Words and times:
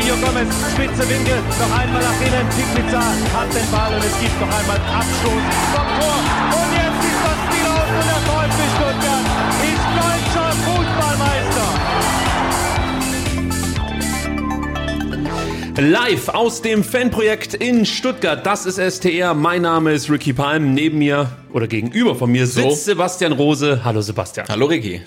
Mario 0.00 0.16
Gomez, 0.16 0.48
spitze 0.72 1.04
Winkel, 1.10 1.36
noch 1.58 1.78
einmal 1.78 2.00
nach 2.00 2.20
innen. 2.22 2.48
Pizza 2.74 3.00
hat 3.00 3.54
den 3.54 3.70
Ball 3.70 3.92
und 3.92 4.02
es 4.02 4.18
gibt 4.18 4.40
noch 4.40 4.48
einmal 4.48 4.78
Abstoß 4.78 5.42
vom 5.74 5.86
Tor. 6.00 6.16
Und 6.56 6.72
jetzt 6.72 7.04
ist 7.04 7.20
das 7.22 7.38
Spiel 7.44 7.66
aus 7.68 7.88
und 7.98 8.06
der 8.08 8.20
VfB 8.24 8.60
Stuttgart 8.76 9.26
ist 9.68 9.84
deutscher 10.00 10.50
Fußballmeister. 10.64 11.68
Live 15.82 16.28
aus 16.30 16.62
dem 16.62 16.82
Fanprojekt 16.82 17.52
in 17.52 17.84
Stuttgart. 17.84 18.46
Das 18.46 18.64
ist 18.64 18.78
STR. 18.78 19.34
Mein 19.34 19.60
Name 19.62 19.92
ist 19.92 20.08
Ricky 20.08 20.32
Palm. 20.32 20.72
Neben 20.72 20.96
mir 20.98 21.30
oder 21.52 21.66
gegenüber 21.66 22.14
von 22.14 22.32
mir 22.32 22.46
sitzt 22.46 22.84
so. 22.86 22.92
Sebastian 22.92 23.32
Rose. 23.32 23.82
Hallo 23.84 24.00
Sebastian. 24.00 24.46
Hallo 24.48 24.64
Ricky. 24.64 25.02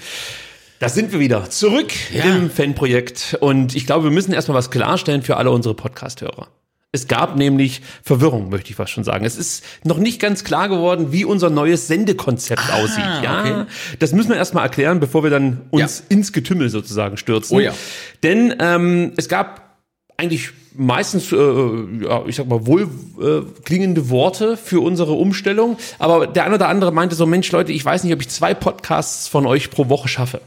Da 0.84 0.90
sind 0.90 1.14
wir 1.14 1.22
wieder 1.22 1.50
zurück 1.50 1.94
ja. 2.12 2.26
im 2.26 2.50
Fanprojekt 2.50 3.38
und 3.40 3.74
ich 3.74 3.86
glaube, 3.86 4.04
wir 4.04 4.12
müssen 4.12 4.34
erstmal 4.34 4.58
was 4.58 4.70
klarstellen 4.70 5.22
für 5.22 5.38
alle 5.38 5.50
unsere 5.50 5.74
Podcast-Hörer. 5.76 6.50
Es 6.92 7.08
gab 7.08 7.38
nämlich 7.38 7.82
Verwirrung, 8.04 8.50
möchte 8.50 8.70
ich 8.70 8.76
fast 8.76 8.92
schon 8.92 9.06
sagen. 9.06 9.24
Es 9.24 9.38
ist 9.38 9.64
noch 9.86 9.98
nicht 9.98 10.20
ganz 10.20 10.44
klar 10.44 10.68
geworden, 10.68 11.14
wie 11.14 11.24
unser 11.24 11.50
neues 11.50 11.88
Sendekonzept 11.88 12.64
ah, 12.70 12.84
aussieht. 12.84 13.24
Ja, 13.24 13.40
okay. 13.40 13.66
das 14.00 14.12
müssen 14.12 14.28
wir 14.28 14.36
erstmal 14.36 14.66
erklären, 14.66 15.00
bevor 15.00 15.24
wir 15.24 15.30
dann 15.30 15.62
uns 15.70 16.00
ja. 16.00 16.18
ins 16.18 16.34
Getümmel 16.34 16.68
sozusagen 16.68 17.16
stürzen. 17.16 17.56
Oh 17.56 17.60
ja. 17.62 17.74
Denn 18.22 18.54
ähm, 18.60 19.14
es 19.16 19.30
gab 19.30 19.78
eigentlich 20.18 20.50
meistens, 20.76 21.32
äh, 21.32 21.38
ja, 21.38 22.26
ich 22.28 22.36
sag 22.36 22.50
mal, 22.50 22.68
wohl 22.68 22.90
äh, 23.22 23.62
klingende 23.64 24.10
Worte 24.10 24.58
für 24.58 24.82
unsere 24.82 25.14
Umstellung. 25.14 25.78
Aber 25.98 26.28
der 26.28 26.44
eine 26.44 26.56
oder 26.56 26.68
andere 26.68 26.92
meinte 26.92 27.16
so, 27.16 27.26
Mensch, 27.26 27.50
Leute, 27.54 27.72
ich 27.72 27.86
weiß 27.86 28.04
nicht, 28.04 28.14
ob 28.14 28.20
ich 28.20 28.28
zwei 28.28 28.54
Podcasts 28.54 29.30
von 29.30 29.46
euch 29.46 29.72
pro 29.72 29.88
Woche 29.88 30.10
schaffe. 30.10 30.42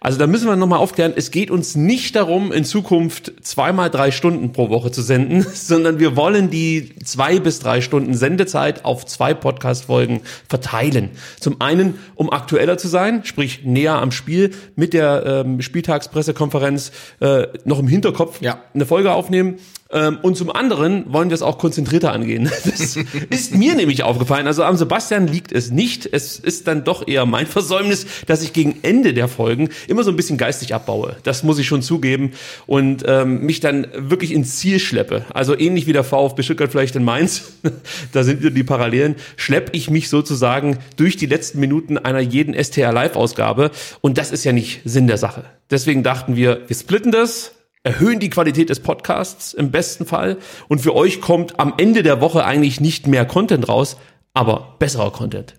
Also 0.00 0.18
da 0.18 0.26
müssen 0.26 0.46
wir 0.46 0.56
nochmal 0.56 0.78
aufklären, 0.78 1.12
es 1.16 1.30
geht 1.30 1.50
uns 1.50 1.76
nicht 1.76 2.16
darum, 2.16 2.52
in 2.52 2.64
Zukunft 2.64 3.32
zweimal 3.42 3.90
drei 3.90 4.10
Stunden 4.10 4.52
pro 4.52 4.70
Woche 4.70 4.90
zu 4.90 5.02
senden, 5.02 5.46
sondern 5.54 5.98
wir 5.98 6.16
wollen 6.16 6.50
die 6.50 6.94
zwei 7.04 7.38
bis 7.40 7.58
drei 7.58 7.80
Stunden 7.80 8.14
Sendezeit 8.14 8.84
auf 8.84 9.06
zwei 9.06 9.34
Podcast-Folgen 9.34 10.20
verteilen. 10.48 11.10
Zum 11.40 11.60
einen, 11.60 11.98
um 12.14 12.30
aktueller 12.30 12.78
zu 12.78 12.88
sein, 12.88 13.24
sprich 13.24 13.64
näher 13.64 13.94
am 13.94 14.12
Spiel, 14.12 14.50
mit 14.76 14.92
der 14.92 15.44
ähm, 15.44 15.60
Spieltagspressekonferenz 15.60 16.92
äh, 17.20 17.46
noch 17.64 17.78
im 17.78 17.88
Hinterkopf 17.88 18.40
ja. 18.40 18.62
eine 18.74 18.86
Folge 18.86 19.12
aufnehmen 19.12 19.58
und 19.90 20.36
zum 20.36 20.50
anderen 20.50 21.10
wollen 21.12 21.30
wir 21.30 21.34
es 21.34 21.40
auch 21.40 21.58
konzentrierter 21.58 22.12
angehen. 22.12 22.50
Das 22.68 22.96
ist 23.30 23.54
mir 23.54 23.74
nämlich 23.74 24.02
aufgefallen. 24.02 24.46
Also 24.46 24.62
am 24.62 24.76
Sebastian 24.76 25.26
liegt 25.26 25.52
es 25.52 25.70
nicht. 25.70 26.08
Es 26.10 26.38
ist 26.38 26.66
dann 26.66 26.84
doch 26.84 27.06
eher 27.06 27.24
mein 27.24 27.46
Versäumnis, 27.46 28.06
dass 28.26 28.42
ich 28.42 28.52
gegen 28.52 28.76
Ende 28.82 29.14
der 29.14 29.26
Folgen 29.26 29.70
immer 29.88 30.04
so 30.04 30.10
ein 30.10 30.16
bisschen 30.16 30.36
geistig 30.36 30.74
abbaue. 30.74 31.16
Das 31.22 31.42
muss 31.42 31.58
ich 31.58 31.66
schon 31.66 31.82
zugeben. 31.82 32.32
Und 32.66 33.04
ähm, 33.06 33.44
mich 33.46 33.60
dann 33.60 33.86
wirklich 33.94 34.32
ins 34.32 34.56
Ziel 34.56 34.78
schleppe. 34.78 35.24
Also 35.32 35.58
ähnlich 35.58 35.86
wie 35.86 35.92
der 35.92 36.04
VfB 36.04 36.42
Stuttgart 36.42 36.70
vielleicht 36.70 36.94
in 36.96 37.04
Mainz, 37.04 37.52
da 38.12 38.22
sind 38.22 38.40
wieder 38.40 38.50
die 38.50 38.64
Parallelen, 38.64 39.16
schleppe 39.36 39.72
ich 39.72 39.90
mich 39.90 40.08
sozusagen 40.08 40.78
durch 40.96 41.16
die 41.16 41.26
letzten 41.26 41.60
Minuten 41.60 41.96
einer 41.96 42.20
jeden 42.20 42.54
STR 42.54 42.92
Live-Ausgabe. 42.92 43.70
Und 44.00 44.18
das 44.18 44.30
ist 44.30 44.44
ja 44.44 44.52
nicht 44.52 44.82
Sinn 44.84 45.06
der 45.06 45.18
Sache. 45.18 45.44
Deswegen 45.70 46.02
dachten 46.02 46.36
wir, 46.36 46.60
wir 46.66 46.76
splitten 46.76 47.12
das 47.12 47.52
erhöhen 47.88 48.20
die 48.20 48.28
Qualität 48.28 48.68
des 48.68 48.80
Podcasts 48.80 49.54
im 49.54 49.70
besten 49.70 50.04
Fall. 50.04 50.36
Und 50.68 50.80
für 50.82 50.94
euch 50.94 51.22
kommt 51.22 51.58
am 51.58 51.72
Ende 51.78 52.02
der 52.02 52.20
Woche 52.20 52.44
eigentlich 52.44 52.82
nicht 52.82 53.06
mehr 53.06 53.24
Content 53.24 53.66
raus, 53.66 53.96
aber 54.34 54.76
besserer 54.78 55.10
Content. 55.10 55.57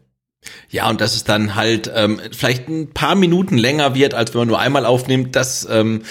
Ja, 0.71 0.87
und 0.89 1.01
dass 1.01 1.15
es 1.15 1.23
dann 1.23 1.55
halt 1.55 1.91
ähm, 1.93 2.21
vielleicht 2.31 2.69
ein 2.69 2.91
paar 2.91 3.15
Minuten 3.15 3.57
länger 3.57 3.95
wird, 3.95 4.13
als 4.13 4.33
wenn 4.33 4.39
man 4.39 4.47
nur 4.49 4.59
einmal 4.59 4.85
aufnimmt, 4.85 5.35
das 5.35 5.67
ähm, 5.69 6.03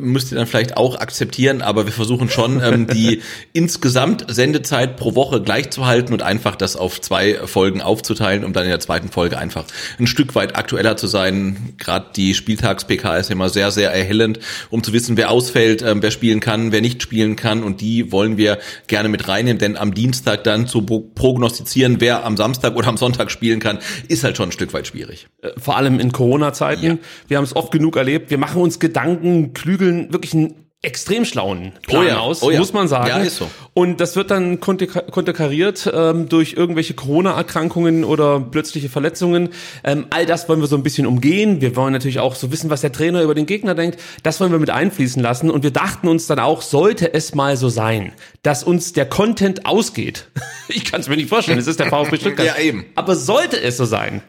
müsst 0.00 0.30
ihr 0.30 0.36
dann 0.38 0.46
vielleicht 0.46 0.76
auch 0.76 1.00
akzeptieren, 1.00 1.62
aber 1.62 1.86
wir 1.86 1.92
versuchen 1.92 2.28
schon, 2.28 2.62
ähm, 2.62 2.86
die 2.92 3.22
insgesamt 3.54 4.26
Sendezeit 4.28 4.96
pro 4.96 5.14
Woche 5.14 5.40
gleich 5.40 5.70
zu 5.70 5.86
halten 5.86 6.12
und 6.12 6.22
einfach 6.22 6.56
das 6.56 6.76
auf 6.76 7.00
zwei 7.00 7.46
Folgen 7.46 7.80
aufzuteilen, 7.80 8.44
um 8.44 8.52
dann 8.52 8.64
in 8.64 8.70
der 8.70 8.80
zweiten 8.80 9.08
Folge 9.08 9.38
einfach 9.38 9.64
ein 9.98 10.06
Stück 10.06 10.34
weit 10.34 10.56
aktueller 10.56 10.96
zu 10.96 11.06
sein. 11.06 11.74
Gerade 11.78 12.06
die 12.14 12.34
Spieltags-PK 12.34 13.16
ist 13.16 13.30
immer 13.30 13.48
sehr, 13.48 13.70
sehr 13.70 13.92
erhellend, 13.92 14.40
um 14.70 14.84
zu 14.84 14.92
wissen, 14.92 15.16
wer 15.16 15.30
ausfällt, 15.30 15.80
ähm, 15.82 16.02
wer 16.02 16.10
spielen 16.10 16.40
kann, 16.40 16.70
wer 16.70 16.82
nicht 16.82 17.02
spielen 17.02 17.34
kann 17.34 17.62
und 17.62 17.80
die 17.80 18.12
wollen 18.12 18.36
wir 18.36 18.58
gerne 18.86 19.08
mit 19.08 19.26
reinnehmen, 19.26 19.58
denn 19.58 19.76
am 19.78 19.94
Dienstag 19.94 20.44
dann 20.44 20.66
zu 20.66 20.82
prognostizieren, 20.82 22.00
wer 22.00 22.24
am 22.24 22.36
Samstag 22.36 22.76
oder 22.76 22.88
am 22.88 22.98
Sonntag 22.98 23.30
spielen 23.30 23.58
kann, 23.58 23.71
kann, 23.76 23.84
ist 24.08 24.24
halt 24.24 24.36
schon 24.36 24.48
ein 24.48 24.52
Stück 24.52 24.72
weit 24.72 24.86
schwierig. 24.86 25.28
Äh, 25.42 25.50
vor 25.58 25.76
allem 25.76 26.00
in 26.00 26.12
Corona-Zeiten. 26.12 26.84
Ja. 26.84 26.98
Wir 27.28 27.36
haben 27.36 27.44
es 27.44 27.56
oft 27.56 27.72
genug 27.72 27.96
erlebt. 27.96 28.30
Wir 28.30 28.38
machen 28.38 28.62
uns 28.62 28.78
Gedanken, 28.78 29.52
klügeln 29.52 30.12
wirklich 30.12 30.34
einen 30.34 30.71
extrem 30.82 31.24
schlauen 31.24 31.72
Plan 31.86 32.04
oh 32.04 32.08
ja, 32.08 32.18
aus, 32.18 32.42
oh 32.42 32.50
ja. 32.50 32.58
muss 32.58 32.72
man 32.72 32.88
sagen. 32.88 33.06
Ja, 33.06 33.18
ist 33.18 33.36
so. 33.36 33.48
Und 33.72 34.00
das 34.00 34.16
wird 34.16 34.32
dann 34.32 34.58
konterkariert 34.58 35.90
ähm, 35.94 36.28
durch 36.28 36.54
irgendwelche 36.54 36.94
Corona-Erkrankungen 36.94 38.02
oder 38.04 38.40
plötzliche 38.40 38.88
Verletzungen. 38.88 39.50
Ähm, 39.84 40.06
all 40.10 40.26
das 40.26 40.48
wollen 40.48 40.60
wir 40.60 40.66
so 40.66 40.76
ein 40.76 40.82
bisschen 40.82 41.06
umgehen. 41.06 41.60
Wir 41.60 41.76
wollen 41.76 41.92
natürlich 41.92 42.18
auch 42.18 42.34
so 42.34 42.50
wissen, 42.50 42.68
was 42.68 42.80
der 42.80 42.90
Trainer 42.90 43.22
über 43.22 43.36
den 43.36 43.46
Gegner 43.46 43.76
denkt. 43.76 44.00
Das 44.24 44.40
wollen 44.40 44.50
wir 44.50 44.58
mit 44.58 44.70
einfließen 44.70 45.22
lassen. 45.22 45.50
Und 45.50 45.62
wir 45.62 45.70
dachten 45.70 46.08
uns 46.08 46.26
dann 46.26 46.40
auch, 46.40 46.62
sollte 46.62 47.14
es 47.14 47.32
mal 47.34 47.56
so 47.56 47.68
sein, 47.68 48.12
dass 48.42 48.64
uns 48.64 48.92
der 48.92 49.06
Content 49.06 49.64
ausgeht. 49.64 50.26
ich 50.68 50.84
kann 50.84 51.00
es 51.00 51.08
mir 51.08 51.16
nicht 51.16 51.28
vorstellen, 51.28 51.60
es 51.60 51.68
ist 51.68 51.78
der 51.78 51.90
VfB 51.90 52.16
Stuttgart. 52.16 52.46
ja, 52.46 52.58
eben. 52.58 52.86
Aber 52.96 53.14
sollte 53.14 53.60
es 53.60 53.76
so 53.76 53.84
sein, 53.84 54.20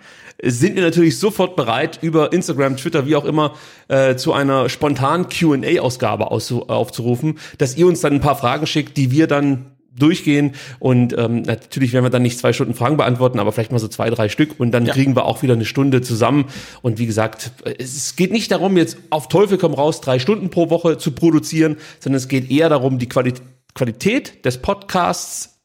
sind 0.43 0.75
wir 0.75 0.83
natürlich 0.83 1.17
sofort 1.19 1.55
bereit, 1.55 1.99
über 2.01 2.33
Instagram, 2.33 2.77
Twitter, 2.77 3.05
wie 3.05 3.15
auch 3.15 3.25
immer, 3.25 3.55
äh, 3.87 4.15
zu 4.15 4.33
einer 4.33 4.69
spontanen 4.69 5.27
QA-Ausgabe 5.29 6.31
aufzurufen, 6.31 7.39
dass 7.57 7.77
ihr 7.77 7.87
uns 7.87 8.01
dann 8.01 8.13
ein 8.13 8.21
paar 8.21 8.35
Fragen 8.35 8.67
schickt, 8.67 8.97
die 8.97 9.11
wir 9.11 9.27
dann 9.27 9.71
durchgehen. 9.97 10.55
Und 10.79 11.15
ähm, 11.17 11.43
natürlich 11.43 11.93
werden 11.93 12.05
wir 12.05 12.09
dann 12.09 12.23
nicht 12.23 12.39
zwei 12.39 12.51
Stunden 12.51 12.73
Fragen 12.73 12.97
beantworten, 12.97 13.39
aber 13.39 13.51
vielleicht 13.51 13.71
mal 13.71 13.79
so 13.79 13.87
zwei, 13.87 14.09
drei 14.09 14.27
Stück. 14.27 14.59
Und 14.59 14.71
dann 14.71 14.85
ja. 14.85 14.93
kriegen 14.93 15.15
wir 15.15 15.25
auch 15.25 15.43
wieder 15.43 15.53
eine 15.53 15.65
Stunde 15.65 16.01
zusammen. 16.01 16.45
Und 16.81 16.99
wie 16.99 17.05
gesagt, 17.05 17.51
es 17.77 18.15
geht 18.15 18.31
nicht 18.31 18.51
darum, 18.51 18.75
jetzt 18.75 18.97
auf 19.11 19.29
Teufel 19.29 19.57
komm 19.57 19.73
raus 19.73 20.01
drei 20.01 20.19
Stunden 20.19 20.49
pro 20.49 20.69
Woche 20.69 20.97
zu 20.97 21.11
produzieren, 21.11 21.77
sondern 21.99 22.17
es 22.17 22.27
geht 22.27 22.49
eher 22.49 22.69
darum, 22.69 22.99
die 22.99 23.07
Qualität 23.07 24.45
des 24.45 24.57
Podcasts 24.57 25.59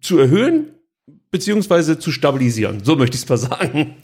zu 0.00 0.18
erhöhen 0.18 0.77
beziehungsweise 1.30 1.98
zu 1.98 2.10
stabilisieren. 2.10 2.82
So 2.84 2.96
möchte 2.96 3.16
ich 3.16 3.22
es 3.22 3.28
mal 3.28 3.36
sagen. 3.36 3.96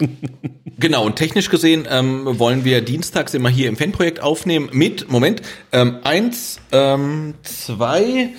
Genau, 0.78 1.06
und 1.06 1.16
technisch 1.16 1.50
gesehen 1.50 1.86
ähm, 1.88 2.38
wollen 2.38 2.64
wir 2.64 2.80
dienstags 2.80 3.32
immer 3.32 3.48
hier 3.48 3.68
im 3.68 3.76
Fanprojekt 3.76 4.20
aufnehmen 4.20 4.68
mit, 4.72 5.08
Moment, 5.08 5.40
ähm, 5.72 5.98
eins, 6.02 6.60
ähm, 6.72 7.34
zwei, 7.42 8.30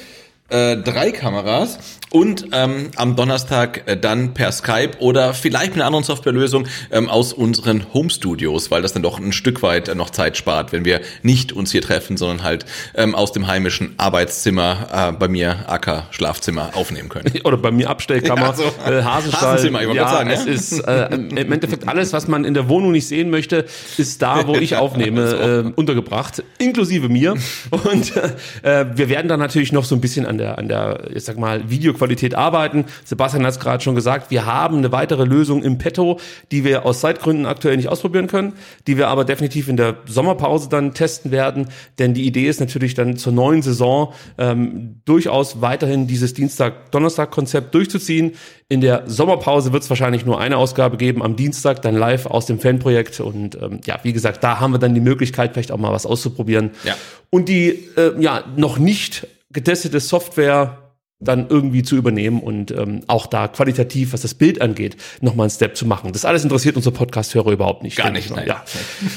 äh, 0.49 0.77
drei 0.77 1.11
Kameras 1.11 1.79
und 2.11 2.47
ähm, 2.51 2.91
am 2.95 3.15
Donnerstag 3.15 3.83
äh, 3.87 3.97
dann 3.97 4.33
per 4.33 4.51
Skype 4.51 4.91
oder 4.99 5.33
vielleicht 5.33 5.71
mit 5.71 5.77
einer 5.77 5.87
anderen 5.87 6.03
Softwarelösung 6.03 6.67
ähm, 6.91 7.09
aus 7.09 7.33
unseren 7.33 7.93
Home 7.93 8.09
Studios, 8.09 8.71
weil 8.71 8.81
das 8.81 8.93
dann 8.93 9.01
doch 9.01 9.19
ein 9.19 9.33
Stück 9.33 9.63
weit 9.63 9.87
äh, 9.87 9.95
noch 9.95 10.09
Zeit 10.09 10.37
spart, 10.37 10.71
wenn 10.71 10.85
wir 10.85 11.01
nicht 11.23 11.51
uns 11.51 11.71
hier 11.71 11.81
treffen, 11.81 12.15
sondern 12.17 12.43
halt 12.43 12.65
ähm, 12.93 13.15
aus 13.15 13.31
dem 13.31 13.47
heimischen 13.47 13.95
Arbeitszimmer 13.97 14.87
äh, 14.91 15.11
bei 15.13 15.27
mir 15.27 15.65
AK 15.67 16.07
Schlafzimmer 16.11 16.71
aufnehmen 16.73 17.09
können. 17.09 17.31
Oder 17.43 17.57
bei 17.57 17.71
mir 17.71 17.89
Abstellkammer, 17.89 18.41
ja, 18.47 18.53
so. 18.53 18.63
äh, 18.63 19.01
Hasenstall. 19.01 19.53
Hasenzimmer, 19.53 19.81
ich 19.81 19.93
ja, 19.93 20.07
sagen, 20.07 20.29
es 20.29 20.45
ja? 20.45 20.51
ist 20.51 20.79
äh, 20.87 21.15
im 21.15 21.51
Endeffekt 21.51 21.87
alles, 21.87 22.13
was 22.13 22.27
man 22.27 22.45
in 22.45 22.53
der 22.53 22.69
Wohnung 22.69 22.91
nicht 22.91 23.07
sehen 23.07 23.29
möchte, 23.29 23.65
ist 23.97 24.21
da, 24.21 24.47
wo 24.47 24.55
ich 24.55 24.75
aufnehme, 24.77 25.65
äh, 25.65 25.71
untergebracht, 25.75 26.43
inklusive 26.59 27.09
mir. 27.09 27.35
Und 27.71 28.15
äh, 28.63 28.85
wir 28.95 29.09
werden 29.09 29.27
dann 29.27 29.39
natürlich 29.39 29.71
noch 29.71 29.85
so 29.85 29.95
ein 29.95 30.01
bisschen 30.01 30.25
an 30.25 30.37
der, 30.37 30.57
an 30.57 30.67
der, 30.67 31.07
ich 31.13 31.23
sag 31.23 31.37
mal, 31.37 31.69
Video 31.69 31.94
Audioqualität 31.95 32.35
arbeiten. 32.35 32.85
Sebastian 33.03 33.45
hat 33.45 33.53
es 33.53 33.59
gerade 33.59 33.83
schon 33.83 33.95
gesagt, 33.95 34.31
wir 34.31 34.45
haben 34.45 34.77
eine 34.77 34.91
weitere 34.91 35.23
Lösung 35.23 35.63
im 35.63 35.77
Petto, 35.77 36.19
die 36.51 36.63
wir 36.63 36.85
aus 36.85 36.99
Zeitgründen 36.99 37.45
aktuell 37.45 37.77
nicht 37.77 37.89
ausprobieren 37.89 38.27
können, 38.27 38.53
die 38.87 38.97
wir 38.97 39.07
aber 39.07 39.25
definitiv 39.25 39.67
in 39.67 39.77
der 39.77 39.97
Sommerpause 40.05 40.69
dann 40.69 40.93
testen 40.93 41.31
werden. 41.31 41.69
Denn 41.99 42.13
die 42.13 42.25
Idee 42.25 42.47
ist 42.47 42.59
natürlich 42.59 42.93
dann 42.93 43.17
zur 43.17 43.33
neuen 43.33 43.61
Saison 43.61 44.13
ähm, 44.37 45.01
durchaus 45.05 45.61
weiterhin 45.61 46.07
dieses 46.07 46.33
Dienstag-Donnerstag-Konzept 46.33 47.73
durchzuziehen. 47.73 48.33
In 48.67 48.81
der 48.81 49.03
Sommerpause 49.05 49.73
wird 49.73 49.83
es 49.83 49.89
wahrscheinlich 49.89 50.25
nur 50.25 50.39
eine 50.39 50.57
Ausgabe 50.57 50.97
geben, 50.97 51.21
am 51.21 51.35
Dienstag 51.35 51.81
dann 51.81 51.95
live 51.95 52.25
aus 52.25 52.45
dem 52.45 52.59
Fanprojekt. 52.59 53.19
Und 53.19 53.55
ähm, 53.61 53.79
ja, 53.85 53.99
wie 54.03 54.13
gesagt, 54.13 54.43
da 54.43 54.59
haben 54.59 54.73
wir 54.73 54.79
dann 54.79 54.95
die 54.95 55.01
Möglichkeit, 55.01 55.53
vielleicht 55.53 55.71
auch 55.71 55.77
mal 55.77 55.91
was 55.91 56.05
auszuprobieren. 56.05 56.71
Ja. 56.83 56.95
Und 57.29 57.47
die 57.47 57.69
äh, 57.95 58.19
ja 58.19 58.43
noch 58.55 58.77
nicht 58.77 59.27
getestete 59.51 59.99
Software 59.99 60.84
dann 61.19 61.47
irgendwie 61.49 61.83
zu 61.83 61.95
übernehmen 61.95 62.41
und 62.41 62.71
ähm, 62.71 63.01
auch 63.07 63.27
da 63.27 63.47
qualitativ, 63.47 64.13
was 64.13 64.21
das 64.21 64.33
Bild 64.33 64.61
angeht, 64.61 64.97
nochmal 65.21 65.45
einen 65.45 65.51
Step 65.51 65.77
zu 65.77 65.85
machen. 65.85 66.11
Das 66.11 66.25
alles 66.25 66.43
interessiert 66.43 66.75
unsere 66.75 66.93
Podcast-Hörer 66.93 67.51
überhaupt 67.51 67.83
nicht. 67.83 67.97
Gar 67.97 68.11
nicht, 68.11 68.29
nein. 68.29 68.47
Ja. 68.47 68.63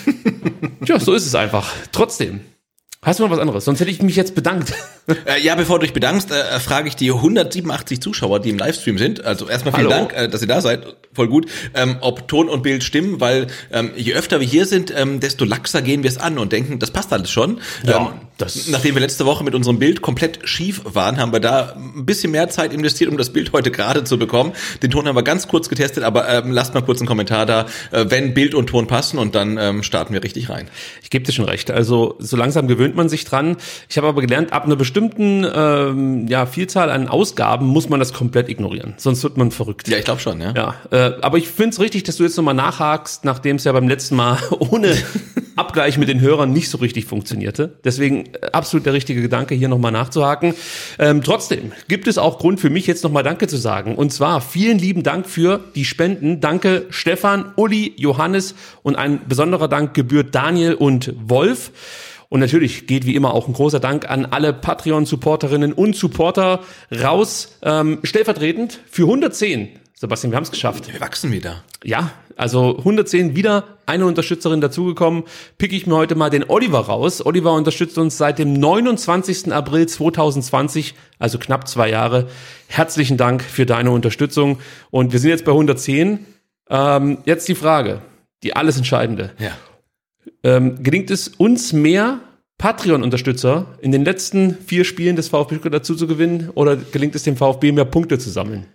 Tja, 0.84 1.00
so 1.00 1.14
ist 1.14 1.26
es 1.26 1.34
einfach. 1.34 1.72
Trotzdem. 1.92 2.40
Hast 3.00 3.20
du 3.20 3.24
noch 3.24 3.30
was 3.30 3.38
anderes? 3.38 3.64
Sonst 3.64 3.78
hätte 3.78 3.92
ich 3.92 4.02
mich 4.02 4.16
jetzt 4.16 4.34
bedankt. 4.34 4.72
Äh, 5.24 5.40
ja, 5.40 5.54
bevor 5.54 5.78
du 5.78 5.86
dich 5.86 5.92
bedankst, 5.92 6.32
äh, 6.32 6.58
frage 6.58 6.88
ich 6.88 6.96
die 6.96 7.12
187 7.12 8.00
Zuschauer, 8.00 8.40
die 8.40 8.50
im 8.50 8.58
Livestream 8.58 8.98
sind. 8.98 9.24
Also 9.24 9.48
erstmal 9.48 9.72
vielen 9.72 9.88
Hallo. 9.88 10.08
Dank, 10.08 10.12
äh, 10.14 10.28
dass 10.28 10.42
ihr 10.42 10.48
da 10.48 10.60
seid. 10.60 10.96
Voll 11.12 11.28
gut. 11.28 11.46
Ähm, 11.74 11.98
ob 12.00 12.26
Ton 12.26 12.48
und 12.48 12.64
Bild 12.64 12.82
stimmen, 12.82 13.20
weil 13.20 13.46
ähm, 13.72 13.92
je 13.96 14.14
öfter 14.14 14.40
wir 14.40 14.46
hier 14.46 14.66
sind, 14.66 14.92
ähm, 14.96 15.20
desto 15.20 15.44
laxer 15.44 15.80
gehen 15.80 16.02
wir 16.02 16.10
es 16.10 16.18
an 16.18 16.38
und 16.38 16.52
denken, 16.52 16.80
das 16.80 16.90
passt 16.90 17.12
alles 17.12 17.30
schon. 17.30 17.60
Ja, 17.84 17.98
ähm, 17.98 18.27
das- 18.38 18.68
nachdem 18.68 18.94
wir 18.94 19.00
letzte 19.02 19.26
Woche 19.26 19.44
mit 19.44 19.54
unserem 19.54 19.78
Bild 19.78 20.00
komplett 20.00 20.38
schief 20.48 20.80
waren, 20.84 21.18
haben 21.18 21.32
wir 21.32 21.40
da 21.40 21.74
ein 21.76 22.06
bisschen 22.06 22.30
mehr 22.32 22.48
Zeit 22.48 22.72
investiert, 22.72 23.10
um 23.10 23.18
das 23.18 23.30
Bild 23.30 23.52
heute 23.52 23.70
gerade 23.70 24.04
zu 24.04 24.18
bekommen. 24.18 24.52
Den 24.82 24.90
Ton 24.90 25.06
haben 25.06 25.16
wir 25.16 25.22
ganz 25.22 25.48
kurz 25.48 25.68
getestet, 25.68 26.04
aber 26.04 26.28
ähm, 26.28 26.52
lasst 26.52 26.72
mal 26.74 26.80
kurz 26.82 27.00
einen 27.00 27.08
Kommentar 27.08 27.44
da, 27.46 27.66
äh, 27.90 28.06
wenn 28.08 28.34
Bild 28.34 28.54
und 28.54 28.68
Ton 28.68 28.86
passen 28.86 29.18
und 29.18 29.34
dann 29.34 29.58
ähm, 29.58 29.82
starten 29.82 30.14
wir 30.14 30.22
richtig 30.22 30.48
rein. 30.48 30.68
Ich 31.02 31.10
gebe 31.10 31.24
dir 31.24 31.32
schon 31.32 31.44
recht. 31.44 31.70
Also 31.70 32.14
so 32.18 32.36
langsam 32.36 32.68
gewöhnt 32.68 32.94
man 32.96 33.08
sich 33.08 33.24
dran. 33.24 33.56
Ich 33.88 33.96
habe 33.98 34.06
aber 34.06 34.20
gelernt, 34.22 34.52
ab 34.52 34.64
einer 34.64 34.76
bestimmten 34.76 35.44
ähm, 35.52 36.26
ja, 36.28 36.46
Vielzahl 36.46 36.90
an 36.90 37.08
Ausgaben 37.08 37.66
muss 37.66 37.88
man 37.88 37.98
das 38.00 38.12
komplett 38.12 38.48
ignorieren. 38.48 38.94
Sonst 38.98 39.22
wird 39.24 39.36
man 39.36 39.50
verrückt. 39.50 39.88
Ja, 39.88 39.98
ich 39.98 40.04
glaube 40.04 40.20
schon, 40.20 40.40
ja. 40.40 40.52
Ja, 40.56 40.74
äh, 40.90 41.12
aber 41.22 41.38
ich 41.38 41.48
finde 41.48 41.70
es 41.70 41.80
richtig, 41.80 42.04
dass 42.04 42.16
du 42.16 42.22
jetzt 42.22 42.36
nochmal 42.36 42.54
nachhakst, 42.54 43.24
nachdem 43.24 43.56
es 43.56 43.64
ja 43.64 43.72
beim 43.72 43.88
letzten 43.88 44.14
Mal 44.16 44.38
ohne 44.58 44.96
Abgleich 45.56 45.98
mit 45.98 46.08
den 46.08 46.20
Hörern 46.20 46.52
nicht 46.52 46.70
so 46.70 46.78
richtig 46.78 47.06
funktionierte. 47.06 47.78
Deswegen 47.84 48.27
absolut 48.52 48.86
der 48.86 48.92
richtige 48.92 49.22
Gedanke, 49.22 49.54
hier 49.54 49.68
nochmal 49.68 49.92
nachzuhaken. 49.92 50.54
Ähm, 50.98 51.22
trotzdem 51.22 51.72
gibt 51.88 52.06
es 52.06 52.18
auch 52.18 52.38
Grund 52.38 52.60
für 52.60 52.70
mich, 52.70 52.86
jetzt 52.86 53.04
nochmal 53.04 53.22
Danke 53.22 53.48
zu 53.48 53.56
sagen. 53.56 53.94
Und 53.94 54.12
zwar 54.12 54.40
vielen 54.40 54.78
lieben 54.78 55.02
Dank 55.02 55.26
für 55.26 55.60
die 55.74 55.84
Spenden. 55.84 56.40
Danke 56.40 56.86
Stefan, 56.90 57.52
Uli, 57.56 57.94
Johannes 57.96 58.54
und 58.82 58.96
ein 58.96 59.20
besonderer 59.28 59.68
Dank 59.68 59.94
gebührt 59.94 60.34
Daniel 60.34 60.74
und 60.74 61.14
Wolf. 61.18 61.72
Und 62.28 62.40
natürlich 62.40 62.86
geht 62.86 63.06
wie 63.06 63.14
immer 63.14 63.32
auch 63.32 63.48
ein 63.48 63.54
großer 63.54 63.80
Dank 63.80 64.10
an 64.10 64.26
alle 64.26 64.52
Patreon-Supporterinnen 64.52 65.72
und 65.72 65.96
Supporter 65.96 66.60
raus, 66.92 67.56
ähm, 67.62 68.00
stellvertretend 68.02 68.80
für 68.90 69.04
110. 69.04 69.70
Sebastian, 70.00 70.30
wir 70.30 70.36
haben 70.36 70.44
es 70.44 70.52
geschafft. 70.52 70.92
Wir 70.92 71.00
wachsen 71.00 71.32
wieder. 71.32 71.64
Ja, 71.82 72.12
also 72.36 72.78
110 72.78 73.34
wieder 73.34 73.78
eine 73.84 74.06
Unterstützerin 74.06 74.60
dazugekommen. 74.60 75.24
Pick 75.58 75.72
ich 75.72 75.88
mir 75.88 75.96
heute 75.96 76.14
mal 76.14 76.30
den 76.30 76.48
Oliver 76.48 76.78
raus. 76.78 77.26
Oliver 77.26 77.52
unterstützt 77.54 77.98
uns 77.98 78.16
seit 78.16 78.38
dem 78.38 78.52
29. 78.52 79.52
April 79.52 79.88
2020, 79.88 80.94
also 81.18 81.40
knapp 81.40 81.66
zwei 81.66 81.90
Jahre. 81.90 82.28
Herzlichen 82.68 83.16
Dank 83.16 83.42
für 83.42 83.66
deine 83.66 83.90
Unterstützung. 83.90 84.60
Und 84.92 85.12
wir 85.12 85.18
sind 85.18 85.30
jetzt 85.30 85.44
bei 85.44 85.50
110. 85.50 86.24
Ähm, 86.70 87.18
jetzt 87.24 87.48
die 87.48 87.56
Frage, 87.56 88.00
die 88.44 88.54
alles 88.54 88.76
Entscheidende. 88.76 89.32
Ja. 89.40 89.50
Ähm, 90.44 90.80
gelingt 90.80 91.10
es 91.10 91.26
uns 91.26 91.72
mehr 91.72 92.20
Patreon-Unterstützer 92.58 93.66
in 93.80 93.90
den 93.90 94.04
letzten 94.04 94.58
vier 94.64 94.84
Spielen 94.84 95.16
des 95.16 95.26
VfB 95.28 95.58
dazu 95.70 95.96
zu 95.96 96.06
gewinnen 96.06 96.50
oder 96.54 96.76
gelingt 96.76 97.16
es 97.16 97.24
dem 97.24 97.36
VfB 97.36 97.72
mehr 97.72 97.84
Punkte 97.84 98.20
zu 98.20 98.30
sammeln? 98.30 98.66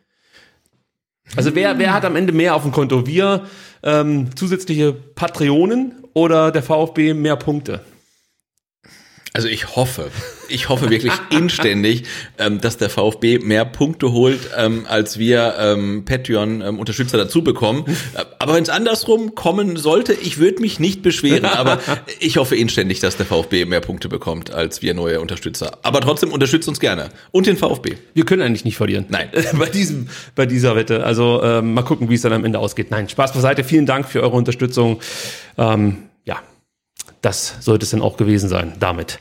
Also 1.36 1.56
wer, 1.56 1.80
wer 1.80 1.94
hat 1.94 2.06
am 2.06 2.16
Ende 2.16 2.34
mehr 2.34 2.56
auf 2.56 2.64
dem 2.64 2.72
Konto? 2.72 3.08
Wir 3.08 3.46
ähm, 3.82 4.36
zusätzliche 4.36 4.94
Patreonen 4.94 5.96
oder 6.14 6.52
der 6.52 6.64
VfB 6.64 7.14
mehr 7.14 7.36
Punkte? 7.36 7.82
Also 9.36 9.48
ich 9.48 9.76
hoffe, 9.76 10.12
ich 10.48 10.70
hoffe 10.70 10.92
wirklich 10.92 11.12
inständig, 11.32 12.04
ähm, 12.38 12.62
dass 12.62 12.78
der 12.78 12.92
VfB 12.92 13.40
mehr 13.40 13.66
Punkte 13.66 14.12
holt, 14.12 14.52
ähm, 14.56 14.86
als 14.88 15.18
wir 15.18 15.56
ähm, 15.58 16.06
Patreon-Unterstützer 16.06 17.18
dazu 17.18 17.44
bekommen. 17.44 17.86
Äh, 18.14 18.26
Aber 18.38 18.54
wenn 18.54 18.62
es 18.62 18.70
andersrum 18.70 19.34
kommen 19.34 19.76
sollte, 19.76 20.14
ich 20.14 20.38
würde 20.38 20.62
mich 20.62 20.80
nicht 20.80 21.02
beschweren. 21.02 21.46
Aber 21.46 21.80
ich 22.20 22.38
hoffe 22.38 22.56
inständig, 22.56 23.00
dass 23.00 23.18
der 23.18 23.26
VfB 23.26 23.66
mehr 23.66 23.82
Punkte 23.82 24.08
bekommt, 24.08 24.54
als 24.54 24.84
wir 24.84 24.94
neue 24.94 25.20
Unterstützer. 25.20 25.80
Aber 25.82 26.02
trotzdem 26.02 26.32
unterstützt 26.32 26.68
uns 26.70 26.80
gerne. 26.80 27.10
Und 27.32 27.48
den 27.48 27.58
VfB. 27.58 27.96
Wir 28.14 28.26
können 28.26 28.44
eigentlich 28.44 28.66
nicht 28.66 28.78
verlieren. 28.78 29.08
Nein. 29.10 29.30
bei 29.58 29.70
diesem, 29.70 30.10
bei 30.36 30.46
dieser 30.46 30.76
Wette. 30.76 31.04
Also 31.04 31.42
ähm, 31.42 31.74
mal 31.74 31.82
gucken, 31.82 32.08
wie 32.12 32.16
es 32.16 32.22
dann 32.22 32.34
am 32.34 32.46
Ende 32.46 32.60
ausgeht. 32.60 32.92
Nein, 32.92 33.10
Spaß 33.10 33.34
beiseite. 33.34 33.64
Vielen 33.64 33.88
Dank 33.88 34.08
für 34.08 34.22
eure 34.22 34.36
Unterstützung. 34.36 35.02
Ähm, 35.58 36.04
das 37.24 37.56
sollte 37.62 37.86
es 37.86 37.92
dann 37.92 38.02
auch 38.02 38.18
gewesen 38.18 38.50
sein 38.50 38.74
damit. 38.80 39.20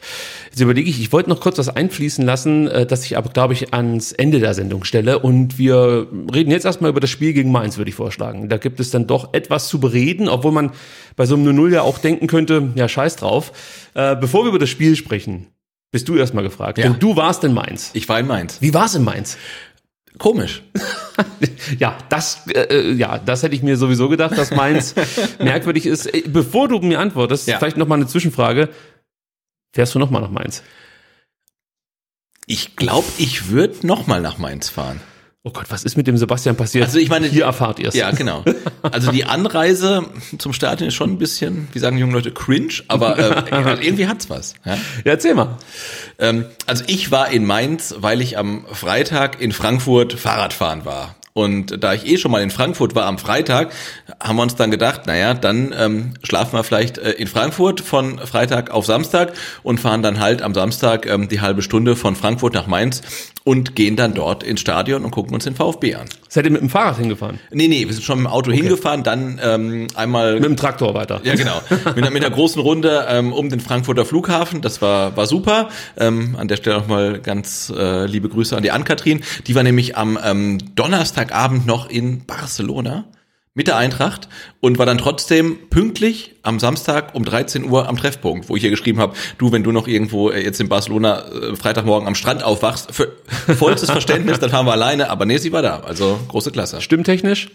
Jetzt 0.50 0.60
überlege 0.60 0.90
ich, 0.90 1.00
ich 1.00 1.12
wollte 1.12 1.30
noch 1.30 1.40
kurz 1.40 1.56
was 1.58 1.68
einfließen 1.68 2.26
lassen, 2.26 2.66
äh, 2.68 2.84
das 2.84 3.04
ich 3.04 3.16
aber, 3.16 3.30
glaube 3.30 3.54
ich, 3.54 3.72
ans 3.72 4.12
Ende 4.12 4.40
der 4.40 4.54
Sendung 4.54 4.84
stelle. 4.84 5.20
Und 5.20 5.56
wir 5.56 6.08
reden 6.34 6.50
jetzt 6.50 6.64
erstmal 6.64 6.90
über 6.90 7.00
das 7.00 7.10
Spiel 7.10 7.32
gegen 7.32 7.52
Mainz, 7.52 7.78
würde 7.78 7.88
ich 7.88 7.94
vorschlagen. 7.94 8.48
Da 8.48 8.58
gibt 8.58 8.80
es 8.80 8.90
dann 8.90 9.06
doch 9.06 9.32
etwas 9.32 9.68
zu 9.68 9.78
bereden, 9.78 10.28
obwohl 10.28 10.52
man 10.52 10.72
bei 11.16 11.26
so 11.26 11.36
einem 11.36 11.48
0-0 11.56 11.72
ja 11.72 11.82
auch 11.82 11.98
denken 11.98 12.26
könnte, 12.26 12.72
ja, 12.74 12.88
scheiß 12.88 13.16
drauf. 13.16 13.52
Äh, 13.94 14.16
bevor 14.16 14.44
wir 14.44 14.48
über 14.48 14.58
das 14.58 14.68
Spiel 14.68 14.96
sprechen, 14.96 15.46
bist 15.92 16.08
du 16.08 16.16
erstmal 16.16 16.42
gefragt. 16.42 16.78
Ja. 16.78 16.84
Denn 16.84 16.98
du 16.98 17.14
warst 17.14 17.44
in 17.44 17.54
Mainz. 17.54 17.90
Ich 17.92 18.08
war 18.08 18.18
in 18.18 18.26
Mainz. 18.26 18.58
Wie 18.60 18.74
war 18.74 18.86
es 18.86 18.94
in 18.96 19.04
Mainz? 19.04 19.38
Komisch. 20.22 20.62
Ja, 21.78 21.98
das, 22.08 22.46
äh, 22.48 22.92
ja, 22.92 23.18
das 23.18 23.42
hätte 23.42 23.54
ich 23.54 23.62
mir 23.62 23.76
sowieso 23.76 24.08
gedacht, 24.08 24.36
dass 24.36 24.50
meins 24.50 24.94
merkwürdig 25.38 25.86
ist. 25.86 26.06
Äh, 26.06 26.22
Bevor 26.26 26.68
du 26.68 26.78
mir 26.78 26.98
antwortest, 27.00 27.46
Ja. 27.48 27.58
vielleicht 27.58 27.76
noch 27.76 27.86
mal 27.86 27.96
eine 27.96 28.06
Zwischenfrage. 28.06 28.70
Fährst 29.74 29.94
du 29.94 29.98
noch 29.98 30.10
mal 30.10 30.20
nach 30.20 30.30
Mainz? 30.30 30.62
Ich 32.46 32.76
glaube, 32.76 33.06
ich 33.18 33.48
würde 33.50 33.86
noch 33.86 34.06
mal 34.06 34.20
nach 34.20 34.38
Mainz 34.38 34.68
fahren. 34.68 35.00
Oh 35.44 35.50
Gott, 35.50 35.66
was 35.70 35.82
ist 35.82 35.96
mit 35.96 36.06
dem 36.06 36.16
Sebastian 36.16 36.54
passiert? 36.54 36.84
Also 36.84 37.00
ich 37.00 37.08
meine, 37.08 37.26
hier 37.26 37.46
erfahrt 37.46 37.80
ihr 37.80 37.88
es. 37.88 37.96
Ja, 37.96 38.12
genau. 38.12 38.44
Also 38.82 39.10
die 39.10 39.24
Anreise 39.24 40.06
zum 40.38 40.52
Stadion 40.52 40.86
ist 40.86 40.94
schon 40.94 41.10
ein 41.10 41.18
bisschen, 41.18 41.66
wie 41.72 41.80
sagen 41.80 41.96
die 41.96 42.00
jungen 42.00 42.12
Leute, 42.12 42.30
cringe, 42.30 42.74
aber 42.86 43.18
äh, 43.18 43.80
irgendwie 43.84 44.06
hat's 44.06 44.30
was. 44.30 44.54
Ja? 44.64 44.74
ja, 44.74 44.78
erzähl 45.04 45.34
mal. 45.34 45.58
Ähm, 46.20 46.44
also 46.66 46.84
ich 46.86 47.10
war 47.10 47.30
in 47.30 47.44
Mainz, 47.44 47.92
weil 47.98 48.20
ich 48.20 48.38
am 48.38 48.66
Freitag 48.70 49.40
in 49.40 49.50
Frankfurt 49.50 50.12
Fahrradfahren 50.12 50.84
war. 50.84 51.16
Und 51.34 51.82
da 51.82 51.94
ich 51.94 52.06
eh 52.06 52.18
schon 52.18 52.30
mal 52.30 52.42
in 52.42 52.50
Frankfurt 52.50 52.94
war 52.94 53.06
am 53.06 53.18
Freitag, 53.18 53.72
haben 54.22 54.36
wir 54.36 54.42
uns 54.42 54.54
dann 54.54 54.70
gedacht, 54.70 55.06
naja, 55.06 55.32
dann 55.32 55.74
ähm, 55.78 56.14
schlafen 56.22 56.52
wir 56.58 56.62
vielleicht 56.62 56.98
äh, 56.98 57.12
in 57.12 57.26
Frankfurt 57.26 57.80
von 57.80 58.18
Freitag 58.18 58.70
auf 58.70 58.84
Samstag 58.84 59.32
und 59.62 59.80
fahren 59.80 60.02
dann 60.02 60.20
halt 60.20 60.42
am 60.42 60.52
Samstag 60.52 61.06
ähm, 61.06 61.28
die 61.28 61.40
halbe 61.40 61.62
Stunde 61.62 61.96
von 61.96 62.16
Frankfurt 62.16 62.52
nach 62.52 62.66
Mainz 62.66 63.00
und 63.44 63.74
gehen 63.74 63.96
dann 63.96 64.14
dort 64.14 64.42
ins 64.42 64.60
Stadion 64.60 65.04
und 65.04 65.10
gucken 65.10 65.34
uns 65.34 65.44
den 65.44 65.54
VfB 65.54 65.94
an. 65.96 66.06
Seid 66.28 66.44
ihr 66.44 66.50
mit 66.50 66.60
dem 66.60 66.70
Fahrrad 66.70 66.98
hingefahren? 66.98 67.40
Nee, 67.50 67.66
nee, 67.66 67.86
wir 67.86 67.92
sind 67.92 68.04
schon 68.04 68.18
mit 68.18 68.26
dem 68.26 68.32
Auto 68.32 68.52
hingefahren, 68.52 69.02
dann 69.02 69.40
ähm, 69.42 69.88
einmal 69.96 70.34
Mit 70.34 70.44
dem 70.44 70.56
Traktor 70.56 70.94
weiter. 70.94 71.20
ja, 71.24 71.34
genau. 71.34 71.60
Mit, 71.96 72.10
mit 72.12 72.24
einer 72.24 72.34
großen 72.34 72.62
Runde 72.62 73.06
ähm, 73.08 73.32
um 73.32 73.48
den 73.50 73.60
Frankfurter 73.60 74.04
Flughafen. 74.04 74.60
Das 74.62 74.80
war, 74.80 75.16
war 75.16 75.26
super. 75.26 75.68
Ähm, 75.98 76.36
an 76.38 76.48
der 76.48 76.56
Stelle 76.56 76.78
nochmal 76.78 77.20
ganz 77.20 77.72
äh, 77.76 78.06
liebe 78.06 78.28
Grüße 78.28 78.56
an 78.56 78.62
die 78.62 78.70
Ann-Kathrin. 78.70 79.22
Die 79.46 79.54
war 79.54 79.62
nämlich 79.62 79.96
am 79.96 80.18
ähm, 80.24 80.58
Donnerstagabend 81.22 81.66
noch 81.66 81.88
in 81.88 82.24
Barcelona 82.26 83.04
mit 83.54 83.66
der 83.66 83.76
Eintracht 83.76 84.28
und 84.60 84.78
war 84.78 84.86
dann 84.86 84.98
trotzdem 84.98 85.68
pünktlich 85.68 86.34
am 86.42 86.58
Samstag 86.58 87.14
um 87.14 87.24
13 87.24 87.68
Uhr 87.68 87.88
am 87.88 87.96
Treffpunkt, 87.96 88.48
wo 88.48 88.56
ich 88.56 88.64
ihr 88.64 88.70
geschrieben 88.70 88.98
habe, 88.98 89.14
du, 89.38 89.52
wenn 89.52 89.62
du 89.62 89.72
noch 89.72 89.86
irgendwo 89.86 90.30
äh, 90.30 90.42
jetzt 90.42 90.58
in 90.60 90.68
Barcelona 90.68 91.26
äh, 91.26 91.56
Freitagmorgen 91.56 92.08
am 92.08 92.14
Strand 92.14 92.42
aufwachst, 92.42 92.92
für 92.92 93.12
vollstes 93.56 93.90
Verständnis, 93.90 94.38
dann 94.40 94.50
fahren 94.50 94.66
wir 94.66 94.72
alleine, 94.72 95.10
aber 95.10 95.26
nee, 95.26 95.36
sie 95.36 95.52
war 95.52 95.62
da, 95.62 95.80
also 95.80 96.18
große 96.28 96.50
Klasse. 96.50 96.80
Stimmtechnisch? 96.80 97.50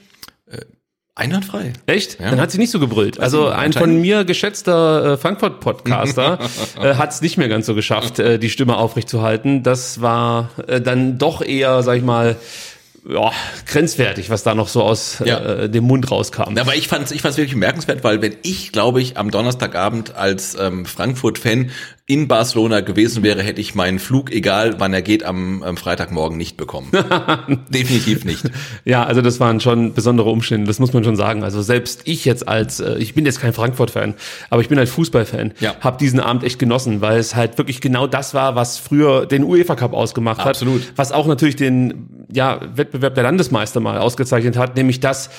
Einwandfrei. 1.17 1.73
Echt? 1.87 2.19
Ja. 2.19 2.29
Dann 2.29 2.39
hat 2.39 2.51
sie 2.51 2.59
nicht 2.59 2.69
so 2.69 2.79
gebrüllt. 2.79 3.19
Also 3.19 3.47
ein 3.47 3.73
von 3.73 3.99
mir 3.99 4.23
geschätzter 4.23 5.13
äh, 5.13 5.17
Frankfurt-Podcaster 5.17 6.37
äh, 6.81 6.93
hat 6.93 7.11
es 7.11 7.21
nicht 7.21 7.37
mehr 7.37 7.49
ganz 7.49 7.65
so 7.65 7.73
geschafft, 7.73 8.19
äh, 8.19 8.37
die 8.37 8.51
Stimme 8.51 8.77
aufrechtzuhalten. 8.77 9.63
Das 9.63 9.99
war 9.99 10.51
äh, 10.67 10.79
dann 10.79 11.17
doch 11.17 11.41
eher, 11.41 11.81
sag 11.81 11.97
ich 11.97 12.03
mal, 12.03 12.35
ja, 13.09 13.31
grenzwertig, 13.65 14.29
was 14.29 14.43
da 14.43 14.53
noch 14.55 14.67
so 14.67 14.83
aus 14.83 15.21
Ja. 15.23 15.39
äh, 15.39 15.69
dem 15.69 15.83
Mund 15.85 16.09
rauskam. 16.11 16.57
Aber 16.57 16.75
ich 16.75 16.87
fand's, 16.87 17.11
ich 17.11 17.21
fand's 17.21 17.37
wirklich 17.37 17.53
bemerkenswert, 17.53 18.03
weil 18.03 18.21
wenn 18.21 18.35
ich, 18.43 18.71
glaube 18.71 19.01
ich, 19.01 19.17
am 19.17 19.31
Donnerstagabend 19.31 20.15
als 20.15 20.55
ähm, 20.59 20.85
Frankfurt-Fan 20.85 21.71
in 22.09 22.29
Barcelona 22.29 22.79
gewesen 22.79 23.21
wäre, 23.21 23.43
hätte 23.43 23.59
ich 23.59 23.75
meinen 23.75 23.99
Flug, 23.99 24.31
egal 24.31 24.79
wann 24.79 24.93
er 24.93 25.01
geht, 25.01 25.23
am, 25.25 25.61
am 25.61 25.75
Freitagmorgen 25.75 26.37
nicht 26.37 26.55
bekommen. 26.55 26.89
Definitiv 27.69 28.23
nicht. 28.23 28.49
Ja, 28.85 29.03
also 29.03 29.21
das 29.21 29.41
waren 29.41 29.59
schon 29.59 29.93
besondere 29.93 30.29
Umstände, 30.29 30.67
das 30.67 30.79
muss 30.79 30.93
man 30.93 31.03
schon 31.03 31.17
sagen. 31.17 31.43
Also 31.43 31.61
selbst 31.61 32.03
ich 32.05 32.23
jetzt 32.23 32.47
als, 32.47 32.79
äh, 32.79 32.95
ich 32.97 33.13
bin 33.13 33.25
jetzt 33.25 33.41
kein 33.41 33.51
Frankfurt-Fan, 33.51 34.13
aber 34.49 34.61
ich 34.61 34.69
bin 34.69 34.77
halt 34.77 34.87
Fußballfan, 34.87 35.53
Ja. 35.59 35.75
habe 35.81 35.97
diesen 35.97 36.21
Abend 36.21 36.45
echt 36.45 36.59
genossen, 36.59 37.01
weil 37.01 37.19
es 37.19 37.35
halt 37.35 37.57
wirklich 37.57 37.81
genau 37.81 38.07
das 38.07 38.33
war, 38.33 38.55
was 38.55 38.77
früher 38.77 39.25
den 39.25 39.43
UEFA 39.43 39.75
Cup 39.75 39.93
ausgemacht 39.93 40.39
Absolut. 40.39 40.83
hat. 40.83 40.93
Was 40.95 41.11
auch 41.11 41.27
natürlich 41.27 41.57
den 41.57 42.07
ja, 42.31 42.61
Wettbewerb 42.73 43.15
der 43.15 43.23
Landesmeister 43.23 43.81
mal 43.81 43.97
ausgezeichnet 43.97 44.55
hat, 44.55 44.77
nämlich 44.77 45.01
dass 45.01 45.29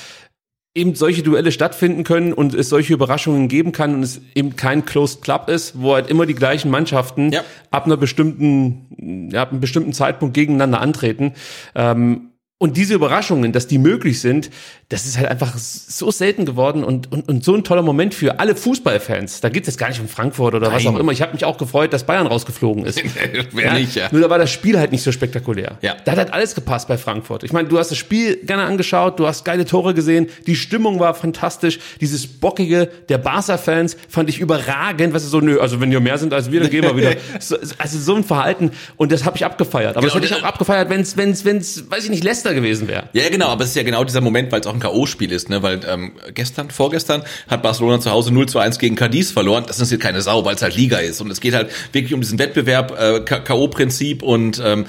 eben 0.75 0.95
solche 0.95 1.23
Duelle 1.23 1.51
stattfinden 1.51 2.05
können 2.05 2.33
und 2.33 2.55
es 2.55 2.69
solche 2.69 2.93
Überraschungen 2.93 3.49
geben 3.49 3.73
kann 3.73 3.95
und 3.95 4.03
es 4.03 4.21
eben 4.35 4.57
kein 4.57 4.85
Closed 4.85 5.23
Club 5.23 5.49
ist, 5.49 5.81
wo 5.81 5.95
halt 5.95 6.09
immer 6.09 6.27
die 6.27 6.35
gleichen 6.35 6.71
Mannschaften 6.71 7.33
Ja. 7.33 7.43
ab 7.71 7.87
einer 7.87 7.97
bestimmten, 7.97 9.29
ja, 9.33 9.43
ab 9.43 9.51
einem 9.51 9.61
bestimmten 9.61 9.93
Zeitpunkt 9.93 10.35
gegeneinander 10.35 10.81
antreten. 10.81 11.35
Ähm, 11.75 12.31
und 12.61 12.77
diese 12.77 12.95
Überraschungen, 12.95 13.53
dass 13.53 13.69
die 13.69 13.79
möglich 13.79 14.21
sind, 14.21 14.51
das 14.89 15.07
ist 15.07 15.17
halt 15.17 15.29
einfach 15.29 15.57
so 15.57 16.11
selten 16.11 16.45
geworden 16.45 16.83
und, 16.83 17.13
und, 17.13 17.29
und 17.29 17.45
so 17.45 17.55
ein 17.55 17.63
toller 17.63 17.83
Moment 17.83 18.15
für 18.15 18.41
alle 18.41 18.57
Fußballfans. 18.57 19.41
Da 19.41 19.49
geht 19.49 19.63
es 19.63 19.69
jetzt 19.69 19.79
gar 19.79 19.89
nicht 19.89 20.01
um 20.01 20.09
Frankfurt 20.09 20.55
oder 20.55 20.73
was 20.73 20.83
Nein. 20.83 20.95
auch 20.95 20.99
immer. 20.99 21.13
Ich 21.13 21.23
habe 21.23 21.33
mich 21.35 21.45
auch 21.45 21.57
gefreut, 21.57 21.93
dass 21.93 22.05
Bayern 22.05 22.27
rausgeflogen 22.27 22.85
ist. 22.85 23.01
Wer 23.53 23.75
nicht, 23.75 23.95
ja. 23.95 24.09
Nur 24.11 24.23
da 24.23 24.31
war 24.31 24.39
das 24.39 24.51
Spiel 24.51 24.77
halt 24.77 24.91
nicht 24.91 25.03
so 25.03 25.13
spektakulär. 25.13 25.79
Ja. 25.83 25.97
Da 26.05 26.13
hat 26.13 26.19
halt 26.19 26.33
alles 26.33 26.57
gepasst 26.57 26.89
bei 26.89 26.99
Frankfurt. 26.99 27.45
Ich 27.45 27.53
meine, 27.53 27.69
du 27.69 27.79
hast 27.79 27.93
das 27.93 27.99
Spiel 27.99 28.37
gerne 28.37 28.65
angeschaut, 28.65 29.21
du 29.21 29.27
hast 29.29 29.45
geile 29.45 29.65
Tore 29.65 29.95
gesehen, 29.95 30.29
die 30.49 30.57
Stimmung 30.57 30.99
war 30.99 31.15
fantastisch, 31.15 31.79
dieses 32.01 32.27
Bockige 32.27 32.91
der 33.09 33.19
Barca-Fans 33.19 33.97
fand 34.09 34.29
ich 34.31 34.41
überragend. 34.41 35.15
Was 35.15 35.23
ist 35.23 35.31
so, 35.31 35.41
nö, 35.41 35.61
also 35.61 35.81
wenn 35.81 35.93
ihr 35.93 36.01
mehr 36.01 36.19
sind 36.19 36.33
als 36.35 36.51
wir, 36.51 36.61
dann 36.61 36.71
gehen 36.71 36.83
wir 36.83 36.97
wieder. 36.97 37.13
So, 37.41 37.57
also 37.79 37.99
so 37.99 38.17
ein 38.17 38.25
Verhalten 38.25 38.73
und 38.97 39.13
das 39.13 39.25
habe 39.25 39.37
ich 39.37 39.45
abgefeiert. 39.45 39.97
Aber 39.97 40.07
das 40.07 40.13
Genau, 40.13 40.25
hätte 40.25 40.35
ich 40.35 40.43
auch 40.43 40.47
abgefeiert, 40.47 40.91
wenn 40.91 41.03
es, 41.03 41.17
wenn 41.17 41.31
es, 41.31 41.45
wenn 41.45 41.59
es, 41.59 41.89
weiß 41.91 42.05
ich 42.05 42.11
nicht, 42.11 42.25
Leicester 42.25 42.48
gewesen 42.53 42.89
wäre. 42.89 43.09
Ja, 43.13 43.29
genau, 43.29 43.49
aber 43.49 43.65
es 43.65 43.71
ist 43.71 43.77
ja 43.77 43.83
genau 43.83 44.05
dieser 44.05 44.21
Moment, 44.21 44.53
weil 44.53 44.61
es 44.61 44.67
auch 44.67 44.75
ein 44.75 44.81
K.O.-Spiel 44.81 45.31
ist, 45.31 45.49
ne? 45.49 45.63
Weil 45.63 45.81
ähm, 45.87 46.13
gestern, 46.35 46.71
vorgestern 46.71 47.23
hat 47.49 47.63
Barcelona 47.63 48.01
zu 48.01 48.11
Hause 48.11 48.33
0 48.33 48.49
zu 48.49 48.59
1 48.59 48.79
gegen 48.79 48.97
Cadiz 48.97 49.31
verloren. 49.31 49.65
Das 49.67 49.81
ist 49.81 49.91
jetzt 49.91 50.01
keine 50.01 50.23
Sau, 50.23 50.45
weil 50.45 50.55
es 50.55 50.63
halt 50.63 50.77
Liga 50.77 50.99
ist. 50.99 51.21
Und 51.21 51.31
es 51.31 51.41
geht 51.41 51.55
halt 51.55 51.71
wirklich 51.93 52.15
um 52.15 52.21
diesen 52.21 52.39
Wettbewerb, 52.39 52.99
äh, 52.99 53.21
K.O.-Prinzip 53.21 54.23
und 54.23 54.61
ähm, 54.65 54.87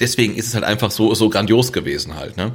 deswegen 0.00 0.36
ist 0.36 0.48
es 0.48 0.54
halt 0.54 0.64
einfach 0.64 0.90
so, 0.90 1.14
so 1.14 1.28
grandios 1.30 1.72
gewesen 1.72 2.16
halt, 2.16 2.36
ne? 2.36 2.52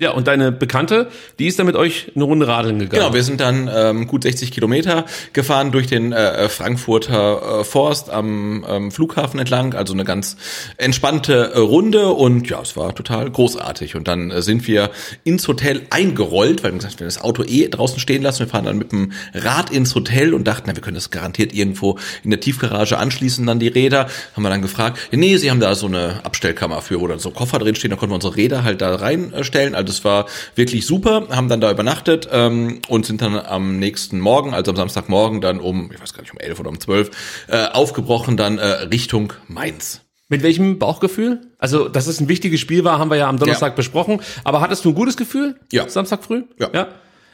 Ja, 0.00 0.12
und 0.12 0.28
deine 0.28 0.50
Bekannte, 0.50 1.08
die 1.38 1.46
ist 1.46 1.58
dann 1.58 1.66
mit 1.66 1.76
euch 1.76 2.12
eine 2.14 2.24
Runde 2.24 2.48
radeln 2.48 2.78
gegangen. 2.78 3.02
Genau, 3.02 3.12
wir 3.12 3.22
sind 3.22 3.38
dann 3.38 3.70
ähm, 3.70 4.06
gut 4.06 4.22
60 4.22 4.50
Kilometer 4.50 5.04
gefahren 5.34 5.72
durch 5.72 5.88
den 5.88 6.12
äh, 6.12 6.48
Frankfurter 6.48 7.60
äh, 7.60 7.64
Forst 7.64 8.08
am 8.08 8.64
ähm, 8.66 8.90
Flughafen 8.92 9.38
entlang, 9.38 9.74
also 9.74 9.92
eine 9.92 10.04
ganz 10.04 10.38
entspannte 10.78 11.52
äh, 11.52 11.58
Runde 11.58 12.08
und 12.08 12.48
ja, 12.48 12.62
es 12.62 12.78
war 12.78 12.94
total 12.94 13.30
großartig. 13.30 13.94
Und 13.94 14.08
dann 14.08 14.30
äh, 14.30 14.40
sind 14.40 14.66
wir 14.66 14.90
ins 15.24 15.46
Hotel 15.46 15.82
eingerollt, 15.90 16.64
weil 16.64 16.72
wir 16.72 16.78
gesagt, 16.78 16.94
haben, 16.94 17.00
wir 17.00 17.06
das 17.06 17.20
Auto 17.20 17.44
eh 17.44 17.68
draußen 17.68 18.00
stehen 18.00 18.22
lassen. 18.22 18.38
Wir 18.38 18.46
fahren 18.46 18.64
dann 18.64 18.78
mit 18.78 18.92
dem 18.92 19.12
Rad 19.34 19.68
ins 19.68 19.94
Hotel 19.94 20.32
und 20.32 20.44
dachten, 20.44 20.64
na, 20.68 20.74
wir 20.74 20.80
können 20.80 20.94
das 20.94 21.10
garantiert 21.10 21.52
irgendwo 21.52 21.98
in 22.24 22.30
der 22.30 22.40
Tiefgarage 22.40 22.96
anschließen, 22.96 23.46
dann 23.46 23.58
die 23.58 23.68
Räder. 23.68 24.08
Haben 24.34 24.44
wir 24.44 24.48
dann 24.48 24.62
gefragt, 24.62 24.98
nee, 25.12 25.36
sie 25.36 25.50
haben 25.50 25.60
da 25.60 25.74
so 25.74 25.88
eine 25.88 26.24
Abstellkammer 26.24 26.80
für, 26.80 27.02
wo 27.02 27.06
dann 27.06 27.18
so 27.18 27.30
Koffer 27.32 27.58
drin 27.58 27.74
stehen, 27.74 27.90
da 27.90 27.96
konnten 27.96 28.12
wir 28.12 28.14
unsere 28.14 28.36
Räder 28.36 28.64
halt 28.64 28.80
da 28.80 28.94
reinstellen. 28.94 29.74
Also 29.74 29.89
es 29.90 30.04
war 30.04 30.26
wirklich 30.54 30.86
super, 30.86 31.26
haben 31.30 31.48
dann 31.48 31.60
da 31.60 31.70
übernachtet 31.70 32.28
ähm, 32.32 32.80
und 32.88 33.04
sind 33.06 33.20
dann 33.22 33.36
am 33.38 33.78
nächsten 33.78 34.18
Morgen, 34.20 34.54
also 34.54 34.70
am 34.70 34.76
Samstagmorgen, 34.76 35.40
dann 35.40 35.60
um, 35.60 35.90
ich 35.92 36.00
weiß 36.00 36.14
gar 36.14 36.22
nicht, 36.22 36.32
um 36.32 36.38
elf 36.38 36.58
oder 36.58 36.70
um 36.70 36.80
zwölf, 36.80 37.10
äh, 37.48 37.66
aufgebrochen 37.66 38.36
dann 38.36 38.58
äh, 38.58 38.64
Richtung 38.64 39.32
Mainz. 39.48 40.00
Mit 40.28 40.42
welchem 40.44 40.78
Bauchgefühl? 40.78 41.40
Also, 41.58 41.88
dass 41.88 42.06
es 42.06 42.20
ein 42.20 42.28
wichtiges 42.28 42.60
Spiel 42.60 42.84
war, 42.84 43.00
haben 43.00 43.10
wir 43.10 43.16
ja 43.16 43.28
am 43.28 43.38
Donnerstag 43.38 43.72
Ja. 43.72 43.74
besprochen. 43.76 44.20
Aber 44.44 44.60
hattest 44.60 44.84
du 44.84 44.90
ein 44.90 44.94
gutes 44.94 45.16
Gefühl? 45.16 45.56
Ja. 45.72 45.88
Samstag 45.88 46.22
früh? 46.22 46.44
Ja. 46.58 46.70
ja. 46.72 46.88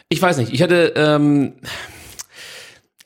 Ich 0.09 0.23
weiß 0.23 0.39
nicht. 0.39 0.53
Ich 0.55 0.63
hatte, 0.63 0.95
ähm, 0.97 1.53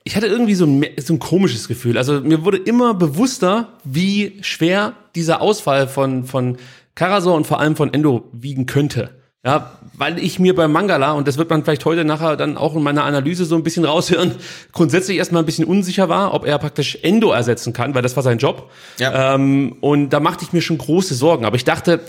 ich 0.04 0.16
hatte 0.16 0.26
irgendwie 0.26 0.54
so 0.54 0.64
ein, 0.64 0.86
so 0.98 1.14
ein 1.14 1.18
komisches 1.18 1.68
Gefühl. 1.68 1.98
Also 1.98 2.20
mir 2.20 2.44
wurde 2.44 2.56
immer 2.58 2.94
bewusster, 2.94 3.78
wie 3.84 4.38
schwer 4.42 4.94
dieser 5.14 5.40
Ausfall 5.40 5.88
von, 5.88 6.24
von 6.24 6.56
Karasor 6.94 7.34
und 7.34 7.46
vor 7.46 7.60
allem 7.60 7.76
von 7.76 7.92
Endo 7.92 8.28
wiegen 8.32 8.66
könnte. 8.66 9.19
Ja, 9.44 9.78
weil 9.94 10.18
ich 10.18 10.38
mir 10.38 10.54
beim 10.54 10.70
Mangala, 10.70 11.12
und 11.12 11.26
das 11.26 11.38
wird 11.38 11.48
man 11.48 11.64
vielleicht 11.64 11.86
heute 11.86 12.04
nachher 12.04 12.36
dann 12.36 12.58
auch 12.58 12.76
in 12.76 12.82
meiner 12.82 13.04
Analyse 13.04 13.46
so 13.46 13.56
ein 13.56 13.62
bisschen 13.62 13.84
raushören, 13.86 14.34
grundsätzlich 14.72 15.16
erstmal 15.16 15.42
ein 15.42 15.46
bisschen 15.46 15.64
unsicher 15.64 16.10
war, 16.10 16.34
ob 16.34 16.46
er 16.46 16.58
praktisch 16.58 16.98
Endo 17.02 17.32
ersetzen 17.32 17.72
kann, 17.72 17.94
weil 17.94 18.02
das 18.02 18.16
war 18.16 18.22
sein 18.22 18.36
Job. 18.36 18.70
Ja. 18.98 19.34
Ähm, 19.34 19.76
und 19.80 20.10
da 20.10 20.20
machte 20.20 20.44
ich 20.44 20.52
mir 20.52 20.60
schon 20.60 20.76
große 20.76 21.14
Sorgen. 21.14 21.46
Aber 21.46 21.56
ich 21.56 21.64
dachte, 21.64 22.00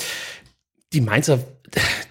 die 0.92 1.00
Mainzer, 1.00 1.40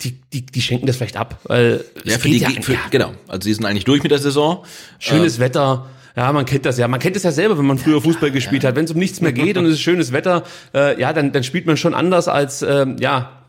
die, 0.02 0.18
die, 0.32 0.46
die 0.46 0.62
schenken 0.62 0.86
das 0.86 0.96
vielleicht 0.96 1.18
ab. 1.18 1.38
Weil 1.44 1.84
Ja, 2.04 2.18
für 2.18 2.28
die, 2.28 2.38
ja, 2.38 2.48
für, 2.62 2.72
ja, 2.72 2.78
genau. 2.90 3.12
Also 3.28 3.44
sie 3.44 3.52
sind 3.52 3.66
eigentlich 3.66 3.84
durch 3.84 4.02
mit 4.02 4.10
der 4.10 4.18
Saison. 4.18 4.64
schönes 4.98 5.38
Wetter. 5.38 5.86
Ja, 6.16 6.32
man 6.32 6.46
kennt 6.46 6.64
das 6.64 6.78
ja. 6.78 6.88
Man 6.88 6.98
kennt 6.98 7.16
es 7.16 7.24
ja 7.24 7.30
selber, 7.30 7.58
wenn 7.58 7.66
man 7.66 7.76
früher 7.76 8.00
Fußball 8.00 8.30
gespielt 8.30 8.64
hat. 8.64 8.74
Wenn 8.74 8.86
es 8.86 8.90
um 8.90 8.98
nichts 8.98 9.20
mehr 9.20 9.32
geht 9.32 9.58
und 9.58 9.66
es 9.66 9.74
ist 9.74 9.80
schönes 9.80 10.12
Wetter, 10.12 10.44
äh, 10.74 10.98
ja, 10.98 11.12
dann, 11.12 11.32
dann 11.32 11.44
spielt 11.44 11.66
man 11.66 11.76
schon 11.76 11.92
anders 11.92 12.26
als, 12.26 12.62
ähm, 12.62 12.96
ja, 12.98 13.39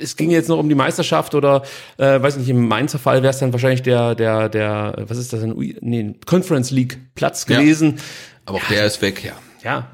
es 0.00 0.16
ging 0.16 0.30
jetzt 0.30 0.48
noch 0.48 0.58
um 0.58 0.68
die 0.68 0.74
Meisterschaft 0.74 1.34
oder, 1.34 1.62
äh, 1.98 2.20
weiß 2.20 2.36
nicht, 2.36 2.48
im 2.48 2.68
Mainzer 2.68 2.98
Fall 2.98 3.22
wäre 3.22 3.30
es 3.32 3.38
dann 3.38 3.52
wahrscheinlich 3.52 3.82
der, 3.82 4.14
der, 4.14 4.48
der, 4.48 5.04
was 5.08 5.18
ist 5.18 5.32
das 5.32 5.40
denn? 5.40 5.54
Nee, 5.80 6.14
Conference 6.24 6.70
League 6.70 6.98
Platz 7.14 7.46
Ja. 7.48 7.58
gewesen. 7.58 7.96
Aber 8.44 8.58
auch 8.58 8.64
der 8.70 8.86
ist 8.86 9.02
weg, 9.02 9.24
ja. 9.24 9.32
Ja. 9.64 9.88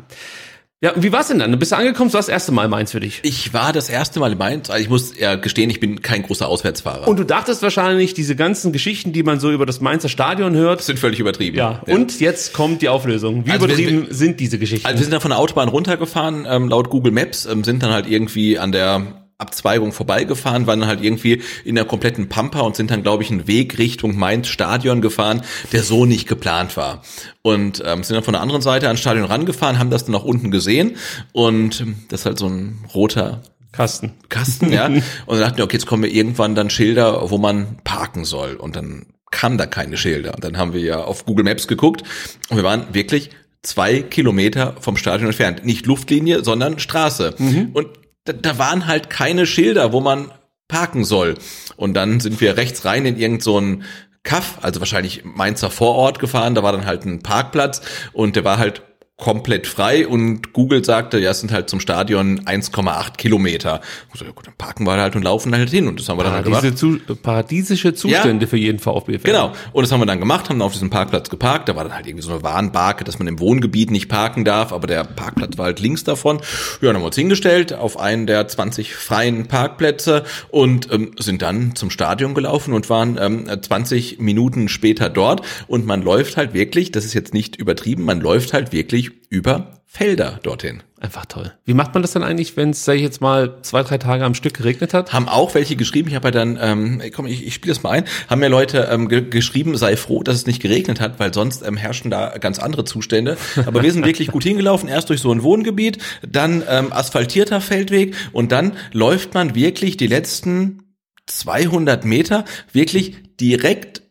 Ja, 0.84 0.90
und 0.94 1.04
wie 1.04 1.12
war's 1.12 1.28
denn 1.28 1.38
dann? 1.38 1.52
Du 1.52 1.58
bist 1.58 1.72
angekommen, 1.72 2.08
das 2.08 2.14
war 2.14 2.20
das 2.22 2.28
erste 2.28 2.50
Mal 2.50 2.66
Mainz 2.66 2.90
für 2.90 2.98
dich. 2.98 3.20
Ich 3.22 3.54
war 3.54 3.72
das 3.72 3.88
erste 3.88 4.18
Mal 4.18 4.32
in 4.32 4.38
Mainz. 4.38 4.68
Also 4.68 4.82
ich 4.82 4.88
muss 4.90 5.16
ja 5.16 5.36
gestehen, 5.36 5.70
ich 5.70 5.78
bin 5.78 6.02
kein 6.02 6.24
großer 6.24 6.48
Auswärtsfahrer. 6.48 7.06
Und 7.06 7.20
du 7.20 7.24
dachtest 7.24 7.62
wahrscheinlich, 7.62 8.14
diese 8.14 8.34
ganzen 8.34 8.72
Geschichten, 8.72 9.12
die 9.12 9.22
man 9.22 9.38
so 9.38 9.52
über 9.52 9.64
das 9.64 9.80
Mainzer 9.80 10.08
Stadion 10.08 10.54
hört, 10.56 10.82
sind 10.82 10.98
völlig 10.98 11.20
übertrieben. 11.20 11.56
ja, 11.56 11.80
und 11.86 12.18
jetzt 12.18 12.52
kommt 12.52 12.82
die 12.82 12.88
Auflösung. 12.88 13.46
Wie 13.46 13.52
Also 13.52 13.68
wir- 13.68 13.74
übertrieben 13.74 14.06
sind 14.10 14.40
diese 14.40 14.58
Geschichten? 14.58 14.84
Also 14.84 14.98
wir 14.98 15.04
sind 15.04 15.12
da 15.12 15.20
von 15.20 15.30
der 15.30 15.38
Autobahn 15.38 15.68
runtergefahren, 15.68 16.46
ähm, 16.50 16.68
laut 16.68 16.90
Google 16.90 17.12
Maps, 17.12 17.46
ähm, 17.46 17.62
sind 17.62 17.80
dann 17.84 17.92
halt 17.92 18.08
irgendwie 18.08 18.58
an 18.58 18.72
der 18.72 19.21
Abzweigung 19.42 19.92
vorbeigefahren, 19.92 20.66
waren 20.66 20.80
dann 20.80 20.88
halt 20.88 21.02
irgendwie 21.02 21.42
in 21.64 21.74
der 21.74 21.84
kompletten 21.84 22.28
Pampa 22.28 22.60
und 22.60 22.76
sind 22.76 22.90
dann, 22.90 23.02
glaube 23.02 23.22
ich, 23.22 23.30
einen 23.30 23.46
Weg 23.46 23.78
Richtung 23.78 24.16
Mainz 24.16 24.48
Stadion 24.48 25.02
gefahren, 25.02 25.42
der 25.72 25.82
so 25.82 26.06
nicht 26.06 26.26
geplant 26.26 26.76
war. 26.76 27.02
Und 27.42 27.82
ähm, 27.84 28.02
sind 28.02 28.14
dann 28.14 28.24
von 28.24 28.32
der 28.32 28.40
anderen 28.40 28.62
Seite 28.62 28.86
ans 28.86 29.00
Stadion 29.00 29.26
rangefahren, 29.26 29.78
haben 29.78 29.90
das 29.90 30.06
dann 30.06 30.14
auch 30.14 30.24
unten 30.24 30.50
gesehen 30.50 30.96
und 31.32 31.80
ähm, 31.80 31.96
das 32.08 32.20
ist 32.20 32.26
halt 32.26 32.38
so 32.38 32.46
ein 32.46 32.84
roter 32.94 33.42
Kasten. 33.72 34.12
Kasten, 34.28 34.70
ja. 34.70 34.86
Und 34.86 35.02
dann 35.28 35.40
dachten 35.40 35.56
wir, 35.56 35.64
okay, 35.64 35.76
jetzt 35.76 35.86
kommen 35.86 36.02
wir 36.02 36.12
irgendwann 36.12 36.54
dann 36.54 36.68
Schilder, 36.68 37.30
wo 37.30 37.38
man 37.38 37.78
parken 37.84 38.26
soll. 38.26 38.56
Und 38.56 38.76
dann 38.76 39.06
kamen 39.30 39.56
da 39.58 39.66
keine 39.66 39.96
Schilder. 39.96 40.34
Und 40.34 40.44
dann 40.44 40.58
haben 40.58 40.74
wir 40.74 40.80
ja 40.82 41.02
auf 41.02 41.24
Google 41.24 41.44
Maps 41.44 41.66
geguckt 41.66 42.02
und 42.50 42.56
wir 42.56 42.64
waren 42.64 42.92
wirklich 42.92 43.30
zwei 43.62 44.02
Kilometer 44.02 44.76
vom 44.80 44.96
Stadion 44.96 45.28
entfernt. 45.28 45.64
Nicht 45.64 45.86
Luftlinie, 45.86 46.44
sondern 46.44 46.78
Straße. 46.78 47.34
Und 47.72 47.88
da, 48.24 48.32
da 48.32 48.58
waren 48.58 48.86
halt 48.86 49.10
keine 49.10 49.46
Schilder, 49.46 49.92
wo 49.92 50.00
man 50.00 50.30
parken 50.68 51.04
soll. 51.04 51.34
Und 51.76 51.94
dann 51.94 52.20
sind 52.20 52.40
wir 52.40 52.56
rechts 52.56 52.84
rein 52.84 53.04
in 53.06 53.18
irgend 53.18 53.42
so 53.42 53.58
ein 53.58 53.84
Kaff, 54.22 54.58
also 54.62 54.80
wahrscheinlich 54.80 55.24
Mainzer 55.24 55.70
Vorort 55.70 56.18
gefahren. 56.18 56.54
Da 56.54 56.62
war 56.62 56.72
dann 56.72 56.86
halt 56.86 57.04
ein 57.04 57.22
Parkplatz 57.22 57.82
und 58.12 58.36
der 58.36 58.44
war 58.44 58.58
halt 58.58 58.82
komplett 59.22 59.68
frei 59.68 60.08
und 60.08 60.52
Google 60.52 60.84
sagte, 60.84 61.20
ja, 61.20 61.30
es 61.30 61.38
sind 61.38 61.52
halt 61.52 61.70
zum 61.70 61.78
Stadion 61.78 62.40
1,8 62.40 63.16
Kilometer. 63.16 63.80
So, 64.14 64.24
ja 64.24 64.32
gut, 64.32 64.48
dann 64.48 64.54
parken 64.58 64.84
wir 64.84 64.94
halt 64.94 65.14
und 65.14 65.22
laufen 65.22 65.54
halt 65.54 65.70
hin 65.70 65.86
und 65.86 66.00
das 66.00 66.08
haben 66.08 66.18
wir 66.18 66.24
dann 66.24 66.32
halt 66.32 66.44
gemacht. 66.44 66.76
Zu 66.76 66.98
paradiesische 67.22 67.94
Zustände 67.94 68.48
für 68.48 68.56
jeden 68.56 68.80
VfB-Fan. 68.80 69.22
Genau. 69.22 69.52
Und 69.72 69.82
das 69.82 69.92
haben 69.92 70.00
wir 70.00 70.06
dann 70.06 70.18
gemacht, 70.18 70.48
haben 70.48 70.58
dann 70.58 70.66
auf 70.66 70.72
diesem 70.72 70.90
Parkplatz 70.90 71.30
geparkt. 71.30 71.68
Da 71.68 71.76
war 71.76 71.84
dann 71.84 71.94
halt 71.94 72.08
irgendwie 72.08 72.24
so 72.24 72.32
eine 72.32 72.42
Warnbarke, 72.42 73.04
dass 73.04 73.20
man 73.20 73.28
im 73.28 73.38
Wohngebiet 73.38 73.92
nicht 73.92 74.08
parken 74.08 74.44
darf, 74.44 74.72
aber 74.72 74.88
der 74.88 75.04
Parkplatz 75.04 75.56
war 75.56 75.66
halt 75.66 75.78
links 75.78 76.02
davon. 76.02 76.38
Ja, 76.38 76.88
dann 76.88 76.96
haben 76.96 77.02
wir 77.02 77.06
uns 77.06 77.16
hingestellt 77.16 77.72
auf 77.72 78.00
einen 78.00 78.26
der 78.26 78.48
20 78.48 78.96
freien 78.96 79.46
Parkplätze 79.46 80.24
und 80.48 80.92
ähm, 80.92 81.12
sind 81.20 81.42
dann 81.42 81.76
zum 81.76 81.90
Stadion 81.90 82.34
gelaufen 82.34 82.74
und 82.74 82.90
waren 82.90 83.18
ähm, 83.20 83.46
20 83.62 84.18
Minuten 84.18 84.68
später 84.68 85.08
dort. 85.08 85.42
Und 85.68 85.86
man 85.86 86.02
läuft 86.02 86.36
halt 86.36 86.54
wirklich, 86.54 86.90
das 86.90 87.04
ist 87.04 87.14
jetzt 87.14 87.34
nicht 87.34 87.54
übertrieben, 87.54 88.04
man 88.04 88.20
läuft 88.20 88.52
halt 88.52 88.72
wirklich 88.72 89.11
über 89.28 89.82
Felder 89.86 90.40
dorthin. 90.42 90.82
Einfach 91.00 91.26
toll. 91.26 91.52
Wie 91.64 91.74
macht 91.74 91.92
man 91.92 92.02
das 92.02 92.12
dann 92.12 92.22
eigentlich, 92.22 92.56
wenn 92.56 92.70
es, 92.70 92.84
sag 92.84 92.94
ich 92.94 93.02
jetzt 93.02 93.20
mal, 93.20 93.58
zwei, 93.60 93.82
drei 93.82 93.98
Tage 93.98 94.24
am 94.24 94.34
Stück 94.34 94.54
geregnet 94.54 94.94
hat? 94.94 95.12
Haben 95.12 95.28
auch 95.28 95.54
welche 95.54 95.76
geschrieben, 95.76 96.08
ich 96.08 96.14
habe 96.14 96.28
ja 96.28 96.30
dann, 96.30 96.58
ähm, 96.58 97.02
komm, 97.14 97.26
ich, 97.26 97.46
ich 97.46 97.52
spiele 97.52 97.74
das 97.74 97.82
mal 97.82 97.90
ein, 97.90 98.04
haben 98.30 98.38
mir 98.38 98.48
Leute 98.48 98.88
ähm, 98.90 99.08
ge 99.08 99.28
geschrieben, 99.28 99.76
sei 99.76 99.96
froh, 99.96 100.22
dass 100.22 100.36
es 100.36 100.46
nicht 100.46 100.62
geregnet 100.62 101.00
hat, 101.00 101.18
weil 101.18 101.34
sonst 101.34 101.62
ähm, 101.66 101.76
herrschen 101.76 102.10
da 102.10 102.38
ganz 102.38 102.58
andere 102.58 102.84
Zustände. 102.84 103.36
Aber 103.66 103.82
wir 103.82 103.92
sind 103.92 104.06
wirklich 104.06 104.28
gut 104.28 104.44
hingelaufen, 104.44 104.88
erst 104.88 105.10
durch 105.10 105.20
so 105.20 105.30
ein 105.32 105.42
Wohngebiet, 105.42 105.98
dann 106.26 106.62
ähm, 106.68 106.92
asphaltierter 106.92 107.60
Feldweg 107.60 108.14
und 108.32 108.52
dann 108.52 108.76
läuft 108.92 109.34
man 109.34 109.54
wirklich 109.54 109.98
die 109.98 110.06
letzten 110.06 110.94
200 111.26 112.04
Meter 112.04 112.44
wirklich 112.72 113.16
direkt 113.40 114.01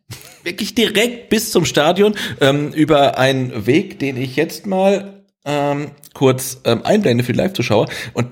wirklich 0.43 0.75
direkt 0.75 1.29
bis 1.29 1.51
zum 1.51 1.65
Stadion 1.65 2.15
ähm, 2.39 2.71
über 2.73 3.17
einen 3.17 3.65
Weg, 3.65 3.99
den 3.99 4.17
ich 4.17 4.35
jetzt 4.35 4.65
mal 4.65 5.23
ähm, 5.45 5.91
kurz 6.13 6.61
ähm, 6.65 6.83
einblende 6.83 7.23
für 7.23 7.33
die 7.33 7.39
Live-Zuschauer. 7.39 7.87
Und 8.13 8.27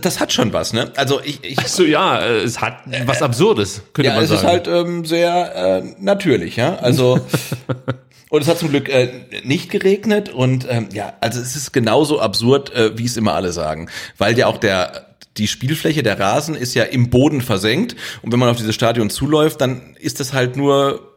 das, 0.00 0.20
hat 0.20 0.32
schon 0.32 0.52
was, 0.52 0.72
ne? 0.72 0.90
Also 0.96 1.20
ich, 1.22 1.44
ich 1.44 1.58
Ach 1.58 1.66
so, 1.66 1.84
ja, 1.84 2.18
äh, 2.20 2.38
es 2.38 2.60
hat 2.60 2.84
was 3.04 3.22
Absurdes, 3.22 3.82
könnte 3.92 4.08
ja, 4.08 4.14
man 4.14 4.24
es 4.24 4.30
sagen. 4.30 4.40
ist 4.40 4.46
halt 4.46 4.68
ähm, 4.68 5.04
sehr 5.04 5.54
äh, 5.54 5.82
natürlich, 5.98 6.56
ja. 6.56 6.76
Also 6.76 7.20
und 8.30 8.40
es 8.40 8.48
hat 8.48 8.58
zum 8.58 8.70
Glück 8.70 8.88
äh, 8.88 9.10
nicht 9.44 9.70
geregnet 9.70 10.30
und 10.30 10.66
ähm, 10.70 10.88
ja, 10.92 11.12
also 11.20 11.40
es 11.40 11.54
ist 11.54 11.72
genauso 11.72 12.20
absurd, 12.20 12.74
äh, 12.74 12.96
wie 12.96 13.04
es 13.04 13.18
immer 13.18 13.34
alle 13.34 13.52
sagen, 13.52 13.90
weil 14.16 14.38
ja 14.38 14.46
auch 14.46 14.56
der 14.56 15.07
die 15.38 15.48
Spielfläche, 15.48 16.02
der 16.02 16.18
Rasen 16.18 16.54
ist 16.54 16.74
ja 16.74 16.84
im 16.84 17.10
Boden 17.10 17.40
versenkt 17.40 17.96
und 18.22 18.32
wenn 18.32 18.38
man 18.38 18.48
auf 18.48 18.56
dieses 18.56 18.74
Stadion 18.74 19.10
zuläuft, 19.10 19.60
dann 19.60 19.96
ist 19.98 20.20
das 20.20 20.32
halt 20.32 20.56
nur 20.56 21.08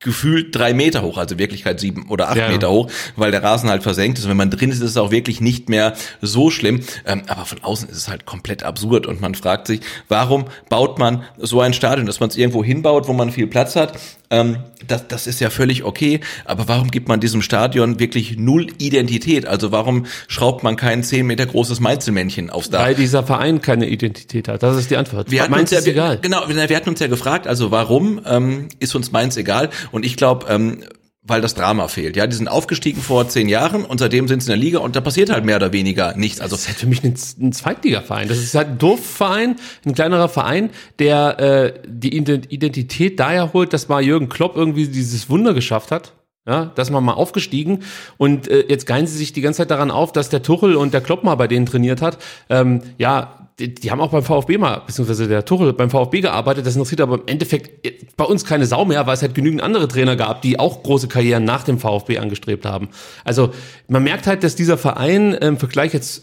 gefühlt 0.00 0.56
drei 0.56 0.72
Meter 0.72 1.02
hoch, 1.02 1.18
also 1.18 1.38
Wirklichkeit 1.38 1.78
sieben 1.78 2.08
oder 2.08 2.30
acht 2.30 2.38
Ja. 2.38 2.48
Meter 2.48 2.70
hoch, 2.70 2.90
weil 3.16 3.30
der 3.30 3.42
Rasen 3.42 3.68
halt 3.68 3.82
versenkt 3.82 4.18
ist. 4.18 4.24
Und 4.24 4.30
wenn 4.30 4.36
man 4.38 4.50
drin 4.50 4.70
ist, 4.70 4.78
ist 4.78 4.90
es 4.90 4.96
auch 4.96 5.10
wirklich 5.10 5.42
nicht 5.42 5.68
mehr 5.68 5.94
so 6.22 6.50
schlimm. 6.50 6.80
Ähm, 7.04 7.22
aber 7.28 7.44
von 7.44 7.62
außen 7.62 7.88
ist 7.90 7.98
es 7.98 8.08
halt 8.08 8.24
komplett 8.24 8.62
absurd 8.62 9.06
und 9.06 9.20
man 9.20 9.34
fragt 9.34 9.66
sich, 9.66 9.80
warum 10.08 10.46
baut 10.70 10.98
man 10.98 11.24
so 11.36 11.60
ein 11.60 11.74
Stadion, 11.74 12.06
dass 12.06 12.18
man 12.18 12.30
es 12.30 12.36
irgendwo 12.36 12.64
hinbaut, 12.64 13.08
wo 13.08 13.12
man 13.12 13.30
viel 13.30 13.46
Platz 13.46 13.76
hat? 13.76 13.98
Ähm, 14.30 14.58
das, 14.86 15.08
das 15.08 15.26
ist 15.26 15.40
ja 15.40 15.50
völlig 15.50 15.82
okay, 15.82 16.20
aber 16.44 16.68
warum 16.68 16.90
gibt 16.90 17.08
man 17.08 17.18
diesem 17.18 17.42
Stadion 17.42 17.98
wirklich 17.98 18.36
null 18.38 18.68
Identität? 18.78 19.44
Also 19.44 19.72
warum 19.72 20.06
schraubt 20.28 20.62
man 20.62 20.76
kein 20.76 21.02
zehn 21.02 21.26
Meter 21.26 21.46
großes 21.46 21.80
Mainzelmännchen 21.80 22.48
aufs 22.48 22.70
Dach? 22.70 22.84
Weil 22.84 22.94
dieser 22.94 23.24
Verein 23.24 23.60
keine 23.60 23.88
Identität 23.88 24.46
hat. 24.46 24.62
Das 24.62 24.76
ist 24.76 24.90
die 24.90 24.96
Antwort. 24.96 25.30
Wir 25.30 25.42
hatten 25.42 25.50
Meins 25.50 25.62
uns 25.62 25.70
ja, 25.72 25.78
ist 25.78 25.88
egal. 25.88 26.18
Genau, 26.22 26.48
wir 26.48 26.68
wir 26.68 26.76
hatten 26.76 26.90
uns 26.90 27.00
ja 27.00 27.08
gefragt, 27.08 27.48
also 27.48 27.72
warum 27.72 28.20
ähm, 28.24 28.68
ist 28.78 28.94
uns 28.94 29.10
Mainz 29.10 29.36
egal? 29.36 29.70
Und 29.90 30.06
ich 30.06 30.16
glaube, 30.16 30.46
ähm, 30.48 30.84
weil 31.30 31.40
das 31.40 31.54
Drama 31.54 31.88
fehlt. 31.88 32.16
Ja, 32.16 32.26
die 32.26 32.36
sind 32.36 32.48
aufgestiegen 32.48 33.00
vor 33.00 33.26
zehn 33.28 33.48
Jahren 33.48 33.84
und 33.84 33.98
seitdem 33.98 34.28
sind 34.28 34.42
sie 34.42 34.52
in 34.52 34.60
der 34.60 34.64
Liga 34.64 34.80
und 34.80 34.96
da 34.96 35.00
passiert 35.00 35.30
halt 35.30 35.44
mehr 35.46 35.56
oder 35.56 35.72
weniger 35.72 36.14
nichts. 36.16 36.40
Also 36.40 36.56
Das 36.56 36.62
ist 36.62 36.68
halt 36.68 36.78
für 36.78 36.86
mich 36.86 37.02
ein, 37.02 37.14
ein 37.40 37.52
Zweitligaverein. 37.52 38.28
Das 38.28 38.38
ist 38.38 38.54
halt 38.54 38.68
ein 38.68 38.78
Dorfverein, 38.78 39.56
ein 39.86 39.94
kleinerer 39.94 40.28
Verein, 40.28 40.70
der 40.98 41.40
äh, 41.40 41.72
die 41.86 42.20
Ident- 42.20 42.50
Identität 42.50 43.18
daher 43.18 43.54
holt, 43.54 43.72
dass 43.72 43.88
mal 43.88 44.02
Jürgen 44.02 44.28
Klopp 44.28 44.56
irgendwie 44.56 44.86
dieses 44.88 45.30
Wunder 45.30 45.54
geschafft 45.54 45.90
hat. 45.90 46.12
Ja, 46.48 46.72
dass 46.74 46.90
man 46.90 47.04
mal 47.04 47.12
aufgestiegen 47.12 47.80
und 48.16 48.48
äh, 48.48 48.64
jetzt 48.66 48.86
geilen 48.86 49.06
sie 49.06 49.16
sich 49.16 49.34
die 49.34 49.42
ganze 49.42 49.58
Zeit 49.58 49.70
daran 49.70 49.90
auf, 49.90 50.10
dass 50.10 50.30
der 50.30 50.42
Tuchel 50.42 50.74
und 50.74 50.94
der 50.94 51.02
Klopp 51.02 51.22
mal 51.22 51.34
bei 51.34 51.46
denen 51.46 51.66
trainiert 51.66 52.00
hat. 52.00 52.16
Ähm, 52.48 52.80
ja, 52.96 53.39
die, 53.60 53.74
die 53.74 53.90
haben 53.90 54.00
auch 54.00 54.10
beim 54.10 54.22
VfB 54.22 54.58
mal, 54.58 54.82
beziehungsweise 54.86 55.28
der 55.28 55.44
Tuchel 55.44 55.72
beim 55.72 55.90
VfB 55.90 56.22
gearbeitet. 56.22 56.66
Das 56.66 56.74
interessiert 56.74 57.00
aber 57.02 57.16
im 57.16 57.26
Endeffekt 57.26 57.86
äh, 57.86 57.92
bei 58.16 58.24
uns 58.24 58.44
keine 58.44 58.66
Sau 58.66 58.84
mehr, 58.84 59.06
weil 59.06 59.14
es 59.14 59.22
halt 59.22 59.34
genügend 59.34 59.62
andere 59.62 59.86
Trainer 59.86 60.16
gab, 60.16 60.42
die 60.42 60.58
auch 60.58 60.82
große 60.82 61.08
Karrieren 61.08 61.44
nach 61.44 61.62
dem 61.62 61.78
VfB 61.78 62.18
angestrebt 62.18 62.64
haben. 62.64 62.88
Also 63.24 63.50
man 63.88 64.02
merkt 64.02 64.26
halt, 64.26 64.42
dass 64.42 64.56
dieser 64.56 64.78
Verein 64.78 65.34
äh, 65.34 65.46
im 65.46 65.58
Vergleich 65.58 65.92
jetzt 65.92 66.22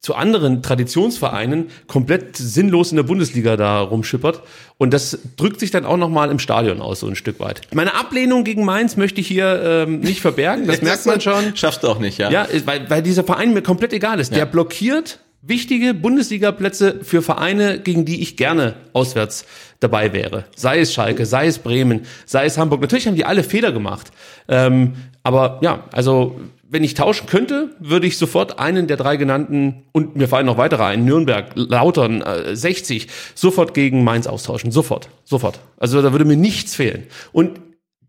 zu 0.00 0.14
anderen 0.14 0.62
Traditionsvereinen 0.62 1.70
komplett 1.88 2.36
sinnlos 2.36 2.92
in 2.92 2.96
der 2.96 3.02
Bundesliga 3.02 3.56
da 3.56 3.80
rumschippert. 3.80 4.42
Und 4.78 4.94
das 4.94 5.18
drückt 5.36 5.58
sich 5.58 5.72
dann 5.72 5.84
auch 5.84 5.96
nochmal 5.96 6.30
im 6.30 6.38
Stadion 6.38 6.80
aus, 6.80 7.00
so 7.00 7.08
ein 7.08 7.16
Stück 7.16 7.40
weit. 7.40 7.62
Meine 7.74 7.94
Ablehnung 7.94 8.44
gegen 8.44 8.64
Mainz 8.64 8.96
möchte 8.96 9.20
ich 9.20 9.26
hier 9.26 9.60
ähm, 9.64 10.00
nicht 10.00 10.20
verbergen, 10.20 10.68
das 10.68 10.82
merkt 10.82 11.04
man 11.04 11.20
schon. 11.20 11.56
Schaffst 11.56 11.82
du 11.82 11.88
auch 11.88 11.98
nicht, 11.98 12.18
ja? 12.18 12.30
Ja, 12.30 12.46
weil, 12.64 12.88
weil 12.88 13.02
dieser 13.02 13.24
Verein 13.24 13.52
mir 13.52 13.62
komplett 13.62 13.92
egal 13.92 14.20
ist. 14.20 14.34
Der 14.34 14.46
blockiert 14.46 15.18
wichtige 15.42 15.94
Bundesliga-Plätze 15.94 17.00
für 17.02 17.22
Vereine, 17.22 17.80
gegen 17.80 18.04
die 18.04 18.20
ich 18.22 18.36
gerne 18.36 18.74
auswärts 18.92 19.46
dabei 19.80 20.12
wäre. 20.12 20.44
Sei 20.56 20.80
es 20.80 20.92
Schalke, 20.92 21.26
sei 21.26 21.46
es 21.46 21.58
Bremen, 21.58 22.02
sei 22.26 22.44
es 22.44 22.58
Hamburg. 22.58 22.80
Natürlich 22.80 23.06
haben 23.06 23.14
die 23.14 23.24
alle 23.24 23.44
Fehler 23.44 23.72
gemacht. 23.72 24.10
Ähm, 24.48 24.94
aber 25.22 25.60
ja, 25.62 25.84
also 25.92 26.40
wenn 26.70 26.84
ich 26.84 26.94
tauschen 26.94 27.26
könnte, 27.26 27.70
würde 27.78 28.06
ich 28.06 28.18
sofort 28.18 28.58
einen 28.58 28.86
der 28.86 28.96
drei 28.96 29.16
genannten 29.16 29.84
und 29.92 30.16
mir 30.16 30.28
fallen 30.28 30.46
noch 30.46 30.58
weitere 30.58 30.84
ein, 30.84 31.04
Nürnberg, 31.04 31.52
Lautern, 31.54 32.20
äh, 32.20 32.54
60, 32.54 33.08
sofort 33.34 33.72
gegen 33.72 34.04
Mainz 34.04 34.26
austauschen. 34.26 34.70
Sofort, 34.70 35.08
sofort. 35.24 35.60
Also 35.78 36.02
da 36.02 36.12
würde 36.12 36.24
mir 36.24 36.36
nichts 36.36 36.74
fehlen. 36.74 37.04
Und 37.32 37.60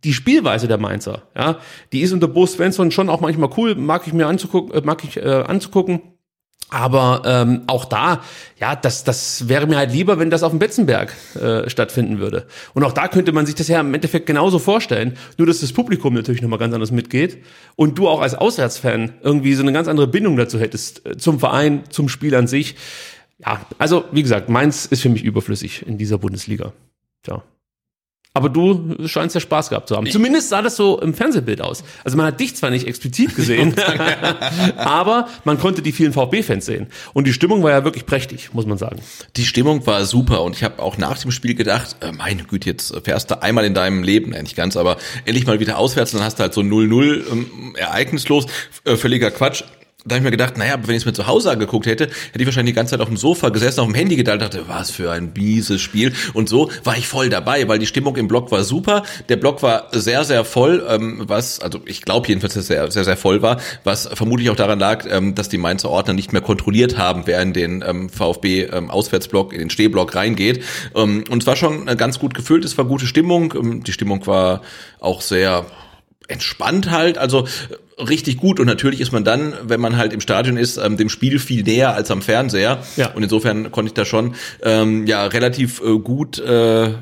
die 0.04 0.14
Spielweise 0.14 0.68
der 0.68 0.78
Mainzer, 0.78 1.24
ja, 1.36 1.60
die 1.92 2.02
ist 2.02 2.14
unter 2.14 2.28
Bo 2.28 2.46
Svensson 2.46 2.92
schon 2.92 3.10
auch 3.10 3.22
manchmal 3.22 3.50
cool, 3.58 3.76
mag 3.76 4.08
ich 4.08 4.14
mir 4.14 4.28
anzugucken, 4.28 4.74
äh, 4.74 4.82
mag 4.86 5.04
ich 5.04 5.18
äh, 5.18 5.44
anzugucken. 5.48 6.02
Aber 6.72 7.24
ähm, 7.26 7.64
auch 7.66 7.86
da, 7.86 8.22
ja, 8.60 8.76
das, 8.76 9.04
das 9.04 9.48
wäre 9.48 9.66
mir 9.66 9.78
halt 9.78 9.92
lieber, 9.92 10.20
wenn 10.20 10.30
das 10.30 10.44
auf 10.44 10.52
dem 10.52 10.60
Betzenberg 10.60 11.16
äh, 11.36 11.68
stattfinden 11.68 12.20
würde. 12.20 12.46
Und 12.76 12.84
auch 12.84 12.92
da 12.92 13.08
könnte 13.08 13.32
man 13.32 13.48
sich 13.48 13.56
das 13.56 13.68
ja 13.68 13.80
im 13.80 13.92
Endeffekt 13.94 14.28
genauso 14.28 14.60
vorstellen, 14.60 15.18
nur 15.38 15.48
dass 15.48 15.62
das 15.62 15.74
Publikum 15.74 16.14
natürlich 16.14 16.44
nochmal 16.44 16.60
ganz 16.60 16.76
anders 16.76 16.92
mitgeht 16.92 17.40
und 17.76 17.98
du 17.98 18.08
auch 18.08 18.22
als 18.22 18.36
Auswärtsfan 18.36 19.14
irgendwie 19.24 19.56
so 19.56 19.64
eine 19.64 19.74
ganz 19.74 19.88
andere 19.88 20.08
Bindung 20.08 20.38
dazu 20.38 20.60
hättest, 20.60 21.06
äh, 21.08 21.18
zum 21.18 21.40
Verein, 21.40 21.86
zum 21.90 22.08
Spiel 22.08 22.36
an 22.36 22.46
sich. 22.46 22.76
Ja, 23.40 23.66
also 23.80 24.06
wie 24.12 24.22
gesagt, 24.22 24.50
Mainz 24.50 24.86
ist 24.86 25.02
für 25.02 25.10
mich 25.10 25.24
überflüssig 25.24 25.88
in 25.88 25.98
dieser 25.98 26.20
Bundesliga. 26.20 26.74
Tja. 27.24 27.42
Aber 28.36 28.50
du 28.50 28.96
scheinst 29.08 29.34
ja 29.34 29.42
Spaß 29.42 29.70
gehabt 29.70 29.88
zu 29.88 29.98
haben. 29.98 30.06
Zumindest 30.06 30.50
sah 30.50 30.62
das 30.62 30.76
so 30.76 31.02
im 31.02 31.16
Fernsehbild 31.16 31.62
aus. 31.62 31.84
Also 32.04 32.16
man 32.16 32.28
hat 32.28 32.40
dich 32.40 32.56
zwar 32.56 32.70
nicht 32.70 32.86
explizit 32.88 33.36
gesehen, 33.36 33.74
aber 34.78 35.28
man 35.46 35.58
konnte 35.58 35.82
die 35.82 35.92
vielen 35.92 36.14
VfB-Fans 36.14 36.64
sehen. 36.64 36.88
Und 37.14 37.26
die 37.26 37.34
Stimmung 37.34 37.64
war 37.64 37.72
ja 37.72 37.84
wirklich 37.84 38.06
prächtig, 38.06 38.54
muss 38.54 38.68
man 38.68 38.78
sagen. 38.78 39.02
Die 39.36 39.46
Stimmung 39.46 39.86
war 39.88 40.06
super 40.06 40.44
und 40.44 40.56
ich 40.56 40.64
habe 40.64 40.80
auch 40.80 40.98
nach 41.00 41.18
dem 41.18 41.32
Spiel 41.32 41.56
gedacht, 41.56 41.98
äh, 42.02 42.12
meine 42.12 42.44
Güte, 42.44 42.70
jetzt 42.70 42.96
fährst 43.04 43.32
du 43.32 43.42
einmal 43.42 43.66
in 43.66 43.74
deinem 43.74 44.04
Leben, 44.04 44.32
äh, 44.32 44.44
nicht 44.44 44.56
ganz, 44.56 44.78
aber 44.78 44.98
endlich 45.26 45.48
mal 45.48 45.60
wieder 45.60 45.80
auswärts, 45.80 46.12
dann 46.12 46.24
hast 46.24 46.38
du 46.38 46.44
halt 46.44 46.54
so 46.54 46.62
0-0 46.62 47.32
ähm, 47.32 47.76
ereignislos, 47.78 48.46
äh, 48.86 48.96
völliger 48.96 49.32
Quatsch. 49.32 49.64
Da 50.06 50.16
habe 50.16 50.20
ich 50.20 50.24
mir 50.24 50.32
gedacht, 50.32 50.58
naja, 50.58 50.76
wenn 50.82 50.96
ich 50.96 51.02
es 51.02 51.06
mir 51.06 51.12
zu 51.12 51.28
Hause 51.28 51.52
angeguckt 51.52 51.86
hätte, 51.86 52.06
hätte 52.06 52.40
ich 52.40 52.46
wahrscheinlich 52.46 52.74
die 52.74 52.78
ganze 52.78 52.92
Zeit 52.92 53.02
auf 53.02 53.10
dem 53.10 53.18
Sofa 53.18 53.50
gesessen, 53.50 53.82
auf 53.82 53.86
dem 53.86 53.96
Handy 53.96 54.16
gedacht, 54.16 54.42
dachte, 54.42 54.64
was 54.70 54.92
für 54.92 55.12
ein 55.12 55.34
mieses 55.36 55.82
Spiel. 55.82 56.14
Und 56.34 56.48
so 56.48 56.72
war 56.86 56.98
ich 56.98 57.06
voll 57.06 57.30
dabei, 57.30 57.68
weil 57.68 57.80
die 57.80 57.86
Stimmung 57.86 58.16
im 58.16 58.30
Block 58.30 58.50
war 58.50 58.64
super. 58.64 59.04
Der 59.28 59.36
Block 59.36 59.62
war 59.62 59.90
sehr, 59.92 60.24
sehr 60.24 60.46
voll, 60.46 60.86
ähm, 60.88 61.24
was, 61.28 61.60
also 61.60 61.82
ich 61.86 62.02
glaube 62.04 62.30
jedenfalls, 62.30 62.54
dass 62.54 62.70
er 62.70 62.90
sehr, 62.90 63.04
sehr 63.04 63.18
voll 63.18 63.42
war, 63.42 63.60
was 63.84 64.08
vermutlich 64.14 64.50
auch 64.50 64.56
daran 64.56 64.80
lag, 64.80 65.06
ähm, 65.10 65.36
dass 65.36 65.50
die 65.50 65.58
Mainzer 65.58 65.90
Ordner 65.90 66.14
nicht 66.14 66.32
mehr 66.32 66.42
kontrolliert 66.42 66.98
haben, 66.98 67.24
wer 67.26 67.42
in 67.42 67.52
den 67.52 67.84
ähm, 67.86 68.10
VfB-Auswärtsblock, 68.10 69.52
in 69.52 69.60
den 69.60 69.70
Stehblock 69.70 70.16
reingeht. 70.16 70.64
Ähm, 70.96 71.26
und 71.30 71.44
es 71.44 71.48
war 71.48 71.58
schon 71.58 71.86
ganz 71.98 72.20
gut 72.20 72.34
gefüllt, 72.36 72.64
es 72.64 72.78
war 72.78 72.86
gute 72.86 73.06
Stimmung. 73.06 73.54
Ähm, 73.54 73.84
die 73.84 73.92
Stimmung 73.92 74.26
war 74.28 74.62
auch 75.02 75.20
sehr 75.20 75.66
entspannt 76.30 76.90
halt, 76.90 77.18
also 77.18 77.48
richtig 78.00 78.38
gut 78.38 78.60
und 78.60 78.68
natürlich 78.68 79.02
ist 79.02 79.12
man 79.12 79.24
dann, 79.24 79.54
wenn 79.64 79.80
man 79.80 79.98
halt 79.98 80.14
im 80.14 80.22
Stadion 80.22 80.58
ist, 80.58 80.78
ähm, 80.78 80.98
dem 80.98 81.10
Spiel 81.10 81.40
viel 81.40 81.64
näher 81.64 81.94
als 81.94 82.10
am 82.12 82.22
Fernseher 82.22 82.80
Ja. 82.96 83.12
und 83.14 83.24
insofern 83.24 83.72
konnte 83.72 83.90
ich 83.90 83.94
da 83.94 84.06
schon 84.06 84.36
ähm, 84.64 85.06
ja 85.06 85.26
relativ 85.26 85.82
äh, 85.82 86.00
gut 86.00 86.40
äh, 86.40 86.94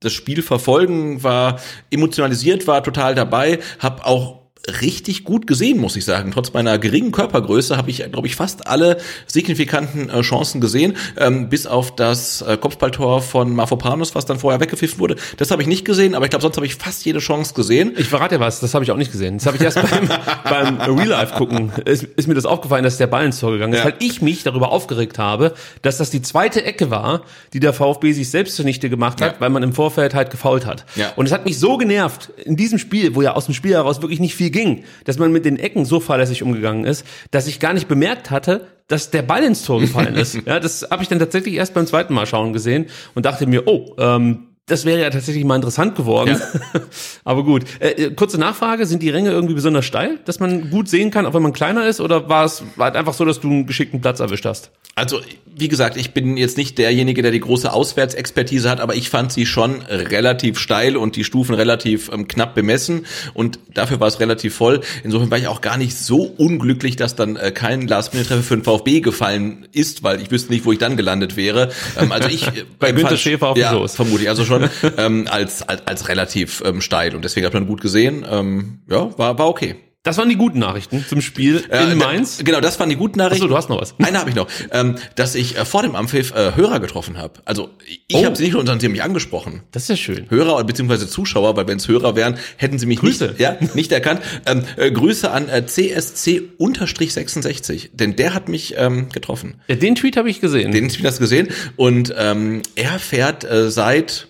das 0.00 0.12
Spiel 0.12 0.42
verfolgen, 0.42 1.22
war 1.22 1.60
emotionalisiert, 1.90 2.66
war 2.66 2.82
total 2.82 3.14
dabei, 3.14 3.60
hab 3.78 4.04
auch 4.04 4.41
richtig 4.68 5.24
gut 5.24 5.46
gesehen, 5.46 5.78
muss 5.78 5.96
ich 5.96 6.04
sagen. 6.04 6.30
Trotz 6.32 6.52
meiner 6.52 6.78
geringen 6.78 7.10
Körpergröße 7.10 7.76
habe 7.76 7.90
ich, 7.90 7.98
glaube 8.12 8.26
ich, 8.28 8.36
fast 8.36 8.66
alle 8.68 8.98
signifikanten 9.26 10.08
äh, 10.08 10.20
Chancen 10.20 10.60
gesehen, 10.60 10.94
ähm, 11.18 11.48
bis 11.48 11.66
auf 11.66 11.96
das 11.96 12.42
äh, 12.42 12.56
Kopfballtor 12.56 13.22
von 13.22 13.54
Mafropanos, 13.54 14.14
was 14.14 14.24
dann 14.24 14.38
vorher 14.38 14.60
weggepfiffen 14.60 14.98
wurde. 15.00 15.16
Das 15.36 15.50
habe 15.50 15.62
ich 15.62 15.68
nicht 15.68 15.84
gesehen, 15.84 16.14
aber 16.14 16.26
ich 16.26 16.30
glaube, 16.30 16.42
sonst 16.42 16.56
habe 16.56 16.66
ich 16.66 16.76
fast 16.76 17.04
jede 17.04 17.18
Chance 17.18 17.54
gesehen. 17.54 17.92
Ich 17.96 18.06
verrate 18.08 18.36
dir 18.36 18.40
was, 18.40 18.60
das 18.60 18.72
habe 18.74 18.84
ich 18.84 18.90
auch 18.92 18.96
nicht 18.96 19.10
gesehen. 19.10 19.38
Das 19.38 19.46
habe 19.46 19.56
ich 19.56 19.62
erst 19.62 19.78
beim, 19.90 20.78
beim 20.78 20.96
Real 20.96 21.08
Life 21.08 21.34
gucken, 21.34 21.72
ist, 21.84 22.04
ist 22.04 22.28
mir 22.28 22.34
das 22.34 22.44
aufgefallen, 22.46 22.84
dass 22.84 22.98
der 22.98 23.08
Ball 23.08 23.24
ins 23.26 23.40
Tor 23.40 23.50
gegangen 23.52 23.72
ist, 23.72 23.80
Ja. 23.80 23.86
weil 23.86 23.94
ich 23.98 24.22
mich 24.22 24.44
darüber 24.44 24.70
aufgeregt 24.70 25.18
habe, 25.18 25.54
dass 25.82 25.96
das 25.98 26.10
die 26.10 26.22
zweite 26.22 26.64
Ecke 26.64 26.90
war, 26.90 27.22
die 27.52 27.58
der 27.60 27.72
VfB 27.72 28.12
sich 28.12 28.30
selbst 28.30 28.54
zunichte 28.54 28.88
gemacht 28.88 29.20
hat, 29.20 29.34
Ja. 29.34 29.40
weil 29.40 29.50
man 29.50 29.62
im 29.64 29.72
Vorfeld 29.72 30.14
halt 30.14 30.30
gefault 30.30 30.66
hat. 30.66 30.84
Ja. 30.94 31.12
Und 31.16 31.26
es 31.26 31.32
hat 31.32 31.44
mich 31.46 31.58
so 31.58 31.76
genervt 31.78 32.30
in 32.44 32.56
diesem 32.56 32.78
Spiel, 32.78 33.16
wo 33.16 33.22
ja 33.22 33.32
aus 33.34 33.46
dem 33.46 33.54
Spiel 33.54 33.72
heraus 33.72 34.00
wirklich 34.02 34.20
nicht 34.20 34.36
viel 34.36 34.51
ging, 34.52 34.84
dass 35.04 35.18
man 35.18 35.32
mit 35.32 35.44
den 35.44 35.58
Ecken 35.58 35.84
so 35.84 36.00
fahrlässig 36.00 36.42
umgegangen 36.42 36.84
ist, 36.84 37.04
dass 37.30 37.46
ich 37.46 37.60
gar 37.60 37.74
nicht 37.74 37.88
bemerkt 37.88 38.30
hatte, 38.30 38.66
dass 38.88 39.10
der 39.10 39.22
Ball 39.22 39.42
ins 39.42 39.64
Tor 39.64 39.80
gefallen 39.80 40.14
ist. 40.14 40.38
Ja, 40.46 40.60
das 40.60 40.86
habe 40.90 41.02
ich 41.02 41.08
dann 41.08 41.18
tatsächlich 41.18 41.54
erst 41.54 41.74
beim 41.74 41.86
zweiten 41.86 42.14
Mal 42.14 42.26
schauen 42.26 42.52
gesehen 42.52 42.86
und 43.14 43.26
dachte 43.26 43.46
mir, 43.46 43.66
oh, 43.66 43.94
ähm, 43.98 44.48
das 44.72 44.86
wäre 44.86 45.02
ja 45.02 45.10
tatsächlich 45.10 45.44
mal 45.44 45.56
interessant 45.56 45.94
geworden. 45.96 46.40
Aber 47.24 47.44
gut. 47.44 47.64
Äh, 47.78 47.90
äh, 47.90 48.10
kurze 48.12 48.38
Nachfrage, 48.38 48.86
sind 48.86 49.02
die 49.02 49.10
Ränge 49.10 49.30
irgendwie 49.30 49.54
besonders 49.54 49.84
steil, 49.84 50.18
dass 50.24 50.40
man 50.40 50.70
gut 50.70 50.88
sehen 50.88 51.10
kann, 51.10 51.26
auch 51.26 51.34
wenn 51.34 51.42
man 51.42 51.52
kleiner 51.52 51.86
ist? 51.86 52.00
Oder 52.00 52.28
war 52.28 52.46
es 52.46 52.62
war 52.76 52.90
es 52.90 52.96
einfach 52.96 53.12
so, 53.12 53.24
dass 53.24 53.40
du 53.40 53.48
einen 53.48 53.66
geschickten 53.66 54.00
Platz 54.00 54.20
erwischt 54.20 54.46
hast? 54.46 54.70
Also, 54.94 55.20
wie 55.54 55.68
gesagt, 55.68 55.96
ich 55.96 56.12
bin 56.12 56.36
jetzt 56.36 56.58
nicht 56.58 56.76
derjenige, 56.76 57.22
der 57.22 57.30
die 57.30 57.40
große 57.40 57.72
Auswärtsexpertise 57.72 58.68
hat, 58.68 58.80
aber 58.80 58.94
ich 58.94 59.08
fand 59.08 59.32
sie 59.32 59.46
schon 59.46 59.82
relativ 59.82 60.58
steil 60.58 60.96
und 60.98 61.16
die 61.16 61.24
Stufen 61.24 61.54
relativ 61.54 62.10
ähm, 62.12 62.28
knapp 62.28 62.54
bemessen 62.54 63.06
und 63.32 63.58
dafür 63.72 64.00
war 64.00 64.08
es 64.08 64.20
relativ 64.20 64.54
voll. 64.54 64.80
Insofern 65.02 65.30
war 65.30 65.38
ich 65.38 65.46
auch 65.48 65.62
gar 65.62 65.78
nicht 65.78 65.96
so 65.96 66.22
unglücklich, 66.24 66.96
dass 66.96 67.16
dann 67.16 67.36
äh, 67.36 67.52
kein 67.52 67.86
Last-Minute-Treffer 67.88 68.42
für 68.42 68.56
den 68.56 68.64
VfB 68.64 69.00
gefallen 69.00 69.66
ist, 69.72 70.02
weil 70.02 70.20
ich 70.20 70.30
wüsste 70.30 70.52
nicht, 70.52 70.64
wo 70.66 70.72
ich 70.72 70.78
dann 70.78 70.96
gelandet 70.98 71.36
wäre. 71.36 71.70
Ähm, 71.98 72.12
also 72.12 72.28
ich 72.28 72.46
äh, 72.48 72.64
Bei 72.78 72.92
Günter 72.92 73.12
empfand- 73.12 73.16
Schäfer 73.16 73.48
auf 73.48 73.56
ja, 73.56 73.86
vermutlich, 73.88 74.28
also 74.28 74.44
schon 74.44 74.61
ähm, 74.98 75.26
als, 75.30 75.62
als 75.62 75.86
als 75.86 76.08
relativ 76.08 76.62
ähm, 76.64 76.80
steil 76.80 77.14
und 77.14 77.24
deswegen 77.24 77.46
hat 77.46 77.54
man 77.54 77.66
gut 77.66 77.80
gesehen. 77.80 78.24
Ähm, 78.30 78.80
ja, 78.90 79.16
war 79.18 79.38
war 79.38 79.48
okay. 79.48 79.76
Das 80.04 80.18
waren 80.18 80.28
die 80.28 80.34
guten 80.34 80.58
Nachrichten 80.58 81.06
zum 81.08 81.20
Spiel 81.20 81.62
Äh, 81.70 81.92
in 81.92 81.98
Mainz. 81.98 82.38
Da, 82.38 82.42
genau, 82.42 82.58
das 82.60 82.80
waren 82.80 82.88
die 82.90 82.96
guten 82.96 83.18
Nachrichten. 83.18 83.44
Achso, 83.44 83.48
du 83.48 83.56
hast 83.56 83.68
noch 83.68 83.80
was. 83.80 83.94
Eine 84.00 84.18
habe 84.18 84.30
ich 84.30 84.34
noch, 84.34 84.48
ähm, 84.72 84.96
dass 85.14 85.36
ich 85.36 85.56
äh, 85.56 85.64
vor 85.64 85.82
dem 85.82 85.94
Ampfiff 85.94 86.32
äh, 86.34 86.56
Hörer 86.56 86.80
getroffen 86.80 87.18
habe. 87.18 87.34
Also 87.44 87.70
ich 88.08 88.16
Oh. 88.16 88.24
habe 88.24 88.34
sie 88.34 88.42
nicht 88.42 88.54
nur, 88.54 88.66
sie 88.66 88.72
haben 88.72 88.90
mich 88.90 89.02
angesprochen. 89.04 89.62
Das 89.70 89.84
ist 89.84 89.88
ja 89.90 89.96
schön. 89.96 90.28
Hörer 90.28 90.64
bzw. 90.64 91.06
Zuschauer, 91.06 91.56
weil 91.56 91.68
wenn 91.68 91.76
es 91.76 91.86
Hörer 91.86 92.16
wären, 92.16 92.36
hätten 92.56 92.80
sie 92.80 92.86
mich 92.86 92.98
Grüße. 92.98 93.28
nicht, 93.28 93.38
ja, 93.38 93.56
nicht 93.74 93.92
erkannt. 93.92 94.22
Ähm, 94.44 94.64
äh, 94.76 94.90
Grüße 94.90 95.30
an 95.30 95.48
äh, 95.48 95.62
CSC-66, 95.68 97.90
denn 97.92 98.16
der 98.16 98.34
hat 98.34 98.48
mich 98.48 98.74
ähm, 98.76 99.08
getroffen. 99.10 99.60
Ja, 99.68 99.76
den 99.76 99.94
Tweet 99.94 100.16
habe 100.16 100.28
ich 100.30 100.40
gesehen. 100.40 100.72
Den 100.72 100.88
habe 100.90 101.00
das 101.02 101.20
gesehen 101.20 101.46
und 101.76 102.12
ähm, 102.16 102.62
er 102.74 102.98
fährt 102.98 103.44
äh, 103.44 103.70
seit 103.70 104.26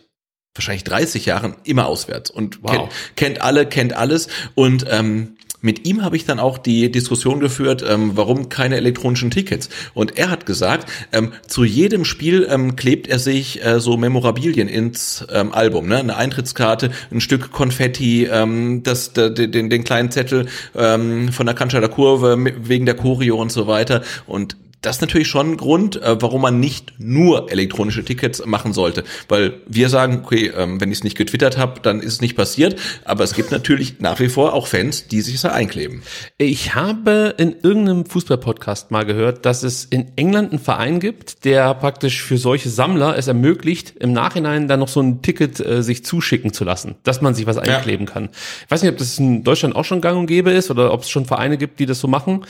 wahrscheinlich 0.54 0.84
30 0.84 1.26
Jahren 1.26 1.54
immer 1.64 1.86
auswärts 1.86 2.30
und 2.30 2.62
Wow. 2.62 2.70
kennt, 2.72 2.90
kennt 3.16 3.40
alle, 3.42 3.66
kennt 3.66 3.92
alles 3.94 4.28
und 4.54 4.84
ähm, 4.90 5.36
mit 5.64 5.86
ihm 5.86 6.02
habe 6.02 6.16
ich 6.16 6.26
dann 6.26 6.40
auch 6.40 6.58
die 6.58 6.90
Diskussion 6.90 7.38
geführt, 7.38 7.84
ähm, 7.88 8.12
warum 8.14 8.48
keine 8.48 8.76
elektronischen 8.76 9.30
Tickets. 9.30 9.68
Und 9.94 10.18
er 10.18 10.28
hat 10.28 10.44
gesagt, 10.44 10.90
ähm, 11.12 11.32
zu 11.46 11.62
jedem 11.62 12.04
Spiel 12.04 12.48
ähm, 12.50 12.74
klebt 12.74 13.06
er 13.06 13.20
sich 13.20 13.64
äh, 13.64 13.78
so 13.78 13.96
Memorabilien 13.96 14.66
ins 14.66 15.24
ähm, 15.30 15.52
Album, 15.52 15.86
ne? 15.86 15.98
eine 15.98 16.16
Eintrittskarte, 16.16 16.90
ein 17.12 17.20
Stück 17.20 17.52
Konfetti, 17.52 18.24
ähm, 18.24 18.82
das, 18.82 19.12
den, 19.12 19.70
den 19.70 19.84
kleinen 19.84 20.10
Zettel 20.10 20.46
ähm, 20.74 21.32
von 21.32 21.46
der 21.46 21.54
Cannstatter 21.54 21.88
Kurve 21.88 22.36
wegen 22.68 22.84
der 22.84 22.96
Choreo 22.96 23.40
und 23.40 23.52
so 23.52 23.68
weiter. 23.68 24.02
Und 24.26 24.56
das 24.82 24.96
ist 24.96 25.00
natürlich 25.00 25.28
schon 25.28 25.52
ein 25.52 25.56
Grund, 25.56 26.02
äh, 26.02 26.20
warum 26.20 26.42
man 26.42 26.60
nicht 26.60 26.94
nur 26.98 27.50
elektronische 27.50 28.04
Tickets 28.04 28.44
machen 28.44 28.72
sollte. 28.72 29.04
Weil 29.28 29.54
wir 29.66 29.88
sagen, 29.88 30.22
okay, 30.24 30.52
ähm, 30.56 30.80
wenn 30.80 30.90
ich 30.90 30.98
es 30.98 31.04
nicht 31.04 31.16
getwittert 31.16 31.56
habe, 31.56 31.80
dann 31.80 32.00
ist 32.00 32.14
es 32.14 32.20
nicht 32.20 32.36
passiert. 32.36 32.78
Aber 33.04 33.22
es 33.22 33.34
gibt 33.34 33.52
natürlich 33.52 34.00
nach 34.00 34.18
wie 34.18 34.28
vor 34.28 34.52
auch 34.52 34.66
Fans, 34.66 35.06
die 35.06 35.20
sich 35.20 35.40
da 35.40 35.50
einkleben. 35.50 36.02
Ich 36.36 36.74
habe 36.74 37.34
in 37.38 37.56
irgendeinem 37.62 38.06
Fußball-Podcast 38.06 38.90
mal 38.90 39.06
gehört, 39.06 39.46
dass 39.46 39.62
es 39.62 39.84
in 39.84 40.12
England 40.16 40.50
einen 40.50 40.58
Verein 40.58 40.98
gibt, 40.98 41.44
der 41.44 41.74
praktisch 41.74 42.22
für 42.22 42.36
solche 42.36 42.68
Sammler 42.68 43.16
es 43.16 43.28
ermöglicht, 43.28 43.94
im 44.00 44.12
Nachhinein 44.12 44.66
dann 44.66 44.80
noch 44.80 44.88
so 44.88 45.00
ein 45.00 45.22
Ticket 45.22 45.60
äh, 45.60 45.82
sich 45.82 46.04
zuschicken 46.04 46.52
zu 46.52 46.64
lassen, 46.64 46.96
dass 47.04 47.20
man 47.20 47.34
sich 47.34 47.46
was 47.46 47.56
einkleben 47.56 48.06
kann. 48.06 48.30
Ich 48.64 48.70
weiß 48.70 48.82
nicht, 48.82 48.90
ob 48.90 48.98
das 48.98 49.18
in 49.18 49.44
Deutschland 49.44 49.76
auch 49.76 49.84
schon 49.84 50.00
gang 50.00 50.18
und 50.18 50.26
gäbe 50.26 50.50
ist 50.50 50.70
oder 50.72 50.92
ob 50.92 51.02
es 51.02 51.10
schon 51.10 51.24
Vereine 51.24 51.56
gibt, 51.56 51.78
die 51.78 51.86
das 51.86 52.00
so 52.00 52.08
machen. 52.08 52.44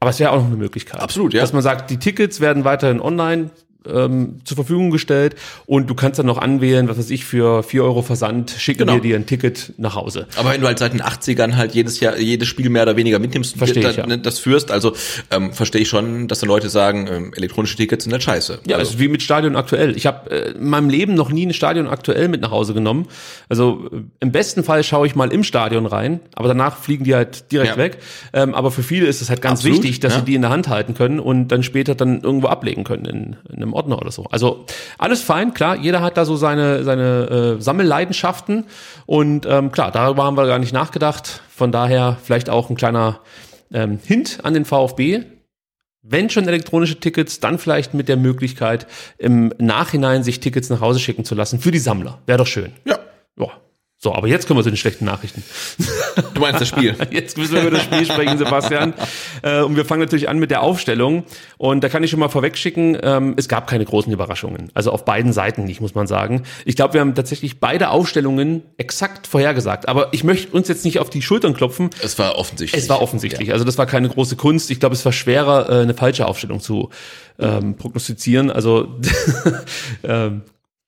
Aber 0.00 0.10
es 0.10 0.18
wäre 0.18 0.30
auch 0.30 0.36
noch 0.36 0.46
eine 0.46 0.56
Möglichkeit. 0.56 1.00
Absolut, 1.00 1.34
ja. 1.34 1.40
Dass 1.40 1.52
man 1.52 1.62
sagt, 1.62 1.90
die 1.90 1.98
Tickets 1.98 2.40
werden 2.40 2.64
weiterhin 2.64 3.00
online 3.00 3.50
ähm, 3.92 4.40
zur 4.44 4.56
Verfügung 4.56 4.90
gestellt 4.90 5.36
und 5.66 5.88
du 5.90 5.94
kannst 5.94 6.18
dann 6.18 6.26
noch 6.26 6.38
anwählen, 6.38 6.88
was 6.88 6.98
weiß 6.98 7.10
ich, 7.10 7.24
für 7.24 7.62
4 7.62 7.84
Euro 7.84 8.02
Versand 8.02 8.50
schicken 8.50 8.78
Genau. 8.80 8.94
wir 8.94 9.00
dir 9.00 9.16
ein 9.16 9.26
Ticket 9.26 9.72
nach 9.78 9.94
Hause. 9.94 10.26
Aber 10.36 10.52
wenn 10.52 10.60
du 10.60 10.66
halt 10.66 10.78
seit 10.78 10.92
den 10.92 11.02
80ern 11.02 11.56
halt 11.56 11.74
jedes 11.74 12.00
Jahr, 12.00 12.18
jedes 12.18 12.48
Spiel 12.48 12.68
mehr 12.68 12.82
oder 12.82 12.96
weniger 12.96 13.18
mitnimmst, 13.18 13.56
Versteh 13.56 13.80
da- 13.80 13.90
ich, 13.90 13.96
ja. 13.96 14.06
ne, 14.06 14.18
das 14.18 14.38
führst, 14.38 14.70
also 14.70 14.92
ähm, 15.30 15.52
verstehe 15.52 15.80
ich 15.82 15.88
schon, 15.88 16.28
dass 16.28 16.40
da 16.40 16.46
Leute 16.46 16.68
sagen, 16.68 17.08
ähm, 17.10 17.32
elektronische 17.34 17.76
Tickets 17.76 18.04
sind 18.04 18.12
halt 18.12 18.22
scheiße. 18.22 18.60
Ja, 18.66 18.76
also, 18.76 18.86
das 18.86 18.94
ist 18.94 19.00
wie 19.00 19.08
mit 19.08 19.22
Stadion 19.22 19.56
aktuell. 19.56 19.96
Ich 19.96 20.06
habe 20.06 20.30
äh, 20.30 20.50
in 20.52 20.68
meinem 20.68 20.88
Leben 20.90 21.14
noch 21.14 21.30
nie 21.30 21.46
ein 21.46 21.52
Stadion 21.54 21.86
aktuell 21.86 22.28
mit 22.28 22.40
nach 22.40 22.50
Hause 22.50 22.74
genommen. 22.74 23.06
Also 23.48 23.88
äh, 23.92 24.00
im 24.20 24.32
besten 24.32 24.62
Fall 24.64 24.82
schaue 24.84 25.06
ich 25.06 25.14
mal 25.14 25.32
im 25.32 25.42
Stadion 25.44 25.86
rein, 25.86 26.20
aber 26.34 26.48
danach 26.48 26.76
fliegen 26.78 27.04
die 27.04 27.14
halt 27.14 27.50
direkt 27.52 27.72
Ja. 27.72 27.76
weg. 27.76 27.98
Ähm, 28.32 28.54
aber 28.54 28.70
für 28.70 28.82
viele 28.82 29.06
ist 29.06 29.22
es 29.22 29.30
halt 29.30 29.42
ganz 29.42 29.60
Absolut, 29.60 29.78
wichtig, 29.82 30.00
dass 30.00 30.14
ja. 30.14 30.18
sie 30.20 30.24
die 30.26 30.34
in 30.34 30.42
der 30.42 30.50
Hand 30.50 30.68
halten 30.68 30.94
können 30.94 31.20
und 31.20 31.48
dann 31.48 31.62
später 31.62 31.94
dann 31.94 32.20
irgendwo 32.20 32.48
ablegen 32.48 32.84
können 32.84 33.04
in, 33.06 33.36
in 33.50 33.56
einem 33.62 33.74
Ordner 33.76 33.98
oder 34.00 34.10
so. 34.10 34.24
Also 34.30 34.64
alles 34.98 35.22
fein, 35.22 35.54
klar, 35.54 35.76
jeder 35.76 36.00
hat 36.00 36.16
da 36.16 36.24
so 36.24 36.36
seine, 36.36 36.82
seine 36.84 37.56
äh, 37.58 37.62
Sammelleidenschaften 37.62 38.64
und 39.06 39.46
ähm, 39.46 39.70
klar, 39.70 39.92
darüber 39.92 40.24
haben 40.24 40.36
wir 40.36 40.46
gar 40.46 40.58
nicht 40.58 40.72
nachgedacht. 40.72 41.42
Von 41.48 41.72
daher 41.72 42.18
vielleicht 42.22 42.50
auch 42.50 42.70
ein 42.70 42.76
kleiner 42.76 43.20
ähm, 43.72 43.98
Hint 44.04 44.40
an 44.42 44.54
den 44.54 44.64
VfB. 44.64 45.22
Wenn 46.02 46.30
schon 46.30 46.46
elektronische 46.46 47.00
Tickets, 47.00 47.40
dann 47.40 47.58
vielleicht 47.58 47.92
mit 47.92 48.08
der 48.08 48.16
Möglichkeit, 48.16 48.86
im 49.18 49.52
Nachhinein 49.58 50.22
sich 50.22 50.38
Tickets 50.38 50.70
nach 50.70 50.80
Hause 50.80 51.00
schicken 51.00 51.24
zu 51.24 51.34
lassen 51.34 51.58
für 51.58 51.72
die 51.72 51.80
Sammler. 51.80 52.18
Wäre 52.26 52.38
doch 52.38 52.46
schön. 52.46 52.72
ja, 52.84 52.98
Ja. 53.36 53.48
So, 53.98 54.14
aber 54.14 54.28
jetzt 54.28 54.46
kommen 54.46 54.58
wir 54.58 54.64
zu 54.64 54.70
den 54.70 54.76
schlechten 54.76 55.06
Nachrichten. 55.06 55.42
du 56.34 56.40
meinst 56.40 56.60
das 56.60 56.68
Spiel. 56.68 56.94
Jetzt 57.10 57.38
müssen 57.38 57.54
wir 57.54 57.62
über 57.62 57.70
das 57.70 57.84
Spiel 57.84 58.04
sprechen, 58.04 58.36
Sebastian. 58.36 58.92
Äh, 59.42 59.62
und 59.62 59.74
wir 59.76 59.86
fangen 59.86 60.02
natürlich 60.02 60.28
an 60.28 60.38
mit 60.38 60.50
der 60.50 60.62
Aufstellung. 60.62 61.24
Und 61.56 61.82
da 61.82 61.88
kann 61.88 62.02
ich 62.02 62.10
schon 62.10 62.20
mal 62.20 62.28
vorwegschicken, 62.28 62.98
ähm, 63.02 63.34
es 63.38 63.48
gab 63.48 63.66
keine 63.66 63.86
großen 63.86 64.12
Überraschungen. 64.12 64.70
Also 64.74 64.92
auf 64.92 65.06
beiden 65.06 65.32
Seiten 65.32 65.64
nicht, 65.64 65.80
muss 65.80 65.94
man 65.94 66.06
sagen. 66.06 66.42
Ich 66.66 66.76
glaube, 66.76 66.92
wir 66.92 67.00
haben 67.00 67.14
tatsächlich 67.14 67.58
beide 67.58 67.88
Aufstellungen 67.88 68.64
exakt 68.76 69.26
vorhergesagt. 69.26 69.88
Aber 69.88 70.12
ich 70.12 70.24
möchte 70.24 70.52
uns 70.52 70.68
jetzt 70.68 70.84
nicht 70.84 70.98
auf 70.98 71.08
die 71.08 71.22
Schultern 71.22 71.54
klopfen. 71.54 71.88
Es 72.02 72.18
war 72.18 72.36
offensichtlich. 72.36 72.82
Es 72.82 72.90
war 72.90 73.00
offensichtlich. 73.00 73.54
Also 73.54 73.64
das 73.64 73.78
war 73.78 73.86
keine 73.86 74.10
große 74.10 74.36
Kunst. 74.36 74.70
Ich 74.70 74.78
glaube, 74.78 74.94
es 74.94 75.06
war 75.06 75.12
schwerer, 75.12 75.70
äh, 75.70 75.82
eine 75.82 75.94
falsche 75.94 76.26
Aufstellung 76.26 76.60
zu 76.60 76.90
ähm, 77.38 77.76
prognostizieren. 77.76 78.50
Also 78.50 79.00
ähm, 80.04 80.42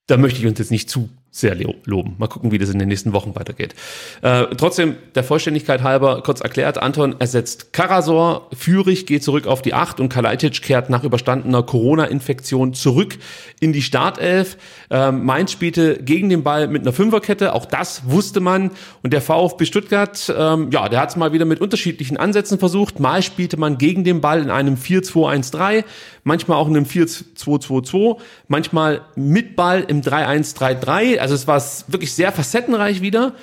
da 0.08 0.16
möchte 0.18 0.40
ich 0.40 0.46
uns 0.46 0.58
jetzt 0.58 0.70
nicht 0.70 0.90
zu 0.90 1.08
sehr 1.30 1.54
lo- 1.54 1.74
loben. 1.84 2.16
Mal 2.18 2.26
gucken, 2.26 2.50
wie 2.52 2.58
das 2.58 2.70
in 2.70 2.78
den 2.78 2.88
nächsten 2.88 3.12
Wochen 3.12 3.34
weitergeht. 3.36 3.74
Äh, 4.22 4.46
trotzdem, 4.56 4.96
der 5.14 5.22
Vollständigkeit 5.24 5.82
halber, 5.82 6.22
kurz 6.22 6.40
erklärt, 6.40 6.78
Anton 6.78 7.16
ersetzt 7.18 7.72
Karasor, 7.72 8.48
Fürich 8.56 9.04
geht 9.06 9.22
zurück 9.22 9.46
auf 9.46 9.60
die 9.62 9.74
Acht 9.74 10.00
und 10.00 10.08
Kalajdzic 10.08 10.62
kehrt 10.62 10.88
nach 10.90 11.04
überstandener 11.04 11.62
Corona-Infektion 11.62 12.72
zurück 12.74 13.18
in 13.60 13.72
die 13.72 13.82
Startelf. 13.82 14.56
Ähm, 14.90 15.24
Mainz 15.24 15.52
spielte 15.52 16.02
gegen 16.02 16.28
den 16.30 16.42
Ball 16.42 16.66
mit 16.66 16.82
einer 16.82 16.92
Fünferkette, 16.94 17.52
auch 17.54 17.66
das 17.66 18.08
wusste 18.10 18.40
man. 18.40 18.70
Und 19.02 19.12
der 19.12 19.20
VfB 19.20 19.66
Stuttgart, 19.66 20.32
ähm, 20.36 20.70
ja, 20.72 20.88
der 20.88 21.00
hat 21.00 21.10
es 21.10 21.16
mal 21.16 21.32
wieder 21.32 21.44
mit 21.44 21.60
unterschiedlichen 21.60 22.16
Ansätzen 22.16 22.58
versucht. 22.58 23.00
Mal 23.00 23.22
spielte 23.22 23.58
man 23.58 23.76
gegen 23.78 24.02
den 24.02 24.20
Ball 24.22 24.40
in 24.40 24.50
einem 24.50 24.76
4-2-1-3, 24.76 25.84
manchmal 26.28 26.58
auch 26.58 26.68
in 26.68 26.76
einem 26.76 26.86
4-2-2-2, 26.86 28.18
manchmal 28.46 29.00
mit 29.16 29.56
Ball 29.56 29.84
im 29.88 30.02
3-1-3-3. 30.02 31.18
Also 31.18 31.34
es 31.34 31.48
war 31.48 31.60
wirklich 31.88 32.12
sehr 32.12 32.30
facettenreich 32.30 33.00
wieder. 33.00 33.34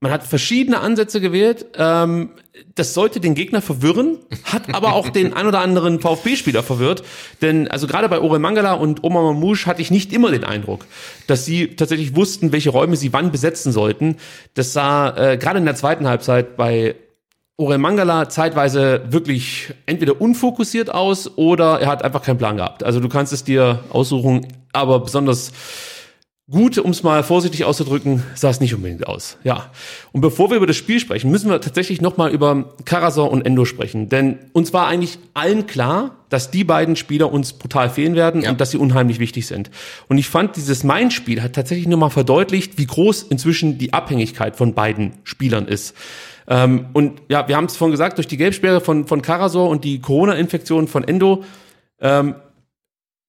Man 0.00 0.10
hat 0.10 0.24
verschiedene 0.24 0.80
Ansätze 0.80 1.20
gewählt. 1.20 1.64
Ähm, 1.78 2.30
das 2.74 2.92
sollte 2.92 3.20
den 3.20 3.34
Gegner 3.34 3.62
verwirren, 3.62 4.18
hat 4.44 4.74
aber 4.74 4.94
auch 4.94 5.08
den 5.08 5.32
ein 5.32 5.46
oder 5.46 5.60
anderen 5.60 6.00
VfB-Spieler 6.00 6.64
verwirrt. 6.64 7.04
Denn 7.40 7.68
also 7.68 7.86
gerade 7.86 8.08
bei 8.08 8.20
Orel 8.20 8.40
Mangala 8.40 8.74
und 8.74 9.04
Omar 9.04 9.22
Mamouche 9.22 9.66
hatte 9.66 9.80
ich 9.80 9.92
nicht 9.92 10.12
immer 10.12 10.32
den 10.32 10.42
Eindruck, 10.42 10.86
dass 11.28 11.44
sie 11.44 11.76
tatsächlich 11.76 12.16
wussten, 12.16 12.50
welche 12.50 12.70
Räume 12.70 12.96
sie 12.96 13.12
wann 13.12 13.30
besetzen 13.30 13.70
sollten. 13.72 14.16
Das 14.54 14.72
sah 14.72 15.16
äh, 15.16 15.36
gerade 15.38 15.60
in 15.60 15.64
der 15.64 15.76
zweiten 15.76 16.08
Halbzeit 16.08 16.56
bei 16.56 16.96
Orel 17.62 17.78
Mangala 17.78 18.28
zeitweise 18.28 19.02
wirklich 19.08 19.72
entweder 19.86 20.20
unfokussiert 20.20 20.92
aus 20.92 21.38
oder 21.38 21.80
er 21.80 21.86
hat 21.86 22.04
einfach 22.04 22.22
keinen 22.22 22.38
Plan 22.38 22.56
gehabt. 22.56 22.82
Also 22.82 22.98
du 22.98 23.08
kannst 23.08 23.32
es 23.32 23.44
dir 23.44 23.84
aussuchen, 23.90 24.48
aber 24.72 24.98
besonders 24.98 25.52
gut, 26.50 26.76
um 26.76 26.90
es 26.90 27.04
mal 27.04 27.22
vorsichtig 27.22 27.64
auszudrücken, 27.64 28.24
sah 28.34 28.50
es 28.50 28.60
nicht 28.60 28.74
unbedingt 28.74 29.06
aus. 29.06 29.38
Ja. 29.44 29.70
Und 30.10 30.22
bevor 30.22 30.50
wir 30.50 30.56
über 30.56 30.66
das 30.66 30.74
Spiel 30.76 30.98
sprechen, 30.98 31.30
müssen 31.30 31.48
wir 31.48 31.60
tatsächlich 31.60 32.00
nochmal 32.00 32.32
über 32.32 32.74
Karasor 32.84 33.30
und 33.30 33.46
Endo 33.46 33.64
sprechen. 33.64 34.08
Denn 34.08 34.38
uns 34.52 34.72
war 34.72 34.88
eigentlich 34.88 35.18
allen 35.32 35.68
klar, 35.68 36.16
dass 36.30 36.50
die 36.50 36.64
beiden 36.64 36.96
Spieler 36.96 37.32
uns 37.32 37.52
brutal 37.52 37.90
fehlen 37.90 38.16
werden 38.16 38.42
Ja. 38.42 38.50
und 38.50 38.60
dass 38.60 38.72
sie 38.72 38.76
unheimlich 38.76 39.20
wichtig 39.20 39.46
sind. 39.46 39.70
Und 40.08 40.18
ich 40.18 40.28
fand, 40.28 40.56
dieses 40.56 40.82
Main-Spiel 40.82 41.42
hat 41.42 41.52
tatsächlich 41.52 41.86
nochmal 41.86 42.10
verdeutlicht, 42.10 42.76
wie 42.76 42.86
groß 42.86 43.22
inzwischen 43.22 43.78
die 43.78 43.92
Abhängigkeit 43.92 44.56
von 44.56 44.74
beiden 44.74 45.12
Spielern 45.22 45.68
ist. 45.68 45.94
Ähm, 46.48 46.86
und 46.92 47.22
ja, 47.28 47.46
wir 47.48 47.56
haben 47.56 47.66
es 47.66 47.76
vorhin 47.76 47.92
gesagt, 47.92 48.18
durch 48.18 48.26
die 48.26 48.36
Gelbsperre 48.36 48.80
von, 48.80 49.06
von 49.06 49.22
Karasor 49.22 49.68
und 49.68 49.84
die 49.84 50.00
Corona-Infektion 50.00 50.88
von 50.88 51.04
Endo 51.04 51.44
ähm, 52.00 52.34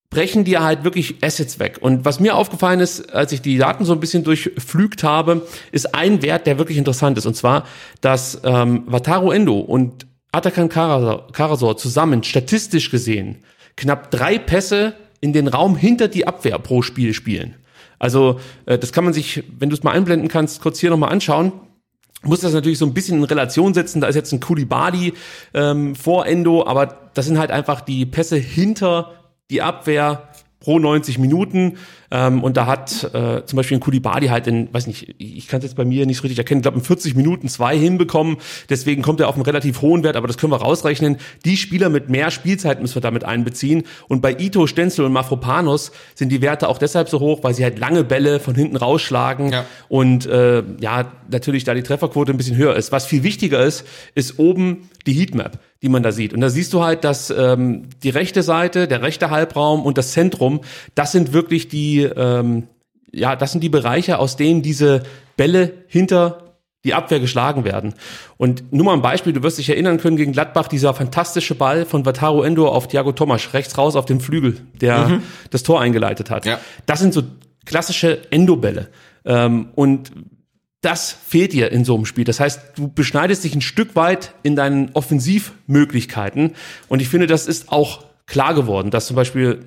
brechen 0.10 0.44
dir 0.44 0.64
halt 0.64 0.84
wirklich 0.84 1.24
Assets 1.24 1.60
weg. 1.60 1.80
Und 1.82 2.06
was 2.06 2.20
mir 2.20 2.36
aufgefallen 2.36 2.80
ist, 2.80 3.14
als 3.14 3.32
ich 3.32 3.42
die 3.42 3.58
Daten 3.58 3.84
so 3.84 3.94
ein 3.94 4.00
bisschen 4.00 4.24
durchflügt 4.24 5.04
habe, 5.04 5.46
ist 5.72 5.96
ein 5.96 6.22
Wert, 6.22 6.46
der 6.48 6.58
wirklich 6.58 6.78
interessant 6.78 7.18
ist. 7.18 7.26
Und 7.26 7.36
zwar, 7.36 7.66
dass 8.02 8.42
ähm, 8.44 8.84
Wataru 8.86 9.32
Endo 9.32 9.60
und 9.60 10.06
Atakan 10.32 10.70
Karasor, 10.70 11.32
Karasor 11.32 11.78
zusammen 11.78 12.24
statistisch 12.24 12.90
gesehen 12.90 13.44
knapp 13.76 14.12
drei 14.12 14.38
Pässe 14.38 14.94
in 15.20 15.34
den 15.34 15.48
Raum 15.48 15.76
hinter 15.76 16.08
die 16.08 16.28
Abwehr 16.28 16.60
pro 16.60 16.82
Spiel 16.82 17.14
spielen. 17.14 17.56
Also 17.98 18.40
äh, 18.66 18.78
das 18.78 18.92
kann 18.92 19.04
man 19.04 19.14
sich, 19.14 19.44
wenn 19.58 19.70
du 19.70 19.76
es 19.76 19.84
mal 19.84 19.92
einblenden 19.92 20.28
kannst, 20.28 20.62
kurz 20.62 20.80
hier 20.80 20.90
nochmal 20.90 21.12
anschauen 21.12 21.54
muss 22.24 22.42
das 22.42 22.54
natürlich 22.54 22.78
so 22.78 22.86
ein 22.86 22.94
bisschen 22.94 23.18
in 23.18 23.24
Relation 23.24 23.74
setzen. 23.74 24.02
Da 24.02 24.08
ist 24.08 24.16
jetzt 24.16 24.32
ein 24.32 24.40
Kulibadi 24.40 25.14
ähm, 25.54 25.96
vor 25.96 26.26
Endo, 26.26 26.66
aber 26.66 27.10
das 27.14 27.26
sind 27.26 27.38
halt 27.38 27.52
einfach 27.52 27.82
die 27.82 28.06
Pässe 28.06 28.38
hinter 28.38 29.12
die 29.50 29.62
Abwehr 29.62 30.30
pro 30.60 30.80
90 30.80 31.20
Minuten. 31.20 31.78
Ähm, 32.16 32.44
und 32.44 32.58
da 32.58 32.68
hat 32.68 33.10
äh, 33.16 33.44
zum 33.44 33.58
Beispiel 33.58 33.78
ein 33.78 33.80
Kulibadi 33.80 34.28
halt 34.28 34.46
in, 34.46 34.72
weiß 34.72 34.86
nicht, 34.86 35.16
ich 35.18 35.48
kann 35.48 35.58
es 35.58 35.64
jetzt 35.64 35.76
bei 35.76 35.84
mir 35.84 36.06
nicht 36.06 36.18
so 36.18 36.22
richtig 36.22 36.38
erkennen, 36.38 36.60
ich 36.60 36.64
glaube 36.64 36.78
in 36.78 36.84
40 36.84 37.16
Minuten 37.16 37.48
zwei 37.50 37.76
hinbekommen. 37.76 38.38
Deswegen 38.70 39.02
kommt 39.02 39.20
er 39.20 39.28
auf 39.30 39.34
einen 39.36 39.44
relativ 39.44 39.82
hohen 39.82 40.04
Wert, 40.04 40.16
aber 40.16 40.28
das 40.28 40.38
können 40.38 40.54
wir 40.54 40.62
rausrechnen. 40.62 41.18
Die 41.44 41.58
Spieler 41.58 41.90
mit 41.90 42.10
mehr 42.10 42.30
Spielzeit 42.30 42.80
müssen 42.82 42.94
wir 42.96 43.02
damit 43.02 43.24
einbeziehen. 43.24 43.84
Und 44.08 44.22
bei 44.22 44.38
Ito, 44.40 44.68
Stenzel 44.68 45.06
und 45.06 45.12
Mafropanos 45.12 45.92
sind 46.14 46.30
die 46.32 46.42
Werte 46.44 46.70
auch 46.70 46.78
deshalb 46.78 47.10
so 47.10 47.20
hoch, 47.20 47.40
weil 47.44 47.56
sie 47.56 47.64
halt 47.64 47.80
lange 47.80 48.04
Bälle 48.04 48.40
von 48.40 48.54
hinten 48.54 48.78
rausschlagen 48.78 49.52
Ja. 49.52 49.66
und 49.90 50.28
äh, 50.28 50.62
ja, 50.80 51.12
natürlich 51.32 51.64
da 51.64 51.74
die 51.74 51.82
Trefferquote 51.84 52.32
ein 52.32 52.38
bisschen 52.38 52.58
höher 52.58 52.76
ist. 52.76 52.92
Was 52.92 53.08
viel 53.08 53.24
wichtiger 53.24 53.64
ist, 53.64 53.86
ist 54.14 54.38
oben 54.38 54.88
die 55.08 55.14
Heatmap, 55.14 55.58
die 55.82 55.90
man 55.90 56.04
da 56.04 56.12
sieht. 56.12 56.34
Und 56.34 56.42
da 56.42 56.50
siehst 56.50 56.72
du 56.74 56.84
halt, 56.84 57.04
dass 57.04 57.30
ähm, 57.30 57.90
die 58.04 58.10
rechte 58.10 58.44
Seite, 58.44 58.88
der 58.88 59.02
rechte 59.02 59.30
Halbraum 59.32 59.82
und 59.84 59.98
das 59.98 60.12
Zentrum, 60.14 60.62
das 60.96 61.12
sind 61.12 61.34
wirklich 61.34 61.68
die, 61.68 62.03
ähm, 62.06 62.68
ja, 63.12 63.36
das 63.36 63.52
sind 63.52 63.62
die 63.62 63.70
Bereiche, 63.70 64.20
aus 64.20 64.36
denen 64.36 64.62
diese 64.62 65.04
Bälle 65.38 65.74
hinter 65.88 66.40
die 66.84 66.94
Abwehr 66.94 67.20
geschlagen 67.20 67.64
werden. 67.64 67.94
Und 68.38 68.74
nur 68.74 68.86
mal 68.86 68.94
ein 68.94 69.02
Beispiel, 69.02 69.32
du 69.32 69.42
wirst 69.42 69.58
dich 69.58 69.70
erinnern 69.70 70.00
können, 70.00 70.18
gegen 70.18 70.34
Gladbach 70.34 70.68
dieser 70.68 70.94
fantastische 70.94 71.56
Ball 71.56 71.86
von 71.86 72.06
Wataru 72.06 72.42
Endo 72.44 72.68
auf 72.68 72.88
Thiago 72.88 73.14
Tomasch, 73.14 73.54
rechts 73.54 73.78
raus 73.78 73.96
auf 73.96 74.06
dem 74.06 74.20
Flügel, 74.20 74.58
der 74.82 75.22
das 75.50 75.64
Tor 75.64 75.80
eingeleitet 75.80 76.30
hat. 76.30 76.46
Ja. 76.46 76.60
Das 76.86 77.00
sind 77.00 77.14
so 77.14 77.24
klassische 77.66 78.30
Endo-Bälle. 78.32 78.90
Ähm, 79.26 79.70
und 79.76 80.12
das 80.82 81.16
fehlt 81.26 81.54
dir 81.54 81.72
in 81.72 81.86
so 81.86 81.96
einem 81.96 82.06
Spiel. 82.06 82.26
Das 82.26 82.42
heißt, 82.42 82.74
du 82.76 82.90
beschneidest 82.90 83.46
dich 83.46 83.56
ein 83.56 83.62
Stück 83.62 83.96
weit 83.96 84.34
in 84.44 84.58
deinen 84.58 84.92
Offensivmöglichkeiten. 84.94 86.56
Und 86.90 87.02
ich 87.02 87.08
finde, 87.08 87.28
das 87.28 87.48
ist 87.48 87.72
auch 87.72 88.04
klar 88.26 88.54
geworden, 88.54 88.92
dass 88.92 89.08
zum 89.08 89.16
Beispiel 89.16 89.62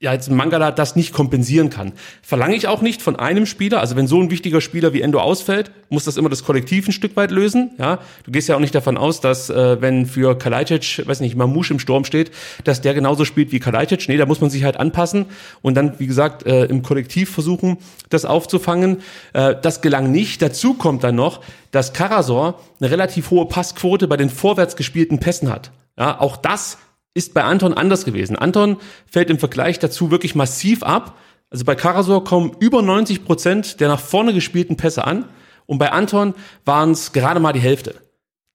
ja 0.00 0.12
jetzt 0.12 0.30
Mangala 0.30 0.70
das 0.70 0.94
nicht 0.94 1.12
kompensieren 1.12 1.70
kann. 1.70 1.92
Verlange 2.22 2.54
ich 2.54 2.68
auch 2.68 2.82
nicht 2.82 3.02
von 3.02 3.16
einem 3.16 3.46
Spieler. 3.46 3.80
Also 3.80 3.96
wenn 3.96 4.06
so 4.06 4.20
ein 4.20 4.30
wichtiger 4.30 4.60
Spieler 4.60 4.92
wie 4.92 5.00
Endo 5.00 5.18
ausfällt, 5.18 5.72
muss 5.88 6.04
das 6.04 6.16
immer 6.16 6.28
das 6.28 6.44
Kollektiv 6.44 6.86
ein 6.86 6.92
Stück 6.92 7.16
weit 7.16 7.32
lösen. 7.32 7.72
Ja, 7.78 7.98
du 8.22 8.30
gehst 8.30 8.48
ja 8.48 8.54
auch 8.54 8.60
nicht 8.60 8.74
davon 8.76 8.96
aus, 8.96 9.20
dass 9.20 9.50
äh, 9.50 9.80
wenn 9.80 10.06
für 10.06 10.38
Kalajdzic, 10.38 11.04
weiß 11.04 11.18
nicht, 11.18 11.34
Mamouche 11.34 11.72
im 11.72 11.80
Sturm 11.80 12.04
steht, 12.04 12.30
dass 12.62 12.80
der 12.80 12.94
genauso 12.94 13.24
spielt 13.24 13.50
wie 13.50 13.58
Kalajdzic. 13.58 14.08
Nee, 14.08 14.18
da 14.18 14.26
muss 14.26 14.40
man 14.40 14.50
sich 14.50 14.62
halt 14.62 14.76
anpassen 14.76 15.26
und 15.62 15.74
dann, 15.74 15.98
wie 15.98 16.06
gesagt, 16.06 16.46
äh, 16.46 16.66
im 16.66 16.82
Kollektiv 16.82 17.30
versuchen, 17.30 17.78
das 18.08 18.24
aufzufangen. 18.24 18.98
Äh, 19.32 19.56
das 19.60 19.80
gelang 19.80 20.12
nicht. 20.12 20.40
Dazu 20.42 20.74
kommt 20.74 21.02
dann 21.02 21.16
noch, 21.16 21.40
dass 21.72 21.92
Karasor 21.92 22.60
eine 22.80 22.92
relativ 22.92 23.30
hohe 23.30 23.46
Passquote 23.46 24.06
bei 24.06 24.16
den 24.16 24.30
vorwärts 24.30 24.76
gespielten 24.76 25.18
Pässen 25.18 25.50
hat. 25.50 25.72
Ja, 25.98 26.20
auch 26.20 26.36
das 26.36 26.78
ist 27.14 27.34
bei 27.34 27.42
Anton 27.44 27.74
anders 27.74 28.04
gewesen. 28.04 28.36
Anton 28.36 28.76
fällt 29.06 29.30
im 29.30 29.38
Vergleich 29.38 29.78
dazu 29.78 30.10
wirklich 30.10 30.34
massiv 30.34 30.82
ab. 30.82 31.18
Also 31.50 31.64
bei 31.64 31.74
Karasor 31.74 32.24
kommen 32.24 32.52
über 32.60 32.82
90 32.82 33.24
Prozent 33.24 33.80
der 33.80 33.88
nach 33.88 34.00
vorne 34.00 34.34
gespielten 34.34 34.76
Pässe 34.76 35.04
an 35.04 35.24
und 35.66 35.78
bei 35.78 35.92
Anton 35.92 36.34
waren 36.64 36.92
es 36.92 37.12
gerade 37.12 37.40
mal 37.40 37.52
die 37.52 37.60
Hälfte. 37.60 37.96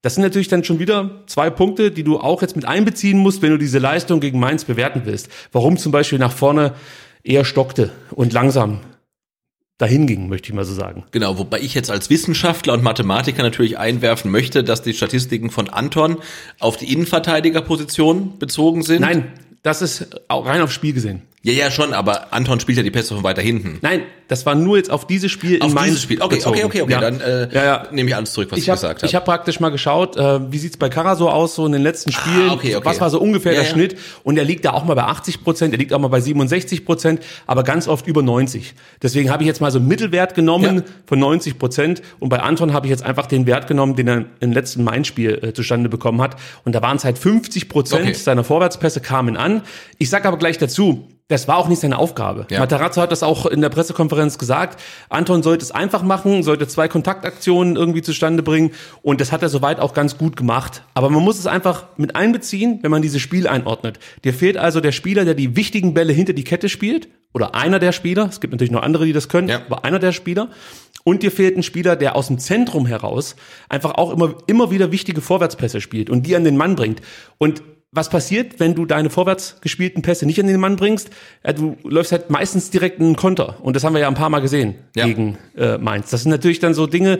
Das 0.02 0.16
sind 0.16 0.24
natürlich 0.24 0.50
dann 0.50 0.64
schon 0.64 0.80
wieder 0.80 1.24
zwei 1.28 1.50
Punkte, 1.50 1.90
die 1.90 2.04
du 2.04 2.20
auch 2.20 2.42
jetzt 2.42 2.56
mit 2.56 2.66
einbeziehen 2.66 3.18
musst, 3.18 3.42
wenn 3.42 3.52
du 3.52 3.58
diese 3.58 3.80
Leistung 3.80 4.20
gegen 4.20 4.40
Mainz 4.40 4.66
bewerten 4.66 5.04
willst. 5.06 5.30
Warum 5.52 5.78
zum 5.78 5.92
Beispiel 5.92 6.20
nach 6.20 6.34
vorne 6.34 6.74
eher 7.24 7.46
stockte 7.46 7.92
und 8.12 8.34
langsam 8.34 8.82
dahin 9.84 10.08
ging, 10.08 10.30
möchte 10.30 10.50
ich 10.50 10.56
mal 10.56 10.64
so 10.64 10.74
sagen. 10.74 11.04
Genau, 11.12 11.38
wobei 11.38 11.60
ich 11.60 11.74
jetzt 11.74 11.92
als 11.92 12.10
Wissenschaftler 12.10 12.74
und 12.74 12.84
Mathematiker 12.84 13.44
natürlich 13.44 13.78
einwerfen 13.78 14.32
möchte, 14.32 14.64
dass 14.64 14.82
die 14.82 14.94
Statistiken 14.94 15.50
von 15.50 15.70
Anton 15.70 16.18
auf 16.60 16.78
die 16.78 16.92
Innenverteidigerposition 16.94 18.40
bezogen 18.40 18.84
sind. 18.84 19.02
Nein, 19.02 19.32
das 19.62 19.82
ist 19.82 20.22
auch 20.30 20.46
rein 20.46 20.62
aufs 20.62 20.74
Spiel 20.74 20.94
gesehen. 20.94 21.22
Ja, 21.46 21.52
ja, 21.52 21.72
schon, 21.72 21.94
aber 21.94 22.34
Anton 22.34 22.62
spielt 22.62 22.78
ja 22.78 22.84
die 22.84 22.92
Pässe 22.92 23.14
von 23.16 23.24
weiter 23.26 23.42
hinten. 23.42 23.78
Nein, 23.82 24.04
das 24.30 24.46
war 24.46 24.56
nur 24.56 24.78
jetzt 24.78 24.90
auf 24.90 25.06
dieses 25.06 25.30
Spiel 25.30 25.62
Auf 25.62 25.68
in 25.68 25.74
Mainz 25.74 25.88
dieses 25.88 26.04
Spiel. 26.04 26.22
Okay, 26.22 26.40
okay, 26.46 26.64
okay, 26.64 26.82
okay. 26.84 26.92
Ja. 26.94 27.02
Dann 27.02 27.20
äh, 27.20 27.54
Ja, 27.54 27.66
ja. 27.66 27.88
nehme 27.92 28.10
ich 28.10 28.16
alles 28.16 28.32
zurück, 28.32 28.48
was 28.50 28.58
ich, 28.58 28.64
ich 28.64 28.70
habe 28.70 28.78
gesagt 28.78 29.02
habe. 29.02 29.06
ich 29.08 29.14
hab 29.14 29.26
praktisch 29.26 29.60
mal 29.60 29.68
geschaut, 29.68 30.16
äh, 30.16 30.52
wie 30.54 30.58
sieht's 30.58 30.78
bei 30.78 30.88
Karasor 30.88 31.34
aus, 31.34 31.56
so 31.56 31.66
in 31.66 31.74
den 31.74 31.82
letzten 31.82 32.14
Spielen. 32.14 32.50
Ah, 32.50 32.54
okay, 32.54 32.78
okay. 32.78 32.86
Was 32.86 33.02
war 33.02 33.10
so 33.10 33.20
ungefähr 33.20 33.52
der. 33.54 33.66
Schnitt? 33.66 33.98
Und 34.24 34.38
er 34.38 34.46
liegt 34.46 34.64
da 34.64 34.72
auch 34.72 34.86
mal 34.86 34.94
bei 34.94 35.04
80 35.04 35.44
Prozent, 35.44 35.74
er 35.74 35.80
liegt 35.80 35.92
auch 35.92 36.00
mal 36.00 36.08
bei 36.08 36.22
67 36.22 36.86
Prozent, 36.86 37.22
aber 37.46 37.64
ganz 37.64 37.90
oft 37.90 38.08
über 38.08 38.22
90. 38.22 38.74
Deswegen 39.02 39.30
habe 39.30 39.44
ich 39.44 39.48
jetzt 39.48 39.60
mal 39.60 39.72
so 39.72 39.80
einen 39.80 39.90
Mittelwert 39.90 40.36
genommen 40.36 40.84
von 41.06 41.20
90 41.20 41.60
Prozent. 41.60 42.02
Und 42.20 42.30
bei 42.30 42.40
Anton 42.40 42.72
habe 42.72 42.88
ich 42.88 42.90
jetzt 42.90 43.04
einfach 43.04 43.26
den 43.26 43.46
Wert 43.48 43.68
genommen, 43.68 43.98
den 43.98 44.08
er 44.08 44.26
im 44.40 44.54
letzten 44.54 44.86
Main-Spiel 44.86 45.40
äh, 45.44 45.54
zustande 45.54 45.90
bekommen 45.90 46.22
hat. 46.22 46.38
Und 46.64 46.74
da 46.74 46.82
waren 46.82 46.96
es 46.96 47.04
halt 47.04 47.18
50 47.18 47.68
Prozent 47.68 48.16
seiner 48.16 48.46
Vorwärtspässe 48.46 49.02
kamen 49.02 49.36
an. 49.36 49.64
Ich 49.98 50.10
sage 50.10 50.26
aber 50.28 50.38
gleich 50.38 50.58
dazu, 50.58 51.10
das 51.34 51.48
war 51.48 51.58
auch 51.58 51.68
nicht 51.68 51.82
seine 51.82 51.98
Aufgabe. 51.98 52.46
Ja. 52.52 52.60
Matarazzo 52.60 53.02
hat 53.02 53.12
das 53.12 53.24
auch 53.24 53.48
in 53.48 53.62
der 53.62 53.70
Pressekonferenz 53.70 54.38
gesagt. 54.38 54.80
Anton 55.10 55.42
sollte 55.42 55.64
es 55.64 55.72
einfach 55.72 56.04
machen, 56.04 56.44
sollte 56.44 56.68
zwei 56.68 56.88
Kontaktaktionen 56.88 57.76
irgendwie 57.76 58.04
zustande 58.04 58.44
bringen. 58.44 58.72
Und 59.02 59.20
das 59.20 59.32
hat 59.32 59.42
er 59.42 59.50
soweit 59.50 59.80
auch 59.80 59.94
ganz 59.94 60.18
gut 60.18 60.38
gemacht. 60.38 60.84
Aber 60.94 61.10
man 61.10 61.24
muss 61.24 61.40
es 61.40 61.48
einfach 61.48 61.88
mit 61.98 62.16
einbeziehen, 62.16 62.80
wenn 62.84 62.92
man 62.92 63.02
dieses 63.02 63.22
Spiel 63.22 63.48
einordnet. 63.48 64.00
Dir 64.24 64.34
fehlt 64.34 64.58
also 64.58 64.80
der 64.80 64.92
Spieler, 64.92 65.26
der 65.26 65.34
die 65.34 65.56
wichtigen 65.56 65.96
Bälle 65.96 66.14
hinter 66.14 66.34
die 66.34 66.44
Kette 66.44 66.70
spielt. 66.70 67.08
Oder 67.34 67.56
einer 67.56 67.80
der 67.80 67.94
Spieler. 67.94 68.28
Es 68.30 68.40
gibt 68.40 68.54
natürlich 68.54 68.72
noch 68.72 68.84
andere, 68.84 69.06
die 69.06 69.14
das 69.14 69.28
können. 69.28 69.50
Ja. 69.50 69.62
Aber 69.66 69.84
einer 69.86 69.98
der 69.98 70.12
Spieler. 70.12 70.50
Und 71.04 71.24
dir 71.24 71.32
fehlt 71.32 71.58
ein 71.58 71.64
Spieler, 71.64 71.96
der 71.96 72.16
aus 72.16 72.28
dem 72.28 72.38
Zentrum 72.38 72.86
heraus 72.86 73.36
einfach 73.70 73.96
auch 73.96 74.12
immer, 74.12 74.36
immer 74.46 74.70
wieder 74.70 74.92
wichtige 74.92 75.20
Vorwärtspässe 75.20 75.82
spielt 75.82 76.10
und 76.10 76.28
die 76.28 76.36
an 76.36 76.44
den 76.44 76.58
Mann 76.58 76.76
bringt. 76.76 77.02
Und 77.40 77.64
was 77.96 78.10
passiert, 78.10 78.60
wenn 78.60 78.74
du 78.74 78.86
deine 78.86 79.12
vorwärts 79.12 79.58
gespielten 79.62 80.02
Pässe 80.02 80.26
nicht 80.26 80.40
an 80.40 80.48
den 80.48 80.60
Mann 80.60 80.76
bringst? 80.76 81.12
Ja, 81.46 81.54
du 81.54 81.78
läufst 81.84 82.12
halt 82.12 82.32
meistens 82.32 82.72
direkt 82.72 83.00
in 83.00 83.06
einen 83.06 83.16
Konter. 83.16 83.58
Und 83.62 83.76
das 83.76 83.84
haben 83.84 83.94
wir 83.94 84.02
ja 84.02 84.08
ein 84.08 84.16
paar 84.16 84.30
Mal 84.32 84.40
gesehen 84.40 84.76
Ja. 84.96 85.06
gegen 85.06 85.38
äh, 85.56 85.78
Mainz. 85.78 86.10
Das 86.10 86.24
sind 86.24 86.32
natürlich 86.32 86.60
dann 86.60 86.74
so 86.74 86.88
Dinge, 86.88 87.20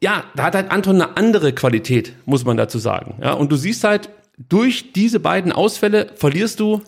ja, 0.00 0.24
da 0.34 0.44
hat 0.44 0.56
halt 0.56 0.70
Anton 0.70 1.00
eine 1.00 1.16
andere 1.16 1.52
Qualität, 1.52 2.12
muss 2.26 2.44
man 2.44 2.56
dazu 2.56 2.78
sagen. 2.78 3.14
Ja, 3.22 3.34
und 3.34 3.52
du 3.52 3.56
siehst 3.56 3.84
halt, 3.84 4.10
durch 4.36 4.92
diese 4.92 5.20
beiden 5.20 5.52
Ausfälle 5.52 6.10
verlierst 6.16 6.58
du 6.58 6.82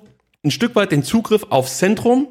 ein 0.45 0.51
Stück 0.51 0.75
weit 0.75 0.91
den 0.91 1.05
Zugriff 1.05 1.47
aufs 1.51 1.79
Zentrum 1.79 2.29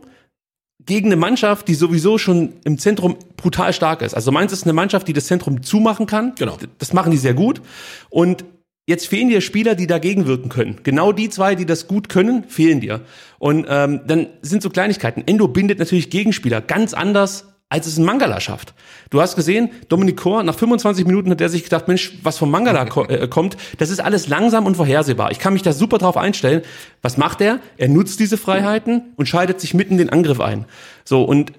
gegen 0.85 1.07
eine 1.07 1.15
Mannschaft, 1.15 1.69
die 1.69 1.73
sowieso 1.73 2.17
schon 2.17 2.53
im 2.65 2.77
Zentrum 2.77 3.15
brutal 3.37 3.71
stark 3.71 4.01
ist. 4.01 4.13
Also 4.13 4.31
Mainz 4.31 4.51
ist 4.51 4.63
eine 4.63 4.73
Mannschaft, 4.73 5.07
die 5.07 5.13
das 5.13 5.25
Zentrum 5.27 5.63
zumachen 5.63 6.05
kann. 6.05 6.33
Genau. 6.37 6.57
Das 6.79 6.91
machen 6.93 7.11
die 7.11 7.17
sehr 7.17 7.33
gut. 7.33 7.61
Und 8.09 8.43
jetzt 8.87 9.07
fehlen 9.07 9.29
dir 9.29 9.41
Spieler, 9.41 9.75
die 9.75 9.87
dagegen 9.87 10.27
wirken 10.27 10.49
können. 10.49 10.79
Genau 10.83 11.11
die 11.11 11.29
zwei, 11.29 11.55
die 11.55 11.65
das 11.65 11.87
gut 11.87 12.09
können, 12.09 12.43
fehlen 12.47 12.81
dir. 12.81 13.01
Und 13.39 13.65
ähm, 13.69 14.01
dann 14.07 14.27
sind 14.41 14.61
so 14.61 14.69
Kleinigkeiten. 14.69 15.23
Endo 15.25 15.47
bindet 15.47 15.79
natürlich 15.79 16.09
Gegenspieler 16.09 16.61
ganz 16.61 16.93
anders, 16.93 17.45
als 17.67 17.87
es 17.87 17.97
ein 17.97 18.05
Mangala 18.05 18.39
schafft. 18.39 18.75
Du 19.09 19.21
hast 19.21 19.35
gesehen, 19.35 19.69
Dominik 19.89 20.17
Kor, 20.17 20.43
nach 20.43 20.55
25 20.55 21.05
Minuten 21.05 21.31
hat 21.31 21.41
er 21.41 21.49
sich 21.49 21.63
gedacht, 21.63 21.87
Mensch, 21.87 22.13
was 22.21 22.37
vom 22.37 22.51
Mangala 22.51 22.85
ko 22.85 23.05
äh, 23.05 23.27
kommt, 23.27 23.57
das 23.79 23.89
ist 23.89 23.99
alles 23.99 24.27
langsam 24.27 24.67
und 24.67 24.75
vorhersehbar. 24.75 25.31
Ich 25.31 25.39
kann 25.39 25.53
mich 25.53 25.63
da 25.63 25.73
super 25.73 25.97
drauf 25.97 26.15
einstellen. 26.15 26.61
Was 27.01 27.17
macht 27.17 27.41
er? 27.41 27.59
Er 27.77 27.89
nutzt 27.89 28.19
diese 28.19 28.37
Freiheiten 28.37 29.13
und 29.15 29.27
schaltet 29.27 29.59
sich 29.59 29.73
mitten 29.73 29.93
in 29.93 29.97
den 29.97 30.09
Angriff 30.09 30.39
ein. 30.39 30.65
So, 31.03 31.23
und 31.23 31.53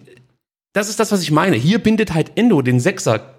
das 0.72 0.88
ist 0.88 1.00
das, 1.00 1.10
was 1.10 1.22
ich 1.22 1.32
meine. 1.32 1.56
Hier 1.56 1.80
bindet 1.80 2.14
halt 2.14 2.32
Endo 2.36 2.62
den 2.62 2.78
Sechser 2.78 3.35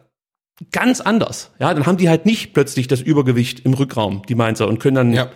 ganz 0.71 1.01
anders. 1.01 1.51
Ja, 1.59 1.73
dann 1.73 1.85
haben 1.85 1.97
die 1.97 2.09
halt 2.09 2.25
nicht 2.25 2.53
plötzlich 2.53 2.87
das 2.87 3.01
Übergewicht 3.01 3.59
im 3.65 3.73
Rückraum, 3.73 4.23
die 4.27 4.35
Mainzer, 4.35 4.67
und 4.67 4.79
können 4.79 4.95
dann 4.95 5.13
Ja. 5.13 5.29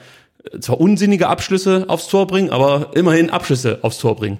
äh, 0.51 0.59
zwar 0.59 0.79
unsinnige 0.79 1.27
Abschlüsse 1.27 1.85
aufs 1.87 2.07
Tor 2.07 2.27
bringen, 2.27 2.49
aber 2.49 2.91
immerhin 2.95 3.29
Abschlüsse 3.29 3.79
aufs 3.83 3.99
Tor 3.99 4.15
bringen. 4.15 4.39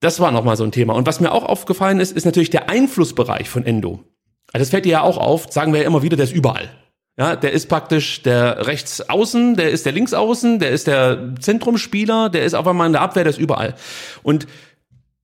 Das 0.00 0.20
war 0.20 0.30
nochmal 0.32 0.56
so 0.56 0.64
ein 0.64 0.72
Thema. 0.72 0.94
Und 0.94 1.06
was 1.06 1.20
mir 1.20 1.32
auch 1.32 1.44
aufgefallen 1.44 2.00
ist, 2.00 2.12
ist 2.12 2.24
natürlich 2.24 2.50
der 2.50 2.68
Einflussbereich 2.70 3.48
von 3.48 3.64
Endo. 3.66 4.04
Also 4.52 4.62
das 4.62 4.70
fällt 4.70 4.84
dir 4.84 4.92
ja 4.92 5.02
auch 5.02 5.18
auf, 5.18 5.52
sagen 5.52 5.72
wir 5.72 5.80
ja 5.80 5.86
immer 5.86 6.02
wieder, 6.02 6.16
der 6.16 6.24
ist 6.24 6.32
überall. 6.34 6.70
Ja, 7.18 7.36
der 7.36 7.52
ist 7.52 7.68
praktisch 7.68 8.22
der 8.22 8.66
Rechtsaußen, 8.66 9.54
der 9.56 9.70
ist 9.70 9.84
der 9.84 9.92
Linksaußen, 9.92 10.58
der 10.58 10.70
ist 10.70 10.86
der 10.86 11.34
Zentrumspieler, 11.38 12.30
der 12.30 12.44
ist 12.44 12.54
auf 12.54 12.66
einmal 12.66 12.86
in 12.86 12.94
der 12.94 13.02
Abwehr, 13.02 13.24
der 13.24 13.30
ist 13.30 13.38
überall. 13.38 13.74
Und 14.22 14.46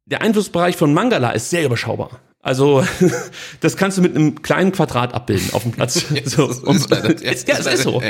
der 0.05 0.21
Einflussbereich 0.21 0.77
von 0.77 0.93
Mangala 0.93 1.31
ist 1.31 1.49
sehr 1.49 1.65
überschaubar. 1.65 2.21
Also 2.47 2.85
das 3.61 3.77
kannst 3.77 3.99
du 3.99 4.03
mit 4.03 4.15
einem 4.15 4.41
kleinen 4.41 4.71
Quadrat 4.73 5.15
abbilden 5.15 5.53
auf 5.53 5.65
dem 5.65 5.73
Platz. 5.73 6.05
so. 6.25 6.47
leider- 6.89 7.21
ja, 7.25 7.33
es 7.33 7.67
ist 7.67 7.83
so. 7.83 8.01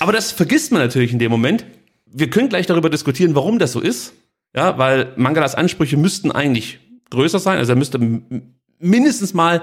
Aber 0.00 0.12
das 0.12 0.32
vergisst 0.32 0.72
man 0.72 0.80
natürlich 0.80 1.12
in 1.12 1.18
dem 1.18 1.30
Moment. 1.30 1.66
Wir 2.06 2.30
können 2.30 2.48
gleich 2.48 2.66
darüber 2.66 2.88
diskutieren, 2.90 3.34
warum 3.34 3.58
das 3.58 3.72
so 3.72 3.80
ist. 3.80 4.14
Ja, 4.56 4.78
weil 4.78 5.12
Mangalas 5.16 5.54
Ansprüche 5.54 5.96
müssten 5.96 6.32
eigentlich 6.32 6.78
größer 7.10 7.38
sein. 7.40 7.58
Also 7.58 7.72
er 7.72 7.76
müsste 7.76 7.98
mindestens 8.78 9.34
mal, 9.34 9.62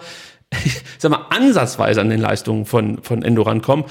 ich 0.66 0.82
sag 1.00 1.12
mal, 1.12 1.26
ansatzweise 1.30 2.02
an 2.02 2.10
den 2.10 2.20
Leistungen 2.20 2.66
von, 2.66 3.02
von 3.02 3.24
Endo 3.24 3.42
rankommen. 3.42 3.86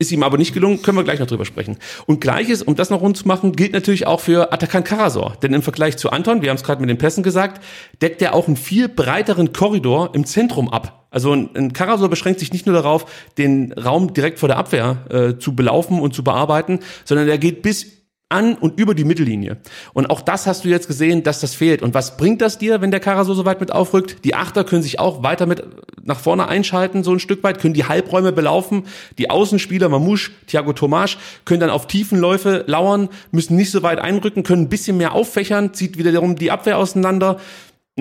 Ist 0.00 0.10
ihm 0.12 0.22
aber 0.22 0.38
nicht 0.38 0.54
gelungen, 0.54 0.80
können 0.80 0.96
wir 0.96 1.04
gleich 1.04 1.20
noch 1.20 1.26
drüber 1.26 1.44
sprechen. 1.44 1.76
Und 2.06 2.22
gleiches, 2.22 2.62
um 2.62 2.74
das 2.74 2.88
noch 2.88 3.02
rund 3.02 3.18
zu 3.18 3.28
machen, 3.28 3.52
gilt 3.52 3.74
natürlich 3.74 4.06
auch 4.06 4.20
für 4.20 4.50
Atakan 4.50 4.82
Karasor. 4.82 5.36
Denn 5.42 5.52
im 5.52 5.60
Vergleich 5.60 5.98
zu 5.98 6.08
Anton, 6.08 6.40
wir 6.40 6.48
haben 6.48 6.56
es 6.56 6.64
gerade 6.64 6.80
mit 6.80 6.88
den 6.88 6.96
Pässen 6.96 7.22
gesagt, 7.22 7.62
deckt 8.00 8.22
er 8.22 8.34
auch 8.34 8.46
einen 8.46 8.56
viel 8.56 8.88
breiteren 8.88 9.52
Korridor 9.52 10.14
im 10.14 10.24
Zentrum 10.24 10.70
ab. 10.70 11.06
Also 11.10 11.34
ein, 11.34 11.50
ein 11.54 11.72
Karasor 11.74 12.08
beschränkt 12.08 12.40
sich 12.40 12.50
nicht 12.50 12.64
nur 12.64 12.74
darauf, 12.74 13.04
den 13.36 13.72
Raum 13.72 14.14
direkt 14.14 14.38
vor 14.38 14.48
der 14.48 14.56
Abwehr 14.56 15.04
äh, 15.10 15.38
zu 15.38 15.54
belaufen 15.54 16.00
und 16.00 16.14
zu 16.14 16.24
bearbeiten, 16.24 16.80
sondern 17.04 17.28
er 17.28 17.36
geht 17.36 17.60
bis 17.60 17.99
an 18.30 18.54
und 18.54 18.78
über 18.78 18.94
die 18.94 19.04
Mittellinie. 19.04 19.58
Und 19.92 20.08
auch 20.08 20.22
das 20.22 20.46
hast 20.46 20.64
du 20.64 20.68
jetzt 20.68 20.86
gesehen, 20.86 21.22
dass 21.22 21.40
das 21.40 21.54
fehlt. 21.54 21.82
Und 21.82 21.94
was 21.94 22.16
bringt 22.16 22.40
das 22.40 22.58
dir, 22.58 22.80
wenn 22.80 22.90
der 22.90 23.00
Karasor 23.00 23.34
so 23.34 23.44
weit 23.44 23.60
mit 23.60 23.72
aufrückt? 23.72 24.24
Die 24.24 24.34
Achter 24.34 24.64
können 24.64 24.82
sich 24.82 24.98
auch 24.98 25.22
weiter 25.22 25.46
mit 25.46 25.64
nach 26.02 26.18
vorne 26.18 26.48
einschalten, 26.48 27.04
so 27.04 27.12
ein 27.12 27.18
Stück 27.18 27.42
weit, 27.42 27.60
können 27.60 27.74
die 27.74 27.84
Halbräume 27.84 28.32
belaufen. 28.32 28.84
Die 29.18 29.30
Außenspieler, 29.30 29.88
Mamouche, 29.88 30.30
Thiago 30.46 30.72
Tomasch, 30.72 31.18
können 31.44 31.60
dann 31.60 31.70
auf 31.70 31.86
Tiefenläufe 31.88 32.64
lauern, 32.66 33.08
müssen 33.32 33.56
nicht 33.56 33.72
so 33.72 33.82
weit 33.82 33.98
einrücken, 33.98 34.44
können 34.44 34.62
ein 34.62 34.68
bisschen 34.68 34.96
mehr 34.96 35.12
auffächern, 35.12 35.74
zieht 35.74 35.98
wiederum 35.98 36.36
die 36.36 36.50
Abwehr 36.50 36.78
auseinander. 36.78 37.38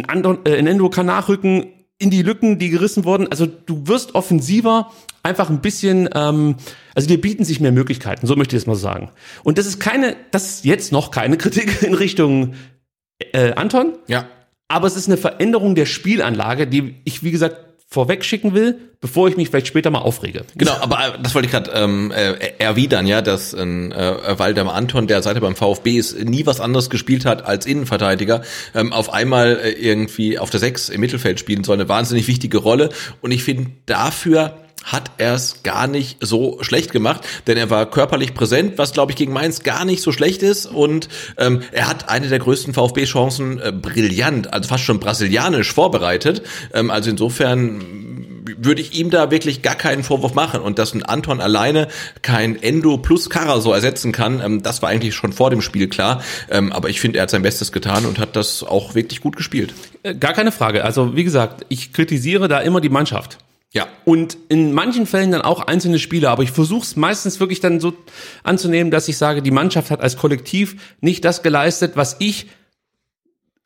Ein, 0.08 0.24
äh, 0.46 0.58
ein 0.58 0.68
Endo 0.68 0.90
kann 0.90 1.08
nachrücken, 1.08 1.68
in 2.00 2.10
die 2.10 2.24
Lücken, 2.24 2.58
die 2.58 2.70
gerissen 2.70 3.04
wurden. 3.04 3.28
Also 3.30 3.46
du 3.46 3.88
wirst 3.88 4.16
offensiver, 4.16 4.92
einfach 5.22 5.50
ein 5.50 5.62
bisschen, 5.62 6.10
ähm, 6.16 6.56
also 6.96 7.08
dir 7.08 7.20
bieten 7.20 7.44
sich 7.44 7.60
mehr 7.60 7.74
Möglichkeiten, 7.74 8.26
so 8.26 8.36
möchte 8.36 8.56
ich 8.56 8.64
es 8.64 8.68
mal 8.68 8.76
sagen. 8.76 9.12
Und 9.44 9.58
das 9.58 9.68
ist 9.68 9.80
keine, 9.80 10.16
das 10.32 10.50
ist 10.50 10.66
jetzt 10.66 10.92
noch 10.92 11.12
keine 11.12 11.38
Kritik 11.38 11.84
in 11.84 11.94
Richtung 11.94 12.54
äh, 13.34 13.52
Anton. 13.52 13.94
Ja. 14.08 14.28
Aber 14.70 14.88
es 14.88 14.96
ist 14.96 15.08
eine 15.08 15.18
Veränderung 15.18 15.76
der 15.76 15.86
Spielanlage, 15.86 16.68
die 16.68 16.96
ich, 17.04 17.22
wie 17.24 17.32
gesagt, 17.32 17.69
vorweg 17.92 18.24
schicken 18.24 18.54
will, 18.54 18.78
bevor 19.02 19.28
ich 19.30 19.36
mich 19.36 19.50
vielleicht 19.50 19.66
später 19.66 19.90
mal 19.90 20.00
aufrege. 20.00 20.46
Genau, 20.56 20.74
aber 20.80 21.16
äh, 21.16 21.22
das 21.22 21.34
wollte 21.34 21.48
ich 21.48 21.52
gerade 21.52 21.72
ähm, 21.72 22.12
äh, 22.12 22.34
erwidern, 22.60 23.08
ja, 23.08 23.24
dass 23.24 23.54
äh, 23.54 23.60
Waldemar 23.60 24.76
Anton, 24.76 25.08
der 25.08 25.24
seit 25.24 25.36
er 25.36 25.42
beim 25.42 25.56
VfB 25.56 25.98
ist, 25.98 26.24
nie 26.24 26.46
was 26.46 26.62
anderes 26.62 26.92
gespielt 26.92 27.26
hat 27.26 27.46
als 27.46 27.66
Innenverteidiger, 27.66 28.44
ähm, 28.76 28.94
auf 28.94 29.12
einmal 29.12 29.60
äh, 29.64 29.72
irgendwie 29.72 30.38
auf 30.38 30.52
der 30.52 30.60
Sechs 30.60 30.90
im 30.90 31.02
Mittelfeld 31.02 31.40
spielen 31.40 31.64
soll, 31.64 31.78
eine 31.78 31.90
wahnsinnig 31.90 32.28
wichtige 32.28 32.60
Rolle. 32.60 32.90
Und 33.22 33.32
ich 33.32 33.44
finde 33.44 33.72
dafür 33.88 34.54
hat 34.84 35.12
er 35.18 35.36
es 35.36 35.64
gar 35.64 35.88
nicht 35.88 36.18
so 36.22 36.58
schlecht 36.62 36.92
gemacht, 36.92 37.22
denn 37.48 37.58
er 37.58 37.70
war 37.70 37.90
körperlich 37.90 38.34
präsent, 38.34 38.78
was 38.78 38.94
glaube 38.94 39.12
ich 39.12 39.18
gegen 39.18 39.34
Mainz 39.34 39.64
gar 39.64 39.86
nicht 39.86 40.02
so 40.02 40.12
schlecht 40.12 40.42
ist 40.42 40.66
und 40.66 41.10
ähm, 41.38 41.62
er 41.72 41.88
hat 41.88 42.10
eine 42.10 42.28
der 42.28 42.40
größten 42.40 42.74
VfB-Chancen 42.74 43.60
äh, 43.60 43.72
brillant, 43.72 44.54
also 44.54 44.70
fast 44.70 44.84
schon 44.84 45.00
brasilianisch 45.00 45.74
vorbereitet. 45.74 46.44
Ähm, 46.74 46.92
also 46.92 47.10
insofern 47.10 48.30
würde 48.58 48.82
ich 48.82 48.94
ihm 48.94 49.10
da 49.10 49.32
wirklich 49.32 49.62
gar 49.62 49.76
keinen 49.76 50.04
Vorwurf 50.04 50.34
machen 50.34 50.62
und 50.62 50.80
dass 50.80 50.94
ein 50.94 51.04
Anton 51.04 51.42
alleine 51.42 51.88
kein 52.22 52.62
Endo 52.62 52.98
plus 52.98 53.30
Kara 53.30 53.60
so 53.60 53.74
ersetzen 53.74 54.12
kann, 54.12 54.42
ähm, 54.42 54.64
das 54.64 54.82
war 54.82 54.90
eigentlich 54.90 55.16
schon 55.16 55.34
vor 55.34 55.50
dem 55.50 55.62
Spiel 55.62 55.88
klar. 55.88 56.24
Ähm, 56.50 56.72
aber 56.72 56.90
ich 56.90 57.00
finde, 57.00 57.20
er 57.20 57.24
hat 57.24 57.30
sein 57.30 57.42
Bestes 57.42 57.72
getan 57.72 58.06
und 58.06 58.20
hat 58.20 58.36
das 58.36 58.64
auch 58.64 58.96
wirklich 58.96 59.22
gut 59.22 59.36
gespielt. 59.36 59.74
Äh, 60.04 60.16
gar 60.16 60.34
keine 60.34 60.52
Frage. 60.52 60.84
Also 60.84 61.16
wie 61.16 61.24
gesagt, 61.24 61.66
ich 61.70 61.94
kritisiere 61.94 62.48
da 62.48 62.60
immer 62.60 62.82
die 62.82 62.90
Mannschaft. 62.90 63.38
Ja. 63.72 63.88
Und 64.04 64.38
in 64.50 64.74
manchen 64.74 65.06
Fällen 65.06 65.32
dann 65.32 65.42
auch 65.44 65.62
einzelne 65.62 66.00
Spieler, 66.00 66.32
aber 66.32 66.42
ich 66.44 66.52
versuche 66.52 66.82
es 66.84 66.96
meistens 66.96 67.40
wirklich 67.40 67.60
dann 67.60 67.80
so 67.80 67.94
anzunehmen, 68.44 68.90
dass 68.90 69.08
ich 69.08 69.18
sage, 69.18 69.42
die 69.44 69.52
Mannschaft 69.52 69.92
hat 69.92 70.02
als 70.02 70.18
Kollektiv 70.18 70.96
nicht 71.02 71.24
das 71.24 71.44
geleistet, 71.44 71.96
was 71.96 72.16
ich 72.20 72.48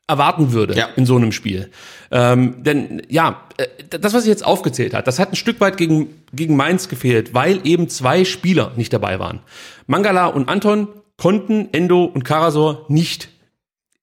erwarten 0.06 0.52
würde 0.52 0.76
Ja. 0.76 0.90
in 0.98 1.06
so 1.06 1.16
einem 1.16 1.32
Spiel. 1.32 1.72
Ähm, 2.12 2.62
denn 2.64 3.02
ja, 3.08 3.44
äh, 3.58 3.68
das, 3.98 4.14
was 4.14 4.24
ich 4.24 4.30
jetzt 4.30 4.46
aufgezählt 4.46 4.94
hat, 4.94 5.08
das 5.08 5.18
hat 5.20 5.32
ein 5.32 5.38
Stück 5.38 5.62
weit 5.62 5.78
gegen, 5.78 6.22
gegen 6.34 6.58
Mainz 6.58 6.90
gefehlt, 6.90 7.34
weil 7.34 7.62
eben 7.66 7.88
zwei 7.88 8.26
Spieler 8.26 8.74
nicht 8.76 8.92
dabei 8.92 9.20
waren. 9.20 9.40
Mangala 9.88 10.28
und 10.28 10.50
Anton 10.50 10.90
konnten 11.18 11.70
Endo 11.72 12.04
und 12.04 12.26
Karasor 12.26 12.86
nicht 12.90 13.30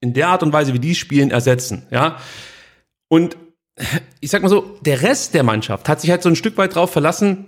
in 0.01 0.15
der 0.15 0.29
Art 0.29 0.43
und 0.43 0.55
Weise, 0.55 0.73
wie 0.73 0.79
die 0.79 0.95
spielen, 0.95 1.31
ersetzen. 1.31 1.87
Ja, 1.91 2.17
und 3.09 3.37
ich 4.21 4.31
sag 4.31 4.43
mal 4.43 4.49
so, 4.49 4.79
der 4.83 5.03
Rest 5.03 5.35
der 5.35 5.43
Mannschaft 5.43 5.89
hat 5.89 6.01
sich 6.01 6.11
halt 6.11 6.23
so 6.23 6.29
ein 6.29 6.37
Stück 6.37 6.57
weit 6.57 6.75
drauf 6.75 6.91
verlassen, 6.91 7.47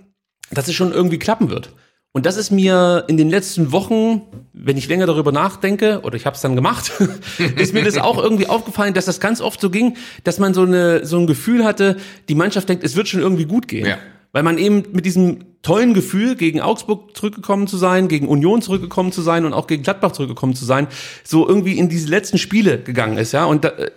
dass 0.51 0.67
es 0.67 0.75
schon 0.75 0.91
irgendwie 0.91 1.19
klappen 1.19 1.49
wird. 1.49 1.71
Und 2.15 2.27
das 2.27 2.37
ist 2.37 2.51
mir 2.51 3.05
in 3.07 3.17
den 3.17 3.29
letzten 3.31 3.71
Wochen, 3.71 4.21
wenn 4.53 4.77
ich 4.77 4.87
länger 4.87 5.07
darüber 5.07 5.31
nachdenke, 5.31 6.01
oder 6.03 6.15
ich 6.15 6.27
habe 6.27 6.35
es 6.35 6.41
dann 6.41 6.55
gemacht, 6.55 6.91
ist 7.57 7.73
mir 7.73 7.83
das 7.83 7.97
auch 7.97 8.21
irgendwie 8.21 8.47
aufgefallen, 8.47 8.93
dass 8.93 9.05
das 9.05 9.19
ganz 9.19 9.41
oft 9.41 9.59
so 9.59 9.71
ging, 9.71 9.97
dass 10.23 10.37
man 10.37 10.53
so, 10.53 10.61
eine, 10.61 11.07
so 11.07 11.17
ein 11.17 11.25
Gefühl 11.25 11.65
hatte, 11.65 11.97
die 12.29 12.35
Mannschaft 12.35 12.69
denkt, 12.69 12.83
es 12.83 12.95
wird 12.95 13.07
schon 13.07 13.19
irgendwie 13.19 13.45
gut 13.45 13.67
gehen. 13.67 13.87
Ja. 13.87 13.97
Weil 14.31 14.43
man 14.43 14.59
eben 14.59 14.83
mit 14.91 15.05
diesem 15.05 15.39
tollen 15.63 15.95
Gefühl, 15.95 16.35
gegen 16.35 16.61
Augsburg 16.61 17.15
zurückgekommen 17.17 17.67
zu 17.67 17.77
sein, 17.77 18.07
gegen 18.07 18.27
Union 18.27 18.61
zurückgekommen 18.61 19.11
zu 19.11 19.21
sein 19.23 19.45
und 19.45 19.53
auch 19.53 19.65
gegen 19.65 19.81
Gladbach 19.81 20.11
zurückgekommen 20.11 20.55
zu 20.55 20.65
sein, 20.65 20.87
so 21.23 21.47
irgendwie 21.47 21.79
in 21.79 21.89
diese 21.89 22.09
letzten 22.09 22.37
Spiele 22.37 22.79
gegangen 22.79 23.17
ist, 23.17 23.31
ja. 23.31 23.45
Und 23.45 23.63
da, 23.63 23.69
äh, 23.69 23.89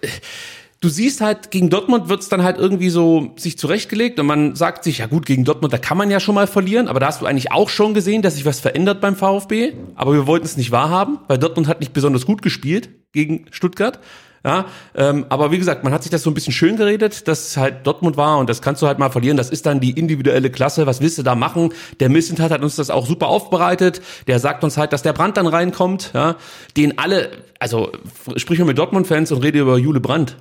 du 0.80 0.88
siehst 0.88 1.20
halt, 1.20 1.50
gegen 1.50 1.70
Dortmund 1.70 2.08
wird's 2.08 2.28
dann 2.28 2.42
halt 2.42 2.58
irgendwie 2.58 2.90
so 2.90 3.32
sich 3.36 3.58
zurechtgelegt 3.58 4.18
und 4.20 4.26
man 4.26 4.54
sagt 4.54 4.84
sich, 4.84 4.98
ja 4.98 5.06
gut, 5.06 5.26
gegen 5.26 5.44
Dortmund, 5.44 5.72
da 5.72 5.78
kann 5.78 5.96
man 5.96 6.10
ja 6.10 6.20
schon 6.20 6.34
mal 6.34 6.46
verlieren, 6.46 6.88
aber 6.88 7.00
da 7.00 7.06
hast 7.06 7.20
du 7.20 7.26
eigentlich 7.26 7.52
auch 7.52 7.68
schon 7.68 7.94
gesehen, 7.94 8.22
dass 8.22 8.34
sich 8.34 8.44
was 8.44 8.60
verändert 8.60 9.00
beim 9.00 9.16
VfB, 9.16 9.72
aber 9.94 10.12
wir 10.12 10.26
wollten 10.26 10.46
es 10.46 10.56
nicht 10.56 10.70
wahrhaben, 10.70 11.18
weil 11.28 11.38
Dortmund 11.38 11.68
hat 11.68 11.80
nicht 11.80 11.92
besonders 11.92 12.26
gut 12.26 12.42
gespielt 12.42 12.90
gegen 13.12 13.46
Stuttgart. 13.50 14.00
Ja, 14.44 14.66
ähm, 14.94 15.26
aber 15.28 15.50
wie 15.50 15.58
gesagt, 15.58 15.82
man 15.82 15.92
hat 15.92 16.04
sich 16.04 16.10
das 16.10 16.22
so 16.22 16.30
ein 16.30 16.34
bisschen 16.34 16.52
schön 16.52 16.76
geredet, 16.76 17.26
dass 17.26 17.56
halt 17.56 17.84
Dortmund 17.84 18.16
war 18.16 18.38
und 18.38 18.48
das 18.48 18.62
kannst 18.62 18.80
du 18.80 18.86
halt 18.86 19.00
mal 19.00 19.10
verlieren. 19.10 19.36
Das 19.36 19.50
ist 19.50 19.66
dann 19.66 19.80
die 19.80 19.90
individuelle 19.90 20.50
Klasse. 20.50 20.86
Was 20.86 21.00
willst 21.00 21.18
du 21.18 21.24
da 21.24 21.34
machen? 21.34 21.72
Der 21.98 22.08
Missentat 22.10 22.52
hat 22.52 22.62
uns 22.62 22.76
das 22.76 22.90
auch 22.90 23.06
super 23.06 23.26
aufbereitet. 23.26 24.00
Der 24.28 24.38
sagt 24.38 24.62
uns 24.62 24.76
halt, 24.76 24.92
dass 24.92 25.02
der 25.02 25.14
Brand 25.14 25.36
dann 25.36 25.48
reinkommt, 25.48 26.12
ja, 26.14 26.36
den 26.76 26.96
alle, 26.96 27.30
also 27.58 27.90
sprich 28.36 28.60
mal 28.60 28.66
mit 28.66 28.78
Dortmund-Fans 28.78 29.32
und 29.32 29.42
rede 29.42 29.58
über 29.58 29.78
Jule 29.78 29.98
Brandt. 29.98 30.36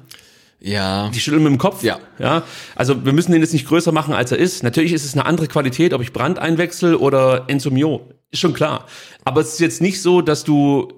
Ja. 0.65 1.09
Die 1.13 1.19
schütteln 1.19 1.43
mit 1.43 1.51
dem 1.51 1.59
Kopf. 1.59 1.83
Ja. 1.83 1.99
ja. 2.17 2.41
Also 2.75 3.05
wir 3.05 3.13
müssen 3.13 3.31
den 3.31 3.41
jetzt 3.41 3.53
nicht 3.53 3.67
größer 3.67 3.91
machen, 3.91 4.13
als 4.15 4.31
er 4.31 4.39
ist. 4.39 4.63
Natürlich 4.63 4.93
ist 4.93 5.05
es 5.05 5.13
eine 5.13 5.25
andere 5.25 5.47
Qualität, 5.47 5.93
ob 5.93 6.01
ich 6.01 6.11
Brand 6.11 6.39
einwechsel 6.39 6.95
oder 6.95 7.43
Enzo 7.47 7.69
Mio. 7.69 8.09
Ist 8.31 8.39
schon 8.39 8.53
klar. 8.53 8.85
Aber 9.23 9.41
es 9.41 9.53
ist 9.53 9.59
jetzt 9.59 9.81
nicht 9.81 10.01
so, 10.01 10.21
dass 10.21 10.43
du. 10.43 10.91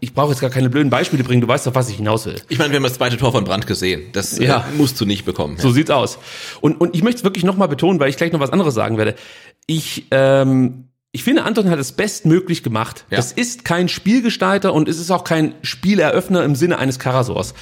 Ich 0.00 0.12
brauche 0.12 0.32
jetzt 0.32 0.40
gar 0.40 0.50
keine 0.50 0.68
blöden 0.68 0.90
Beispiele 0.90 1.22
bringen. 1.24 1.40
Du 1.40 1.48
weißt 1.48 1.66
doch, 1.66 1.74
was 1.74 1.88
ich 1.88 1.96
hinaus 1.96 2.26
will. 2.26 2.34
Ich 2.48 2.58
meine, 2.58 2.72
wir 2.72 2.76
haben 2.76 2.82
das 2.82 2.94
zweite 2.94 3.16
Tor 3.16 3.30
von 3.32 3.44
Brandt 3.44 3.66
gesehen. 3.66 4.02
Das 4.12 4.36
Ja. 4.38 4.66
äh, 4.68 4.76
musst 4.76 5.00
du 5.00 5.06
nicht 5.06 5.24
bekommen. 5.24 5.56
So 5.56 5.70
sieht's 5.70 5.90
aus. 5.90 6.18
Und, 6.60 6.78
und 6.80 6.94
ich 6.94 7.02
möchte 7.02 7.18
es 7.18 7.24
wirklich 7.24 7.44
nochmal 7.44 7.68
betonen, 7.68 7.98
weil 8.00 8.10
ich 8.10 8.16
gleich 8.16 8.32
noch 8.32 8.40
was 8.40 8.50
anderes 8.50 8.74
sagen 8.74 8.98
werde. 8.98 9.14
Ich, 9.66 10.06
ähm, 10.10 10.88
ich 11.12 11.24
finde, 11.24 11.44
Anton 11.44 11.70
hat 11.70 11.78
es 11.78 11.92
bestmöglich 11.92 12.62
gemacht. 12.62 13.06
Ja. 13.10 13.18
Es 13.18 13.32
ist 13.32 13.64
kein 13.64 13.88
Spielgestalter 13.88 14.74
und 14.74 14.88
es 14.88 14.98
ist 14.98 15.10
auch 15.10 15.24
kein 15.24 15.54
Spieleröffner 15.62 16.44
im 16.44 16.54
Sinne 16.54 16.76
eines 16.78 16.98
Karasors. 16.98 17.54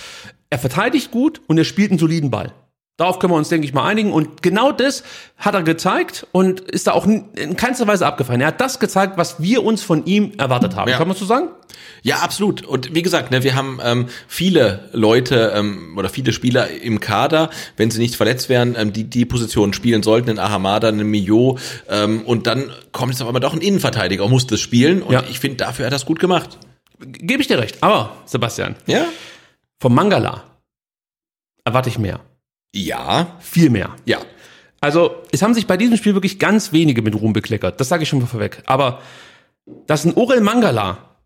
Er 0.51 0.59
verteidigt 0.59 1.11
gut 1.11 1.41
und 1.47 1.59
er 1.59 1.65
spielt 1.65 1.91
einen 1.91 1.99
soliden 1.99 2.31
Ball. 2.31 2.53
Darauf 2.97 3.19
können 3.19 3.33
wir 3.33 3.37
uns, 3.39 3.49
denke 3.49 3.67
ich, 3.67 3.75
mal 3.75 3.85
einigen. 3.89 4.13
Und 4.13 4.41
genau 4.41 4.71
das 4.71 5.03
hat 5.37 5.55
er 5.55 5.65
gezeigt 5.65 6.29
und 6.31 6.61
ist 6.61 6.87
da 6.87 6.93
auch 6.93 7.07
in 7.07 7.57
keinster 7.57 7.89
Weise 7.89 8.07
abgefallen. 8.07 8.41
Er 8.41 8.47
hat 8.49 8.61
das 8.61 8.79
gezeigt, 8.79 9.15
was 9.17 9.43
wir 9.43 9.65
uns 9.65 9.83
von 9.83 10.07
ihm 10.07 10.31
erwartet 10.39 10.77
haben. 10.77 10.89
Ja. 10.89 10.97
Kann 10.99 11.09
man 11.09 11.17
so 11.17 11.25
sagen? 11.25 11.49
Ja, 12.03 12.19
absolut. 12.19 12.63
Und 12.63 12.95
wie 12.95 13.03
gesagt, 13.03 13.33
ne, 13.33 13.43
wir 13.43 13.57
haben 13.57 13.81
ähm, 13.83 14.07
viele 14.29 14.91
Leute 14.93 15.53
ähm, 15.57 15.99
oder 15.99 16.09
viele 16.09 16.33
Spieler 16.33 16.71
im 16.71 17.01
Kader, 17.01 17.51
wenn 17.77 17.91
sie 17.91 17.99
nicht 17.99 18.15
verletzt 18.15 18.49
wären, 18.49 18.77
ähm, 18.79 18.93
die 18.93 19.03
die 19.11 19.25
Position 19.25 19.73
spielen 19.73 20.05
sollten, 20.05 20.31
in 20.31 20.39
Ahamada, 20.39 20.89
in 20.91 20.99
Mio. 20.99 21.59
Ähm, 21.89 22.23
und 22.23 22.47
dann 22.47 22.71
kommt 22.93 23.11
jetzt 23.13 23.21
auf 23.23 23.27
einmal 23.27 23.41
doch 23.41 23.55
ein 23.55 23.61
Innenverteidiger 23.61 24.23
und 24.25 24.31
muss 24.31 24.47
das 24.47 24.61
spielen. 24.61 25.03
Und 25.03 25.13
Ja. 25.15 25.25
ich 25.29 25.41
finde, 25.41 25.57
dafür 25.57 25.87
hat 25.87 25.91
er 25.93 25.97
das 25.97 26.07
gut 26.07 26.21
gemacht. 26.21 26.59
Gebe 27.01 27.43
ich 27.43 27.49
dir 27.49 27.59
recht. 27.59 27.83
Aber, 27.83 28.13
Sebastian, 28.25 28.77
Ja? 28.87 29.07
Vom 29.85 29.95
Mangala 29.95 30.45
erwarte 31.63 31.91
ich 31.91 31.99
mehr. 31.99 32.21
Ja. 32.75 33.37
Viel 33.41 33.69
mehr. 33.69 33.95
Ja. 34.07 34.19
Also, 34.81 35.23
es 35.31 35.43
haben 35.43 35.53
sich 35.53 35.67
bei 35.67 35.77
diesem 35.77 35.99
Spiel 35.99 36.15
wirklich 36.15 36.39
ganz 36.39 36.73
wenige 36.73 37.03
mit 37.03 37.15
Ruhm 37.15 37.35
bekleckert. 37.35 37.79
Das 37.79 37.91
sage 37.91 38.03
ich 38.03 38.09
schon 38.09 38.21
mal 38.21 38.27
vorweg. 38.27 38.63
Aber, 38.65 39.03
dass 39.87 40.07
ein 40.07 40.15
Orel 40.15 40.41
Mangala 40.41 41.21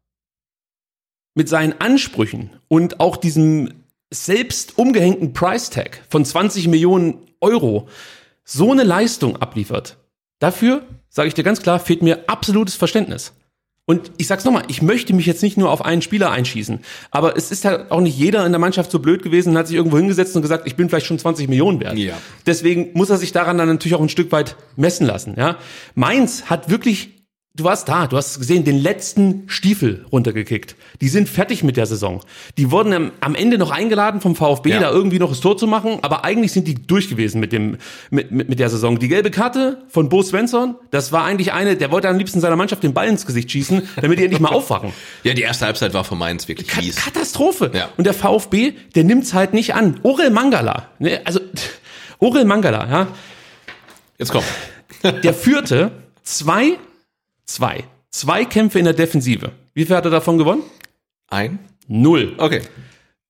mit 1.36 1.48
seinen 1.48 1.80
Ansprüchen 1.80 2.50
und 2.66 2.98
auch 2.98 3.16
diesem 3.16 3.84
selbst 4.12 4.76
umgehängten 4.76 5.34
Price 5.34 5.70
Tag 5.70 6.04
von 6.08 6.24
20 6.24 6.66
Millionen 6.66 7.28
Euro 7.40 7.88
so 8.42 8.72
eine 8.72 8.82
Leistung 8.82 9.36
abliefert, 9.36 9.98
dafür, 10.40 10.84
sage 11.10 11.28
ich 11.28 11.34
dir 11.34 11.44
ganz 11.44 11.62
klar, 11.62 11.78
fehlt 11.78 12.02
mir 12.02 12.28
absolutes 12.28 12.74
Verständnis. 12.74 13.34
Und 13.88 14.10
ich 14.18 14.26
sag's 14.26 14.44
nochmal, 14.44 14.64
ich 14.68 14.82
möchte 14.82 15.14
mich 15.14 15.24
jetzt 15.24 15.42
nicht 15.42 15.56
nur 15.56 15.70
auf 15.70 15.82
einen 15.82 16.02
Spieler 16.02 16.30
einschießen, 16.30 16.80
aber 17.10 17.38
es 17.38 17.50
ist 17.50 17.64
halt 17.64 17.90
auch 17.90 18.02
nicht 18.02 18.18
jeder 18.18 18.44
in 18.44 18.52
der 18.52 18.58
Mannschaft 18.58 18.90
so 18.90 18.98
blöd 18.98 19.22
gewesen 19.22 19.52
und 19.52 19.56
hat 19.56 19.66
sich 19.66 19.76
irgendwo 19.76 19.96
hingesetzt 19.96 20.36
und 20.36 20.42
gesagt, 20.42 20.66
ich 20.66 20.76
bin 20.76 20.90
vielleicht 20.90 21.06
schon 21.06 21.18
20 21.18 21.48
Millionen 21.48 21.80
wert. 21.80 21.96
Ja. 21.96 22.12
Deswegen 22.46 22.90
muss 22.92 23.08
er 23.08 23.16
sich 23.16 23.32
daran 23.32 23.56
dann 23.56 23.66
natürlich 23.66 23.94
auch 23.94 24.02
ein 24.02 24.10
Stück 24.10 24.30
weit 24.30 24.56
messen 24.76 25.06
lassen. 25.06 25.36
Ja? 25.38 25.56
Mainz 25.94 26.44
hat 26.50 26.68
wirklich 26.68 27.17
du 27.58 27.64
warst 27.64 27.88
da, 27.88 28.06
du 28.06 28.16
hast 28.16 28.38
gesehen, 28.38 28.64
den 28.64 28.78
letzten 28.78 29.42
Stiefel 29.48 30.06
runtergekickt. 30.10 30.76
Die 31.00 31.08
sind 31.08 31.28
fertig 31.28 31.62
mit 31.64 31.76
der 31.76 31.84
Saison. 31.86 32.22
Die 32.56 32.70
wurden 32.70 32.92
am, 32.92 33.12
am 33.20 33.34
Ende 33.34 33.58
noch 33.58 33.70
eingeladen 33.70 34.20
vom 34.20 34.34
VfB, 34.36 34.70
Ja. 34.70 34.80
da 34.80 34.90
irgendwie 34.90 35.18
noch 35.18 35.28
das 35.28 35.40
Tor 35.40 35.58
zu 35.58 35.66
machen, 35.66 35.98
aber 36.02 36.24
eigentlich 36.24 36.52
sind 36.52 36.66
die 36.68 36.74
durch 36.74 37.10
gewesen 37.10 37.40
mit 37.40 37.52
dem, 37.52 37.76
mit, 38.10 38.30
mit, 38.30 38.48
mit 38.48 38.58
der 38.60 38.70
Saison. 38.70 38.98
Die 38.98 39.08
gelbe 39.08 39.30
Karte 39.30 39.82
von 39.88 40.08
Bo 40.08 40.22
Svensson, 40.22 40.76
das 40.92 41.12
war 41.12 41.24
eigentlich 41.24 41.52
eine, 41.52 41.76
der 41.76 41.90
wollte 41.90 42.08
am 42.08 42.16
liebsten 42.16 42.40
seiner 42.40 42.56
Mannschaft 42.56 42.82
den 42.82 42.94
Ball 42.94 43.08
ins 43.08 43.26
Gesicht 43.26 43.50
schießen, 43.50 43.86
damit 44.00 44.18
die 44.18 44.24
endlich 44.24 44.40
mal 44.40 44.48
aufwachen. 44.54 44.92
Ja, 45.24 45.34
die 45.34 45.42
erste 45.42 45.66
Halbzeit 45.66 45.92
war 45.94 46.04
von 46.04 46.16
Mainz 46.16 46.48
wirklich 46.48 46.68
Ka- 46.68 46.80
fies. 46.80 46.96
Katastrophe. 46.96 47.72
Ja. 47.74 47.88
Und 47.96 48.04
der 48.06 48.14
VfB, 48.14 48.72
der 48.94 49.04
nimmt's 49.04 49.34
halt 49.34 49.52
nicht 49.52 49.74
an. 49.74 49.98
Orel 50.04 50.30
Mangala, 50.30 50.88
ne, 51.00 51.20
also 51.24 51.40
Orel 52.20 52.44
Mangala, 52.44 52.88
ja, 52.88 53.06
Jetzt 54.18 54.32
komm. 54.32 54.42
der 55.02 55.34
führte 55.34 55.90
zwei, 56.24 56.72
zwei, 57.48 57.84
zwei 58.10 58.44
Kämpfe 58.44 58.78
in 58.78 58.84
der 58.84 58.94
Defensive. 58.94 59.52
Wie 59.74 59.84
viel 59.86 59.96
hat 59.96 60.04
er 60.04 60.10
davon 60.10 60.38
gewonnen? 60.38 60.62
Ein? 61.28 61.58
Null. 61.88 62.34
Okay. 62.38 62.62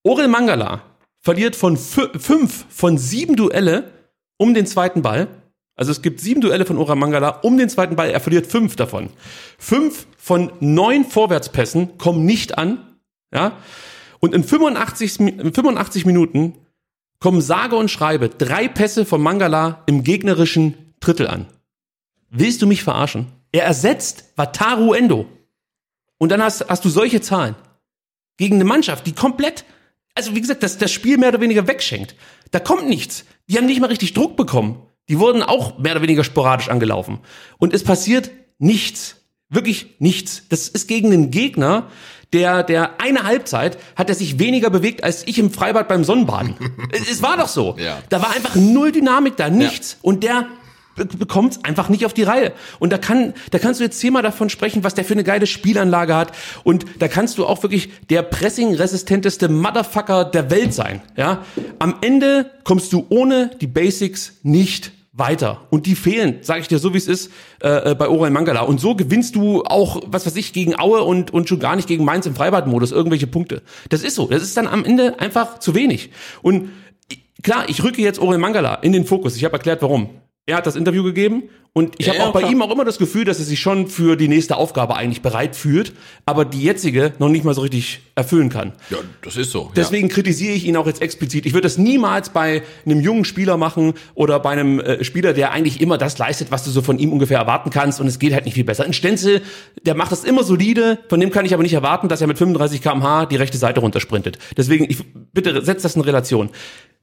Orel 0.02 0.28
Mangala 0.28 0.82
verliert 1.20 1.56
von 1.56 1.76
fü- 1.76 2.18
fünf 2.18 2.66
von 2.68 2.98
sieben 2.98 3.36
Duelle 3.36 3.90
um 4.36 4.54
den 4.54 4.66
zweiten 4.66 5.02
Ball. 5.02 5.28
Also 5.76 5.92
es 5.92 6.02
gibt 6.02 6.20
sieben 6.20 6.40
Duelle 6.40 6.64
von 6.66 6.76
Orel 6.78 6.96
Mangala 6.96 7.28
um 7.42 7.56
den 7.58 7.68
zweiten 7.68 7.96
Ball. 7.96 8.10
Er 8.10 8.20
verliert 8.20 8.46
fünf 8.46 8.76
davon. 8.76 9.10
Fünf 9.58 10.06
von 10.16 10.52
neun 10.60 11.04
Vorwärtspässen 11.04 11.98
kommen 11.98 12.24
nicht 12.24 12.58
an. 12.58 12.78
Ja. 13.32 13.58
Und 14.20 14.34
in 14.34 14.42
85, 14.42 15.18
Mi- 15.20 15.30
in 15.40 15.52
85 15.54 16.04
Minuten 16.06 16.54
kommen 17.20 17.40
sage 17.40 17.76
und 17.76 17.90
schreibe 17.90 18.28
drei 18.28 18.66
Pässe 18.68 19.04
von 19.04 19.20
Mangala 19.20 19.82
im 19.86 20.02
gegnerischen 20.02 20.74
Drittel 21.00 21.28
an. 21.28 21.46
Willst 22.30 22.62
du 22.62 22.66
mich 22.66 22.82
verarschen? 22.82 23.26
Er 23.52 23.64
ersetzt 23.64 24.32
Wataru 24.36 24.92
Endo. 24.92 25.26
Und 26.18 26.30
dann 26.30 26.42
hast, 26.42 26.68
hast 26.68 26.84
du 26.84 26.88
solche 26.88 27.20
Zahlen. 27.20 27.54
Gegen 28.36 28.56
eine 28.56 28.64
Mannschaft, 28.64 29.06
die 29.06 29.12
komplett, 29.12 29.64
also 30.14 30.34
wie 30.34 30.40
gesagt, 30.40 30.62
das, 30.62 30.78
das 30.78 30.92
Spiel 30.92 31.18
mehr 31.18 31.30
oder 31.30 31.40
weniger 31.40 31.66
wegschenkt. 31.66 32.14
Da 32.50 32.60
kommt 32.60 32.88
nichts. 32.88 33.24
Die 33.48 33.56
haben 33.56 33.66
nicht 33.66 33.80
mal 33.80 33.88
richtig 33.88 34.14
Druck 34.14 34.36
bekommen. 34.36 34.82
Die 35.08 35.18
wurden 35.18 35.42
auch 35.42 35.78
mehr 35.78 35.92
oder 35.92 36.02
weniger 36.02 36.24
sporadisch 36.24 36.68
angelaufen. 36.68 37.20
Und 37.58 37.72
es 37.72 37.82
passiert 37.82 38.30
nichts. 38.58 39.16
Wirklich 39.48 39.96
nichts. 39.98 40.42
Das 40.50 40.68
ist 40.68 40.88
gegen 40.88 41.12
einen 41.12 41.30
Gegner, 41.30 41.90
der, 42.34 42.62
der 42.62 43.00
eine 43.00 43.24
Halbzeit 43.24 43.78
hat 43.96 44.10
er 44.10 44.14
sich 44.14 44.38
weniger 44.38 44.68
bewegt 44.68 45.02
als 45.02 45.26
ich 45.26 45.38
im 45.38 45.50
Freibad 45.50 45.88
beim 45.88 46.04
Sonnenbaden. 46.04 46.56
es, 46.92 47.22
war 47.22 47.38
doch 47.38 47.48
so. 47.48 47.76
Ja. 47.78 48.02
Da 48.10 48.20
war 48.20 48.30
einfach 48.32 48.54
null 48.54 48.92
Dynamik 48.92 49.36
da, 49.36 49.48
nichts. 49.48 49.96
Und 50.02 50.22
der 50.22 50.46
bekommt 51.04 51.52
es 51.52 51.64
einfach 51.64 51.88
nicht 51.88 52.04
auf 52.06 52.12
die 52.12 52.22
Reihe. 52.22 52.52
Und 52.78 52.92
da 52.92 52.98
kann, 52.98 53.34
da 53.50 53.58
kannst 53.58 53.80
du 53.80 53.84
jetzt 53.84 53.98
zehnmal 54.00 54.22
davon 54.22 54.50
sprechen, 54.50 54.84
was 54.84 54.94
der 54.94 55.04
für 55.04 55.14
eine 55.14 55.24
geile 55.24 55.46
Spielanlage 55.46 56.14
hat. 56.14 56.32
Und 56.64 56.84
da 56.98 57.08
kannst 57.08 57.38
du 57.38 57.46
auch 57.46 57.62
wirklich 57.62 57.90
der 58.10 58.22
pressing-resistenteste 58.22 59.48
Motherfucker 59.48 60.24
der 60.24 60.50
Welt 60.50 60.74
sein. 60.74 61.00
Ja, 61.16 61.44
am 61.78 61.96
Ende 62.00 62.50
kommst 62.64 62.92
du 62.92 63.06
ohne 63.08 63.50
die 63.60 63.66
Basics 63.66 64.34
nicht 64.42 64.92
weiter. 65.18 65.62
Und 65.70 65.86
die 65.86 65.96
fehlen, 65.96 66.38
sage 66.42 66.60
ich 66.60 66.68
dir 66.68 66.78
so 66.78 66.94
wie 66.94 66.98
es 66.98 67.08
ist, 67.08 67.30
äh, 67.62 67.90
äh, 67.90 67.94
bei 67.94 68.08
Orel 68.08 68.30
Mangala. 68.30 68.60
Und 68.60 68.80
so 68.80 68.94
gewinnst 68.94 69.34
du 69.34 69.64
auch, 69.64 70.00
was 70.06 70.26
weiß 70.26 70.36
ich, 70.36 70.52
gegen 70.52 70.78
Aue 70.78 71.02
und, 71.02 71.32
und 71.32 71.48
schon 71.48 71.58
gar 71.58 71.76
nicht 71.76 71.88
gegen 71.88 72.04
Mainz 72.04 72.24
im 72.26 72.34
Freibadmodus 72.34 72.92
irgendwelche 72.92 73.26
Punkte. 73.26 73.62
Das 73.88 74.02
ist 74.02 74.14
so. 74.14 74.26
Das 74.26 74.42
ist 74.42 74.56
dann 74.56 74.68
am 74.68 74.84
Ende 74.84 75.18
einfach 75.18 75.58
zu 75.58 75.74
wenig. 75.74 76.10
Und 76.40 76.70
klar, 77.42 77.64
ich 77.68 77.82
rücke 77.82 78.00
jetzt 78.00 78.20
Orel 78.20 78.38
Mangala 78.38 78.76
in 78.76 78.92
den 78.92 79.04
Fokus. 79.04 79.36
Ich 79.36 79.44
habe 79.44 79.54
erklärt, 79.54 79.82
warum. 79.82 80.10
Er 80.48 80.56
hat 80.56 80.66
das 80.66 80.76
Interview 80.76 81.02
gegeben 81.02 81.42
und 81.74 81.94
ich 81.98 82.06
Ja, 82.06 82.12
habe 82.14 82.22
ja, 82.22 82.28
auch 82.28 82.32
bei 82.32 82.40
klar. 82.40 82.50
ihm 82.50 82.62
auch 82.62 82.70
immer 82.72 82.86
das 82.86 82.96
Gefühl, 82.96 83.26
dass 83.26 83.38
er 83.38 83.44
sich 83.44 83.60
schon 83.60 83.86
für 83.86 84.16
die 84.16 84.28
nächste 84.28 84.56
Aufgabe 84.56 84.96
eigentlich 84.96 85.20
bereit 85.20 85.54
fühlt, 85.54 85.92
aber 86.24 86.46
die 86.46 86.62
jetzige 86.62 87.12
noch 87.18 87.28
nicht 87.28 87.44
mal 87.44 87.52
so 87.52 87.60
richtig 87.60 88.00
erfüllen 88.14 88.48
kann. 88.48 88.72
Ja, 88.88 88.96
das 89.20 89.36
ist 89.36 89.50
so. 89.50 89.70
Deswegen 89.76 90.08
kritisiere 90.08 90.54
ich 90.54 90.64
ihn 90.64 90.78
auch 90.78 90.86
jetzt 90.86 91.02
explizit. 91.02 91.44
Ich 91.44 91.52
würde 91.52 91.66
das 91.66 91.76
niemals 91.76 92.30
bei 92.30 92.62
einem 92.86 93.00
jungen 93.02 93.26
Spieler 93.26 93.58
machen 93.58 93.92
oder 94.14 94.40
bei 94.40 94.50
einem 94.52 94.80
äh, 94.80 95.04
Spieler, 95.04 95.34
der 95.34 95.52
eigentlich 95.52 95.82
immer 95.82 95.98
das 95.98 96.16
leistet, 96.16 96.50
was 96.50 96.64
du 96.64 96.70
so 96.70 96.80
von 96.80 96.98
ihm 96.98 97.12
ungefähr 97.12 97.38
erwarten 97.38 97.68
kannst 97.68 98.00
und 98.00 98.06
es 98.06 98.18
geht 98.18 98.32
halt 98.32 98.46
nicht 98.46 98.54
viel 98.54 98.64
besser. 98.64 98.84
Ein 98.84 98.94
Stenzel, 98.94 99.42
der 99.84 99.94
macht 99.94 100.12
das 100.12 100.24
immer 100.24 100.44
solide, 100.44 100.98
von 101.10 101.20
dem 101.20 101.30
kann 101.30 101.44
ich 101.44 101.52
aber 101.52 101.62
nicht 101.62 101.74
erwarten, 101.74 102.08
dass 102.08 102.22
er 102.22 102.26
mit 102.26 102.38
35 102.38 102.80
km/h 102.80 103.26
die 103.26 103.36
rechte 103.36 103.58
Seite 103.58 103.80
runtersprintet. 103.80 104.38
Deswegen, 104.56 104.86
ich 104.88 104.96
bitte 105.34 105.62
setzt 105.62 105.84
das 105.84 105.94
in 105.94 106.00
Relation. 106.00 106.48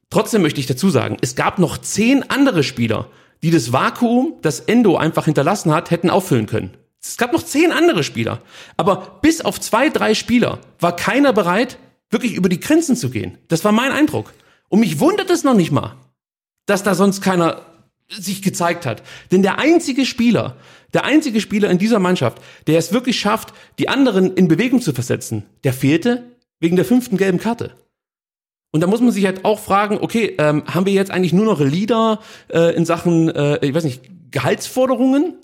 Trotzdem 0.10 0.42
möchte 0.42 0.60
ich 0.60 0.66
dazu 0.66 0.90
sagen, 0.90 1.18
es 1.22 1.36
gab 1.36 1.60
noch 1.60 1.78
zehn 1.78 2.24
andere 2.30 2.64
Spieler, 2.64 3.08
die 3.44 3.52
das 3.52 3.72
Vakuum, 3.72 4.36
das 4.42 4.62
Endo 4.62 4.98
einfach 4.98 5.26
hinterlassen 5.26 5.74
hat, 5.74 5.92
hätten 5.92 6.10
auffüllen 6.10 6.46
können. 6.46 6.76
Es 7.02 7.18
gab 7.18 7.34
noch 7.34 7.44
zehn 7.44 7.72
andere 7.72 8.04
Spieler. 8.04 8.42
Aber 8.78 9.20
bis 9.22 9.42
auf 9.42 9.60
zwei, 9.60 9.90
drei 9.90 10.16
Spieler 10.16 10.60
war 10.80 10.96
keiner 10.96 11.34
bereit, 11.34 11.78
wirklich 12.10 12.34
über 12.34 12.50
die 12.50 12.60
Grenzen 12.60 12.96
zu 12.96 13.10
gehen. 13.10 13.38
Das 13.48 13.64
war 13.64 13.72
mein 13.72 13.92
Eindruck. 13.92 14.34
Und 14.70 14.80
mich 14.80 15.00
wundert 15.00 15.30
es 15.30 15.44
noch 15.44 15.54
nicht 15.54 15.72
mal, 15.72 15.96
dass 16.66 16.84
da 16.84 16.96
sonst 16.96 17.22
keiner 17.22 17.62
sich 18.10 18.42
gezeigt 18.42 18.86
hat. 18.86 19.04
Denn 19.32 19.42
der 19.42 19.60
einzige 19.60 20.06
Spieler, 20.06 20.56
der 20.94 21.06
einzige 21.06 21.42
Spieler 21.42 21.70
in 21.70 21.78
dieser 21.78 22.00
Mannschaft, 22.00 22.42
der 22.68 22.78
es 22.78 22.92
wirklich 22.92 23.20
schafft, 23.20 23.54
die 23.80 23.90
anderen 23.90 24.36
in 24.36 24.48
Bewegung 24.48 24.82
zu 24.82 24.94
versetzen, 24.94 25.44
der 25.64 25.74
fehlte 25.74 26.24
wegen 26.60 26.76
der 26.76 26.86
fünften 26.86 27.18
gelben 27.18 27.40
Karte. 27.40 27.76
Und 28.76 28.82
da 28.82 28.88
muss 28.88 29.00
man 29.00 29.12
sich 29.12 29.26
halt 29.26 29.46
auch 29.46 29.60
fragen, 29.60 30.00
okay, 30.02 30.36
ähm, 30.38 30.66
haben 30.66 30.86
wir 30.86 30.92
jetzt 30.92 31.10
eigentlich 31.10 31.32
nur 31.32 31.46
noch 31.46 31.62
Leader 31.62 32.20
äh, 32.50 32.76
in 32.76 32.84
Sachen, 32.84 33.30
äh, 33.30 33.66
ich 33.66 33.74
weiß 33.74 33.86
nicht, 33.86 34.02
Gehaltsforderungen 34.32 35.36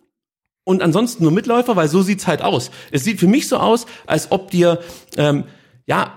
und 0.65 0.81
ansonsten 0.81 1.23
nur 1.23 1.31
Mitläufer, 1.31 1.77
weil 1.77 1.87
so 1.87 2.01
sieht's 2.01 2.27
halt 2.27 2.41
aus. 2.41 2.71
Es 2.91 3.05
sieht 3.05 3.21
für 3.21 3.27
mich 3.27 3.47
so 3.47 3.55
aus, 3.55 3.85
als 4.05 4.33
ob 4.33 4.51
dir 4.51 4.79
ähm, 5.15 5.45
ja 5.85 6.11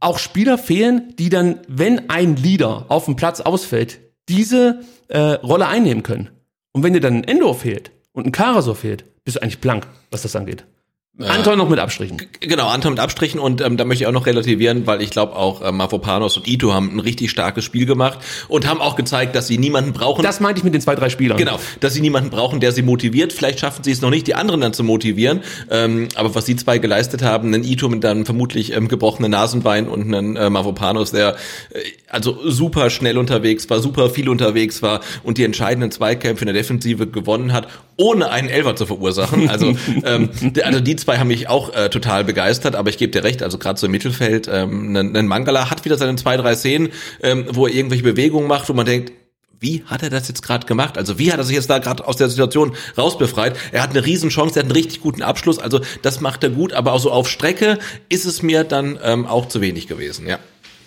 auch 0.00 0.18
Spieler 0.18 0.56
fehlen, 0.56 1.12
die 1.18 1.28
dann, 1.28 1.60
wenn 1.68 2.08
ein 2.08 2.36
Leader 2.36 2.86
auf 2.88 3.04
dem 3.04 3.16
Platz 3.16 3.42
ausfällt, 3.42 3.98
diese 4.30 4.80
äh, 5.08 5.18
Rolle 5.18 5.66
einnehmen 5.66 6.02
können. 6.02 6.30
Und 6.72 6.82
wenn 6.82 6.94
dir 6.94 7.00
dann 7.00 7.16
ein 7.16 7.24
Endor 7.24 7.54
fehlt 7.54 7.90
und 8.14 8.24
ein 8.24 8.32
Karasor 8.32 8.76
fehlt, 8.76 9.04
bist 9.24 9.36
du 9.36 9.42
eigentlich 9.42 9.60
blank, 9.60 9.86
was 10.10 10.22
das 10.22 10.34
angeht. 10.34 10.64
Anton 11.18 11.56
noch 11.56 11.70
mit 11.70 11.78
Abstrichen. 11.78 12.18
Genau, 12.40 12.68
Anton 12.68 12.92
mit 12.92 13.00
Abstrichen 13.00 13.40
und 13.40 13.62
ähm, 13.62 13.78
da 13.78 13.86
möchte 13.86 14.04
ich 14.04 14.08
auch 14.08 14.12
noch 14.12 14.26
relativieren, 14.26 14.86
weil 14.86 15.00
ich 15.00 15.08
glaube 15.08 15.34
auch 15.34 15.66
ähm, 15.66 15.78
Mavropanos 15.78 16.36
und 16.36 16.46
Ito 16.46 16.74
haben 16.74 16.94
ein 16.94 17.00
richtig 17.00 17.30
starkes 17.30 17.64
Spiel 17.64 17.86
gemacht 17.86 18.18
und 18.48 18.66
haben 18.68 18.82
auch 18.82 18.96
gezeigt, 18.96 19.34
dass 19.34 19.46
sie 19.46 19.56
niemanden 19.56 19.94
brauchen. 19.94 20.22
Das 20.22 20.40
meinte 20.40 20.58
ich 20.58 20.64
mit 20.64 20.74
den 20.74 20.82
zwei, 20.82 20.94
drei 20.94 21.08
Spielern. 21.08 21.38
Genau, 21.38 21.58
dass 21.80 21.94
sie 21.94 22.02
niemanden 22.02 22.28
brauchen, 22.28 22.60
der 22.60 22.72
sie 22.72 22.82
motiviert. 22.82 23.32
Vielleicht 23.32 23.60
schaffen 23.60 23.82
sie 23.82 23.92
es 23.92 24.02
noch 24.02 24.10
nicht, 24.10 24.26
die 24.26 24.34
anderen 24.34 24.60
dann 24.60 24.74
zu 24.74 24.84
motivieren. 24.84 25.40
Ähm, 25.70 26.08
aber 26.16 26.34
was 26.34 26.44
die 26.44 26.56
zwei 26.56 26.76
geleistet 26.76 27.22
haben, 27.22 27.54
einen 27.54 27.64
Ito 27.64 27.88
mit 27.88 28.04
einem 28.04 28.26
vermutlich 28.26 28.74
ähm, 28.74 28.88
gebrochenen 28.88 29.30
Nasenbein 29.30 29.88
und 29.88 30.02
einen 30.02 30.36
äh, 30.36 30.50
Mavropanos, 30.50 31.12
der 31.12 31.36
äh, 31.70 31.78
also 32.08 32.48
super 32.50 32.90
schnell 32.90 33.18
unterwegs 33.18 33.68
war, 33.70 33.80
super 33.80 34.10
viel 34.10 34.28
unterwegs 34.28 34.82
war 34.82 35.00
und 35.22 35.38
die 35.38 35.44
entscheidenden 35.44 35.90
Zweikämpfe 35.90 36.42
in 36.42 36.46
der 36.46 36.54
Defensive 36.54 37.06
gewonnen 37.06 37.52
hat, 37.52 37.68
ohne 37.96 38.30
einen 38.30 38.48
Elfer 38.48 38.76
zu 38.76 38.86
verursachen. 38.86 39.48
Also, 39.48 39.76
ähm, 40.04 40.30
also 40.62 40.80
die 40.80 40.96
zwei 40.96 41.05
haben 41.06 41.28
mich 41.28 41.48
auch 41.48 41.72
äh, 41.74 41.88
total 41.88 42.24
begeistert, 42.24 42.74
aber 42.74 42.90
ich 42.90 42.98
gebe 42.98 43.12
dir 43.12 43.24
recht, 43.24 43.42
also 43.42 43.58
gerade 43.58 43.78
so 43.78 43.86
im 43.86 43.92
Mittelfeld, 43.92 44.48
ähm, 44.52 44.94
ein 44.96 45.26
Mangala 45.26 45.70
hat 45.70 45.84
wieder 45.84 45.96
seine 45.96 46.16
zwei, 46.16 46.36
drei 46.36 46.54
Szenen, 46.54 46.90
ähm, 47.22 47.46
wo 47.50 47.66
er 47.66 47.74
irgendwelche 47.74 48.02
Bewegungen 48.02 48.48
macht, 48.48 48.68
wo 48.68 48.72
man 48.72 48.86
denkt, 48.86 49.12
wie 49.60 49.82
hat 49.86 50.02
er 50.02 50.10
das 50.10 50.28
jetzt 50.28 50.42
gerade 50.42 50.66
gemacht? 50.66 50.98
Also 50.98 51.18
wie 51.18 51.32
hat 51.32 51.38
er 51.38 51.44
sich 51.44 51.56
jetzt 51.56 51.70
da 51.70 51.78
gerade 51.78 52.06
aus 52.06 52.16
der 52.16 52.28
Situation 52.28 52.76
rausbefreit? 52.96 53.56
Er 53.72 53.82
hat 53.82 53.90
eine 53.90 54.04
Riesenchance, 54.04 54.58
er 54.58 54.64
hat 54.64 54.66
einen 54.66 54.76
richtig 54.76 55.00
guten 55.00 55.22
Abschluss, 55.22 55.58
also 55.58 55.80
das 56.02 56.20
macht 56.20 56.42
er 56.44 56.50
gut, 56.50 56.72
aber 56.72 56.92
auch 56.92 57.00
so 57.00 57.10
auf 57.10 57.28
Strecke 57.28 57.78
ist 58.08 58.26
es 58.26 58.42
mir 58.42 58.64
dann 58.64 58.98
ähm, 59.02 59.26
auch 59.26 59.46
zu 59.46 59.60
wenig 59.60 59.86
gewesen, 59.86 60.26
ja. 60.26 60.38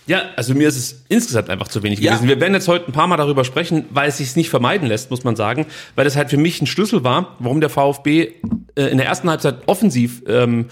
Ja, 0.09 0.23
also 0.35 0.55
mir 0.55 0.67
ist 0.67 0.75
es 0.75 1.03
insgesamt 1.07 1.51
einfach 1.51 1.67
zu 1.67 1.83
wenig 1.83 1.99
Ja. 1.99 2.13
gewesen. 2.13 2.27
Wir 2.27 2.39
werden 2.41 2.55
jetzt 2.55 2.67
heute 2.67 2.87
ein 2.87 2.93
paar 2.93 3.05
Mal 3.05 3.17
darüber 3.17 3.45
sprechen, 3.45 3.85
weil 3.91 4.09
es 4.09 4.17
sich 4.17 4.35
nicht 4.35 4.49
vermeiden 4.49 4.87
lässt, 4.87 5.11
muss 5.11 5.23
man 5.23 5.35
sagen, 5.35 5.67
weil 5.95 6.03
das 6.03 6.15
halt 6.15 6.31
für 6.31 6.37
mich 6.37 6.59
ein 6.61 6.65
Schlüssel 6.65 7.03
war, 7.03 7.35
warum 7.37 7.61
der 7.61 7.69
VfB 7.69 8.31
äh, 8.75 8.85
in 8.87 8.97
der 8.97 9.05
ersten 9.05 9.29
Halbzeit 9.29 9.67
offensiv 9.67 10.23
ähm, 10.27 10.65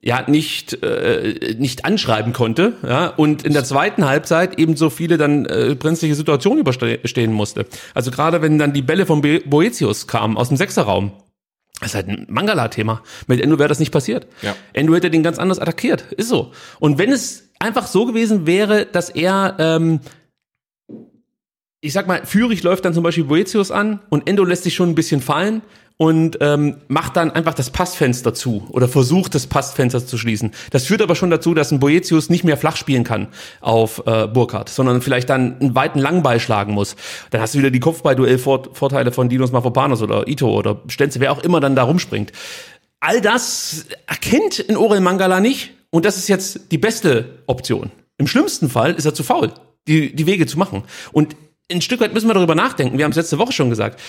ja 0.00 0.22
nicht 0.30 0.84
äh, 0.84 1.56
nicht 1.58 1.84
anschreiben 1.84 2.32
konnte, 2.32 2.74
ja, 2.86 3.08
und 3.08 3.42
in 3.44 3.54
der 3.54 3.64
zweiten 3.64 4.04
Halbzeit 4.04 4.56
eben 4.56 4.76
so 4.76 4.88
viele 4.88 5.16
dann 5.18 5.46
äh, 5.46 5.74
brenzliche 5.76 6.14
Situationen 6.14 6.60
überstehen 6.60 7.32
musste. 7.32 7.66
Also 7.92 8.12
gerade 8.12 8.40
wenn 8.40 8.56
dann 8.56 8.72
die 8.72 8.82
Bälle 8.82 9.04
von 9.04 9.20
Be 9.20 9.40
Boetius 9.44 10.06
kamen 10.06 10.36
aus 10.36 10.46
dem 10.46 10.56
Sechserraum, 10.56 11.10
das 11.80 11.88
ist 11.88 11.94
halt 11.96 12.08
ein 12.08 12.26
Mangala-Thema. 12.30 13.02
Mit 13.26 13.40
Endo 13.40 13.58
wäre 13.58 13.68
das 13.68 13.80
nicht 13.80 13.90
passiert. 13.90 14.28
Ja. 14.42 14.54
Endo 14.74 14.94
hätte 14.94 15.10
den 15.10 15.24
ganz 15.24 15.38
anders 15.40 15.58
attackiert. 15.58 16.12
Ist 16.12 16.28
so. 16.28 16.52
Und 16.78 16.98
wenn 16.98 17.10
es 17.12 17.45
einfach 17.58 17.86
so 17.86 18.06
gewesen 18.06 18.46
wäre, 18.46 18.86
dass 18.86 19.10
er, 19.10 19.56
ähm, 19.58 20.00
ich 21.80 21.92
sag 21.92 22.06
mal, 22.06 22.24
Führig 22.24 22.62
läuft 22.62 22.84
dann 22.84 22.94
zum 22.94 23.02
Beispiel 23.02 23.24
Boetius 23.24 23.70
an 23.70 24.00
und 24.08 24.28
Endo 24.28 24.44
lässt 24.44 24.64
sich 24.64 24.74
schon 24.74 24.90
ein 24.90 24.94
bisschen 24.94 25.20
fallen 25.20 25.62
und 25.98 26.38
ähm, 26.40 26.76
macht 26.88 27.16
dann 27.16 27.30
einfach 27.30 27.54
das 27.54 27.70
Passfenster 27.70 28.34
zu 28.34 28.66
oder 28.70 28.86
versucht 28.86 29.34
das 29.34 29.46
Passfenster 29.46 30.04
zu 30.04 30.18
schließen. 30.18 30.52
Das 30.70 30.84
führt 30.84 31.00
aber 31.00 31.14
schon 31.14 31.30
dazu, 31.30 31.54
dass 31.54 31.72
ein 31.72 31.80
Boetius 31.80 32.28
nicht 32.28 32.44
mehr 32.44 32.58
flach 32.58 32.76
spielen 32.76 33.04
kann 33.04 33.28
auf 33.60 34.02
äh, 34.06 34.26
Burkhardt, 34.26 34.68
sondern 34.68 35.00
vielleicht 35.00 35.30
dann 35.30 35.58
einen 35.58 35.74
weiten 35.74 35.98
Langball 35.98 36.38
schlagen 36.38 36.74
muss. 36.74 36.96
Dann 37.30 37.40
hast 37.40 37.54
du 37.54 37.58
wieder 37.58 37.70
die 37.70 37.80
Kopfballduell-Vorteile 37.80 39.10
von 39.10 39.28
Dinos 39.28 39.52
Mafropanos 39.52 40.02
oder 40.02 40.28
Ito 40.28 40.50
oder 40.50 40.82
Stenze, 40.88 41.20
wer 41.20 41.32
auch 41.32 41.42
immer 41.42 41.60
dann 41.60 41.74
da 41.76 41.84
rumspringt. 41.84 42.32
all 43.00 43.20
das 43.20 43.86
erkennt 44.06 44.58
in 44.58 44.76
Orel 44.76 45.00
Mangala 45.00 45.40
nicht 45.40 45.75
und 45.90 46.04
das 46.04 46.16
ist 46.16 46.28
jetzt 46.28 46.72
die 46.72 46.78
beste 46.78 47.42
Option. 47.46 47.90
Im 48.18 48.26
schlimmsten 48.26 48.68
Fall 48.68 48.94
ist 48.94 49.04
er 49.04 49.14
zu 49.14 49.22
faul, 49.22 49.52
die, 49.86 50.14
die 50.14 50.26
Wege 50.26 50.46
zu 50.46 50.58
machen. 50.58 50.84
Und 51.12 51.36
ein 51.70 51.82
Stück 51.82 52.00
weit 52.00 52.14
müssen 52.14 52.28
wir 52.28 52.34
darüber 52.34 52.54
nachdenken. 52.54 52.98
Wir 52.98 53.04
haben 53.04 53.12
es 53.12 53.16
letzte 53.16 53.38
Woche 53.38 53.52
schon 53.52 53.70
gesagt. 53.70 54.00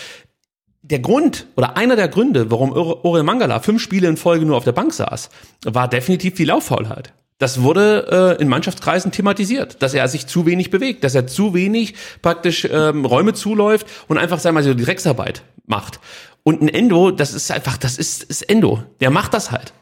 Der 0.81 0.99
Grund 0.99 1.47
oder 1.55 1.75
einer 1.75 1.95
der 1.95 2.07
Gründe, 2.07 2.49
warum 2.51 2.71
Orel 2.71 3.23
Mangala 3.23 3.59
fünf 3.59 3.81
Spiele 3.81 4.07
in 4.07 4.15
Folge 4.15 4.45
nur 4.45 4.55
auf 4.55 4.63
der 4.63 4.71
Bank 4.71 4.93
saß, 4.93 5.29
war 5.65 5.87
definitiv 5.87 6.35
die 6.35 6.45
Lauffaulheit. 6.45 7.13
Das 7.39 7.61
wurde 7.61 8.37
äh, 8.39 8.41
in 8.41 8.47
Mannschaftskreisen 8.47 9.11
thematisiert, 9.11 9.81
dass 9.83 9.93
er 9.93 10.07
sich 10.07 10.25
zu 10.25 10.45
wenig 10.45 10.71
bewegt, 10.71 11.03
dass 11.03 11.13
er 11.13 11.27
zu 11.27 11.53
wenig 11.53 11.93
praktisch 12.21 12.67
ähm, 12.71 13.05
Räume 13.05 13.33
zuläuft 13.33 13.85
und 14.07 14.17
einfach, 14.17 14.39
sagen 14.39 14.55
wir 14.55 14.61
mal, 14.61 14.67
so 14.67 14.73
Drecksarbeit 14.73 15.43
macht. 15.65 15.99
Und 16.43 16.61
ein 16.61 16.69
Endo, 16.69 17.11
das 17.11 17.33
ist 17.33 17.51
einfach, 17.51 17.77
das 17.77 17.97
ist, 17.97 18.23
ist 18.23 18.43
Endo. 18.43 18.81
Der 19.01 19.11
macht 19.11 19.33
das 19.33 19.51
halt. 19.51 19.73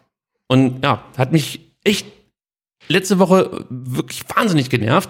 Und 0.47 0.83
ja, 0.83 1.03
hat 1.17 1.31
mich 1.31 1.64
echt 1.85 2.05
letzte 2.87 3.19
Woche 3.19 3.65
wirklich 3.69 4.23
wahnsinnig 4.35 4.69
genervt. 4.69 5.09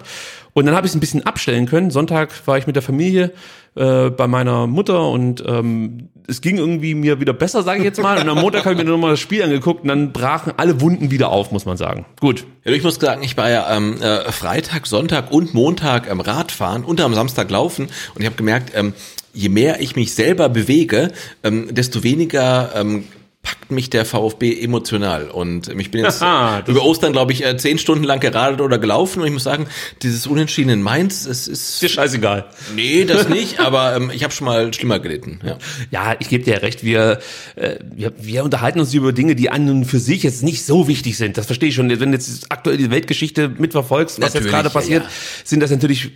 Und 0.54 0.64
dann 0.64 0.74
habe 0.74 0.86
ich 0.86 0.92
es 0.92 0.96
ein 0.96 1.00
bisschen 1.00 1.26
abstellen 1.26 1.66
können. 1.66 1.90
Sonntag 1.90 2.30
war 2.46 2.56
ich 2.56 2.66
mit 2.66 2.76
der 2.76 2.82
Familie 2.82 3.32
äh, 3.74 4.08
bei 4.08 4.26
meiner 4.26 4.66
Mutter 4.66 5.10
und 5.10 5.44
ähm, 5.46 6.08
es 6.26 6.40
ging 6.40 6.56
irgendwie 6.56 6.94
mir 6.94 7.20
wieder 7.20 7.34
besser, 7.34 7.62
sage 7.62 7.80
ich 7.80 7.84
jetzt 7.84 8.00
mal. 8.00 8.18
Und 8.18 8.28
am 8.28 8.38
Montag 8.38 8.64
habe 8.64 8.74
ich 8.74 8.82
mir 8.82 8.90
nochmal 8.90 9.10
das 9.10 9.20
Spiel 9.20 9.42
angeguckt 9.42 9.82
und 9.82 9.88
dann 9.88 10.12
brachen 10.12 10.54
alle 10.56 10.80
Wunden 10.80 11.10
wieder 11.10 11.28
auf, 11.28 11.52
muss 11.52 11.66
man 11.66 11.76
sagen. 11.76 12.06
Gut. 12.20 12.46
Ja, 12.64 12.72
ich 12.72 12.82
muss 12.82 12.94
sagen, 12.94 13.22
ich 13.22 13.36
war 13.36 13.50
ja 13.50 13.76
ähm, 13.76 14.00
äh, 14.00 14.32
Freitag, 14.32 14.86
Sonntag 14.86 15.30
und 15.30 15.52
Montag 15.52 16.10
am 16.10 16.20
Radfahren 16.20 16.84
und 16.84 17.02
am 17.02 17.12
Samstag 17.12 17.50
laufen 17.50 17.88
und 18.14 18.20
ich 18.22 18.26
habe 18.26 18.36
gemerkt, 18.36 18.72
ähm, 18.74 18.94
je 19.34 19.50
mehr 19.50 19.80
ich 19.82 19.94
mich 19.94 20.14
selber 20.14 20.48
bewege, 20.48 21.12
ähm, 21.44 21.74
desto 21.74 22.02
weniger 22.02 22.70
ähm, 22.74 23.04
packt 23.46 23.70
mich 23.70 23.90
der 23.90 24.04
VfB 24.04 24.60
emotional. 24.60 25.30
Und 25.30 25.68
ich 25.68 25.92
bin 25.92 26.02
jetzt 26.02 26.20
Aha, 26.20 26.64
über 26.66 26.82
Ostern, 26.82 27.12
glaube 27.12 27.30
ich, 27.30 27.44
äh, 27.44 27.56
zehn 27.56 27.78
Stunden 27.78 28.02
lang 28.02 28.18
geradelt 28.18 28.60
oder 28.60 28.76
gelaufen. 28.78 29.20
Und 29.20 29.28
ich 29.28 29.32
muss 29.32 29.44
sagen, 29.44 29.68
dieses 30.02 30.26
Unentschieden 30.26 30.68
in 30.70 30.82
Mainz, 30.82 31.26
es 31.26 31.46
ist... 31.46 31.80
Dir 31.80 31.88
scheißegal. 31.88 32.46
Nee, 32.74 33.04
das 33.04 33.28
nicht, 33.28 33.60
aber 33.60 33.94
ähm, 33.94 34.10
ich 34.12 34.24
habe 34.24 34.34
schon 34.34 34.46
mal 34.46 34.74
schlimmer 34.74 34.98
gelitten. 34.98 35.38
Ja, 35.44 35.58
ja 35.92 36.16
ich 36.18 36.28
gebe 36.28 36.42
dir 36.42 36.60
recht. 36.60 36.82
Wir, 36.82 37.20
äh, 37.54 37.76
wir, 37.84 38.14
wir 38.18 38.42
unterhalten 38.42 38.80
uns 38.80 38.92
über 38.92 39.12
Dinge, 39.12 39.36
die 39.36 39.48
an 39.48 39.70
und 39.70 39.84
für 39.84 40.00
sich 40.00 40.24
jetzt 40.24 40.42
nicht 40.42 40.66
so 40.66 40.88
wichtig 40.88 41.16
sind. 41.16 41.38
Das 41.38 41.46
verstehe 41.46 41.68
ich 41.68 41.76
schon. 41.76 41.88
Wenn 41.88 42.10
du 42.10 42.18
jetzt 42.18 42.46
aktuell 42.50 42.78
die 42.78 42.90
Weltgeschichte 42.90 43.48
mitverfolgst, 43.48 44.20
was 44.20 44.34
natürlich, 44.34 44.46
jetzt 44.46 44.52
gerade 44.52 44.70
passiert, 44.70 45.04
ja, 45.04 45.08
ja. 45.08 45.14
sind 45.44 45.60
das 45.60 45.70
natürlich 45.70 46.10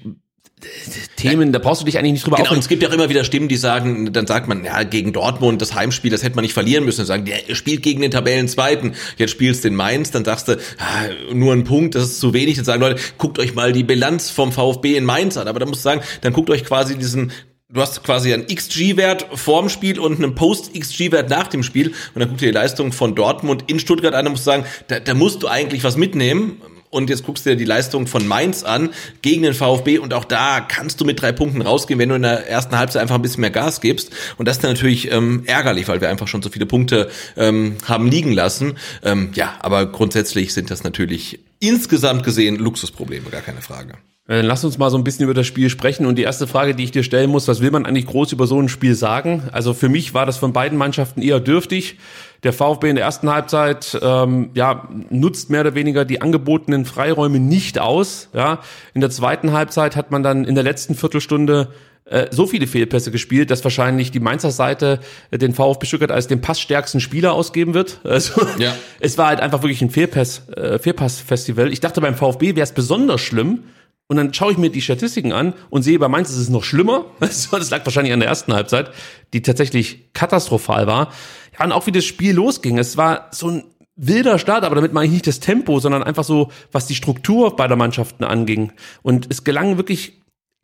Themen, 1.16 1.52
da 1.52 1.58
brauchst 1.58 1.82
du 1.82 1.86
dich 1.86 1.98
eigentlich 1.98 2.12
nicht 2.12 2.26
drüber 2.26 2.36
genau, 2.36 2.48
aufregen. 2.48 2.61
Es 2.61 2.68
gibt 2.68 2.82
ja 2.82 2.88
auch 2.88 2.92
immer 2.92 3.08
wieder 3.08 3.24
Stimmen, 3.24 3.48
die 3.48 3.56
sagen, 3.56 4.12
dann 4.12 4.26
sagt 4.26 4.48
man, 4.48 4.64
ja, 4.64 4.82
gegen 4.82 5.12
Dortmund, 5.12 5.61
das 5.61 5.74
Heimspiel, 5.74 6.11
das 6.11 6.22
hätte 6.22 6.36
man 6.36 6.42
nicht 6.42 6.54
verlieren 6.54 6.84
müssen. 6.84 6.98
Dann 6.98 7.06
sagen, 7.06 7.24
der 7.24 7.54
spielt 7.54 7.82
gegen 7.82 8.02
den 8.02 8.11
Tabellenzweiten. 8.11 8.94
Jetzt 9.16 9.30
spielst 9.30 9.64
du 9.64 9.68
in 9.68 9.74
Mainz, 9.74 10.11
dann 10.11 10.24
sagst 10.24 10.48
du, 10.48 10.58
ah, 10.78 11.32
nur 11.32 11.52
ein 11.52 11.64
Punkt, 11.64 11.94
das 11.94 12.04
ist 12.04 12.20
zu 12.20 12.32
wenig. 12.32 12.56
Dann 12.56 12.64
sagen 12.64 12.80
Leute, 12.80 13.00
guckt 13.18 13.38
euch 13.38 13.54
mal 13.54 13.72
die 13.72 13.84
Bilanz 13.84 14.30
vom 14.30 14.52
VfB 14.52 14.96
in 14.96 15.04
Mainz 15.04 15.36
an. 15.36 15.48
Aber 15.48 15.61
da 15.61 15.66
musst 15.66 15.80
du 15.80 15.84
sagen, 15.84 16.02
dann 16.20 16.32
guckt 16.32 16.50
euch 16.50 16.64
quasi 16.64 16.96
diesen 16.96 17.32
du 17.72 17.80
hast 17.80 18.02
quasi 18.02 18.34
einen 18.34 18.46
XG-Wert 18.48 19.28
vorm 19.34 19.68
Spiel 19.68 20.00
und 20.00 20.16
einen 20.16 20.34
Post-XG-Wert 20.34 21.30
nach 21.30 21.46
dem 21.46 21.62
Spiel 21.62 21.88
und 22.14 22.20
dann 22.20 22.28
guck 22.28 22.38
dir 22.38 22.46
die 22.46 22.52
Leistung 22.52 22.90
von 22.90 23.14
Dortmund 23.14 23.64
in 23.68 23.78
Stuttgart 23.78 24.12
an 24.14 24.26
und 24.26 24.32
musst 24.32 24.44
sagen, 24.44 24.64
da, 24.88 24.98
da 24.98 25.14
musst 25.14 25.44
du 25.44 25.46
eigentlich 25.46 25.84
was 25.84 25.96
mitnehmen 25.96 26.61
und 26.91 27.09
jetzt 27.09 27.24
guckst 27.24 27.47
du 27.47 27.51
dir 27.51 27.57
die 27.57 27.64
Leistung 27.64 28.07
von 28.07 28.26
Mainz 28.26 28.64
an 28.64 28.91
gegen 29.22 29.43
den 29.43 29.55
VfB 29.55 29.99
und 29.99 30.12
auch 30.12 30.24
da 30.24 30.61
kannst 30.61 31.01
du 31.01 31.05
mit 31.05 31.20
drei 31.20 31.32
Punkten 31.32 31.62
rausgehen, 31.62 31.99
wenn 31.99 32.09
du 32.09 32.16
in 32.16 32.22
der 32.22 32.49
ersten 32.49 32.76
Halbzeit 32.76 33.03
einfach 33.03 33.14
ein 33.14 33.22
bisschen 33.22 33.41
mehr 33.41 33.51
Gas 33.51 33.80
gibst. 33.80 34.11
Und 34.36 34.47
das 34.47 34.59
ist 34.59 34.62
natürlich 34.64 35.11
ähm, 35.11 35.45
ärgerlich, 35.47 35.88
weil 35.88 36.01
wir 36.01 36.11
einfach 36.11 36.28
schon 36.28 36.43
so 36.43 36.51
viele 36.51 36.66
Punkte 36.66 37.11
ähm, 37.36 37.76
haben 37.86 38.09
liegen 38.09 38.32
lassen. 38.32 38.76
Ähm, 39.03 39.30
ja, 39.34 39.55
aber 39.61 39.86
grundsätzlich 39.86 40.53
sind 40.53 40.70
das 40.70 40.82
natürlich 40.82 41.41
insgesamt 41.61 42.24
gesehen 42.24 42.57
Luxusprobleme, 42.57 43.30
gar 43.30 43.43
keine 43.43 43.62
Frage. 43.62 43.95
Äh, 44.30 44.42
lass 44.42 44.64
uns 44.64 44.78
mal 44.78 44.90
so 44.90 44.96
ein 44.96 45.02
bisschen 45.02 45.24
über 45.24 45.34
das 45.34 45.48
Spiel 45.48 45.68
sprechen. 45.70 46.06
Und 46.06 46.14
die 46.14 46.22
erste 46.22 46.46
Frage, 46.46 46.76
die 46.76 46.84
ich 46.84 46.92
dir 46.92 47.02
stellen 47.02 47.30
muss, 47.30 47.48
was 47.48 47.60
will 47.60 47.72
man 47.72 47.84
eigentlich 47.84 48.06
groß 48.06 48.30
über 48.30 48.46
so 48.46 48.60
ein 48.60 48.68
Spiel 48.68 48.94
sagen? 48.94 49.42
Also 49.50 49.74
für 49.74 49.88
mich 49.88 50.14
war 50.14 50.24
das 50.24 50.36
von 50.36 50.52
beiden 50.52 50.78
Mannschaften 50.78 51.20
eher 51.20 51.40
dürftig. 51.40 51.98
Der 52.44 52.52
VfB 52.52 52.90
in 52.90 52.96
der 52.96 53.04
ersten 53.04 53.28
Halbzeit 53.28 53.98
ähm, 54.00 54.50
ja, 54.54 54.88
nutzt 55.10 55.50
mehr 55.50 55.62
oder 55.62 55.74
weniger 55.74 56.04
die 56.04 56.22
angebotenen 56.22 56.84
Freiräume 56.84 57.40
nicht 57.40 57.80
aus. 57.80 58.28
Ja. 58.32 58.60
In 58.94 59.00
der 59.00 59.10
zweiten 59.10 59.50
Halbzeit 59.52 59.96
hat 59.96 60.12
man 60.12 60.22
dann 60.22 60.44
in 60.44 60.54
der 60.54 60.62
letzten 60.62 60.94
Viertelstunde 60.94 61.68
äh, 62.04 62.28
so 62.30 62.46
viele 62.46 62.68
Fehlpässe 62.68 63.10
gespielt, 63.10 63.50
dass 63.50 63.64
wahrscheinlich 63.64 64.12
die 64.12 64.20
Mainzer 64.20 64.52
Seite 64.52 65.00
den 65.32 65.54
VfB 65.54 65.86
Stuttgart 65.86 66.12
als 66.12 66.28
den 66.28 66.40
passstärksten 66.40 67.00
Spieler 67.00 67.32
ausgeben 67.32 67.74
wird. 67.74 68.00
Also 68.04 68.42
ja. 68.58 68.74
es 69.00 69.18
war 69.18 69.26
halt 69.26 69.40
einfach 69.40 69.62
wirklich 69.62 69.82
ein 69.82 69.90
Fehlpass, 69.90 70.48
äh, 70.50 70.78
Fehlpass-Festival. 70.78 71.72
Ich 71.72 71.80
dachte 71.80 72.00
beim 72.00 72.14
VfB 72.14 72.54
wäre 72.54 72.62
es 72.62 72.72
besonders 72.72 73.20
schlimm, 73.20 73.64
und 74.11 74.16
dann 74.16 74.34
schaue 74.34 74.50
ich 74.50 74.58
mir 74.58 74.70
die 74.70 74.80
Statistiken 74.80 75.32
an 75.32 75.54
und 75.70 75.82
sehe, 75.84 75.96
bei 76.00 76.08
Mainz 76.08 76.30
ist 76.30 76.38
es 76.38 76.48
noch 76.48 76.64
schlimmer. 76.64 77.04
Das 77.20 77.70
lag 77.70 77.86
wahrscheinlich 77.86 78.12
an 78.12 78.18
der 78.18 78.28
ersten 78.28 78.52
Halbzeit, 78.52 78.90
die 79.32 79.40
tatsächlich 79.40 80.12
katastrophal 80.14 80.88
war. 80.88 81.12
Ja, 81.56 81.64
und 81.64 81.70
auch 81.70 81.86
wie 81.86 81.92
das 81.92 82.04
Spiel 82.04 82.34
losging. 82.34 82.76
Es 82.76 82.96
war 82.96 83.28
so 83.30 83.48
ein 83.48 83.64
wilder 83.94 84.40
Start, 84.40 84.64
aber 84.64 84.74
damit 84.74 84.92
meine 84.92 85.06
ich 85.06 85.12
nicht 85.12 85.28
das 85.28 85.38
Tempo, 85.38 85.78
sondern 85.78 86.02
einfach 86.02 86.24
so, 86.24 86.50
was 86.72 86.88
die 86.88 86.96
Struktur 86.96 87.54
beider 87.54 87.76
Mannschaften 87.76 88.24
anging. 88.24 88.72
Und 89.02 89.28
es 89.30 89.44
gelang 89.44 89.76
wirklich 89.76 90.20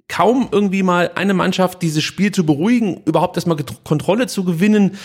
kaum 0.08 0.48
irgendwie 0.50 0.82
mal 0.82 1.12
eine 1.14 1.34
Mannschaft 1.34 1.82
dieses 1.82 2.02
Spiel 2.02 2.32
zu 2.32 2.44
beruhigen, 2.44 3.02
überhaupt 3.04 3.36
erstmal 3.36 3.58
Kontrolle 3.84 4.26
zu 4.26 4.42
gewinnen. 4.42 4.96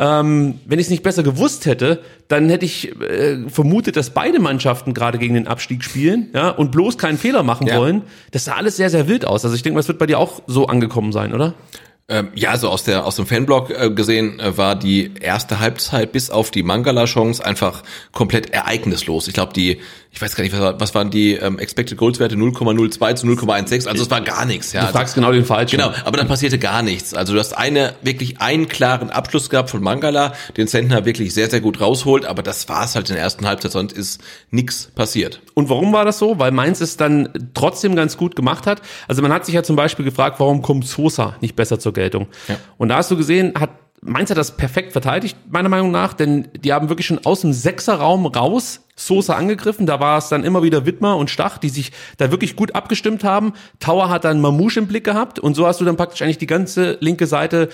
Ähm, 0.00 0.60
wenn 0.64 0.78
ich 0.78 0.86
es 0.86 0.90
nicht 0.90 1.02
besser 1.02 1.24
gewusst 1.24 1.66
hätte, 1.66 2.00
dann 2.28 2.48
hätte 2.48 2.64
ich 2.64 2.94
äh, 3.00 3.48
vermutet, 3.48 3.96
dass 3.96 4.10
beide 4.10 4.38
Mannschaften 4.38 4.94
gerade 4.94 5.18
gegen 5.18 5.34
den 5.34 5.48
Abstieg 5.48 5.82
spielen, 5.82 6.28
ja, 6.32 6.50
und 6.50 6.70
bloß 6.70 6.98
keinen 6.98 7.18
Fehler 7.18 7.42
machen 7.42 7.66
ja. 7.66 7.78
wollen. 7.78 8.02
Das 8.30 8.44
sah 8.44 8.54
alles 8.54 8.76
sehr, 8.76 8.90
sehr 8.90 9.08
wild 9.08 9.24
aus. 9.24 9.44
Also 9.44 9.56
ich 9.56 9.62
denke, 9.62 9.76
das 9.76 9.88
wird 9.88 9.98
bei 9.98 10.06
dir 10.06 10.20
auch 10.20 10.40
so 10.46 10.66
angekommen 10.66 11.10
sein, 11.10 11.34
oder? 11.34 11.54
Ähm, 12.10 12.28
ja, 12.34 12.56
so 12.56 12.70
aus 12.70 12.84
der 12.84 13.04
aus 13.04 13.16
dem 13.16 13.26
Fanblog 13.26 13.68
äh, 13.68 13.90
gesehen 13.90 14.40
äh, 14.40 14.56
war 14.56 14.76
die 14.76 15.12
erste 15.20 15.58
Halbzeit 15.58 16.10
bis 16.10 16.30
auf 16.30 16.50
die 16.50 16.62
Mangala-Chance 16.62 17.44
einfach 17.44 17.82
komplett 18.12 18.48
ereignislos. 18.48 19.28
Ich 19.28 19.34
glaube, 19.34 19.52
die 19.52 19.80
ich 20.18 20.22
weiß 20.22 20.34
gar 20.34 20.42
nicht, 20.42 20.58
was, 20.58 20.74
was 20.80 20.94
waren 20.96 21.10
die 21.10 21.34
ähm, 21.34 21.60
Expected 21.60 21.96
Goals 21.96 22.18
Werte 22.18 22.34
0,02 22.34 23.14
zu 23.14 23.26
0,16, 23.28 23.86
also 23.86 24.02
es 24.02 24.10
war 24.10 24.20
gar 24.20 24.46
nichts. 24.46 24.72
Ja. 24.72 24.86
Du 24.86 24.92
fragst 24.92 25.14
genau 25.14 25.30
den 25.30 25.44
Falschen. 25.44 25.78
Genau, 25.78 25.92
aber 26.04 26.16
dann 26.16 26.26
passierte 26.26 26.58
gar 26.58 26.82
nichts. 26.82 27.14
Also 27.14 27.34
du 27.34 27.38
hast 27.38 27.56
eine 27.56 27.94
wirklich 28.02 28.40
einen 28.40 28.66
klaren 28.66 29.10
Abschluss 29.10 29.48
gehabt 29.48 29.70
von 29.70 29.80
Mangala, 29.80 30.32
den 30.56 30.66
Sentner 30.66 31.04
wirklich 31.04 31.32
sehr 31.34 31.48
sehr 31.48 31.60
gut 31.60 31.80
rausholt, 31.80 32.24
aber 32.24 32.42
das 32.42 32.68
war 32.68 32.84
es 32.84 32.96
halt 32.96 33.08
in 33.10 33.14
der 33.14 33.22
ersten 33.22 33.46
Halbzeit, 33.46 33.70
sonst 33.70 33.92
ist 33.92 34.20
nichts 34.50 34.90
passiert. 34.92 35.40
Und 35.54 35.68
warum 35.68 35.92
war 35.92 36.04
das 36.04 36.18
so? 36.18 36.40
Weil 36.40 36.50
Mainz 36.50 36.80
es 36.80 36.96
dann 36.96 37.28
trotzdem 37.54 37.94
ganz 37.94 38.16
gut 38.16 38.34
gemacht 38.34 38.66
hat. 38.66 38.82
Also 39.06 39.22
man 39.22 39.32
hat 39.32 39.46
sich 39.46 39.54
ja 39.54 39.62
zum 39.62 39.76
Beispiel 39.76 40.04
gefragt, 40.04 40.40
warum 40.40 40.62
kommt 40.62 40.84
Sosa 40.88 41.36
nicht 41.40 41.54
besser 41.54 41.78
zur 41.78 41.92
Geltung? 41.92 42.26
Ja. 42.48 42.56
Und 42.76 42.88
da 42.88 42.96
hast 42.96 43.12
du 43.12 43.16
gesehen, 43.16 43.52
hat 43.56 43.70
Mainz 44.00 44.30
hat 44.30 44.38
das 44.38 44.56
perfekt 44.56 44.92
verteidigt, 44.92 45.36
meiner 45.50 45.68
Meinung 45.68 45.90
nach, 45.90 46.14
denn 46.14 46.48
die 46.56 46.72
haben 46.72 46.88
wirklich 46.88 47.06
schon 47.06 47.24
aus 47.24 47.40
dem 47.40 47.52
Sechserraum 47.52 48.26
raus 48.26 48.80
Sosa 48.94 49.34
angegriffen. 49.34 49.86
Da 49.86 50.00
war 50.00 50.18
es 50.18 50.28
dann 50.28 50.44
immer 50.44 50.62
wieder 50.62 50.86
Wittmer 50.86 51.16
und 51.16 51.30
Stach, 51.30 51.58
die 51.58 51.68
sich 51.68 51.92
da 52.16 52.30
wirklich 52.30 52.56
gut 52.56 52.74
abgestimmt 52.74 53.24
haben. 53.24 53.52
Tower 53.78 54.08
hat 54.08 54.24
dann 54.24 54.40
Mamouche 54.40 54.80
im 54.80 54.86
Blick 54.86 55.04
gehabt 55.04 55.38
und 55.38 55.54
so 55.54 55.66
hast 55.66 55.80
du 55.80 55.84
dann 55.84 55.96
praktisch 55.96 56.22
eigentlich 56.22 56.38
die 56.38 56.46
ganze 56.46 56.98
linke 57.00 57.26
Seite 57.26 57.68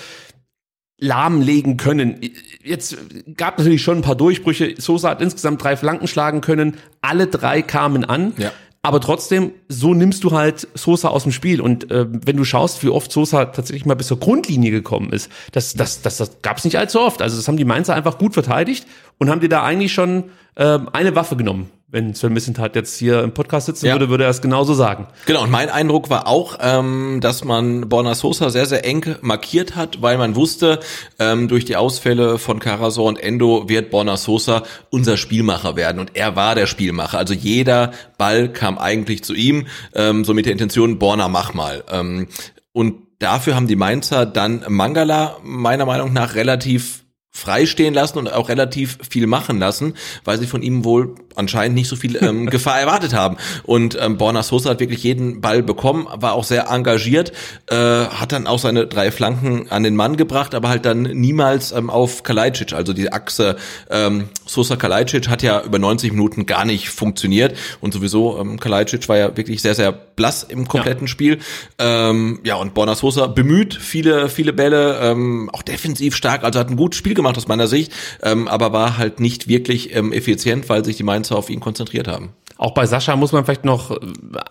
lahmlegen 0.99 1.77
können. 1.77 2.21
Jetzt 2.63 2.97
gab 3.37 3.59
natürlich 3.59 3.83
schon 3.83 3.99
ein 3.99 4.03
paar 4.03 4.15
Durchbrüche. 4.15 4.75
Sosa 4.79 5.11
hat 5.11 5.21
insgesamt 5.21 5.63
drei 5.63 5.77
Flanken 5.77 6.07
schlagen 6.07 6.41
können. 6.41 6.77
Alle 7.01 7.27
drei 7.27 7.63
kamen 7.63 8.05
an. 8.05 8.33
Ja. 8.39 8.53
Aber 8.85 9.01
trotzdem, 9.01 9.53
so 9.67 9.95
nimmst 9.95 10.25
du 10.25 10.33
halt 10.33 10.69
Sosa 10.75 11.09
aus 11.09 11.23
dem 11.23 11.33
Spiel. 11.33 11.63
Und 11.63 11.91
äh, 11.91 12.05
wenn 12.07 12.37
du 12.37 12.45
schaust, 12.45 12.85
wie 12.85 12.91
oft 12.91 13.11
Sosa 13.11 13.47
tatsächlich 13.47 13.87
mal 13.87 13.95
bis 13.95 14.09
zur 14.09 14.21
Grundlinie 14.21 14.71
gekommen 14.71 15.11
ist, 15.11 15.31
das, 15.53 15.73
das, 15.73 16.03
das, 16.03 16.19
das 16.19 16.43
gab 16.43 16.59
es 16.59 16.65
nicht 16.65 16.77
allzu 16.77 17.01
oft. 17.01 17.23
Also 17.23 17.35
das 17.35 17.49
haben 17.49 17.57
die 17.57 17.65
Mainzer 17.65 17.95
einfach 17.95 18.19
gut 18.19 18.35
verteidigt 18.35 18.87
und 19.19 19.31
haben 19.31 19.41
dir 19.41 19.49
da 19.49 19.63
eigentlich 19.63 19.95
schon 19.95 20.25
äh, 20.57 20.79
eine 20.93 21.17
Waffe 21.17 21.35
genommen 21.35 21.71
wenn 21.95 22.13
Sven 22.13 22.33
Missentat 22.33 22.75
jetzt 22.75 22.99
hier 22.99 23.23
im 23.23 23.33
Podcast 23.33 23.67
sitzen 23.67 23.87
ja. 23.87 23.95
würde, 23.95 24.09
würde 24.09 24.25
er 24.25 24.31
es 24.31 24.43
genauso 24.43 24.75
sagen. 24.75 25.07
Genau, 25.27 25.45
und 25.45 25.51
mein 25.51 25.71
Eindruck 25.71 26.11
war 26.11 26.27
auch, 26.27 26.59
ähm, 26.61 27.21
dass 27.21 27.45
man 27.45 27.89
Borna 27.89 28.17
Sosa 28.17 28.51
sehr, 28.51 28.67
sehr 28.67 28.85
eng 28.85 29.15
markiert 29.21 29.77
hat, 29.77 30.03
weil 30.03 30.19
man 30.19 30.35
wusste, 30.35 30.81
ähm, 31.21 31.47
durch 31.47 31.65
die 31.65 31.77
Ausfälle 31.77 32.39
von 32.39 32.59
Karasor 32.59 33.05
und 33.05 33.21
Endo 33.21 33.69
wird 33.69 33.91
Borna 33.91 34.17
Sosa 34.17 34.65
unser 34.91 35.17
Spielmacher 35.17 35.77
werden. 35.77 36.01
Und 36.01 36.17
er 36.17 36.35
war 36.35 36.57
der 36.57 36.67
Spielmacher. 36.67 37.17
Also 37.17 37.33
jeder 37.33 37.93
Ball 38.19 38.49
kam 38.53 38.77
eigentlich 38.77 39.23
zu 39.23 39.33
ihm, 39.33 39.69
ähm, 39.95 40.25
so 40.25 40.35
mit 40.35 40.47
der 40.47 40.53
Intention, 40.53 40.99
Borna, 40.99 41.29
mach 41.29 41.55
mal. 41.55 41.85
Ähm, 41.93 42.27
und 42.73 42.97
dafür 43.21 43.55
haben 43.55 43.69
die 43.69 43.77
Mainzer 43.77 44.27
dann 44.27 44.65
Mangala 44.67 45.37
meiner 45.45 45.87
Meinung 45.87 46.13
nach 46.13 46.35
relativ 46.35 47.04
freistehen 47.37 47.93
lassen 47.93 48.19
und 48.19 48.33
auch 48.33 48.49
relativ 48.49 48.99
viel 49.09 49.27
machen 49.27 49.59
lassen, 49.59 49.95
weil 50.25 50.39
sie 50.39 50.47
von 50.47 50.63
ihm 50.63 50.85
wohl 50.85 51.17
anscheinend 51.35 51.75
nicht 51.75 51.89
so 51.89 51.97
viel 51.97 52.17
ähm, 52.23 52.47
Gefahr 52.51 52.79
erwartet 52.79 53.13
haben. 53.13 53.37
Und 53.65 53.99
ähm, 54.01 54.17
Borna 54.17 54.45
Sosa 54.45 54.71
hat 54.71 54.81
wirklich 54.81 55.03
jeden 55.03 55.41
Ball 55.41 55.63
bekommen, 55.63 56.07
war 56.13 56.35
auch 56.35 56.45
sehr 56.45 56.69
engagiert, 56.71 57.33
äh, 57.67 57.75
hat 57.75 58.31
dann 58.31 58.47
auch 58.47 58.61
seine 58.61 58.87
drei 58.87 59.11
Flanken 59.11 59.69
an 59.71 59.83
den 59.83 59.97
Mann 59.97 60.17
gebracht, 60.17 60.55
aber 60.55 60.69
halt 60.69 60.85
dann 60.85 61.03
niemals 61.03 61.73
ähm, 61.73 61.91
auf 61.91 62.23
Kalajdzic. 62.23 62.73
Also 62.73 62.93
die 62.93 63.13
Achse 63.13 63.57
ähm, 63.91 64.29
Sosa 64.47 64.77
Kalajdzic 64.77 65.29
hat 65.29 65.43
ja 65.43 65.61
über 65.63 65.81
90 65.81 66.13
Minuten 66.13 66.47
gar 66.47 66.65
nicht 66.65 66.89
funktioniert 66.89 67.57
und 67.81 67.93
sowieso 67.93 68.39
ähm, 68.39 68.61
Kalajdzic 68.61 69.09
war 69.09 69.17
ja 69.17 69.37
wirklich 69.37 69.61
sehr 69.61 69.75
sehr 69.75 69.91
blass 69.91 70.45
im 70.45 70.69
kompletten 70.69 71.07
ja. 71.07 71.11
Spiel. 71.11 71.39
Ähm, 71.79 72.39
ja 72.45 72.55
und 72.55 72.75
Borna 72.75 72.95
Sosa 72.95 73.27
bemüht 73.27 73.75
viele 73.75 74.29
viele 74.29 74.53
Bälle, 74.53 75.01
ähm, 75.03 75.51
auch 75.53 75.63
defensiv 75.63 76.15
stark, 76.15 76.45
also 76.45 76.61
hat 76.61 76.71
ein 76.71 76.77
gutes 76.77 76.99
Spiel 76.99 77.15
gemacht 77.15 77.24
aus 77.27 77.49
meiner 77.49 77.67
Sicht, 77.67 77.93
ähm, 78.23 78.49
aber 78.49 78.73
war 78.73 78.99
halt 78.99 79.21
nicht 79.21 79.49
wirklich 79.49 79.95
ähm, 79.95 80.13
effizient, 80.13 80.69
weil 80.69 80.85
sich 80.85 80.97
die 80.97 81.03
Mainzer 81.03 81.37
auf 81.37 81.51
ihn 81.51 81.61
konzentriert 81.61 82.09
haben. 82.09 82.31
Auch 82.57 82.73
bei 82.73 82.87
Sascha 82.87 83.17
muss 83.17 83.33
man 83.33 83.45
vielleicht 83.45 83.65
noch 83.65 83.91
äh, 83.91 83.97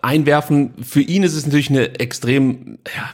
einwerfen, 0.02 0.74
für 0.82 1.00
ihn 1.00 1.22
ist 1.22 1.34
es 1.34 1.46
natürlich 1.46 1.70
eine 1.70 1.98
extrem 1.98 2.78
ja, 2.94 3.10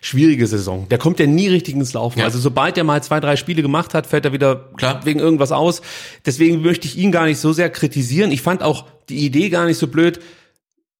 schwierige 0.00 0.46
Saison. 0.46 0.88
Der 0.88 0.98
kommt 0.98 1.20
ja 1.20 1.26
nie 1.26 1.48
richtig 1.48 1.74
ins 1.74 1.92
Laufen. 1.92 2.18
Ja. 2.18 2.24
Also 2.24 2.38
sobald 2.40 2.76
er 2.76 2.84
mal 2.84 3.02
zwei, 3.02 3.20
drei 3.20 3.36
Spiele 3.36 3.62
gemacht 3.62 3.94
hat, 3.94 4.06
fällt 4.06 4.24
er 4.24 4.32
wieder 4.32 4.70
Klar. 4.76 5.04
wegen 5.04 5.20
irgendwas 5.20 5.52
aus. 5.52 5.80
Deswegen 6.26 6.62
möchte 6.62 6.88
ich 6.88 6.98
ihn 6.98 7.12
gar 7.12 7.26
nicht 7.26 7.38
so 7.38 7.52
sehr 7.52 7.70
kritisieren. 7.70 8.32
Ich 8.32 8.42
fand 8.42 8.62
auch 8.62 8.86
die 9.08 9.24
Idee 9.24 9.48
gar 9.48 9.66
nicht 9.66 9.78
so 9.78 9.86
blöd, 9.86 10.20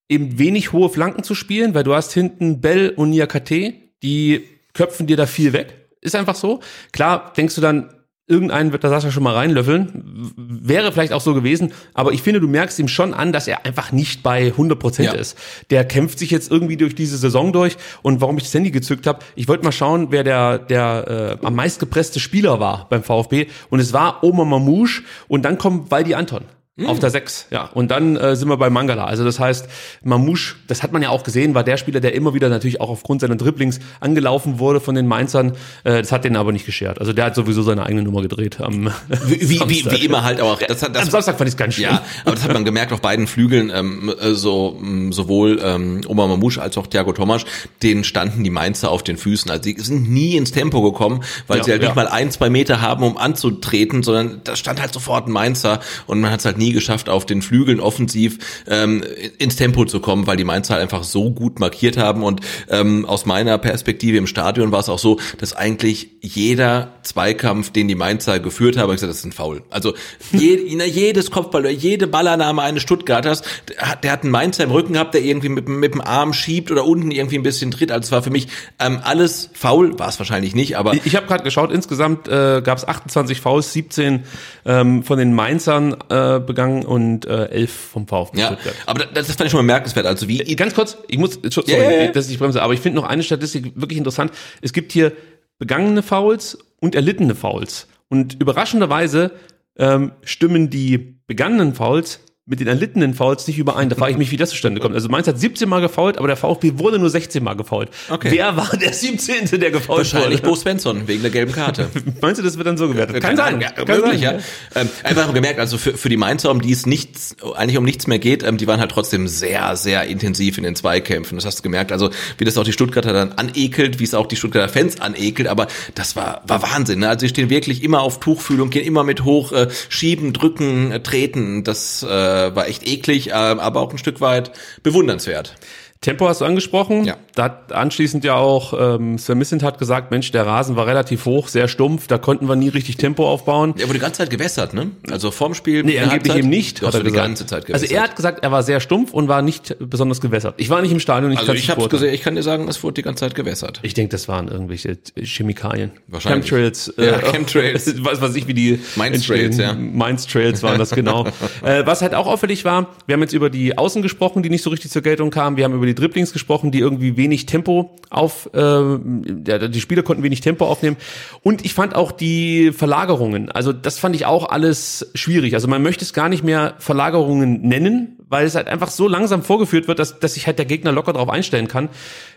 eben 0.08 0.38
wenig 0.38 0.72
hohe 0.72 0.88
Flanken 0.88 1.24
zu 1.24 1.34
spielen, 1.34 1.74
weil 1.74 1.84
du 1.84 1.94
hast 1.94 2.12
hinten 2.12 2.60
Bell 2.60 2.90
und 2.90 3.10
Niakate, 3.10 3.74
die 4.02 4.44
köpfen 4.72 5.06
dir 5.06 5.16
da 5.16 5.26
viel 5.26 5.52
weg. 5.52 5.88
Ist 6.00 6.14
einfach 6.14 6.34
so. 6.34 6.60
Klar, 6.92 7.32
denkst 7.36 7.54
du 7.56 7.60
dann, 7.60 7.92
irgendeinen 8.32 8.72
wird 8.72 8.82
der 8.82 8.90
Sascha 8.90 9.10
schon 9.10 9.22
mal 9.22 9.34
reinlöffeln. 9.34 10.32
Wäre 10.36 10.92
vielleicht 10.92 11.12
auch 11.12 11.20
so 11.20 11.34
gewesen, 11.34 11.72
aber 11.94 12.12
ich 12.12 12.22
finde, 12.22 12.40
du 12.40 12.48
merkst 12.48 12.78
ihm 12.78 12.88
schon 12.88 13.14
an, 13.14 13.32
dass 13.32 13.46
er 13.46 13.64
einfach 13.66 13.92
nicht 13.92 14.22
bei 14.22 14.46
100 14.46 14.78
Prozent 14.78 15.12
ja. 15.12 15.14
ist. 15.14 15.38
Der 15.70 15.84
kämpft 15.84 16.18
sich 16.18 16.30
jetzt 16.30 16.50
irgendwie 16.50 16.76
durch 16.76 16.94
diese 16.94 17.16
Saison 17.16 17.52
durch 17.52 17.76
und 18.02 18.20
warum 18.20 18.38
ich 18.38 18.44
das 18.44 18.54
Handy 18.54 18.70
gezückt 18.70 19.06
habe, 19.06 19.20
ich 19.36 19.48
wollte 19.48 19.64
mal 19.64 19.72
schauen, 19.72 20.08
wer 20.10 20.24
der, 20.24 20.58
der 20.58 21.38
äh, 21.42 21.46
am 21.46 21.54
meist 21.54 21.78
gepresste 21.78 22.20
Spieler 22.20 22.60
war 22.60 22.86
beim 22.88 23.02
VfB 23.02 23.46
und 23.70 23.80
es 23.80 23.92
war 23.92 24.24
Oma 24.24 24.44
Mamouche 24.44 25.02
und 25.28 25.44
dann 25.44 25.58
kommt 25.58 25.90
Waldi 25.90 26.14
Anton. 26.14 26.44
Mhm. 26.76 26.86
Auf 26.86 27.00
der 27.00 27.10
6, 27.10 27.48
ja. 27.50 27.66
Und 27.66 27.90
dann 27.90 28.16
äh, 28.16 28.34
sind 28.34 28.48
wir 28.48 28.56
bei 28.56 28.70
Mangala. 28.70 29.04
Also 29.04 29.24
das 29.24 29.38
heißt, 29.38 29.68
Mamouche, 30.04 30.54
das 30.68 30.82
hat 30.82 30.90
man 30.90 31.02
ja 31.02 31.10
auch 31.10 31.22
gesehen, 31.22 31.54
war 31.54 31.64
der 31.64 31.76
Spieler, 31.76 32.00
der 32.00 32.14
immer 32.14 32.32
wieder 32.32 32.48
natürlich 32.48 32.80
auch 32.80 32.88
aufgrund 32.88 33.20
seiner 33.20 33.36
Dribblings 33.36 33.78
angelaufen 34.00 34.58
wurde 34.58 34.80
von 34.80 34.94
den 34.94 35.06
Mainzern. 35.06 35.52
Äh, 35.84 36.00
das 36.00 36.12
hat 36.12 36.24
den 36.24 36.34
aber 36.34 36.50
nicht 36.50 36.64
geschert. 36.64 36.98
Also 36.98 37.12
der 37.12 37.26
hat 37.26 37.34
sowieso 37.34 37.60
seine 37.62 37.84
eigene 37.84 38.02
Nummer 38.02 38.22
gedreht. 38.22 38.58
Am, 38.62 38.86
wie, 39.26 39.50
wie, 39.50 39.60
wie, 39.68 39.90
wie 39.90 40.04
immer 40.06 40.24
halt 40.24 40.40
auch. 40.40 40.60
Das 40.60 40.82
hat, 40.82 40.96
das, 40.96 41.02
am 41.02 41.10
Samstag 41.10 41.36
fand 41.36 41.48
ich 41.48 41.52
es 41.52 41.56
ganz 41.58 41.74
schön. 41.74 41.84
Ja, 41.84 42.02
aber 42.24 42.36
das 42.36 42.44
hat 42.44 42.54
man 42.54 42.64
gemerkt 42.64 42.90
auf 42.94 43.02
beiden 43.02 43.26
Flügeln, 43.26 43.70
ähm, 43.74 44.10
äh, 44.18 44.32
so 44.32 44.80
sowohl 45.10 45.60
ähm, 45.62 46.00
Oma 46.08 46.26
Mamouche 46.26 46.62
als 46.62 46.78
auch 46.78 46.86
Thiago 46.86 47.12
Tomasch, 47.12 47.44
denen 47.82 48.02
standen 48.02 48.44
die 48.44 48.50
Mainzer 48.50 48.90
auf 48.90 49.02
den 49.02 49.18
Füßen. 49.18 49.50
Also 49.50 49.64
sie 49.64 49.76
sind 49.78 50.10
nie 50.10 50.36
ins 50.36 50.52
Tempo 50.52 50.80
gekommen, 50.80 51.22
weil 51.48 51.58
ja, 51.58 51.64
sie 51.64 51.70
halt 51.72 51.82
ja. 51.82 51.88
nicht 51.88 51.96
mal 51.96 52.08
ein, 52.08 52.30
zwei 52.30 52.48
Meter 52.48 52.80
haben, 52.80 53.04
um 53.04 53.18
anzutreten, 53.18 54.02
sondern 54.02 54.40
da 54.44 54.56
stand 54.56 54.80
halt 54.80 54.94
sofort 54.94 55.28
ein 55.28 55.32
Mainzer 55.32 55.80
und 56.06 56.22
man 56.22 56.30
hat 56.30 56.40
es 56.40 56.46
halt 56.46 56.61
nie 56.62 56.72
geschafft, 56.72 57.08
auf 57.08 57.26
den 57.26 57.42
Flügeln 57.42 57.80
offensiv 57.80 58.38
ähm, 58.68 59.02
ins 59.38 59.56
Tempo 59.56 59.84
zu 59.84 60.00
kommen, 60.00 60.26
weil 60.26 60.36
die 60.36 60.44
Mainzer 60.44 60.74
halt 60.74 60.82
einfach 60.82 61.04
so 61.04 61.30
gut 61.30 61.58
markiert 61.58 61.96
haben. 61.96 62.22
Und 62.22 62.40
ähm, 62.70 63.04
aus 63.04 63.26
meiner 63.26 63.58
Perspektive 63.58 64.16
im 64.16 64.26
Stadion 64.26 64.72
war 64.72 64.80
es 64.80 64.88
auch 64.88 64.98
so, 64.98 65.18
dass 65.38 65.54
eigentlich 65.54 66.10
jeder 66.20 66.92
Zweikampf, 67.02 67.70
den 67.70 67.88
die 67.88 67.94
Mainzer 67.94 68.38
geführt 68.38 68.76
haben, 68.76 68.90
ich 68.90 68.96
gesagt, 68.96 69.10
das 69.10 69.18
ist 69.18 69.24
ein 69.24 69.32
Foul. 69.32 69.62
Also 69.70 69.94
je, 70.32 70.56
jedes 70.86 71.30
Kopfball, 71.30 71.68
jede 71.70 72.06
Ballannahme 72.06 72.62
eines 72.62 72.82
Stuttgarters, 72.82 73.42
der 73.68 73.88
hat, 73.88 74.04
der 74.04 74.12
hat 74.12 74.22
einen 74.22 74.30
Mainzer 74.30 74.64
im 74.64 74.70
Rücken 74.70 74.92
gehabt, 74.92 75.14
der 75.14 75.22
irgendwie 75.22 75.48
mit, 75.48 75.68
mit 75.68 75.94
dem 75.94 76.00
Arm 76.00 76.32
schiebt 76.32 76.70
oder 76.70 76.84
unten 76.84 77.10
irgendwie 77.10 77.38
ein 77.38 77.42
bisschen 77.42 77.70
tritt. 77.70 77.90
Also 77.90 78.06
es 78.06 78.12
war 78.12 78.22
für 78.22 78.30
mich 78.30 78.48
ähm, 78.78 79.00
alles 79.02 79.50
faul, 79.52 79.98
war 79.98 80.08
es 80.08 80.18
wahrscheinlich 80.18 80.54
nicht, 80.54 80.76
aber 80.76 80.94
ich, 80.94 81.06
ich 81.06 81.16
habe 81.16 81.26
gerade 81.26 81.42
geschaut, 81.42 81.72
insgesamt 81.72 82.28
äh, 82.28 82.62
gab 82.62 82.78
es 82.78 82.86
28 82.86 83.40
Fouls, 83.40 83.72
17 83.72 84.24
ähm, 84.64 85.02
von 85.02 85.18
den 85.18 85.34
Mainzern 85.34 85.96
äh, 86.08 86.40
begangen 86.52 86.84
und 86.84 87.26
äh, 87.26 87.46
11 87.46 87.70
vom 87.72 88.06
VfB 88.06 88.38
ja, 88.38 88.46
Stuttgart. 88.46 88.74
Aber 88.86 89.04
das, 89.06 89.26
das 89.26 89.36
fand 89.36 89.46
ich 89.46 89.50
schon 89.50 89.58
mal 89.58 89.72
merkenswert. 89.72 90.06
Also 90.06 90.28
wie 90.28 90.40
äh, 90.40 90.54
ganz 90.54 90.74
kurz, 90.74 90.96
ich 91.08 91.18
muss 91.18 91.38
sorry, 91.50 91.70
yeah, 91.72 91.90
yeah. 91.90 92.12
dass 92.12 92.30
ich 92.30 92.38
bremse, 92.38 92.62
aber 92.62 92.74
ich 92.74 92.80
finde 92.80 93.00
noch 93.00 93.08
eine 93.08 93.22
Statistik 93.22 93.72
wirklich 93.74 93.98
interessant. 93.98 94.32
Es 94.60 94.72
gibt 94.72 94.92
hier 94.92 95.12
begangene 95.58 96.02
Fouls 96.02 96.58
und 96.80 96.94
erlittene 96.94 97.34
Fouls 97.34 97.88
und 98.08 98.40
überraschenderweise 98.40 99.32
ähm, 99.78 100.12
stimmen 100.22 100.70
die 100.70 101.18
begangenen 101.26 101.74
Fouls 101.74 102.20
mit 102.44 102.58
den 102.58 102.66
erlittenen 102.66 103.14
Fouls 103.14 103.46
nicht 103.46 103.56
überein. 103.56 103.88
Da 103.88 103.94
frage 103.94 104.10
ich 104.10 104.18
mich, 104.18 104.32
wie 104.32 104.36
das 104.36 104.50
zustande 104.50 104.80
kommt. 104.80 104.96
Also 104.96 105.08
Mainz 105.08 105.28
hat 105.28 105.38
17 105.38 105.68
Mal 105.68 105.80
gefault, 105.80 106.18
aber 106.18 106.26
der 106.26 106.36
VfB 106.36 106.72
wurde 106.74 106.98
nur 106.98 107.08
16 107.08 107.42
Mal 107.42 107.54
gefault. 107.54 107.88
Okay. 108.10 108.32
Wer 108.32 108.56
war 108.56 108.76
der 108.76 108.92
17. 108.92 109.60
der 109.60 109.70
gefault 109.70 109.98
Wahrscheinlich 109.98 110.40
wurde? 110.40 110.50
Bo 110.50 110.56
Svensson, 110.56 111.06
wegen 111.06 111.22
der 111.22 111.30
gelben 111.30 111.52
Karte. 111.52 111.88
Meinst 112.20 112.40
du, 112.40 112.44
das 112.44 112.56
wird 112.56 112.66
dann 112.66 112.76
so 112.76 112.88
gewertet? 112.88 113.20
Kann, 113.20 113.36
Kann 113.36 113.52
sein. 113.52 113.60
Ja, 113.60 113.70
Kann 113.70 114.00
möglich, 114.00 114.22
sein. 114.22 114.40
ja. 114.74 114.80
Ähm, 114.80 114.88
einfach 115.04 115.32
gemerkt, 115.32 115.60
also 115.60 115.78
für, 115.78 115.96
für 115.96 116.08
die 116.08 116.16
Mainzer, 116.16 116.50
um 116.50 116.60
die 116.60 116.72
es 116.72 116.84
nichts, 116.84 117.36
eigentlich 117.54 117.78
um 117.78 117.84
nichts 117.84 118.08
mehr 118.08 118.18
geht, 118.18 118.42
ähm, 118.42 118.56
die 118.56 118.66
waren 118.66 118.80
halt 118.80 118.90
trotzdem 118.90 119.28
sehr, 119.28 119.76
sehr 119.76 120.04
intensiv 120.06 120.58
in 120.58 120.64
den 120.64 120.74
Zweikämpfen. 120.74 121.38
Das 121.38 121.46
hast 121.46 121.60
du 121.60 121.62
gemerkt. 121.62 121.92
Also 121.92 122.10
wie 122.38 122.44
das 122.44 122.58
auch 122.58 122.64
die 122.64 122.72
Stuttgarter 122.72 123.12
dann 123.12 123.32
anekelt, 123.34 124.00
wie 124.00 124.04
es 124.04 124.14
auch 124.14 124.26
die 124.26 124.36
Stuttgarter 124.36 124.68
Fans 124.68 125.00
anekelt, 125.00 125.46
aber 125.46 125.68
das 125.94 126.16
war, 126.16 126.42
war 126.48 126.60
Wahnsinn. 126.64 126.98
Ne? 126.98 127.08
Also 127.08 127.20
sie 127.20 127.28
stehen 127.28 127.50
wirklich 127.50 127.84
immer 127.84 128.00
auf 128.00 128.18
Tuchfühlung, 128.18 128.70
gehen 128.70 128.84
immer 128.84 129.04
mit 129.04 129.22
hoch, 129.22 129.52
äh, 129.52 129.68
schieben, 129.88 130.32
drücken, 130.32 130.90
äh, 130.90 131.00
treten. 131.00 131.62
Das 131.62 132.02
äh, 132.02 132.31
war 132.54 132.66
echt 132.68 132.86
eklig 132.86 133.02
eklig, 133.02 133.28
äh, 133.28 133.32
aber 133.32 133.80
auch 133.80 133.92
ein 133.92 133.98
Stück 133.98 134.20
weit 134.20 134.52
bewundernswert. 134.82 135.54
Tempo 136.02 136.28
hast 136.28 136.40
du 136.40 136.44
angesprochen. 136.44 137.04
Ja. 137.04 137.16
Da 137.36 137.44
hat 137.44 137.72
anschließend 137.72 138.24
ja 138.24 138.34
auch 138.34 138.74
ähm, 138.78 139.18
Sven 139.18 139.38
Missent 139.38 139.62
hat 139.62 139.78
gesagt, 139.78 140.10
Mensch, 140.10 140.32
der 140.32 140.44
Rasen 140.44 140.76
war 140.76 140.86
relativ 140.86 141.24
hoch, 141.24 141.46
sehr 141.46 141.68
stumpf, 141.68 142.08
da 142.08 142.18
konnten 142.18 142.48
wir 142.48 142.56
nie 142.56 142.68
richtig 142.68 142.96
Tempo 142.96 143.26
aufbauen. 143.26 143.74
Er 143.78 143.84
wurde 143.84 143.94
die 143.94 144.00
ganze 144.00 144.18
Zeit 144.18 144.30
gewässert, 144.30 144.74
ne? 144.74 144.90
Also 145.10 145.30
vorm 145.30 145.54
Spiel. 145.54 145.84
Nee, 145.84 146.00
angeblich 146.00 146.34
eben 146.34 146.48
nicht. 146.48 146.82
Hat 146.82 146.94
er 146.94 147.04
die 147.04 147.12
ganze 147.12 147.46
Zeit 147.46 147.66
gewässert. 147.66 147.88
Also 147.88 147.94
er 147.94 148.02
hat 148.02 148.16
gesagt, 148.16 148.42
er 148.42 148.50
war 148.50 148.64
sehr 148.64 148.80
stumpf 148.80 149.12
und 149.12 149.28
war 149.28 149.42
nicht 149.42 149.76
besonders 149.78 150.20
gewässert. 150.20 150.54
Ich 150.58 150.70
war 150.70 150.82
nicht 150.82 150.90
im 150.90 150.98
Stadion. 150.98 151.30
Ich 151.30 151.38
also 151.38 151.52
ich 151.52 151.70
habe 151.70 151.88
gesehen, 151.88 152.12
ich 152.12 152.22
kann 152.22 152.34
dir 152.34 152.42
sagen, 152.42 152.66
es 152.68 152.82
wurde 152.82 152.94
die 152.94 153.02
ganze 153.02 153.24
Zeit 153.24 153.36
gewässert. 153.36 153.78
Ich 153.82 153.94
denke, 153.94 154.10
das 154.10 154.26
waren 154.26 154.48
irgendwelche 154.48 154.98
Chemikalien. 155.16 155.92
Wahrscheinlich. 156.08 156.48
Chemtrails. 156.48 156.92
Ja, 156.96 157.04
äh, 157.04 157.30
Chemtrails. 157.30 158.04
Weiß 158.04 158.20
was 158.20 158.34
ich, 158.34 158.48
wie 158.48 158.54
die 158.54 158.80
Mainz 158.96 159.24
Trails, 159.24 159.56
ja. 159.56 159.72
Mainz 159.74 160.26
Trails 160.26 160.64
waren 160.64 160.80
das 160.80 160.90
genau. 160.90 161.26
äh, 161.64 161.86
was 161.86 162.02
halt 162.02 162.14
auch 162.14 162.26
auffällig 162.26 162.64
war, 162.64 162.88
wir 163.06 163.14
haben 163.14 163.22
jetzt 163.22 163.34
über 163.34 163.50
die 163.50 163.78
Außen 163.78 164.02
gesprochen, 164.02 164.42
die 164.42 164.50
nicht 164.50 164.62
so 164.62 164.70
richtig 164.70 164.90
zur 164.90 165.02
Geltung 165.02 165.30
kamen. 165.30 165.56
Wir 165.56 165.64
haben 165.64 165.74
über 165.74 165.86
die 165.86 165.91
Dribblings 165.94 166.32
gesprochen, 166.32 166.70
die 166.70 166.78
irgendwie 166.78 167.16
wenig 167.16 167.46
Tempo 167.46 167.96
auf, 168.10 168.50
äh, 168.54 168.58
ja, 168.58 169.68
die 169.68 169.80
Spieler 169.80 170.02
konnten 170.02 170.22
wenig 170.22 170.40
Tempo 170.40 170.66
aufnehmen. 170.66 170.96
Und 171.42 171.64
ich 171.64 171.74
fand 171.74 171.94
auch 171.94 172.12
die 172.12 172.72
Verlagerungen, 172.72 173.50
also 173.50 173.72
das 173.72 173.98
fand 173.98 174.14
ich 174.16 174.26
auch 174.26 174.48
alles 174.48 175.10
schwierig. 175.14 175.54
Also 175.54 175.68
man 175.68 175.82
möchte 175.82 176.04
es 176.04 176.12
gar 176.12 176.28
nicht 176.28 176.44
mehr 176.44 176.74
Verlagerungen 176.78 177.62
nennen, 177.62 178.18
weil 178.28 178.46
es 178.46 178.54
halt 178.54 178.68
einfach 178.68 178.88
so 178.88 179.08
langsam 179.08 179.42
vorgeführt 179.42 179.88
wird, 179.88 179.98
dass, 179.98 180.18
dass 180.18 180.34
sich 180.34 180.46
halt 180.46 180.58
der 180.58 180.64
Gegner 180.64 180.90
locker 180.90 181.12
darauf 181.12 181.28
einstellen 181.28 181.68
kann. 181.68 181.90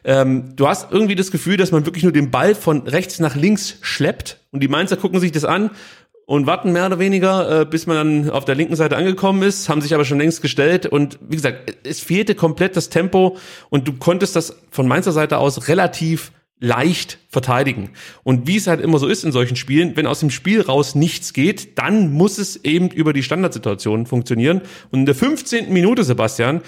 Ähm, 0.03 0.55
du 0.55 0.67
hast 0.67 0.91
irgendwie 0.91 1.15
das 1.15 1.31
Gefühl, 1.31 1.57
dass 1.57 1.71
man 1.71 1.85
wirklich 1.85 2.03
nur 2.03 2.11
den 2.11 2.31
Ball 2.31 2.53
von 2.53 2.81
rechts 2.81 3.19
nach 3.19 3.35
links 3.35 3.77
schleppt 3.81 4.39
und 4.51 4.61
die 4.61 4.67
Mainzer 4.67 4.97
gucken 4.97 5.19
sich 5.19 5.31
das 5.31 5.45
an 5.45 5.71
und 6.25 6.47
warten 6.47 6.71
mehr 6.71 6.87
oder 6.87 6.99
weniger, 6.99 7.61
äh, 7.61 7.65
bis 7.65 7.87
man 7.87 7.97
dann 7.97 8.29
auf 8.31 8.45
der 8.45 8.55
linken 8.55 8.75
Seite 8.75 8.97
angekommen 8.97 9.43
ist, 9.43 9.69
haben 9.69 9.81
sich 9.81 9.93
aber 9.93 10.05
schon 10.05 10.17
längst 10.17 10.41
gestellt 10.41 10.85
und 10.85 11.19
wie 11.21 11.35
gesagt, 11.35 11.77
es 11.83 11.99
fehlte 11.99 12.35
komplett 12.35 12.75
das 12.75 12.89
Tempo 12.89 13.37
und 13.69 13.87
du 13.87 13.93
konntest 13.93 14.35
das 14.35 14.55
von 14.71 14.87
Mainzer 14.87 15.11
Seite 15.11 15.37
aus 15.37 15.67
relativ 15.67 16.31
leicht 16.59 17.19
verteidigen. 17.27 17.91
Und 18.23 18.47
wie 18.47 18.55
es 18.55 18.67
halt 18.67 18.81
immer 18.81 18.97
so 18.97 19.07
ist 19.07 19.23
in 19.23 19.31
solchen 19.31 19.55
Spielen, 19.55 19.97
wenn 19.97 20.07
aus 20.07 20.21
dem 20.21 20.31
Spiel 20.31 20.61
raus 20.61 20.95
nichts 20.95 21.33
geht, 21.33 21.77
dann 21.77 22.13
muss 22.13 22.37
es 22.37 22.63
eben 22.63 22.89
über 22.89 23.13
die 23.13 23.23
Standardsituation 23.23 24.05
funktionieren. 24.05 24.61
Und 24.89 24.99
in 24.99 25.05
der 25.05 25.15
15. 25.15 25.71
Minute, 25.71 26.03
Sebastian, 26.03 26.61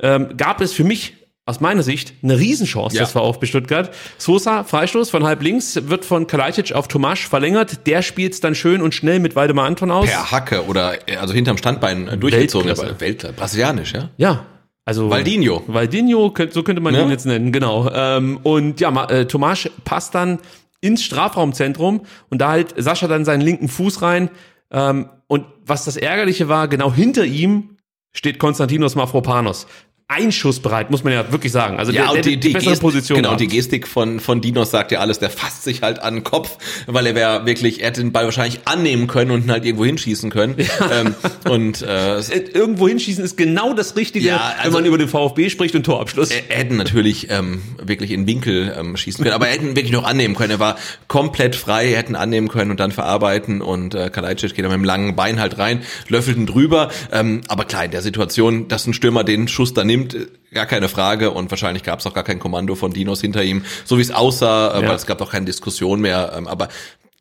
ähm, 0.00 0.36
gab 0.36 0.60
es 0.60 0.72
für 0.72 0.84
mich 0.84 1.23
aus 1.46 1.60
meiner 1.60 1.82
Sicht 1.82 2.14
eine 2.22 2.38
Riesenchance 2.38 2.96
ja. 2.96 3.02
des 3.02 3.12
VfB 3.12 3.46
Stuttgart. 3.46 3.94
Sosa, 4.16 4.64
Freistoß 4.64 5.10
von 5.10 5.24
halb 5.24 5.42
links, 5.42 5.78
wird 5.88 6.04
von 6.04 6.26
Kalajdzic 6.26 6.72
auf 6.72 6.88
Tomasch 6.88 7.28
verlängert. 7.28 7.86
Der 7.86 8.02
spielt's 8.02 8.40
dann 8.40 8.54
schön 8.54 8.80
und 8.80 8.94
schnell 8.94 9.20
mit 9.20 9.36
Waldemar 9.36 9.66
Anton 9.66 9.90
aus. 9.90 10.08
Per 10.08 10.30
Hacke 10.30 10.64
oder 10.66 10.98
also 11.18 11.34
hinterm 11.34 11.58
Standbein 11.58 12.18
durchgezogen. 12.18 12.68
Weltklasse. 12.68 13.00
Welt, 13.00 13.36
brasilianisch, 13.36 13.92
ja? 13.92 14.08
Ja, 14.16 14.46
also 14.86 15.10
Valdinho. 15.10 15.62
Valdinho, 15.66 16.32
so 16.50 16.62
könnte 16.62 16.80
man 16.80 16.94
ja. 16.94 17.02
ihn 17.02 17.10
jetzt 17.10 17.26
nennen, 17.26 17.52
genau. 17.52 17.90
Ähm, 17.92 18.38
und 18.42 18.80
ja, 18.80 19.04
äh, 19.04 19.26
Tomasch 19.26 19.70
passt 19.84 20.14
dann 20.14 20.38
ins 20.80 21.02
Strafraumzentrum 21.04 22.02
und 22.30 22.40
da 22.40 22.50
halt 22.50 22.74
Sascha 22.76 23.06
dann 23.06 23.24
seinen 23.24 23.42
linken 23.42 23.68
Fuß 23.68 24.00
rein. 24.00 24.30
Ähm, 24.70 25.10
und 25.26 25.46
was 25.64 25.84
das 25.84 25.96
Ärgerliche 25.96 26.48
war, 26.48 26.68
genau 26.68 26.92
hinter 26.92 27.24
ihm 27.24 27.76
steht 28.12 28.38
Konstantinos 28.38 28.94
Mafropanos 28.94 29.66
einschussbereit, 30.06 30.90
muss 30.90 31.02
man 31.02 31.12
ja 31.14 31.32
wirklich 31.32 31.50
sagen. 31.50 31.78
Also 31.78 31.90
Ja, 31.90 32.04
der, 32.12 32.14
der, 32.14 32.22
die, 32.22 32.36
die, 32.40 32.50
bessere 32.50 32.70
Gest, 32.72 32.82
Position 32.82 33.16
genau, 33.16 33.30
gehabt. 33.30 33.40
die 33.40 33.48
Gestik 33.48 33.88
von, 33.88 34.20
von 34.20 34.40
Dinos 34.42 34.70
sagt 34.70 34.92
ja 34.92 35.00
alles, 35.00 35.18
der 35.18 35.30
fasst 35.30 35.64
sich 35.64 35.82
halt 35.82 35.98
an 36.00 36.14
den 36.16 36.24
Kopf, 36.24 36.58
weil 36.86 37.06
er 37.06 37.14
wäre 37.14 37.46
wirklich, 37.46 37.80
er 37.80 37.88
hätte 37.88 38.02
den 38.02 38.12
Ball 38.12 38.24
wahrscheinlich 38.26 38.60
annehmen 38.66 39.06
können 39.06 39.30
und 39.30 39.44
ihn 39.44 39.50
halt 39.50 39.64
irgendwo 39.64 39.84
hinschießen 39.86 40.30
können. 40.30 40.56
Ähm, 40.92 41.14
und 41.50 41.82
äh, 41.82 42.04
Äh, 42.34 42.44
Irgendwo 42.52 42.86
hinschießen 42.88 43.24
ist 43.24 43.36
genau 43.36 43.72
das 43.74 43.96
Richtige, 43.96 44.26
Ja, 44.26 44.54
wenn 44.58 44.64
also- 44.66 44.78
man 44.78 44.84
über 44.86 44.98
den 44.98 45.08
VfB 45.08 45.48
spricht 45.50 45.74
und 45.74 45.84
Torabschluss. 45.84 46.30
er, 46.30 46.50
er 46.50 46.58
hätten 46.58 46.76
natürlich 46.76 47.28
ähm, 47.30 47.62
wirklich 47.82 48.10
in 48.10 48.20
den 48.22 48.26
Winkel 48.26 48.74
ähm, 48.78 48.96
schießen 48.96 49.22
können, 49.22 49.34
aber 49.34 49.46
er 49.48 49.54
hätten 49.54 49.74
wirklich 49.76 49.92
noch 49.92 50.04
annehmen 50.04 50.34
können. 50.34 50.50
Er 50.52 50.58
war 50.60 50.76
komplett 51.08 51.56
frei, 51.56 51.90
er 51.92 51.98
hätten 51.98 52.14
annehmen 52.14 52.48
können 52.48 52.70
und 52.70 52.78
dann 52.80 52.92
verarbeiten 52.92 53.62
und 53.62 53.94
äh, 53.94 54.10
Kalajdzic 54.10 54.54
geht 54.54 54.64
dann 54.64 54.70
mit 54.72 54.80
dem 54.80 54.84
langen 54.84 55.16
Bein 55.16 55.40
halt 55.40 55.58
rein, 55.58 55.82
löffelt 56.08 56.36
ihn 56.36 56.46
drüber. 56.46 56.90
Ähm, 57.12 57.40
aber 57.48 57.64
klar, 57.64 57.84
in 57.84 57.90
der 57.90 58.02
Situation, 58.02 58.68
dass 58.68 58.86
ein 58.86 58.94
Stürmer 58.94 59.24
den 59.24 59.48
Schuss 59.48 59.74
da 59.74 59.82
nimmt, 59.96 60.14
äh, 60.14 60.26
gar 60.52 60.66
keine 60.66 60.88
Frage 60.88 61.30
und 61.30 61.50
wahrscheinlich 61.50 61.82
gab 61.82 61.98
es 62.00 62.06
auch 62.06 62.14
gar 62.14 62.24
kein 62.24 62.38
Kommando 62.38 62.74
von 62.74 62.92
Dinos 62.92 63.20
hinter 63.20 63.42
ihm, 63.42 63.64
so 63.84 63.98
wie 63.98 64.02
es 64.02 64.10
aussah, 64.10 64.76
äh, 64.78 64.82
Ja. 64.82 64.88
weil 64.88 64.96
es 64.96 65.06
gab 65.06 65.20
auch 65.20 65.30
keine 65.32 65.46
Diskussion 65.46 66.00
mehr. 66.00 66.32
Ähm, 66.36 66.46
aber 66.46 66.68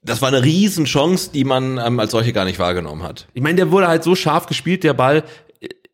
das 0.04 0.22
war 0.22 0.28
eine 0.30 0.44
Riesenchance, 0.44 1.32
die 1.34 1.44
man 1.44 1.78
ähm, 1.78 2.00
als 2.00 2.12
solche 2.12 2.34
gar 2.34 2.46
nicht 2.46 2.60
wahrgenommen 2.60 3.04
hat. 3.04 3.28
Ich 3.34 3.42
meine, 3.42 3.56
der 3.56 3.72
wurde 3.72 3.88
halt 3.88 4.04
so 4.04 4.16
scharf 4.16 4.46
gespielt, 4.48 4.84
der 4.84 4.94
Ball. 4.94 5.24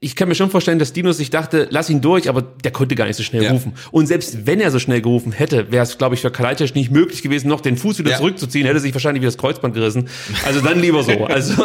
Ich 0.02 0.16
kann 0.16 0.30
mir 0.30 0.36
schon 0.36 0.50
vorstellen, 0.50 0.80
dass 0.80 0.94
Dinos 0.94 1.18
sich 1.18 1.30
dachte, 1.30 1.68
lass 1.72 1.90
ihn 1.90 2.00
durch, 2.00 2.30
aber 2.30 2.42
der 2.42 2.72
konnte 2.72 2.96
gar 2.96 3.06
nicht 3.06 3.18
so 3.18 3.24
schnell 3.24 3.44
Ja. 3.44 3.52
rufen. 3.52 3.74
Und 3.92 4.08
selbst 4.08 4.46
wenn 4.48 4.62
er 4.62 4.72
so 4.72 4.80
schnell 4.80 5.02
gerufen 5.02 5.34
hätte, 5.34 5.72
wäre 5.74 5.84
es, 5.84 5.98
glaube 5.98 6.16
ich, 6.16 6.22
für 6.22 6.32
Kalajdzic 6.32 6.74
nicht 6.74 6.90
möglich 6.90 7.22
gewesen, 7.22 7.50
noch 7.50 7.60
den 7.62 7.76
Fuß 7.78 8.00
wieder 8.00 8.12
Ja. 8.12 8.18
zurückzuziehen, 8.18 8.66
hätte 8.66 8.80
sich 8.80 8.94
wahrscheinlich 8.94 9.22
wieder 9.22 9.28
das 9.32 9.38
Kreuzband 9.38 9.74
gerissen. 9.76 10.08
Also 10.46 10.62
dann 10.62 10.80
lieber 10.80 11.04
so. 11.04 11.12
Also, 11.28 11.62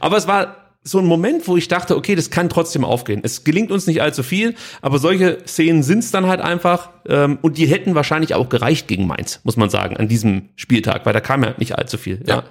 aber 0.00 0.16
es 0.18 0.26
war 0.28 0.63
so 0.86 0.98
ein 0.98 1.06
Moment, 1.06 1.48
wo 1.48 1.56
ich 1.56 1.68
dachte, 1.68 1.96
okay, 1.96 2.14
das 2.14 2.28
kann 2.28 2.50
trotzdem 2.50 2.84
aufgehen. 2.84 3.20
Es 3.24 3.42
gelingt 3.42 3.70
uns 3.70 3.86
nicht 3.86 4.02
allzu 4.02 4.22
viel, 4.22 4.54
aber 4.82 4.98
solche 4.98 5.38
Szenen 5.46 5.82
sind's 5.82 6.10
dann 6.10 6.26
halt 6.26 6.42
einfach. 6.42 6.90
Ähm, 7.08 7.38
und 7.40 7.56
die 7.56 7.66
hätten 7.66 7.94
wahrscheinlich 7.94 8.34
auch 8.34 8.50
gereicht 8.50 8.86
gegen 8.86 9.06
Mainz, 9.06 9.40
muss 9.44 9.56
man 9.56 9.70
sagen, 9.70 9.96
an 9.96 10.08
diesem 10.08 10.50
Spieltag, 10.56 11.06
weil 11.06 11.14
da 11.14 11.20
kam 11.20 11.42
ja 11.42 11.54
nicht 11.56 11.78
allzu 11.78 11.96
viel. 11.96 12.22
Ja. 12.26 12.44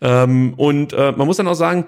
Ähm, 0.00 0.54
und 0.54 0.94
äh, 0.94 1.12
man 1.12 1.26
muss 1.26 1.36
dann 1.36 1.48
auch 1.48 1.54
sagen, 1.54 1.84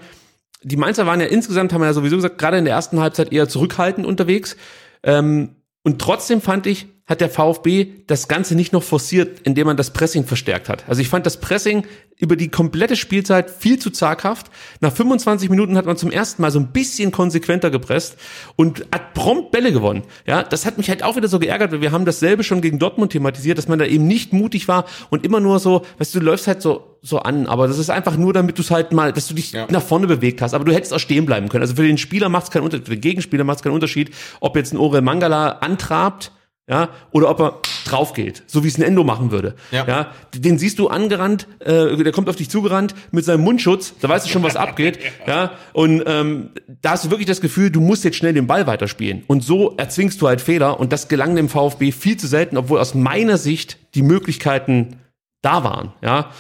die 0.63 0.77
Mainzer 0.77 1.07
waren 1.07 1.21
ja 1.21 1.27
insgesamt, 1.27 1.73
haben 1.73 1.81
wir 1.81 1.87
ja 1.87 1.95
sowieso 1.95 2.17
gesagt, 2.17 2.37
gerade 2.37 2.59
in 2.59 2.67
der 2.67 2.75
ersten 2.75 3.01
Halbzeit 3.01 3.33
eher 3.33 3.49
zurückhaltend 3.49 4.07
unterwegs. 4.07 4.57
Ähm, 5.03 5.57
und 5.85 6.01
trotzdem 6.01 6.43
fand 6.43 6.67
ich, 6.67 6.87
hat 7.09 7.21
der 7.23 7.31
VfB 7.31 7.87
das 8.07 8.29
Ganze 8.29 8.55
nicht 8.55 8.73
noch 8.73 8.83
forciert, 8.83 9.41
indem 9.45 9.67
man 9.67 9.77
das 9.77 9.93
Pressing 9.93 10.25
verstärkt 10.25 10.69
hat. 10.69 10.85
Also 10.89 11.01
ich 11.01 11.09
fand 11.09 11.25
das 11.27 11.41
Pressing 11.41 11.85
über 12.19 12.37
die 12.37 12.49
komplette 12.49 12.97
Spielzeit 12.97 13.49
viel 13.51 13.79
zu 13.79 13.91
zaghaft. 13.91 14.49
Nach 14.81 14.93
25 14.93 15.49
Minuten 15.51 15.77
hat 15.77 15.87
man 15.87 15.97
zum 15.97 16.11
ersten 16.11 16.43
Mal 16.43 16.51
so 16.51 16.59
ein 16.59 16.73
bisschen 16.73 17.13
konsequenter 17.13 17.71
gepresst 17.71 18.17
und 18.57 18.85
hat 18.93 19.15
prompt 19.15 19.53
Bälle 19.53 19.73
gewonnen. 19.73 20.03
Ja, 20.27 20.43
das 20.43 20.67
hat 20.67 20.79
mich 20.79 20.91
halt 20.91 21.03
auch 21.03 21.17
wieder 21.17 21.29
so 21.29 21.39
geärgert, 21.39 21.73
weil 21.73 21.81
wir 21.81 21.93
haben 21.93 22.05
dasselbe 22.05 22.45
schon 22.45 22.61
gegen 22.61 22.79
Dortmund 22.79 23.13
thematisiert, 23.13 23.57
dass 23.57 23.69
man 23.69 23.79
da 23.79 23.85
eben 23.87 24.07
nicht 24.07 24.33
mutig 24.33 24.69
war 24.69 24.85
und 25.11 25.25
immer 25.25 25.41
nur 25.41 25.61
so, 25.61 25.87
weißt 25.99 26.15
du, 26.15 26.21
du 26.21 26.27
läufst 26.27 26.47
halt 26.47 26.61
so 26.63 26.85
so 27.01 27.21
an, 27.21 27.47
aber 27.47 27.69
das 27.69 27.79
ist 27.79 27.91
einfach 27.91 28.17
nur, 28.17 28.33
damit 28.33 28.59
du 28.59 28.63
es 28.63 28.73
halt 28.73 28.93
mal, 28.93 29.13
dass 29.13 29.29
du 29.29 29.35
dich 29.35 29.53
Ja. 29.53 29.69
nach 29.71 29.83
vorne 29.85 30.09
bewegt 30.09 30.43
hast. 30.43 30.53
Aber 30.53 30.65
du 30.65 30.73
hättest 30.75 30.93
auch 30.93 30.99
stehen 30.99 31.27
bleiben 31.27 31.49
können. 31.49 31.63
Also 31.63 31.77
für 31.77 31.87
den 31.87 31.97
Spieler 31.97 32.29
macht 32.29 32.45
es 32.47 32.51
keinen 32.51 32.65
Unterschied, 32.65 32.87
für 32.89 32.97
den 32.97 33.01
Gegenspieler 33.01 33.45
macht 33.45 33.59
es 33.59 33.63
keinen 33.63 33.75
Unterschied, 33.75 34.11
ob 34.41 34.57
jetzt 34.57 34.75
ein 34.75 34.79
Orel 34.79 35.01
Mangala 35.01 35.49
antrabt, 35.61 36.33
ja, 36.69 36.91
oder 37.13 37.31
ob 37.31 37.41
er 37.41 37.61
drauf 37.87 38.13
geht, 38.13 38.43
so 38.47 38.63
wie 38.63 38.69
es 38.69 38.77
ein 38.77 38.83
Endo 38.83 39.03
machen 39.03 39.31
würde. 39.31 39.55
Ja. 39.71 39.87
den 40.35 40.59
siehst 40.59 40.79
du 40.79 40.89
angerannt, 40.89 41.49
äh, 41.61 41.97
der 41.97 42.13
kommt 42.13 42.29
auf 42.29 42.37
dich 42.37 42.51
zugerannt 42.51 42.95
mit 43.11 43.25
seinem 43.25 43.43
Mundschutz, 43.43 43.95
da 44.01 44.09
weißt 44.09 44.27
du 44.27 44.31
schon, 44.31 44.43
was 44.43 44.57
abgeht, 44.57 44.99
ja. 45.27 45.53
Und 45.73 46.03
ähm, 46.07 46.51
da 46.83 46.91
hast 46.91 47.07
du 47.07 47.11
wirklich 47.11 47.27
das 47.27 47.41
Gefühl, 47.41 47.71
du 47.71 47.81
musst 47.81 48.05
jetzt 48.05 48.19
schnell 48.19 48.35
den 48.35 48.47
Ball 48.47 48.67
weiterspielen. 48.67 49.25
Und 49.27 49.43
so 49.43 49.75
erzwingst 49.79 50.21
du 50.21 50.29
halt 50.29 50.43
Fehler 50.43 50.79
und 50.79 50.93
das 50.93 51.09
gelang 51.09 51.35
dem 51.37 51.49
VfB 51.49 51.91
viel 51.93 52.19
zu 52.19 52.27
selten, 52.27 52.59
obwohl 52.59 52.79
aus 52.79 52.95
meiner 52.95 53.39
Sicht 53.39 53.79
die 53.95 54.03
Möglichkeiten 54.03 54.97
da 55.41 55.65
waren, 55.65 55.93
ja. 56.03 56.31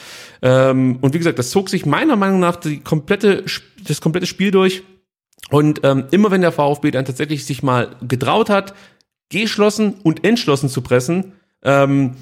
Ähm, 0.42 0.98
und 1.00 1.14
wie 1.14 1.18
gesagt, 1.18 1.38
das 1.38 1.50
zog 1.50 1.68
sich 1.68 1.86
meiner 1.86 2.16
Meinung 2.16 2.38
nach 2.38 2.56
die 2.56 2.80
komplette, 2.80 3.44
das 3.86 4.00
komplette 4.00 4.26
Spiel 4.26 4.50
durch. 4.50 4.82
Und 5.50 5.80
ähm, 5.84 6.04
immer 6.10 6.30
wenn 6.30 6.42
der 6.42 6.52
VfB 6.52 6.90
dann 6.90 7.06
tatsächlich 7.06 7.46
sich 7.46 7.62
mal 7.62 7.96
getraut 8.06 8.50
hat, 8.50 8.74
geschlossen 9.28 9.94
und 10.02 10.24
entschlossen 10.24 10.68
zu 10.68 10.80
pressen, 10.80 11.32
ähm, 11.62 12.14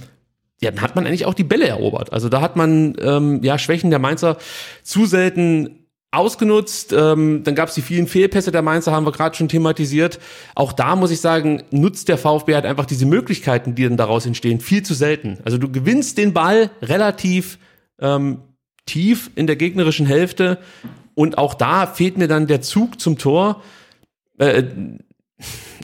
ja, 0.60 0.70
dann 0.70 0.80
hat 0.80 0.96
man 0.96 1.06
eigentlich 1.06 1.26
auch 1.26 1.34
die 1.34 1.44
Bälle 1.44 1.68
erobert. 1.68 2.12
Also 2.12 2.28
da 2.28 2.40
hat 2.40 2.56
man 2.56 2.96
ähm, 3.00 3.42
ja 3.42 3.58
Schwächen 3.58 3.90
der 3.90 3.98
Mainzer 3.98 4.38
zu 4.82 5.04
selten 5.04 5.86
ausgenutzt. 6.10 6.94
Ähm, 6.96 7.42
dann 7.44 7.54
gab 7.54 7.68
es 7.68 7.74
die 7.74 7.82
vielen 7.82 8.06
Fehlpässe 8.06 8.52
der 8.52 8.62
Mainzer, 8.62 8.92
haben 8.92 9.04
wir 9.04 9.12
gerade 9.12 9.36
schon 9.36 9.48
thematisiert. 9.48 10.18
Auch 10.54 10.72
da 10.72 10.96
muss 10.96 11.10
ich 11.10 11.20
sagen, 11.20 11.62
nutzt 11.70 12.08
der 12.08 12.16
VfB 12.16 12.54
halt 12.54 12.64
einfach 12.64 12.86
diese 12.86 13.06
Möglichkeiten, 13.06 13.74
die 13.74 13.84
dann 13.84 13.98
daraus 13.98 14.24
entstehen, 14.24 14.60
viel 14.60 14.82
zu 14.82 14.94
selten. 14.94 15.38
Also 15.44 15.58
du 15.58 15.70
gewinnst 15.70 16.16
den 16.16 16.32
Ball 16.32 16.70
relativ 16.80 17.58
ähm, 18.00 18.38
tief 18.86 19.30
in 19.34 19.46
der 19.46 19.56
gegnerischen 19.56 20.06
Hälfte 20.06 20.58
und 21.14 21.38
auch 21.38 21.54
da 21.54 21.86
fehlt 21.86 22.18
mir 22.18 22.28
dann 22.28 22.46
der 22.46 22.62
Zug 22.62 23.00
zum 23.00 23.18
Tor. 23.18 23.62
Äh, 24.38 24.62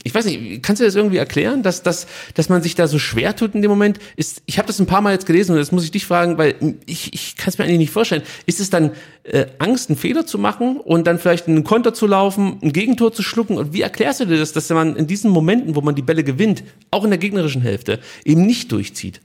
ich 0.03 0.13
weiß 0.13 0.25
nicht, 0.25 0.63
kannst 0.63 0.81
du 0.81 0.85
das 0.85 0.95
irgendwie 0.95 1.17
erklären, 1.17 1.63
dass, 1.63 1.83
dass, 1.83 2.07
dass 2.33 2.49
man 2.49 2.61
sich 2.61 2.75
da 2.75 2.87
so 2.87 2.99
schwer 2.99 3.35
tut 3.35 3.55
in 3.55 3.61
dem 3.61 3.69
Moment? 3.69 3.99
Ist, 4.15 4.41
ich 4.45 4.57
habe 4.57 4.67
das 4.67 4.79
ein 4.79 4.85
paar 4.85 5.01
Mal 5.01 5.13
jetzt 5.13 5.25
gelesen 5.25 5.51
und 5.51 5.59
das 5.59 5.71
muss 5.71 5.83
ich 5.85 5.91
dich 5.91 6.05
fragen, 6.05 6.37
weil 6.37 6.55
ich, 6.85 7.13
ich 7.13 7.35
kann 7.35 7.49
es 7.49 7.57
mir 7.57 7.65
eigentlich 7.65 7.77
nicht 7.77 7.91
vorstellen. 7.91 8.23
Ist 8.45 8.59
es 8.59 8.69
dann 8.69 8.91
äh, 9.23 9.45
Angst, 9.59 9.89
einen 9.89 9.97
Fehler 9.97 10.25
zu 10.25 10.39
machen 10.39 10.77
und 10.77 11.07
dann 11.07 11.19
vielleicht 11.19 11.47
einen 11.47 11.63
Konter 11.63 11.93
zu 11.93 12.07
laufen, 12.07 12.57
ein 12.61 12.73
Gegentor 12.73 13.13
zu 13.13 13.21
schlucken? 13.21 13.57
Und 13.57 13.73
wie 13.73 13.81
erklärst 13.81 14.19
du 14.19 14.25
dir 14.25 14.37
das, 14.37 14.51
dass 14.53 14.69
man 14.69 14.95
in 14.95 15.07
diesen 15.07 15.29
Momenten, 15.29 15.75
wo 15.75 15.81
man 15.81 15.95
die 15.95 16.01
Bälle 16.01 16.23
gewinnt, 16.23 16.63
auch 16.91 17.03
in 17.03 17.11
der 17.11 17.19
gegnerischen 17.19 17.61
Hälfte, 17.61 17.99
eben 18.25 18.45
nicht 18.45 18.71
durchzieht? 18.71 19.21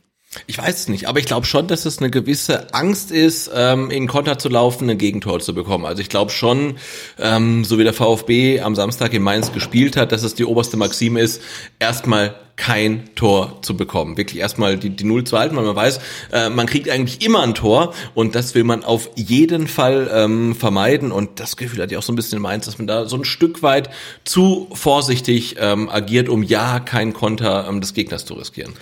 Ich 0.46 0.58
weiß 0.58 0.80
es 0.80 0.88
nicht, 0.88 1.08
aber 1.08 1.18
ich 1.18 1.26
glaube 1.26 1.46
schon, 1.46 1.66
dass 1.66 1.84
es 1.84 1.98
eine 1.98 2.10
gewisse 2.10 2.72
Angst 2.74 3.10
ist, 3.10 3.50
ähm, 3.54 3.90
in 3.90 4.06
Konter 4.06 4.38
zu 4.38 4.48
laufen, 4.48 4.88
ein 4.88 4.98
Gegentor 4.98 5.40
zu 5.40 5.54
bekommen. 5.54 5.84
Also 5.84 6.00
ich 6.00 6.08
glaube 6.08 6.30
schon, 6.30 6.76
ähm, 7.18 7.64
so 7.64 7.78
wie 7.78 7.84
der 7.84 7.94
VfB 7.94 8.60
am 8.60 8.74
Samstag 8.74 9.12
in 9.14 9.22
Mainz 9.22 9.52
gespielt 9.52 9.96
hat, 9.96 10.12
dass 10.12 10.22
es 10.22 10.34
die 10.34 10.44
oberste 10.44 10.76
Maxime 10.76 11.20
ist, 11.20 11.42
erstmal 11.78 12.34
kein 12.58 13.14
Tor 13.14 13.62
zu 13.62 13.76
bekommen. 13.76 14.16
Wirklich 14.16 14.40
erstmal 14.40 14.76
die, 14.76 14.90
die 14.90 15.04
Null 15.04 15.24
zu 15.24 15.38
halten, 15.38 15.56
weil 15.56 15.64
man 15.64 15.76
weiß, 15.76 16.00
äh, 16.32 16.50
man 16.50 16.66
kriegt 16.66 16.90
eigentlich 16.90 17.24
immer 17.24 17.42
ein 17.42 17.54
Tor 17.54 17.94
und 18.14 18.34
das 18.34 18.54
will 18.54 18.64
man 18.64 18.84
auf 18.84 19.08
jeden 19.14 19.68
Fall 19.68 20.10
ähm, 20.12 20.54
vermeiden. 20.54 21.12
Und 21.12 21.40
das 21.40 21.56
Gefühl 21.56 21.80
hatte 21.80 21.94
ich 21.94 21.98
auch 21.98 22.02
so 22.02 22.12
ein 22.12 22.16
bisschen 22.16 22.36
in 22.36 22.42
Mainz, 22.42 22.66
dass 22.66 22.78
man 22.78 22.86
da 22.86 23.06
so 23.06 23.16
ein 23.16 23.24
Stück 23.24 23.62
weit 23.62 23.88
zu 24.24 24.68
vorsichtig 24.72 25.56
ähm, 25.58 25.88
agiert, 25.88 26.28
um 26.28 26.42
ja 26.42 26.80
keinen 26.80 27.14
Konter 27.14 27.66
ähm, 27.68 27.80
des 27.80 27.94
Gegners 27.94 28.26
zu 28.26 28.34
riskieren. 28.34 28.74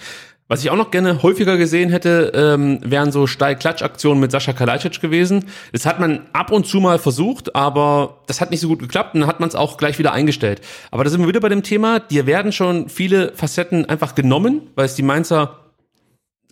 Was 0.49 0.63
ich 0.63 0.71
auch 0.71 0.77
noch 0.77 0.93
gerne 0.93 1.25
häufiger 1.25 1.57
gesehen 1.57 1.91
hätte, 1.91 2.31
ähm, 2.33 2.79
wären 2.85 3.11
so 3.11 3.27
Steil-Klatsch-Aktionen 3.27 4.21
mit 4.21 4.31
Sascha 4.31 4.53
Kalajdzic 4.53 5.01
gewesen. 5.01 5.47
Das 5.73 5.87
hat 5.87 5.99
man 5.99 6.29
ab 6.33 6.53
und 6.53 6.69
zu 6.69 6.79
mal 6.79 7.01
versucht, 7.01 7.57
aber 7.57 8.19
das 8.29 8.41
hat 8.41 8.53
nicht 8.53 8.61
so 8.61 8.69
gut 8.69 8.79
geklappt 8.79 9.15
und 9.15 9.23
dann 9.23 9.29
hat 9.29 9.41
man 9.41 9.49
es 9.49 9.57
auch 9.57 9.77
gleich 9.77 9.99
wieder 9.99 10.13
eingestellt. 10.13 10.61
Aber 10.93 11.03
da 11.03 11.11
sind 11.11 11.21
wir 11.21 11.27
wieder 11.27 11.41
bei 11.41 11.49
dem 11.49 11.65
Thema, 11.65 11.99
dir 11.99 12.27
werden 12.27 12.53
schon 12.53 12.89
viele 12.89 13.33
Facetten 13.35 13.87
einfach 13.87 14.15
genommen, 14.15 14.71
weil 14.77 14.87
es 14.87 14.95
die 14.95 15.03
Mainzer 15.03 15.66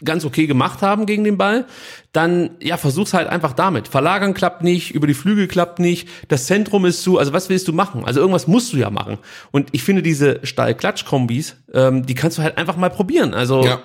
ganz 0.05 0.25
okay 0.25 0.47
gemacht 0.47 0.83
haben 0.83 1.07
gegen 1.07 1.25
den 1.25 1.37
Ball, 1.39 1.67
dann 2.13 2.51
ja, 2.61 2.77
versuch's 2.77 3.13
halt 3.13 3.29
einfach 3.29 3.53
damit. 3.53 3.89
Verlagern 3.89 4.35
klappt 4.35 4.63
nicht, 4.63 4.95
über 4.95 5.07
die 5.07 5.15
Flügel 5.15 5.49
klappt 5.49 5.79
nicht, 5.81 6.09
das 6.29 6.47
Zentrum 6.47 6.85
ist 6.85 7.03
zu, 7.03 7.19
also 7.19 7.33
was 7.33 7.49
willst 7.49 7.67
du 7.69 7.73
machen? 7.73 8.05
Also 8.05 8.21
irgendwas 8.21 8.47
musst 8.47 8.73
du 8.73 8.77
ja 8.77 8.91
machen. 8.91 9.19
Und 9.51 9.69
ich 9.73 9.83
finde 9.83 10.03
diese 10.03 10.41
Steil-Klatsch-Kombis, 10.45 11.57
ähm, 11.73 12.07
die 12.07 12.15
kannst 12.15 12.39
du 12.39 12.43
halt 12.43 12.57
einfach 12.57 12.77
mal 12.77 12.91
probieren. 12.91 13.35
Also 13.35 13.65
Ja. 13.65 13.83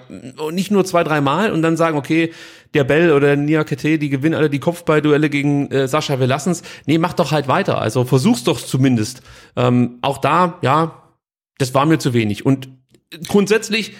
nicht 0.51 0.69
nur 0.71 0.85
zwei, 0.85 1.03
drei 1.03 1.21
Mal 1.21 1.51
und 1.51 1.61
dann 1.61 1.77
sagen, 1.77 1.97
okay, 1.97 2.31
der 2.75 2.83
Bell 2.83 3.11
oder 3.13 3.35
Nia 3.35 3.63
Kete, 3.63 3.97
die 3.97 4.09
gewinnen 4.09 4.35
alle 4.35 4.49
die 4.49 4.59
Kopfballduelle 4.59 5.29
gegen 5.29 5.71
äh, 5.71 5.87
Sascha, 5.87 6.19
wir 6.19 6.27
lassen's. 6.27 6.61
Nee, 6.85 6.99
mach 6.99 7.13
doch 7.13 7.31
halt 7.31 7.47
weiter. 7.47 7.81
Also 7.81 8.03
versuch's 8.05 8.43
doch 8.43 8.61
zumindest. 8.61 9.23
Ähm, 9.55 9.97
auch 10.03 10.19
da, 10.19 10.59
ja, 10.61 11.01
das 11.57 11.73
war 11.73 11.87
mir 11.87 11.97
zu 11.97 12.13
wenig. 12.13 12.45
Und 12.45 12.69
grundsätzlich, 13.27 13.93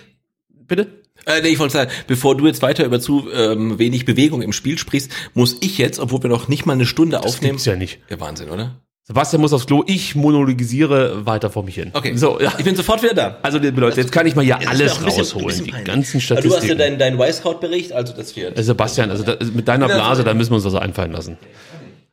bitte? 0.68 0.99
Äh, 1.26 1.42
nee, 1.42 1.50
ich 1.50 1.60
wollte 1.60 1.74
sagen, 1.74 1.92
bevor 2.08 2.36
du 2.38 2.48
jetzt 2.48 2.62
weiter 2.62 2.86
über 2.86 3.00
zu 3.00 3.28
ähm, 3.34 3.78
wenig 3.80 4.06
Bewegung 4.06 4.42
im 4.42 4.54
Spiel 4.54 4.78
sprichst, 4.78 5.12
muss 5.34 5.58
ich 5.62 5.78
jetzt, 5.78 6.00
obwohl 6.00 6.24
wir 6.24 6.30
noch 6.30 6.48
nicht 6.48 6.66
mal 6.66 6.74
eine 6.74 6.86
Stunde 6.86 7.20
aufnehmen. 7.20 7.52
gibt's 7.54 7.66
ja 7.66 7.76
nicht. 7.76 8.00
Ja, 8.10 8.20
Wahnsinn, 8.20 8.50
oder? 8.50 8.76
Sebastian 9.04 9.42
muss 9.42 9.54
aufs 9.54 9.66
Klo, 9.66 9.84
ich 9.88 10.14
monologisiere 10.16 11.26
weiter 11.26 11.50
vor 11.50 11.64
mich 11.64 11.74
hin. 11.76 11.90
Okay. 11.94 12.16
So, 12.16 12.40
ja. 12.40 12.54
Ich 12.60 12.64
bin 12.64 12.76
sofort 12.76 13.02
wieder 13.02 13.16
da. 13.16 13.38
Also, 13.42 13.58
liebe 13.58 13.82
Leute, 13.82 14.00
jetzt 14.02 14.12
kann 14.12 14.28
ich 14.28 14.36
mal 14.36 14.46
hier 14.46 14.58
mir 14.60 14.70
alles 14.70 15.00
bisschen- 15.00 15.20
rausholen. 15.20 15.64
Die 15.64 15.72
ganzen 15.84 16.22
Aber 16.32 16.42
Du 16.42 16.50
hast 16.50 16.58
ja 16.58 16.60
Statistiken. 16.60 16.78
deinen 16.78 17.00
dein 17.00 17.18
Weißkraut-Bericht, 17.18 17.92
also 17.92 18.14
das 18.14 18.36
wird. 18.36 18.58
Äh, 18.58 18.62
Sebastian, 18.64 19.10
also 19.10 19.24
da, 19.24 19.38
mit 19.54 19.68
deiner 19.68 19.88
Blase, 19.88 20.24
da 20.24 20.36
müssen 20.36 20.52
wir 20.52 20.56
uns 20.58 20.64
das 20.64 20.76
einfallen 20.76 21.12
lassen. 21.12 21.38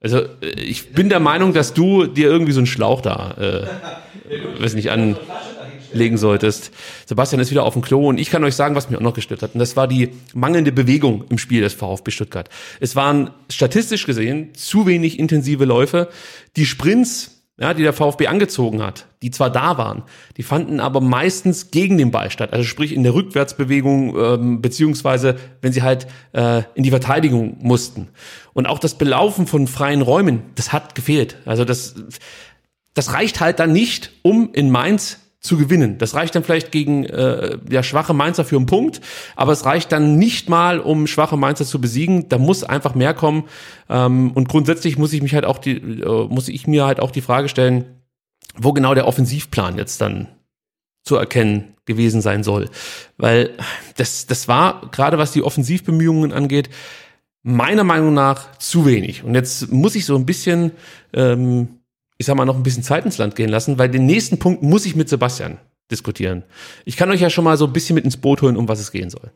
Also, 0.01 0.21
äh, 0.21 0.27
ich 0.59 0.93
bin 0.93 1.11
der 1.11 1.21
Meinung, 1.21 1.53
dass 1.53 1.75
du 1.75 2.07
dir 2.07 2.29
irgendwie 2.29 2.53
so 2.53 2.61
einen 2.61 2.67
Schlauch 2.67 3.03
da, 3.03 3.35
äh, 3.39 4.63
weiß 4.63 4.73
nicht, 4.75 4.89
anlegen 5.97 6.19
solltest. 6.19 6.71
Sebastian 7.07 7.41
ist 7.41 7.51
wieder 7.51 7.65
auf 7.65 7.73
dem 7.73 7.83
Klo 7.83 8.09
und 8.09 8.19
ich 8.19 8.31
kann 8.31 8.45
euch 8.45 8.55
sagen, 8.55 8.75
was 8.75 8.91
mich 8.91 8.99
auch 8.99 9.03
noch 9.03 9.15
gestört 9.15 9.43
hat. 9.43 9.55
Und 9.55 9.61
das 9.61 9.77
war 9.77 9.89
die 9.89 10.11
mangelnde 10.35 10.73
Bewegung 10.73 11.25
im 11.31 11.39
Spiel 11.39 11.63
des 11.63 11.73
VfB 11.73 12.11
Stuttgart. 12.11 12.51
Es 12.81 12.95
waren 12.95 13.31
statistisch 13.51 14.05
gesehen 14.07 14.55
zu 14.55 14.87
wenig 14.87 15.19
intensive 15.19 15.65
Läufe. 15.65 16.09
Die 16.57 16.67
Sprints 16.67 17.33
ja, 17.59 17.73
die 17.73 17.83
der 17.83 17.95
VfB 17.95 18.27
angezogen 18.27 18.83
hat, 18.83 19.07
die 19.23 19.31
zwar 19.31 19.49
da 19.49 19.79
waren, 19.79 20.03
die 20.37 20.43
fanden 20.43 20.79
aber 20.79 21.01
meistens 21.01 21.71
gegen 21.71 21.97
den 21.97 22.11
Ball 22.11 22.31
statt. 22.31 22.53
Also 22.53 22.65
sprich 22.65 22.93
in 22.93 23.03
der 23.03 23.15
Rückwärtsbewegung, 23.15 24.15
ähm, 24.15 24.61
beziehungsweise 24.61 25.37
wenn 25.63 25.73
sie 25.73 25.83
halt 25.83 26.07
äh, 26.35 26.65
in 26.75 26.83
die 26.83 26.91
Verteidigung 26.91 27.57
mussten. 27.63 28.09
Und 28.53 28.67
auch 28.67 28.79
das 28.79 28.99
Belaufen 28.99 29.47
von 29.47 29.69
freien 29.69 30.03
Räumen, 30.03 30.43
das 30.55 30.75
hat 30.75 30.95
gefehlt. 30.95 31.39
Also 31.47 31.65
das, 31.65 31.95
das 32.93 33.15
reicht 33.15 33.41
halt 33.41 33.59
dann 33.59 33.73
nicht, 33.73 34.13
um 34.21 34.51
in 34.53 34.71
Mainz 34.71 35.26
zu 35.47 35.57
gewinnen. 35.57 35.99
Das 35.99 36.15
reicht 36.15 36.35
dann 36.35 36.45
vielleicht 36.45 36.73
gegen 36.73 37.05
äh, 37.05 37.59
ja, 37.71 37.83
schwache 37.83 38.15
Mainzer 38.15 38.45
für 38.45 38.57
einen 38.57 38.67
Punkt, 38.67 39.01
aber 39.35 39.53
es 39.53 39.65
reicht 39.65 39.93
dann 39.93 40.17
nicht 40.17 40.49
mal, 40.49 40.81
um 40.81 41.07
schwache 41.07 41.37
Mainzer 41.37 41.65
zu 41.65 41.81
besiegen. 41.81 42.29
Da 42.29 42.39
muss 42.39 42.65
einfach 42.65 42.95
mehr 42.95 43.15
kommen. 43.15 43.45
Ähm, 43.89 44.33
und 44.33 44.49
grundsätzlich 44.49 44.99
muss 44.99 45.13
ich 45.13 45.23
mich 45.23 45.35
halt 45.35 45.45
auch 45.45 45.59
die, 45.59 45.77
äh, 45.77 46.29
muss 46.29 46.49
ich 46.49 46.67
mir 46.67 46.87
halt 46.87 47.01
auch 47.01 47.11
die 47.11 47.21
Frage 47.21 47.49
stellen, 47.49 47.85
wo 48.57 48.73
genau 48.73 48.95
der 48.95 49.07
Offensivplan 49.07 49.79
jetzt 49.79 50.01
dann 50.01 50.29
zu 51.03 51.17
erkennen 51.17 51.75
gewesen 51.87 52.21
sein 52.21 52.43
soll. 52.43 52.69
Weil 53.17 53.51
das, 53.97 54.27
das 54.27 54.49
war, 54.49 54.91
gerade 54.91 55.19
was 55.19 55.33
die 55.33 55.43
Offensivbemühungen 55.43 56.33
angeht, 56.33 56.69
meiner 57.43 57.85
Meinung 57.85 58.13
nach 58.13 58.59
zu 58.59 58.87
wenig. 58.87 59.23
Und 59.23 59.35
jetzt 59.35 59.71
muss 59.73 59.95
ich 59.95 60.05
so 60.05 60.17
ein 60.17 60.27
bisschen 60.27 60.73
ähm, 61.13 61.69
ich 62.19 62.27
sag 62.27 62.37
mal, 62.37 62.45
noch 62.45 62.57
ein 62.57 62.62
bisschen 62.62 62.83
Zeit 62.83 63.05
ins 63.05 63.19
Land 63.19 63.37
gehen 63.37 63.49
lassen, 63.49 63.79
weil 63.79 63.89
den 63.89 64.07
nächsten 64.07 64.39
Punkt 64.39 64.62
muss 64.62 64.87
ich 64.87 64.97
mit 64.97 65.09
Sebastian 65.09 65.59
diskutieren. 65.91 66.45
Ich 66.85 66.97
kann 66.97 67.11
euch 67.11 67.21
ja 67.21 67.31
schon 67.31 67.45
mal 67.45 67.57
so 67.57 67.67
ein 67.67 67.73
bisschen 67.73 67.95
mit 67.95 68.05
ins 68.05 68.17
Boot 68.17 68.43
holen, 68.43 68.57
um 68.57 68.69
was 68.69 68.81
es 68.81 68.91
gehen 68.91 69.11
soll. 69.11 69.31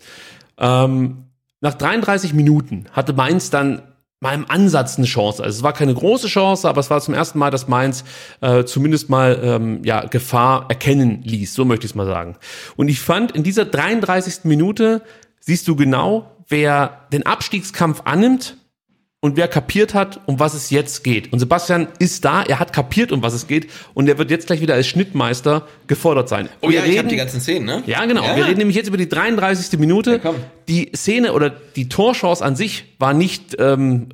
Ähm, 0.59 1.25
nach 1.61 1.75
33 1.75 2.33
Minuten 2.35 2.87
hatte 2.93 3.13
Mainz 3.13 3.51
dann 3.51 3.83
mal 4.21 4.35
im 4.35 4.51
Ansatz 4.51 4.99
eine 4.99 5.07
Chance. 5.07 5.43
Also 5.43 5.59
es 5.59 5.63
war 5.63 5.73
keine 5.73 5.95
große 5.95 6.27
Chance, 6.27 6.69
aber 6.69 6.81
es 6.81 6.91
war 6.91 7.01
zum 7.01 7.15
ersten 7.15 7.39
Mal, 7.39 7.51
dass 7.51 7.69
Mainz 7.69 8.05
äh, 8.41 8.65
zumindest 8.65 9.09
mal 9.09 9.39
ähm, 9.43 9.83
ja, 9.85 10.05
Gefahr 10.07 10.67
erkennen 10.69 11.23
ließ, 11.25 11.55
so 11.55 11.65
möchte 11.65 11.87
ich 11.87 11.93
es 11.93 11.95
mal 11.95 12.07
sagen. 12.07 12.37
Und 12.77 12.89
ich 12.89 13.01
fand, 13.01 13.33
in 13.33 13.43
dieser 13.43 13.65
33. 13.65 14.45
Minute 14.45 15.03
siehst 15.41 15.67
du 15.69 15.77
genau, 15.77 16.37
wer 16.49 17.07
den 17.13 17.25
Abstiegskampf 17.25 18.03
annimmt 18.05 18.57
und 19.23 19.37
wer 19.37 19.49
kapiert 19.49 19.93
hat, 19.93 20.21
um 20.27 20.41
was 20.41 20.55
es 20.55 20.71
jetzt 20.71 21.05
geht. 21.05 21.33
Und 21.33 21.41
Sebastian 21.41 21.89
ist 21.99 22.25
da, 22.25 22.43
er 22.43 22.59
hat 22.59 22.73
kapiert, 22.73 23.13
um 23.13 23.23
was 23.23 23.35
es 23.35 23.47
geht 23.47 23.69
und 23.93 24.09
er 24.09 24.17
wird 24.17 24.31
jetzt 24.31 24.47
gleich 24.47 24.63
wieder 24.63 24.75
als 24.75 24.87
Schnittmeister 24.87 25.69
gefordert 25.87 26.29
sein. 26.29 26.49
Oh 26.63 26.69
wir 26.69 26.77
ja, 26.77 26.83
reden, 26.83 26.93
ich 26.93 26.99
habe 26.99 27.09
die 27.09 27.17
ganzen 27.17 27.41
Szenen, 27.41 27.67
ne? 27.67 27.83
Ja, 27.87 28.05
genau. 28.07 28.25
Ja. 28.25 28.37
Wir 28.37 28.47
reden 28.47 28.59
nämlich 28.59 28.77
jetzt 28.77 28.89
über 28.89 28.97
die 28.97 29.09
33. 29.09 29.79
Minute. 29.79 30.21
Ja, 30.25 30.35
die 30.69 30.91
Szene 30.95 31.35
oder 31.35 31.51
die 31.51 31.89
Torchance 31.89 32.43
an 32.43 32.57
sich 32.57 32.85
war 32.99 33.13
nicht 33.13 33.57
ähm, 33.59 34.09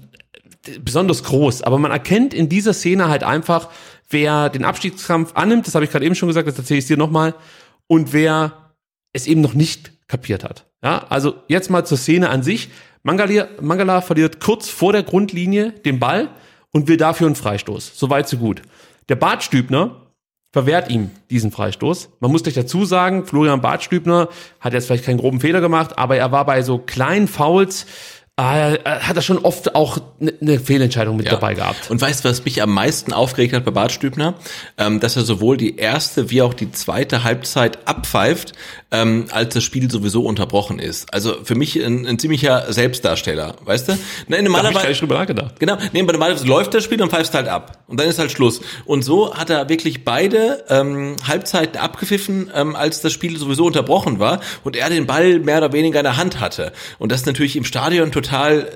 besonders 0.81 1.23
groß, 1.23 1.63
aber 1.63 1.79
man 1.79 1.93
erkennt 1.93 2.35
in 2.35 2.49
dieser 2.49 2.75
Szene 2.75 3.09
halt 3.09 3.23
einfach, 3.23 3.69
wer 4.11 4.49
den 4.49 4.65
Abstiegskampf 4.65 5.33
annimmt, 5.35 5.69
das 5.69 5.77
habe 5.77 5.85
ich 5.85 5.93
gerade 5.93 6.05
eben 6.05 6.17
schon 6.17 6.29
gesagt, 6.29 6.49
das 6.49 6.59
erzähle 6.59 6.79
ich 6.79 6.87
dir 6.87 6.97
nochmal, 6.97 7.35
und 7.87 8.13
wer 8.13 8.73
es 9.13 9.29
eben 9.29 9.41
noch 9.41 9.55
nicht 9.55 9.93
kapiert 10.09 10.43
hat. 10.43 10.67
Ja, 10.83 11.07
also 11.09 11.35
jetzt 11.49 11.71
mal 11.71 11.85
zur 11.85 11.99
Szene 11.99 12.29
an 12.31 12.43
sich. 12.43 12.71
Mangala, 13.07 13.47
Mangala 13.61 14.01
verliert 14.01 14.41
kurz 14.41 14.69
vor 14.69 14.93
der 14.93 15.05
Grundlinie 15.05 15.71
den 15.71 16.01
Ball 16.01 16.29
und 16.73 16.89
will 16.89 16.97
dafür 16.97 17.29
einen 17.29 17.37
Freistoß. 17.37 17.93
Soweit 17.95 18.29
so 18.29 18.37
gut. 18.37 18.63
Der 19.09 19.15
Bartstübner 19.15 19.95
verwehrt 20.53 20.91
ihm 20.91 21.13
diesen 21.31 21.53
Freistoß. 21.53 22.09
Man 22.19 22.33
muss 22.33 22.43
gleich 22.43 22.57
dazu 22.57 22.85
sagen, 22.85 23.25
Florian 23.25 23.61
Bartstübner 23.61 24.29
hat 24.59 24.73
jetzt 24.73 24.87
vielleicht 24.87 25.05
keinen 25.05 25.19
groben 25.19 25.39
Fehler 25.39 25.61
gemacht, 25.61 25.97
aber 25.97 26.17
er 26.17 26.33
war 26.33 26.45
bei 26.47 26.63
so 26.63 26.79
kleinen 26.79 27.29
Fouls 27.29 27.87
hat 28.39 29.17
er 29.17 29.23
schon 29.23 29.39
oft 29.39 29.75
auch 29.75 29.97
eine 30.21 30.35
ne 30.41 30.61
Fehlentscheidung 30.61 31.17
mit 31.17 31.25
Ja. 31.25 31.33
dabei 31.33 31.55
gehabt. 31.55 31.91
Und 31.91 32.03
weißt 32.03 32.23
du, 32.23 32.29
was 32.29 32.45
mich 32.45 32.61
am 32.61 32.71
meisten 32.71 33.15
aufgeregt 33.15 33.55
hat 33.55 33.65
bei 33.65 33.71
Bart 33.71 33.93
Stübner? 33.93 34.35
Ähm, 34.77 35.01
dass 35.01 35.17
er 35.17 35.23
sowohl 35.23 35.57
die 35.57 35.77
erste 35.79 36.29
wie 36.29 36.43
auch 36.43 36.53
die 36.53 36.71
zweite 36.71 37.25
Halbzeit 37.25 37.89
abpfeift, 37.89 38.53
ähm, 38.91 39.25
als 39.31 39.55
das 39.55 39.65
Spiel 39.65 39.91
sowieso 39.91 40.21
unterbrochen 40.21 40.79
ist. 40.79 41.15
Also 41.15 41.37
für 41.45 41.55
mich 41.55 41.77
ein, 41.83 42.07
ein 42.07 42.19
ziemlicher 42.19 42.71
Selbstdarsteller, 42.71 43.55
weißt 43.65 43.89
du? 43.89 43.93
Nein, 43.93 44.01
Da 44.29 44.37
ich 44.37 44.43
normalerweise, 44.45 44.81
gar 44.81 44.89
nicht 44.91 45.01
drüber 45.01 45.15
nachgedacht. 45.15 45.59
Genau, 45.59 45.79
nee, 45.95 46.03
normalerweise 46.03 46.47
läuft 46.47 46.75
das 46.75 46.85
Spiel 46.85 47.01
und 47.01 47.09
pfeifst 47.11 47.33
halt 47.33 47.49
ab. 47.49 47.85
Und 47.87 47.99
dann 47.99 48.07
ist 48.07 48.19
halt 48.19 48.31
Schluss. 48.31 48.61
Und 48.85 49.03
so 49.03 49.35
hat 49.35 49.49
er 49.49 49.71
wirklich 49.71 50.05
beide 50.05 50.63
ähm, 50.69 51.17
Halbzeiten 51.27 51.79
abgepfiffen, 51.81 52.51
ähm, 52.55 52.77
als 52.77 53.01
das 53.01 53.15
Spiel 53.15 53.39
sowieso 53.39 53.65
unterbrochen 53.65 54.19
war 54.19 54.41
und 54.63 54.77
er 54.77 54.91
den 54.91 55.07
Ball 55.07 55.39
mehr 55.39 55.57
oder 55.57 55.73
weniger 55.73 56.01
in 56.01 56.05
der 56.05 56.19
Hand 56.19 56.39
hatte. 56.39 56.73
Und 56.99 57.11
das 57.13 57.21
ist 57.21 57.27
natürlich 57.27 57.57
im 57.57 57.65
Stadion 57.65 58.13
total 58.13 58.26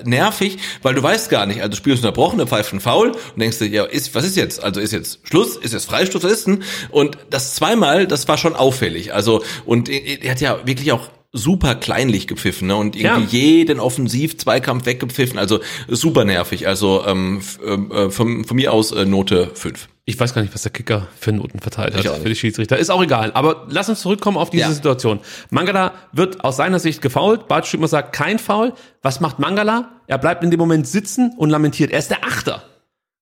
nervig, 0.05 0.57
weil 0.81 0.95
du 0.95 1.03
weißt 1.03 1.29
gar 1.29 1.45
nicht, 1.45 1.61
also 1.61 1.75
Spiel 1.75 1.93
ist 1.93 1.99
unterbrochen, 1.99 2.39
er 2.39 2.47
pfeift 2.47 2.71
einen 2.71 2.81
Foul 2.81 3.11
und 3.11 3.39
denkst 3.39 3.59
dir, 3.59 3.67
ja, 3.67 3.83
ist, 3.85 4.13
was 4.15 4.25
ist 4.25 4.37
jetzt? 4.37 4.63
Also 4.63 4.79
ist 4.79 4.93
jetzt 4.93 5.19
Schluss, 5.23 5.55
ist 5.55 5.73
jetzt 5.73 5.85
Freistoß, 5.85 6.23
was 6.23 6.31
ist 6.31 6.47
denn? 6.47 6.63
Und 6.89 7.17
das 7.29 7.55
zweimal, 7.55 8.07
das 8.07 8.27
war 8.27 8.37
schon 8.37 8.55
auffällig. 8.55 9.13
Also, 9.13 9.43
und 9.65 9.89
er, 9.89 10.31
hat 10.31 10.41
ja 10.41 10.65
wirklich 10.65 10.91
auch 10.91 11.09
super 11.33 11.75
kleinlich 11.75 12.27
gepfiffen 12.27 12.67
ne? 12.67 12.75
und 12.75 12.95
irgendwie 12.95 13.37
Ja. 13.37 13.43
jeden 13.43 13.79
Offensiv-Zweikampf 13.79 14.85
weggepfiffen, 14.85 15.39
also 15.39 15.59
super 15.87 16.25
nervig. 16.25 16.67
Also 16.67 17.05
ähm, 17.05 17.41
ähm, 17.65 17.91
äh, 17.91 18.09
von, 18.09 18.43
von 18.43 18.55
mir 18.55 18.73
aus 18.73 18.91
äh, 18.91 19.05
Note 19.05 19.51
5. 19.53 19.87
Ich 20.05 20.19
weiß 20.19 20.33
gar 20.33 20.41
nicht, 20.41 20.53
was 20.53 20.63
der 20.63 20.71
Kicker 20.71 21.07
für 21.19 21.31
Noten 21.31 21.59
verteilt 21.59 21.95
hat 21.95 22.05
für 22.17 22.27
die 22.29 22.35
Schiedsrichter. 22.35 22.77
Ist 22.77 22.89
auch 22.89 23.03
egal. 23.03 23.31
Aber 23.33 23.67
lass 23.69 23.87
uns 23.87 24.01
zurückkommen 24.01 24.37
auf 24.37 24.49
diese 24.49 24.63
Ja. 24.63 24.71
Situation. 24.71 25.19
Mangala 25.51 25.93
wird 26.11 26.43
aus 26.43 26.57
seiner 26.57 26.79
Sicht 26.79 27.01
gefoult. 27.01 27.47
Bart 27.47 27.67
Stübner 27.67 27.87
sagt 27.87 28.11
kein 28.13 28.39
Foul. 28.39 28.73
Was 29.03 29.19
macht 29.19 29.37
Mangala? 29.39 29.91
Er 30.07 30.17
bleibt 30.17 30.43
in 30.43 30.49
dem 30.51 30.59
Moment 30.59 30.87
sitzen 30.87 31.33
und 31.37 31.49
lamentiert. 31.51 31.91
Er 31.91 31.99
ist 31.99 32.09
der 32.09 32.23
Achter. 32.25 32.63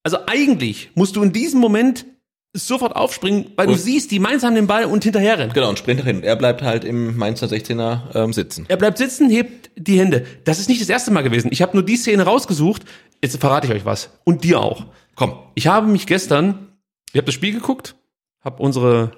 Also 0.04 0.18
eigentlich 0.28 0.92
musst 0.96 1.18
du 1.18 1.22
in 1.24 1.34
diesem 1.34 1.60
Moment 1.60 2.06
sofort 2.54 2.96
aufspringen, 2.96 3.52
weil 3.58 3.68
du 3.68 3.74
Und- 3.74 3.80
siehst, 3.80 4.10
die 4.12 4.20
Mainz 4.20 4.44
haben 4.44 4.56
den 4.56 4.66
Ball 4.66 4.86
und 4.86 5.04
hinterher 5.04 5.38
rennen. 5.38 5.52
Genau, 5.54 5.70
und 5.70 5.78
sprint 5.78 6.00
nach 6.00 6.08
hinten. 6.08 6.24
Er 6.24 6.36
bleibt 6.38 6.62
halt 6.62 6.84
im 6.86 7.16
Mainzer 7.18 7.48
16er 7.48 8.16
ähm, 8.16 8.34
sitzen. 8.34 8.66
Er 8.70 8.78
bleibt 8.78 8.98
sitzen, 8.98 9.30
hebt 9.30 9.70
die 9.76 10.00
Hände. 10.00 10.26
Das 10.46 10.60
ist 10.60 10.70
nicht 10.70 10.82
das 10.82 10.90
erste 10.90 11.12
Mal 11.12 11.22
gewesen. 11.22 11.50
Ich 11.52 11.62
habe 11.62 11.76
nur 11.76 11.84
die 11.86 11.98
Szene 11.98 12.24
rausgesucht. 12.24 12.84
Jetzt 13.22 13.38
verrate 13.40 13.68
ich 13.68 13.74
euch 13.74 13.86
was. 13.86 14.10
Und 14.24 14.46
dir 14.46 14.62
auch. 14.62 14.86
Komm. 15.16 15.34
Ich 15.54 15.68
habe 15.68 15.88
mich 15.88 16.08
gestern, 16.08 16.69
ich 17.12 17.18
habe 17.18 17.26
das 17.26 17.34
Spiel 17.36 17.54
geguckt, 17.54 17.96
habe 18.42 18.62
unsere 18.62 19.12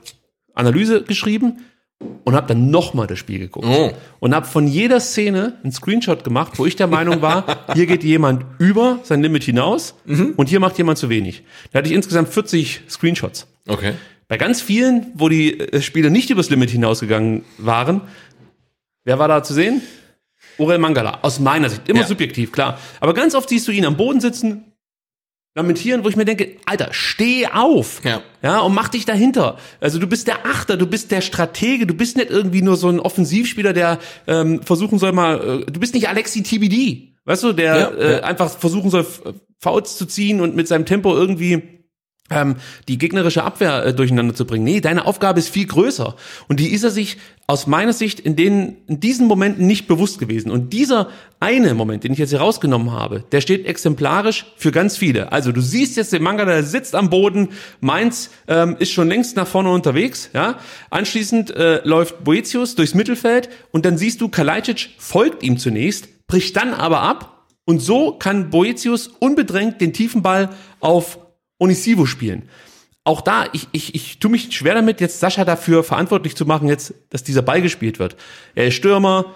Analyse 0.54 1.04
geschrieben 1.04 1.60
und 2.24 2.36
habe 2.36 2.48
dann 2.48 2.72
nochmal 2.72 3.08
das 3.08 3.20
Spiel 3.20 3.40
geguckt. 3.40 3.66
Oh. 3.68 3.92
Und 4.20 4.34
habe 4.34 4.46
von 4.48 4.68
jeder 4.68 5.00
Szene 5.00 5.60
einen 5.64 5.72
Screenshot 5.72 6.24
gemacht, 6.24 6.54
wo 6.58 6.66
ich 6.66 6.76
der 6.76 6.88
Meinung 6.88 7.22
war, 7.22 7.66
hier 7.74 7.86
geht 7.86 8.04
jemand 8.04 8.46
über 8.60 9.00
sein 9.04 9.22
Limit 9.22 9.44
hinaus 9.44 9.94
und 10.06 10.50
hier 10.50 10.60
macht 10.60 10.78
jemand 10.78 10.98
zu 10.98 11.10
wenig. 11.10 11.44
Da 11.72 11.80
hatte 11.80 11.90
ich 11.90 11.96
insgesamt 11.96 12.30
40 12.30 12.82
Screenshots. 12.90 13.48
Okay. 13.68 13.94
Bei 14.28 14.38
ganz 14.38 14.62
vielen, 14.62 15.08
wo 15.14 15.30
die 15.30 15.60
äh, 15.60 15.82
Spieler 15.82 16.10
nicht 16.10 16.30
übers 16.30 16.50
Limit 16.50 16.70
hinausgegangen 16.70 17.44
waren, 17.58 18.02
wer 19.04 19.20
war 19.20 19.28
da 19.28 19.44
zu 19.44 19.54
sehen? 19.54 19.82
Orel 20.58 20.78
Mangala, 20.80 21.20
aus 21.22 21.40
meiner 21.40 21.70
Sicht. 21.70 21.88
Immer 21.90 22.02
Ja. 22.02 22.08
subjektiv, 22.08 22.52
klar. 22.52 22.80
Aber 23.00 23.14
ganz 23.14 23.36
oft 23.36 23.50
siehst 23.50 23.68
du 23.68 23.72
ihn 23.72 23.86
am 23.86 23.98
Boden 23.98 24.22
sitzen, 24.22 24.71
lamentieren, 25.56 26.04
wo 26.04 26.10
ich 26.10 26.16
mir 26.16 26.26
denke, 26.26 26.58
Alter, 26.66 26.90
steh 26.92 27.48
auf. 27.48 28.02
Ja. 28.06 28.22
Ja, 28.42 28.60
und 28.62 28.74
mach 28.74 28.88
dich 28.90 29.06
dahinter. 29.06 29.58
Also 29.80 30.00
du 30.00 30.08
bist 30.08 30.28
der 30.28 30.46
Achter, 30.46 30.78
du 30.78 30.88
bist 30.88 31.12
der 31.12 31.22
Stratege, 31.22 31.86
du 31.86 31.94
bist 31.94 32.18
nicht 32.18 32.30
irgendwie 32.30 32.62
nur 32.62 32.78
so 32.78 32.88
ein 32.90 33.00
Offensivspieler, 33.00 33.74
der 33.74 34.00
ähm, 34.28 34.62
versuchen 34.64 34.98
soll 34.98 35.12
mal, 35.12 35.64
äh, 35.68 35.72
du 35.72 35.80
bist 35.80 35.94
nicht 35.94 36.08
Alexi 36.08 36.42
TBD, 36.44 37.16
weißt 37.26 37.44
du, 37.44 37.54
der 37.54 37.76
Ja, 37.78 37.88
äh, 37.90 38.12
ja. 38.14 38.20
einfach 38.24 38.50
versuchen 38.50 38.90
soll, 38.90 39.06
Fouls 39.60 39.98
zu 39.98 40.06
ziehen 40.06 40.42
und 40.42 40.56
mit 40.56 40.68
seinem 40.68 40.86
Tempo 40.86 41.14
irgendwie 41.16 41.81
ähm, 42.32 42.56
die 42.88 42.98
gegnerische 42.98 43.44
Abwehr 43.44 43.86
äh, 43.86 43.94
durcheinander 43.94 44.34
zu 44.34 44.46
bringen. 44.46 44.64
Nee, 44.64 44.82
deine 44.82 45.06
Aufgabe 45.06 45.40
ist 45.40 45.50
viel 45.50 45.68
größer. 45.68 46.16
Und 46.48 46.60
die 46.60 46.72
ist 46.72 46.84
er 46.84 46.92
sich 46.92 47.18
aus 47.48 47.68
meiner 47.68 47.92
Sicht 47.92 48.20
in, 48.20 48.36
den, 48.36 48.78
in 48.88 49.02
diesen 49.02 49.28
Momenten 49.28 49.68
nicht 49.68 49.88
bewusst 49.88 50.20
gewesen. 50.20 50.52
Und 50.52 50.72
dieser 50.72 51.10
eine 51.42 51.74
Moment, 51.74 52.04
den 52.04 52.14
ich 52.14 52.20
jetzt 52.20 52.30
hier 52.30 52.40
rausgenommen 52.40 52.92
habe, 52.92 53.26
der 53.32 53.42
steht 53.42 53.66
exemplarisch 53.66 54.46
für 54.56 54.72
ganz 54.72 54.96
viele. 54.96 55.32
Also 55.32 55.52
du 55.52 55.60
siehst 55.60 55.98
jetzt 55.98 56.14
den 56.14 56.24
Manga, 56.24 56.46
der 56.46 56.64
sitzt 56.64 56.96
am 56.96 57.10
Boden, 57.10 57.50
Mainz 57.82 58.30
ähm, 58.48 58.78
ist 58.80 58.92
schon 58.92 59.10
längst 59.10 59.36
nach 59.36 59.48
vorne 59.48 59.70
unterwegs. 59.70 60.30
Ja, 60.34 60.60
Anschließend 60.92 61.52
äh, 61.52 61.82
läuft 61.84 62.24
Boetius 62.24 62.76
durchs 62.76 62.94
Mittelfeld 62.94 63.50
und 63.72 63.86
dann 63.86 63.98
siehst 63.98 64.22
du, 64.22 64.30
Kalajdzic 64.30 64.92
folgt 64.98 65.44
ihm 65.44 65.58
zunächst, 65.58 66.28
bricht 66.28 66.56
dann 66.56 66.74
aber 66.74 67.02
ab 67.02 67.48
und 67.66 67.80
so 67.80 68.14
kann 68.14 68.50
Boetius 68.50 69.08
unbedrängt 69.08 69.82
den 69.82 69.94
tiefen 69.94 70.22
Ball 70.22 70.50
auf 70.80 71.20
Onisivo 71.62 72.06
spielen. 72.06 72.50
Auch 73.04 73.22
da, 73.22 73.46
ich, 73.54 73.68
ich, 73.72 73.96
ich 73.96 74.20
tue 74.20 74.30
mich 74.30 74.56
schwer 74.56 74.76
damit, 74.76 75.02
jetzt 75.02 75.20
Sascha 75.20 75.46
dafür 75.46 75.84
verantwortlich 75.84 76.36
zu 76.36 76.46
machen, 76.46 76.68
jetzt, 76.68 76.94
dass 77.10 77.24
dieser 77.24 77.42
Ball 77.42 77.62
gespielt 77.62 77.98
wird. 78.00 78.16
Er 78.54 78.68
ist 78.68 78.76
Stürmer, 78.76 79.36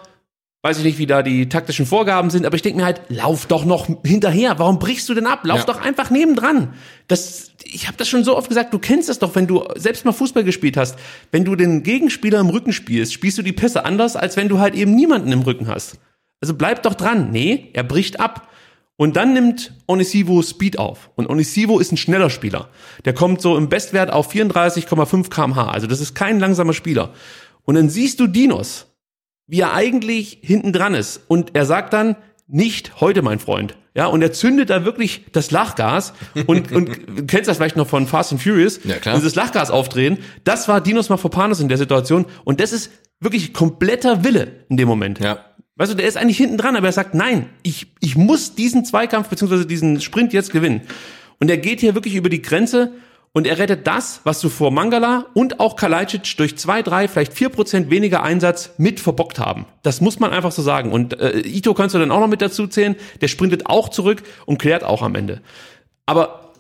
weiß 0.62 0.80
ich 0.80 0.84
nicht, 0.84 0.98
wie 0.98 1.06
da 1.06 1.24
die 1.24 1.50
taktischen 1.50 1.86
Vorgaben 1.86 2.30
sind, 2.30 2.46
aber 2.46 2.56
ich 2.56 2.62
denke 2.64 2.80
mir 2.80 2.86
halt, 2.86 3.02
lauf 3.10 3.46
doch 3.46 3.66
noch 3.66 3.88
hinterher. 4.04 4.58
Warum 4.60 4.80
brichst 4.80 5.08
du 5.10 5.14
denn 5.14 5.26
ab? 5.28 5.42
Lauf 5.46 5.60
Ja. 5.60 5.66
doch 5.66 5.82
einfach 5.82 6.10
nebendran. 6.10 6.74
Das, 7.08 7.52
ich 7.64 7.88
habe 7.88 7.98
das 7.98 8.08
schon 8.08 8.24
so 8.24 8.36
oft 8.36 8.50
gesagt, 8.50 8.74
du 8.74 8.80
kennst 8.80 9.10
das 9.10 9.20
doch, 9.20 9.36
wenn 9.36 9.48
du 9.48 9.64
selbst 9.76 10.06
mal 10.06 10.12
Fußball 10.12 10.44
gespielt 10.44 10.78
hast. 10.78 10.98
Wenn 11.32 11.46
du 11.46 11.56
den 11.56 11.84
Gegenspieler 11.84 12.40
im 12.40 12.50
Rücken 12.50 12.74
spielst, 12.74 13.14
spielst 13.14 13.38
du 13.38 13.42
die 13.44 13.52
Pässe 13.54 13.86
anders, 13.86 14.16
als 14.16 14.38
wenn 14.38 14.50
du 14.50 14.60
halt 14.60 14.76
eben 14.76 14.94
niemanden 14.96 15.32
im 15.32 15.42
Rücken 15.42 15.68
hast. 15.68 15.98
Also 16.42 16.54
bleib 16.56 16.84
doch 16.84 16.96
dran. 16.96 17.32
Nee, 17.32 17.70
er 17.74 17.84
bricht 17.84 18.20
ab. 18.20 18.48
Und 18.98 19.18
dann 19.18 19.34
nimmt 19.34 19.74
Onisivo 19.88 20.42
Speed 20.42 20.80
auf. 20.80 21.10
Und 21.16 21.30
Onisivo 21.30 21.80
ist 21.80 21.92
ein 21.92 21.98
schneller 21.98 22.30
Spieler. 22.30 22.70
Der 23.04 23.14
kommt 23.14 23.42
so 23.42 23.58
im 23.58 23.68
Bestwert 23.68 24.12
auf 24.12 24.34
34,5 24.34 25.30
kmh. 25.30 25.68
Also 25.70 25.88
das 25.88 26.00
ist 26.00 26.16
kein 26.16 26.40
langsamer 26.40 26.74
Spieler. 26.74 27.14
Und 27.64 27.76
dann 27.76 27.90
siehst 27.90 28.20
du 28.20 28.28
Dinos, 28.28 28.88
wie 29.48 29.60
er 29.60 29.74
eigentlich 29.74 30.40
hinten 30.42 30.72
dran 30.72 30.94
ist. 30.94 31.22
Und 31.28 31.56
er 31.56 31.66
sagt 31.66 31.94
dann, 31.94 32.16
nicht 32.48 33.02
heute, 33.02 33.22
mein 33.22 33.40
Freund. 33.40 33.76
Ja, 33.96 34.08
und 34.08 34.22
er 34.22 34.34
zündet 34.34 34.70
da 34.70 34.86
wirklich 34.86 35.26
das 35.32 35.52
Lachgas 35.52 36.14
und, 36.48 36.72
und 36.74 36.90
du 37.08 37.26
kennst 37.26 37.48
das 37.48 37.58
vielleicht 37.58 37.78
noch 37.78 37.88
von 37.88 38.08
Fast 38.08 38.34
and 38.34 38.42
Furious. 38.42 38.82
Ja, 38.84 38.98
klar. 38.98 39.16
Dieses 39.16 39.36
Lachgas 39.36 39.72
aufdrehen. 39.72 40.20
Das 40.44 40.68
war 40.68 40.82
Dinos 40.82 41.10
Mafropanos 41.10 41.60
in 41.60 41.70
der 41.70 41.78
Situation. 41.78 42.26
Und 42.44 42.60
das 42.60 42.72
ist 42.72 42.92
wirklich 43.20 43.54
kompletter 43.54 44.24
Wille 44.24 44.66
in 44.70 44.78
dem 44.78 44.88
Moment. 44.88 45.20
Ja. 45.20 45.40
Weißt 45.78 45.92
du, 45.92 45.96
der 45.96 46.08
ist 46.08 46.18
eigentlich 46.18 46.38
hinten 46.38 46.58
dran, 46.58 46.76
aber 46.76 46.88
er 46.88 46.94
sagt, 46.94 47.16
nein, 47.16 47.50
ich, 47.62 47.88
ich 48.00 48.16
muss 48.16 48.56
diesen 48.56 48.86
Zweikampf 48.86 49.28
beziehungsweise 49.28 49.66
diesen 49.66 50.00
Sprint 50.00 50.32
jetzt 50.32 50.52
gewinnen. 50.52 50.82
Und 51.40 51.50
er 51.50 51.58
geht 51.58 51.82
hier 51.82 51.96
wirklich 51.96 52.16
über 52.16 52.30
die 52.30 52.42
Grenze 52.42 52.94
und 53.34 53.46
er 53.46 53.58
rettet 53.58 53.86
das, 53.86 54.22
was 54.24 54.40
zuvor 54.40 54.72
Mangala 54.72 55.26
und 55.34 55.60
auch 55.60 55.76
Kalajdzic 55.76 56.38
durch 56.38 56.58
zwei, 56.58 56.82
drei, 56.82 57.10
vielleicht 57.10 57.34
vier 57.34 57.50
Prozent 57.50 57.90
weniger 57.90 58.24
Einsatz 58.24 58.72
mit 58.78 59.02
verbockt 59.02 59.38
haben. 59.40 59.66
Das 59.84 60.00
muss 60.00 60.22
man 60.22 60.32
einfach 60.32 60.54
so 60.54 60.62
sagen. 60.62 60.94
Und 60.94 61.20
äh, 61.20 61.40
Ito 61.40 61.74
kannst 61.74 61.94
du 61.94 62.00
dann 62.00 62.12
auch 62.12 62.22
noch 62.22 62.30
mit 62.30 62.42
dazu 62.42 62.68
zählen. 62.68 62.96
Der 63.20 63.28
sprintet 63.28 63.66
auch 63.66 63.90
zurück 63.90 64.24
und 64.46 64.58
klärt 64.58 64.86
auch 64.86 65.02
am 65.02 65.16
Ende. 65.16 65.42
Aber 66.06 66.54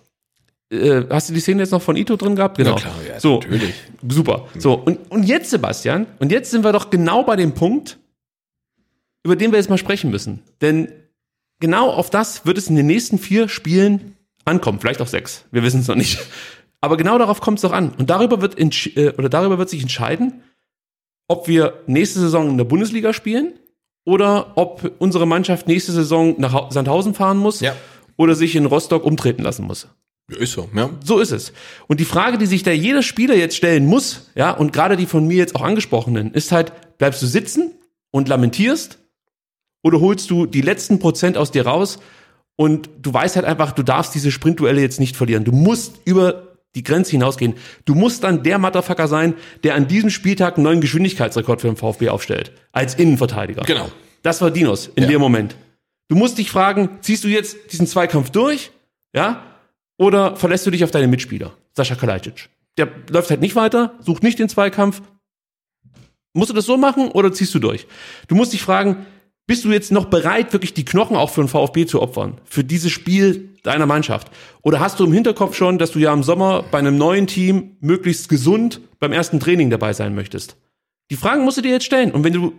äh, 0.70 1.04
hast 1.10 1.30
du 1.30 1.34
die 1.34 1.40
Szene 1.40 1.62
jetzt 1.62 1.72
noch 1.72 1.82
von 1.82 1.96
Ito 1.96 2.18
drin 2.18 2.36
gehabt? 2.36 2.58
Genau. 2.58 2.72
Na 2.72 2.76
klar, 2.76 2.96
ja, 3.08 3.22
so, 3.22 3.36
natürlich. 3.36 3.74
Super. 4.10 4.48
So, 4.58 4.74
und, 4.74 5.10
und 5.10 5.24
jetzt, 5.24 5.52
Sebastian, 5.52 6.08
und 6.20 6.34
jetzt 6.34 6.52
sind 6.52 6.66
wir 6.66 6.74
doch 6.74 6.90
genau 6.90 7.24
bei 7.24 7.38
dem 7.38 7.54
Punkt, 7.54 8.00
über 9.26 9.36
den 9.36 9.52
wir 9.52 9.58
jetzt 9.60 9.70
mal 9.70 9.78
sprechen 9.78 10.12
müssen. 10.12 10.42
Denn 10.62 10.88
genau 11.60 11.90
auf 11.90 12.10
das 12.10 12.46
wird 12.46 12.58
es 12.58 12.68
in 12.70 12.76
den 12.76 12.86
nächsten 12.86 13.18
vier 13.18 13.50
Spielen 13.50 14.16
ankommen. 14.46 14.80
Vielleicht 14.80 15.02
auch 15.02 15.08
sechs. 15.08 15.46
Wir 15.52 15.64
wissen 15.64 15.82
es 15.82 15.88
noch 15.88 15.96
nicht. 15.96 16.20
Aber 16.80 16.96
genau 16.98 17.18
darauf 17.18 17.42
kommt 17.42 17.58
es 17.58 17.64
doch 17.64 17.72
an. 17.74 17.90
Und 17.98 18.10
darüber 18.12 18.42
wird, 18.42 18.58
äh, 18.60 19.10
oder 19.18 19.28
darüber 19.30 19.58
wird 19.58 19.70
sich 19.70 19.82
entscheiden, 19.82 20.44
ob 21.28 21.48
wir 21.48 21.82
nächste 21.88 22.20
Saison 22.20 22.50
in 22.50 22.58
der 22.58 22.66
Bundesliga 22.66 23.12
spielen 23.14 23.54
oder 24.06 24.56
ob 24.56 24.92
unsere 25.00 25.26
Mannschaft 25.26 25.68
nächste 25.68 25.92
Saison 25.92 26.36
nach 26.38 26.54
Hau- 26.54 26.70
Sandhausen 26.70 27.16
fahren 27.16 27.38
muss 27.38 27.60
Ja. 27.62 27.76
oder 28.18 28.36
sich 28.36 28.56
in 28.56 28.68
Rostock 28.68 29.04
umtreten 29.04 29.42
lassen 29.42 29.66
muss. 29.66 29.88
Ja, 30.32 30.38
Ist 30.38 30.54
so, 30.54 30.70
ja. 30.76 30.92
So 31.04 31.18
ist 31.20 31.32
es. 31.32 31.52
Und 31.88 32.00
die 32.00 32.06
Frage, 32.06 32.38
die 32.38 32.46
sich 32.46 32.62
da 32.62 32.72
jeder 32.72 33.02
Spieler 33.02 33.36
jetzt 33.36 33.56
stellen 33.56 33.88
muss, 33.88 34.30
ja, 34.36 34.52
und 34.52 34.72
gerade 34.74 34.98
die 34.98 35.08
von 35.08 35.26
mir 35.28 35.38
jetzt 35.38 35.56
auch 35.56 35.62
angesprochenen, 35.62 36.32
ist 36.34 36.52
halt, 36.52 36.72
bleibst 37.00 37.22
du 37.24 37.26
sitzen 37.26 37.72
und 38.12 38.28
lamentierst 38.30 39.00
oder 39.86 40.00
holst 40.00 40.32
du 40.32 40.48
die 40.48 40.62
letzten 40.62 40.98
Prozent 40.98 41.38
aus 41.38 41.52
dir 41.52 41.68
raus 41.68 42.00
und 42.56 42.90
du 43.00 43.14
weißt 43.14 43.36
halt 43.36 43.46
einfach, 43.46 43.72
du 43.72 43.84
darfst 43.84 44.16
diese 44.16 44.32
Sprintduelle 44.32 44.82
jetzt 44.82 45.00
nicht 45.00 45.16
verlieren. 45.16 45.44
Du 45.44 45.52
musst 45.52 46.00
über 46.06 46.56
die 46.74 46.82
Grenze 46.82 47.12
hinausgehen. 47.12 47.54
Du 47.86 47.94
musst 47.94 48.24
dann 48.24 48.42
der 48.42 48.58
Motherfucker 48.58 49.08
sein, 49.08 49.36
der 49.64 49.76
an 49.76 49.88
diesem 49.88 50.10
Spieltag 50.10 50.56
einen 50.56 50.64
neuen 50.64 50.82
Geschwindigkeitsrekord 50.82 51.62
für 51.62 51.68
den 51.68 51.76
VfB 51.78 52.10
aufstellt. 52.10 52.52
Als 52.72 52.96
Innenverteidiger. 52.96 53.62
Genau. 53.62 53.90
Das 54.24 54.42
war 54.42 54.50
Dinos 54.50 54.90
in 54.96 55.04
Ja. 55.04 55.10
dem 55.10 55.22
Moment. 55.22 55.56
Du 56.08 56.16
musst 56.16 56.40
dich 56.40 56.50
fragen, 56.50 56.90
ziehst 57.02 57.24
du 57.24 57.28
jetzt 57.28 57.72
diesen 57.72 57.86
Zweikampf 57.86 58.32
durch, 58.32 58.72
ja, 59.16 59.44
oder 60.00 60.36
verlässt 60.36 60.66
du 60.66 60.72
dich 60.72 60.84
auf 60.84 60.92
deine 60.92 61.08
Mitspieler? 61.08 61.54
Sascha 61.74 61.94
Kalajdzic. 61.94 62.50
Der 62.80 62.90
läuft 63.12 63.30
halt 63.30 63.42
nicht 63.42 63.56
weiter, 63.56 63.94
sucht 64.00 64.24
nicht 64.24 64.40
den 64.40 64.50
Zweikampf. 64.50 65.02
Musst 66.34 66.50
du 66.50 66.56
das 66.56 66.66
so 66.66 66.76
machen 66.76 67.10
oder 67.12 67.32
ziehst 67.32 67.54
du 67.54 67.60
durch? 67.60 67.86
Du 68.28 68.36
musst 68.36 68.52
dich 68.52 68.64
fragen, 68.64 69.06
bist 69.48 69.64
du 69.64 69.72
jetzt 69.72 69.92
noch 69.92 70.06
bereit, 70.06 70.54
wirklich 70.54 70.74
die 70.74 70.86
Knochen 70.86 71.16
auch 71.16 71.30
für 71.30 71.42
den 71.42 71.48
VfB 71.48 71.86
zu 71.86 72.02
opfern? 72.02 72.40
Für 72.46 72.64
dieses 72.64 72.92
Spiel 72.92 73.50
deiner 73.64 73.86
Mannschaft? 73.86 74.32
Oder 74.62 74.80
hast 74.80 75.00
du 75.00 75.06
im 75.06 75.14
Hinterkopf 75.14 75.56
schon, 75.56 75.78
dass 75.78 75.92
du 75.92 76.00
ja 76.00 76.14
im 76.14 76.24
Sommer 76.24 76.64
bei 76.72 76.80
einem 76.80 76.98
neuen 76.98 77.28
Team 77.28 77.78
möglichst 77.80 78.30
gesund 78.30 78.82
beim 79.00 79.12
ersten 79.12 79.40
Training 79.40 79.70
dabei 79.70 79.94
sein 79.94 80.16
möchtest? 80.16 80.56
Die 81.12 81.16
Fragen 81.16 81.44
musst 81.44 81.58
du 81.58 81.62
dir 81.62 81.72
jetzt 81.72 81.86
stellen. 81.86 82.12
Und 82.12 82.24
wenn 82.24 82.34
du 82.34 82.54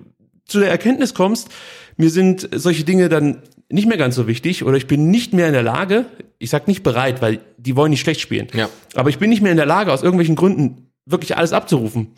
zu 0.46 0.60
der 0.60 0.70
Erkenntnis 0.70 1.14
kommst, 1.14 1.48
mir 1.96 2.10
sind 2.10 2.48
solche 2.54 2.84
Dinge 2.84 3.08
dann 3.08 3.42
nicht 3.68 3.88
mehr 3.88 3.96
ganz 3.96 4.14
so 4.14 4.28
wichtig 4.28 4.62
oder 4.62 4.76
ich 4.76 4.86
bin 4.86 5.10
nicht 5.10 5.32
mehr 5.32 5.48
in 5.48 5.52
der 5.54 5.64
Lage, 5.64 6.06
ich 6.38 6.50
sag 6.50 6.68
nicht 6.68 6.84
bereit, 6.84 7.20
weil 7.20 7.40
die 7.56 7.74
wollen 7.74 7.90
nicht 7.90 8.00
schlecht 8.00 8.20
spielen, 8.20 8.46
Ja. 8.54 8.68
aber 8.94 9.10
ich 9.10 9.18
bin 9.18 9.28
nicht 9.28 9.42
mehr 9.42 9.50
in 9.50 9.56
der 9.56 9.66
Lage, 9.66 9.92
aus 9.92 10.04
irgendwelchen 10.04 10.36
Gründen 10.36 10.92
wirklich 11.04 11.36
alles 11.36 11.52
abzurufen. 11.52 12.12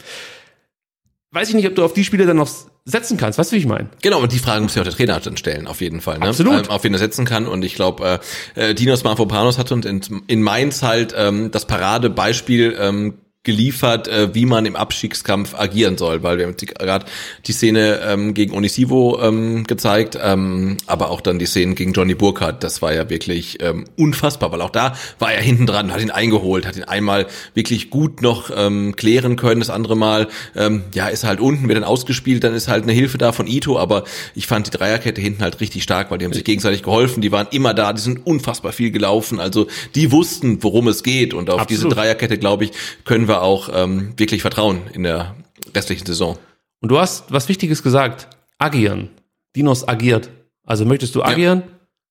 Weiß 1.31 1.49
ich 1.49 1.55
nicht, 1.55 1.67
ob 1.67 1.75
du 1.75 1.85
auf 1.85 1.95
die 1.95 2.05
Spiele 2.05 2.27
dann 2.27 2.37
noch 2.37 2.51
setzen 2.85 3.17
kannst. 3.17 3.39
Weißt 3.39 3.53
du, 3.53 3.57
wie 3.57 3.61
ich 3.61 3.67
meine? 3.67 3.89
Genau, 4.03 4.21
und 4.21 4.33
die 4.33 4.39
Fragen 4.39 4.65
muss 4.65 4.75
ja 4.75 4.83
auch 4.83 4.87
der 4.87 4.95
Trainer 4.95 5.21
dann 5.21 5.37
stellen, 5.37 5.67
auf 5.67 5.81
jeden 5.81 6.01
Fall. 6.01 6.19
Ne? 6.19 6.27
Absolut. 6.27 6.67
Ähm, 6.67 6.71
auf 6.71 6.85
wen 6.85 6.93
er 6.93 6.99
setzen 6.99 7.25
kann. 7.25 7.47
Und 7.47 7.65
ich 7.65 7.75
glaube, 7.75 8.21
äh, 8.55 8.71
äh, 8.71 8.75
Dinos 8.75 9.05
Mavropanos 9.05 9.59
hat 9.59 9.71
uns 9.73 9.87
in, 9.87 10.01
in 10.27 10.43
Mainz 10.43 10.83
halt 10.83 11.15
ähm, 11.17 11.51
das 11.51 11.67
Paradebeispiel 11.67 12.77
ähm, 12.81 13.15
geliefert, 13.45 14.09
äh, 14.09 14.35
wie 14.35 14.47
man 14.47 14.67
im 14.67 14.77
Abstiegskampf 14.77 15.55
agieren 15.55 15.97
soll, 15.97 16.23
weil 16.23 16.39
wir 16.39 16.47
haben 16.47 16.57
gerade 16.57 17.07
die 17.47 17.53
Szene 17.53 18.01
ähm, 18.05 18.35
gegen 18.35 18.53
Onisivo 18.53 19.21
ähm, 19.23 19.65
gezeigt, 19.65 20.19
ähm, 20.21 20.77
aber 20.87 21.11
auch 21.11 21.21
dann 21.21 21.39
die 21.39 21.47
Szenen 21.47 21.77
gegen 21.77 21.93
Johnny 21.93 22.15
Burkhardt, 22.15 22.65
das 22.65 22.83
war 22.83 22.93
ja 22.93 23.09
wirklich 23.09 23.63
ähm, 23.63 23.85
unfassbar, 23.97 24.51
weil 24.51 24.61
auch 24.61 24.71
da 24.71 24.97
war 25.21 25.33
er 25.33 25.41
hinten 25.41 25.67
dran, 25.67 25.93
hat 25.93 26.03
ihn 26.03 26.11
eingeholt, 26.11 26.67
hat 26.67 26.77
ihn 26.77 26.83
einmal 26.83 27.27
wirklich 27.55 27.91
gut 27.91 28.23
noch 28.23 28.51
ähm, 28.55 28.97
klären 28.97 29.37
können, 29.37 29.61
das 29.61 29.71
andere 29.71 29.97
Mal, 29.97 30.27
ähm, 30.57 30.83
ja, 30.93 31.07
ist 31.07 31.25
halt 31.25 31.39
unten, 31.39 31.69
wird 31.69 31.77
dann 31.77 31.85
ausgespielt, 31.85 32.43
dann 32.43 32.55
ist 32.55 32.67
halt 32.67 32.83
eine 32.83 32.93
Hilfe 32.93 33.19
da 33.19 33.31
von 33.31 33.47
Ito, 33.47 33.79
aber 33.79 34.03
ich 34.35 34.49
fand 34.49 34.67
die 34.67 34.77
Dreierkette 34.77 35.21
hinten 35.21 35.43
halt 35.43 35.61
richtig 35.61 35.85
stark, 35.85 36.11
weil 36.11 36.19
die 36.19 36.25
haben 36.25 36.33
sich 36.33 36.45
gegenseitig 36.45 36.83
geholfen, 36.83 37.23
die 37.23 37.31
waren 37.31 37.47
immer 37.53 37.73
da, 37.73 37.93
die 37.93 38.03
sind 38.03 38.27
unfassbar 38.27 38.73
viel 38.73 38.91
gelaufen, 38.91 39.39
also 39.39 39.69
die 39.95 40.11
wussten, 40.11 40.63
worum 40.63 40.89
es 40.89 41.05
geht 41.05 41.35
und 41.35 41.51
auf 41.51 41.67
diese 41.67 41.83
Absolut. 41.83 41.97
Dreierkette, 41.97 42.37
glaube 42.37 42.65
ich, 42.65 42.73
können 43.05 43.28
wir 43.29 43.43
auch 43.43 43.69
ähm, 43.73 44.15
wirklich 44.17 44.43
vertrauen 44.43 44.83
in 44.93 45.03
der 45.03 45.37
restlichen 45.75 46.07
Saison. 46.07 46.39
Und 46.81 46.91
du 46.91 46.99
hast 46.99 47.31
was 47.33 47.49
Wichtiges 47.49 47.83
gesagt. 47.83 48.29
Agieren. 48.59 49.11
Dinos 49.55 49.87
agiert. 49.87 50.31
Also 50.65 50.85
möchtest 50.85 51.15
du 51.15 51.23
agieren 51.23 51.63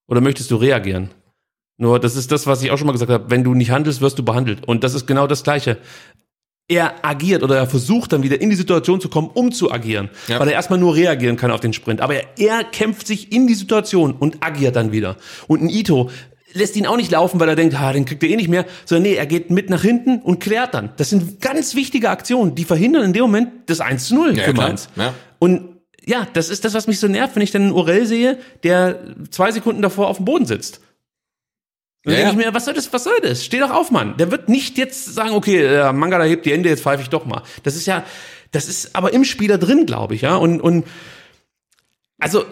oder 0.07 0.21
möchtest 0.21 0.49
du 0.51 0.55
reagieren? 0.55 1.11
Nur 1.77 1.99
das 1.99 2.15
ist 2.15 2.31
das, 2.31 2.47
was 2.47 2.63
ich 2.63 2.71
auch 2.71 2.77
schon 2.77 2.87
mal 2.87 2.93
gesagt 2.93 3.11
habe. 3.11 3.29
Wenn 3.29 3.43
du 3.43 3.53
nicht 3.53 3.69
handelst, 3.69 4.01
wirst 4.01 4.17
du 4.17 4.23
behandelt. 4.23 4.67
Und 4.67 4.83
das 4.83 4.93
ist 4.95 5.05
genau 5.05 5.27
das 5.27 5.43
Gleiche. 5.43 5.77
Er 6.67 7.05
agiert 7.05 7.43
oder 7.43 7.55
er 7.55 7.67
versucht 7.67 8.11
dann 8.11 8.23
wieder 8.23 8.41
in 8.41 8.49
die 8.49 8.55
Situation 8.55 8.99
zu 8.99 9.09
kommen, 9.09 9.29
um 9.33 9.51
zu 9.51 9.71
agieren. 9.71 10.09
Ja. 10.27 10.39
Weil 10.39 10.49
er 10.49 10.55
erstmal 10.55 10.79
nur 10.79 10.95
reagieren 10.95 11.37
kann 11.37 11.51
auf 11.51 11.59
den 11.59 11.73
Sprint. 11.73 12.01
Aber 12.01 12.15
er, 12.15 12.25
er 12.37 12.63
kämpft 12.63 13.07
sich 13.07 13.31
in 13.31 13.47
die 13.47 13.53
Situation 13.53 14.13
und 14.13 14.43
agiert 14.43 14.75
dann 14.75 14.91
wieder. 14.91 15.17
Und 15.47 15.61
ein 15.61 15.69
Ito 15.69 16.09
lässt 16.57 16.75
ihn 16.75 16.85
auch 16.87 16.97
nicht 16.97 17.11
laufen, 17.11 17.39
weil 17.39 17.49
er 17.49 17.55
denkt, 17.55 17.75
ah, 17.79 17.93
den 17.93 18.05
kriegt 18.05 18.21
er 18.23 18.29
eh 18.29 18.35
nicht 18.35 18.49
mehr, 18.49 18.65
sondern 18.85 19.03
nee, 19.11 19.15
er 19.15 19.25
geht 19.25 19.49
mit 19.49 19.69
nach 19.69 19.81
hinten 19.81 20.19
und 20.21 20.39
klärt 20.39 20.73
dann. 20.73 20.91
Das 20.97 21.09
sind 21.09 21.39
ganz 21.41 21.75
wichtige 21.75 22.09
Aktionen, 22.09 22.55
die 22.55 22.63
verhindern 22.65 23.03
in 23.03 23.13
dem 23.13 23.21
Moment 23.23 23.49
das 23.67 23.79
1 23.79 24.07
zu 24.07 24.15
0 24.15 24.37
Ja, 24.37 24.43
für. 24.43 24.53
Mainz. 24.53 24.89
Ja. 24.95 25.13
Und 25.39 25.77
ja, 26.05 26.27
das 26.33 26.49
ist 26.49 26.63
das, 26.65 26.73
was 26.73 26.87
mich 26.87 26.99
so 26.99 27.07
nervt, 27.07 27.35
wenn 27.35 27.43
ich 27.43 27.51
dann 27.51 27.63
einen 27.63 27.71
Orel 27.73 28.05
sehe, 28.05 28.37
der 28.63 28.99
zwei 29.29 29.51
Sekunden 29.51 29.81
davor 29.81 30.07
auf 30.07 30.17
dem 30.17 30.25
Boden 30.25 30.45
sitzt. 30.45 30.81
Dann 32.03 32.13
Ja, 32.13 32.19
denke 32.21 32.39
ich 32.39 32.45
mir, 32.45 32.53
was 32.53 32.63
soll 32.65 32.73
das, 32.73 32.91
was 32.93 33.03
soll 33.03 33.19
das? 33.21 33.43
Steh 33.43 33.59
doch 33.59 33.71
auf, 33.71 33.91
Mann. 33.91 34.15
Der 34.17 34.31
wird 34.31 34.47
nicht 34.47 34.77
jetzt 34.77 35.13
sagen, 35.13 35.31
okay, 35.31 35.63
äh, 35.65 35.91
Mangala 35.91 36.23
hebt 36.23 36.45
die 36.45 36.51
Hände, 36.53 36.69
jetzt 36.69 36.81
pfeife 36.83 37.03
ich 37.03 37.09
doch 37.09 37.25
mal. 37.25 37.41
Das 37.63 37.75
ist 37.75 37.85
ja, 37.85 38.05
das 38.51 38.69
ist 38.69 38.95
aber 38.95 39.11
im 39.13 39.25
Spieler 39.25 39.57
drin, 39.57 39.85
glaube 39.85 40.15
ich, 40.15 40.21
ja. 40.21 40.37
Und, 40.37 40.61
und 40.61 40.85
also, 42.19 42.45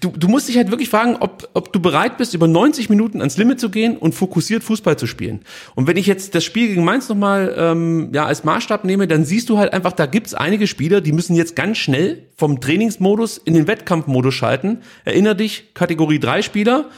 du, 0.00 0.10
du 0.16 0.26
musst 0.28 0.48
dich 0.48 0.56
halt 0.56 0.70
wirklich 0.70 0.88
fragen, 0.88 1.16
ob, 1.20 1.50
ob 1.52 1.72
du 1.72 1.80
bereit 1.80 2.16
bist, 2.16 2.32
über 2.32 2.48
90 2.48 2.88
Minuten 2.88 3.20
ans 3.20 3.36
Limit 3.36 3.60
zu 3.60 3.68
gehen 3.68 3.98
und 3.98 4.14
fokussiert 4.14 4.64
Fußball 4.64 4.98
zu 4.98 5.06
spielen. 5.06 5.40
Und 5.74 5.86
wenn 5.86 5.98
ich 5.98 6.06
jetzt 6.06 6.34
das 6.34 6.44
Spiel 6.44 6.68
gegen 6.68 6.82
Mainz 6.82 7.08
nochmal 7.10 7.54
ähm, 7.58 8.10
ja, 8.14 8.24
als 8.24 8.44
Maßstab 8.44 8.84
nehme, 8.84 9.06
dann 9.06 9.26
siehst 9.26 9.50
du 9.50 9.58
halt 9.58 9.74
einfach, 9.74 9.92
da 9.92 10.06
gibt's 10.06 10.32
einige 10.32 10.66
Spieler, 10.66 11.02
die 11.02 11.12
müssen 11.12 11.36
jetzt 11.36 11.54
ganz 11.56 11.76
schnell 11.76 12.26
vom 12.36 12.60
Trainingsmodus 12.60 13.36
in 13.36 13.52
den 13.52 13.66
Wettkampfmodus 13.66 14.34
schalten. 14.34 14.80
Erinner 15.04 15.34
dich, 15.34 15.74
Kategorie 15.74 16.18
3 16.18 16.40
Spieler, 16.40 16.88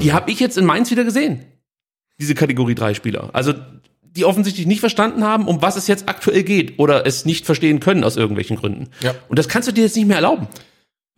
die 0.00 0.12
habe 0.12 0.30
ich 0.30 0.38
jetzt 0.38 0.58
in 0.58 0.64
Mainz 0.64 0.90
wieder 0.92 1.04
gesehen. 1.04 1.40
Diese 2.20 2.34
Kategorie 2.34 2.76
3 2.76 2.94
Spieler. 2.94 3.30
Also 3.32 3.54
die 4.02 4.24
offensichtlich 4.24 4.66
nicht 4.66 4.80
verstanden 4.80 5.24
haben, 5.24 5.46
um 5.46 5.62
was 5.62 5.76
es 5.76 5.86
jetzt 5.86 6.08
aktuell 6.08 6.42
geht 6.42 6.78
oder 6.78 7.06
es 7.06 7.24
nicht 7.24 7.46
verstehen 7.46 7.80
können 7.80 8.04
aus 8.04 8.16
irgendwelchen 8.16 8.56
Gründen. 8.56 8.88
Ja. 9.00 9.14
Und 9.28 9.38
das 9.38 9.48
kannst 9.48 9.68
du 9.68 9.72
dir 9.72 9.84
jetzt 9.84 9.96
nicht 9.96 10.06
mehr 10.06 10.16
erlauben. 10.16 10.48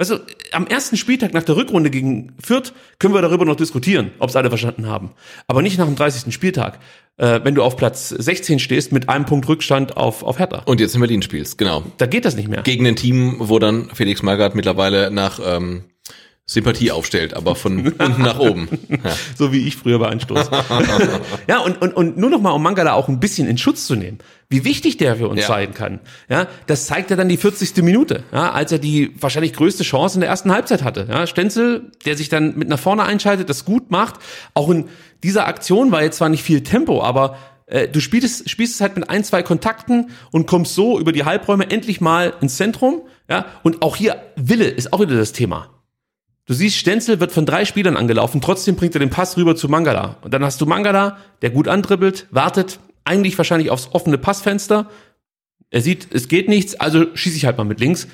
Weißt 0.01 0.13
du, 0.13 0.21
am 0.53 0.67
ersten 0.67 0.97
Spieltag 0.97 1.35
nach 1.35 1.43
der 1.43 1.57
Rückrunde 1.57 1.91
gegen 1.91 2.33
Fürth 2.43 2.73
können 2.99 3.13
wir 3.13 3.21
darüber 3.21 3.45
noch 3.45 3.57
diskutieren, 3.57 4.13
ob 4.19 4.31
es 4.31 4.37
alle 4.37 4.49
verstanden 4.49 4.87
haben. 4.87 5.11
Aber 5.47 5.61
nicht 5.61 5.77
nach 5.77 5.85
dem 5.85 5.95
30. 5.95 6.33
Spieltag, 6.33 6.79
äh, 7.19 7.41
wenn 7.43 7.55
du 7.55 7.63
auf 7.63 7.77
Platz 7.77 8.09
16 8.09 8.61
stehst 8.61 8.93
mit 8.93 9.11
einem 9.11 9.27
Punkt 9.27 9.47
Rückstand 9.47 9.99
auf, 9.99 10.23
auf 10.23 10.39
Hertha. 10.39 10.63
Und 10.65 10.81
jetzt 10.81 10.95
in 10.95 11.03
Berlin 11.03 11.21
spielst, 11.21 11.59
genau. 11.59 11.85
Da 11.99 12.07
geht 12.07 12.25
das 12.25 12.35
nicht 12.35 12.49
mehr. 12.49 12.63
Gegen 12.63 12.87
ein 12.87 12.97
Team, 12.97 13.37
wo 13.41 13.59
dann 13.59 13.91
Felix 13.93 14.23
Magath 14.23 14.55
mittlerweile 14.55 15.11
nach 15.11 15.39
ähm, 15.45 15.85
Sympathie 16.53 16.91
aufstellt, 16.91 17.35
aber 17.35 17.55
von 17.55 17.87
unten 17.97 18.23
nach 18.23 18.41
oben. 18.41 18.69
Ja. 18.89 18.99
So 19.37 19.53
wie 19.53 19.69
ich 19.69 19.77
früher 19.77 20.01
bei 20.01 20.09
Anstoß. 20.09 20.51
ja, 21.49 21.61
und, 21.61 21.81
und, 21.81 21.95
und 21.95 22.17
nur 22.19 22.29
noch 22.29 22.41
mal, 22.41 22.51
um 22.51 22.63
Mangala 22.63 22.95
auch 22.95 23.09
ein 23.09 23.21
bisschen 23.21 23.47
in 23.47 23.57
Schutz 23.57 23.87
zu 23.87 23.95
nehmen, 23.95 24.19
wie 24.49 24.65
wichtig 24.65 24.97
der 24.97 25.15
für 25.17 25.29
uns 25.29 25.43
Ja. 25.43 25.47
sein 25.47 25.73
kann. 25.75 26.01
Ja, 26.29 26.49
das 26.67 26.87
zeigt 26.87 27.11
ja 27.11 27.17
dann 27.17 27.29
die 27.29 27.37
40. 27.37 27.77
Minute, 27.85 28.25
ja, 28.33 28.51
als 28.51 28.73
er 28.73 28.79
die 28.79 29.15
wahrscheinlich 29.21 29.53
größte 29.53 29.85
Chance 29.85 30.17
in 30.17 30.21
der 30.23 30.29
ersten 30.31 30.51
Halbzeit 30.53 30.83
hatte. 30.83 31.07
Ja, 31.09 31.27
Stenzel, 31.29 31.93
der 32.05 32.17
sich 32.17 32.29
dann 32.29 32.57
mit 32.59 32.69
nach 32.69 32.81
vorne 32.81 33.05
einschaltet, 33.05 33.49
das 33.49 33.65
gut 33.65 33.93
macht. 33.93 34.17
Auch 34.53 34.69
in 34.71 34.89
dieser 35.23 35.47
Aktion 35.47 35.93
war 35.93 36.03
jetzt 36.03 36.17
zwar 36.17 36.31
nicht 36.31 36.43
viel 36.43 36.63
Tempo, 36.63 37.01
aber 37.03 37.37
äh, 37.67 37.87
du 37.87 38.01
spielst, 38.01 38.51
spielst 38.51 38.75
es 38.75 38.81
halt 38.81 38.97
mit 38.97 39.09
ein, 39.09 39.23
zwei 39.23 39.45
Kontakten 39.45 40.11
und 40.33 40.47
kommst 40.49 40.75
so 40.75 40.99
über 40.99 41.13
die 41.13 41.25
Halbräume 41.25 41.71
endlich 41.71 42.01
mal 42.01 42.33
ins 42.41 42.57
Zentrum. 42.57 43.03
Ja, 43.29 43.47
und 43.63 43.83
auch 43.83 43.95
hier 43.95 44.21
Wille 44.35 44.67
ist 44.67 44.93
auch 44.93 45.01
wieder 45.01 45.17
das 45.17 45.33
Thema. 45.33 45.69
Du 46.51 46.57
siehst, 46.57 46.79
Stenzel 46.79 47.21
wird 47.21 47.31
von 47.31 47.47
drei 47.47 47.65
Spielern 47.65 47.97
angelaufen, 47.97 48.41
trotzdem 48.41 48.75
bringt 48.75 48.97
er 48.97 48.99
den 48.99 49.09
Pass 49.09 49.37
rüber 49.37 49.55
zu 49.55 49.69
Mangala. 49.69 50.17
Und 50.23 50.35
dann 50.35 50.45
hast 50.45 50.61
du 50.61 50.67
Mangala, 50.67 51.17
der 51.43 51.51
gut 51.51 51.69
andribbelt, 51.69 52.27
wartet, 52.33 52.81
eigentlich 53.05 53.39
wahrscheinlich 53.39 53.71
aufs 53.71 53.91
offene 53.93 54.19
Passfenster. 54.19 54.91
Er 55.71 55.81
sieht, 55.81 56.13
es 56.13 56.27
geht 56.27 56.49
nichts, 56.49 56.75
also 56.75 57.07
schieße 57.15 57.37
ich 57.37 57.45
halt 57.45 57.57
mal 57.57 57.63
mit 57.63 57.79
links. 57.79 58.09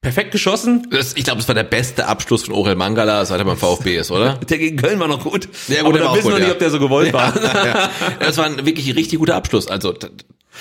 Perfekt 0.00 0.32
geschossen. 0.32 0.88
Das, 0.92 1.12
ich 1.14 1.24
glaube, 1.24 1.40
das 1.40 1.48
war 1.48 1.54
der 1.54 1.64
beste 1.64 2.06
Abschluss 2.06 2.44
von 2.44 2.54
Orel 2.54 2.74
Mangala, 2.74 3.22
seit 3.26 3.38
er 3.38 3.44
beim 3.44 3.58
VfB 3.58 3.98
ist, 3.98 4.10
oder? 4.10 4.40
Der 4.48 4.56
gegen 4.56 4.78
Köln 4.78 4.98
war 4.98 5.08
noch 5.08 5.22
gut. 5.22 5.50
Ja, 5.68 5.82
gut, 5.82 5.94
aber 5.94 5.98
da 5.98 6.14
wissen 6.14 6.30
wir 6.30 6.38
nicht, 6.38 6.46
ja. 6.46 6.52
ob 6.52 6.58
der 6.58 6.70
so 6.70 6.78
gewollt 6.78 7.12
war. 7.12 7.34
ja. 7.66 7.90
Das 8.18 8.38
war 8.38 8.46
ein 8.46 8.64
wirklich 8.64 8.96
richtig 8.96 9.18
guter 9.18 9.34
Abschluss. 9.34 9.68
Also 9.68 9.92
da 9.92 10.08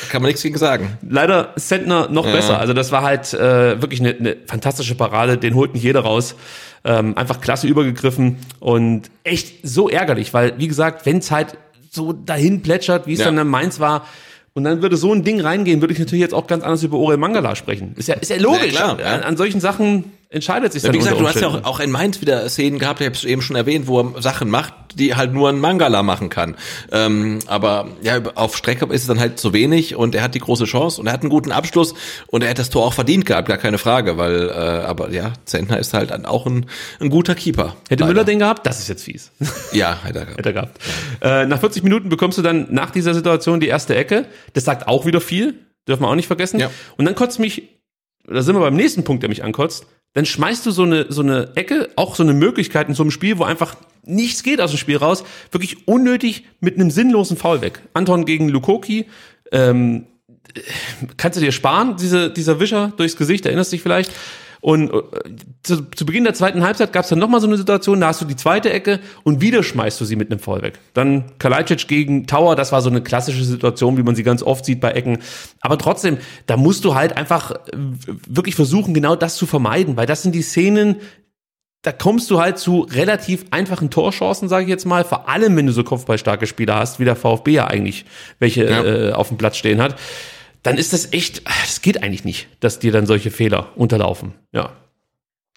kann 0.09 0.21
man 0.21 0.27
nichts 0.27 0.43
gegen 0.43 0.57
sagen. 0.57 0.97
Leider 1.07 1.53
Sentner 1.55 2.09
noch 2.09 2.25
besser. 2.25 2.59
Also 2.59 2.73
das 2.73 2.91
war 2.91 3.03
halt 3.03 3.33
äh, 3.33 3.81
wirklich 3.81 4.01
eine, 4.01 4.13
eine 4.13 4.37
fantastische 4.45 4.95
Parade. 4.95 5.37
Den 5.37 5.55
holt 5.55 5.73
nicht 5.73 5.83
jeder 5.83 6.01
raus. 6.01 6.35
Ähm, 6.85 7.17
einfach 7.17 7.39
klasse 7.39 7.67
übergegriffen 7.67 8.37
und 8.59 9.03
echt 9.23 9.65
so 9.65 9.87
ärgerlich, 9.89 10.33
weil 10.33 10.57
wie 10.57 10.67
gesagt, 10.67 11.05
wenn 11.05 11.19
es 11.19 11.31
halt 11.31 11.57
so 11.89 12.11
dahin 12.11 12.61
plätschert, 12.61 13.07
wie 13.07 13.13
es 13.13 13.19
Ja. 13.19 13.25
dann 13.25 13.37
in 13.37 13.47
Mainz 13.47 13.79
war, 13.79 14.05
und 14.55 14.65
dann 14.65 14.81
würde 14.83 14.97
so 14.97 15.11
ein 15.13 15.23
Ding 15.23 15.41
reingehen, 15.41 15.81
würde 15.81 15.93
ich 15.93 15.99
natürlich 15.99 16.21
jetzt 16.21 16.33
auch 16.33 16.45
ganz 16.45 16.63
anders 16.63 16.83
über 16.83 16.97
Orel 16.97 17.17
Mangala 17.17 17.55
sprechen. 17.55 17.93
Ist 17.95 18.07
ja, 18.07 18.15
ist 18.15 18.29
ja 18.29 18.37
logisch. 18.37 18.73
Ja, 18.73 18.93
klar, 18.95 18.99
ja. 18.99 19.05
An, 19.15 19.23
an 19.23 19.37
solchen 19.37 19.59
Sachen 19.59 20.11
entscheidet 20.33 20.73
sich 20.73 20.81
dann 20.81 20.93
wie 20.93 20.97
gesagt, 20.97 21.19
du 21.19 21.27
hast 21.27 21.39
ja 21.39 21.47
auch, 21.47 21.63
auch 21.63 21.79
in 21.79 21.91
Mainz 21.91 22.19
wieder 22.19 22.47
Szenen 22.49 22.79
gehabt, 22.79 22.99
ich 22.99 23.05
habe 23.05 23.15
es 23.15 23.23
eben 23.23 23.41
schon 23.41 23.55
erwähnt, 23.55 23.87
wo 23.87 24.01
er 24.01 24.21
Sachen 24.21 24.49
macht, 24.49 24.73
die 24.95 25.15
halt 25.15 25.33
nur 25.33 25.49
ein 25.49 25.59
Mangala 25.59 26.03
machen 26.03 26.29
kann. 26.29 26.55
Ähm, 26.91 27.39
aber 27.47 27.87
ja, 28.01 28.19
auf 28.35 28.57
Strecke 28.57 28.85
ist 28.85 29.01
es 29.01 29.07
dann 29.07 29.19
halt 29.19 29.39
zu 29.39 29.53
wenig 29.53 29.95
und 29.95 30.15
er 30.15 30.23
hat 30.23 30.35
die 30.35 30.39
große 30.39 30.65
Chance 30.65 30.99
und 30.99 31.07
er 31.07 31.13
hat 31.13 31.21
einen 31.21 31.29
guten 31.29 31.51
Abschluss 31.51 31.93
und 32.27 32.43
er 32.43 32.49
hat 32.49 32.59
das 32.59 32.69
Tor 32.69 32.85
auch 32.85 32.93
verdient 32.93 33.25
gehabt, 33.25 33.47
gar 33.47 33.57
keine 33.57 33.77
Frage, 33.77 34.17
weil, 34.17 34.49
äh, 34.49 34.51
aber 34.51 35.11
ja, 35.11 35.33
Zentner 35.45 35.77
ist 35.77 35.93
halt 35.93 36.11
auch 36.25 36.47
ein, 36.47 36.65
ein 36.99 37.09
guter 37.09 37.35
Keeper. 37.35 37.75
Hätte 37.89 38.03
Leider. 38.03 38.13
Müller 38.13 38.23
den 38.25 38.39
gehabt? 38.39 38.65
Das 38.65 38.79
ist 38.79 38.87
jetzt 38.87 39.03
fies. 39.03 39.31
Ja, 39.71 40.03
hat 40.03 40.15
er 40.15 40.25
gehabt. 40.25 40.37
Hätte 40.37 40.49
er 40.49 40.53
gehabt. 40.53 40.79
Äh, 41.21 41.45
nach 41.45 41.59
40 41.59 41.83
Minuten 41.83 42.09
bekommst 42.09 42.37
du 42.37 42.41
dann 42.41 42.67
nach 42.71 42.91
dieser 42.91 43.13
Situation 43.13 43.59
die 43.59 43.67
erste 43.67 43.95
Ecke. 43.95 44.25
Das 44.53 44.65
sagt 44.65 44.87
auch 44.87 45.05
wieder 45.05 45.21
viel. 45.21 45.55
Dürfen 45.87 46.03
wir 46.03 46.09
auch 46.09 46.15
nicht 46.15 46.27
vergessen. 46.27 46.59
Ja. 46.59 46.69
Und 46.97 47.05
dann 47.05 47.15
kotzt 47.15 47.39
mich, 47.39 47.63
da 48.25 48.41
sind 48.41 48.55
wir 48.55 48.61
beim 48.61 48.75
nächsten 48.75 49.03
Punkt, 49.03 49.23
der 49.23 49.29
mich 49.29 49.43
ankotzt. 49.43 49.85
Dann 50.13 50.25
schmeißt 50.25 50.65
du 50.65 50.71
so 50.71 50.83
eine, 50.83 51.07
so 51.09 51.21
eine 51.21 51.55
Ecke, 51.55 51.89
auch 51.95 52.15
so 52.15 52.23
eine 52.23 52.33
Möglichkeit 52.33 52.87
in 52.87 52.93
so 52.93 53.03
einem 53.03 53.11
Spiel, 53.11 53.39
wo 53.39 53.43
einfach 53.43 53.75
nichts 54.03 54.43
geht 54.43 54.61
aus 54.61 54.71
dem 54.71 54.77
Spiel 54.77 54.97
raus, 54.97 55.23
wirklich 55.51 55.87
unnötig 55.87 56.45
mit 56.59 56.75
einem 56.75 56.91
sinnlosen 56.91 57.37
Foul 57.37 57.61
weg. 57.61 57.81
Anton 57.93 58.25
gegen 58.25 58.49
Lukoki, 58.49 59.07
ähm, 59.51 60.05
kannst 61.17 61.37
du 61.37 61.41
dir 61.41 61.51
sparen, 61.51 61.95
diese, 61.97 62.29
dieser 62.29 62.59
Wischer 62.59 62.93
durchs 62.97 63.17
Gesicht, 63.17 63.45
erinnerst 63.45 63.71
dich 63.71 63.81
vielleicht? 63.81 64.11
Und 64.63 64.93
äh, 64.93 65.01
zu, 65.61 65.81
zu 65.91 66.05
Beginn 66.05 66.23
der 66.23 66.33
zweiten 66.33 66.63
Halbzeit 66.63 66.93
gab 66.93 67.03
es 67.03 67.09
dann 67.09 67.19
nochmal 67.19 67.41
so 67.41 67.47
eine 67.47 67.57
Situation, 67.57 67.99
da 67.99 68.07
hast 68.07 68.21
du 68.21 68.25
die 68.25 68.37
zweite 68.37 68.71
Ecke 68.71 69.01
und 69.23 69.41
wieder 69.41 69.61
schmeißt 69.61 69.99
du 69.99 70.05
sie 70.05 70.15
mit 70.15 70.31
einem 70.31 70.39
Foul 70.39 70.61
weg. 70.61 70.79
Dann 70.93 71.25
Kalajdzic 71.37 71.85
gegen 71.89 72.27
Tower, 72.27 72.55
das 72.55 72.71
war 72.71 72.81
so 72.81 72.89
eine 72.89 73.01
klassische 73.01 73.43
Situation, 73.43 73.97
wie 73.97 74.03
man 74.03 74.15
sie 74.15 74.23
ganz 74.23 74.41
oft 74.41 74.63
sieht 74.63 74.79
bei 74.79 74.91
Ecken. 74.91 75.17
Aber 75.59 75.77
trotzdem, 75.77 76.17
da 76.45 76.55
musst 76.55 76.85
du 76.85 76.95
halt 76.95 77.17
einfach 77.17 77.51
äh, 77.51 77.57
wirklich 78.25 78.55
versuchen, 78.55 78.93
genau 78.93 79.17
das 79.17 79.35
zu 79.35 79.45
vermeiden, 79.45 79.97
weil 79.97 80.05
das 80.05 80.21
sind 80.21 80.33
die 80.33 80.41
Szenen, 80.41 80.95
da 81.81 81.91
kommst 81.91 82.31
du 82.31 82.39
halt 82.39 82.57
zu 82.57 82.87
relativ 82.89 83.43
einfachen 83.51 83.89
Torchancen, 83.89 84.47
sage 84.47 84.63
ich 84.63 84.69
jetzt 84.69 84.85
mal, 84.85 85.03
vor 85.03 85.27
allem 85.27 85.57
wenn 85.57 85.67
du 85.67 85.73
so 85.73 85.83
kopfballstarke 85.83 86.47
Spieler 86.47 86.75
hast, 86.75 87.01
wie 87.01 87.03
der 87.03 87.17
VfB 87.17 87.51
ja 87.51 87.67
eigentlich 87.67 88.05
welche 88.39 88.63
Ja. 88.63 88.83
äh, 88.85 89.11
auf 89.11 89.27
dem 89.27 89.37
Platz 89.37 89.57
stehen 89.57 89.81
hat, 89.81 89.97
dann 90.63 90.77
ist 90.77 90.93
das 90.93 91.13
echt, 91.13 91.43
das 91.45 91.81
geht 91.81 92.01
eigentlich 92.01 92.23
nicht, 92.23 92.47
dass 92.61 92.79
dir 92.79 92.91
dann 92.91 93.05
solche 93.05 93.31
Fehler 93.31 93.71
unterlaufen. 93.75 94.33
Ja. 94.51 94.71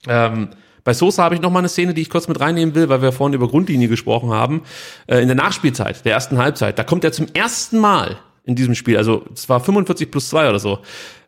Ähm, 0.06 0.50
bei 0.84 0.94
Sosa 0.94 1.24
habe 1.24 1.34
ich 1.34 1.40
noch 1.40 1.50
mal 1.50 1.60
eine 1.60 1.68
Szene, 1.68 1.94
die 1.94 2.02
ich 2.02 2.10
kurz 2.10 2.28
mit 2.28 2.38
reinnehmen 2.38 2.74
will, 2.74 2.88
weil 2.88 3.02
wir 3.02 3.10
vorhin 3.12 3.34
über 3.34 3.48
Grundlinie 3.48 3.88
gesprochen 3.88 4.30
haben. 4.30 4.62
Äh, 5.06 5.18
in 5.18 5.26
der 5.26 5.36
Nachspielzeit, 5.36 6.04
der 6.04 6.12
ersten 6.12 6.38
Halbzeit, 6.38 6.78
da 6.78 6.84
kommt 6.84 7.02
er 7.04 7.12
zum 7.12 7.26
ersten 7.34 7.78
Mal 7.78 8.18
in 8.44 8.54
diesem 8.54 8.76
Spiel, 8.76 8.96
also 8.96 9.24
es 9.34 9.48
war 9.48 9.58
45 9.58 10.10
plus 10.10 10.28
2 10.28 10.48
oder 10.48 10.60
so, 10.60 10.78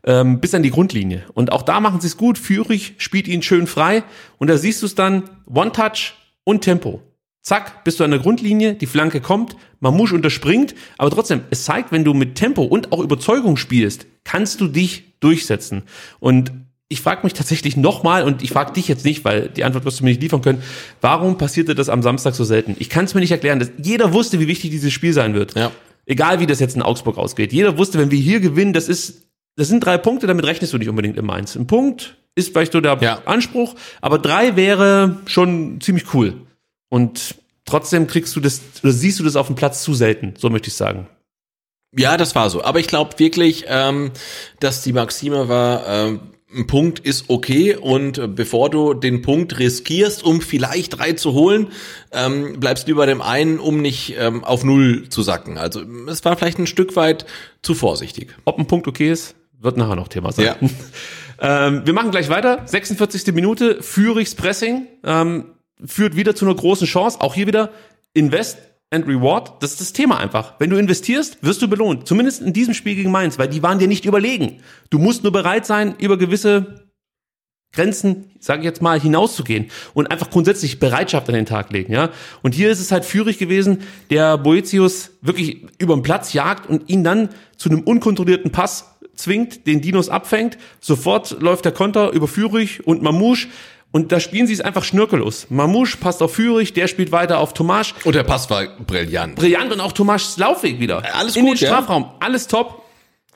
ähm, 0.05 0.41
bis 0.41 0.55
an 0.55 0.63
die 0.63 0.71
Grundlinie. 0.71 1.25
Und 1.35 1.51
auch 1.53 1.63
da 1.63 1.81
machen 1.81 2.01
sie 2.01 2.07
es 2.07 2.17
gut. 2.17 2.39
Führig 2.39 2.95
spielt 2.99 3.27
ihn 3.27 3.43
schön 3.43 3.67
frei. 3.67 4.05
Und 4.39 4.49
da 4.49 4.57
siehst 4.57 4.83
du 4.83 4.87
es 4.87 4.95
dann, 4.95 5.25
One-Touch 5.53 6.15
und 6.45 6.63
Tempo. 6.63 7.03
Zack, 7.49 7.83
bist 7.83 7.99
du 7.99 8.05
an 8.05 8.11
der 8.11 8.21
Grundlinie, 8.21 8.75
die 8.75 8.85
Flanke 8.85 9.23
kommt, 9.23 9.57
Mamouche 9.81 10.15
unterspringt, 10.15 10.75
aber 10.99 11.09
trotzdem, 11.09 11.41
es 11.49 11.65
zeigt, 11.65 11.93
wenn 11.93 12.05
du 12.05 12.13
mit 12.13 12.35
Tempo 12.35 12.63
und 12.63 12.93
auch 12.93 13.01
Überzeugung 13.01 13.57
spielst, 13.57 14.05
kannst 14.23 14.61
du 14.61 14.69
dich 14.69 15.15
durchsetzen. 15.21 15.85
Und 16.21 16.53
ich 16.91 17.01
frage 17.01 17.23
mich 17.25 17.33
tatsächlich 17.33 17.75
nochmal, 17.79 18.25
und 18.25 18.43
ich 18.43 18.51
frage 18.51 18.75
dich 18.75 18.87
jetzt 18.87 19.07
nicht, 19.07 19.25
weil 19.25 19.49
die 19.49 19.65
Antwort 19.65 19.87
wirst 19.87 19.99
du 19.99 20.05
mir 20.05 20.11
nicht 20.11 20.21
liefern 20.21 20.43
können, 20.43 20.63
warum 21.01 21.39
passierte 21.39 21.75
das 21.75 21.89
am 21.89 22.03
Samstag 22.03 22.35
so 22.35 22.45
selten? 22.45 22.77
Ich 22.81 22.91
kann 22.91 23.07
es 23.07 23.15
mir 23.15 23.23
nicht 23.23 23.31
erklären. 23.31 23.61
Dass 23.61 23.71
jeder 23.83 24.13
wusste, 24.13 24.41
wie 24.41 24.47
wichtig 24.47 24.71
dieses 24.71 24.93
Spiel 24.93 25.15
sein 25.15 25.33
wird. 25.33 25.55
Ja. 25.55 25.71
Egal 26.05 26.41
wie 26.41 26.47
das 26.47 26.61
jetzt 26.61 26.77
in 26.77 26.83
Augsburg 26.83 27.17
ausgeht. 27.17 27.55
Jeder 27.55 27.79
wusste, 27.79 27.99
wenn 27.99 28.11
wir 28.11 28.21
hier 28.21 28.41
gewinnen, 28.41 28.75
das 28.75 28.91
ist, 28.91 29.23
das 29.57 29.69
sind 29.69 29.83
drei 29.83 29.97
Punkte, 29.97 30.27
damit 30.27 30.45
rechnest 30.45 30.75
du 30.75 30.77
nicht 30.77 30.91
unbedingt 30.91 31.17
im 31.17 31.25
Mainz. 31.25 31.57
Ein 31.57 31.67
Punkt 31.67 32.19
ist 32.35 32.53
vielleicht 32.53 32.73
so 32.73 32.83
der 32.83 32.99
Ja. 33.01 33.23
Anspruch, 33.25 33.75
aber 34.03 34.19
drei 34.19 34.55
wäre 34.55 35.17
schon 35.25 35.81
ziemlich 35.81 36.13
cool. 36.13 36.43
Und 36.89 37.37
trotzdem 37.65 38.07
kriegst 38.07 38.35
du 38.37 38.41
das, 38.41 38.61
oder 38.83 38.93
siehst 38.93 39.21
du 39.21 39.25
das 39.25 39.37
auf 39.37 39.47
dem 39.47 39.57
Platz 39.57 39.83
zu 39.83 39.95
selten, 39.95 40.35
so 40.39 40.51
möchte 40.51 40.69
ich 40.69 40.75
sagen. 40.75 41.09
Ja, 41.97 42.17
das 42.17 42.35
war 42.35 42.51
so. 42.51 42.63
Aber 42.63 42.81
ich 42.81 42.87
glaube 42.87 43.19
wirklich, 43.19 43.65
ähm, 43.69 44.11
dass 44.61 44.83
die 44.83 44.93
Maxime 44.93 45.49
war, 45.49 45.87
ähm, 45.87 46.21
ein 46.55 46.67
Punkt 46.67 46.99
ist 47.01 47.29
okay 47.29 47.77
und 47.77 48.17
äh, 48.19 48.27
bevor 48.27 48.71
du 48.71 48.95
den 48.95 49.21
Punkt 49.21 49.59
riskierst, 49.59 50.25
um 50.25 50.41
vielleicht 50.41 50.99
drei 50.99 51.13
zu 51.13 51.33
holen, 51.33 51.69
ähm, 52.11 52.59
bleibst 52.59 52.89
lieber 52.89 53.07
dem 53.07 53.21
einen, 53.21 53.59
um 53.59 53.83
nicht 53.83 54.15
ähm, 54.19 54.45
auf 54.45 54.65
null 54.65 55.09
zu 55.11 55.23
sacken. 55.23 55.59
Also 55.59 55.83
es 56.09 56.25
war 56.25 56.37
vielleicht 56.37 56.59
ein 56.59 56.67
Stück 56.67 56.97
weit 56.97 57.27
zu 57.63 57.75
vorsichtig. 57.75 58.35
Ob 58.45 58.59
ein 58.59 58.67
Punkt 58.67 58.89
okay 58.89 59.11
ist, 59.11 59.35
wird 59.61 59.77
nachher 59.77 59.97
noch 59.97 60.09
Thema 60.09 60.33
sein. 60.33 60.47
Ja. 60.47 60.57
ähm, 61.69 61.83
wir 61.85 61.93
machen 61.93 62.11
gleich 62.11 62.31
weiter. 62.31 62.63
46. 62.65 63.35
Minute, 63.35 63.83
Führichs 63.83 64.35
Pressing 64.35 64.87
ähm, 65.05 65.53
führt 65.85 66.17
wieder 66.17 66.35
zu 66.35 66.45
einer 66.45 66.55
großen 66.55 66.87
Chance. 66.87 67.21
Auch 67.21 67.35
hier 67.35 67.47
wieder 67.47 67.71
Invest 68.15 68.59
and 68.91 69.07
Reward. 69.07 69.63
Das 69.63 69.73
ist 69.73 69.81
das 69.81 69.93
Thema 69.93 70.19
einfach. 70.19 70.55
Wenn 70.59 70.71
du 70.71 70.77
investierst, 70.77 71.39
wirst 71.43 71.63
du 71.63 71.69
belohnt. 71.69 72.07
Zumindest 72.07 72.43
in 72.43 72.53
diesem 72.53 72.75
Spiel 72.75 72.95
gegen 72.95 73.11
Mainz, 73.11 73.39
weil 73.39 73.49
die 73.49 73.63
waren 73.63 73.79
dir 73.79 73.89
nicht 73.89 74.05
überlegen. 74.05 74.63
Du 74.91 74.99
musst 74.99 75.23
nur 75.23 75.33
bereit 75.33 75.67
sein, 75.67 75.95
über 75.99 76.17
gewisse 76.17 76.89
Grenzen, 77.73 78.31
sage 78.41 78.61
ich 78.61 78.65
jetzt 78.65 78.81
mal, 78.81 78.99
hinauszugehen 78.99 79.71
und 79.93 80.11
einfach 80.11 80.31
grundsätzlich 80.31 80.79
Bereitschaft 80.81 81.29
an 81.29 81.35
den 81.35 81.45
Tag 81.45 81.71
legen, 81.71 81.93
ja. 81.93 82.11
Und 82.43 82.55
hier 82.55 82.71
ist 82.71 82.81
es 82.81 82.91
halt 82.91 83.05
führig 83.05 83.37
gewesen, 83.37 83.83
der 84.09 84.39
Boetius 84.39 85.11
wirklich 85.21 85.67
über 85.79 85.95
den 85.95 86.03
Platz 86.03 86.33
jagt 86.33 86.69
und 86.69 86.89
ihn 86.89 87.05
dann 87.05 87.29
zu 87.59 87.69
einem 87.69 87.83
unkontrollierten 87.83 88.53
Pass 88.53 88.97
zwingt, 89.15 89.67
den 89.67 89.83
Dinos 89.83 90.09
abfängt. 90.09 90.57
Sofort 90.81 91.43
läuft 91.43 91.67
der 91.67 91.73
Konter 91.73 92.13
über 92.13 92.27
Führig 92.27 92.87
und 92.87 93.03
Mamouche 93.03 93.49
und 93.99 94.13
da 94.13 94.21
spielen 94.21 94.47
sie 94.47 94.53
es 94.53 94.61
einfach 94.61 94.85
schnörkellos. 94.85 95.47
Mamouche 95.51 95.97
passt 95.97 96.23
auf 96.23 96.33
Führig, 96.35 96.73
der 96.73 96.87
spielt 96.87 97.11
weiter 97.11 97.39
auf 97.41 97.53
Tomasch. 97.53 97.95
Und 98.05 98.15
der 98.15 98.23
Pass 98.23 98.49
war 98.49 98.65
brillant. 98.87 99.35
Brillant 99.35 99.73
und 99.73 99.81
auch 99.81 99.91
Tomaschs 99.93 100.37
Laufweg 100.37 100.79
wieder. 100.79 101.03
Alles 101.17 101.35
In 101.35 101.45
gut, 101.47 101.61
den 101.61 101.65
ja. 101.65 101.75
Strafraum, 101.75 102.07
alles 102.21 102.47
top. 102.47 102.85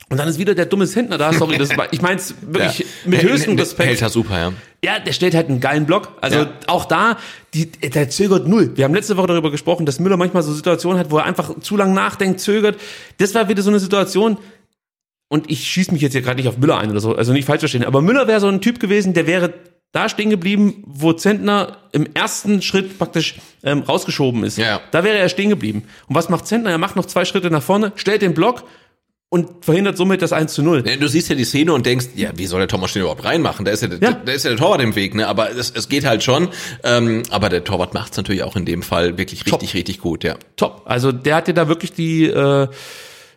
Und 0.09 0.17
dann 0.17 0.27
ist 0.27 0.37
wieder 0.39 0.55
der 0.55 0.65
dumme 0.67 0.85
Händler 0.85 1.17
da, 1.17 1.33
sorry, 1.33 1.57
das 1.57 1.75
war, 1.75 1.91
ich 1.91 2.01
mein's 2.01 2.33
wirklich 2.41 2.79
Ja. 2.79 2.85
mit 3.05 3.23
höchstem 3.23 3.57
Respekt. 3.57 3.89
Hält 3.89 4.01
er 4.01 4.09
super, 4.09 4.37
ja. 4.39 4.53
Ja, 4.83 4.99
der 4.99 5.11
stellt 5.11 5.33
halt 5.35 5.49
einen 5.49 5.59
geilen 5.59 5.85
Block. 5.85 6.09
Also 6.21 6.39
Ja. 6.39 6.49
auch 6.67 6.85
da, 6.85 7.17
die, 7.53 7.67
der 7.71 8.09
zögert 8.09 8.47
null. 8.47 8.71
Wir 8.75 8.85
haben 8.85 8.93
letzte 8.93 9.17
Woche 9.17 9.27
darüber 9.27 9.51
gesprochen, 9.51 9.85
dass 9.85 9.99
Müller 9.99 10.17
manchmal 10.17 10.43
so 10.43 10.53
Situationen 10.53 10.99
hat, 10.99 11.11
wo 11.11 11.17
er 11.17 11.25
einfach 11.25 11.59
zu 11.59 11.75
lang 11.77 11.93
nachdenkt, 11.93 12.39
zögert. 12.39 12.79
Das 13.17 13.35
war 13.35 13.49
wieder 13.49 13.61
so 13.63 13.69
eine 13.69 13.79
Situation, 13.79 14.37
und 15.29 15.49
ich 15.49 15.63
schieße 15.67 15.91
mich 15.91 16.01
jetzt 16.03 16.11
hier 16.11 16.21
gerade 16.21 16.37
nicht 16.37 16.47
auf 16.47 16.57
Müller 16.59 16.77
ein 16.77 16.91
oder 16.91 16.99
so, 16.99 17.15
also 17.15 17.33
nicht 17.33 17.45
falsch 17.45 17.61
verstehen, 17.61 17.83
aber 17.83 18.03
Müller 18.03 18.27
wäre 18.27 18.39
so 18.39 18.47
ein 18.49 18.61
Typ 18.61 18.79
gewesen, 18.79 19.15
der 19.15 19.25
wäre 19.25 19.51
da 19.93 20.09
stehen 20.09 20.29
geblieben, 20.31 20.83
wo 20.85 21.13
Zentner 21.13 21.77
im 21.93 22.07
ersten 22.13 22.61
Schritt 22.61 22.97
praktisch 22.97 23.35
ähm, 23.63 23.83
rausgeschoben 23.83 24.43
ist. 24.43 24.57
Ja. 24.57 24.81
Da 24.91 25.03
wäre 25.03 25.17
er 25.17 25.29
stehen 25.29 25.49
geblieben. 25.49 25.83
Und 26.07 26.15
was 26.15 26.29
macht 26.29 26.47
Zentner? 26.47 26.71
Er 26.71 26.79
macht 26.79 26.95
noch 26.95 27.05
zwei 27.05 27.23
Schritte 27.23 27.49
nach 27.51 27.63
vorne, 27.63 27.93
stellt 27.95 28.23
den 28.23 28.33
Block 28.33 28.63
und 29.29 29.63
verhindert 29.63 29.95
somit 29.95 30.23
das 30.23 30.33
1 30.33 30.51
zu 30.53 30.63
0. 30.63 30.83
Ja, 30.87 30.95
Du 30.95 31.07
siehst 31.07 31.29
ja 31.29 31.35
die 31.35 31.45
Szene 31.45 31.73
und 31.73 31.85
denkst, 31.85 32.07
ja, 32.15 32.31
wie 32.35 32.47
soll 32.47 32.59
der 32.59 32.67
Thomas 32.67 32.89
Stehen 32.89 33.03
überhaupt 33.03 33.23
reinmachen? 33.23 33.65
Da 33.65 33.71
ist 33.71 33.83
ja, 33.83 33.89
Ja. 34.01 34.11
Da, 34.13 34.31
ist 34.31 34.43
ja 34.45 34.49
der 34.49 34.59
Torwart 34.59 34.81
im 34.81 34.95
Weg, 34.95 35.13
ne? 35.13 35.27
Aber 35.27 35.51
es, 35.51 35.71
es 35.71 35.89
geht 35.89 36.05
halt 36.05 36.23
schon. 36.23 36.49
Ähm, 36.83 37.21
aber 37.29 37.49
der 37.49 37.63
Torwart 37.63 37.93
macht 37.93 38.11
es 38.11 38.17
natürlich 38.17 38.43
auch 38.43 38.55
in 38.55 38.65
dem 38.65 38.81
Fall 38.81 39.17
wirklich 39.19 39.45
richtig, 39.45 39.75
richtig 39.75 39.99
gut, 39.99 40.23
ja. 40.23 40.35
Top. 40.55 40.81
Also 40.85 41.11
der 41.11 41.35
hat 41.35 41.47
ja 41.47 41.53
da 41.53 41.67
wirklich 41.67 41.93
die, 41.93 42.25
äh, 42.25 42.67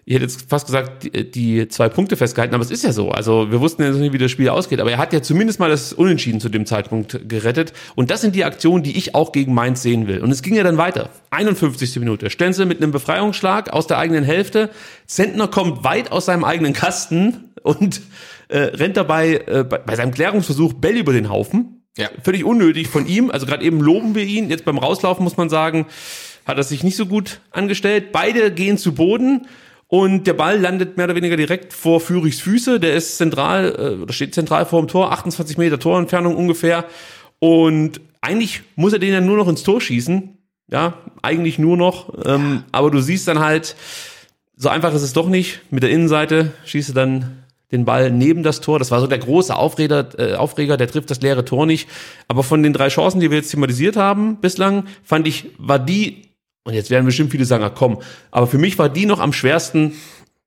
ich 0.08 0.14
hätte 0.14 0.24
jetzt 0.24 0.48
fast 0.48 0.66
gesagt, 0.66 1.02
die, 1.02 1.28
die 1.28 1.68
zwei 1.68 1.88
Punkte 1.88 2.16
festgehalten, 2.16 2.54
aber 2.54 2.62
es 2.62 2.70
ist 2.70 2.84
ja 2.84 2.92
so. 2.92 3.10
Also 3.10 3.50
wir 3.50 3.60
wussten 3.60 3.82
ja 3.82 3.90
nicht, 3.90 4.12
wie 4.12 4.18
das 4.18 4.30
Spiel 4.30 4.48
ausgeht, 4.48 4.80
aber 4.80 4.92
er 4.92 4.98
hat 4.98 5.12
ja 5.12 5.20
zumindest 5.20 5.58
mal 5.58 5.68
das 5.68 5.92
Unentschieden 5.92 6.40
zu 6.40 6.48
dem 6.48 6.64
Zeitpunkt 6.64 7.28
gerettet. 7.28 7.72
Und 7.96 8.12
das 8.12 8.20
sind 8.20 8.36
die 8.36 8.44
Aktionen, 8.44 8.84
die 8.84 8.96
ich 8.96 9.16
auch 9.16 9.32
gegen 9.32 9.52
Mainz 9.52 9.82
sehen 9.82 10.06
will. 10.06 10.20
Und 10.20 10.30
es 10.30 10.42
ging 10.42 10.54
ja 10.54 10.62
dann 10.62 10.78
weiter. 10.78 11.10
51. 11.30 11.96
Minute. 11.96 12.30
Stenzel 12.30 12.66
mit 12.66 12.80
einem 12.80 12.92
Befreiungsschlag 12.92 13.72
aus 13.72 13.88
der 13.88 13.98
eigenen 13.98 14.22
Hälfte. 14.22 14.70
Zentner 15.06 15.48
kommt 15.48 15.82
weit 15.82 16.12
aus 16.12 16.26
seinem 16.26 16.44
eigenen 16.44 16.72
Kasten 16.72 17.50
und 17.64 18.00
äh, 18.46 18.58
rennt 18.58 18.96
dabei 18.96 19.42
äh, 19.48 19.64
bei, 19.64 19.78
bei 19.78 19.96
seinem 19.96 20.12
Klärungsversuch 20.12 20.74
Bell 20.74 20.98
über 20.98 21.14
den 21.14 21.30
Haufen. 21.30 21.82
Ja. 21.98 22.10
Völlig 22.22 22.44
unnötig 22.44 22.86
von 22.86 23.08
ihm. 23.08 23.32
Also 23.32 23.44
gerade 23.44 23.64
eben 23.64 23.80
loben 23.80 24.14
wir 24.14 24.22
ihn. 24.22 24.50
Jetzt 24.50 24.64
beim 24.64 24.78
Rauslaufen 24.78 25.24
muss 25.24 25.36
man 25.36 25.48
sagen, 25.48 25.86
hat 26.44 26.58
er 26.58 26.62
sich 26.62 26.84
nicht 26.84 26.96
so 26.96 27.06
gut 27.06 27.40
angestellt. 27.50 28.12
Beide 28.12 28.52
gehen 28.52 28.78
zu 28.78 28.94
Boden 28.94 29.48
und 29.88 30.26
der 30.26 30.34
Ball 30.34 30.58
landet 30.58 30.96
mehr 30.96 31.06
oder 31.06 31.14
weniger 31.14 31.36
direkt 31.36 31.72
vor 31.72 32.00
Fürichs 32.00 32.40
Füße. 32.40 32.80
Der 32.80 32.94
ist 32.94 33.18
zentral, 33.18 33.74
äh, 33.78 34.02
oder 34.02 34.12
steht 34.12 34.34
zentral 34.34 34.66
vor 34.66 34.82
dem 34.82 34.88
Tor, 34.88 35.12
28 35.12 35.58
Meter 35.58 35.78
Torentfernung 35.78 36.34
ungefähr. 36.34 36.86
Und 37.38 38.00
eigentlich 38.20 38.62
muss 38.74 38.92
er 38.92 38.98
den 38.98 39.12
ja 39.12 39.20
nur 39.20 39.36
noch 39.36 39.48
ins 39.48 39.62
Tor 39.62 39.80
schießen. 39.80 40.36
Ja, 40.68 40.94
eigentlich 41.22 41.58
nur 41.60 41.76
noch. 41.76 42.12
Ähm, 42.24 42.64
aber 42.72 42.90
du 42.90 43.00
siehst 43.00 43.28
dann 43.28 43.38
halt, 43.38 43.76
so 44.56 44.68
einfach 44.68 44.92
ist 44.92 45.02
es 45.02 45.12
doch 45.12 45.28
nicht. 45.28 45.60
Mit 45.70 45.84
der 45.84 45.90
Innenseite 45.90 46.52
schießt 46.64 46.90
er 46.90 46.94
dann 46.94 47.44
den 47.70 47.84
Ball 47.84 48.10
neben 48.10 48.42
das 48.42 48.60
Tor. 48.60 48.80
Das 48.80 48.90
war 48.90 49.00
so 49.00 49.06
der 49.06 49.18
große 49.18 49.54
Aufreger, 49.54 50.08
äh, 50.18 50.34
Aufreger, 50.34 50.76
der 50.76 50.88
trifft 50.88 51.10
das 51.10 51.20
leere 51.20 51.44
Tor 51.44 51.66
nicht. 51.66 51.88
Aber 52.26 52.42
von 52.42 52.62
den 52.62 52.72
drei 52.72 52.88
Chancen, 52.88 53.20
die 53.20 53.30
wir 53.30 53.38
jetzt 53.38 53.50
thematisiert 53.50 53.96
haben 53.96 54.40
bislang, 54.40 54.84
fand 55.04 55.28
ich, 55.28 55.50
war 55.58 55.78
die, 55.78 56.22
und 56.66 56.74
jetzt 56.74 56.90
werden 56.90 57.06
bestimmt 57.06 57.30
viele 57.30 57.44
sagen, 57.44 57.62
ah, 57.62 57.70
komm, 57.70 57.98
aber 58.32 58.48
für 58.48 58.58
mich 58.58 58.76
war 58.76 58.88
die 58.88 59.06
noch 59.06 59.20
am 59.20 59.32
schwersten 59.32 59.92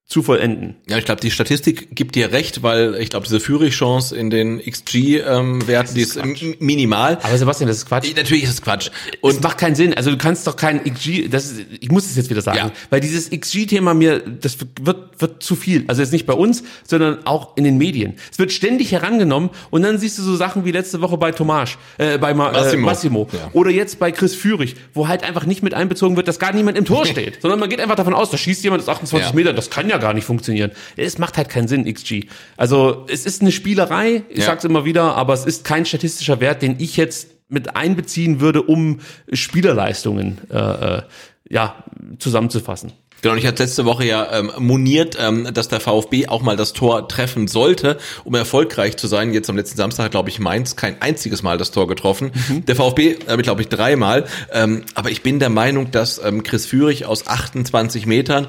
zu 0.09 0.23
vollenden. 0.23 0.75
Ja, 0.89 0.97
ich 0.97 1.05
glaube, 1.05 1.21
die 1.21 1.29
Statistik 1.29 1.95
gibt 1.95 2.15
dir 2.15 2.31
recht, 2.31 2.63
weil 2.63 2.95
ich 2.95 3.11
glaube, 3.11 3.27
diese 3.27 3.39
Führigchance 3.39 4.15
in 4.15 4.31
den 4.31 4.59
XG-Werten, 4.59 5.93
die 5.93 6.01
ist 6.01 6.19
minimal. 6.59 7.19
Aber 7.21 7.37
Sebastian, 7.37 7.67
das 7.67 7.77
ist 7.77 7.85
Quatsch. 7.85 8.11
Natürlich 8.15 8.43
ist 8.45 8.49
es 8.49 8.61
Quatsch. 8.63 8.89
es 9.13 9.19
Und 9.21 9.43
macht 9.43 9.59
keinen 9.59 9.75
Sinn. 9.75 9.93
Also 9.93 10.09
du 10.09 10.17
kannst 10.17 10.47
doch 10.47 10.55
kein 10.55 10.83
XG, 10.83 11.27
das 11.29 11.51
ist, 11.51 11.61
ich 11.79 11.91
muss 11.91 12.07
es 12.07 12.15
jetzt 12.15 12.31
wieder 12.31 12.41
sagen, 12.41 12.57
Ja. 12.57 12.71
weil 12.89 13.01
dieses 13.01 13.29
XG-Thema 13.29 13.93
mir, 13.93 14.19
das 14.19 14.57
wird, 14.81 15.11
wird 15.21 15.43
zu 15.43 15.55
viel. 15.55 15.83
Also 15.87 16.01
jetzt 16.01 16.11
nicht 16.11 16.25
bei 16.25 16.33
uns, 16.33 16.63
sondern 16.87 17.19
auch 17.27 17.55
in 17.55 17.63
den 17.63 17.77
Medien. 17.77 18.15
Es 18.31 18.39
wird 18.39 18.51
ständig 18.51 18.91
herangenommen 18.91 19.51
und 19.69 19.83
dann 19.83 19.99
siehst 19.99 20.17
du 20.17 20.23
so 20.23 20.35
Sachen 20.35 20.65
wie 20.65 20.71
letzte 20.71 21.01
Woche 21.01 21.17
bei 21.17 21.31
Tomasch, 21.31 21.77
äh, 21.99 22.17
bei 22.17 22.33
Ma, 22.33 22.51
Massimo. 22.51 22.81
Äh, 22.81 22.85
Massimo. 22.85 23.27
Ja. 23.31 23.49
Oder 23.53 23.69
jetzt 23.69 23.99
bei 23.99 24.11
Chris 24.11 24.33
Führig, 24.33 24.75
wo 24.95 25.07
halt 25.07 25.23
einfach 25.23 25.45
nicht 25.45 25.61
mit 25.61 25.75
einbezogen 25.75 26.15
wird, 26.17 26.27
dass 26.27 26.39
gar 26.39 26.51
niemand 26.51 26.79
im 26.79 26.85
Tor 26.85 27.05
steht, 27.05 27.43
sondern 27.43 27.59
man 27.59 27.69
geht 27.69 27.79
einfach 27.79 27.95
davon 27.95 28.15
aus, 28.15 28.31
da 28.31 28.37
schießt 28.39 28.63
jemand 28.63 28.81
aus 28.81 28.89
28 28.89 29.29
Ja. 29.29 29.35
Meter, 29.35 29.53
das 29.53 29.69
kann 29.69 29.87
ja 29.87 29.98
gar 29.99 30.13
nicht 30.13 30.25
funktionieren. 30.25 30.71
Es 30.97 31.17
macht 31.17 31.37
halt 31.37 31.49
keinen 31.49 31.67
Sinn, 31.67 31.85
XG. 31.91 32.25
Also 32.57 33.05
es 33.09 33.25
ist 33.25 33.41
eine 33.41 33.51
Spielerei, 33.51 34.23
ich 34.29 34.39
Ja. 34.39 34.45
sag's 34.45 34.63
immer 34.63 34.85
wieder, 34.85 35.15
aber 35.15 35.33
es 35.33 35.45
ist 35.45 35.63
kein 35.63 35.85
statistischer 35.85 36.39
Wert, 36.39 36.61
den 36.61 36.75
ich 36.79 36.97
jetzt 36.97 37.27
mit 37.49 37.75
einbeziehen 37.75 38.39
würde, 38.41 38.61
um 38.63 38.99
Spielerleistungen 39.33 40.37
äh, 40.51 40.57
äh, 40.97 41.01
ja, 41.49 41.83
zusammenzufassen. 42.19 42.93
Genau, 43.21 43.33
und 43.33 43.39
ich 43.39 43.45
hatte 43.47 43.63
letzte 43.63 43.83
Woche 43.83 44.05
ja 44.05 44.31
ähm, 44.31 44.49
moniert, 44.59 45.17
ähm, 45.19 45.49
dass 45.53 45.67
der 45.67 45.81
VfB 45.81 46.27
auch 46.27 46.41
mal 46.41 46.55
das 46.55 46.71
Tor 46.71 47.09
treffen 47.09 47.49
sollte, 47.49 47.97
um 48.23 48.33
erfolgreich 48.35 48.95
zu 48.95 49.07
sein. 49.07 49.33
Jetzt 49.33 49.49
am 49.49 49.57
letzten 49.57 49.75
Samstag 49.75 50.05
hat, 50.05 50.11
glaube 50.11 50.29
ich, 50.29 50.39
Mainz 50.39 50.77
kein 50.77 51.01
einziges 51.01 51.43
Mal 51.43 51.57
das 51.57 51.71
Tor 51.71 51.87
getroffen. 51.89 52.31
Der 52.67 52.77
VfB, 52.77 53.17
äh, 53.27 53.35
glaube 53.37 53.61
ich, 53.61 53.67
dreimal. 53.67 54.25
Ähm, 54.53 54.83
aber 54.95 55.09
ich 55.11 55.21
bin 55.21 55.39
der 55.39 55.49
Meinung, 55.49 55.91
dass 55.91 56.21
ähm, 56.23 56.43
Chris 56.43 56.65
Führig 56.65 57.05
aus 57.05 57.27
28 57.27 58.05
Metern 58.05 58.47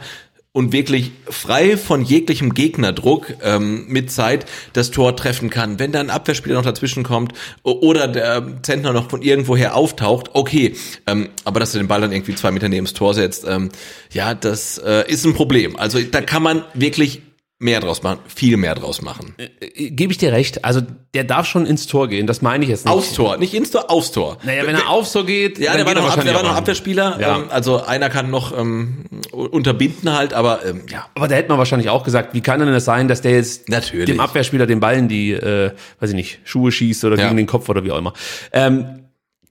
und 0.53 0.73
wirklich 0.73 1.13
frei 1.29 1.77
von 1.77 2.05
jeglichem 2.05 2.55
Gegnerdruck 2.55 3.35
ähm, 3.43 3.87
mit 3.87 4.11
Zeit 4.11 4.47
das 4.73 4.91
Tor 4.91 5.15
treffen 5.15 5.49
kann. 5.49 5.79
Wenn 5.79 5.93
da 5.93 6.01
ein 6.01 6.11
Abwehrspieler 6.11 6.57
noch 6.57 6.65
dazwischen 6.65 7.05
kommt 7.05 7.33
oder 7.63 8.09
der 8.09 8.61
Zentner 8.63 8.93
noch 8.93 9.11
von 9.11 9.23
irgendwoher 9.23 9.77
auftaucht, 9.77 10.31
okay. 10.33 10.75
Ähm, 11.07 11.29
aber 11.45 11.61
dass 11.61 11.75
er 11.75 11.83
den 11.83 11.89
Ball 11.89 12.01
dann 12.01 12.11
irgendwie 12.11 12.35
zwei 12.35 12.51
Meter 12.51 12.69
neben 12.69 12.85
das 12.85 12.95
Tor 12.95 13.15
setzt, 13.15 13.47
ähm, 13.47 13.71
ja, 14.13 14.35
das 14.35 14.79
äh, 14.79 15.09
ist 15.09 15.25
ein 15.25 15.35
Problem. 15.35 15.77
Also 15.77 16.01
da 16.01 16.21
kann 16.21 16.43
man 16.43 16.65
wirklich 16.75 17.23
mehr 17.63 17.79
draus 17.81 18.03
machen, 18.03 18.19
viel 18.27 18.57
mehr 18.57 18.75
draus 18.75 19.03
machen. 19.03 19.35
Äh, 19.37 19.91
Gebe 19.91 20.13
ich 20.13 20.19
dir 20.19 20.33
recht. 20.33 20.65
Also 20.65 20.81
der 21.15 21.25
darf 21.25 21.47
schon 21.47 21.67
ins 21.67 21.87
Tor 21.87 22.09
gehen, 22.09 22.27
das 22.27 22.41
meine 22.43 22.65
ich 22.65 22.71
jetzt 22.71 22.87
nicht. 22.87 22.93
Aufs 22.95 23.13
Tor, 23.13 23.37
nicht 23.37 23.53
ins 23.55 23.71
Tor, 23.71 23.91
aufs 23.91 24.11
Tor. 24.13 24.39
Naja, 24.45 24.67
wenn 24.67 24.75
er 24.75 24.89
aufs 24.89 25.13
Tor 25.13 25.27
geht, 25.27 25.59
Ja, 25.59 25.77
dann 25.77 25.85
der 25.85 25.87
war, 25.87 25.95
geht 25.95 26.03
er 26.03 26.07
noch, 26.09 26.17
Ab, 26.17 26.25
der 26.25 26.35
war 26.35 26.43
noch. 26.43 26.57
Abwehrspieler. 26.57 27.19
Ja. 27.21 27.37
Ähm, 27.39 27.45
also 27.51 27.85
einer 27.85 28.09
kann 28.09 28.31
noch 28.31 28.59
ähm, 28.59 29.05
unterbinden 29.33 30.13
halt, 30.13 30.33
aber 30.33 30.65
ähm, 30.65 30.83
ja. 30.91 31.07
Aber 31.15 31.29
da 31.29 31.35
hätte 31.35 31.51
man 31.51 31.59
wahrscheinlich 31.59 31.91
auch 31.91 32.03
gesagt, 32.03 32.33
wie 32.35 32.41
kann 32.41 32.61
denn 32.61 32.73
das 32.73 32.87
sein, 32.87 33.09
dass 33.09 33.21
der 33.21 33.33
jetzt 33.33 33.69
Natürlich. 33.69 34.07
dem 34.07 34.21
Abwehrspieler 34.21 34.67
den 34.67 34.81
Ball 34.81 34.97
in 34.97 35.09
die, 35.09 35.33
äh, 35.33 35.71
weiß 36.01 36.11
ich 36.11 36.17
nicht, 36.17 36.41
Schuhe 36.45 36.73
schießt 36.73 37.05
oder 37.05 37.19
Ja. 37.19 37.25
gegen 37.27 37.37
den 37.37 37.47
Kopf 37.47 37.69
oder 37.69 37.85
wie 37.85 37.91
auch 37.93 37.99
immer. 37.99 38.15
Ähm, 38.53 39.01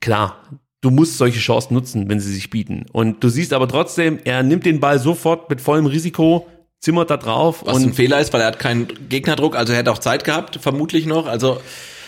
klar, 0.01 0.37
du 0.81 0.89
musst 0.89 1.17
solche 1.19 1.39
Chancen 1.39 1.75
nutzen, 1.75 2.09
wenn 2.09 2.19
sie 2.19 2.33
sich 2.33 2.49
bieten. 2.49 2.85
Und 2.91 3.23
du 3.23 3.29
siehst 3.29 3.53
aber 3.53 3.67
trotzdem, 3.67 4.17
er 4.23 4.41
nimmt 4.41 4.65
den 4.65 4.79
Ball 4.79 4.97
sofort 4.97 5.49
mit 5.49 5.61
vollem 5.61 5.85
Risiko, 5.85 6.47
zimmert 6.79 7.09
da 7.09 7.17
drauf 7.17 7.63
Was 7.65 7.77
ein 7.83 7.93
Fehler 7.93 8.19
ist, 8.19 8.31
weil 8.33 8.41
er 8.41 8.47
hat 8.47 8.59
keinen 8.59 8.87
Gegnerdruck, 9.09 9.55
also 9.55 9.73
er 9.73 9.79
hätte 9.79 9.91
auch 9.91 9.97
Zeit 9.99 10.23
gehabt, 10.23 10.59
vermutlich 10.61 11.05
noch. 11.05 11.25
Also, 11.25 11.59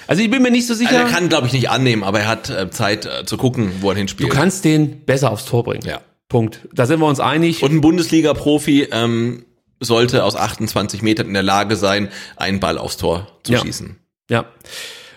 also 0.07 0.21
ich 0.21 0.29
bin 0.29 0.41
mir 0.41 0.51
nicht 0.51 0.67
so 0.67 0.73
sicher. 0.73 0.91
also 0.91 1.03
er 1.03 1.09
kann, 1.11 1.29
glaube 1.29 1.47
ich, 1.47 1.53
nicht 1.53 1.69
annehmen, 1.69 2.03
aber 2.03 2.21
er 2.21 2.27
hat 2.27 2.49
äh, 2.49 2.69
Zeit 2.69 3.05
äh, 3.05 3.25
zu 3.25 3.37
gucken, 3.37 3.71
wo 3.81 3.89
er 3.89 3.93
du 3.95 3.99
hinspielt. 3.99 4.29
kannst 4.31 4.63
den 4.65 5.01
besser 5.05 5.31
aufs 5.31 5.45
Tor 5.45 5.63
bringen. 5.63 5.83
Ja. 5.85 6.01
Punkt. 6.29 6.67
Da 6.73 6.85
sind 6.85 6.99
wir 7.01 7.07
uns 7.07 7.19
einig. 7.19 7.61
Und 7.63 7.73
ein 7.73 7.81
Bundesliga-Profi 7.81 8.87
ähm, 8.91 9.45
sollte 9.81 10.23
aus 10.23 10.35
28 10.37 11.01
Metern 11.01 11.27
in 11.27 11.33
der 11.33 11.43
Lage 11.43 11.75
sein, 11.75 12.09
einen 12.37 12.59
Ball 12.61 12.77
aufs 12.77 12.95
Tor 12.97 13.27
zu 13.43 13.51
Ja. 13.53 13.59
schießen. 13.59 13.97
Ja. 14.29 14.45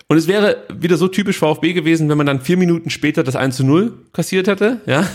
Und 0.07 0.17
es 0.17 0.27
wäre 0.27 0.57
wieder 0.71 0.97
so 0.97 1.07
typisch 1.07 1.39
VfB 1.39 1.73
gewesen, 1.73 2.09
wenn 2.09 2.17
man 2.17 2.27
dann 2.27 2.39
vier 2.39 2.57
Minuten 2.57 2.91
später 2.91 3.23
das 3.23 3.35
1 3.35 3.55
zu 3.57 3.65
0 3.65 3.91
kassiert 4.13 4.47
hätte. 4.47 4.81
Ja. 4.85 5.07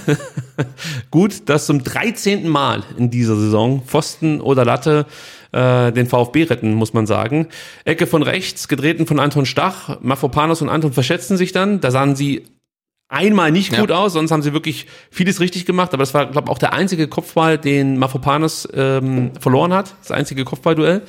Gut, 1.12 1.48
dass 1.48 1.66
zum 1.66 1.84
13. 1.84 2.48
Mal 2.48 2.82
in 2.98 3.08
dieser 3.08 3.36
Saison 3.36 3.82
Pfosten 3.86 4.40
oder 4.40 4.64
Latte 4.64 5.06
äh, 5.52 5.92
den 5.92 6.06
VfB 6.08 6.42
retten, 6.44 6.74
muss 6.74 6.92
man 6.92 7.06
sagen. 7.06 7.46
Ecke 7.84 8.08
von 8.08 8.22
rechts, 8.22 8.66
getreten 8.66 9.06
von 9.06 9.20
Anton 9.20 9.46
Stach. 9.46 10.00
Mafropanos 10.00 10.60
und 10.60 10.68
Anton 10.68 10.92
verschätzen 10.92 11.36
sich 11.36 11.52
dann. 11.52 11.80
Da 11.80 11.92
sahen 11.92 12.16
sie 12.16 12.42
einmal 13.08 13.52
nicht 13.52 13.72
Ja. 13.72 13.80
gut 13.80 13.92
aus, 13.92 14.14
sonst 14.14 14.32
haben 14.32 14.42
sie 14.42 14.52
wirklich 14.52 14.86
vieles 15.12 15.38
richtig 15.38 15.66
gemacht. 15.66 15.94
Aber 15.94 16.02
das 16.02 16.14
war, 16.14 16.26
glaube 16.26 16.46
ich, 16.48 16.50
auch 16.52 16.58
der 16.58 16.72
einzige 16.72 17.06
Kopfball, 17.06 17.58
den 17.58 17.96
Mafropanos 17.96 18.66
ähm, 18.74 19.30
verloren 19.38 19.72
hat. 19.72 19.94
Das 20.00 20.10
einzige 20.10 20.44
Kopfballduell. 20.44 21.02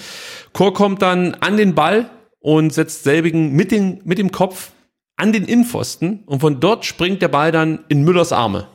Chor 0.53 0.71
kommt 0.71 1.01
dann 1.01 1.33
an 1.39 1.57
den 1.57 1.73
Ball 1.73 2.11
und 2.41 2.73
setzt 2.73 3.03
selbigen 3.03 3.53
mit, 3.53 3.71
den, 3.71 4.01
mit 4.03 4.17
dem 4.17 4.31
Kopf 4.31 4.71
an 5.15 5.31
den 5.31 5.45
Innenpfosten 5.45 6.23
und 6.25 6.41
von 6.41 6.59
dort 6.59 6.83
springt 6.83 7.21
der 7.21 7.27
Ball 7.29 7.51
dann 7.51 7.79
in 7.87 8.03
Müllers 8.03 8.33
Arme. 8.33 8.67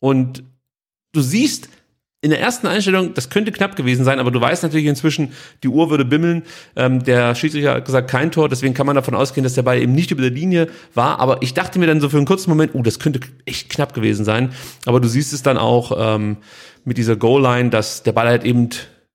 Und 0.00 0.42
du 1.12 1.20
siehst 1.20 1.68
in 2.24 2.30
der 2.30 2.40
ersten 2.40 2.68
Einstellung, 2.68 3.14
das 3.14 3.30
könnte 3.30 3.50
knapp 3.50 3.74
gewesen 3.74 4.04
sein, 4.04 4.20
aber 4.20 4.30
du 4.30 4.40
weißt 4.40 4.62
natürlich 4.62 4.86
inzwischen, 4.86 5.32
die 5.64 5.68
Uhr 5.68 5.90
würde 5.90 6.04
bimmeln. 6.04 6.44
Ähm, 6.76 7.02
der 7.02 7.34
Schiedsrichter 7.34 7.74
hat 7.74 7.84
gesagt, 7.84 8.08
kein 8.08 8.30
Tor, 8.30 8.48
deswegen 8.48 8.74
kann 8.74 8.86
man 8.86 8.94
davon 8.94 9.16
ausgehen, 9.16 9.42
dass 9.42 9.54
der 9.54 9.62
Ball 9.62 9.80
eben 9.80 9.92
nicht 9.92 10.12
über 10.12 10.22
der 10.22 10.30
Linie 10.30 10.68
war. 10.94 11.18
Aber 11.18 11.42
ich 11.42 11.52
dachte 11.52 11.80
mir 11.80 11.88
dann 11.88 12.00
so 12.00 12.08
für 12.08 12.18
einen 12.18 12.26
kurzen 12.26 12.50
Moment, 12.50 12.76
uh, 12.76 12.82
das 12.82 13.00
könnte 13.00 13.20
echt 13.44 13.70
knapp 13.70 13.92
gewesen 13.92 14.24
sein. 14.24 14.52
Aber 14.86 15.00
du 15.00 15.08
siehst 15.08 15.32
es 15.32 15.42
dann 15.42 15.58
auch 15.58 15.92
ähm, 15.98 16.36
mit 16.84 16.96
dieser 16.96 17.16
Goal-Line, 17.16 17.70
dass 17.70 18.04
der 18.04 18.12
Ball 18.12 18.28
halt 18.28 18.44
eben 18.44 18.68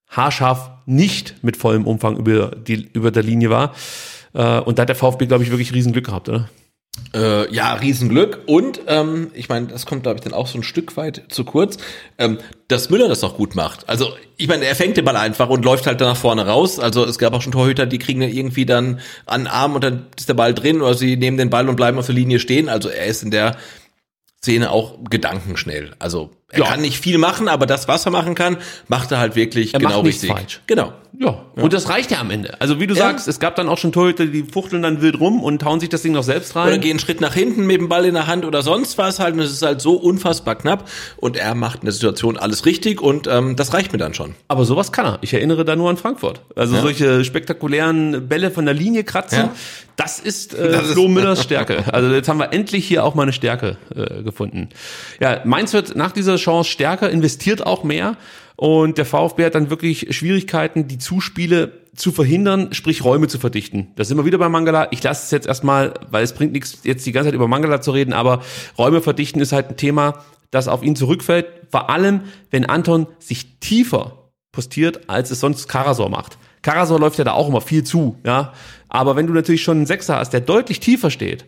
haarscharf 0.10 0.72
nicht 0.86 1.44
mit 1.44 1.58
vollem 1.58 1.86
Umfang 1.86 2.18
über, 2.18 2.52
die, 2.56 2.90
über 2.94 3.12
der 3.12 3.24
Linie 3.24 3.50
war. 3.50 3.74
Äh, 4.34 4.60
und 4.60 4.78
da 4.78 4.84
hat 4.84 4.90
der 4.90 4.96
VfB, 4.96 5.26
glaube 5.26 5.44
ich, 5.44 5.52
wirklich 5.52 5.74
riesen 5.74 5.92
Glück 5.94 6.06
gehabt, 6.06 6.30
oder? 6.30 6.50
Äh, 7.14 7.54
ja, 7.54 7.74
Riesenglück. 7.74 8.40
Und 8.48 8.82
ähm, 8.88 9.32
ich 9.34 9.50
meine, 9.50 9.68
das 9.68 9.86
kommt, 9.86 10.04
glaube 10.04 10.18
ich, 10.18 10.24
dann 10.24 10.34
auch 10.34 10.48
so 10.48 10.58
ein 10.58 10.64
Stück 10.64 10.98
weit 10.98 11.24
zu 11.30 11.44
kurz, 11.44 11.78
ähm, 12.18 12.38
dass 12.68 12.90
Müller 12.90 13.08
das 13.08 13.24
auch 13.24 13.38
gut 13.38 13.56
macht. 13.56 13.88
Also, 13.88 14.14
ich 14.36 14.48
meine, 14.48 14.66
er 14.66 14.76
fängt 14.76 14.98
den 14.98 15.06
Ball 15.06 15.16
einfach 15.16 15.50
und 15.50 15.64
läuft 15.64 15.88
halt 15.88 16.02
dann 16.02 16.10
nach 16.10 16.18
vorne 16.18 16.46
raus. 16.46 16.80
Also 16.80 17.06
es 17.06 17.18
gab 17.18 17.34
auch 17.34 17.42
schon 17.42 17.54
Torhüter, 17.54 17.86
die 17.86 18.00
kriegen 18.00 18.22
ihn 18.22 18.36
irgendwie 18.36 18.66
dann 18.66 19.00
an 19.26 19.42
den 19.42 19.48
Arm 19.48 19.76
und 19.76 19.84
dann 19.84 20.08
ist 20.18 20.28
der 20.28 20.34
Ball 20.34 20.54
drin 20.54 20.82
oder 20.82 20.96
sie 20.96 21.18
nehmen 21.18 21.38
den 21.38 21.50
Ball 21.50 21.70
und 21.70 21.76
bleiben 21.76 21.98
auf 21.98 22.08
der 22.08 22.16
Linie 22.16 22.40
stehen. 22.40 22.68
Also 22.68 22.90
er 22.90 23.06
ist 23.06 23.24
in 23.24 23.32
der 23.32 23.58
Szene 24.42 24.72
auch 24.72 24.98
gedankenschnell. 25.10 25.92
Also 26.00 26.32
Er 26.50 26.60
Ja. 26.60 26.66
kann 26.68 26.80
nicht 26.82 26.98
viel 27.02 27.18
machen, 27.18 27.50
aber 27.50 27.66
das, 27.66 27.90
was 27.90 28.06
er 28.06 28.12
machen 28.12 28.34
kann, 28.34 28.56
macht 28.88 29.12
er 29.12 29.20
halt 29.20 29.36
wirklich 29.36 29.74
Er 29.74 29.82
genau 29.82 30.00
richtig. 30.00 30.32
falsch. 30.32 30.62
Genau. 30.66 30.94
Ja, 31.20 31.46
und 31.56 31.74
das 31.74 31.90
reicht 31.90 32.12
ja 32.12 32.20
am 32.20 32.30
Ende. 32.30 32.62
Also 32.62 32.80
wie 32.80 32.86
du 32.86 32.94
Ja. 32.94 33.02
sagst, 33.02 33.28
es 33.28 33.40
gab 33.40 33.56
dann 33.56 33.68
auch 33.68 33.80
schon 33.80 33.92
Torhüter, 33.92 34.28
die 34.28 34.44
fuchteln 34.44 34.84
dann 34.84 35.02
wild 35.02 35.20
rum 35.20 35.42
und 35.44 35.66
hauen 35.66 35.80
sich 35.80 35.90
das 35.90 36.04
Ding 36.04 36.12
noch 36.14 36.22
selbst 36.24 36.56
rein. 36.56 36.68
Oder 36.68 36.78
gehen 36.78 36.92
einen 36.92 37.00
Schritt 37.00 37.20
nach 37.22 37.34
hinten 37.34 37.66
mit 37.66 37.82
dem 37.82 37.90
Ball 37.90 38.06
in 38.06 38.14
der 38.14 38.28
Hand 38.28 38.46
oder 38.46 38.62
sonst 38.62 38.98
was 39.00 39.20
halt. 39.20 39.34
Und 39.34 39.40
es 39.42 39.52
ist 39.52 39.64
halt 39.64 39.82
so 39.82 39.94
unfassbar 39.96 40.56
knapp. 40.56 40.88
Und 41.18 41.36
er 41.36 41.56
macht 41.56 41.80
in 41.80 41.86
der 41.86 41.92
Situation 41.94 42.38
alles 42.38 42.66
richtig 42.68 43.02
und 43.02 43.26
ähm, 43.28 43.56
das 43.56 43.74
reicht 43.74 43.92
mir 43.92 43.98
dann 43.98 44.14
schon. 44.14 44.36
Aber 44.48 44.64
sowas 44.64 44.92
kann 44.92 45.06
er. 45.08 45.18
Ich 45.22 45.34
erinnere 45.34 45.66
da 45.66 45.76
nur 45.76 45.90
an 45.90 45.98
Frankfurt. 45.98 46.42
Also 46.56 46.80
solche 46.80 47.26
spektakulären 47.26 48.28
Bälle 48.28 48.52
von 48.52 48.66
der 48.66 48.76
Linie 48.76 49.04
kratzen, 49.04 49.50
das 49.96 50.20
ist 50.20 50.54
äh, 50.54 50.72
Das 50.72 50.86
ist- 50.86 50.94
Flo 50.94 51.08
Müllers 51.08 51.42
Stärke. 51.42 51.92
Also 51.92 52.14
jetzt 52.14 52.30
haben 52.30 52.38
wir 52.38 52.54
endlich 52.54 52.86
hier 52.88 53.04
auch 53.04 53.16
mal 53.16 53.24
eine 53.24 53.34
Stärke 53.34 53.78
äh, 53.96 54.22
gefunden. 54.22 54.70
Ja, 55.20 55.42
Mainz 55.46 55.74
wird 55.74 55.96
nach 55.96 56.12
dieser 56.12 56.37
Chance 56.38 56.70
stärker, 56.70 57.10
investiert 57.10 57.66
auch 57.66 57.84
mehr 57.84 58.18
und 58.56 58.98
der 58.98 59.06
VfB 59.06 59.46
hat 59.46 59.56
dann 59.56 59.70
wirklich 59.70 60.16
Schwierigkeiten, 60.16 60.88
die 60.88 60.98
Zuspiele 60.98 61.74
zu 61.96 62.12
verhindern, 62.12 62.74
sprich 62.74 63.04
Räume 63.04 63.28
zu 63.28 63.40
verdichten. 63.40 63.92
Da 63.96 64.04
sind 64.04 64.18
wir 64.18 64.26
wieder 64.26 64.38
bei 64.38 64.50
Mangala. 64.50 64.88
Ich 64.92 65.02
lasse 65.04 65.26
es 65.26 65.32
jetzt 65.32 65.48
erstmal, 65.48 65.94
weil 66.10 66.24
es 66.24 66.34
bringt 66.34 66.54
nichts, 66.54 66.80
jetzt 66.84 67.06
die 67.06 67.12
ganze 67.12 67.28
Zeit 67.28 67.36
über 67.36 67.48
Mangala 67.48 67.82
zu 67.82 67.92
reden, 67.92 68.14
aber 68.14 68.42
Räume 68.78 69.02
verdichten 69.02 69.42
ist 69.42 69.52
halt 69.52 69.70
ein 69.70 69.78
Thema, 69.78 70.24
das 70.52 70.68
auf 70.68 70.84
ihn 70.84 70.96
zurückfällt. 70.96 71.48
Vor 71.70 71.90
allem, 71.90 72.22
wenn 72.50 72.66
Anton 72.66 73.08
sich 73.20 73.60
tiefer 73.60 74.32
postiert, 74.52 75.10
als 75.10 75.30
es 75.30 75.40
sonst 75.40 75.68
Karasor 75.68 76.10
macht. 76.10 76.38
Karasor 76.62 77.00
läuft 77.00 77.20
ja 77.20 77.24
da 77.24 77.34
auch 77.34 77.48
immer 77.48 77.62
viel 77.62 77.84
zu, 77.84 78.18
ja. 78.26 78.54
Aber 78.90 79.16
wenn 79.16 79.28
du 79.28 79.34
natürlich 79.34 79.64
schon 79.64 79.78
einen 79.78 79.86
Sechser 79.86 80.18
hast, 80.18 80.32
der 80.32 80.42
deutlich 80.42 80.80
tiefer 80.80 81.12
steht, 81.12 81.46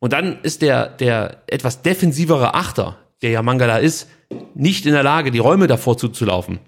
und 0.00 0.12
dann 0.12 0.38
ist 0.42 0.62
der, 0.62 0.88
der 0.88 1.42
etwas 1.48 1.82
defensivere 1.82 2.54
Achter, 2.54 2.96
der 3.22 3.30
ja 3.30 3.42
Mangala 3.42 3.78
ist, 3.78 4.08
nicht 4.54 4.86
in 4.86 4.92
der 4.92 5.02
Lage, 5.02 5.30
die 5.30 5.38
Räume 5.38 5.66
davor 5.66 5.96
zuzulaufen, 5.96 6.58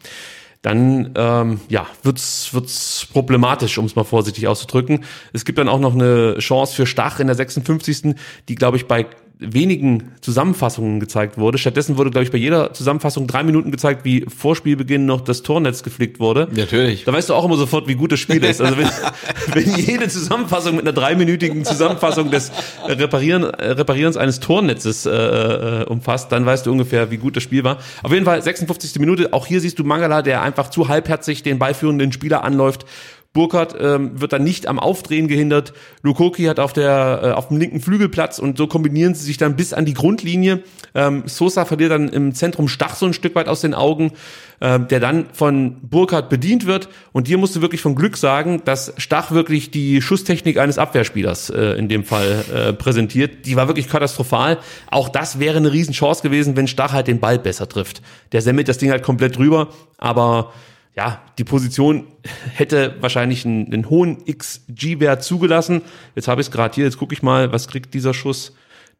dann 0.62 1.12
ähm, 1.16 1.60
ja, 1.68 1.86
wird's 2.02 2.52
wird's 2.52 3.06
problematisch, 3.12 3.78
um 3.78 3.86
es 3.86 3.96
mal 3.96 4.04
vorsichtig 4.04 4.46
auszudrücken. 4.46 5.04
Es 5.32 5.44
gibt 5.44 5.58
dann 5.58 5.68
auch 5.68 5.80
noch 5.80 5.94
eine 5.94 6.36
Chance 6.38 6.74
für 6.74 6.86
Stach 6.86 7.18
in 7.18 7.28
der 7.28 7.36
56., 7.36 8.14
die, 8.48 8.54
glaube 8.54 8.76
ich, 8.76 8.86
bei 8.86 9.06
wenigen 9.40 10.12
Zusammenfassungen 10.20 11.00
gezeigt 11.00 11.38
wurde. 11.38 11.58
Stattdessen 11.58 11.96
wurde, 11.96 12.10
glaube 12.10 12.24
ich, 12.24 12.30
bei 12.30 12.38
jeder 12.38 12.72
Zusammenfassung 12.72 13.26
drei 13.26 13.42
Minuten 13.42 13.70
gezeigt, 13.70 14.04
wie 14.04 14.26
vor 14.28 14.54
Spielbeginn 14.54 15.06
noch 15.06 15.22
das 15.22 15.42
Tornetz 15.42 15.82
geflickt 15.82 16.20
wurde. 16.20 16.48
Natürlich. 16.52 17.04
Da 17.04 17.12
weißt 17.12 17.30
du 17.30 17.34
auch 17.34 17.44
immer 17.44 17.56
sofort, 17.56 17.88
wie 17.88 17.94
gut 17.94 18.12
das 18.12 18.20
Spiel 18.20 18.44
ist. 18.44 18.60
Also 18.60 18.76
wenn, 18.76 18.88
wenn 19.54 19.76
jede 19.76 20.08
Zusammenfassung 20.08 20.76
mit 20.76 20.84
einer 20.84 20.92
dreiminütigen 20.92 21.64
Zusammenfassung 21.64 22.30
des 22.30 22.52
Reparieren, 22.86 23.44
äh, 23.44 23.70
Reparierens 23.70 24.16
eines 24.16 24.40
Tornetzes 24.40 25.06
äh, 25.06 25.10
äh, 25.10 25.84
umfasst, 25.84 26.30
dann 26.32 26.44
weißt 26.44 26.66
du 26.66 26.72
ungefähr, 26.72 27.10
wie 27.10 27.16
gut 27.16 27.36
das 27.36 27.42
Spiel 27.42 27.64
war. 27.64 27.78
Auf 28.02 28.12
jeden 28.12 28.24
Fall 28.26 28.42
56. 28.42 28.98
Minute. 29.00 29.32
Auch 29.32 29.46
hier 29.46 29.60
siehst 29.60 29.78
du 29.78 29.84
Mangala, 29.84 30.22
der 30.22 30.42
einfach 30.42 30.70
zu 30.70 30.88
halbherzig 30.88 31.42
den 31.42 31.58
beiführenden 31.58 32.12
Spieler 32.12 32.44
anläuft. 32.44 32.84
Burkhardt 33.32 33.76
ähm, 33.78 34.20
wird 34.20 34.32
dann 34.32 34.42
nicht 34.42 34.66
am 34.66 34.80
Aufdrehen 34.80 35.28
gehindert. 35.28 35.72
Lukoki 36.02 36.44
hat 36.44 36.58
auf 36.58 36.72
der 36.72 37.20
äh, 37.22 37.30
auf 37.30 37.46
dem 37.46 37.58
linken 37.58 37.80
Flügel 37.80 38.08
Platz 38.08 38.40
und 38.40 38.58
so 38.58 38.66
kombinieren 38.66 39.14
sie 39.14 39.24
sich 39.24 39.36
dann 39.36 39.54
bis 39.54 39.72
an 39.72 39.84
die 39.84 39.94
Grundlinie. 39.94 40.64
Ähm, 40.96 41.22
Sosa 41.26 41.64
verliert 41.64 41.92
dann 41.92 42.08
im 42.08 42.34
Zentrum 42.34 42.66
Stach 42.66 42.96
so 42.96 43.06
ein 43.06 43.12
Stück 43.12 43.36
weit 43.36 43.46
aus 43.46 43.60
den 43.60 43.72
Augen, 43.72 44.12
ähm, 44.60 44.88
der 44.88 44.98
dann 44.98 45.26
von 45.32 45.76
Burkhardt 45.82 46.28
bedient 46.28 46.66
wird. 46.66 46.88
Und 47.12 47.28
hier 47.28 47.38
musst 47.38 47.54
du 47.54 47.60
wirklich 47.60 47.80
von 47.80 47.94
Glück 47.94 48.16
sagen, 48.16 48.62
dass 48.64 48.94
Stach 48.96 49.30
wirklich 49.30 49.70
die 49.70 50.02
Schusstechnik 50.02 50.58
eines 50.58 50.78
Abwehrspielers 50.78 51.50
äh, 51.50 51.78
in 51.78 51.88
dem 51.88 52.02
Fall 52.02 52.44
äh, 52.52 52.72
präsentiert. 52.72 53.46
Die 53.46 53.54
war 53.54 53.68
wirklich 53.68 53.88
katastrophal. 53.88 54.58
Auch 54.90 55.08
das 55.08 55.38
wäre 55.38 55.58
eine 55.58 55.72
Riesenchance 55.72 56.22
gewesen, 56.22 56.56
wenn 56.56 56.66
Stach 56.66 56.92
halt 56.92 57.06
den 57.06 57.20
Ball 57.20 57.38
besser 57.38 57.68
trifft. 57.68 58.02
Der 58.32 58.42
semmelt 58.42 58.66
das 58.66 58.78
Ding 58.78 58.90
halt 58.90 59.04
komplett 59.04 59.36
drüber, 59.36 59.68
aber 59.98 60.52
ja, 60.96 61.22
die 61.38 61.44
Position 61.44 62.06
hätte 62.52 62.96
wahrscheinlich 63.00 63.44
einen, 63.44 63.72
einen 63.72 63.88
hohen 63.88 64.24
XG-Wert 64.26 65.22
zugelassen. 65.22 65.82
Jetzt 66.14 66.28
habe 66.28 66.40
ich 66.40 66.48
es 66.48 66.50
gerade 66.50 66.74
hier, 66.74 66.84
jetzt 66.84 66.98
gucke 66.98 67.14
ich 67.14 67.22
mal, 67.22 67.52
was 67.52 67.68
kriegt 67.68 67.94
dieser 67.94 68.12
Schuss? 68.12 68.54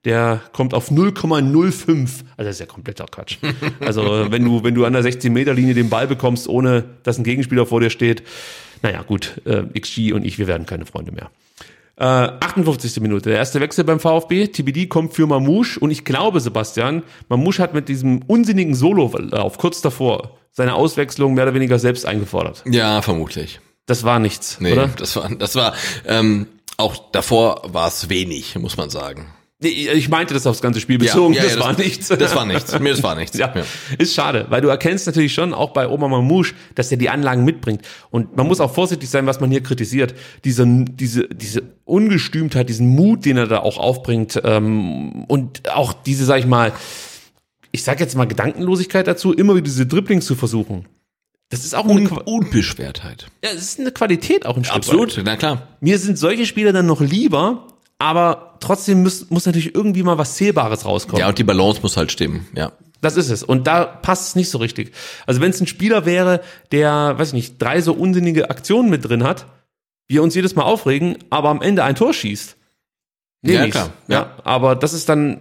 Der 0.05 0.41
kommt 0.53 0.73
auf 0.73 0.91
0,05. 0.91 1.89
Also 1.99 2.23
das 2.39 2.49
ist 2.49 2.61
ja 2.61 2.67
kompletter 2.67 3.07
Quatsch. 3.07 3.39
Also 3.81 4.31
wenn 4.31 4.45
du, 4.45 4.62
wenn 4.65 4.75
du 4.75 4.85
an 4.85 4.95
der 4.95 5.03
16-Meter-Linie 5.03 5.75
den 5.75 5.91
Ball 5.91 6.07
bekommst, 6.07 6.49
ohne 6.49 6.85
dass 7.03 7.19
ein 7.19 7.25
Gegenspieler 7.25 7.67
vor 7.67 7.81
dir 7.81 7.91
steht, 7.91 8.23
naja 8.83 9.03
gut, 9.03 9.43
äh, 9.45 9.65
XG 9.79 10.12
und 10.12 10.25
ich, 10.25 10.39
wir 10.39 10.47
werden 10.47 10.65
keine 10.65 10.87
Freunde 10.87 11.12
mehr. 11.12 11.31
Äh, 12.01 12.05
58. 12.05 13.01
Minute, 13.01 13.29
der 13.29 13.39
erste 13.39 13.61
Wechsel 13.61 13.85
beim 13.85 14.01
VfB. 14.01 14.47
TBD 14.49 14.87
kommt 14.89 15.13
für 15.15 15.27
Mamouche 15.27 15.79
und 15.79 15.91
ich 15.91 16.05
glaube, 16.05 16.41
Sebastian, 16.41 17.03
Mamouche 17.29 17.63
hat 17.63 17.75
mit 17.75 17.89
diesem 17.91 18.23
unsinnigen 18.23 18.75
Sololauf 18.75 19.59
kurz 19.59 19.83
davor 19.83 20.39
seine 20.51 20.75
Auswechslung 20.75 21.35
mehr 21.35 21.45
oder 21.45 21.55
weniger 21.55 21.79
selbst 21.79 22.07
eingefordert. 22.07 22.65
Ja, 22.67 23.03
vermutlich. 23.03 23.61
Das 23.87 24.03
war 24.05 24.19
nichts, 24.19 24.59
Nee, 24.61 24.73
oder? 24.73 24.89
das 24.89 25.15
war, 25.17 25.29
das 25.29 25.55
war, 25.57 25.75
ähm, 26.07 26.47
auch 26.79 26.97
davor 27.13 27.63
war 27.67 27.89
es 27.89 28.09
wenig, 28.09 28.57
muss 28.59 28.77
man 28.79 28.89
sagen. 28.89 29.27
Ich 29.62 30.09
meinte 30.09 30.32
das 30.32 30.47
aufs 30.47 30.62
ganze 30.62 30.81
Spiel 30.81 30.97
bezogen, 30.97 31.35
das, 31.35 31.59
war 31.59 31.77
nichts. 31.77 32.09
Das 32.09 32.35
war 32.35 32.47
nichts. 32.47 32.78
Mir, 32.81 32.91
das 32.93 33.03
war 33.03 33.15
nichts. 33.15 33.37
Ja, 33.37 33.53
ist 33.99 34.15
schade, 34.15 34.47
weil 34.49 34.62
du 34.62 34.69
erkennst 34.69 35.07
natürlich 35.07 35.35
schon 35.35 35.53
auch 35.53 35.74
bei 35.74 35.87
Oma 35.87 36.09
Mamouche, 36.09 36.55
dass 36.74 36.91
er 36.91 36.97
die 36.97 37.11
Anlagen 37.11 37.45
mitbringt. 37.45 37.82
Und 38.11 38.35
man 38.39 38.47
muss 38.47 38.59
auch 38.61 38.73
vorsichtig 38.73 39.11
sein, 39.11 39.27
was 39.27 39.39
man 39.41 39.51
hier 39.51 39.62
kritisiert. 39.62 40.15
Diese, 40.45 40.65
diese, 40.66 41.28
diese 41.28 41.62
Ungestümtheit, 41.85 42.70
diesen 42.70 42.89
Mut, 42.89 43.27
den 43.27 43.37
er 43.37 43.47
da 43.49 43.59
auch 43.59 43.77
aufbringt 43.77 44.41
ähm, 44.45 45.24
und 45.27 45.69
auch 45.69 45.93
diese, 45.93 46.24
sag 46.24 46.39
ich 46.39 46.47
mal, 46.47 46.73
ich 47.70 47.85
sag 47.85 48.01
jetzt 48.01 48.16
mal 48.16 48.24
Gedankenlosigkeit 48.24 49.07
dazu, 49.07 49.35
immer 49.35 49.55
wieder 49.55 49.65
diese 49.65 49.85
Dribblings 49.85 50.24
zu 50.24 50.37
versuchen. 50.37 50.87
Das 51.51 51.65
ist 51.66 51.74
auch 51.74 51.85
eine, 51.85 51.95
Un 52.01 52.05
Qua- 52.09 52.23
Unbeschwertheit. 52.24 53.27
ja, 53.45 53.51
das 53.53 53.61
ist 53.62 53.81
eine 53.81 53.91
Qualität 53.91 54.47
auch 54.47 54.57
ein 54.57 54.65
Stück 54.65 54.77
weit. 54.77 54.85
Absolut, 54.85 55.20
na 55.23 55.37
klar. 55.37 55.69
Mir 55.81 55.99
sind 55.99 56.16
solche 56.16 56.47
Spieler 56.47 56.73
dann 56.73 56.87
noch 56.87 57.01
lieber, 57.03 57.66
aber 58.01 58.57
trotzdem 58.61 59.03
muss, 59.03 59.29
muss 59.31 59.47
natürlich 59.47 59.75
irgendwie 59.75 60.03
mal 60.03 60.17
was 60.19 60.35
Zählbares 60.35 60.85
rauskommen. 60.87 61.21
Ja, 61.21 61.29
und 61.29 61.39
die 61.39 61.45
Balance 61.45 61.81
muss 61.83 61.97
halt 61.97 62.11
stimmen, 62.11 62.49
ja. 62.55 62.73
Das 63.03 63.17
ist 63.17 63.31
es. 63.31 63.43
Und 63.43 63.67
da 63.67 63.85
passt 63.85 64.29
es 64.29 64.37
nicht 64.37 64.51
so 64.51 64.59
richtig. 64.59 64.93
Also 65.27 65.41
wenn 65.41 65.51
es 65.51 65.61
ein 65.61 65.67
Spieler 65.67 66.05
wäre, 66.07 66.41
der, 66.73 67.19
weiß 67.19 67.29
ich 67.29 67.35
nicht, 67.35 67.63
drei 67.63 67.81
so 67.81 67.93
unsinnige 67.95 68.51
Aktionen 68.51 68.91
mit 68.91 69.07
drin 69.09 69.23
hat, 69.23 69.47
wir 70.09 70.23
uns 70.23 70.35
jedes 70.35 70.55
Mal 70.55 70.65
aufregen, 70.65 71.17
aber 71.31 71.51
am 71.51 71.63
Ende 71.63 71.85
ein 71.85 71.95
Tor 71.95 72.13
schießt. 72.13 72.57
Nehm 73.43 73.55
Ja, 73.55 73.69
klar, 73.69 73.91
Ja. 74.09 74.15
ja. 74.15 74.37
aber 74.45 74.77
das 74.77 74.93
ist 74.93 75.09
dann 75.09 75.41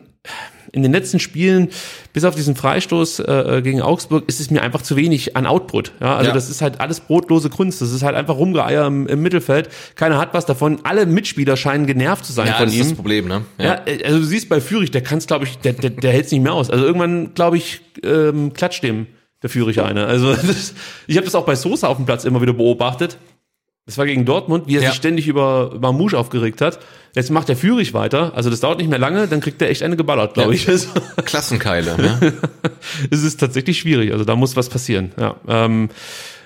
in 0.72 0.84
den 0.84 0.92
letzten 0.92 1.20
Spielen, 1.20 1.70
bis 2.14 2.24
auf 2.24 2.36
diesen 2.36 2.56
Freistoß 2.56 3.20
äh, 3.20 3.62
gegen 3.64 3.82
Augsburg, 3.82 4.26
ist 4.28 4.40
es 4.40 4.52
mir 4.52 4.62
einfach 4.62 4.82
zu 4.82 4.96
wenig 4.96 5.36
an 5.36 5.46
Output. 5.46 5.94
Ja, 6.00 6.16
also 6.18 6.30
Ja. 6.30 6.34
das 6.34 6.50
ist 6.50 6.62
halt 6.62 6.80
alles 6.80 7.00
brotlose 7.00 7.50
Kunst. 7.50 7.82
Das 7.82 7.92
ist 7.92 8.04
halt 8.04 8.16
einfach 8.16 8.36
Rumgeeier 8.36 8.86
im, 8.88 9.08
im 9.08 9.22
Mittelfeld. 9.22 9.70
Keiner 9.96 10.18
hat 10.18 10.34
was 10.34 10.46
davon. 10.46 10.80
Alle 10.84 11.06
Mitspieler 11.06 11.58
scheinen 11.58 11.86
genervt 11.88 12.26
zu 12.26 12.34
sein 12.34 12.48
Ja, 12.48 12.54
von 12.54 12.66
das 12.66 12.76
ihm. 12.76 12.82
ist 12.82 12.90
das 12.92 12.96
Problem, 12.98 13.28
ne? 13.28 13.46
Ja, 13.58 13.82
äh, 13.86 14.04
also 14.06 14.20
du 14.20 14.26
siehst 14.26 14.50
bei 14.50 14.62
Fürich, 14.62 14.92
der 14.92 15.02
kann's, 15.02 15.28
glaube 15.28 15.46
ich, 15.46 15.58
der, 15.60 15.74
der, 15.74 15.90
der 15.92 16.12
hält's 16.12 16.32
nicht 16.32 16.42
mehr 16.44 16.54
aus. 16.54 16.70
Also 16.70 16.86
irgendwann, 16.86 17.34
glaube 17.34 17.58
ich, 17.58 17.82
ähm, 18.04 18.54
klatscht 18.54 18.84
dem 18.84 19.08
der 19.42 19.50
Fürich 19.50 19.82
eine. 19.82 20.06
Also 20.06 20.34
das, 20.36 20.74
ich 21.08 21.16
habe 21.16 21.26
das 21.26 21.36
auch 21.36 21.46
bei 21.46 21.56
Sosa 21.56 21.88
auf 21.88 21.98
dem 21.98 22.06
Platz 22.06 22.26
immer 22.26 22.42
wieder 22.42 22.54
beobachtet. 22.54 23.18
Das 23.90 23.98
war 23.98 24.06
gegen 24.06 24.24
Dortmund, 24.24 24.68
wie 24.68 24.76
er 24.76 24.84
Ja. 24.84 24.90
sich 24.90 24.98
ständig 24.98 25.28
über 25.28 25.76
Mamouche 25.82 26.16
aufgeregt 26.16 26.62
hat. 26.62 26.78
Jetzt 27.16 27.32
macht 27.32 27.50
der 27.50 27.58
Fürich 27.58 27.96
weiter. 27.96 28.34
Also 28.36 28.52
das 28.52 28.60
dauert 28.60 28.78
nicht 28.78 28.88
mehr 28.88 29.00
lange, 29.00 29.28
dann 29.28 29.42
kriegt 29.42 29.60
er 29.64 29.70
echt 29.72 29.82
eine 29.82 29.98
geballert, 29.98 30.36
glaube 30.36 30.54
Ja. 30.56 30.72
ich. 30.74 30.88
Klassenkeile, 31.26 31.98
ne? 31.98 32.34
es 33.10 33.24
ist 33.24 33.40
tatsächlich 33.40 33.80
schwierig. 33.80 34.12
Also 34.12 34.26
da 34.26 34.36
muss 34.36 34.56
was 34.56 34.70
passieren. 34.70 35.12
Ja. 35.20 35.38
Ähm, 35.48 35.90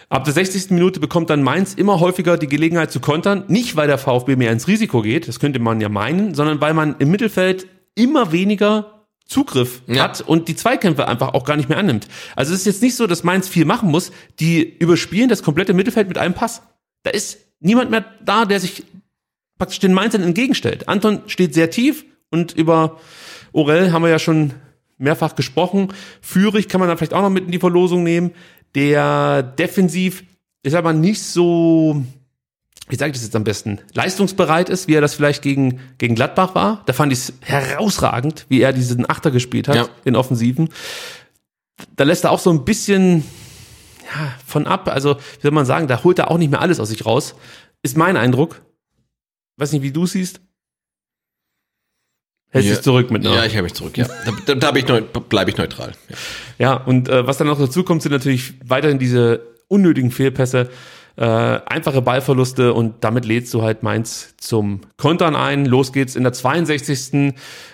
ab 0.08 0.24
der 0.24 0.32
60. 0.34 0.70
Minute 0.72 1.02
bekommt 1.02 1.30
dann 1.30 1.44
Mainz 1.44 1.74
immer 1.74 2.00
häufiger 2.00 2.38
die 2.38 2.48
Gelegenheit 2.48 2.94
zu 2.94 3.02
kontern. 3.02 3.44
Nicht, 3.50 3.76
weil 3.76 3.88
der 3.88 3.98
VfB 3.98 4.38
mehr 4.38 4.54
ins 4.54 4.70
Risiko 4.70 5.02
geht, 5.02 5.28
das 5.28 5.42
könnte 5.42 5.60
man 5.60 5.82
ja 5.82 5.90
meinen, 5.90 6.36
sondern 6.36 6.62
weil 6.62 6.74
man 6.74 6.96
im 7.00 7.12
Mittelfeld 7.12 7.68
immer 7.96 8.32
weniger 8.32 9.04
Zugriff 9.26 9.82
Ja. 9.88 10.04
hat 10.04 10.22
und 10.22 10.48
die 10.48 10.56
Zweikämpfe 10.56 11.10
einfach 11.10 11.34
auch 11.34 11.44
gar 11.44 11.58
nicht 11.58 11.68
mehr 11.68 11.78
annimmt. 11.78 12.08
Also 12.38 12.54
es 12.54 12.60
ist 12.60 12.66
jetzt 12.68 12.82
nicht 12.82 12.96
so, 12.96 13.06
dass 13.06 13.26
Mainz 13.26 13.50
viel 13.50 13.66
machen 13.66 13.92
muss. 13.92 14.14
Die 14.40 14.62
überspielen 14.80 15.28
das 15.28 15.44
komplette 15.44 15.74
Mittelfeld 15.74 16.08
mit 16.08 16.18
einem 16.18 16.34
Pass. 16.36 16.62
Da 17.04 17.12
ist 17.12 17.38
niemand 17.60 17.92
mehr 17.92 18.06
da, 18.24 18.46
der 18.46 18.60
sich 18.60 18.84
praktisch 19.58 19.80
den 19.80 19.94
Mainzern 19.94 20.24
entgegenstellt. 20.24 20.88
Anton 20.90 21.22
steht 21.28 21.54
sehr 21.54 21.70
tief 21.70 22.06
und 22.32 22.54
über 22.54 23.00
Orel 23.52 23.92
haben 23.92 24.02
wir 24.04 24.10
ja 24.10 24.20
schon 24.20 24.54
mehrfach 24.98 25.36
gesprochen. 25.36 25.94
Führig 26.22 26.68
kann 26.68 26.80
man 26.80 26.88
dann 26.90 26.98
vielleicht 26.98 27.14
auch 27.14 27.22
noch 27.22 27.30
mit 27.30 27.46
in 27.46 27.52
die 27.52 27.60
Verlosung 27.60 28.04
nehmen. 28.04 28.32
Der 28.76 29.44
defensiv 29.44 30.24
ist 30.64 30.74
aber 30.76 30.94
nicht 30.94 31.22
so, 31.22 32.04
wie 32.90 32.96
sage 32.96 33.12
ich 33.12 33.18
das 33.18 33.24
jetzt 33.24 33.36
am 33.36 33.44
besten, 33.44 33.80
leistungsbereit 33.94 34.70
ist, 34.70 34.88
wie 34.88 34.96
er 34.96 35.02
das 35.02 35.14
vielleicht 35.14 35.42
gegen, 35.44 35.80
gegen 35.98 36.16
Gladbach 36.16 36.56
war. 36.56 36.84
Da 36.86 36.94
fand 36.94 37.14
ich 37.14 37.20
es 37.20 37.34
herausragend, 37.42 38.46
wie 38.50 38.62
er 38.62 38.74
diesen 38.74 39.08
Achter 39.10 39.30
gespielt 39.30 39.68
hat, 39.68 39.76
Ja. 39.76 39.88
den 40.06 40.16
Offensiven. 40.16 40.70
Da 41.96 42.04
lässt 42.04 42.24
er 42.24 42.32
auch 42.32 42.40
so 42.40 42.50
ein 42.50 42.66
bisschen 42.66 43.24
ja, 44.16 44.34
von 44.46 44.68
ab. 44.68 44.88
Also, 44.88 45.16
wie 45.18 45.42
soll 45.42 45.52
man 45.52 45.66
sagen, 45.66 45.88
da 45.88 46.04
holt 46.04 46.20
er 46.20 46.30
auch 46.32 46.38
nicht 46.38 46.52
mehr 46.52 46.62
alles 46.62 46.80
aus 46.80 46.90
sich 46.90 47.06
raus. 47.06 47.36
Ist 47.82 47.98
mein 47.98 48.18
Eindruck. 48.18 48.62
Weiß 49.58 49.72
nicht, 49.72 49.82
wie 49.84 49.92
du 49.92 50.06
siehst. 50.06 50.42
Hältst 52.50 52.70
Ja. 52.70 52.76
dich 52.76 52.84
zurück 52.84 53.12
mit 53.12 53.26
einer. 53.26 53.36
Ja, 53.36 53.46
ich 53.46 53.54
habe 53.54 53.64
mich 53.64 53.74
zurück, 53.74 53.98
ja. 53.98 54.08
Da, 54.26 54.32
da, 54.46 54.56
da 54.56 54.76
ich 54.76 54.88
neu, 54.88 55.02
bleibe 55.02 55.50
ich 55.52 55.58
neutral. 55.58 55.94
Ja. 56.10 56.16
Ja, 56.60 56.74
und 56.76 57.10
äh, 57.10 57.26
was 57.26 57.38
dann 57.38 57.48
noch 57.48 57.58
dazu 57.60 57.84
kommt, 57.84 58.04
sind 58.04 58.12
natürlich 58.12 58.54
weiterhin 58.64 59.00
diese 59.00 59.42
unnötigen 59.68 60.12
Fehlpässe, 60.12 60.70
äh, 61.16 61.24
einfache 61.26 62.02
Ballverluste 62.04 62.74
und 62.74 63.04
damit 63.04 63.26
lädst 63.26 63.54
du 63.56 63.64
halt 63.64 63.82
Mainz 63.82 64.36
zum 64.38 64.82
Kontern 64.98 65.36
ein. 65.36 65.66
Los 65.66 65.94
geht's 65.94 66.16
in 66.16 66.24
der 66.24 66.34
62. 66.34 67.34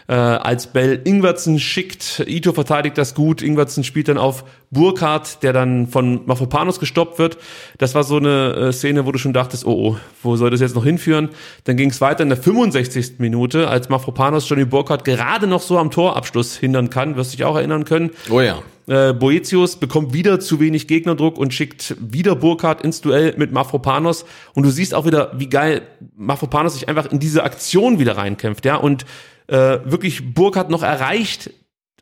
Äh, 0.10 0.14
als 0.14 0.65
Bell 0.65 0.99
Ingwertsen 1.03 1.60
schickt. 1.60 2.23
Ito 2.26 2.52
verteidigt 2.52 2.98
das 2.98 3.14
gut. 3.14 3.44
Ingwertsen 3.44 3.84
spielt 3.84 4.07
dann 4.07 4.18
auf 4.18 4.44
Burkhardt, 4.72 5.44
der 5.44 5.53
dann 5.53 5.86
von 5.86 6.26
Mafropanos 6.26 6.80
gestoppt 6.80 7.19
wird. 7.19 7.38
Das 7.77 7.94
war 7.94 8.03
so 8.03 8.18
eine 8.18 8.56
äh, 8.56 8.73
Szene, 8.73 9.06
wo 9.06 9.11
du 9.11 9.19
schon 9.19 9.34
dachtest, 9.34 9.68
oh, 9.68 9.91
oh, 9.91 9.98
wo 10.23 10.36
soll 10.36 10.49
das 10.49 10.61
jetzt 10.61 10.73
noch 10.73 10.84
hinführen? 10.84 11.30
Dann 11.65 11.77
ging 11.77 11.91
es 11.91 12.02
weiter 12.02 12.23
in 12.23 12.30
der 12.30 12.40
65. 12.40 13.19
Minute, 13.19 13.68
als 13.68 13.90
Mafropanos 13.90 14.49
Johnny 14.49 14.65
Burkhardt 14.65 15.06
gerade 15.06 15.45
noch 15.45 15.61
so 15.61 15.77
am 15.77 15.91
Torabschluss 15.91 16.57
hindern 16.57 16.90
kann, 16.90 17.15
wirst 17.15 17.34
du 17.34 17.38
dich 17.38 17.45
auch 17.45 17.56
erinnern 17.56 17.86
können. 17.86 18.10
Oh 18.31 18.41
ja. 18.41 18.64
Äh, 18.88 19.14
Boetius 19.14 19.76
bekommt 19.76 20.14
wieder 20.14 20.40
zu 20.40 20.60
wenig 20.60 20.88
Gegnerdruck 20.88 21.38
und 21.38 21.53
schickt 21.53 21.95
wieder 21.99 22.36
Burkhardt 22.36 22.81
ins 22.81 23.02
Duell 23.02 23.36
mit 23.38 23.52
Mafropanos. 23.52 24.26
Und 24.56 24.64
du 24.64 24.72
siehst 24.72 24.95
auch 24.95 25.06
wieder, 25.06 25.34
wie 25.38 25.49
geil 25.49 25.84
Mafropanos 26.18 26.73
sich 26.73 26.90
einfach 26.90 27.11
in 27.11 27.19
diese 27.19 27.44
Aktion 27.44 27.99
wieder 27.99 28.18
reinkämpft, 28.18 28.65
ja, 28.65 28.76
und 28.76 29.06
äh, 29.49 29.80
wirklich 29.91 30.34
Burkhardt 30.34 30.69
noch 30.69 30.84
erreicht 30.84 31.49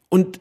und 0.10 0.40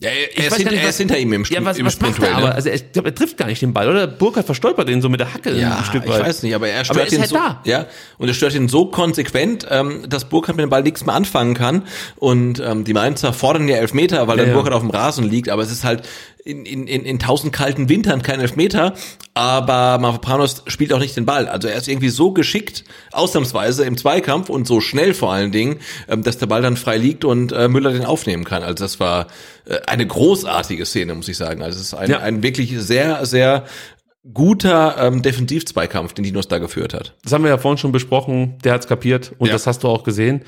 ja 0.00 0.10
er, 0.10 0.30
ich 0.30 0.38
er, 0.38 0.46
ist, 0.46 0.56
hinter, 0.56 0.70
nicht, 0.70 0.80
er 0.80 0.84
was- 0.88 0.94
ist 0.94 0.98
hinter 0.98 1.18
ihm 1.18 1.32
im, 1.32 1.42
Sp 1.42 1.54
ja, 1.54 1.64
was, 1.64 1.76
im 1.78 1.86
was 1.86 2.00
macht 2.00 2.22
er 2.22 2.36
aber? 2.36 2.46
ne? 2.48 2.54
Also 2.54 2.68
er, 2.68 2.76
ich 2.76 2.92
glaub, 2.92 3.04
er 3.06 3.14
trifft 3.14 3.36
gar 3.36 3.46
nicht 3.46 3.60
den 3.62 3.72
Ball, 3.74 3.88
oder? 3.88 4.06
Burkhardt 4.06 4.46
verstolpert 4.46 4.88
den 4.88 5.02
so 5.02 5.08
mit 5.08 5.18
der 5.18 5.34
Hacke 5.34 5.52
Ja, 5.58 5.78
ein 5.78 5.84
Stück 5.84 6.04
ich 6.04 6.10
weit. 6.10 6.20
weiß 6.24 6.42
nicht, 6.44 6.54
aber 6.54 6.68
er 6.68 6.84
stört 6.84 6.98
Aber 6.98 7.06
er 7.08 7.12
ihn 7.12 7.18
halt 7.20 7.28
so, 7.30 7.34
da. 7.36 7.60
ja, 7.64 7.86
und 8.18 8.28
er 8.28 8.34
stört 8.34 8.54
ihn 8.54 8.68
so 8.68 8.86
konsequent, 8.86 9.66
ähm, 9.70 10.04
dass 10.08 10.28
Burkhardt 10.28 10.56
mit 10.56 10.62
dem 10.62 10.70
Ball 10.70 10.82
nichts 10.84 11.04
mehr 11.04 11.16
anfangen 11.16 11.54
kann 11.54 11.82
und 12.16 12.60
ähm, 12.60 12.84
die 12.84 12.92
Mainzer 12.94 13.32
fordern 13.32 13.66
ja 13.66 13.76
Elfmeter, 13.78 14.28
weil 14.28 14.38
Ja, 14.38 14.44
dann. 14.44 14.54
Burkhardt 14.54 14.74
auf 14.74 14.82
dem 14.82 14.90
Rasen 14.90 15.28
liegt, 15.28 15.48
aber 15.48 15.62
es 15.62 15.72
ist 15.72 15.82
halt 15.84 16.02
in, 16.48 16.64
in, 16.64 16.86
in, 16.86 17.04
in 17.04 17.18
tausend 17.18 17.52
kalten 17.52 17.90
Wintern 17.90 18.22
kein 18.22 18.40
Elfmeter, 18.40 18.94
aber 19.34 19.98
Mavropanos 19.98 20.62
spielt 20.66 20.94
auch 20.94 20.98
nicht 20.98 21.14
den 21.14 21.26
Ball, 21.26 21.46
also 21.46 21.68
er 21.68 21.76
ist 21.76 21.88
irgendwie 21.88 22.08
so 22.08 22.32
geschickt, 22.32 22.84
ausnahmsweise 23.12 23.84
im 23.84 23.98
Zweikampf 23.98 24.48
und 24.48 24.66
so 24.66 24.80
schnell 24.80 25.12
vor 25.12 25.30
allen 25.30 25.52
Dingen, 25.52 25.80
ähm, 26.08 26.22
dass 26.22 26.38
der 26.38 26.46
Ball 26.46 26.62
dann 26.62 26.78
frei 26.78 26.96
liegt 26.96 27.26
und 27.26 27.52
äh, 27.52 27.68
Müller 27.68 27.92
den 27.92 28.06
aufnehmen 28.06 28.44
kann, 28.44 28.62
also 28.62 28.82
das 28.82 28.98
war 28.98 29.26
äh, 29.66 29.78
eine 29.86 30.06
großartige 30.06 30.86
Szene, 30.86 31.14
muss 31.14 31.28
ich 31.28 31.36
sagen, 31.36 31.62
also 31.62 31.78
es 31.78 31.88
ist 31.88 31.94
ein, 31.94 32.10
Ja. 32.10 32.20
ein 32.20 32.42
wirklich 32.42 32.74
sehr, 32.78 33.26
sehr 33.26 33.64
guter 34.34 34.96
ähm, 34.98 35.22
Defensiv-Zweikampf, 35.22 36.12
den 36.12 36.24
Dinos 36.24 36.48
da 36.48 36.58
geführt 36.58 36.92
hat. 36.94 37.14
Das 37.22 37.32
haben 37.32 37.44
wir 37.44 37.50
ja 37.50 37.58
vorhin 37.58 37.78
schon 37.78 37.92
besprochen, 37.92 38.58
der 38.64 38.74
hat's 38.74 38.86
kapiert 38.88 39.32
und 39.38 39.46
Ja. 39.46 39.52
das 39.52 39.66
hast 39.66 39.84
du 39.84 39.88
auch 39.88 40.04
gesehen. 40.04 40.42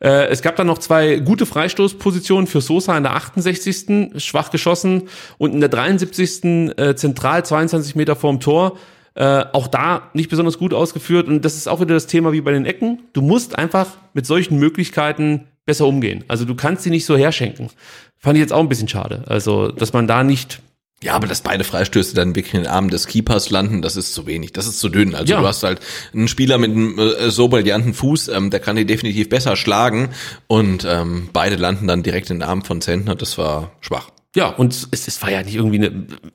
Äh, 0.00 0.26
es 0.28 0.42
gab 0.42 0.56
dann 0.56 0.66
noch 0.66 0.78
zwei 0.78 1.16
gute 1.16 1.46
Freistoßpositionen 1.46 2.46
für 2.46 2.60
Sosa 2.60 2.96
in 2.96 3.02
der 3.02 3.14
68. 3.16 4.20
schwach 4.22 4.50
geschossen 4.50 5.04
und 5.38 5.54
in 5.54 5.60
der 5.60 5.70
73. 5.70 6.76
Äh, 6.78 6.94
zentral 6.96 7.44
22 7.44 7.96
Meter 7.96 8.14
vorm 8.16 8.40
Tor. 8.40 8.76
Äh, 9.14 9.44
auch 9.54 9.66
da 9.68 10.10
nicht 10.12 10.28
besonders 10.28 10.58
gut 10.58 10.74
ausgeführt 10.74 11.26
und 11.26 11.42
das 11.42 11.56
ist 11.56 11.68
auch 11.68 11.80
wieder 11.80 11.94
das 11.94 12.06
Thema 12.06 12.32
wie 12.32 12.42
bei 12.42 12.52
den 12.52 12.66
Ecken. 12.66 13.00
Du 13.14 13.22
musst 13.22 13.58
einfach 13.58 13.88
mit 14.12 14.26
solchen 14.26 14.58
Möglichkeiten 14.58 15.46
besser 15.64 15.86
umgehen. 15.86 16.22
Also 16.28 16.44
du 16.44 16.54
kannst 16.54 16.82
sie 16.82 16.90
nicht 16.90 17.06
so 17.06 17.16
herschenken. 17.16 17.70
Fand 18.18 18.36
ich 18.36 18.42
jetzt 18.42 18.52
auch 18.52 18.60
ein 18.60 18.68
bisschen 18.68 18.88
schade. 18.88 19.24
Also, 19.26 19.68
dass 19.68 19.92
man 19.94 20.06
da 20.06 20.22
nicht 20.22 20.60
Ja, 21.06 21.14
aber 21.14 21.28
dass 21.28 21.40
beide 21.40 21.62
Freistöße 21.62 22.16
dann 22.16 22.34
wirklich 22.34 22.54
in 22.54 22.62
den 22.62 22.66
Armen 22.70 22.90
des 22.90 23.06
Keepers 23.06 23.50
landen, 23.50 23.80
das 23.80 23.94
ist 23.94 24.12
zu 24.12 24.26
wenig, 24.26 24.52
das 24.52 24.66
ist 24.66 24.80
zu 24.80 24.88
dünn. 24.88 25.14
Also 25.14 25.32
Ja. 25.34 25.40
du 25.40 25.46
hast 25.46 25.62
halt 25.62 25.78
einen 26.12 26.26
Spieler 26.26 26.58
mit 26.58 26.72
einem 26.72 26.98
äh, 26.98 27.30
so 27.30 27.46
brillanten 27.46 27.94
Fuß, 27.94 28.26
ähm, 28.28 28.50
der 28.50 28.58
kann 28.58 28.74
die 28.74 28.86
definitiv 28.86 29.28
besser 29.28 29.54
schlagen 29.54 30.08
und 30.48 30.84
ähm, 30.84 31.28
beide 31.32 31.54
landen 31.54 31.86
dann 31.86 32.02
direkt 32.02 32.30
in 32.30 32.40
den 32.40 32.48
Armen 32.48 32.62
von 32.62 32.80
Zentner, 32.80 33.14
das 33.14 33.38
war 33.38 33.70
schwach. 33.80 34.10
Ja, 34.36 34.48
und 34.48 34.72
es, 34.92 35.08
es 35.08 35.22
war 35.22 35.30
ja 35.30 35.42
nicht 35.42 35.54
irgendwie 35.54 35.76
eine, 35.76 35.86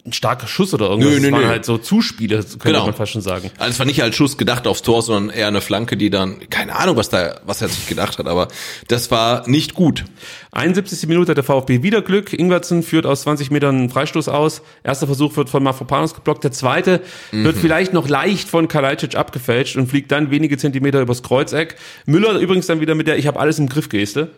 ein 0.06 0.11
starker 0.11 0.48
Schuss 0.48 0.73
oder 0.73 0.90
irgendwas. 0.90 1.14
Nö, 1.14 1.19
nö, 1.19 1.28
es 1.28 1.32
waren 1.32 1.41
nö. 1.44 1.48
halt 1.48 1.65
so 1.65 1.78
Zuspiele, 1.78 2.38
könnte 2.38 2.57
Genau. 2.64 2.86
man 2.86 2.95
fast 2.95 3.11
schon 3.11 3.22
sagen. 3.22 3.52
Also 3.60 3.69
es 3.73 3.78
war 3.80 3.86
nicht 3.86 4.02
als 4.02 4.15
Schuss 4.15 4.40
gedacht 4.40 4.65
aufs 4.65 4.82
Tor, 4.82 5.03
sondern 5.03 5.30
eher 5.36 5.48
eine 5.48 5.61
Flanke, 5.61 5.98
die 5.98 6.10
dann, 6.10 6.49
keine 6.49 6.76
Ahnung, 6.76 6.95
was 6.98 7.10
da, 7.10 7.40
was 7.45 7.61
er 7.61 7.69
sich 7.69 7.86
gedacht 7.86 8.18
hat, 8.18 8.26
aber 8.28 8.48
das 8.88 9.11
war 9.11 9.48
nicht 9.48 9.76
gut. 9.76 10.03
71. 10.52 11.07
Minute 11.07 11.30
hat 11.30 11.38
der 11.38 11.44
VfB 11.44 11.84
wieder 11.84 12.02
Glück. 12.02 12.34
Ingwertsen 12.34 12.82
führt 12.82 13.06
aus 13.06 13.22
20 13.22 13.52
Metern 13.52 13.76
einen 13.78 13.90
Freistoß 13.91 14.30
aus. 14.30 14.64
Erster 14.84 15.06
Versuch 15.06 15.38
wird 15.38 15.49
von 15.52 15.61
Mafropanos 15.61 16.15
geblockt. 16.15 16.44
Der 16.44 16.52
zweite 16.52 17.02
wird 17.32 17.56
vielleicht 17.56 17.94
noch 17.94 18.10
leicht 18.10 18.49
von 18.49 18.68
Kalajdzic 18.68 19.15
abgefälscht 19.15 19.78
und 19.78 19.88
fliegt 19.88 20.11
dann 20.11 20.32
wenige 20.32 20.57
Zentimeter 20.57 21.02
übers 21.02 21.22
Kreuzeck. 21.22 21.76
Müller 22.07 22.40
übrigens 22.40 22.65
dann 22.65 22.82
wieder 22.82 22.95
mit 22.95 23.06
der 23.07 23.18
Ich 23.19 23.28
habe 23.28 23.40
alles 23.40 23.60
im 23.60 23.69
Griff 23.69 23.90
Geste. 23.90 24.32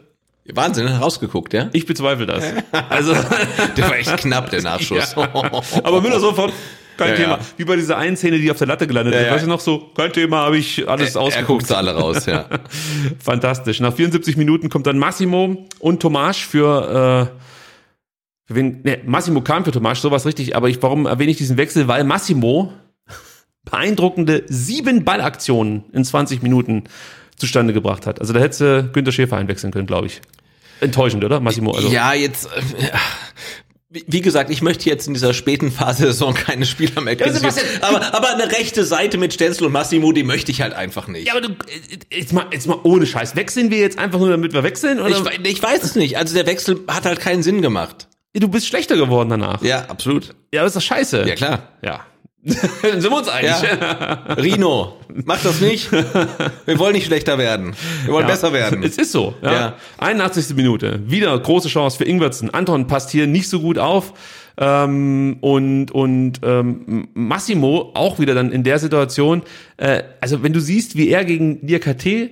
Wahnsinn, 0.52 0.88
rausgeguckt, 0.88 1.54
ja? 1.54 1.70
Ich 1.74 1.86
bezweifle 1.86 2.26
das. 2.26 2.44
Also, 2.90 3.14
Der 3.78 3.86
war 3.90 3.98
echt 3.98 4.18
knapp, 4.18 4.50
der 4.50 4.62
Nachschuss. 4.62 5.16
aber 5.16 6.02
Müller 6.02 6.20
sofort, 6.20 6.52
kein 6.98 7.10
Ja, 7.12 7.16
Thema. 7.16 7.32
ja. 7.34 7.40
Wie 7.58 7.64
bei 7.66 7.76
dieser 7.78 7.98
einen 7.98 8.18
Szene, 8.18 8.38
die 8.38 8.52
auf 8.52 8.58
der 8.58 8.68
Latte 8.68 8.86
gelandet 8.86 9.14
Ja, 9.14 9.22
ist. 9.22 9.28
ja. 9.28 9.34
Weißt 9.34 9.46
du 9.46 9.50
noch 9.50 9.60
so, 9.62 9.92
kein 9.96 10.12
Thema, 10.12 10.40
habe 10.42 10.58
ich 10.58 10.88
alles 10.88 11.16
er 11.16 11.22
ausgeguckt. 11.22 11.48
guckt 11.48 11.68
sie 11.68 11.78
alle 11.78 11.96
raus, 11.96 12.26
ja. 12.26 12.46
Fantastisch. 13.20 13.80
Nach 13.80 13.94
74 13.94 14.36
Minuten 14.38 14.70
kommt 14.70 14.86
dann 14.86 14.98
Massimo 14.98 15.66
und 15.80 16.02
Tomasch 16.02 16.46
für, 16.46 17.30
äh, 17.32 17.40
für 18.46 18.56
wen, 18.56 18.82
ne, 18.84 19.00
Massimo 19.06 19.42
kam 19.42 19.64
für 19.64 19.72
Tomasch, 19.72 20.00
sowas 20.00 20.26
richtig, 20.26 20.56
aber 20.58 20.68
ich, 20.70 20.82
warum 20.84 21.06
erwähne 21.06 21.32
ich 21.32 21.38
diesen 21.38 21.58
Wechsel? 21.58 21.88
Weil 21.88 22.04
Massimo 22.04 22.74
beeindruckende 23.64 24.44
sieben 24.48 25.06
Ballaktionen 25.06 25.86
in 25.94 26.04
20 26.04 26.42
Minuten 26.44 26.84
zustande 27.44 27.74
gebracht 27.74 28.08
hat. 28.08 28.22
Also 28.22 28.32
da 28.32 28.40
hätte 28.40 28.90
Günter 28.94 29.12
Schäfer 29.12 29.36
einwechseln 29.36 29.74
können, 29.74 29.86
glaube 29.86 30.08
ich. 30.08 30.22
Enttäuschend, 30.80 31.26
oder? 31.26 31.42
Massimo, 31.42 31.72
also. 31.72 31.90
Ja, 31.90 32.14
jetzt, 32.14 32.46
äh, 32.46 34.00
wie 34.08 34.22
gesagt, 34.22 34.50
ich 34.50 34.62
möchte 34.62 34.90
jetzt 34.90 35.08
in 35.08 35.14
dieser 35.14 35.34
späten 35.34 35.70
Phase 35.70 36.04
der 36.04 36.14
Saison 36.14 36.34
keine 36.34 36.66
Spieler 36.66 37.02
mehr 37.02 37.18
kritisieren. 37.18 37.54
Aber, 37.82 38.14
aber 38.14 38.34
eine 38.34 38.50
rechte 38.50 38.86
Seite 38.86 39.18
mit 39.18 39.34
Stenzel 39.34 39.66
und 39.68 39.74
Massimo, 39.74 40.14
die 40.14 40.24
möchte 40.24 40.52
ich 40.52 40.62
halt 40.62 40.74
einfach 40.74 41.10
nicht. 41.10 41.28
Ja, 41.28 41.34
aber 41.34 41.42
du, 41.42 41.50
äh, 41.50 42.18
jetzt 42.18 42.32
mal, 42.32 42.46
jetzt 42.54 42.66
mal 42.66 42.80
ohne 42.84 43.06
Scheiß. 43.06 43.36
Wechseln 43.36 43.70
wir 43.70 43.80
jetzt 43.80 44.00
einfach 44.00 44.20
nur, 44.20 44.30
damit 44.30 44.54
wir 44.54 44.64
wechseln? 44.64 45.02
Oder? 45.02 45.10
ich, 45.10 45.46
ich 45.46 45.62
weiß 45.62 45.84
es 45.84 45.96
nicht. 45.96 46.18
Also 46.18 46.34
der 46.34 46.48
Wechsel 46.48 46.80
hat 46.88 47.06
halt 47.06 47.20
keinen 47.20 47.44
Sinn 47.44 47.62
gemacht. 47.62 48.08
du 48.34 48.48
bist 48.48 48.68
schlechter 48.68 48.96
geworden 48.96 49.28
danach. 49.28 49.62
Ja, 49.62 49.90
absolut. 49.90 50.34
Ja, 50.54 50.62
aber 50.62 50.68
ist 50.68 50.78
doch 50.78 50.82
scheiße. 50.82 51.26
Ja, 51.28 51.36
klar. 51.36 51.68
Ja. 51.84 52.06
Dann 52.46 53.00
sind 53.02 53.10
wir 53.12 53.18
uns 53.18 53.30
einig. 53.30 53.52
Ja. 53.52 54.34
Rino, 54.36 54.98
mach 55.26 55.42
das 55.42 55.62
nicht. 55.62 55.92
Wir 55.92 56.78
wollen 56.78 56.94
nicht 56.94 57.06
schlechter 57.06 57.38
werden. 57.38 57.74
Wir 58.04 58.14
wollen 58.14 58.28
Ja, 58.28 58.32
besser 58.34 58.52
werden. 58.52 58.84
Es 58.84 58.98
ist 58.98 59.12
so. 59.14 59.34
Ja. 59.42 59.54
Ja. 59.54 59.76
81. 59.98 60.56
Minute. 60.56 61.02
Wieder 61.06 61.38
große 61.40 61.70
Chance 61.70 61.98
für 61.98 62.04
Ingwertsen. 62.04 62.50
Anton 62.54 62.88
passt 62.88 63.12
hier 63.12 63.28
nicht 63.28 63.48
so 63.48 63.62
gut 63.62 63.78
auf. 63.78 64.14
Ähm, 64.58 65.38
und 65.42 65.92
und 65.92 66.42
ähm, 66.44 67.08
Massimo 67.14 67.92
auch 67.96 68.20
wieder 68.20 68.36
dann 68.36 68.52
in 68.52 68.64
der 68.64 68.78
Situation. 68.78 69.42
Äh, 69.78 70.04
also 70.22 70.44
wenn 70.44 70.54
du 70.54 70.60
siehst, 70.60 70.96
wie 70.98 71.10
er 71.10 71.26
gegen 71.26 71.66
Diakate 71.66 72.30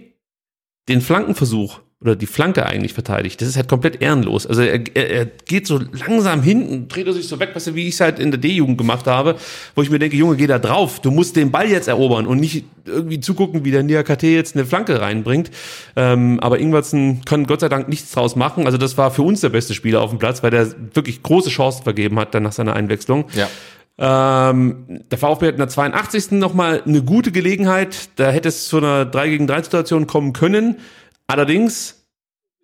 den 0.90 1.02
Flankenversuch 1.02 1.80
oder 2.02 2.15
die 2.15 2.26
Flanke 2.26 2.65
eigentlich 2.65 2.94
verteidigt, 2.94 3.41
das 3.41 3.48
ist 3.48 3.57
halt 3.57 3.68
komplett 3.68 4.02
ehrenlos. 4.02 4.48
Also 4.48 4.64
er, 4.64 4.82
er, 4.95 5.10
er 5.11 5.26
geht 5.26 5.68
so 5.68 5.80
langsam 6.07 6.41
hinten, 6.41 6.88
dreht 6.88 7.06
er 7.06 7.14
sich 7.14 7.28
so 7.28 7.40
weg, 7.40 7.52
weißt 7.53 7.68
du, 7.68 7.76
wie 7.76 7.88
ich 7.88 7.94
es 7.94 7.99
halt 7.99 8.18
in 8.18 8.32
der 8.32 8.40
D-Jugend 8.40 8.80
gemacht 8.80 9.06
habe, 9.06 9.36
wo 9.76 9.84
ich 9.84 9.91
mir 9.91 9.99
denke, 9.99 10.18
Junge, 10.18 10.36
geh 10.36 10.48
da 10.48 10.57
drauf, 10.57 10.99
du 10.99 11.11
musst 11.11 11.36
den 11.36 11.52
Ball 11.52 11.69
jetzt 11.69 11.88
erobern 11.88 12.26
und 12.26 12.40
nicht 12.40 12.65
irgendwie 12.86 13.19
zugucken, 13.19 13.65
wie 13.65 13.72
der 13.72 13.84
Niakate 13.84 14.26
jetzt 14.28 14.56
eine 14.56 14.65
Flanke 14.65 14.99
reinbringt. 14.99 15.52
Ähm, 15.95 16.40
aber 16.40 16.60
Ingwertsen 16.60 17.23
kann 17.23 17.45
Gott 17.45 17.60
sei 17.60 17.69
Dank 17.69 17.88
nichts 17.88 18.11
draus 18.11 18.36
machen. 18.36 18.65
Also 18.65 18.80
das 18.80 18.98
war 18.98 19.11
für 19.11 19.22
uns 19.22 19.41
der 19.41 19.49
beste 19.49 19.76
Spieler 19.76 20.02
auf 20.02 20.10
dem 20.10 20.18
Platz, 20.18 20.41
weil 20.41 20.49
der 20.49 20.73
wirklich 20.95 21.22
große 21.22 21.52
Chancen 21.52 21.84
vergeben 21.84 22.19
hat 22.19 22.34
dann 22.34 22.41
nach 22.41 22.52
seiner 22.52 22.76
Einwechslung. 22.76 23.26
Ja. 23.36 23.48
Ähm, 23.99 25.03
der 25.11 25.19
VfB 25.19 25.48
hat 25.48 25.53
in 25.53 25.60
der 25.60 25.68
82. 25.68 26.32
nochmal 26.32 26.82
eine 26.84 27.03
gute 27.03 27.32
Gelegenheit. 27.32 28.10
Da 28.15 28.32
hätte 28.32 28.49
es 28.49 28.68
zu 28.68 28.78
einer 28.78 29.06
3 29.06 29.30
gegen 29.30 29.45
3 29.45 29.61
Situation 29.61 30.07
kommen 30.07 30.34
können. 30.34 30.78
Allerdings 31.27 32.02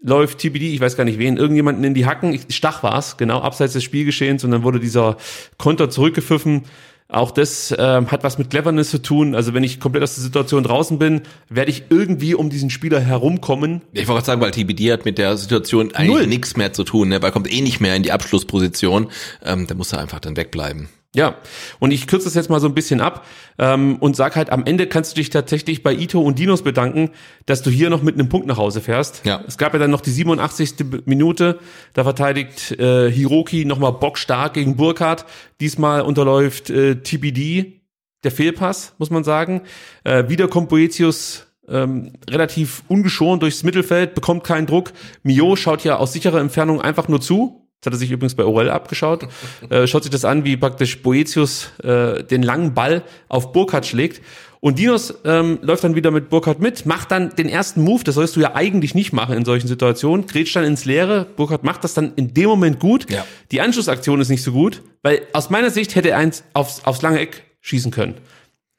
läuft 0.02 0.40
TBD, 0.40 0.74
ich 0.74 0.82
weiß 0.82 0.96
gar 0.96 1.04
nicht 1.04 1.20
wen, 1.20 1.38
irgendjemanden 1.38 1.84
in 1.84 1.94
die 1.94 2.06
Hacken. 2.06 2.34
Ich, 2.34 2.44
Stach 2.50 2.84
war's, 2.84 3.18
genau, 3.18 3.42
abseits 3.42 3.74
des 3.74 3.84
Spielgeschehens. 3.84 4.44
Und 4.44 4.52
dann 4.52 4.64
wurde 4.64 4.80
dieser 4.80 5.18
Konter 5.58 5.90
zurückgepfiffen. 5.90 6.64
Auch 7.10 7.32
das 7.32 7.74
ähm, 7.78 8.12
hat 8.12 8.26
was 8.26 8.38
mit 8.38 8.50
Cleverness 8.50 8.90
zu 8.90 9.02
tun. 9.02 9.34
Also 9.34 9.54
wenn 9.54 9.64
ich 9.64 9.80
komplett 9.80 10.04
aus 10.04 10.16
der 10.16 10.24
Situation 10.24 10.64
draußen 10.64 11.00
bin, 11.00 11.22
werde 11.48 11.72
ich 11.72 11.84
irgendwie 11.90 12.36
um 12.36 12.50
diesen 12.50 12.70
Spieler 12.70 13.00
herumkommen. 13.00 13.82
Ich 13.94 14.10
wollte 14.10 14.14
gerade 14.14 14.26
sagen, 14.26 14.42
weil 14.42 14.52
TBD 14.52 14.92
hat 14.92 15.06
mit 15.06 15.18
der 15.18 15.38
Situation 15.38 15.96
eigentlich 15.96 16.28
nichts 16.28 16.58
mehr 16.58 16.74
zu 16.74 16.84
tun, 16.84 17.08
ne? 17.08 17.22
weil 17.22 17.30
er 17.30 17.32
kommt 17.32 17.52
eh 17.52 17.62
nicht 17.62 17.80
mehr 17.80 17.96
in 17.96 18.04
die 18.04 18.12
Abschlussposition. 18.12 19.08
Ähm, 19.44 19.68
da 19.68 19.76
muss 19.76 19.94
er 19.94 20.00
einfach 20.00 20.20
dann 20.20 20.36
wegbleiben. 20.36 20.90
Ja, 21.16 21.38
und 21.80 21.92
ich 21.92 22.06
kürze 22.06 22.26
das 22.26 22.36
jetzt 22.36 22.50
mal 22.50 22.60
so 22.60 22.68
ein 22.68 22.76
bisschen 22.76 23.02
ab 23.02 23.26
ähm, 23.58 23.96
und 23.98 24.16
sag 24.16 24.36
halt, 24.36 24.50
am 24.50 24.66
Ende 24.66 24.88
kannst 24.88 25.14
du 25.14 25.16
dich 25.16 25.30
tatsächlich 25.30 25.82
bei 25.82 25.94
Ito 25.94 26.22
und 26.22 26.38
Dinos 26.38 26.64
bedanken, 26.64 27.12
dass 27.46 27.64
du 27.64 27.70
hier 27.70 27.90
noch 27.90 28.04
mit 28.04 28.16
einem 28.16 28.30
Punkt 28.30 28.46
nach 28.46 28.58
Hause 28.58 28.82
fährst. 28.82 29.26
Ja. 29.26 29.42
Es 29.48 29.58
gab 29.58 29.74
ja 29.74 29.80
dann 29.80 29.90
noch 29.90 30.02
die 30.02 30.12
87. 30.12 30.76
Minute, 31.06 31.60
da 31.94 32.04
verteidigt 32.04 32.72
äh, 32.74 33.10
Hiroki 33.10 33.66
nochmal 33.66 33.94
bockstark 33.94 34.54
gegen 34.54 34.76
Burkhardt. 34.76 35.26
Diesmal 35.62 36.02
unterläuft 36.02 36.70
äh, 36.70 37.02
TBD 37.02 37.82
der 38.24 38.32
Fehlpass, 38.32 38.94
muss 38.98 39.10
man 39.10 39.24
sagen. 39.24 39.62
Äh, 40.04 40.28
wieder 40.28 40.48
kommt 40.50 40.70
Boetius 40.70 41.48
ähm, 41.70 42.14
relativ 42.30 42.84
ungeschoren 42.88 43.40
durchs 43.40 43.64
Mittelfeld, 43.64 44.14
bekommt 44.14 44.44
keinen 44.44 44.68
Druck. 44.68 44.94
Mio 45.24 45.56
schaut 45.56 45.84
ja 45.84 45.98
aus 45.98 46.14
sicherer 46.14 46.40
Entfernung 46.40 46.82
einfach 46.82 47.08
nur 47.08 47.22
zu. 47.22 47.67
Das 47.82 47.88
hat 47.88 47.94
er 47.94 48.00
sich 48.00 48.12
übrigens 48.12 48.36
bei 48.36 48.44
Orel 48.44 48.70
abgeschaut. 48.70 49.28
Äh, 49.70 49.86
schaut 49.86 50.04
sich 50.04 50.12
das 50.12 50.24
an, 50.24 50.46
wie 50.46 50.56
praktisch 50.56 51.02
Boetius 51.02 51.72
äh, 51.84 52.24
den 52.24 52.42
langen 52.42 52.74
Ball 52.74 53.04
auf 53.28 53.52
Burkhardt 53.52 53.86
schlägt. 53.86 54.22
Und 54.60 54.80
Dinos 54.80 55.14
ähm, 55.26 55.60
läuft 55.62 55.84
dann 55.84 55.96
wieder 55.96 56.12
mit 56.12 56.30
Burkhardt 56.30 56.60
mit, 56.60 56.86
macht 56.86 57.12
dann 57.12 57.36
den 57.36 57.50
ersten 57.50 57.82
Move, 57.82 58.04
das 58.04 58.16
sollst 58.16 58.36
du 58.36 58.40
ja 58.40 58.56
eigentlich 58.56 58.96
nicht 58.96 59.14
machen 59.14 59.36
in 59.36 59.46
solchen 59.46 59.68
Situationen, 59.68 60.26
grätscht 60.26 60.56
dann 60.56 60.64
ins 60.64 60.86
Leere, 60.86 61.26
Burkhardt 61.36 61.64
macht 61.64 61.84
das 61.84 61.94
dann 61.94 62.14
in 62.16 62.34
dem 62.34 62.50
Moment 62.50 62.80
gut. 62.80 63.10
Ja. 63.12 63.26
Die 63.52 63.62
Anschlussaktion 63.62 64.20
ist 64.22 64.30
nicht 64.30 64.44
so 64.44 64.52
gut, 64.52 64.82
weil 65.04 65.22
aus 65.34 65.50
meiner 65.50 65.70
Sicht 65.70 65.96
hätte 65.96 66.10
er 66.10 66.18
eins 66.18 66.44
aufs, 66.54 66.84
aufs 66.86 67.02
lange 67.02 67.20
Eck 67.20 67.44
schießen 67.62 67.92
können. 67.92 68.16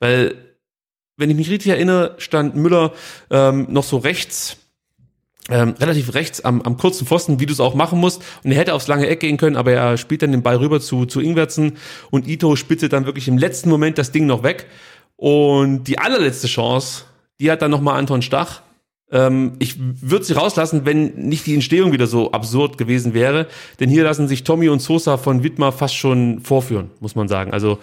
Weil, 0.01 0.35
wenn 1.17 1.31
ich 1.31 1.37
mich 1.37 1.51
richtig 1.51 1.71
erinnere, 1.71 2.15
stand 2.19 2.57
Müller 2.57 2.93
ähm, 3.31 3.67
noch 3.71 3.85
so 3.85 3.99
rechts 3.99 4.57
ähm, 5.51 5.75
relativ 5.81 6.15
rechts 6.15 6.45
am, 6.45 6.61
am 6.63 6.77
kurzen 6.77 7.07
Pfosten, 7.07 7.41
wie 7.41 7.47
du 7.47 7.53
es 7.53 7.61
auch 7.61 7.75
machen 7.75 7.99
musst. 7.99 8.23
Und 8.45 8.53
er 8.53 8.59
hätte 8.59 8.75
aufs 8.75 8.87
lange 8.87 9.07
Eck 9.07 9.21
gehen 9.21 9.39
können, 9.39 9.57
aber 9.57 9.73
er 9.73 9.97
spielt 9.97 10.23
dann 10.23 10.33
den 10.33 10.43
Ball 10.43 10.57
rüber 10.57 10.81
zu, 10.81 11.07
zu 11.07 11.21
Ingwertsen 11.21 11.79
und 12.11 12.29
Ito 12.29 12.57
spitze 12.57 12.89
dann 12.89 13.07
wirklich 13.07 13.29
im 13.29 13.39
letzten 13.39 13.71
Moment 13.71 13.99
das 13.99 14.13
Ding 14.13 14.27
noch 14.27 14.43
weg. 14.43 14.67
Und 15.17 15.85
die 15.85 15.99
allerletzte 15.99 16.47
Chance, 16.47 17.05
die 17.41 17.51
hat 17.51 17.63
dann 17.63 17.71
nochmal 17.71 17.99
Anton 17.99 18.23
Stach. 18.23 18.63
Ähm, 19.11 19.55
ich 19.59 19.77
würde 19.79 20.25
sie 20.25 20.35
rauslassen, 20.35 20.85
wenn 20.85 21.15
nicht 21.15 21.47
die 21.47 21.55
Entstehung 21.55 21.93
wieder 21.93 22.07
so 22.07 22.33
absurd 22.33 22.77
gewesen 22.77 23.15
wäre. 23.15 23.47
Denn 23.81 23.89
hier 23.89 24.05
lassen 24.05 24.29
sich 24.29 24.45
Tommy 24.45 24.69
und 24.69 24.81
Sosa 24.81 25.17
von 25.17 25.43
Wittmar 25.43 25.73
fast 25.73 25.97
schon 25.97 26.41
vorführen, 26.41 26.91
muss 27.01 27.15
man 27.15 27.27
sagen. 27.27 27.53
Also 27.53 27.79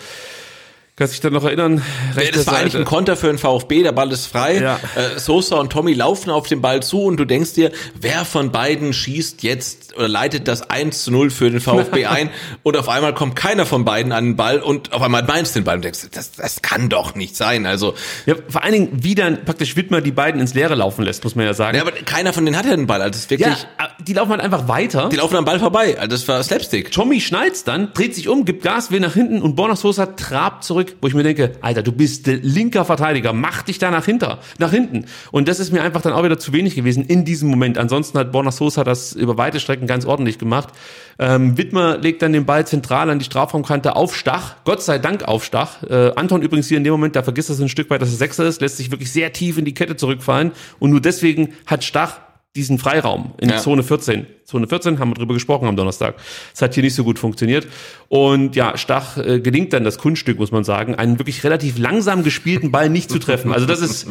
Kannst 0.98 1.14
dich 1.14 1.20
dann 1.20 1.34
noch 1.34 1.44
erinnern? 1.44 1.82
Ja, 2.16 2.32
das 2.32 2.48
war 2.48 2.56
eigentlich 2.56 2.78
ein 2.78 2.86
Konter 2.86 3.18
für 3.18 3.28
den 3.28 3.38
VfB, 3.38 3.84
der 3.84 3.92
Ball 3.92 4.10
ist 4.14 4.28
frei. 4.28 4.62
Ja. 4.62 4.80
Äh, 4.96 5.20
Sosa 5.20 5.58
und 5.58 5.70
Tommy 5.70 5.92
laufen 5.92 6.30
auf 6.30 6.48
den 6.48 6.62
Ball 6.62 6.82
zu 6.82 7.02
und 7.04 7.18
du 7.18 7.26
denkst 7.26 7.52
dir, 7.52 7.72
wer 8.00 8.24
von 8.24 8.54
beiden 8.54 8.94
schießt 8.94 9.44
jetzt 9.44 9.98
oder 9.98 10.08
leitet 10.08 10.48
das 10.48 10.70
1 10.70 11.04
zu 11.04 11.12
0 11.12 11.32
für 11.32 11.52
den 11.52 11.60
VfB 11.60 12.06
ein 12.06 12.30
und 12.64 12.78
auf 12.78 12.88
einmal 12.88 13.14
kommt 13.14 13.36
keiner 13.36 13.66
von 13.66 13.84
beiden 13.84 14.14
an 14.14 14.24
den 14.24 14.36
Ball 14.38 14.62
und 14.62 14.94
auf 14.94 15.02
einmal 15.02 15.24
meinst 15.24 15.54
du 15.54 15.60
den 15.60 15.66
Ball 15.66 15.76
und 15.76 15.84
denkst, 15.84 16.00
das, 16.14 16.32
das 16.32 16.62
kann 16.62 16.88
doch 16.88 17.14
nicht 17.14 17.36
sein. 17.36 17.66
Also 17.66 17.94
Ja, 18.26 18.36
vor 18.48 18.64
allen 18.64 18.72
Dingen, 18.74 18.90
wie 18.94 19.16
dann 19.16 19.44
praktisch 19.44 19.76
Wittmer 19.76 20.00
die 20.00 20.12
beiden 20.12 20.40
ins 20.40 20.54
Leere 20.54 20.76
laufen 20.76 21.04
lässt, 21.04 21.26
muss 21.26 21.36
man 21.36 21.46
ja 21.46 21.54
sagen. 21.54 21.76
ja, 21.76 21.84
aber 21.84 21.92
keiner 21.92 22.32
von 22.32 22.46
denen 22.46 22.56
hat 22.58 22.66
ja 22.66 22.74
den 22.74 22.88
Ball. 22.88 23.02
Also 23.02 23.12
das 23.12 23.20
ist 23.24 23.30
wirklich, 23.32 23.50
Ja, 23.50 23.90
die 24.00 24.14
laufen 24.14 24.32
halt 24.32 24.40
einfach 24.40 24.70
weiter. 24.70 25.10
die 25.10 25.18
laufen 25.18 25.36
am 25.36 25.44
Ball 25.44 25.60
vorbei. 25.60 25.98
Also 25.98 26.08
das 26.16 26.26
war 26.30 26.42
Slapstick. 26.42 26.94
Tommy 26.94 27.20
schnallt's 27.20 27.66
dann, 27.66 27.92
dreht 27.94 28.16
sich 28.16 28.30
um, 28.30 28.46
gibt 28.46 28.64
Gas, 28.64 28.92
will 28.92 29.02
nach 29.02 29.14
hinten 29.14 29.42
und 29.42 29.58
Borna 29.58 29.76
Sosa 29.76 30.06
trabt 30.06 30.64
zurück, 30.64 30.85
wo 31.02 31.08
ich 31.08 31.14
mir 31.14 31.24
denke, 31.24 31.54
Alter, 31.62 31.84
du 31.84 31.92
bist 31.92 32.28
linker 32.28 32.86
Verteidiger, 32.86 33.34
mach 33.34 33.64
dich 33.64 33.80
da 33.80 33.92
nach 33.92 34.06
hinter, 34.06 34.40
nach 34.60 34.72
hinten. 34.72 35.06
Und 35.32 35.48
das 35.48 35.60
ist 35.60 35.72
mir 35.72 35.82
einfach 35.82 36.02
dann 36.02 36.14
auch 36.14 36.24
wieder 36.24 36.40
zu 36.40 36.54
wenig 36.54 36.76
gewesen 36.76 37.06
in 37.06 37.26
diesem 37.26 37.50
Moment. 37.50 37.78
Ansonsten 37.78 38.18
hat 38.18 38.32
Borna 38.32 38.52
Sosa 38.52 38.84
das 38.84 39.14
über 39.14 39.38
weite 39.38 39.60
Strecken 39.60 39.88
ganz 39.88 40.06
ordentlich 40.06 40.40
gemacht. 40.40 40.70
Ähm, 41.18 41.58
Wittmer 41.58 41.98
legt 41.98 42.22
dann 42.22 42.34
den 42.34 42.46
Ball 42.46 42.68
zentral 42.68 43.10
an 43.10 43.20
die 43.20 43.26
Strafraumkante 43.26 43.96
auf 43.96 44.16
Stach. 44.16 44.56
Gott 44.66 44.82
sei 44.82 44.98
Dank 44.98 45.24
auf 45.24 45.44
Stach. 45.44 45.84
Äh, 45.84 46.12
Anton 46.16 46.42
übrigens 46.42 46.68
hier 46.68 46.78
in 46.78 46.84
dem 46.84 46.92
Moment, 46.92 47.16
da 47.16 47.24
vergisst 47.24 47.50
das 47.50 47.60
ein 47.60 47.70
Stück 47.70 47.90
weit, 47.90 48.02
dass 48.02 48.10
er 48.10 48.18
Sechser 48.18 48.46
ist, 48.46 48.62
lässt 48.62 48.78
sich 48.78 48.92
wirklich 48.92 49.12
sehr 49.12 49.32
tief 49.34 49.58
in 49.58 49.66
die 49.66 49.74
Kette 49.74 49.96
zurückfallen. 49.96 50.52
Und 50.80 50.90
nur 50.92 51.02
deswegen 51.02 51.50
hat 51.66 51.84
Stach 51.84 52.25
diesen 52.56 52.80
Freiraum 52.80 53.34
in 53.40 53.50
Ja. 53.50 53.58
Zone 53.58 53.84
14. 53.84 54.26
Zone 54.46 54.68
14 54.68 55.00
haben 55.00 55.10
wir 55.10 55.16
drüber 55.16 55.34
gesprochen 55.34 55.68
am 55.68 55.76
Donnerstag. 55.76 56.16
Es 56.54 56.62
hat 56.62 56.74
hier 56.74 56.84
nicht 56.84 56.96
so 56.96 57.04
gut 57.04 57.20
funktioniert. 57.20 57.68
Und 58.08 58.56
ja, 58.56 58.78
Stach 58.78 59.18
äh, 59.18 59.40
gelingt 59.40 59.74
dann 59.74 59.84
das 59.84 59.98
Kunststück, 59.98 60.40
muss 60.40 60.52
man 60.52 60.64
sagen, 60.64 60.96
einen 60.96 61.20
wirklich 61.20 61.44
relativ 61.44 61.78
langsam 61.78 62.24
gespielten 62.24 62.72
Ball 62.72 62.90
nicht 62.90 63.10
zu 63.10 63.20
treffen. 63.20 63.52
Also 63.52 63.66
das 63.66 63.82
ist, 63.82 64.08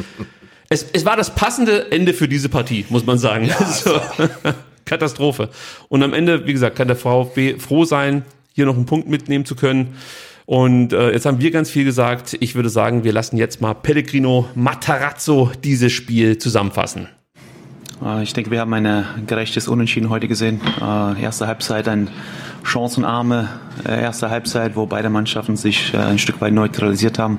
es, 0.69 0.87
es 0.93 1.05
war 1.05 1.17
das 1.17 1.35
passende 1.35 1.91
Ende 1.91 2.13
für 2.13 2.29
diese 2.29 2.49
Partie, 2.49 2.85
muss 2.89 3.07
man 3.07 3.19
sagen. 3.19 3.51
Also, 3.59 4.01
Katastrophe. 4.85 5.49
Und 5.89 6.03
am 6.03 6.13
Ende, 6.13 6.47
wie 6.47 6.53
gesagt, 6.53 6.77
kann 6.77 6.89
der 6.89 6.97
VfB 6.97 7.59
froh 7.59 7.87
sein, 7.87 8.23
hier 8.53 8.67
noch 8.67 8.77
einen 8.77 8.85
Punkt 8.85 9.09
mitnehmen 9.09 9.47
zu 9.47 9.57
können. 9.57 9.97
Und 10.47 10.93
äh, 10.93 11.13
jetzt 11.13 11.25
haben 11.25 11.41
wir 11.41 11.51
ganz 11.51 11.71
viel 11.71 11.85
gesagt. 11.85 12.37
Ich 12.41 12.55
würde 12.55 12.69
sagen, 12.69 13.03
wir 13.03 13.13
lassen 13.13 13.39
jetzt 13.39 13.63
mal 13.63 13.73
Pellegrino 13.73 14.47
Matarazzo 14.55 15.51
dieses 15.63 15.93
Spiel 15.93 16.37
zusammenfassen. 16.37 17.09
Äh, 18.03 18.23
Ich 18.23 18.33
denke, 18.33 18.51
wir 18.51 18.61
haben 18.61 18.73
ein 18.73 19.05
gerechtes 19.27 19.69
Unentschieden 19.69 20.11
heute 20.11 20.29
gesehen. 20.29 20.61
Äh, 20.81 21.23
Erste 21.23 21.47
Halbzeit 21.47 21.89
ein 21.89 22.09
chancenarme 22.63 23.49
äh, 23.87 24.01
erste 24.01 24.31
Halbzeit, 24.31 24.75
wo 24.75 24.87
beide 24.87 25.11
Mannschaften 25.11 25.57
sich 25.57 25.93
äh, 25.93 25.99
ein 25.99 26.19
Stück 26.19 26.41
weit 26.41 26.53
neutralisiert 26.55 27.19
haben. 27.19 27.39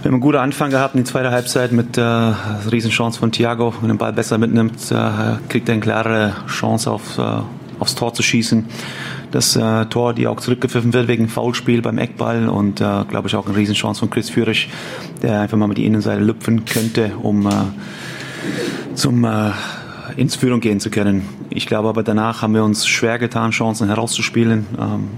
Wir 0.00 0.08
haben 0.08 0.14
einen 0.14 0.20
guten 0.20 0.38
Anfang 0.38 0.70
gehabt 0.70 0.94
in 0.94 1.04
die 1.04 1.10
zweite 1.10 1.30
Halbzeit 1.30 1.70
mit 1.72 1.96
äh, 1.96 2.00
Riesenchance 2.00 3.18
von 3.20 3.30
Thiago. 3.30 3.74
Wenn 3.80 3.90
er 3.90 3.94
den 3.94 3.98
Ball 3.98 4.12
besser 4.12 4.38
mitnimmt, 4.38 4.90
äh, 4.90 5.36
kriegt 5.48 5.68
er 5.68 5.74
eine 5.74 5.82
klare 5.82 6.32
Chance 6.48 6.90
auf, 6.90 7.18
äh, 7.18 7.22
aufs 7.78 7.94
Tor 7.94 8.14
zu 8.14 8.22
schießen. 8.22 8.64
Das 9.30 9.54
äh, 9.54 9.86
Tor, 9.86 10.12
die 10.12 10.26
auch 10.26 10.40
zurückgepfiffen 10.40 10.92
wird 10.92 11.08
wegen 11.08 11.28
Foulspiel 11.28 11.82
beim 11.82 11.98
Eckball 11.98 12.48
und 12.48 12.80
äh, 12.80 13.04
glaube 13.08 13.28
ich 13.28 13.36
auch 13.36 13.46
eine 13.46 13.56
Riesenchance 13.56 14.00
von 14.00 14.10
Chris 14.10 14.28
Führig, 14.28 14.68
der 15.22 15.40
einfach 15.40 15.56
mal 15.56 15.68
mit 15.68 15.78
die 15.78 15.86
Innenseite 15.86 16.22
lüpfen 16.22 16.64
könnte, 16.64 17.12
um 17.22 17.46
äh, 17.46 17.50
zum 18.94 19.24
äh, 19.24 19.50
ins 20.16 20.36
Führung 20.36 20.60
gehen 20.60 20.80
zu 20.80 20.90
können. 20.90 21.28
Ich 21.50 21.66
glaube 21.66 21.88
aber 21.88 22.02
danach 22.02 22.42
haben 22.42 22.54
wir 22.54 22.64
uns 22.64 22.86
schwer 22.86 23.18
getan, 23.18 23.50
Chancen 23.50 23.88
herauszuspielen. 23.88 24.66
Ähm, 24.78 25.08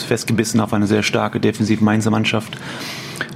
festgebissen 0.00 0.60
auf 0.60 0.72
eine 0.72 0.86
sehr 0.86 1.02
starke 1.02 1.40
defensive 1.40 1.84
Mainzer 1.84 2.10
Mannschaft 2.10 2.56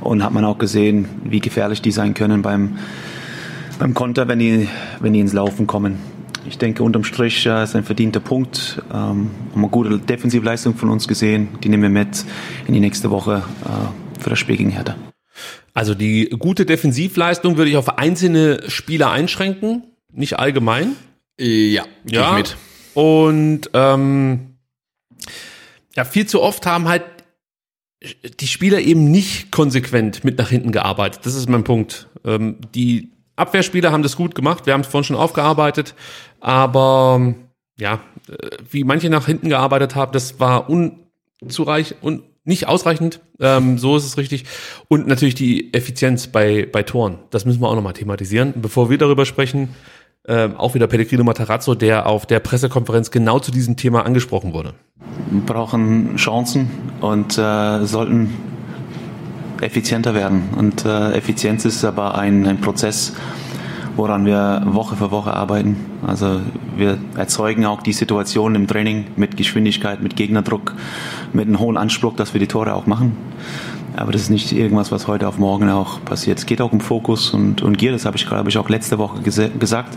und 0.01 0.23
hat 0.23 0.33
man 0.33 0.45
auch 0.45 0.59
gesehen, 0.59 1.09
wie 1.25 1.41
gefährlich 1.41 1.83
die 1.83 1.91
sein 1.91 2.15
können 2.15 2.43
beim 2.43 2.79
beim 3.79 3.93
Konter, 3.93 4.27
wenn 4.29 4.39
die 4.39 4.69
wenn 5.01 5.13
die 5.13 5.21
ins 5.21 5.33
Laufen 5.33 5.67
kommen. 5.67 5.99
Ich 6.49 6.59
denke, 6.59 6.83
unterm 6.83 7.05
Strich 7.05 7.45
äh, 7.47 7.65
ist 7.65 7.75
ein 7.75 7.83
verdienter 7.83 8.21
Punkt. 8.21 8.83
Ähm, 8.93 8.97
haben 8.97 9.31
eine 9.55 9.69
gute 9.69 9.99
Defensivleistung 9.99 10.75
von 10.77 10.91
uns 10.91 11.09
gesehen. 11.09 11.49
Die 11.63 11.69
nehmen 11.69 11.83
wir 11.83 11.91
mit 11.91 12.25
in 12.69 12.75
die 12.75 12.81
nächste 12.81 13.11
Woche 13.11 13.43
äh, 13.65 14.21
für 14.23 14.31
das 14.31 14.39
Spiel 14.39 14.57
gegen 14.57 14.71
Hertha. 14.71 14.95
Also 15.77 15.95
die 15.95 16.31
gute 16.31 16.65
Defensivleistung 16.65 17.59
würde 17.59 17.71
ich 17.71 17.77
auf 17.77 17.99
einzelne 17.99 18.63
Spieler 18.71 19.11
einschränken, 19.11 19.83
nicht 20.11 20.39
allgemein. 20.39 20.97
Ja, 21.39 21.85
geh 22.07 22.19
ich 22.19 22.33
mit. 22.33 22.57
Und 22.95 23.69
ähm, 23.75 24.57
ja, 25.95 26.07
viel 26.07 26.25
zu 26.27 26.41
oft 26.41 26.65
haben 26.65 26.89
halt 26.89 27.03
die 28.41 28.47
Spieler 28.47 28.81
eben 28.81 29.11
nicht 29.11 29.53
konsequent 29.53 30.25
mit 30.25 30.39
nach 30.39 30.49
hinten 30.49 30.73
gearbeitet. 30.73 31.27
Das 31.27 31.35
ist 31.35 31.47
mein 31.47 31.65
Punkt. 31.65 32.09
Ähm, 32.25 32.57
die 32.75 33.13
Abwehrspieler 33.37 33.93
haben 33.93 34.03
das 34.03 34.17
gut 34.17 34.35
gemacht. 34.35 34.65
Wir 34.65 34.73
haben 34.73 34.81
es 34.81 34.87
vorhin 34.87 35.05
schon 35.05 35.17
aufgearbeitet. 35.17 35.95
Aber 36.41 37.35
ja, 37.79 38.01
äh, 38.31 38.49
wie 38.71 38.85
manche 38.85 39.11
nach 39.11 39.27
hinten 39.27 39.51
gearbeitet 39.51 39.95
haben, 39.95 40.13
das 40.13 40.41
war 40.41 40.71
unzureichend 40.71 42.03
und 42.03 42.23
nicht 42.47 42.69
ausreichend. 42.69 43.21
Ähm, 43.41 43.79
so 43.79 43.97
ist 43.97 44.05
es 44.05 44.17
richtig. 44.17 44.45
Und 44.89 45.07
natürlich 45.07 45.35
die 45.35 45.75
Effizienz 45.75 46.29
bei, 46.29 46.67
bei 46.71 46.83
Toren. 46.83 47.19
Das 47.31 47.45
müssen 47.45 47.61
wir 47.61 47.69
auch 47.69 47.75
nochmal 47.75 47.93
thematisieren. 47.93 48.55
Bevor 48.57 48.89
wir 48.89 48.99
darüber 48.99 49.27
sprechen, 49.27 49.71
ähm, 50.29 50.57
auch 50.57 50.75
wieder 50.75 50.87
Pellegrino 50.87 51.25
Matarazzo, 51.25 51.75
der 51.75 52.07
auf 52.07 52.27
der 52.27 52.41
Pressekonferenz 52.41 53.11
genau 53.11 53.39
zu 53.39 53.51
diesem 53.51 53.77
Thema 53.77 54.05
angesprochen 54.05 54.53
wurde. 54.53 54.75
Wir 55.31 55.43
brauchen 55.43 56.17
Chancen 56.17 56.71
und 57.01 57.39
äh, 57.39 57.85
sollten 57.85 58.33
effizienter 59.61 60.15
werden. 60.15 60.49
Und 60.57 60.85
äh, 60.85 61.13
Effizienz 61.13 61.65
ist 61.65 61.85
aber 61.85 62.17
ein, 62.17 62.47
ein 62.47 62.61
Prozess, 62.61 63.15
woran 63.97 64.27
wir 64.27 64.63
Woche 64.67 64.97
für 64.97 65.11
Woche 65.11 65.33
arbeiten. 65.33 65.77
Also 66.07 66.41
wir 66.77 66.99
erzeugen 67.17 67.65
auch 67.65 67.83
die 67.83 67.93
Situation 67.93 68.55
im 68.55 68.67
Training 68.67 69.07
mit 69.17 69.37
Geschwindigkeit, 69.37 70.03
mit 70.03 70.17
Gegnerdruck, 70.17 70.75
mit 71.33 71.47
einem 71.47 71.59
hohen 71.59 71.77
Anspruch, 71.77 72.15
dass 72.15 72.35
wir 72.35 72.41
die 72.41 72.47
Tore 72.47 72.75
auch 72.75 72.87
machen. 72.87 73.17
Aber 73.97 74.13
das 74.13 74.23
ist 74.23 74.31
nicht 74.31 74.53
irgendwas, 74.53 74.93
was 74.93 75.07
heute 75.07 75.27
auf 75.27 75.39
morgen 75.39 75.71
auch 75.71 76.05
passiert. 76.05 76.39
Es 76.39 76.45
geht 76.47 76.61
auch 76.61 76.73
um 76.73 76.81
Fokus 76.81 77.31
und, 77.31 77.63
und 77.63 77.79
Gier, 77.79 77.93
das 77.93 78.05
habe 78.05 78.17
ich, 78.17 78.27
glaube 78.27 78.51
ich, 78.51 78.59
auch 78.59 78.69
letzte 78.69 78.99
Woche 78.99 79.21
gese- 79.21 79.57
gesagt. 79.59 79.97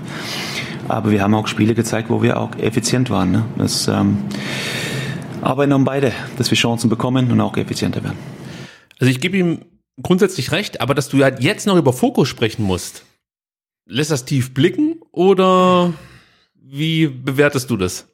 Aber 0.88 1.12
wir 1.12 1.22
haben 1.22 1.36
auch 1.36 1.48
Spiele 1.48 1.76
gezeigt, 1.76 2.10
wo 2.10 2.22
wir 2.22 2.40
auch 2.40 2.56
effizient 2.56 3.10
waren. 3.10 3.32
Ne? 3.32 3.46
Das 3.58 3.90
ähm, 3.90 4.20
arbeiten 5.42 5.74
um 5.74 5.84
beide, 5.84 6.14
dass 6.38 6.50
wir 6.50 6.58
Chancen 6.58 6.90
bekommen 6.90 7.30
und 7.32 7.42
auch 7.42 7.58
effizienter 7.58 8.04
werden. 8.04 8.18
Also 9.00 9.12
ich 9.12 9.20
gebe 9.20 9.38
ihm 9.38 9.60
grundsätzlich 10.02 10.52
recht, 10.54 10.80
aber 10.80 10.96
dass 10.96 11.10
du 11.10 11.22
halt 11.22 11.42
jetzt 11.42 11.68
noch 11.68 11.76
über 11.76 11.92
Fokus 11.92 12.30
sprechen 12.30 12.64
musst, 12.64 13.04
lässt 13.90 14.12
das 14.12 14.24
tief 14.24 14.54
blicken 14.54 15.02
oder 15.12 15.94
wie 16.62 17.08
bewertest 17.08 17.70
du 17.70 17.78
das? 17.78 18.08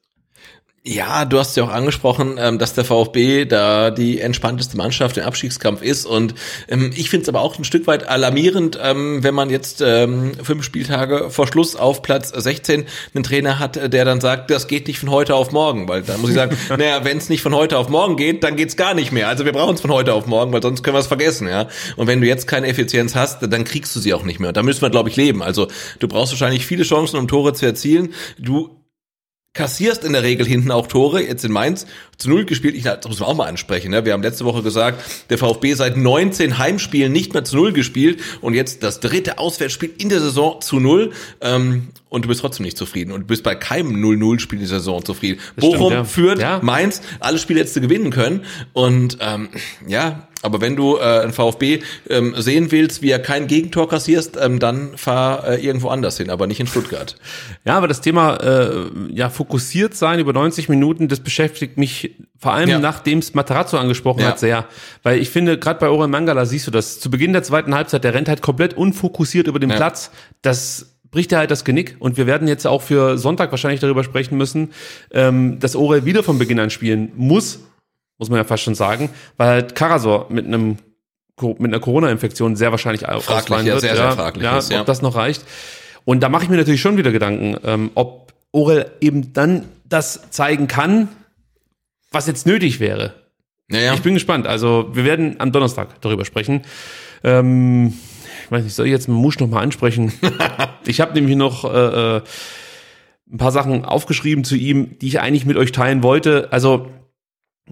Ja, 0.87 1.25
du 1.25 1.39
hast 1.39 1.57
ja 1.57 1.63
auch 1.63 1.71
angesprochen, 1.71 2.35
ähm, 2.37 2.59
dass 2.59 2.75
der 2.75 2.85
VfB 2.85 3.45
da 3.45 3.89
die 3.89 4.21
entspannteste 4.21 4.77
Mannschaft 4.77 5.17
im 5.17 5.23
Abstiegskampf 5.23 5.81
ist. 5.81 6.05
Und 6.05 6.35
ähm, 6.67 6.91
ich 6.95 7.09
finde 7.09 7.23
es 7.23 7.29
aber 7.29 7.41
auch 7.41 7.57
ein 7.57 7.63
Stück 7.63 7.87
weit 7.87 8.07
alarmierend, 8.07 8.77
ähm, 8.79 9.23
wenn 9.23 9.33
man 9.33 9.49
jetzt 9.49 9.79
fünf 9.79 10.63
Spieltage 10.63 11.31
vor 11.31 11.47
Schluss 11.47 11.75
auf 11.75 12.03
Platz 12.03 12.29
16 12.29 12.85
einen 13.15 13.23
Trainer 13.23 13.57
hat, 13.57 13.91
der 13.91 14.05
dann 14.05 14.21
sagt, 14.21 14.51
das 14.51 14.67
geht 14.67 14.87
nicht 14.87 14.99
von 14.99 15.09
heute 15.09 15.33
auf 15.33 15.51
morgen. 15.51 15.87
Weil 15.87 16.03
da 16.03 16.17
muss 16.19 16.29
ich 16.29 16.35
sagen, 16.35 16.55
naja, 16.69 17.03
wenn 17.03 17.17
es 17.17 17.29
nicht 17.29 17.41
von 17.41 17.55
heute 17.55 17.79
auf 17.79 17.89
morgen 17.89 18.15
geht, 18.15 18.43
dann 18.43 18.55
geht's 18.55 18.75
gar 18.75 18.93
nicht 18.93 19.11
mehr. 19.11 19.27
Also 19.27 19.43
wir 19.43 19.53
brauchen 19.53 19.73
es 19.73 19.81
von 19.81 19.91
heute 19.91 20.13
auf 20.13 20.27
morgen, 20.27 20.53
weil 20.53 20.61
sonst 20.61 20.83
können 20.83 20.95
wir 20.95 20.99
es 21.01 21.07
vergessen. 21.07 21.47
ja. 21.47 21.67
Und 21.95 22.05
wenn 22.05 22.21
du 22.21 22.27
jetzt 22.27 22.45
keine 22.45 22.67
Effizienz 22.67 23.15
hast, 23.15 23.41
dann 23.41 23.63
kriegst 23.63 23.95
du 23.95 23.99
sie 23.99 24.13
auch 24.13 24.23
nicht 24.23 24.39
mehr. 24.39 24.49
Und 24.49 24.57
da 24.57 24.61
müssen 24.61 24.83
wir, 24.83 24.91
glaube 24.91 25.09
ich, 25.09 25.15
leben. 25.15 25.41
Also 25.41 25.67
du 25.97 26.07
brauchst 26.07 26.31
wahrscheinlich 26.31 26.65
viele 26.65 26.83
Chancen, 26.83 27.17
um 27.17 27.27
Tore 27.27 27.53
zu 27.53 27.65
erzielen. 27.65 28.13
Du 28.37 28.74
kassierst 29.55 30.03
in 30.03 30.13
der 30.13 30.21
Regel 30.21 30.45
hinten 30.45 30.69
auch 30.69 30.85
Tore. 30.85 31.23
Jetzt 31.23 31.43
in 31.43 31.51
Mainz 31.51 31.87
zu 32.17 32.29
Null 32.29 32.45
gespielt. 32.45 32.75
Ich, 32.75 32.83
das 32.83 33.07
muss 33.07 33.19
man 33.19 33.29
auch 33.29 33.35
mal 33.35 33.47
ansprechen. 33.47 33.89
Ne? 33.89 34.05
Wir 34.05 34.13
haben 34.13 34.21
letzte 34.21 34.45
Woche 34.45 34.61
gesagt, 34.61 35.03
der 35.31 35.39
VfB 35.39 35.73
seit 35.73 35.97
19 35.97 36.59
Heimspielen 36.59 37.11
nicht 37.11 37.33
mehr 37.33 37.43
zu 37.43 37.55
Null 37.55 37.73
gespielt 37.73 38.21
und 38.41 38.53
jetzt 38.53 38.83
das 38.83 38.99
dritte 38.99 39.39
Auswärtsspiel 39.39 39.91
in 39.97 40.09
der 40.09 40.19
Saison 40.19 40.61
zu 40.61 40.79
Null. 40.79 41.11
Ähm, 41.41 41.87
und 42.15 42.23
du 42.23 42.29
bist 42.29 42.39
trotzdem 42.39 42.63
nicht 42.63 42.77
zufrieden 42.77 43.11
und 43.11 43.21
du 43.21 43.27
bist 43.27 43.43
bei 43.43 43.55
keinem 43.55 43.93
0-0-Spiel 43.97 44.59
in 44.59 44.67
der 44.67 44.79
Saison 44.79 45.03
zufrieden. 45.03 45.39
Das 45.57 45.65
Bochum 45.65 45.87
stimmt, 45.87 45.91
ja. 45.91 46.03
führt, 46.05 46.39
ja. 46.39 46.59
Mainz, 46.63 47.01
alle 47.19 47.37
Spiele 47.37 47.59
jetzt 47.59 47.73
zu 47.73 47.81
gewinnen 47.81 48.09
können. 48.09 48.45
Und 48.71 49.17
ähm, 49.19 49.49
ja, 49.85 50.29
aber 50.41 50.61
wenn 50.61 50.77
du 50.77 50.95
äh, 50.95 51.23
ein 51.23 51.33
VfB 51.33 51.81
ähm, 52.09 52.33
sehen 52.37 52.71
willst, 52.71 53.01
wie 53.01 53.09
er 53.09 53.19
kein 53.19 53.47
Gegentor 53.47 53.89
kassierst, 53.89 54.37
ähm, 54.41 54.59
dann 54.59 54.95
fahr 54.95 55.45
äh, 55.45 55.65
irgendwo 55.65 55.89
anders 55.89 56.17
hin, 56.17 56.29
aber 56.29 56.47
nicht 56.47 56.61
in 56.61 56.67
Stuttgart. 56.67 57.17
Ja, 57.65 57.75
aber 57.75 57.89
das 57.89 57.99
Thema 57.99 58.37
äh, 58.37 58.85
ja 59.09 59.29
fokussiert 59.29 59.93
sein 59.93 60.19
über 60.19 60.31
90 60.31 60.69
Minuten, 60.69 61.09
das 61.09 61.19
beschäftigt 61.19 61.77
mich 61.77 62.15
vor 62.37 62.53
allem 62.53 62.69
ja. 62.69 62.79
nachdem 62.79 63.19
es 63.19 63.33
Matarazzo 63.33 63.77
angesprochen 63.77 64.21
ja. 64.21 64.27
hat 64.27 64.39
sehr, 64.39 64.65
weil 65.03 65.19
ich 65.19 65.29
finde 65.29 65.57
gerade 65.57 65.79
bei 65.79 65.89
Oren 65.89 66.11
Mangala 66.11 66.45
siehst 66.45 66.67
du 66.67 66.71
das 66.71 66.99
zu 66.99 67.09
Beginn 67.09 67.33
der 67.33 67.43
zweiten 67.43 67.75
Halbzeit, 67.75 68.03
der 68.03 68.13
rennt 68.13 68.29
halt 68.29 68.41
komplett 68.41 68.75
unfokussiert 68.75 69.47
über 69.47 69.59
den 69.59 69.71
ja. 69.71 69.75
Platz. 69.75 70.11
Das 70.41 70.94
bricht 71.15 71.31
er 71.31 71.39
halt 71.39 71.49
das 71.49 71.63
Genick. 71.63 71.95
Und 71.99 72.17
wir 72.17 72.27
werden 72.27 72.45
jetzt 72.45 72.67
auch 72.67 72.81
für 72.81 73.17
Sonntag 73.17 73.49
wahrscheinlich 73.49 73.79
darüber 73.79 74.03
sprechen 74.03 74.37
müssen, 74.37 74.73
ähm, 75.11 75.61
dass 75.61 75.77
Orel 75.77 76.03
wieder 76.03 76.23
von 76.23 76.37
Beginn 76.37 76.59
an 76.59 76.69
spielen 76.69 77.13
muss, 77.15 77.61
muss 78.17 78.29
man 78.29 78.37
ja 78.37 78.43
fast 78.43 78.63
schon 78.63 78.75
sagen, 78.75 79.09
weil 79.37 79.47
halt 79.47 79.75
Karasor 79.75 80.27
mit 80.29 80.45
einem 80.45 80.77
mit 81.41 81.61
einer 81.61 81.79
Corona-Infektion 81.79 82.55
sehr 82.55 82.71
wahrscheinlich 82.71 83.01
fraglich, 83.01 83.29
ausfallen 83.29 83.65
wird. 83.65 83.81
Sehr, 83.81 83.95
sehr 83.95 84.11
fraglich 84.11 84.43
ja, 84.43 84.57
ist, 84.57 84.71
ja. 84.71 84.81
ob 84.81 84.85
das 84.85 85.01
noch 85.01 85.15
reicht. 85.15 85.43
Und 86.03 86.21
da 86.21 86.29
mache 86.29 86.43
ich 86.43 86.49
mir 86.49 86.57
natürlich 86.57 86.81
schon 86.81 86.97
wieder 86.97 87.11
Gedanken, 87.11 87.57
ähm, 87.63 87.91
ob 87.95 88.33
Orel 88.51 88.91
eben 89.01 89.33
dann 89.33 89.65
das 89.85 90.31
zeigen 90.31 90.67
kann, 90.67 91.09
was 92.11 92.27
jetzt 92.27 92.45
nötig 92.45 92.79
wäre. 92.81 93.13
Ja, 93.69 93.79
ja. 93.79 93.93
Ich 93.93 94.01
bin 94.01 94.13
gespannt. 94.13 94.47
Also 94.47 94.89
wir 94.93 95.05
werden 95.05 95.35
am 95.39 95.51
Donnerstag 95.51 96.01
darüber 96.01 96.23
sprechen. 96.23 96.61
Ähm, 97.23 97.93
ich 98.45 98.51
weiß 98.51 98.63
nicht, 98.63 98.75
soll 98.75 98.85
ich 98.85 98.91
jetzt 98.91 99.07
Musch 99.07 99.39
noch 99.39 99.47
mal 99.47 99.63
ansprechen? 99.63 100.13
ich 100.85 101.01
habe 101.01 101.13
nämlich 101.13 101.35
noch 101.35 101.65
äh, 101.65 102.17
äh, 102.17 102.21
ein 103.31 103.37
paar 103.37 103.51
Sachen 103.51 103.83
aufgeschrieben 103.83 104.43
zu 104.43 104.55
ihm, 104.55 104.99
die 104.99 105.07
ich 105.07 105.19
eigentlich 105.19 105.47
mit 105.47 105.57
euch 105.57 105.71
teilen 105.71 106.03
wollte. 106.03 106.49
Also 106.51 106.91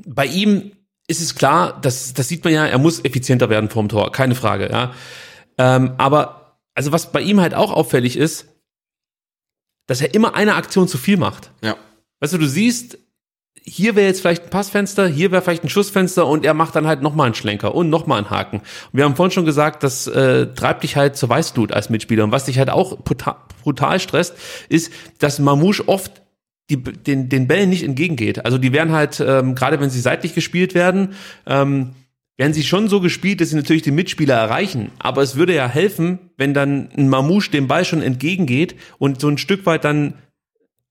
bei 0.04 0.26
ihm 0.26 0.72
ist 1.08 1.22
es 1.22 1.36
klar, 1.36 1.80
das, 1.80 2.16
das 2.16 2.28
sieht 2.28 2.44
man 2.44 2.54
ja, 2.54 2.66
er 2.66 2.80
muss 2.80 3.06
effizienter 3.06 3.52
werden 3.52 3.70
vorm 3.70 3.88
Tor, 3.88 4.12
keine 4.12 4.34
Frage, 4.34 4.72
ja. 4.72 4.94
Ähm, 5.60 5.94
aber 6.00 6.58
also 6.74 6.92
was 6.92 7.12
bei 7.12 7.22
ihm 7.22 7.40
halt 7.40 7.54
auch 7.54 7.72
auffällig 7.72 8.18
ist, 8.18 8.48
dass 9.86 10.02
er 10.02 10.16
immer 10.16 10.34
eine 10.34 10.56
Aktion 10.56 10.88
zu 10.88 10.98
viel 10.98 11.18
macht. 11.18 11.52
Ja. 11.62 11.78
Weißt 12.20 12.34
du, 12.34 12.40
du 12.40 12.48
siehst, 12.48 12.98
hier 13.66 13.96
wäre 13.96 14.08
jetzt 14.08 14.22
vielleicht 14.22 14.44
ein 14.44 14.50
Passfenster, 14.50 15.08
hier 15.08 15.32
wäre 15.32 15.42
vielleicht 15.42 15.64
ein 15.64 15.70
Schussfenster 15.70 16.28
und 16.28 16.46
er 16.46 16.54
macht 16.54 16.76
dann 16.76 16.86
halt 16.86 17.02
nochmal 17.02 17.28
einen 17.28 17.36
Schlenker 17.36 17.74
und 17.74 17.90
nochmal 17.90 18.18
einen 18.18 18.30
Haken. 18.30 18.58
Und 18.58 18.66
wir 18.92 19.06
haben 19.06 19.16
vorhin 19.16 19.32
schon 19.32 19.46
gesagt, 19.46 19.84
das 19.84 20.08
äh, 20.08 20.48
treibt 20.48 20.84
dich 20.84 20.96
halt 20.96 21.16
zur 21.16 21.30
Weißglut 21.30 21.72
als 21.72 21.90
Mitspieler. 21.90 22.26
Und 22.26 22.32
was 22.32 22.46
dich 22.46 22.60
halt 22.60 22.70
auch 22.70 22.98
brutal, 23.00 24.00
stresst, 24.00 24.36
ist, 24.68 24.92
dass 25.20 25.40
Mamouche 25.40 25.88
oft 25.88 26.22
die, 26.70 26.82
den, 26.82 27.30
den 27.30 27.48
Bällen 27.48 27.70
nicht 27.70 27.84
entgegengeht. 27.84 28.46
Also 28.46 28.58
die 28.58 28.74
werden 28.74 28.92
halt, 28.92 29.20
ähm, 29.26 29.56
gerade 29.56 29.80
wenn 29.80 29.90
sie 29.90 30.02
seitlich 30.02 30.34
gespielt 30.34 30.74
werden, 30.76 31.14
ähm, 31.46 31.92
werden 32.36 32.54
sie 32.54 32.64
schon 32.64 32.90
so 32.90 33.00
gespielt, 33.00 33.40
dass 33.40 33.50
sie 33.50 33.56
natürlich 33.56 33.84
den 33.84 33.96
Mitspieler 33.96 34.36
erreichen. 34.36 34.92
Aber 35.00 35.22
es 35.22 35.36
würde 35.36 35.54
ja 35.54 35.68
helfen, 35.68 36.20
wenn 36.36 36.54
dann 36.54 36.90
ein 36.98 37.08
Mamouche 37.08 37.52
dem 37.52 37.68
Ball 37.68 37.86
schon 37.86 38.02
entgegengeht 38.02 38.76
und 38.98 39.22
so 39.22 39.30
ein 39.30 39.38
Stück 39.38 39.66
weit 39.66 39.86
dann 39.86 40.16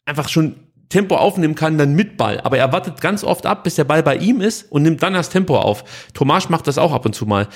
einfach 0.04 0.28
schon 0.28 0.54
Tempo 0.92 1.16
aufnehmen 1.16 1.54
kann, 1.54 1.78
dann 1.78 1.94
mit 1.94 2.16
Ball. 2.16 2.40
Aber 2.42 2.58
er 2.58 2.72
wartet 2.72 3.00
ganz 3.00 3.24
oft 3.24 3.46
ab, 3.46 3.64
bis 3.64 3.76
der 3.76 3.84
Ball 3.84 4.02
bei 4.02 4.16
ihm 4.16 4.40
ist 4.40 4.70
und 4.70 4.82
nimmt 4.82 5.02
dann 5.02 5.14
das 5.14 5.30
Tempo 5.30 5.56
auf. 5.56 5.84
Tomasch 6.12 6.48
macht 6.50 6.66
das 6.66 6.78
auch 6.78 6.92
ab 6.92 7.06
und 7.06 7.14
zu 7.14 7.26
mal. 7.26 7.48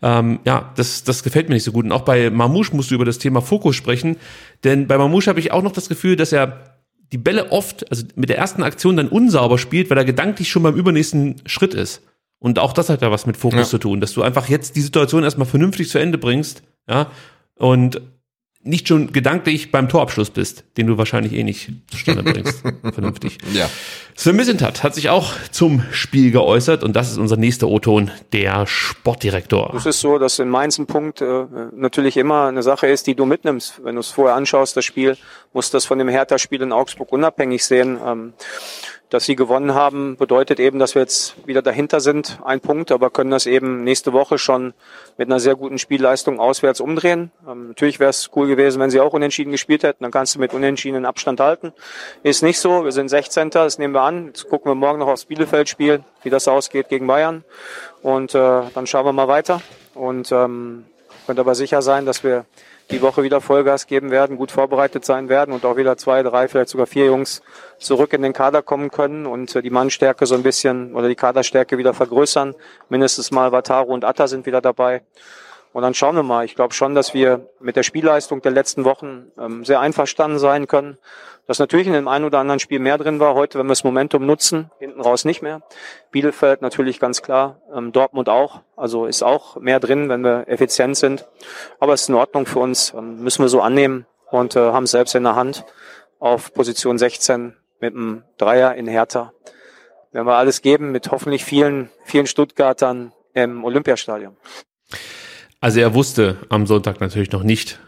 Ähm, 0.00 0.38
ja, 0.44 0.72
das, 0.76 1.04
das 1.04 1.22
gefällt 1.22 1.48
mir 1.48 1.56
nicht 1.56 1.64
so 1.64 1.72
gut. 1.72 1.84
Und 1.84 1.92
auch 1.92 2.02
bei 2.02 2.30
Mamouche 2.30 2.74
musst 2.74 2.90
du 2.90 2.94
über 2.94 3.04
das 3.04 3.18
Thema 3.18 3.42
Fokus 3.42 3.76
sprechen. 3.76 4.16
Denn 4.62 4.86
bei 4.86 4.96
Mamouche 4.96 5.28
habe 5.28 5.40
ich 5.40 5.52
auch 5.52 5.62
noch 5.62 5.72
das 5.72 5.88
Gefühl, 5.88 6.16
dass 6.16 6.32
er 6.32 6.78
die 7.12 7.18
Bälle 7.18 7.52
oft, 7.52 7.90
also 7.90 8.04
mit 8.14 8.28
der 8.28 8.38
ersten 8.38 8.62
Aktion 8.62 8.96
dann 8.96 9.08
unsauber 9.08 9.58
spielt, 9.58 9.90
weil 9.90 9.98
er 9.98 10.04
gedanklich 10.04 10.48
schon 10.48 10.62
beim 10.62 10.74
übernächsten 10.74 11.36
Schritt 11.46 11.74
ist. 11.74 12.02
Und 12.38 12.58
auch 12.58 12.72
das 12.72 12.88
hat 12.90 13.02
ja 13.02 13.10
was 13.10 13.26
mit 13.26 13.36
Fokus 13.36 13.58
ja. 13.58 13.64
zu 13.64 13.78
tun, 13.78 14.00
dass 14.00 14.12
du 14.12 14.22
einfach 14.22 14.48
jetzt 14.48 14.76
die 14.76 14.82
Situation 14.82 15.24
erstmal 15.24 15.46
vernünftig 15.46 15.88
zu 15.88 15.98
Ende 15.98 16.18
bringst, 16.18 16.62
ja, 16.88 17.10
und 17.56 18.00
nicht 18.64 18.88
schon 18.88 19.12
gedanklich 19.12 19.70
beim 19.70 19.88
Torabschluss 19.88 20.30
bist, 20.30 20.64
den 20.76 20.86
du 20.86 20.98
wahrscheinlich 20.98 21.34
eh 21.34 21.44
nicht 21.44 21.70
zustande 21.90 22.22
bringst. 22.32 22.62
Vernünftig. 22.92 23.38
Ja. 23.52 23.68
Sven 24.16 24.36
Missentat 24.36 24.82
hat 24.82 24.94
sich 24.94 25.10
auch 25.10 25.32
zum 25.50 25.82
Spiel 25.90 26.30
geäußert 26.30 26.82
und 26.82 26.96
das 26.96 27.10
ist 27.10 27.18
unser 27.18 27.36
nächster 27.36 27.68
O-Ton, 27.68 28.10
der 28.32 28.66
Sportdirektor. 28.66 29.74
Es 29.76 29.86
ist 29.86 30.00
so, 30.00 30.18
dass 30.18 30.38
in 30.38 30.48
Mainz 30.48 30.78
ein 30.78 30.86
Punkt 30.86 31.20
äh, 31.20 31.44
natürlich 31.72 32.16
immer 32.16 32.46
eine 32.46 32.62
Sache 32.62 32.86
ist, 32.86 33.06
die 33.06 33.14
du 33.14 33.26
mitnimmst. 33.26 33.84
Wenn 33.84 33.96
du 33.96 34.00
es 34.00 34.10
vorher 34.10 34.34
anschaust, 34.34 34.76
das 34.76 34.84
Spiel, 34.84 35.16
musst 35.52 35.72
du 35.72 35.76
das 35.76 35.84
von 35.84 35.98
dem 35.98 36.08
Hertha-Spiel 36.08 36.62
in 36.62 36.72
Augsburg 36.72 37.12
unabhängig 37.12 37.64
sehen. 37.64 37.98
Ähm, 38.04 38.32
dass 39.14 39.26
sie 39.26 39.36
gewonnen 39.36 39.74
haben, 39.74 40.16
bedeutet 40.16 40.58
eben, 40.58 40.80
dass 40.80 40.96
wir 40.96 41.02
jetzt 41.02 41.36
wieder 41.46 41.62
dahinter 41.62 42.00
sind, 42.00 42.40
ein 42.44 42.58
Punkt, 42.58 42.90
aber 42.90 43.10
können 43.10 43.30
das 43.30 43.46
eben 43.46 43.84
nächste 43.84 44.12
Woche 44.12 44.38
schon 44.38 44.74
mit 45.16 45.28
einer 45.28 45.38
sehr 45.38 45.54
guten 45.54 45.78
Spielleistung 45.78 46.40
auswärts 46.40 46.80
umdrehen. 46.80 47.30
Ähm, 47.48 47.68
natürlich 47.68 48.00
wäre 48.00 48.10
es 48.10 48.30
cool 48.34 48.48
gewesen, 48.48 48.80
wenn 48.80 48.90
sie 48.90 48.98
auch 48.98 49.12
unentschieden 49.12 49.52
gespielt 49.52 49.84
hätten, 49.84 50.02
dann 50.02 50.10
kannst 50.10 50.34
du 50.34 50.40
mit 50.40 50.52
unentschieden 50.52 51.06
Abstand 51.06 51.38
halten. 51.38 51.72
Ist 52.24 52.42
nicht 52.42 52.58
so, 52.58 52.82
wir 52.82 52.90
sind 52.90 53.08
16. 53.08 53.50
Das 53.50 53.78
nehmen 53.78 53.94
wir 53.94 54.02
an. 54.02 54.26
Jetzt 54.26 54.48
gucken 54.48 54.68
wir 54.68 54.74
morgen 54.74 54.98
noch 54.98 55.06
aufs 55.06 55.26
Bielefeld-Spiel, 55.26 56.02
wie 56.24 56.30
das 56.30 56.48
ausgeht 56.48 56.88
gegen 56.88 57.06
Bayern. 57.06 57.44
Und 58.02 58.34
äh, 58.34 58.62
dann 58.74 58.88
schauen 58.88 59.06
wir 59.06 59.12
mal 59.12 59.28
weiter. 59.28 59.62
Und 59.94 60.32
ähm, 60.32 60.86
könnt 61.28 61.38
aber 61.38 61.54
sicher 61.54 61.82
sein, 61.82 62.04
dass 62.04 62.24
wir 62.24 62.46
die 62.90 63.00
Woche 63.02 63.22
wieder 63.22 63.40
Vollgas 63.40 63.86
geben 63.86 64.10
werden, 64.10 64.36
gut 64.36 64.50
vorbereitet 64.50 65.04
sein 65.04 65.28
werden 65.28 65.54
und 65.54 65.64
auch 65.64 65.76
wieder 65.76 65.96
zwei, 65.96 66.22
drei, 66.22 66.48
vielleicht 66.48 66.68
sogar 66.68 66.86
vier 66.86 67.06
Jungs 67.06 67.42
zurück 67.78 68.12
in 68.12 68.22
den 68.22 68.32
Kader 68.32 68.62
kommen 68.62 68.90
können 68.90 69.26
und 69.26 69.54
äh, 69.56 69.62
die 69.62 69.70
Mannstärke 69.70 70.26
so 70.26 70.34
ein 70.34 70.42
bisschen 70.42 70.94
oder 70.94 71.08
die 71.08 71.14
Kaderstärke 71.14 71.78
wieder 71.78 71.94
vergrößern. 71.94 72.54
Mindestens 72.88 73.30
mal 73.30 73.52
Wataru 73.52 73.92
und 73.92 74.04
Atta 74.04 74.28
sind 74.28 74.46
wieder 74.46 74.60
dabei. 74.60 75.02
Und 75.72 75.82
dann 75.82 75.94
schauen 75.94 76.14
wir 76.14 76.22
mal. 76.22 76.44
Ich 76.44 76.54
glaube 76.54 76.72
schon, 76.72 76.94
dass 76.94 77.14
wir 77.14 77.48
mit 77.58 77.74
der 77.74 77.82
Spielleistung 77.82 78.40
der 78.42 78.52
letzten 78.52 78.84
Wochen 78.84 79.32
ähm, 79.36 79.64
sehr 79.64 79.80
einverstanden 79.80 80.38
sein 80.38 80.68
können 80.68 80.98
dass 81.46 81.58
natürlich 81.58 81.86
in 81.86 81.92
dem 81.92 82.08
einen 82.08 82.24
oder 82.24 82.38
anderen 82.38 82.60
Spiel 82.60 82.78
mehr 82.78 82.98
drin 82.98 83.20
war. 83.20 83.34
Heute, 83.34 83.58
wenn 83.58 83.66
wir 83.66 83.72
das 83.72 83.84
Momentum 83.84 84.24
nutzen, 84.26 84.70
hinten 84.78 85.00
raus 85.00 85.24
nicht 85.24 85.42
mehr. 85.42 85.62
Bielefeld 86.10 86.62
natürlich 86.62 87.00
ganz 87.00 87.22
klar, 87.22 87.60
ähm, 87.74 87.92
Dortmund 87.92 88.28
auch. 88.28 88.62
Also 88.76 89.06
ist 89.06 89.22
auch 89.22 89.56
mehr 89.56 89.80
drin, 89.80 90.08
wenn 90.08 90.22
wir 90.22 90.48
effizient 90.48 90.96
sind. 90.96 91.26
Aber 91.80 91.92
es 91.92 92.02
ist 92.02 92.08
in 92.08 92.14
Ordnung 92.14 92.46
für 92.46 92.60
uns, 92.60 92.94
ähm, 92.96 93.22
müssen 93.22 93.42
wir 93.42 93.48
so 93.48 93.60
annehmen 93.60 94.06
und 94.30 94.56
äh, 94.56 94.60
haben 94.60 94.84
es 94.84 94.92
selbst 94.92 95.14
in 95.14 95.24
der 95.24 95.36
Hand 95.36 95.64
auf 96.18 96.54
Position 96.54 96.98
16 96.98 97.54
mit 97.80 97.94
einem 97.94 98.22
Dreier 98.38 98.74
in 98.74 98.86
Hertha. 98.86 99.32
Werden 100.12 100.26
wir 100.26 100.36
alles 100.36 100.62
geben 100.62 100.92
mit 100.92 101.10
hoffentlich 101.10 101.44
vielen, 101.44 101.90
vielen 102.04 102.26
Stuttgartern 102.26 103.12
im 103.34 103.64
Olympiastadion. 103.64 104.36
Also 105.60 105.80
er 105.80 105.94
wusste 105.94 106.38
am 106.48 106.66
Sonntag 106.66 107.00
natürlich 107.00 107.32
noch 107.32 107.42
nicht, 107.42 107.80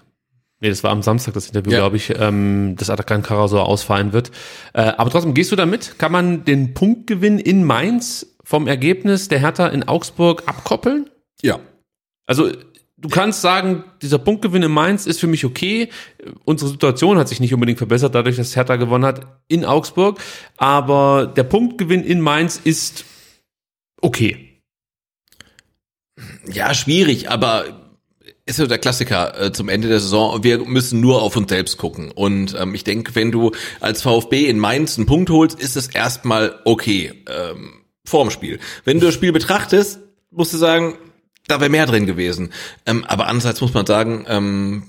Nee, 0.60 0.70
das 0.70 0.82
war 0.82 0.90
am 0.90 1.02
Samstag 1.02 1.34
das 1.34 1.48
Interview, 1.48 1.72
ja. 1.72 1.78
glaube 1.78 1.96
ich, 1.96 2.14
ähm, 2.18 2.76
dass 2.76 2.88
Atakan 2.88 3.22
Karasor 3.22 3.66
ausfallen 3.66 4.12
wird. 4.12 4.30
Äh, 4.72 4.92
aber 4.96 5.10
trotzdem, 5.10 5.34
gehst 5.34 5.52
du 5.52 5.56
damit? 5.56 5.98
Kann 5.98 6.12
man 6.12 6.44
den 6.44 6.72
Punktgewinn 6.72 7.38
in 7.38 7.64
Mainz 7.64 8.36
vom 8.42 8.66
Ergebnis 8.66 9.28
der 9.28 9.40
Hertha 9.40 9.66
in 9.66 9.86
Augsburg 9.86 10.44
abkoppeln? 10.46 11.10
Ja. 11.42 11.60
Also 12.26 12.52
du 12.96 13.08
kannst 13.10 13.42
sagen, 13.42 13.84
dieser 14.00 14.18
Punktgewinn 14.18 14.62
in 14.62 14.72
Mainz 14.72 15.06
ist 15.06 15.20
für 15.20 15.26
mich 15.26 15.44
okay. 15.44 15.90
Unsere 16.44 16.70
Situation 16.70 17.18
hat 17.18 17.28
sich 17.28 17.40
nicht 17.40 17.52
unbedingt 17.52 17.78
verbessert, 17.78 18.14
dadurch, 18.14 18.36
dass 18.36 18.56
Hertha 18.56 18.76
gewonnen 18.76 19.04
hat 19.04 19.26
in 19.48 19.64
Augsburg. 19.64 20.20
Aber 20.56 21.26
der 21.26 21.44
Punktgewinn 21.44 22.02
in 22.02 22.20
Mainz 22.20 22.60
ist 22.62 23.04
okay. 24.00 24.62
Ja, 26.50 26.72
schwierig, 26.72 27.30
aber 27.30 27.85
ist 28.46 28.60
ja 28.60 28.66
der 28.66 28.78
Klassiker 28.78 29.40
äh, 29.40 29.52
zum 29.52 29.68
Ende 29.68 29.88
der 29.88 30.00
Saison. 30.00 30.42
Wir 30.44 30.58
müssen 30.64 31.00
nur 31.00 31.20
auf 31.20 31.36
uns 31.36 31.48
selbst 31.50 31.78
gucken. 31.78 32.12
Und 32.12 32.56
ähm, 32.58 32.74
ich 32.74 32.84
denke, 32.84 33.14
wenn 33.16 33.32
du 33.32 33.50
als 33.80 34.02
VfB 34.02 34.46
in 34.46 34.58
Mainz 34.60 34.96
einen 34.96 35.06
Punkt 35.06 35.30
holst, 35.30 35.58
ist 35.58 35.76
es 35.76 35.88
erstmal 35.88 36.60
okay 36.64 37.24
ähm, 37.28 37.82
vorm 38.04 38.30
Spiel. 38.30 38.60
Wenn 38.84 39.00
du 39.00 39.06
das 39.06 39.14
Spiel 39.14 39.32
betrachtest, 39.32 39.98
musst 40.30 40.52
du 40.52 40.58
sagen, 40.58 40.96
da 41.48 41.60
wäre 41.60 41.70
mehr 41.70 41.86
drin 41.86 42.06
gewesen. 42.06 42.52
Ähm, 42.86 43.04
aber 43.04 43.26
andererseits 43.26 43.60
muss 43.60 43.74
man 43.74 43.84
sagen, 43.84 44.24
ähm, 44.28 44.84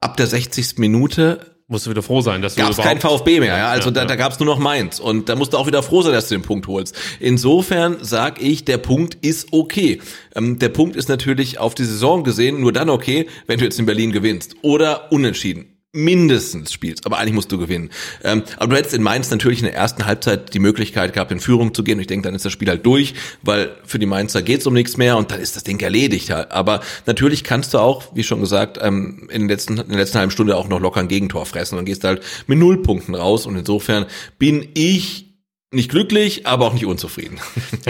ab 0.00 0.18
der 0.18 0.26
60. 0.26 0.76
Minute 0.76 1.55
musst 1.68 1.86
du 1.86 1.90
wieder 1.90 2.02
froh 2.02 2.20
sein, 2.20 2.42
dass 2.42 2.54
du 2.54 2.62
gab's 2.62 2.76
kein 2.76 3.00
VfB 3.00 3.40
mehr. 3.40 3.56
Ja? 3.56 3.68
Also 3.68 3.88
Ja, 3.88 3.94
da, 3.94 4.00
ja. 4.02 4.06
da 4.06 4.16
gab's 4.16 4.38
nur 4.38 4.46
noch 4.46 4.58
Mainz 4.58 5.00
und 5.00 5.28
da 5.28 5.34
musst 5.34 5.52
du 5.52 5.56
auch 5.56 5.66
wieder 5.66 5.82
froh 5.82 6.02
sein, 6.02 6.12
dass 6.12 6.28
du 6.28 6.36
den 6.36 6.42
Punkt 6.42 6.66
holst. 6.68 6.94
Insofern 7.18 7.98
sag 8.02 8.40
ich, 8.40 8.64
der 8.64 8.78
Punkt 8.78 9.16
ist 9.22 9.48
okay. 9.52 10.00
Ähm, 10.34 10.58
der 10.58 10.68
Punkt 10.68 10.96
ist 10.96 11.08
natürlich 11.08 11.58
auf 11.58 11.74
die 11.74 11.84
Saison 11.84 12.22
gesehen 12.22 12.60
nur 12.60 12.72
dann 12.72 12.88
okay, 12.88 13.26
wenn 13.46 13.58
du 13.58 13.64
jetzt 13.64 13.78
in 13.78 13.86
Berlin 13.86 14.12
gewinnst 14.12 14.56
oder 14.62 15.10
unentschieden 15.10 15.75
mindestens 15.96 16.72
spielst, 16.72 17.06
aber 17.06 17.18
eigentlich 17.18 17.34
musst 17.34 17.50
du 17.50 17.58
gewinnen. 17.58 17.90
Ähm, 18.22 18.42
aber 18.56 18.70
du 18.70 18.76
hättest 18.76 18.94
in 18.94 19.02
Mainz 19.02 19.30
natürlich 19.30 19.60
in 19.60 19.64
der 19.64 19.74
ersten 19.74 20.06
Halbzeit 20.06 20.54
die 20.54 20.58
Möglichkeit 20.58 21.12
gehabt, 21.12 21.32
in 21.32 21.40
Führung 21.40 21.74
zu 21.74 21.82
gehen. 21.82 21.98
Ich 21.98 22.06
denke, 22.06 22.28
dann 22.28 22.34
ist 22.34 22.44
das 22.44 22.52
Spiel 22.52 22.68
halt 22.68 22.84
durch, 22.84 23.14
weil 23.42 23.74
für 23.84 23.98
die 23.98 24.06
Mainzer 24.06 24.42
geht's 24.42 24.66
um 24.66 24.74
nichts 24.74 24.96
mehr 24.96 25.16
und 25.16 25.30
dann 25.30 25.40
ist 25.40 25.56
das 25.56 25.64
Ding 25.64 25.80
erledigt. 25.80 26.30
halt. 26.30 26.52
Aber 26.52 26.80
natürlich 27.06 27.44
kannst 27.44 27.74
du 27.74 27.78
auch, 27.78 28.14
wie 28.14 28.22
schon 28.22 28.40
gesagt, 28.40 28.78
ähm, 28.80 29.28
in, 29.30 29.42
den 29.42 29.48
letzten, 29.48 29.78
in 29.78 29.88
der 29.88 29.98
letzten 29.98 30.18
halben 30.18 30.30
Stunde 30.30 30.56
auch 30.56 30.68
noch 30.68 30.80
locker 30.80 31.00
ein 31.00 31.08
Gegentor 31.08 31.46
fressen 31.46 31.78
und 31.78 31.84
gehst 31.84 32.04
halt 32.04 32.22
mit 32.46 32.58
null 32.58 32.82
Punkten 32.82 33.14
raus. 33.14 33.46
Und 33.46 33.56
insofern 33.56 34.06
bin 34.38 34.68
ich 34.74 35.25
nicht 35.72 35.90
glücklich, 35.90 36.46
aber 36.46 36.66
auch 36.66 36.72
nicht 36.74 36.86
unzufrieden. 36.86 37.38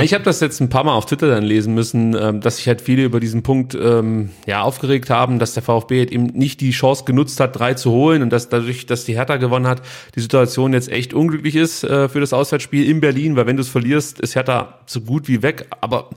Ich 0.01 0.15
habe 0.15 0.25
das 0.25 0.41
jetzt 0.41 0.61
ein 0.61 0.69
paar 0.69 0.85
Mal 0.85 0.95
auf 0.95 1.07
Twitter 1.07 1.29
dann 1.29 1.45
lesen 1.45 1.75
müssen, 1.75 2.15
ähm, 2.15 2.41
dass 2.41 2.57
sich 2.57 2.69
halt 2.69 2.81
viele 2.81 3.05
über 3.05 3.21
diesen 3.21 3.43
Punkt 3.43 3.75
ähm, 3.75 4.31
ja 4.47 4.63
aufgeregt 4.63 5.11
haben, 5.11 5.39
dass 5.39 5.55
der 5.55 5.63
VfB 5.63 6.01
halt 6.01 6.11
eben 6.11 6.27
nicht 6.27 6.61
die 6.61 6.71
Chance 6.71 7.05
genutzt 7.05 7.41
hat, 7.41 7.59
drei 7.59 7.75
zu 7.75 7.91
holen 7.91 8.23
und 8.23 8.31
dass 8.31 8.49
dadurch, 8.49 8.87
dass 8.87 9.05
die 9.05 9.15
Hertha 9.15 9.37
gewonnen 9.37 9.67
hat, 9.67 9.83
die 10.15 10.21
Situation 10.21 10.73
jetzt 10.73 10.91
echt 10.91 11.15
unglücklich 11.15 11.57
ist 11.57 11.85
äh, 11.85 12.09
für 12.09 12.21
das 12.21 12.33
Auswärtsspiel 12.33 12.89
in 12.89 13.01
Berlin, 13.01 13.37
weil 13.37 13.47
wenn 13.47 13.57
du 13.57 13.63
es 13.63 13.69
verlierst, 13.69 14.21
ist 14.21 14.35
Hertha 14.35 14.81
so 14.87 15.01
gut 15.01 15.29
wie 15.29 15.43
weg. 15.43 15.67
Aber 15.81 16.11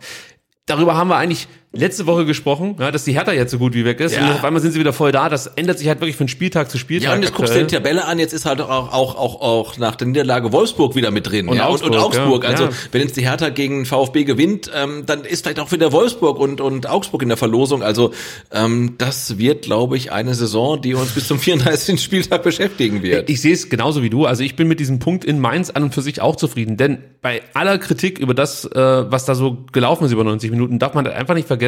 darüber 0.66 0.96
haben 0.96 1.10
wir 1.10 1.18
eigentlich 1.18 1.48
letzte 1.72 2.08
Woche 2.08 2.26
gesprochen, 2.26 2.76
ja, 2.80 2.90
dass 2.92 3.04
die 3.04 3.14
Hertha 3.14 3.32
jetzt 3.32 3.52
so 3.52 3.60
gut 3.60 3.76
wie 3.76 3.86
weg 3.86 4.00
ist 4.00 4.16
Ja. 4.16 4.26
und 4.26 4.32
auf 4.34 4.44
einmal 4.44 4.60
sind 4.60 4.72
sie 4.72 4.80
wieder 4.80 4.92
voll 4.92 5.12
da. 5.12 5.30
Das 5.30 5.46
ändert 5.46 5.78
sich 5.78 5.88
halt 5.88 6.00
wirklich 6.02 6.16
von 6.16 6.28
Spieltag 6.28 6.72
zu 6.72 6.80
Spieltag. 6.80 7.10
Ja, 7.10 7.16
und 7.16 7.22
jetzt 7.22 7.36
guckst 7.36 7.54
du 7.54 7.60
die 7.60 7.68
Tabelle 7.76 8.06
an, 8.06 8.18
jetzt 8.18 8.34
ist 8.34 8.46
halt 8.48 8.60
auch, 8.60 8.92
auch, 8.92 9.16
auch, 9.16 9.42
auch 9.42 9.78
nach 9.78 9.96
der 9.96 10.08
Niederlage 10.08 10.52
Wolfsburg 10.52 10.96
wieder 10.96 11.12
mit 11.12 11.30
drin. 11.30 11.48
Und 11.48 11.58
ja, 11.58 11.68
Augsburg, 11.68 11.92
und, 11.92 11.98
und 11.98 12.04
Augsburg. 12.04 12.44
ja. 12.44 12.50
Also 12.50 12.70
wenn 12.92 13.02
jetzt 13.02 13.18
die 13.18 13.22
Hertha 13.22 13.50
gegen 13.50 13.86
VfB 13.86 14.24
gewinnt, 14.24 14.72
ähm, 14.76 15.04
dann 15.06 15.24
ist 15.26 15.44
vielleicht 15.44 15.60
auch 15.60 15.72
wieder 15.72 15.92
Wolfsburg 15.92 16.40
und, 16.40 16.60
und 16.60 16.90
Augsburg 16.90 17.22
in 17.22 17.28
der 17.30 17.38
Verlosung. 17.38 17.84
Also 17.84 18.14
ähm, 18.52 18.96
das 18.98 19.38
wird, 19.38 19.62
glaube 19.66 19.96
ich, 19.96 20.12
eine 20.12 20.34
Saison, 20.34 20.82
die 20.82 20.96
uns 20.96 21.12
bis 21.12 21.28
zum 21.28 21.38
34. 21.40 22.02
Spieltag 22.02 22.42
beschäftigen 22.42 23.04
wird. 23.04 23.30
Ich 23.30 23.42
sehe 23.42 23.54
es 23.54 23.70
genauso 23.70 24.02
wie 24.02 24.10
du. 24.10 24.26
Also 24.26 24.42
ich 24.44 24.56
bin 24.56 24.68
mit 24.68 24.80
diesem 24.80 24.98
Punkt 24.98 25.24
in 25.24 25.40
Mainz 25.40 25.70
an 25.70 25.84
und 25.84 25.94
für 25.94 26.02
sich 26.02 26.20
auch 26.20 26.36
zufrieden. 26.36 26.78
Denn 26.78 26.98
bei 27.22 27.44
aller 27.54 27.78
Kritik 27.78 28.18
über 28.18 28.34
das, 28.34 28.66
äh, 28.66 28.72
was 28.76 29.26
da 29.26 29.36
so 29.36 29.66
gelaufen 29.72 30.06
ist 30.06 30.12
über 30.14 30.24
90 30.24 30.50
Minuten, 30.50 30.80
darf 30.80 30.96
man 30.96 31.06
einfach 31.06 31.36
nicht 31.36 31.48
vergessen, 31.48 31.59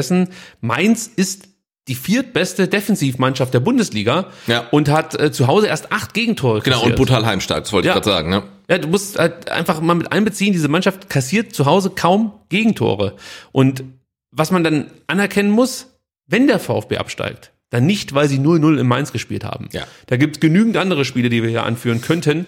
Mainz 0.62 1.08
ist 1.16 1.48
die 1.88 1.96
viertbeste 1.96 2.68
Defensivmannschaft 2.68 3.54
der 3.54 3.60
Bundesliga 3.60 4.28
Ja. 4.48 4.68
und 4.72 4.88
hat 4.90 5.20
äh, 5.20 5.32
zu 5.32 5.48
Hause 5.48 5.68
erst 5.68 5.92
acht 5.92 6.14
Gegentore 6.14 6.62
Genau, 6.62 6.78
und 6.78 6.82
kassiert. 6.82 6.98
brutal 6.98 7.26
heimstark, 7.26 7.64
das 7.64 7.74
wollte 7.74 7.88
Ja. 7.88 7.94
ich 7.96 8.02
gerade 8.02 8.10
sagen. 8.16 8.30
Ne? 8.30 8.44
Ja, 8.70 8.78
du 8.78 8.88
musst 8.88 9.18
halt 9.18 9.50
einfach 9.50 9.82
mal 9.82 9.96
mit 9.96 10.12
einbeziehen, 10.12 10.54
diese 10.54 10.68
Mannschaft 10.68 11.10
kassiert 11.10 11.54
zu 11.56 11.66
Hause 11.66 11.90
kaum 11.90 12.34
Gegentore. 12.50 13.16
Und 13.52 13.84
was 14.32 14.52
man 14.52 14.64
dann 14.64 14.92
anerkennen 15.08 15.50
muss, 15.52 15.88
wenn 16.28 16.48
der 16.48 16.60
VfB 16.60 16.98
absteigt, 16.98 17.52
dann 17.72 17.86
nicht, 17.86 18.14
weil 18.14 18.28
sie 18.30 18.38
0-0 18.38 18.78
in 18.80 18.88
Mainz 18.88 19.12
gespielt 19.12 19.44
haben. 19.44 19.68
Ja. 19.72 19.84
Da 20.08 20.18
gibt 20.18 20.38
es 20.38 20.40
genügend 20.40 20.78
andere 20.78 21.04
Spiele, 21.04 21.30
die 21.30 21.42
wir 21.42 21.50
hier 21.50 21.64
anführen 21.64 22.02
könnten. 22.02 22.46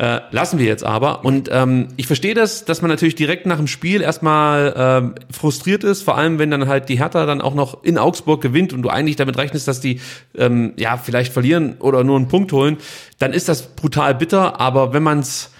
Äh, 0.00 0.20
lassen 0.30 0.60
wir 0.60 0.66
jetzt 0.66 0.84
aber. 0.84 1.24
Und 1.24 1.48
ähm, 1.52 1.88
ich 1.96 2.06
verstehe 2.06 2.32
das, 2.34 2.64
dass 2.64 2.82
man 2.82 2.88
natürlich 2.88 3.16
direkt 3.16 3.46
nach 3.46 3.56
dem 3.56 3.66
Spiel 3.66 4.00
erstmal 4.00 4.72
ähm, 4.76 5.14
frustriert 5.28 5.82
ist, 5.82 6.02
vor 6.02 6.16
allem 6.16 6.38
wenn 6.38 6.52
dann 6.52 6.68
halt 6.68 6.88
die 6.88 6.98
Hertha 7.00 7.26
dann 7.26 7.40
auch 7.40 7.54
noch 7.54 7.82
in 7.82 7.98
Augsburg 7.98 8.40
gewinnt 8.40 8.72
und 8.72 8.82
du 8.82 8.90
eigentlich 8.90 9.16
damit 9.16 9.36
rechnest, 9.38 9.66
dass 9.66 9.80
die 9.80 10.00
ähm, 10.36 10.72
ja 10.76 10.96
vielleicht 10.98 11.32
verlieren 11.32 11.74
oder 11.80 12.04
nur 12.04 12.14
einen 12.16 12.28
Punkt 12.28 12.52
holen, 12.52 12.76
dann 13.18 13.32
ist 13.32 13.48
das 13.48 13.74
brutal 13.74 14.14
bitter. 14.14 14.60
Aber 14.60 14.92
wenn 14.92 15.02
man 15.02 15.18
es 15.18 15.50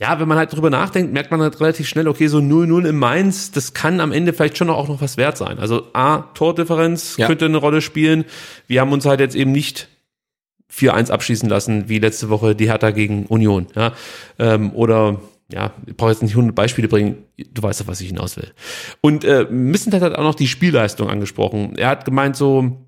ja, 0.00 0.18
wenn 0.18 0.26
man 0.26 0.38
halt 0.38 0.52
drüber 0.52 0.70
nachdenkt, 0.70 1.12
merkt 1.12 1.30
man 1.30 1.40
halt 1.40 1.60
relativ 1.60 1.86
schnell, 1.86 2.08
okay, 2.08 2.26
so 2.26 2.38
0-0 2.38 2.88
im 2.88 2.96
Mainz, 2.98 3.52
das 3.52 3.74
kann 3.74 4.00
am 4.00 4.12
Ende 4.12 4.32
vielleicht 4.32 4.56
schon 4.56 4.70
auch 4.70 4.88
noch 4.88 5.02
was 5.02 5.18
wert 5.18 5.36
sein. 5.36 5.58
Also 5.58 5.88
A, 5.92 6.22
Tordifferenz 6.34 7.16
Ja. 7.18 7.26
könnte 7.26 7.44
eine 7.44 7.58
Rolle 7.58 7.80
spielen. 7.82 8.24
Wir 8.66 8.80
haben 8.80 8.92
uns 8.92 9.04
halt 9.04 9.20
jetzt 9.20 9.36
eben 9.36 9.52
nicht 9.52 9.88
4-1 10.72 11.10
abschießen 11.10 11.48
lassen, 11.48 11.88
wie 11.88 11.98
letzte 11.98 12.28
Woche 12.28 12.54
die 12.54 12.68
Hertha 12.68 12.90
gegen 12.90 13.26
Union. 13.26 13.66
Ja? 13.74 13.92
Ähm, 14.38 14.72
oder, 14.72 15.20
ja, 15.52 15.72
ich 15.86 15.96
brauche 15.96 16.10
jetzt 16.10 16.22
nicht 16.22 16.32
100 16.32 16.54
Beispiele 16.54 16.88
bringen, 16.88 17.18
du 17.36 17.62
weißt, 17.62 17.80
auf 17.82 17.88
was 17.88 18.00
ich 18.00 18.08
hinaus 18.08 18.36
will. 18.36 18.52
Und 19.00 19.24
äh, 19.24 19.46
Missentat 19.50 20.02
hat 20.02 20.14
auch 20.14 20.22
noch 20.22 20.34
die 20.34 20.46
Spielleistung 20.46 21.08
angesprochen. 21.08 21.76
Er 21.76 21.88
hat 21.88 22.04
gemeint, 22.04 22.36
so, 22.36 22.86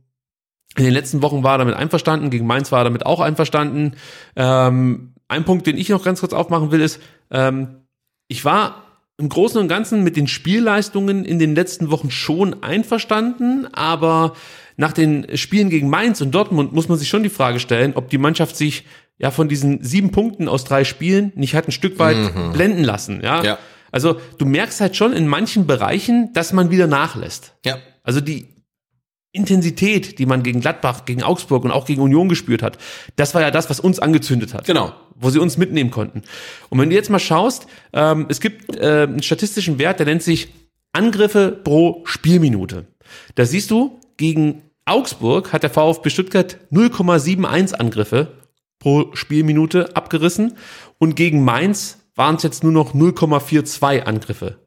in 0.76 0.84
den 0.84 0.92
letzten 0.92 1.22
Wochen 1.22 1.42
war 1.42 1.54
er 1.54 1.58
damit 1.58 1.74
einverstanden, 1.74 2.30
gegen 2.30 2.46
Mainz 2.46 2.72
war 2.72 2.80
er 2.80 2.84
damit 2.84 3.04
auch 3.04 3.20
einverstanden. 3.20 3.96
Ähm, 4.36 5.12
ein 5.28 5.44
Punkt, 5.44 5.66
den 5.66 5.76
ich 5.76 5.88
noch 5.88 6.04
ganz 6.04 6.20
kurz 6.20 6.32
aufmachen 6.32 6.70
will, 6.70 6.80
ist, 6.80 7.00
ähm, 7.30 7.82
ich 8.28 8.44
war 8.44 8.82
im 9.18 9.28
Großen 9.28 9.60
und 9.60 9.68
Ganzen 9.68 10.02
mit 10.02 10.16
den 10.16 10.26
Spielleistungen 10.26 11.24
in 11.24 11.38
den 11.38 11.54
letzten 11.54 11.90
Wochen 11.90 12.10
schon 12.10 12.62
einverstanden, 12.62 13.68
aber 13.72 14.34
nach 14.82 14.92
den 14.92 15.36
Spielen 15.36 15.70
gegen 15.70 15.88
Mainz 15.88 16.20
und 16.20 16.32
Dortmund 16.32 16.72
muss 16.72 16.88
man 16.88 16.98
sich 16.98 17.08
schon 17.08 17.22
die 17.22 17.28
Frage 17.28 17.60
stellen, 17.60 17.92
ob 17.94 18.10
die 18.10 18.18
Mannschaft 18.18 18.56
sich 18.56 18.84
ja 19.16 19.30
von 19.30 19.48
diesen 19.48 19.84
sieben 19.84 20.10
Punkten 20.10 20.48
aus 20.48 20.64
drei 20.64 20.82
Spielen 20.82 21.30
nicht 21.36 21.54
hat 21.54 21.68
ein 21.68 21.72
Stück 21.72 22.00
weit 22.00 22.52
blenden 22.52 22.82
lassen. 22.82 23.20
Ja? 23.22 23.44
Ja. 23.44 23.58
Also 23.92 24.20
du 24.38 24.44
merkst 24.44 24.80
halt 24.80 24.96
schon 24.96 25.12
in 25.12 25.28
manchen 25.28 25.68
Bereichen, 25.68 26.32
dass 26.32 26.52
man 26.52 26.72
wieder 26.72 26.88
nachlässt. 26.88 27.54
Ja. 27.64 27.78
Also 28.02 28.20
die 28.20 28.48
Intensität, 29.30 30.18
die 30.18 30.26
man 30.26 30.42
gegen 30.42 30.60
Gladbach, 30.60 31.04
gegen 31.04 31.22
Augsburg 31.22 31.64
und 31.64 31.70
auch 31.70 31.86
gegen 31.86 32.02
Union 32.02 32.28
gespürt 32.28 32.60
hat, 32.60 32.76
das 33.14 33.32
war 33.36 33.40
ja 33.40 33.52
das, 33.52 33.70
was 33.70 33.78
uns 33.78 34.00
angezündet 34.00 34.52
hat. 34.52 34.66
Genau. 34.66 34.92
Wo 35.14 35.30
sie 35.30 35.38
uns 35.38 35.58
mitnehmen 35.58 35.92
konnten. 35.92 36.22
Und 36.70 36.80
wenn 36.80 36.90
du 36.90 36.96
jetzt 36.96 37.08
mal 37.08 37.20
schaust, 37.20 37.68
ähm, 37.92 38.26
es 38.28 38.40
gibt 38.40 38.76
äh, 38.76 39.02
einen 39.02 39.22
statistischen 39.22 39.78
Wert, 39.78 40.00
der 40.00 40.06
nennt 40.06 40.24
sich 40.24 40.48
Angriffe 40.92 41.52
pro 41.52 42.02
Spielminute. 42.04 42.88
Da 43.36 43.46
siehst 43.46 43.70
du, 43.70 44.00
gegen 44.16 44.71
Augsburg 44.84 45.52
hat 45.52 45.62
der 45.62 45.70
VfB 45.70 46.10
Stuttgart 46.10 46.58
0,71 46.72 47.74
Angriffe 47.74 48.28
pro 48.78 49.14
Spielminute 49.14 49.94
abgerissen 49.94 50.54
und 50.98 51.14
gegen 51.14 51.44
Mainz 51.44 51.98
waren 52.14 52.36
es 52.36 52.42
jetzt 52.42 52.64
nur 52.64 52.72
noch 52.72 52.94
0,42 52.94 54.02
Angriffe 54.02 54.58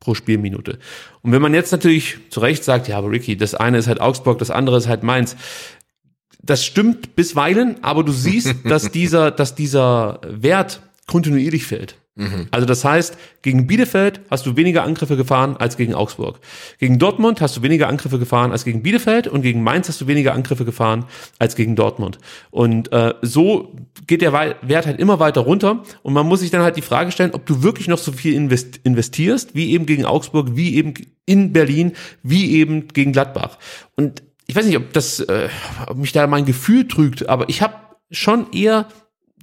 pro 0.00 0.14
Spielminute. 0.14 0.78
Und 1.22 1.32
wenn 1.32 1.42
man 1.42 1.54
jetzt 1.54 1.72
natürlich 1.72 2.18
zu 2.30 2.40
Recht 2.40 2.62
sagt, 2.62 2.88
ja, 2.88 2.98
aber 2.98 3.10
Ricky, 3.10 3.36
das 3.36 3.54
eine 3.54 3.78
ist 3.78 3.88
halt 3.88 4.00
Augsburg, 4.00 4.38
das 4.38 4.50
andere 4.50 4.76
ist 4.76 4.86
halt 4.86 5.02
Mainz. 5.02 5.36
Das 6.40 6.64
stimmt 6.64 7.16
bisweilen, 7.16 7.82
aber 7.82 8.04
du 8.04 8.12
siehst, 8.12 8.54
dass 8.64 8.90
dieser, 8.92 9.30
dass 9.30 9.54
dieser 9.54 10.20
Wert 10.24 10.82
kontinuierlich 11.06 11.66
fällt. 11.66 11.96
Also 12.52 12.64
das 12.64 12.84
heißt, 12.84 13.18
gegen 13.42 13.66
Bielefeld 13.66 14.20
hast 14.30 14.46
du 14.46 14.56
weniger 14.56 14.84
Angriffe 14.84 15.16
gefahren 15.16 15.56
als 15.56 15.76
gegen 15.76 15.94
Augsburg. 15.94 16.38
Gegen 16.78 17.00
Dortmund 17.00 17.40
hast 17.40 17.56
du 17.56 17.62
weniger 17.62 17.88
Angriffe 17.88 18.20
gefahren 18.20 18.52
als 18.52 18.64
gegen 18.64 18.84
Bielefeld 18.84 19.26
und 19.26 19.42
gegen 19.42 19.64
Mainz 19.64 19.88
hast 19.88 20.00
du 20.00 20.06
weniger 20.06 20.32
Angriffe 20.32 20.64
gefahren 20.64 21.06
als 21.40 21.56
gegen 21.56 21.74
Dortmund. 21.74 22.18
Und 22.52 22.92
äh, 22.92 23.14
so 23.22 23.74
geht 24.06 24.22
der 24.22 24.32
Wert 24.32 24.86
halt 24.86 25.00
immer 25.00 25.18
weiter 25.18 25.40
runter 25.40 25.82
und 26.04 26.14
man 26.14 26.26
muss 26.26 26.40
sich 26.40 26.52
dann 26.52 26.62
halt 26.62 26.76
die 26.76 26.82
Frage 26.82 27.10
stellen, 27.10 27.32
ob 27.32 27.46
du 27.46 27.64
wirklich 27.64 27.88
noch 27.88 27.98
so 27.98 28.12
viel 28.12 28.34
invest 28.34 28.78
investierst, 28.84 29.56
wie 29.56 29.72
eben 29.72 29.84
gegen 29.84 30.04
Augsburg, 30.04 30.50
wie 30.52 30.76
eben 30.76 30.94
in 31.26 31.52
Berlin, 31.52 31.94
wie 32.22 32.52
eben 32.52 32.86
gegen 32.88 33.10
Gladbach. 33.10 33.58
Und 33.96 34.22
ich 34.46 34.54
weiß 34.54 34.66
nicht, 34.66 34.76
ob 34.76 34.92
das 34.92 35.18
äh, 35.18 35.48
ob 35.88 35.96
mich 35.96 36.12
da 36.12 36.28
mein 36.28 36.44
Gefühl 36.44 36.86
trügt, 36.86 37.28
aber 37.28 37.48
ich 37.48 37.60
habe 37.60 37.74
schon 38.12 38.52
eher 38.52 38.86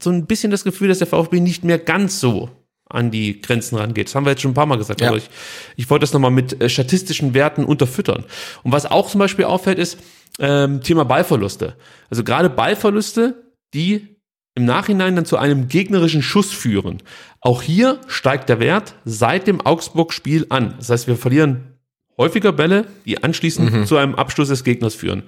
so 0.02 0.10
ein 0.10 0.26
bisschen 0.26 0.52
das 0.52 0.64
Gefühl, 0.64 0.88
dass 0.88 1.00
der 1.00 1.08
VfB 1.08 1.42
nicht 1.42 1.66
mehr 1.66 1.78
ganz 1.78 2.22
so 2.22 2.50
an 2.92 3.12
die 3.12 3.42
Grenzen 3.42 3.78
rangeht. 3.78 4.08
Das 4.08 4.16
haben 4.16 4.26
wir 4.26 4.32
jetzt 4.32 4.42
schon 4.42 4.52
ein 4.52 4.56
paar 4.56 4.66
Mal 4.66 4.78
gesagt. 4.78 5.02
Ja. 5.02 5.10
Aber 5.10 5.18
ich, 5.18 5.30
ich 5.76 5.90
wollte 5.90 6.04
das 6.04 6.14
nochmal 6.14 6.32
mit 6.32 6.62
äh, 6.62 6.70
statistischen 6.70 7.34
Werten 7.34 7.66
unterfüttern. 7.66 8.26
Und 8.64 8.72
was 8.72 8.86
auch 8.86 9.10
zum 9.10 9.20
Beispiel 9.20 9.46
auffällt, 9.46 9.80
ist 9.80 9.98
ähm, 10.40 10.82
Thema 10.82 11.04
Ballverluste. 11.06 11.76
Also 12.10 12.24
gerade 12.24 12.50
Ballverluste, 12.50 13.44
die 13.74 14.08
im 14.56 14.66
Nachhinein 14.66 15.16
dann 15.16 15.26
zu 15.26 15.38
einem 15.38 15.68
gegnerischen 15.70 16.22
Schuss 16.22 16.52
führen. 16.52 17.02
Auch 17.40 17.62
hier 17.62 18.00
steigt 18.08 18.50
der 18.50 18.60
Wert 18.60 18.96
seit 19.06 19.48
dem 19.48 19.62
Augsburg-Spiel 19.62 20.48
an. 20.50 20.76
Das 20.78 20.90
heißt, 20.90 21.08
wir 21.08 21.16
verlieren 21.16 21.78
häufiger 22.18 22.52
Bälle, 22.52 22.86
die 23.06 23.24
anschließend 23.24 23.88
zu 23.88 23.98
einem 23.98 24.16
Abschluss 24.16 24.50
des 24.50 24.64
Gegners 24.64 24.94
führen. 24.94 25.24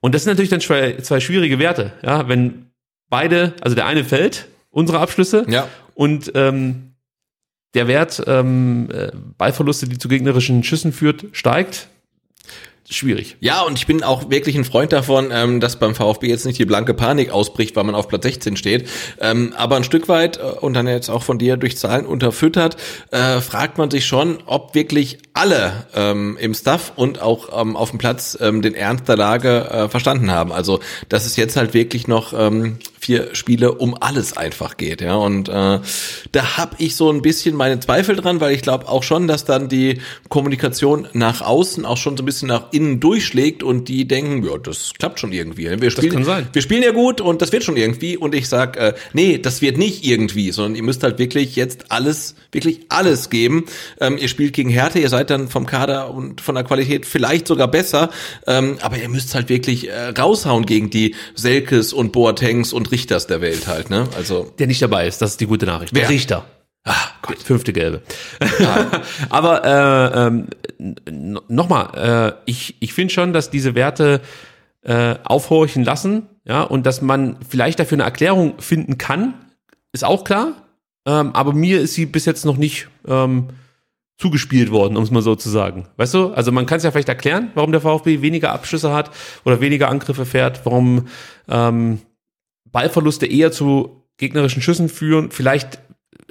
Und 0.00 0.14
das 0.14 0.24
sind 0.24 0.32
natürlich 0.32 0.50
dann 0.50 0.60
zwei, 0.60 0.96
zwei 0.96 1.20
schwierige 1.20 1.58
Werte. 1.58 1.92
Ja, 2.02 2.28
wenn 2.28 2.66
beide, 3.08 3.54
also 3.60 3.74
der 3.76 3.86
eine 3.86 4.04
fällt, 4.04 4.48
unsere 4.70 4.98
Abschlüsse, 4.98 5.46
Ja. 5.48 5.68
und 5.94 6.32
ähm, 6.34 6.95
der 7.76 7.86
Wert 7.86 8.22
ähm, 8.26 8.88
äh, 8.92 9.12
Ballverluste, 9.38 9.86
die 9.86 9.98
zu 9.98 10.08
gegnerischen 10.08 10.64
Schüssen 10.64 10.92
führt, 10.92 11.26
steigt. 11.32 11.88
schwierig. 12.88 13.36
Ja, 13.40 13.60
und 13.62 13.78
ich 13.78 13.86
bin 13.86 14.02
auch 14.02 14.30
wirklich 14.30 14.56
ein 14.56 14.64
Freund 14.64 14.92
davon, 14.92 15.28
ähm, 15.30 15.60
dass 15.60 15.78
beim 15.78 15.94
VfB 15.94 16.28
jetzt 16.28 16.46
nicht 16.46 16.58
die 16.58 16.64
blanke 16.64 16.94
Panik 16.94 17.30
ausbricht, 17.30 17.76
weil 17.76 17.84
man 17.84 17.94
auf 17.94 18.08
Platz 18.08 18.22
16 18.22 18.56
steht. 18.56 18.88
Ähm, 19.20 19.52
aber 19.56 19.76
ein 19.76 19.84
Stück 19.84 20.08
weit, 20.08 20.38
äh, 20.38 20.40
und 20.40 20.74
dann 20.74 20.88
jetzt 20.88 21.10
auch 21.10 21.22
von 21.22 21.38
dir 21.38 21.56
durch 21.56 21.76
Zahlen 21.76 22.06
unterfüttert, 22.06 22.76
äh, 23.10 23.40
fragt 23.40 23.76
man 23.76 23.90
sich 23.90 24.06
schon, 24.06 24.38
ob 24.46 24.74
wirklich 24.74 25.18
alle 25.36 25.86
ähm, 25.94 26.36
im 26.40 26.54
Staff 26.54 26.92
und 26.96 27.20
auch 27.20 27.60
ähm, 27.60 27.76
auf 27.76 27.90
dem 27.90 27.98
Platz 27.98 28.36
ähm, 28.40 28.62
den 28.62 28.74
Ernst 28.74 29.08
der 29.08 29.16
Lage 29.16 29.70
äh, 29.70 29.88
verstanden 29.88 30.30
haben. 30.30 30.52
Also, 30.52 30.80
dass 31.08 31.26
es 31.26 31.36
jetzt 31.36 31.56
halt 31.56 31.74
wirklich 31.74 32.08
noch 32.08 32.32
ähm, 32.32 32.78
vier 32.98 33.34
Spiele 33.34 33.72
um 33.72 33.96
alles 34.00 34.36
einfach 34.36 34.76
geht, 34.76 35.00
ja. 35.00 35.14
Und 35.14 35.48
äh, 35.48 35.52
da 36.32 36.56
habe 36.56 36.76
ich 36.78 36.96
so 36.96 37.10
ein 37.10 37.22
bisschen 37.22 37.54
meine 37.54 37.78
Zweifel 37.78 38.16
dran, 38.16 38.40
weil 38.40 38.52
ich 38.52 38.62
glaube 38.62 38.88
auch 38.88 39.04
schon, 39.04 39.28
dass 39.28 39.44
dann 39.44 39.68
die 39.68 40.00
Kommunikation 40.28 41.06
nach 41.12 41.40
außen 41.40 41.84
auch 41.84 41.98
schon 41.98 42.16
so 42.16 42.22
ein 42.22 42.26
bisschen 42.26 42.48
nach 42.48 42.72
innen 42.72 42.98
durchschlägt 42.98 43.62
und 43.62 43.88
die 43.88 44.08
denken, 44.08 44.44
ja, 44.44 44.58
das 44.58 44.92
klappt 44.98 45.20
schon 45.20 45.32
irgendwie. 45.32 45.70
Wir 45.80 45.90
spielen, 45.92 46.26
wir 46.26 46.62
spielen 46.62 46.82
ja 46.82 46.90
gut 46.90 47.20
und 47.20 47.42
das 47.42 47.52
wird 47.52 47.62
schon 47.62 47.76
irgendwie. 47.76 48.16
Und 48.16 48.34
ich 48.34 48.48
sag, 48.48 48.76
äh, 48.76 48.94
nee, 49.12 49.38
das 49.38 49.62
wird 49.62 49.78
nicht 49.78 50.04
irgendwie, 50.04 50.50
sondern 50.50 50.74
ihr 50.74 50.82
müsst 50.82 51.04
halt 51.04 51.18
wirklich 51.20 51.54
jetzt 51.54 51.92
alles, 51.92 52.34
wirklich 52.50 52.80
alles 52.88 53.30
geben. 53.30 53.66
Ähm, 54.00 54.18
ihr 54.18 54.28
spielt 54.28 54.52
gegen 54.52 54.70
Härte, 54.70 54.98
ihr 54.98 55.10
seid 55.10 55.25
dann 55.30 55.48
vom 55.48 55.66
Kader 55.66 56.10
und 56.10 56.40
von 56.40 56.54
der 56.54 56.64
Qualität 56.64 57.06
vielleicht 57.06 57.46
sogar 57.46 57.68
besser, 57.68 58.10
ähm, 58.46 58.78
aber 58.82 58.96
ihr 58.96 59.08
müsst 59.08 59.34
halt 59.34 59.48
wirklich 59.48 59.88
äh, 59.88 60.08
raushauen 60.08 60.66
gegen 60.66 60.90
die 60.90 61.14
Selkes 61.34 61.92
und 61.92 62.12
Boatengs 62.12 62.72
und 62.72 62.90
Richters 62.90 63.26
der 63.26 63.40
Welt 63.40 63.66
halt, 63.66 63.90
ne? 63.90 64.08
Also 64.16 64.52
Der 64.58 64.66
nicht 64.66 64.82
dabei 64.82 65.06
ist, 65.06 65.22
das 65.22 65.32
ist 65.32 65.40
die 65.40 65.46
gute 65.46 65.66
Nachricht. 65.66 65.94
Wer? 65.94 66.02
Der 66.02 66.10
Richter. 66.10 66.44
Ah, 66.84 66.94
Gott. 67.22 67.38
Fünfte 67.38 67.72
Gelbe. 67.72 68.02
Aber 69.28 69.64
äh, 69.64 70.26
ähm, 70.26 70.46
nochmal, 71.48 72.36
äh, 72.46 72.50
ich, 72.50 72.76
ich 72.78 72.92
finde 72.92 73.12
schon, 73.12 73.32
dass 73.32 73.50
diese 73.50 73.74
Werte 73.74 74.20
äh, 74.82 75.16
aufhorchen 75.24 75.82
lassen, 75.82 76.28
ja, 76.44 76.62
und 76.62 76.86
dass 76.86 77.02
man 77.02 77.38
vielleicht 77.48 77.80
dafür 77.80 77.96
eine 77.96 78.04
Erklärung 78.04 78.54
finden 78.60 78.98
kann, 78.98 79.34
ist 79.92 80.04
auch 80.04 80.22
klar. 80.22 80.52
Ähm, 81.06 81.34
aber 81.34 81.52
mir 81.52 81.80
ist 81.80 81.94
sie 81.94 82.06
bis 82.06 82.24
jetzt 82.24 82.44
noch 82.44 82.56
nicht 82.56 82.88
ähm, 83.06 83.48
zugespielt 84.18 84.70
worden, 84.70 84.96
um 84.96 85.02
es 85.02 85.10
mal 85.10 85.22
so 85.22 85.34
zu 85.34 85.50
sagen. 85.50 85.86
Weißt 85.96 86.14
du? 86.14 86.28
Also 86.28 86.50
man 86.50 86.66
kann 86.66 86.78
es 86.78 86.84
ja 86.84 86.90
vielleicht 86.90 87.08
erklären, 87.08 87.50
warum 87.54 87.72
der 87.72 87.82
VfB 87.82 88.22
weniger 88.22 88.52
Abschüsse 88.52 88.92
hat 88.92 89.10
oder 89.44 89.60
weniger 89.60 89.88
Angriffe 89.88 90.24
fährt, 90.24 90.64
warum 90.64 91.06
ähm, 91.48 92.00
Ballverluste 92.70 93.26
eher 93.26 93.52
zu 93.52 94.02
gegnerischen 94.16 94.62
Schüssen 94.62 94.88
führen. 94.88 95.30
Vielleicht 95.30 95.78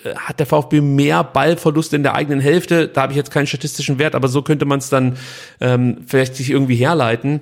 äh, 0.03 0.15
hat 0.15 0.39
der 0.39 0.47
VfB 0.47 0.81
mehr 0.81 1.23
Ballverluste 1.23 1.95
in 1.95 2.03
der 2.03 2.15
eigenen 2.15 2.39
Hälfte. 2.39 2.87
Da 2.87 3.03
habe 3.03 3.13
ich 3.13 3.17
jetzt 3.17 3.31
keinen 3.31 3.47
statistischen 3.47 3.99
Wert, 3.99 4.15
aber 4.15 4.29
so 4.29 4.41
könnte 4.41 4.65
man 4.65 4.79
es 4.79 4.89
dann 4.89 5.17
ähm, 5.61 5.99
vielleicht 6.07 6.35
sich 6.35 6.49
irgendwie 6.49 6.75
herleiten. 6.75 7.41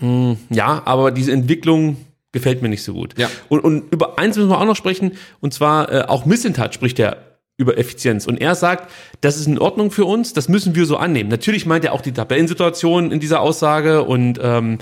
Hm, 0.00 0.36
ja, 0.50 0.82
aber 0.84 1.12
diese 1.12 1.30
Entwicklung 1.30 1.96
gefällt 2.32 2.60
mir 2.62 2.68
nicht 2.68 2.82
so 2.82 2.94
gut. 2.94 3.16
Ja. 3.18 3.28
Und, 3.48 3.60
und 3.60 3.92
über 3.92 4.18
eins 4.18 4.36
müssen 4.36 4.50
wir 4.50 4.58
auch 4.58 4.64
noch 4.64 4.76
sprechen, 4.76 5.12
und 5.40 5.54
zwar 5.54 5.92
äh, 5.92 6.02
auch 6.02 6.24
Missentat 6.26 6.74
spricht 6.74 6.98
ja 6.98 7.16
über 7.60 7.78
Effizienz. 7.78 8.26
Und 8.26 8.40
er 8.40 8.54
sagt, 8.54 8.90
das 9.20 9.36
ist 9.36 9.46
in 9.46 9.58
Ordnung 9.58 9.90
für 9.90 10.06
uns, 10.06 10.32
das 10.32 10.48
müssen 10.48 10.74
wir 10.74 10.86
so 10.86 10.96
annehmen. 10.96 11.28
Natürlich 11.28 11.66
meint 11.66 11.84
er 11.84 11.92
auch 11.92 12.00
die 12.00 12.12
Tabellensituation 12.12 13.12
in 13.12 13.20
dieser 13.20 13.40
Aussage 13.40 14.02
und 14.02 14.40
ähm, 14.42 14.78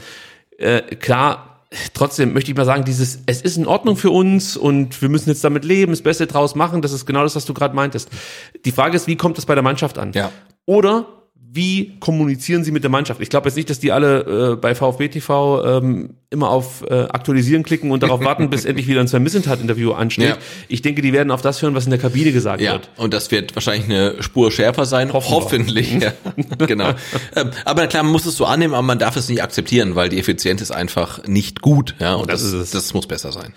äh, 0.58 0.82
klar, 0.82 1.64
trotzdem 1.92 2.32
möchte 2.32 2.52
ich 2.52 2.56
mal 2.56 2.64
sagen, 2.64 2.84
dieses, 2.84 3.20
es 3.26 3.42
ist 3.42 3.58
in 3.58 3.66
Ordnung 3.66 3.96
für 3.96 4.10
uns 4.10 4.56
und 4.56 5.02
wir 5.02 5.08
müssen 5.08 5.28
jetzt 5.28 5.42
damit 5.42 5.64
leben, 5.64 5.92
das 5.92 6.02
Beste 6.02 6.28
draus 6.28 6.54
machen, 6.54 6.80
das 6.80 6.92
ist 6.92 7.04
genau 7.04 7.24
das, 7.24 7.34
was 7.34 7.44
du 7.44 7.52
gerade 7.52 7.74
meintest. 7.74 8.10
Die 8.64 8.72
Frage 8.72 8.96
ist, 8.96 9.08
wie 9.08 9.16
kommt 9.16 9.36
das 9.36 9.46
bei 9.46 9.54
der 9.54 9.64
Mannschaft 9.64 9.98
an? 9.98 10.12
Ja. 10.12 10.30
Oder 10.64 11.06
wie 11.50 11.98
kommunizieren 11.98 12.62
sie 12.62 12.70
mit 12.72 12.82
der 12.82 12.90
Mannschaft? 12.90 13.20
Ich 13.22 13.30
glaube 13.30 13.48
jetzt 13.48 13.56
nicht, 13.56 13.70
dass 13.70 13.80
die 13.80 13.90
alle 13.90 14.52
äh, 14.52 14.56
bei 14.56 14.74
VfB 14.74 15.08
TV 15.08 15.78
ähm, 15.78 16.10
immer 16.30 16.50
auf 16.50 16.84
äh, 16.88 17.04
Aktualisieren 17.04 17.62
klicken 17.62 17.90
und 17.90 18.02
darauf 18.02 18.22
warten, 18.22 18.50
bis 18.50 18.64
endlich 18.66 18.86
wieder 18.86 19.00
ein 19.00 19.08
Sven 19.08 19.22
Missentat-Interview 19.22 19.92
ansteht. 19.92 20.28
Ja. 20.28 20.36
Ich 20.68 20.82
denke, 20.82 21.00
die 21.00 21.14
werden 21.14 21.30
auf 21.30 21.40
das 21.40 21.62
hören, 21.62 21.74
was 21.74 21.84
in 21.86 21.90
der 21.90 21.98
Kabine 21.98 22.32
gesagt 22.32 22.60
Ja, 22.60 22.72
wird. 22.72 22.90
und 22.96 23.14
das 23.14 23.30
wird 23.30 23.56
wahrscheinlich 23.56 23.86
eine 23.86 24.22
Spur 24.22 24.52
schärfer 24.52 24.84
sein. 24.84 25.10
Hoffen. 25.14 25.30
Hoffentlich. 25.32 25.92
Ja, 25.98 26.12
genau. 26.66 26.90
Ähm, 27.34 27.50
aber 27.64 27.86
klar, 27.86 28.02
man 28.02 28.12
muss 28.12 28.26
es 28.26 28.36
so 28.36 28.44
annehmen, 28.44 28.74
aber 28.74 28.82
man 28.82 28.98
darf 28.98 29.16
es 29.16 29.30
nicht 29.30 29.42
akzeptieren, 29.42 29.94
weil 29.94 30.10
die 30.10 30.18
Effizienz 30.18 30.60
ist 30.60 30.70
einfach 30.70 31.26
nicht 31.26 31.62
gut. 31.62 31.94
Ja, 31.98 32.14
und 32.14 32.30
Das 32.30 32.42
das, 32.42 32.52
ist 32.52 32.60
es. 32.60 32.70
das 32.72 32.92
muss 32.94 33.06
besser 33.06 33.32
sein. 33.32 33.54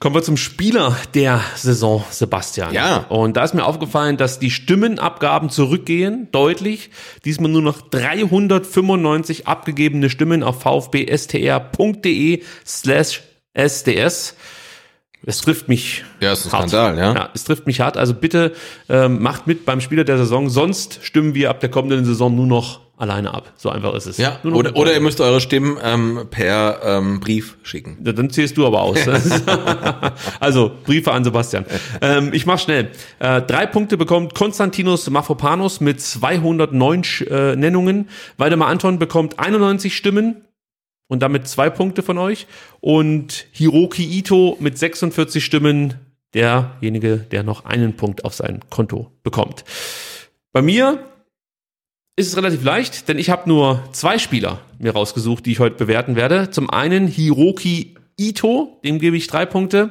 Kommen 0.00 0.14
wir 0.14 0.22
zum 0.22 0.36
Spieler 0.36 0.96
der 1.14 1.40
Saison, 1.56 2.04
Sebastian. 2.10 2.72
Ja. 2.72 2.98
Und 3.08 3.36
da 3.36 3.42
ist 3.42 3.52
mir 3.54 3.64
aufgefallen, 3.64 4.16
dass 4.16 4.38
die 4.38 4.52
Stimmenabgaben 4.52 5.50
zurückgehen, 5.50 6.28
deutlich. 6.30 6.90
Diesmal 7.24 7.50
nur 7.50 7.62
noch 7.62 7.80
395 7.80 9.48
abgegebene 9.48 10.08
Stimmen 10.08 10.44
auf 10.44 10.62
vfbstr.de 10.62 12.44
slash 12.64 13.22
sds. 13.54 14.36
Es 15.26 15.40
trifft 15.40 15.68
mich. 15.68 16.04
Ja, 16.20 16.32
ist 16.32 16.46
ein 16.46 16.52
hart. 16.52 16.68
Skandal, 16.68 16.96
ja. 16.96 17.14
Ja, 17.14 17.30
es 17.34 17.42
trifft 17.42 17.66
mich 17.66 17.80
hart. 17.80 17.96
Also 17.96 18.14
bitte 18.14 18.52
ähm, 18.88 19.20
macht 19.20 19.48
mit 19.48 19.64
beim 19.64 19.80
Spieler 19.80 20.04
der 20.04 20.18
Saison, 20.18 20.48
sonst 20.48 21.00
stimmen 21.02 21.34
wir 21.34 21.50
ab 21.50 21.58
der 21.58 21.70
kommenden 21.70 22.04
Saison 22.04 22.36
nur 22.36 22.46
noch 22.46 22.87
alleine 22.98 23.32
ab. 23.32 23.52
So 23.56 23.70
einfach 23.70 23.94
ist 23.94 24.06
es. 24.06 24.18
Ja, 24.18 24.38
oder, 24.44 24.74
oder 24.76 24.92
ihr 24.92 25.00
müsst 25.00 25.20
eure 25.20 25.40
Stimmen 25.40 25.78
ähm, 25.82 26.26
per 26.30 26.80
ähm, 26.84 27.20
Brief 27.20 27.56
schicken. 27.62 27.98
Ja, 28.04 28.12
Dann 28.12 28.30
zählst 28.30 28.56
du 28.56 28.66
aber 28.66 28.82
aus. 28.82 28.98
also 30.40 30.72
Briefe 30.84 31.12
an 31.12 31.24
Sebastian. 31.24 31.64
Ähm, 32.00 32.30
ich 32.32 32.44
mach 32.46 32.58
schnell. 32.58 32.90
Äh, 33.18 33.42
drei 33.42 33.66
Punkte 33.66 33.96
bekommt 33.96 34.34
Konstantinos 34.34 35.08
Mafropanos 35.08 35.80
mit 35.80 36.00
209 36.00 37.02
Sch- 37.04 37.26
äh, 37.30 37.56
Nennungen. 37.56 38.08
Waldemar 38.36 38.68
Anton 38.68 38.98
bekommt 38.98 39.38
91 39.38 39.96
Stimmen 39.96 40.44
und 41.06 41.22
damit 41.22 41.48
zwei 41.48 41.70
Punkte 41.70 42.02
von 42.02 42.18
euch. 42.18 42.46
Und 42.80 43.46
Hiroki 43.52 44.04
Ito 44.18 44.56
mit 44.60 44.76
46 44.76 45.44
Stimmen, 45.44 45.94
derjenige, 46.34 47.18
der 47.18 47.42
noch 47.42 47.64
einen 47.64 47.96
Punkt 47.96 48.24
auf 48.24 48.34
sein 48.34 48.60
Konto 48.70 49.12
bekommt. 49.22 49.64
Bei 50.52 50.62
mir 50.62 50.98
ist 52.18 52.26
es 52.26 52.36
relativ 52.36 52.64
leicht, 52.64 53.08
denn 53.08 53.16
ich 53.16 53.30
habe 53.30 53.48
nur 53.48 53.80
zwei 53.92 54.18
Spieler 54.18 54.58
mir 54.80 54.92
rausgesucht, 54.92 55.46
die 55.46 55.52
ich 55.52 55.60
heute 55.60 55.76
bewerten 55.76 56.16
werde. 56.16 56.50
Zum 56.50 56.68
einen 56.68 57.06
Hiroki 57.06 57.94
Ito, 58.18 58.80
dem 58.84 58.98
gebe 58.98 59.16
ich 59.16 59.28
drei 59.28 59.46
Punkte. 59.46 59.90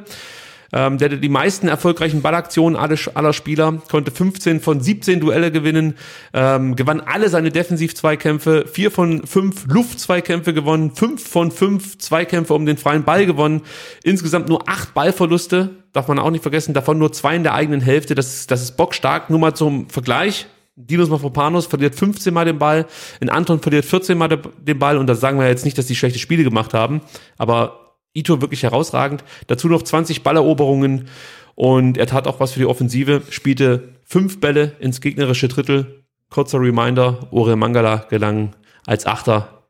Ähm, 0.73 0.97
der 0.97 1.07
hatte 1.07 1.19
die 1.19 1.29
meisten 1.29 1.69
erfolgreichen 1.69 2.21
Ballaktionen 2.21 2.75
aller, 2.77 3.31
Spieler, 3.31 3.81
konnte 3.89 4.11
15 4.11 4.59
von 4.59 4.81
17 4.81 5.21
Duelle 5.21 5.53
gewinnen, 5.53 5.95
ähm, 6.33 6.75
gewann 6.75 6.99
alle 6.99 7.29
seine 7.29 7.49
Defensiv-Zweikämpfe, 7.49 8.65
vier 8.69 8.91
von 8.91 9.25
fünf 9.25 9.65
Luft-Zweikämpfe 9.67 10.53
gewonnen, 10.53 10.91
fünf 10.93 11.25
von 11.25 11.51
fünf 11.51 11.97
Zweikämpfe 11.97 12.53
um 12.53 12.65
den 12.65 12.75
freien 12.75 13.05
Ball 13.05 13.25
gewonnen, 13.25 13.61
insgesamt 14.03 14.49
nur 14.49 14.67
acht 14.67 14.93
Ballverluste, 14.93 15.69
darf 15.93 16.09
man 16.09 16.19
auch 16.19 16.31
nicht 16.31 16.41
vergessen, 16.41 16.73
davon 16.73 16.97
nur 16.97 17.13
zwei 17.13 17.37
in 17.37 17.43
der 17.43 17.53
eigenen 17.53 17.79
Hälfte, 17.79 18.15
das 18.15 18.47
das 18.47 18.61
ist 18.63 18.75
bockstark, 18.75 19.29
nur 19.29 19.39
mal 19.39 19.53
zum 19.55 19.89
Vergleich. 19.89 20.47
Dinos 20.79 21.09
Mafropanos 21.09 21.65
verliert 21.65 21.95
15 21.95 22.31
Mal 22.33 22.45
den 22.45 22.59
Ball, 22.59 22.85
in 23.19 23.29
Anton 23.29 23.59
verliert 23.59 23.83
14 23.85 24.17
Mal 24.17 24.27
de- 24.27 24.39
den 24.59 24.77
Ball 24.77 24.97
und 24.97 25.07
da 25.07 25.15
sagen 25.15 25.39
wir 25.39 25.47
jetzt 25.47 25.65
nicht, 25.65 25.77
dass 25.77 25.87
die 25.87 25.95
schlechte 25.95 26.19
Spiele 26.19 26.43
gemacht 26.43 26.73
haben, 26.75 27.01
aber 27.37 27.95
Ito 28.13 28.41
wirklich 28.41 28.63
herausragend. 28.63 29.23
Dazu 29.47 29.67
noch 29.67 29.81
20 29.81 30.21
Balleroberungen 30.23 31.07
und 31.55 31.97
er 31.97 32.05
tat 32.07 32.27
auch 32.27 32.39
was 32.39 32.51
für 32.53 32.59
die 32.59 32.65
Offensive, 32.67 33.23
spielte 33.29 33.95
fünf 34.03 34.39
Bälle 34.39 34.73
ins 34.79 35.01
gegnerische 35.01 35.47
Drittel. 35.47 36.03
Kurzer 36.29 36.59
Reminder, 36.59 37.27
Ore 37.31 37.55
Mangala 37.55 38.05
gelang 38.09 38.55
als 38.85 39.05
Achter 39.05 39.63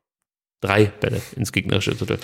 drei 0.60 0.86
Bälle 0.86 1.22
ins 1.36 1.52
gegnerische 1.54 1.96
Drittel. 1.96 2.20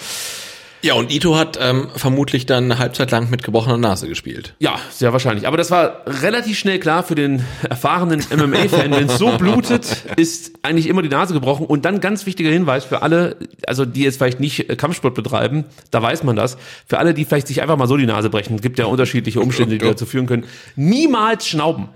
Ja, 0.83 0.95
und 0.95 1.13
Ito 1.13 1.37
hat 1.37 1.57
ähm, 1.61 1.87
vermutlich 1.95 2.45
dann 2.45 2.65
eine 2.65 2.77
Halbzeit 2.77 3.09
lang 3.09 3.29
mit 3.29 3.41
gebrochener 3.41 3.77
Nase 3.77 4.09
gespielt. 4.09 4.53
Ja, 4.59 4.77
sehr 4.91 5.13
wahrscheinlich. 5.13 5.47
Aber 5.47 5.55
das 5.55 5.71
war 5.71 6.01
relativ 6.05 6.59
schnell 6.59 6.77
klar 6.77 7.03
für 7.03 7.15
den 7.15 7.45
erfahrenen 7.69 8.19
MMA-Fan. 8.19 8.91
Wenn 8.91 9.07
es 9.07 9.17
so 9.17 9.37
blutet, 9.37 10.03
ist 10.17 10.51
eigentlich 10.61 10.87
immer 10.87 11.01
die 11.01 11.07
Nase 11.07 11.33
gebrochen. 11.33 11.65
Und 11.65 11.85
dann 11.85 12.01
ganz 12.01 12.25
wichtiger 12.25 12.49
Hinweis 12.49 12.83
für 12.83 13.01
alle, 13.01 13.37
also 13.65 13.85
die 13.85 14.03
jetzt 14.03 14.17
vielleicht 14.17 14.41
nicht 14.41 14.69
äh, 14.69 14.75
Kampfsport 14.75 15.15
betreiben, 15.15 15.63
da 15.89 16.01
weiß 16.01 16.23
man 16.25 16.35
das. 16.35 16.57
Für 16.85 16.99
alle, 16.99 17.13
die 17.13 17.23
vielleicht 17.23 17.47
sich 17.47 17.61
einfach 17.61 17.77
mal 17.77 17.87
so 17.87 17.95
die 17.95 18.05
Nase 18.05 18.29
brechen, 18.29 18.59
gibt 18.59 18.77
ja 18.77 18.85
unterschiedliche 18.85 19.39
Umstände, 19.39 19.77
die 19.77 19.85
dazu 19.85 20.05
führen 20.05 20.25
können. 20.25 20.43
Niemals 20.75 21.47
schnauben. 21.47 21.87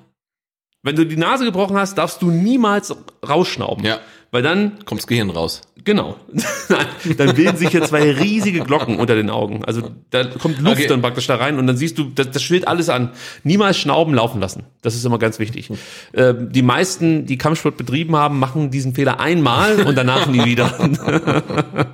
Wenn 0.82 0.96
du 0.96 1.06
die 1.06 1.18
Nase 1.18 1.44
gebrochen 1.44 1.76
hast, 1.76 1.98
darfst 1.98 2.22
du 2.22 2.32
niemals 2.32 2.96
rausschnauben. 3.28 3.84
Ja. 3.84 4.00
Weil 4.32 4.42
dann 4.42 4.80
Kommt 4.86 5.02
das 5.02 5.08
Gehirn 5.08 5.30
raus. 5.30 5.62
Genau. 5.84 6.18
dann 7.18 7.34
bilden 7.36 7.56
sich 7.56 7.70
hier 7.70 7.82
zwei 7.84 8.12
riesige 8.12 8.60
Glocken 8.60 9.00
unter 9.00 9.16
den 9.16 9.30
Augen. 9.30 9.64
Also 9.64 9.90
da 10.10 10.26
kommt 10.26 10.60
Luft 10.60 10.78
Okay. 10.78 10.88
dann 10.88 11.02
praktisch 11.02 11.28
da 11.28 11.36
rein 11.36 11.58
und 11.58 11.66
dann 11.66 11.78
siehst 11.78 11.98
du, 11.98 12.06
das, 12.14 12.32
das 12.32 12.44
schwillt 12.44 12.68
alles 12.68 12.90
an. 12.90 13.12
Niemals 13.44 13.78
Schnauben 13.78 14.14
laufen 14.14 14.42
lassen. 14.42 14.64
Das 14.82 14.96
ist 14.96 15.06
immer 15.06 15.18
ganz 15.18 15.40
wichtig. 15.40 15.72
Ähm, 16.14 16.52
die 16.52 16.62
meisten, 16.62 17.26
die 17.26 17.38
Kampfsport 17.38 17.78
betrieben 17.78 18.18
haben, 18.18 18.38
machen 18.38 18.70
diesen 18.70 18.96
Fehler 18.96 19.22
einmal 19.22 19.82
und 19.84 19.98
danach 19.98 20.28
nie 20.28 20.44
wieder. 20.44 20.74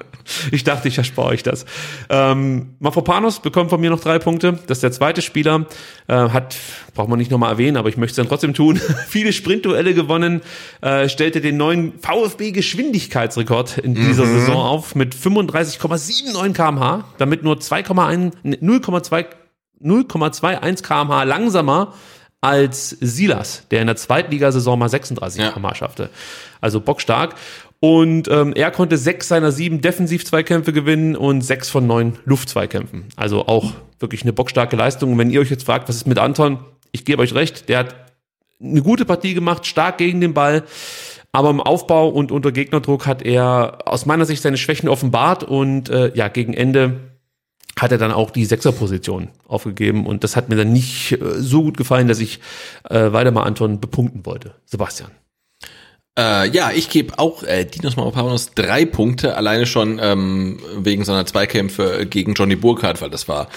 Ich 0.51 0.63
dachte, 0.63 0.87
ich 0.87 0.97
erspare 0.97 1.27
euch 1.29 1.43
das. 1.43 1.65
Ähm, 2.09 2.75
Mafropanos 2.79 3.39
bekommt 3.39 3.69
von 3.69 3.79
mir 3.81 3.89
noch 3.89 3.99
drei 3.99 4.19
Punkte. 4.19 4.59
Das 4.67 4.77
ist 4.77 4.83
der 4.83 4.91
zweite 4.91 5.21
Spieler. 5.21 5.65
Äh, 6.07 6.13
hat, 6.29 6.55
braucht 6.93 7.09
man 7.09 7.19
nicht 7.19 7.31
nochmal 7.31 7.51
erwähnen, 7.51 7.77
aber 7.77 7.89
ich 7.89 7.97
möchte 7.97 8.11
es 8.11 8.15
dann 8.17 8.27
trotzdem 8.27 8.53
tun. 8.53 8.79
Viele 9.07 9.33
Sprintduelle 9.33 9.93
gewonnen, 9.93 10.41
äh, 10.81 11.09
stellte 11.09 11.41
den 11.41 11.57
neuen 11.57 11.93
VfB-Geschwindigkeitsrekord 11.99 13.77
in 13.79 13.95
dieser 13.95 14.25
Mhm. 14.25 14.39
Saison 14.39 14.55
auf 14.55 14.95
mit 14.95 15.15
35,79 15.15 16.53
kmh, 16.53 17.05
damit 17.17 17.43
nur 17.43 17.55
2,1, 17.57 18.31
0,2 18.43 19.25
0,21 19.83 20.81
kmh 20.81 21.23
langsamer 21.23 21.93
als 22.39 22.89
Silas, 22.89 23.63
der 23.71 23.81
in 23.81 23.87
der 23.87 23.95
Zweitligasaison 23.97 24.79
mal 24.79 24.87
36 24.89 25.41
Ja. 25.41 25.51
kmh 25.51 25.75
schaffte. 25.75 26.09
Also 26.61 26.79
bockstark. 26.79 27.35
Und 27.83 28.29
ähm, 28.29 28.53
er 28.53 28.71
konnte 28.71 28.95
sechs 28.95 29.27
seiner 29.27 29.51
sieben 29.51 29.81
Defensiv-Zweikämpfe 29.81 30.71
gewinnen 30.71 31.17
und 31.17 31.41
sechs 31.41 31.69
von 31.69 31.85
neun 31.85 32.17
Luftzweikämpfen. 32.23 33.07
Also 33.17 33.45
auch 33.47 33.73
wirklich 33.99 34.21
eine 34.21 34.31
bockstarke 34.31 34.77
Leistung. 34.77 35.11
Und 35.11 35.17
wenn 35.17 35.29
ihr 35.29 35.41
euch 35.41 35.49
jetzt 35.49 35.65
fragt, 35.65 35.89
was 35.89 35.97
ist 35.97 36.07
mit 36.07 36.17
Anton? 36.17 36.59
Ich 36.93 37.03
gebe 37.03 37.21
euch 37.21 37.35
recht, 37.35 37.67
der 37.67 37.79
hat 37.79 37.95
eine 38.61 38.81
gute 38.81 39.03
Partie 39.03 39.33
gemacht, 39.33 39.65
stark 39.65 39.97
gegen 39.97 40.21
den 40.21 40.33
Ball. 40.33 40.63
Aber 41.33 41.49
im 41.49 41.59
Aufbau 41.59 42.07
und 42.07 42.31
unter 42.31 42.53
Gegnerdruck 42.53 43.05
hat 43.05 43.21
er 43.21 43.79
aus 43.83 44.05
meiner 44.05 44.23
Sicht 44.23 44.41
seine 44.41 44.55
Schwächen 44.55 44.87
offenbart 44.87 45.43
und 45.43 45.89
äh, 45.89 46.15
ja, 46.15 46.29
gegen 46.29 46.53
Ende 46.53 47.01
hat 47.77 47.91
er 47.91 47.97
dann 47.97 48.13
auch 48.13 48.31
die 48.31 48.45
Sechserposition 48.45 49.27
aufgegeben 49.45 50.05
und 50.05 50.23
das 50.23 50.37
hat 50.37 50.47
mir 50.47 50.55
dann 50.55 50.71
nicht 50.71 51.11
äh, 51.11 51.17
so 51.41 51.63
gut 51.63 51.75
gefallen, 51.75 52.07
dass 52.07 52.21
ich 52.21 52.39
äh, 52.89 53.11
weiter 53.11 53.31
mal 53.31 53.43
Anton 53.43 53.81
bepunkten 53.81 54.25
wollte. 54.25 54.55
Sebastian. 54.63 55.11
Äh, 56.17 56.49
ja, 56.49 56.71
ich 56.71 56.89
gebe 56.89 57.17
auch 57.17 57.43
äh, 57.43 57.65
Dinos 57.65 57.95
Mavropanos 57.95 58.51
drei 58.53 58.85
Punkte, 58.85 59.35
alleine 59.35 59.65
schon 59.65 59.99
ähm, 60.01 60.59
wegen 60.77 61.03
seiner 61.05 61.25
Zweikämpfe 61.25 62.05
gegen 62.05 62.33
Johnny 62.33 62.55
Burkhardt, 62.55 63.01
weil 63.01 63.09
das 63.09 63.27
war 63.27 63.49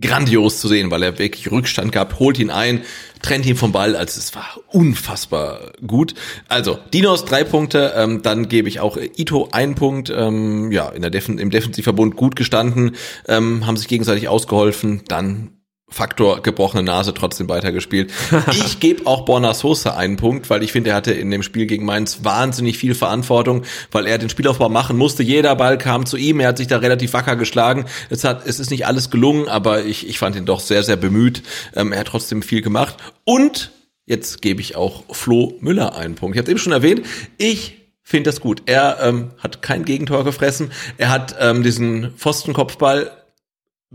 grandios 0.00 0.60
zu 0.60 0.66
sehen, 0.66 0.90
weil 0.90 1.04
er 1.04 1.18
wirklich 1.20 1.52
Rückstand 1.52 1.92
gehabt, 1.92 2.18
holt 2.18 2.40
ihn 2.40 2.50
ein, 2.50 2.82
trennt 3.22 3.46
ihn 3.46 3.54
vom 3.54 3.70
Ball, 3.70 3.94
also 3.94 4.18
es 4.18 4.34
war 4.34 4.58
unfassbar 4.68 5.72
gut. 5.86 6.14
Also, 6.48 6.78
Dinos 6.92 7.24
drei 7.24 7.44
Punkte, 7.44 7.92
ähm, 7.96 8.22
dann 8.22 8.48
gebe 8.48 8.68
ich 8.68 8.80
auch 8.80 8.96
Ito 8.96 9.50
einen 9.52 9.76
Punkt, 9.76 10.10
ähm, 10.10 10.72
ja, 10.72 10.88
in 10.88 11.02
der 11.02 11.12
Defen 11.12 11.38
im 11.38 11.50
Defensivverbund 11.50 12.16
gut 12.16 12.34
gestanden, 12.34 12.96
ähm, 13.28 13.66
haben 13.66 13.76
sich 13.76 13.86
gegenseitig 13.86 14.26
ausgeholfen, 14.26 15.02
dann 15.06 15.52
Faktor 15.94 16.42
gebrochene 16.42 16.82
Nase 16.82 17.14
trotzdem 17.14 17.48
weitergespielt. 17.48 18.12
Ich 18.50 18.80
gebe 18.80 19.06
auch 19.06 19.24
Borna 19.24 19.54
Sosa 19.54 19.96
einen 19.96 20.16
Punkt, 20.16 20.50
weil 20.50 20.62
ich 20.62 20.72
finde, 20.72 20.90
er 20.90 20.96
hatte 20.96 21.12
in 21.12 21.30
dem 21.30 21.42
Spiel 21.42 21.66
gegen 21.66 21.84
Mainz 21.84 22.20
wahnsinnig 22.22 22.78
viel 22.78 22.94
Verantwortung, 22.94 23.62
weil 23.90 24.06
er 24.06 24.18
den 24.18 24.28
Spielaufbau 24.28 24.68
machen 24.68 24.96
musste. 24.96 25.22
Jeder 25.22 25.54
Ball 25.56 25.78
kam 25.78 26.06
zu 26.06 26.16
ihm, 26.16 26.40
er 26.40 26.48
hat 26.48 26.58
sich 26.58 26.66
da 26.66 26.78
relativ 26.78 27.12
wacker 27.12 27.36
geschlagen. 27.36 27.86
Es 28.10 28.24
hat, 28.24 28.46
es 28.46 28.60
ist 28.60 28.70
nicht 28.70 28.86
alles 28.86 29.10
gelungen, 29.10 29.48
aber 29.48 29.84
ich, 29.84 30.08
ich 30.08 30.18
fand 30.18 30.36
ihn 30.36 30.46
doch 30.46 30.60
sehr, 30.60 30.82
sehr 30.82 30.96
bemüht. 30.96 31.42
Ähm, 31.74 31.92
er 31.92 32.00
hat 32.00 32.08
trotzdem 32.08 32.42
viel 32.42 32.62
gemacht. 32.62 32.96
Und 33.24 33.70
jetzt 34.06 34.42
gebe 34.42 34.60
ich 34.60 34.76
auch 34.76 35.04
Flo 35.14 35.54
Müller 35.60 35.96
einen 35.96 36.16
Punkt. 36.16 36.36
Ich 36.36 36.40
habe 36.42 36.50
eben 36.50 36.60
schon 36.60 36.72
erwähnt, 36.72 37.06
ich 37.38 37.74
finde 38.02 38.30
das 38.30 38.40
gut. 38.40 38.62
Er 38.66 38.98
ähm, 39.00 39.30
hat 39.38 39.62
kein 39.62 39.84
Gegentor 39.84 40.24
gefressen. 40.24 40.72
Er 40.98 41.10
hat 41.10 41.36
ähm, 41.40 41.62
diesen 41.62 42.10
Pfostenkopfball 42.16 43.10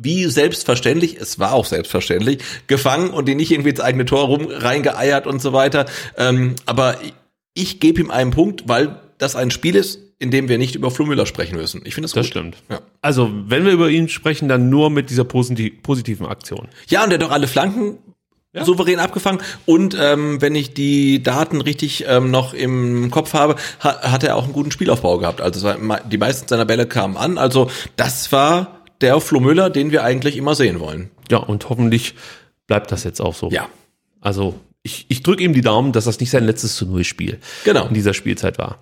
wie 0.01 0.25
selbstverständlich, 0.25 1.17
es 1.17 1.39
war 1.39 1.53
auch 1.53 1.65
selbstverständlich, 1.65 2.39
gefangen 2.67 3.09
und 3.09 3.27
den 3.27 3.37
nicht 3.37 3.51
irgendwie 3.51 3.69
ins 3.69 3.79
eigene 3.79 4.05
Tor 4.05 4.25
rum 4.25 4.47
reingeeiert 4.49 5.27
und 5.27 5.41
so 5.41 5.53
weiter. 5.53 5.85
Ähm, 6.17 6.55
aber 6.65 6.97
ich, 7.03 7.13
ich 7.53 7.79
gebe 7.79 8.01
ihm 8.01 8.11
einen 8.11 8.31
Punkt, 8.31 8.67
weil 8.67 8.99
das 9.17 9.35
ein 9.35 9.51
Spiel 9.51 9.75
ist, 9.75 9.99
in 10.19 10.31
dem 10.31 10.49
wir 10.49 10.57
nicht 10.57 10.75
über 10.75 10.91
Flo 10.91 11.05
Müller 11.05 11.25
sprechen 11.25 11.55
müssen. 11.57 11.81
Ich 11.85 11.93
finde 11.95 12.05
das, 12.07 12.13
Das 12.13 12.25
gut. 12.25 12.31
stimmt. 12.31 12.57
Ja. 12.69 12.81
Also, 13.01 13.29
wenn 13.47 13.65
wir 13.65 13.71
über 13.71 13.89
ihn 13.89 14.09
sprechen, 14.09 14.49
dann 14.49 14.69
nur 14.69 14.89
mit 14.89 15.09
dieser 15.09 15.23
posit 15.23 15.81
positiven 15.83 16.25
Aktion. 16.25 16.67
ja, 16.89 17.03
und 17.03 17.11
er 17.11 17.15
hat 17.15 17.21
doch 17.21 17.31
alle 17.31 17.47
Flanken 17.47 17.97
Ja. 18.53 18.65
souverän 18.65 18.99
abgefangen. 18.99 19.39
Und 19.65 19.95
ähm, 19.99 20.41
wenn 20.41 20.55
ich 20.55 20.73
die 20.73 21.21
Daten 21.23 21.61
richtig 21.61 22.05
ähm, 22.07 22.31
noch 22.31 22.53
im 22.53 23.11
Kopf 23.11 23.33
habe, 23.33 23.55
ha 23.83 24.11
hat 24.11 24.23
er 24.23 24.35
auch 24.35 24.43
einen 24.43 24.53
guten 24.53 24.71
Spielaufbau 24.71 25.19
gehabt. 25.19 25.39
Also 25.39 25.71
die 26.11 26.17
meisten 26.17 26.47
seiner 26.47 26.65
Bälle 26.65 26.85
kamen 26.87 27.15
an. 27.15 27.37
Also 27.37 27.69
das 27.95 28.31
war 28.31 28.78
der 29.01 29.19
Flo 29.21 29.39
Müller, 29.39 29.69
den 29.69 29.91
wir 29.91 30.03
eigentlich 30.03 30.37
immer 30.37 30.55
sehen 30.55 30.79
wollen. 30.79 31.09
Ja, 31.29 31.37
und 31.37 31.69
hoffentlich 31.69 32.15
bleibt 32.67 32.91
das 32.91 33.03
jetzt 33.03 33.21
auch 33.21 33.33
so. 33.35 33.49
Ja. 33.49 33.69
Also, 34.21 34.59
ich, 34.83 35.05
ich 35.09 35.23
drücke 35.23 35.43
ihm 35.43 35.53
die 35.53 35.61
Daumen, 35.61 35.91
dass 35.91 36.05
das 36.05 36.19
nicht 36.19 36.29
sein 36.29 36.45
letztes 36.45 36.75
zu 36.75 36.85
Null 36.85 37.03
Spiel 37.03 37.39
Genau. 37.65 37.87
in 37.87 37.93
dieser 37.93 38.13
Spielzeit 38.13 38.57
war. 38.57 38.79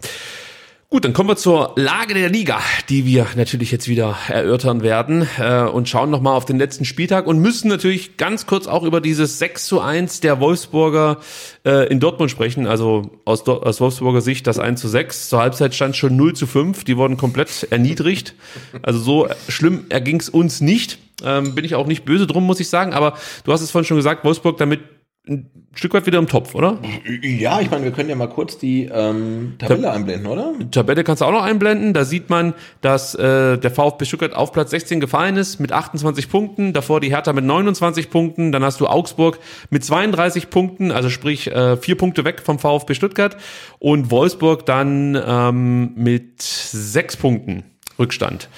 Gut, 0.89 1.03
dann 1.03 1.11
kommen 1.11 1.27
wir 1.27 1.35
zur 1.35 1.73
Lage 1.75 2.13
der 2.13 2.29
Liga, 2.29 2.61
die 2.87 3.05
wir 3.05 3.27
natürlich 3.35 3.71
jetzt 3.71 3.89
wieder 3.89 4.15
erörtern 4.29 4.83
werden 4.83 5.27
äh, 5.37 5.63
und 5.63 5.89
schauen 5.89 6.09
nochmal 6.09 6.33
auf 6.33 6.45
den 6.45 6.57
letzten 6.57 6.85
Spieltag 6.85 7.27
und 7.27 7.39
müssen 7.39 7.67
natürlich 7.67 8.15
ganz 8.15 8.45
kurz 8.45 8.67
auch 8.67 8.83
über 8.83 9.01
dieses 9.01 9.37
6 9.37 9.65
zu 9.65 9.81
1 9.81 10.21
der 10.21 10.39
Wolfsburger 10.39 11.17
äh, 11.65 11.89
in 11.91 11.99
Dortmund 11.99 12.31
sprechen. 12.31 12.67
Also 12.67 13.11
aus, 13.25 13.45
aus 13.45 13.81
Wolfsburger 13.81 14.21
Sicht 14.21 14.47
das 14.47 14.59
1 14.59 14.79
zu 14.79 14.87
6. 14.87 15.27
Zur 15.27 15.41
Halbzeit 15.41 15.75
stand 15.75 15.97
schon 15.97 16.15
0 16.15 16.37
zu 16.37 16.47
5. 16.47 16.85
Die 16.85 16.95
wurden 16.95 17.17
komplett 17.17 17.67
erniedrigt. 17.69 18.33
Also 18.81 18.99
so 18.99 19.27
schlimm 19.49 19.87
erging 19.89 20.21
es 20.21 20.29
uns 20.29 20.61
nicht. 20.61 20.99
Ähm, 21.21 21.53
bin 21.53 21.65
ich 21.65 21.75
auch 21.75 21.87
nicht 21.87 22.05
böse 22.05 22.27
drum, 22.27 22.45
muss 22.45 22.61
ich 22.61 22.69
sagen. 22.69 22.93
Aber 22.93 23.17
du 23.43 23.51
hast 23.51 23.59
es 23.59 23.71
vorhin 23.71 23.85
schon 23.85 23.97
gesagt, 23.97 24.23
Wolfsburg 24.23 24.57
damit 24.57 24.79
ein 25.27 25.49
Stück 25.73 25.93
weit 25.93 26.05
wieder 26.05 26.17
im 26.17 26.27
Topf, 26.27 26.55
oder? 26.55 26.79
Ja, 27.21 27.59
ich 27.61 27.69
meine, 27.69 27.83
wir 27.83 27.91
können 27.91 28.09
ja 28.09 28.15
mal 28.15 28.29
kurz 28.29 28.57
die 28.57 28.85
ähm, 28.85 29.55
Tabelle 29.59 29.91
einblenden, 29.91 30.25
oder? 30.27 30.53
Tabelle 30.71 31.03
kannst 31.03 31.21
du 31.21 31.25
auch 31.25 31.31
noch 31.31 31.43
einblenden. 31.43 31.93
Da 31.93 32.03
sieht 32.03 32.29
man, 32.29 32.53
dass 32.81 33.13
äh, 33.15 33.57
der 33.57 33.69
VfB 33.69 34.05
Stuttgart 34.05 34.33
auf 34.33 34.51
Platz 34.51 34.71
16 34.71 34.99
gefallen 34.99 35.37
ist 35.37 35.59
mit 35.59 35.71
28 35.71 36.29
Punkten. 36.29 36.73
Davor 36.73 36.99
die 36.99 37.09
Hertha 37.09 37.33
mit 37.33 37.45
29 37.45 38.09
Punkten. 38.09 38.51
Dann 38.51 38.63
hast 38.63 38.79
du 38.79 38.87
Augsburg 38.87 39.39
mit 39.69 39.83
32 39.85 40.49
Punkten, 40.49 40.91
also 40.91 41.09
sprich 41.09 41.51
äh, 41.51 41.77
vier 41.77 41.95
Punkte 41.95 42.25
weg 42.25 42.41
vom 42.43 42.57
VfB 42.57 42.95
Stuttgart. 42.95 43.37
Und 43.79 44.09
Wolfsburg 44.09 44.65
dann 44.65 45.21
ähm, 45.23 45.91
mit 45.95 46.41
sechs 46.41 47.17
Punkten 47.17 47.63
Rückstand. 47.99 48.49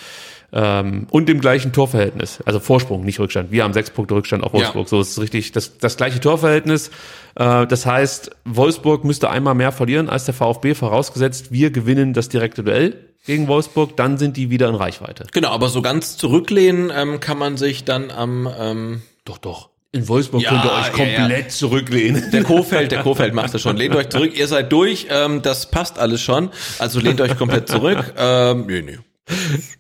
Ähm, 0.52 1.08
und 1.12 1.30
dem 1.30 1.42
gleichen 1.42 1.72
Torverhältnis. 1.74 2.40
Also 2.46 2.60
Vorsprung, 2.60 3.04
nicht 3.06 3.20
Rückstand. 3.20 3.52
Wir 3.52 3.64
haben 3.64 3.74
sechs 3.74 3.90
Punkte 3.92 4.16
Rückstand 4.16 4.44
auf 4.44 4.54
Wolfsburg. 4.54 4.86
Ja. 4.86 4.90
So 4.90 5.02
ist 5.02 5.12
es 5.12 5.22
richtig. 5.22 5.52
Das, 5.52 5.78
das 5.78 5.98
gleiche 5.98 6.20
Torverhältnis. 6.20 6.90
Äh, 7.36 7.68
das 7.68 7.86
heißt, 7.86 8.32
Wolfsburg 8.46 9.04
müsste 9.04 9.30
einmal 9.30 9.56
mehr 9.56 9.72
verlieren 9.72 10.10
als 10.10 10.26
der 10.26 10.34
VfB, 10.34 10.74
vorausgesetzt, 10.74 11.52
wir 11.52 11.72
gewinnen 11.72 12.14
das 12.14 12.30
direkte 12.30 12.64
Duell 12.64 12.96
gegen 13.26 13.48
Wolfsburg, 13.48 13.96
dann 13.98 14.18
sind 14.18 14.38
die 14.38 14.50
wieder 14.50 14.70
in 14.70 14.76
Reichweite. 14.76 15.26
Genau, 15.32 15.50
aber 15.50 15.70
so 15.70 15.82
ganz 15.82 16.18
zurücklehnen 16.18 16.92
ähm, 16.96 17.20
kann 17.20 17.38
man 17.38 17.58
sich 17.58 17.84
dann 17.84 18.12
am 18.12 18.50
ähm, 18.60 19.02
Doch, 19.26 19.38
doch. 19.38 19.70
In 19.92 20.08
Wolfsburg 20.08 20.44
Ja, 20.44 20.52
könnt 20.52 20.66
ihr 20.66 20.72
euch 20.72 20.86
ja, 20.86 21.18
komplett 21.18 21.46
ja. 21.46 21.50
zurücklehnen. 21.50 22.32
der 22.32 22.44
Kofeld, 22.44 22.92
der 22.92 23.02
Kofeld 23.02 23.34
macht 23.34 23.54
das 23.54 23.62
schon. 23.62 23.76
Lehnt 23.76 23.96
euch 23.96 24.10
zurück, 24.10 24.38
ihr 24.38 24.48
seid 24.48 24.72
durch, 24.72 25.08
ähm, 25.10 25.42
das 25.42 25.72
passt 25.72 25.98
alles 25.98 26.22
schon. 26.22 26.50
Also 26.78 27.00
lehnt 27.00 27.20
euch 27.22 27.36
komplett 27.38 27.68
zurück. 27.68 28.14
Ähm, 28.18 28.66
nee, 28.68 28.82
nee. 28.84 29.00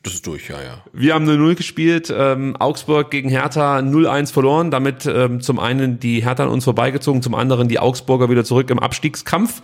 Das 0.03 0.13
ist 0.13 0.25
durch, 0.27 0.49
ja, 0.49 0.61
ja. 0.61 0.83
Wir 0.93 1.13
haben 1.13 1.27
eine 1.27 1.37
Null 1.37 1.55
gespielt, 1.55 2.13
ähm, 2.15 2.55
Augsburg 2.57 3.11
gegen 3.11 3.29
Hertha 3.29 3.79
0-1 3.79 4.31
verloren, 4.31 4.71
damit 4.71 5.05
ähm, 5.05 5.41
zum 5.41 5.59
einen 5.59 5.99
die 5.99 6.23
Hertha 6.23 6.43
an 6.43 6.49
uns 6.49 6.63
vorbeigezogen, 6.63 7.21
zum 7.21 7.35
anderen 7.35 7.67
die 7.67 7.79
Augsburger 7.79 8.29
wieder 8.29 8.43
zurück 8.43 8.69
im 8.69 8.79
Abstiegskampf. 8.79 9.61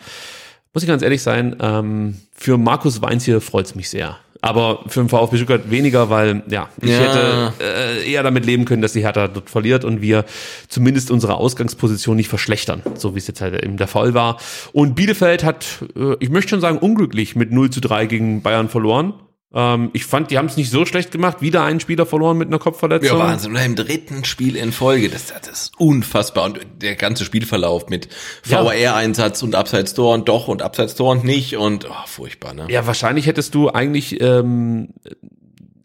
Muss 0.73 0.83
ich 0.83 0.89
ganz 0.89 1.01
ehrlich 1.03 1.21
sein, 1.21 1.55
ähm, 1.61 2.17
für 2.33 2.57
Markus 2.57 3.01
Weinz 3.01 3.23
hier 3.25 3.39
freut's 3.41 3.75
mich 3.75 3.89
sehr. 3.89 4.17
Aber 4.41 4.83
für 4.87 4.99
den 4.99 5.09
VfB 5.09 5.37
Stuttgart 5.37 5.71
weniger, 5.71 6.11
weil 6.11 6.43
ja, 6.49 6.69
ich 6.79 6.89
Ja. 6.91 6.97
hätte 6.99 7.53
äh, 7.63 8.11
eher 8.11 8.21
damit 8.21 8.45
leben 8.45 8.65
können, 8.65 8.81
dass 8.83 8.93
die 8.93 9.01
Hertha 9.01 9.27
dort 9.27 9.49
verliert 9.49 9.83
und 9.83 10.01
wir 10.01 10.23
zumindest 10.67 11.09
unsere 11.09 11.35
Ausgangsposition 11.35 12.15
nicht 12.15 12.27
verschlechtern, 12.27 12.83
so 12.95 13.15
wie 13.15 13.19
es 13.19 13.25
jetzt 13.25 13.41
halt 13.41 13.63
eben 13.63 13.77
der 13.77 13.87
Fall 13.87 14.13
war. 14.13 14.37
Und 14.71 14.93
Bielefeld 14.93 15.43
hat, 15.43 15.65
äh, 15.95 16.15
ich 16.19 16.29
möchte 16.29 16.49
schon 16.51 16.61
sagen, 16.61 16.77
unglücklich 16.77 17.35
mit 17.35 17.51
0 17.51 17.71
zu 17.71 17.81
3 17.81 18.05
gegen 18.05 18.43
Bayern 18.43 18.69
verloren. 18.69 19.13
Ähm, 19.57 19.89
ich 19.93 20.05
fand, 20.05 20.31
die 20.31 20.37
haben 20.37 20.47
es 20.47 20.57
nicht 20.57 20.69
so 20.69 20.85
schlecht 20.85 21.11
gemacht. 21.11 21.41
Wieder 21.41 21.63
einen 21.63 21.79
Spieler 21.79 22.05
verloren 22.05 22.37
mit 22.37 22.49
einer 22.49 22.59
Kopfverletzung. 22.59 23.17
Ja, 23.17 23.23
Wahnsinn. 23.25 23.51
Oder 23.53 23.63
im 23.63 23.75
dritten 23.75 24.25
Spiel 24.25 24.57
in 24.57 24.73
Folge. 24.73 25.07
Das, 25.09 25.27
das 25.27 25.47
ist 25.47 25.71
unfassbar. 25.79 26.43
Und 26.45 26.59
der 26.81 26.95
ganze 26.95 27.23
Spielverlauf 27.23 27.87
mit 27.87 28.09
Ja. 28.45 28.63
VR-Einsatz 28.63 29.41
und 29.43 29.55
Abseits-Tor 29.55 30.13
und 30.13 30.27
doch 30.27 30.49
und 30.49 30.61
Abseits-Tor 30.61 31.11
und 31.11 31.23
nicht 31.23 31.55
und 31.55 31.85
oh, 31.89 31.93
furchtbar, 32.05 32.53
ne? 32.53 32.67
Ja, 32.69 32.85
wahrscheinlich 32.85 33.27
hättest 33.27 33.55
du 33.55 33.69
eigentlich 33.69 34.19
ähm, 34.21 34.89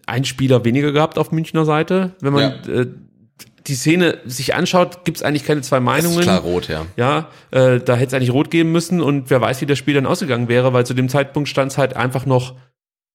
einen 0.06 0.24
Spieler 0.24 0.64
weniger 0.64 0.90
gehabt 0.90 1.16
auf 1.18 1.30
Münchner 1.30 1.64
Seite. 1.64 2.16
Wenn 2.20 2.32
man 2.32 2.42
äh, 2.68 2.86
die 3.66 3.74
Szene 3.76 4.18
sich 4.24 4.54
anschaut, 4.54 5.04
gibt 5.04 5.18
es 5.18 5.22
eigentlich 5.22 5.44
keine 5.44 5.60
zwei 5.60 5.76
Das 5.76 5.84
Meinungen. 5.84 6.18
ist 6.18 6.24
klar 6.24 6.40
rot, 6.40 6.66
ja. 6.68 6.86
Ja, 6.96 7.28
äh, 7.52 7.78
da 7.78 7.94
hätte 7.94 8.08
es 8.08 8.14
eigentlich 8.14 8.32
rot 8.32 8.50
geben 8.50 8.72
müssen 8.72 9.00
und 9.00 9.30
wer 9.30 9.40
weiß, 9.40 9.60
wie 9.60 9.66
das 9.66 9.78
Spiel 9.78 9.94
dann 9.94 10.06
ausgegangen 10.06 10.48
wäre, 10.48 10.72
weil 10.72 10.84
zu 10.86 10.94
dem 10.94 11.08
Zeitpunkt 11.08 11.48
stand 11.48 11.70
es 11.70 11.78
halt 11.78 11.94
einfach 11.94 12.26
noch 12.26 12.56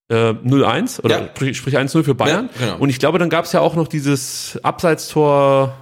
äh, 0.10 0.32
0-1 0.34 1.04
oder 1.04 1.22
Ja. 1.22 1.28
sprich 1.28 1.58
sprich 1.58 1.78
1-0 1.78 2.04
für 2.04 2.16
Bayern. 2.16 2.50
Ja, 2.60 2.66
genau. 2.68 2.78
Und 2.82 2.90
ich 2.90 3.00
glaube, 3.00 3.18
dann 3.20 3.30
gab 3.30 3.46
es 3.46 3.52
ja 3.54 3.60
auch 3.62 3.76
noch 3.76 3.88
dieses 3.88 4.60
Abseitstor. 4.64 5.74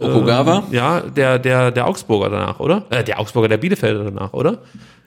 Okugawa? 0.00 0.64
Ähm, 0.68 0.74
ja, 0.74 1.00
der, 1.00 1.38
der, 1.38 1.70
der 1.70 1.86
Augsburger 1.86 2.30
danach, 2.30 2.60
oder? 2.60 2.84
Äh, 2.90 3.04
der 3.04 3.20
Augsburger, 3.20 3.48
der 3.48 3.58
Bielefelder 3.58 4.04
danach, 4.04 4.32
oder? 4.32 4.58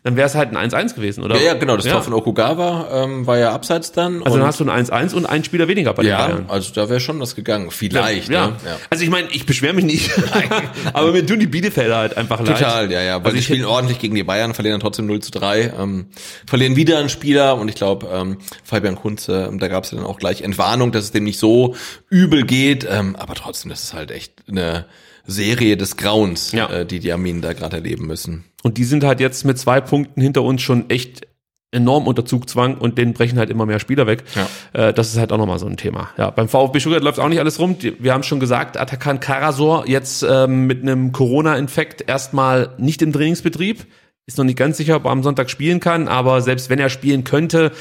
Dann 0.06 0.15
wäre 0.15 0.27
es 0.27 0.36
halt 0.36 0.56
ein 0.56 0.69
1-1 0.69 0.94
gewesen, 0.94 1.23
oder? 1.23 1.36
Ja, 1.38 1.41
ja, 1.41 1.53
genau, 1.56 1.77
das 1.77 1.88
Tor 1.88 2.03
von 2.03 2.14
Okugawa 2.14 3.06
ähm, 3.06 3.26
war 3.26 3.40
ja 3.40 3.52
abseits 3.52 3.91
dann. 3.91 4.22
Also 4.22 4.38
dann 4.38 4.45
hast 4.45 4.60
du 4.60 4.69
ein 4.69 4.86
1-1 4.86 5.15
und 5.15 5.26
einen 5.26 5.44
Spieler 5.44 5.68
weniger 5.68 5.95
bei 5.95 6.03
den 6.03 6.11
ja, 6.11 6.27
Bayern. 6.27 6.45
also 6.48 6.72
da 6.76 6.90
wäre 6.90 6.99
schon 6.99 7.19
was 7.19 7.34
gegangen. 7.34 7.72
Vielleicht, 7.72 8.30
ja. 8.30 8.49
ne? 8.49 8.56
Ja. 8.64 8.77
Also 8.91 9.03
ich 9.03 9.10
meine, 9.10 9.30
ich 9.32 9.48
beschwere 9.48 9.73
mich 9.73 9.86
nicht, 9.86 10.11
aber 10.94 11.11
mir 11.11 11.26
tun 11.26 11.40
die 11.40 11.48
Bielefelder 11.48 11.98
halt 11.98 12.18
einfach 12.18 12.40
leid. 12.40 12.60
Total, 12.60 12.91
ja, 12.91 13.02
ja. 13.02 13.18
Weil 13.18 13.26
Also 13.26 13.38
die 13.38 13.41
spielen 13.41 13.65
ordentlich 13.65 13.98
gegen 13.98 14.14
die 14.14 14.23
Bayern, 14.23 14.53
verlieren 14.53 14.76
dann 14.76 14.82
trotzdem 14.82 15.07
0 15.07 15.22
zu 15.22 15.32
3, 15.32 15.73
ähm, 15.80 16.06
verlieren 16.45 16.76
wieder 16.76 16.99
einen 16.99 17.10
Spieler 17.10 17.57
und 17.57 17.68
ich 17.68 17.76
glaube, 17.76 18.07
ähm, 18.14 18.38
Fabian 18.64 18.98
Kunze, 18.98 19.48
ähm, 19.49 19.57
da 19.57 19.69
gab 19.69 19.86
es 19.86 19.90
dann 19.90 20.03
auch 20.03 20.19
gleich 20.19 20.44
Entwarnung, 20.44 20.91
dass 20.91 21.06
es 21.06 21.14
dem 21.14 21.23
nicht 21.23 21.40
so 21.40 21.76
übel 22.11 22.45
geht, 22.45 22.88
ähm, 22.88 23.15
aber 23.15 23.34
trotzdem, 23.34 23.72
das 23.72 23.82
ist 23.82 23.95
halt 23.95 24.11
echt 24.11 24.34
eine 24.48 24.86
Serie 25.27 25.77
des 25.77 25.97
Grauens, 25.97 26.52
Ja. 26.52 26.69
äh, 26.69 26.85
die 26.85 26.99
die 26.99 27.11
Arminen 27.11 27.41
da 27.41 27.53
gerade 27.53 27.77
erleben 27.77 28.07
müssen. 28.07 28.43
Und 28.64 28.77
die 28.77 28.84
sind 28.84 29.03
halt 29.03 29.19
jetzt 29.19 29.45
mit 29.45 29.57
zwei 29.57 29.81
Punkten 29.81 30.22
hinter 30.22 30.43
uns 30.43 30.61
schon 30.61 30.89
echt 30.89 31.27
enorm 31.72 32.07
unter 32.07 32.23
Zugzwang 32.26 32.77
und 32.77 32.97
denen 32.97 33.14
brechen 33.14 33.38
halt 33.38 33.49
immer 33.49 33.65
mehr 33.65 33.80
Spieler 33.80 34.07
weg. 34.07 34.23
Ja. 34.35 34.88
Äh, 34.88 34.93
das 34.93 35.10
ist 35.14 35.18
halt 35.19 35.31
auch 35.34 35.38
nochmal 35.38 35.60
so 35.60 35.65
ein 35.68 35.76
Thema. 35.77 36.10
Ja, 36.18 36.30
beim 36.30 36.47
VfB 36.47 36.80
Stuttgart 36.80 37.03
läuft 37.03 37.19
auch 37.19 37.27
nicht 37.27 37.39
alles 37.39 37.60
rum. 37.60 37.76
Wir 37.99 38.14
haben 38.14 38.23
schon 38.23 38.39
gesagt, 38.39 38.77
Atakan 38.77 39.19
Karasor 39.19 39.88
jetzt 39.88 40.23
ähm, 40.27 40.68
mit 40.68 40.81
einem 40.84 41.11
Corona-Infekt 41.11 42.07
erstmal 42.07 42.69
nicht 42.77 43.02
im 43.02 43.11
Trainingsbetrieb. 43.11 43.85
Ist 44.26 44.38
noch 44.38 44.45
nicht 44.45 44.57
ganz 44.57 44.77
sicher, 44.77 44.95
ob 44.95 45.06
er 45.06 45.11
am 45.11 45.22
Sonntag 45.22 45.49
spielen 45.49 45.80
kann, 45.80 46.07
aber 46.07 46.41
selbst 46.41 46.69
wenn 46.69 46.80
er 46.80 46.89
spielen 46.89 47.23
könnte, 47.26 47.72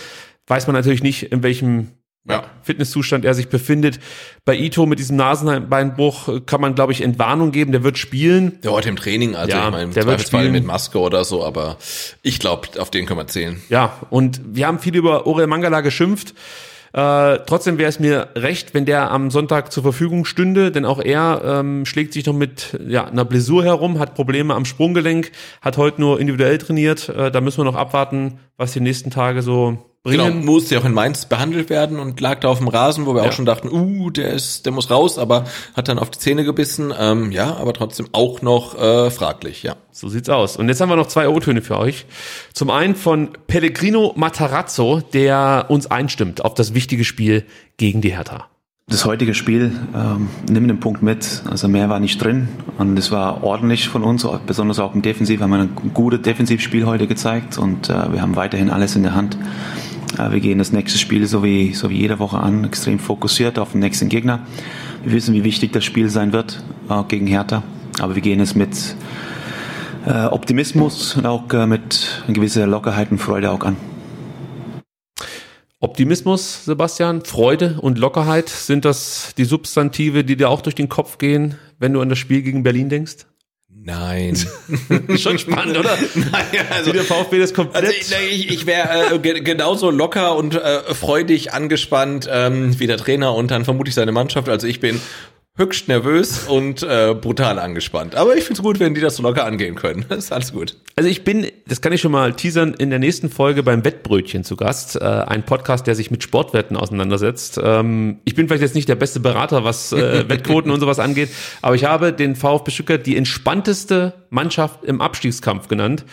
weiß 0.49 0.67
man 0.67 0.75
natürlich 0.75 1.03
nicht, 1.03 1.23
in 1.33 1.43
welchem 1.43 1.89
Ja. 2.27 2.45
Fitnesszustand 2.63 3.27
er 3.27 3.35
sich 3.35 3.49
befindet. 3.49 4.01
Bei 4.47 4.57
Ito 4.57 4.87
mit 4.87 4.99
diesem 4.99 5.17
Nasenbeinbruch 5.17 6.47
kann 6.47 6.61
man, 6.61 6.75
glaube 6.75 6.93
ich, 6.93 7.03
Entwarnung 7.03 7.53
geben. 7.53 7.73
Der 7.73 7.85
wird 7.85 7.99
spielen. 7.99 8.61
Der 8.63 8.73
heute 8.73 8.89
im 8.89 8.97
Training, 8.97 9.37
also 9.37 9.51
Ja, 9.51 9.67
ich 9.67 9.71
meine, 9.73 9.85
im 9.85 9.91
der 9.93 10.07
wird 10.07 10.21
Zweifelsfall 10.21 10.51
mit 10.51 10.65
Maske 10.65 10.99
oder 10.99 11.25
so, 11.25 11.45
aber 11.45 11.77
ich 12.23 12.39
glaube, 12.39 12.69
auf 12.79 12.91
den 12.91 13.05
können 13.05 13.21
wir 13.21 13.27
zählen. 13.27 13.63
Ja, 13.69 13.99
und 14.09 14.41
wir 14.47 14.67
haben 14.67 14.79
viel 14.79 14.97
über 14.97 15.27
Orel 15.27 15.47
Mangala 15.47 15.83
geschimpft. 15.83 16.35
Äh, 16.95 17.41
trotzdem 17.47 17.77
wäre 17.77 17.89
es 17.89 17.99
mir 17.99 18.29
recht, 18.37 18.73
wenn 18.73 18.85
der 18.85 19.11
am 19.11 19.33
Sonntag 19.33 19.73
zur 19.73 19.83
Verfügung 19.83 20.25
stünde, 20.25 20.71
denn 20.71 20.85
auch 20.85 21.01
er 21.01 21.43
ähm, 21.45 21.85
schlägt 21.87 22.13
sich 22.13 22.25
noch 22.25 22.35
mit 22.35 22.79
ja, 22.87 23.05
einer 23.05 23.25
Blessur 23.25 23.65
herum, 23.65 23.99
hat 23.99 24.15
Probleme 24.15 24.55
am 24.55 24.65
Sprunggelenk, 24.65 25.33
hat 25.61 25.77
heute 25.77 26.01
nur 26.01 26.21
individuell 26.21 26.57
trainiert. 26.57 27.09
Äh, 27.09 27.33
da 27.33 27.41
müssen 27.41 27.59
wir 27.59 27.65
noch 27.65 27.75
abwarten, 27.75 28.39
was 28.57 28.73
die 28.73 28.81
nächsten 28.81 29.11
Tage 29.11 29.43
so 29.43 29.79
Genau, 30.07 30.25
bringen. 30.27 30.45
musste 30.45 30.75
ja 30.75 30.83
auch 30.83 30.85
in 30.85 30.93
Mainz 30.93 31.25
behandelt 31.25 31.71
werden 31.71 31.99
und 31.99 32.21
lag 32.21 32.41
da 32.41 32.49
auf 32.49 32.59
dem 32.59 32.69
Rasen, 32.69 33.07
wo 33.07 33.15
wir 33.15 33.23
Ja. 33.23 33.29
auch 33.31 33.33
schon 33.33 33.47
dachten, 33.47 33.71
uh, 33.73 34.11
der 34.11 34.35
ist, 34.35 34.67
der 34.67 34.73
muss 34.73 34.91
raus, 34.91 35.17
aber 35.17 35.45
hat 35.75 35.89
dann 35.89 35.99
auf 35.99 36.11
die 36.11 36.19
Zähne 36.19 36.45
gebissen. 36.45 36.93
Ähm, 36.99 37.33
ja, 37.33 37.57
aber 37.57 37.73
trotzdem 37.73 38.09
auch 38.13 38.43
noch 38.43 38.79
äh, 38.79 39.11
fraglich, 39.11 39.63
ja. 39.63 39.77
So 39.93 40.11
sieht's 40.11 40.29
aus. 40.29 40.59
Und 40.59 40.69
jetzt 40.69 40.83
haben 40.83 40.91
wir 40.91 40.97
noch 40.97 41.07
zwei 41.09 41.27
O-Töne 41.29 41.63
für 41.63 41.79
euch. 41.79 42.05
Zum 42.53 42.69
einen 42.69 42.97
von 42.97 43.31
Pellegrino 43.47 44.13
Matarazzo, 44.15 45.01
der 45.15 45.67
uns 45.69 45.87
einstimmt 45.91 46.45
auf 46.45 46.53
das 46.53 46.75
wichtige 46.75 47.05
Spiel 47.05 47.47
gegen 47.79 48.03
die 48.03 48.15
Hertha. 48.15 48.49
Das 48.87 49.07
heutige 49.07 49.33
Spiel, 49.33 49.73
ähm, 49.97 50.29
nimm 50.51 50.69
den 50.69 50.79
Punkt 50.79 51.03
mit. 51.03 51.43
Also 51.51 51.69
mehr 51.69 51.89
war 51.89 52.01
nicht 52.01 52.23
drin 52.23 52.49
und 52.77 52.99
es 52.99 53.11
war 53.11 53.43
ordentlich 53.43 53.89
von 53.89 54.05
uns, 54.05 54.27
besonders 54.47 54.79
auch 54.79 54.95
im 54.95 55.01
Defensiv. 55.01 55.41
Haben 55.41 55.51
wir 55.53 55.59
ein 55.61 55.75
gutes 55.95 56.21
Defensivspiel 56.21 56.85
heute 56.85 57.07
gezeigt 57.07 57.57
und 57.57 57.89
äh, 57.89 58.13
wir 58.13 58.21
haben 58.21 58.37
weiterhin 58.37 58.69
alles 58.69 58.95
in 58.95 59.03
der 59.03 59.15
Hand. 59.15 59.39
Äh, 60.19 60.33
wir 60.33 60.41
gehen 60.41 60.59
das 60.59 60.71
nächste 60.71 60.99
Spiel 60.99 61.27
so 61.27 61.43
wie, 61.43 61.73
so 61.73 61.89
wie 61.89 61.97
jede 61.97 62.19
Woche 62.19 62.39
an, 62.39 62.65
extrem 62.65 62.99
fokussiert 62.99 63.59
auf 63.59 63.73
den 63.73 63.81
nächsten 63.81 64.11
Gegner. 64.11 64.41
Wir 65.03 65.13
wissen, 65.13 65.33
wie 65.33 65.45
wichtig 65.45 65.73
das 65.73 65.85
Spiel 65.85 66.11
sein 66.11 66.35
wird 66.35 66.63
äh, 66.91 67.03
gegen 67.09 67.27
Hertha, 67.27 67.63
aber 68.01 68.15
wir 68.15 68.23
gehen 68.23 68.41
es 68.41 68.55
mit 68.55 68.97
äh, 70.05 70.27
Optimismus 70.27 71.17
und 71.17 71.25
auch 71.25 71.51
äh, 71.55 71.67
mit 71.67 72.23
einer 72.27 72.35
gewissen 72.35 72.69
Lockerheit 72.71 73.11
und 73.11 73.19
Freude 73.19 73.51
auch 73.51 73.63
an. 73.63 73.77
Optimismus, 75.85 76.65
Sebastian, 76.65 77.25
Freude 77.25 77.77
und 77.81 77.99
Lockerheit, 77.99 78.49
sind 78.49 78.87
das 78.87 79.35
die 79.37 79.45
Substantive, 79.45 80.25
die 80.25 80.35
dir 80.35 80.49
auch 80.49 80.63
durch 80.63 80.75
den 80.75 80.89
Kopf 80.89 81.19
gehen, 81.19 81.59
wenn 81.79 81.93
du 81.93 82.01
an 82.01 82.09
das 82.09 82.19
Spiel 82.19 82.41
gegen 82.41 82.63
Berlin 82.63 82.89
denkst? 82.89 83.27
Nein. 83.69 84.35
Schon 85.19 85.39
spannend, 85.39 85.77
oder? 85.77 85.91
Also, 86.71 86.91
Wie 86.91 86.97
der 86.97 87.05
VfB 87.05 87.39
das 87.39 87.53
komplett... 87.53 87.85
also 87.85 87.93
ich, 88.31 88.51
ich, 88.51 88.65
wäre 88.65 89.15
äh, 89.15 89.19
ge 89.19 89.41
genauso 89.41 89.91
locker 89.91 90.37
und 90.37 90.55
äh, 90.55 90.95
freudig 90.95 91.53
angespannt 91.53 92.27
ähm, 92.31 92.81
wie 92.81 92.87
der 92.87 92.97
Trainer 92.97 93.35
und 93.35 93.51
dann 93.51 93.67
vermute 93.67 93.91
ich 93.91 93.95
seine 93.95 94.13
Mannschaft. 94.13 94.49
Also 94.49 94.67
ich 94.67 94.81
bin 94.81 95.03
höchst 95.57 95.87
nervös 95.87 96.49
und 96.49 96.83
äh, 96.83 97.15
brutal 97.15 97.61
angespannt. 97.61 98.17
Aber 98.17 98.37
ich 98.37 98.43
finde 98.43 98.55
es 98.59 98.63
gut, 98.63 98.81
wenn 98.81 98.93
die 98.93 99.01
das 99.01 99.15
so 99.17 99.23
locker 99.23 99.45
angehen 99.47 99.77
können. 99.77 100.05
Das 100.09 100.19
ist 100.25 100.33
alles 100.33 100.53
gut. 100.53 100.77
Also 100.97 101.09
ich 101.09 101.23
bin, 101.23 101.47
das 101.69 101.81
kann 101.81 101.93
ich 101.93 102.01
schon 102.01 102.11
mal 102.11 102.33
teasern, 102.35 102.75
in 102.75 102.91
der 102.91 102.99
nächsten 102.99 103.31
Folge 103.31 103.63
beim 103.63 103.85
Wettbrötchen 103.85 104.43
zu 104.43 104.57
Gast. 104.57 104.97
Äh, 104.97 105.05
ein 105.05 105.45
Podcast, 105.45 105.87
der 105.87 105.95
sich 105.95 106.11
mit 106.11 106.25
Sportwetten 106.25 106.77
auseinandersetzt. 106.77 107.61
Ähm, 107.63 108.19
ich 108.25 108.35
bin 108.35 108.49
vielleicht 108.49 108.63
jetzt 108.63 108.75
nicht 108.75 108.89
der 108.89 108.97
beste 108.97 109.21
Berater, 109.21 109.63
was 109.63 109.93
äh, 109.93 110.25
Wettquoten 110.29 110.73
und 110.73 110.81
sowas 110.81 110.99
angeht, 110.99 111.29
aber 111.63 111.77
ich 111.77 111.85
habe 111.85 112.13
den 112.13 112.35
VfB 112.35 112.73
Stuttgart 112.73 113.07
die 113.07 113.17
entspannteste 113.17 114.15
Mannschaft 114.31 114.83
im 114.85 115.01
Abstiegskampf 115.01 115.69
genannt. 115.69 116.05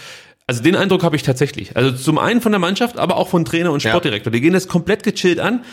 Also 0.46 0.62
den 0.62 0.76
Eindruck 0.76 1.04
habe 1.04 1.16
ich 1.16 1.24
tatsächlich. 1.24 1.78
Also 1.78 1.92
zum 1.94 2.18
einen 2.18 2.42
von 2.42 2.52
der 2.52 2.60
Mannschaft, 2.60 2.98
aber 2.98 3.16
auch 3.16 3.30
von 3.30 3.46
Trainer 3.46 3.72
und 3.72 3.82
Ja. 3.84 3.92
Sportdirektor. 3.92 4.32
Die 4.32 4.42
gehen 4.42 4.54
das 4.54 4.68
komplett 4.68 5.02
gechillt 5.02 5.40
an. 5.40 5.64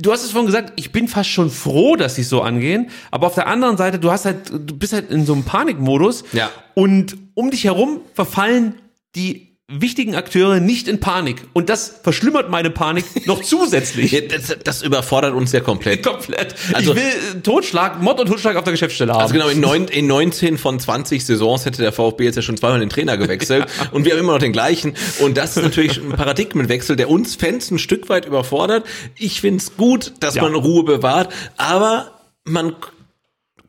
Du 0.00 0.12
hast 0.12 0.24
es 0.24 0.30
vorhin 0.30 0.46
gesagt, 0.46 0.72
ich 0.76 0.92
bin 0.92 1.08
fast 1.08 1.30
schon 1.30 1.50
froh, 1.50 1.96
dass 1.96 2.14
sie 2.14 2.22
so 2.22 2.42
angehen. 2.42 2.90
Aber 3.10 3.26
auf 3.26 3.34
der 3.34 3.46
anderen 3.46 3.76
Seite, 3.76 3.98
du 3.98 4.10
hast 4.10 4.24
halt, 4.24 4.50
du 4.50 4.76
bist 4.76 4.92
halt 4.92 5.10
in 5.10 5.26
so 5.26 5.32
einem 5.32 5.44
Panikmodus. 5.44 6.24
Ja. 6.32 6.50
Und 6.74 7.16
um 7.34 7.50
dich 7.50 7.64
herum 7.64 8.00
verfallen 8.14 8.76
die 9.14 9.49
wichtigen 9.70 10.14
Akteure 10.16 10.60
nicht 10.60 10.88
in 10.88 11.00
Panik. 11.00 11.42
Und 11.52 11.68
das 11.68 12.00
verschlimmert 12.02 12.50
meine 12.50 12.70
Panik 12.70 13.04
noch 13.26 13.42
zusätzlich. 13.42 14.10
Ja, 14.12 14.20
das, 14.22 14.56
das 14.64 14.82
überfordert 14.82 15.34
uns 15.34 15.52
ja 15.52 15.60
komplett. 15.60 16.02
Komplett. 16.10 16.54
Also- 16.72 16.90
ich 16.90 16.96
will 16.96 17.04
äh, 17.36 17.40
Totschlag, 17.42 18.02
Mord 18.02 18.20
und 18.20 18.26
Totschlag 18.26 18.56
auf 18.56 18.64
der 18.64 18.72
Geschäftsstelle 18.72 19.12
haben. 19.12 19.20
Also 19.22 19.32
genau, 19.34 19.48
in, 19.48 19.60
neun, 19.60 19.86
in 19.88 20.06
19 20.06 20.58
von 20.58 20.78
20 20.80 21.24
Saisons 21.24 21.64
hätte 21.64 21.82
der 21.82 21.92
VfB 21.92 22.24
jetzt 22.24 22.36
ja 22.36 22.42
schon 22.42 22.56
zweimal 22.56 22.80
den 22.80 22.90
Trainer 22.90 23.16
gewechselt 23.16 23.66
und 23.92 24.04
wir 24.04 24.12
haben 24.12 24.20
immer 24.20 24.32
noch 24.32 24.38
den 24.40 24.52
gleichen. 24.52 24.94
Und 25.20 25.36
das 25.36 25.56
ist 25.56 25.62
natürlich 25.62 25.98
ein 25.98 26.10
Paradigmenwechsel, 26.10 26.96
der 26.96 27.08
uns 27.08 27.36
Fans 27.36 27.70
ein 27.70 27.78
Stück 27.78 28.08
weit 28.08 28.26
überfordert. 28.26 28.84
Ich 29.16 29.40
find's 29.40 29.76
gut, 29.76 30.12
dass 30.20 30.34
Ja. 30.34 30.42
man 30.42 30.54
Ruhe 30.54 30.84
bewahrt, 30.84 31.32
aber 31.56 32.12
man 32.44 32.74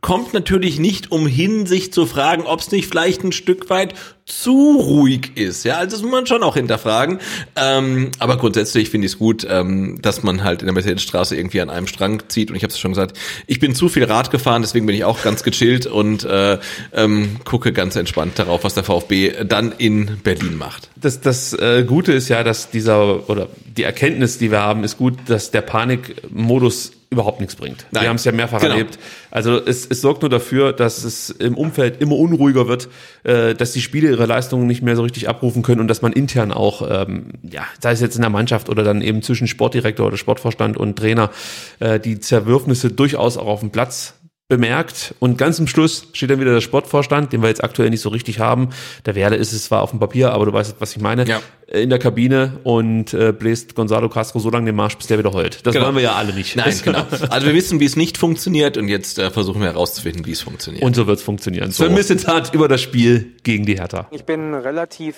kommt 0.02 0.34
natürlich 0.34 0.80
nicht 0.80 1.12
umhin, 1.12 1.68
sich 1.68 1.94
zu 1.94 2.08
fragen, 2.08 2.44
ob 2.44 2.60
es 2.60 2.72
nicht 2.72 2.90
vielleicht 2.90 3.24
ein 3.24 3.32
Stück 3.32 3.70
weit 3.70 3.94
zu 4.26 4.78
ruhig 4.80 5.34
ist. 5.36 5.64
Ja, 5.64 5.78
also 5.78 5.96
das 5.96 6.02
muss 6.02 6.12
man 6.12 6.26
schon 6.26 6.42
auch 6.42 6.56
hinterfragen. 6.56 7.20
Ähm, 7.56 8.12
aber 8.18 8.38
grundsätzlich 8.38 8.90
finde 8.90 9.06
ich 9.06 9.14
es 9.14 9.20
gut, 9.20 9.46
ähm, 9.48 10.00
dass 10.02 10.24
man 10.24 10.44
halt 10.44 10.62
in 10.62 10.68
der 10.68 10.74
Mercedesstraße 10.74 11.36
irgendwie 11.36 11.62
an 11.62 11.70
einem 11.70 11.86
Strang 11.86 12.24
zieht. 12.30 12.50
Und 12.50 12.56
ich 12.56 12.64
habe 12.64 12.72
es 12.72 12.80
schon 12.80 12.92
gesagt, 12.92 13.18
ich 13.46 13.60
bin 13.60 13.76
zu 13.76 13.90
viel 13.90 14.06
Rad 14.06 14.32
gefahren, 14.32 14.64
deswegen 14.64 14.88
bin 14.88 14.96
ich 14.96 15.04
auch 15.04 15.22
ganz 15.22 15.44
gechillt 15.44 15.86
und 15.86 16.24
äh, 16.24 16.58
ähm, 16.94 17.38
gucke 17.44 17.72
ganz 17.72 17.96
entspannt 17.96 18.40
darauf, 18.40 18.64
was 18.64 18.74
der 18.74 18.84
VfB 18.84 19.44
dann 19.44 19.72
in 19.78 20.18
Berlin 20.24 20.58
macht. 20.58 20.90
das, 20.96 21.22
das 21.22 21.54
äh, 21.54 21.84
Gute 21.86 22.14
ist 22.14 22.30
ja, 22.30 22.44
dass 22.44 22.72
dieser, 22.72 23.30
oder 23.30 23.50
die 23.78 23.84
Erkenntnis, 23.84 24.40
die 24.40 24.50
wir 24.50 24.62
haben, 24.62 24.84
ist 24.84 24.98
gut, 24.98 25.18
dass 25.28 25.52
der 25.52 25.62
Panikmodus 25.62 26.94
überhaupt 27.12 27.42
nichts 27.42 27.56
bringt. 27.56 27.86
Nein. 27.92 28.04
Wir 28.04 28.10
haben 28.10 28.16
es 28.16 28.24
ja 28.24 28.32
mehrfach 28.32 28.62
Genau. 28.62 28.72
erlebt. 28.74 28.98
Also 29.32 29.58
es, 29.64 29.86
es 29.86 30.00
sorgt 30.00 30.22
nur 30.22 30.30
dafür, 30.30 30.72
dass 30.72 31.04
es 31.04 31.30
im 31.30 31.56
Umfeld 31.56 32.02
immer 32.02 32.16
unruhiger 32.16 32.70
wird, 32.70 32.88
äh, 33.24 33.54
dass 33.54 33.74
die 33.74 33.82
Spieler 33.82 34.10
ihre 34.10 34.26
Leistungen 34.26 34.66
nicht 34.66 34.82
mehr 34.82 34.96
so 34.96 35.04
richtig 35.04 35.28
abrufen 35.28 35.62
können 35.62 35.82
und 35.82 35.90
dass 35.90 36.02
man 36.02 36.14
intern 36.14 36.54
auch, 36.54 36.88
ähm, 36.90 37.34
ja, 37.44 37.64
sei 37.82 37.92
es 37.92 38.00
jetzt 38.00 38.16
in 38.16 38.22
der 38.22 38.30
Mannschaft 38.30 38.70
oder 38.70 38.84
dann 38.84 39.02
eben 39.02 39.22
zwischen 39.24 39.48
Sportdirektor 39.48 40.08
oder 40.08 40.16
Sportvorstand 40.16 40.78
und 40.78 40.98
Trainer, 40.98 41.32
äh, 41.80 42.00
die 42.00 42.22
Zerwürfnisse 42.22 42.90
durchaus 42.92 43.38
auch 43.38 43.48
auf 43.48 43.60
dem 43.60 43.72
Platz 43.72 44.14
bemerkt 44.52 45.16
und 45.20 45.38
ganz 45.38 45.56
zum 45.56 45.66
Schluss 45.66 46.08
steht 46.12 46.30
dann 46.30 46.42
wieder 46.42 46.54
der 46.54 46.60
Sportvorstand, 46.60 47.32
den 47.32 47.42
wir 47.42 47.48
jetzt 47.48 47.64
aktuell 47.64 47.90
nicht 47.90 48.02
so 48.02 48.10
richtig 48.10 48.40
haben. 48.40 48.70
Der 49.06 49.16
Werle 49.16 49.38
ist 49.38 49.54
es 49.54 49.64
zwar 49.64 49.82
auf 49.82 49.92
dem 49.92 50.00
Papier, 50.00 50.34
aber 50.34 50.46
du 50.46 50.52
weißt, 50.52 50.76
was 50.80 50.94
ich 50.94 51.02
meine. 51.02 51.26
Ja. 51.26 51.40
In 51.72 51.90
der 51.90 52.00
Kabine 52.00 52.60
und 52.66 53.14
äh, 53.14 53.32
bläst 53.32 53.76
Gonzalo 53.76 54.10
Castro 54.10 54.40
so 54.40 54.50
lange 54.50 54.66
den 54.66 54.76
Marsch, 54.76 54.98
bis 54.98 55.08
der 55.08 55.18
wieder 55.18 55.32
heult. 55.32 55.66
Das 55.66 55.74
Genau. 55.74 55.86
wollen 55.86 55.96
wir 55.96 56.04
ja 56.04 56.16
alle 56.16 56.34
nicht. 56.34 56.58
Nein, 56.58 56.76
genau. 56.84 57.06
Also 57.30 57.48
wir 57.48 57.54
wissen, 57.54 57.80
wie 57.80 57.86
es 57.86 57.96
nicht 57.96 58.18
funktioniert 58.18 58.76
und 58.76 58.90
jetzt 58.90 59.18
äh, 59.20 59.32
versuchen 59.32 59.62
wir 59.62 59.70
herauszufinden, 59.70 60.26
wie 60.26 60.32
es 60.34 60.42
funktioniert. 60.42 60.84
Und 60.84 60.98
so 60.98 61.08
wird's 61.08 61.24
funktionieren. 61.24 61.72
So. 61.72 61.86
Sven 61.86 61.94
Missentat 61.94 62.54
über 62.54 62.68
das 62.68 62.82
Spiel 62.82 63.32
gegen 63.44 63.66
die 63.66 63.76
Hertha. 63.80 64.08
Ich 64.12 64.26
bin 64.26 64.54
relativ 64.54 65.16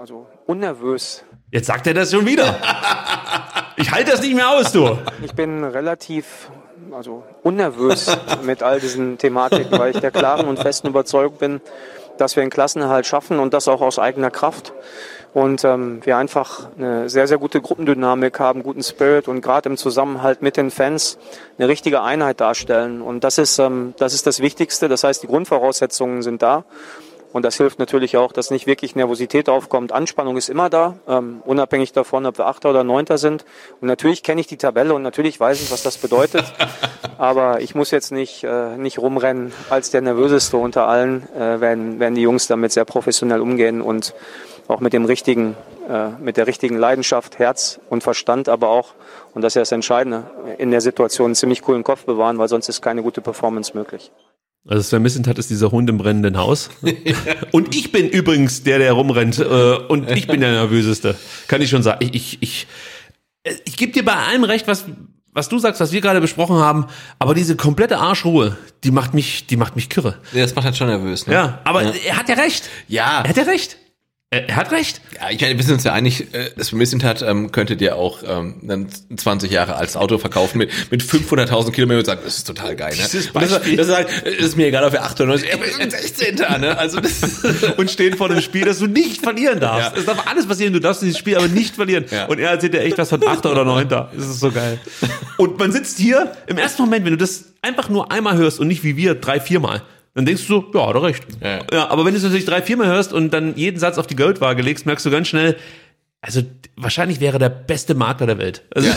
also 0.00 0.26
unnervös. 0.46 1.22
Jetzt 1.52 1.66
sagt 1.66 1.86
er 1.86 1.92
das 1.94 2.10
schon 2.10 2.24
wieder. 2.26 2.58
Ich 3.76 3.90
halte 3.90 4.12
das 4.12 4.22
nicht 4.22 4.34
mehr 4.34 4.48
aus, 4.48 4.72
du. 4.72 4.96
Ich 5.22 5.32
bin 5.32 5.62
relativ 5.64 6.50
also 6.92 7.22
unnervös 7.42 8.16
mit 8.42 8.62
all 8.62 8.80
diesen 8.80 9.18
Thematiken, 9.18 9.78
weil 9.78 9.94
ich 9.94 10.00
der 10.00 10.10
klaren 10.10 10.46
und 10.46 10.58
festen 10.58 10.88
Überzeugung 10.88 11.36
bin, 11.36 11.60
dass 12.18 12.36
wir 12.36 12.42
einen 12.42 12.50
Klassenerhalt 12.50 13.06
schaffen 13.06 13.38
und 13.38 13.54
das 13.54 13.68
auch 13.68 13.80
aus 13.80 13.98
eigener 13.98 14.30
Kraft. 14.30 14.72
Und 15.32 15.64
ähm, 15.64 16.00
wir 16.04 16.16
einfach 16.16 16.68
eine 16.78 17.08
sehr, 17.08 17.26
sehr 17.26 17.38
gute 17.38 17.60
Gruppendynamik 17.60 18.38
haben, 18.38 18.62
guten 18.62 18.84
Spirit 18.84 19.26
und 19.26 19.40
gerade 19.40 19.68
im 19.68 19.76
Zusammenhalt 19.76 20.42
mit 20.42 20.56
den 20.56 20.70
Fans 20.70 21.18
eine 21.58 21.66
richtige 21.66 22.02
Einheit 22.02 22.40
darstellen. 22.40 23.02
Und 23.02 23.24
das 23.24 23.38
ist, 23.38 23.58
ähm, 23.58 23.94
das 23.98 24.14
ist 24.14 24.28
das 24.28 24.38
Wichtigste. 24.38 24.88
Das 24.88 25.02
heißt, 25.02 25.24
die 25.24 25.26
Grundvoraussetzungen 25.26 26.22
sind 26.22 26.40
da. 26.40 26.64
Und 27.34 27.44
das 27.44 27.56
hilft 27.56 27.80
natürlich 27.80 28.16
auch, 28.16 28.30
dass 28.30 28.52
nicht 28.52 28.68
wirklich 28.68 28.94
Nervosität 28.94 29.48
aufkommt. 29.48 29.90
Anspannung 29.90 30.36
ist 30.36 30.48
immer 30.48 30.70
da, 30.70 30.94
ähm, 31.08 31.42
unabhängig 31.44 31.92
davon, 31.92 32.26
ob 32.26 32.38
wir 32.38 32.46
Achter 32.46 32.70
oder 32.70 32.84
Neunter 32.84 33.18
sind. 33.18 33.44
Und 33.80 33.88
natürlich 33.88 34.22
kenne 34.22 34.40
ich 34.40 34.46
die 34.46 34.56
Tabelle 34.56 34.94
und 34.94 35.02
natürlich 35.02 35.40
weiß 35.40 35.60
ich, 35.60 35.72
was 35.72 35.82
das 35.82 35.98
bedeutet. 35.98 36.44
Aber 37.18 37.60
ich 37.60 37.74
muss 37.74 37.90
jetzt 37.90 38.12
nicht, 38.12 38.44
äh, 38.44 38.76
nicht 38.76 39.00
rumrennen 39.00 39.52
als 39.68 39.90
der 39.90 40.00
Nervöseste 40.00 40.56
unter 40.56 40.86
allen, 40.86 41.24
äh, 41.34 41.60
wenn, 41.60 41.98
wenn 41.98 42.14
die 42.14 42.22
Jungs 42.22 42.46
damit 42.46 42.70
sehr 42.70 42.84
professionell 42.84 43.40
umgehen 43.40 43.82
und 43.82 44.14
auch 44.68 44.78
mit 44.78 44.92
dem 44.92 45.04
richtigen, 45.04 45.56
äh, 45.90 46.10
mit 46.20 46.36
der 46.36 46.46
richtigen 46.46 46.76
Leidenschaft, 46.76 47.40
Herz 47.40 47.80
und 47.90 48.04
Verstand, 48.04 48.48
aber 48.48 48.68
auch, 48.68 48.90
und 49.34 49.42
das 49.42 49.50
ist 49.50 49.56
ja 49.56 49.62
das 49.62 49.72
Entscheidende, 49.72 50.30
in 50.58 50.70
der 50.70 50.80
Situation 50.80 51.26
einen 51.26 51.34
ziemlich 51.34 51.62
coolen 51.62 51.82
Kopf 51.82 52.04
bewahren, 52.04 52.38
weil 52.38 52.46
sonst 52.46 52.68
ist 52.68 52.80
keine 52.80 53.02
gute 53.02 53.20
Performance 53.22 53.76
möglich. 53.76 54.12
Also 54.66 54.82
Sven 54.82 55.02
Missentat 55.02 55.38
ist 55.38 55.50
dieser 55.50 55.70
Hund 55.70 55.90
im 55.90 55.98
brennenden 55.98 56.38
Haus. 56.38 56.70
und 57.52 57.74
ich 57.74 57.92
bin 57.92 58.08
übrigens 58.08 58.62
der, 58.62 58.78
der 58.78 58.92
rumrennt. 58.92 59.38
Äh, 59.38 59.44
und 59.44 60.10
ich 60.10 60.26
bin 60.26 60.40
der 60.40 60.52
Nervöseste. 60.52 61.16
Kann 61.48 61.60
ich 61.60 61.68
schon 61.68 61.82
sagen. 61.82 61.98
Ich, 62.00 62.14
ich, 62.14 62.38
ich, 62.40 62.66
äh, 63.42 63.54
ich 63.66 63.76
gebe 63.76 63.92
dir 63.92 64.04
bei 64.04 64.14
allem 64.14 64.44
recht, 64.44 64.66
was, 64.66 64.86
was 65.32 65.50
du 65.50 65.58
sagst, 65.58 65.80
was 65.82 65.92
wir 65.92 66.00
gerade 66.00 66.22
besprochen 66.22 66.56
haben. 66.56 66.86
Aber 67.18 67.34
diese 67.34 67.56
komplette 67.56 67.98
Arschruhe, 67.98 68.56
die 68.84 68.90
macht 68.90 69.12
mich, 69.12 69.46
die 69.46 69.56
macht 69.56 69.76
mich 69.76 69.90
kirre. 69.90 70.16
Ja, 70.32 70.40
das 70.42 70.54
macht 70.54 70.64
halt 70.64 70.76
schon 70.76 70.86
nervös. 70.86 71.26
Ne? 71.26 71.34
Ja, 71.34 71.60
aber 71.64 71.82
er 71.82 72.16
hat 72.16 72.28
ja 72.30 72.36
recht. 72.36 72.70
Ja. 72.88 73.20
Er 73.20 73.28
hat 73.28 73.36
ja 73.36 73.42
recht. 73.42 73.76
Er, 74.34 74.48
er 74.48 74.56
hat 74.56 74.72
recht. 74.72 75.00
Ja, 75.14 75.30
ich 75.30 75.40
meine, 75.40 75.56
wir 75.56 75.64
sind 75.64 75.74
uns 75.74 75.84
ja 75.84 75.92
einig, 75.92 76.34
äh, 76.34 76.50
das 76.56 76.72
Missentat 76.72 77.22
ähm, 77.22 77.52
könnte 77.52 77.76
dir 77.76 77.94
auch 77.96 78.22
ähm, 78.26 78.56
dann 78.62 78.88
20 79.16 79.50
Jahre 79.50 79.76
als 79.76 79.96
Auto 79.96 80.18
verkaufen 80.18 80.58
mit, 80.58 80.70
mit 80.90 81.02
500.000 81.02 81.70
Kilometern 81.70 82.00
und 82.00 82.04
sagen, 82.06 82.20
das 82.24 82.38
ist 82.38 82.46
total 82.46 82.74
geil. 82.74 82.90
Ne? 82.90 82.96
Dieses 82.96 83.32
das, 83.32 83.32
Beispiel. 83.32 83.76
das, 83.76 83.86
ist 83.86 83.94
halt, 83.94 84.08
das 84.24 84.34
ist 84.34 84.56
mir 84.56 84.66
egal, 84.66 84.84
ob 84.84 84.92
wir 84.92 85.04
8 85.04 85.20
oder 85.20 85.28
9 85.30 85.38
sind, 85.38 85.50
wir 85.50 85.72
sind 85.72 85.92
16. 85.92 86.34
Ne? 86.34 86.76
Also 86.76 87.00
das 87.00 87.22
und 87.76 87.90
stehen 87.90 88.16
vor 88.16 88.28
einem 88.28 88.40
Spiel, 88.40 88.64
das 88.64 88.80
du 88.80 88.86
nicht 88.86 89.22
verlieren 89.22 89.60
darfst. 89.60 89.92
Ja. 89.92 89.98
Es 89.98 90.06
darf 90.06 90.26
alles 90.26 90.46
passieren, 90.46 90.72
du 90.72 90.80
darfst 90.80 91.02
dieses 91.02 91.18
Spiel 91.18 91.36
aber 91.36 91.48
nicht 91.48 91.76
verlieren. 91.76 92.06
Ja. 92.10 92.26
Und 92.26 92.40
er 92.40 92.50
erzählt 92.50 92.74
dir 92.74 92.80
echt 92.80 92.98
was 92.98 93.10
von 93.10 93.24
Achter 93.26 93.52
oder 93.52 93.64
Neunter. 93.64 94.10
Das 94.16 94.26
ist 94.26 94.40
so 94.40 94.50
geil. 94.50 94.80
Und 95.36 95.58
man 95.58 95.70
sitzt 95.70 95.98
hier, 95.98 96.32
im 96.48 96.58
ersten 96.58 96.82
Moment, 96.82 97.04
wenn 97.04 97.12
du 97.12 97.18
das 97.18 97.44
einfach 97.62 97.88
nur 97.88 98.10
einmal 98.10 98.36
hörst 98.36 98.58
und 98.58 98.66
nicht 98.66 98.82
wie 98.82 98.96
wir 98.96 99.14
drei, 99.14 99.38
viermal, 99.38 99.82
dann 100.14 100.26
denkst 100.26 100.46
du 100.46 100.60
so, 100.60 100.70
ja, 100.72 100.86
hat 100.86 100.94
er 100.94 101.02
recht. 101.02 101.26
Ja. 101.42 101.58
ja, 101.72 101.90
aber 101.90 102.04
wenn 102.04 102.12
du 102.12 102.18
es 102.18 102.22
natürlich 102.22 102.44
drei, 102.44 102.62
viermal 102.62 102.86
hörst 102.86 103.12
und 103.12 103.30
dann 103.30 103.56
jeden 103.56 103.78
Satz 103.78 103.98
auf 103.98 104.06
die 104.06 104.16
Goldwaage 104.16 104.62
legst, 104.62 104.86
merkst 104.86 105.04
du 105.04 105.10
ganz 105.10 105.28
schnell, 105.28 105.56
also 106.24 106.40
wahrscheinlich 106.76 107.20
wäre 107.20 107.36
er 107.36 107.38
der 107.38 107.48
beste 107.50 107.94
Makler 107.94 108.26
der 108.26 108.38
Welt. 108.38 108.62
Also, 108.74 108.88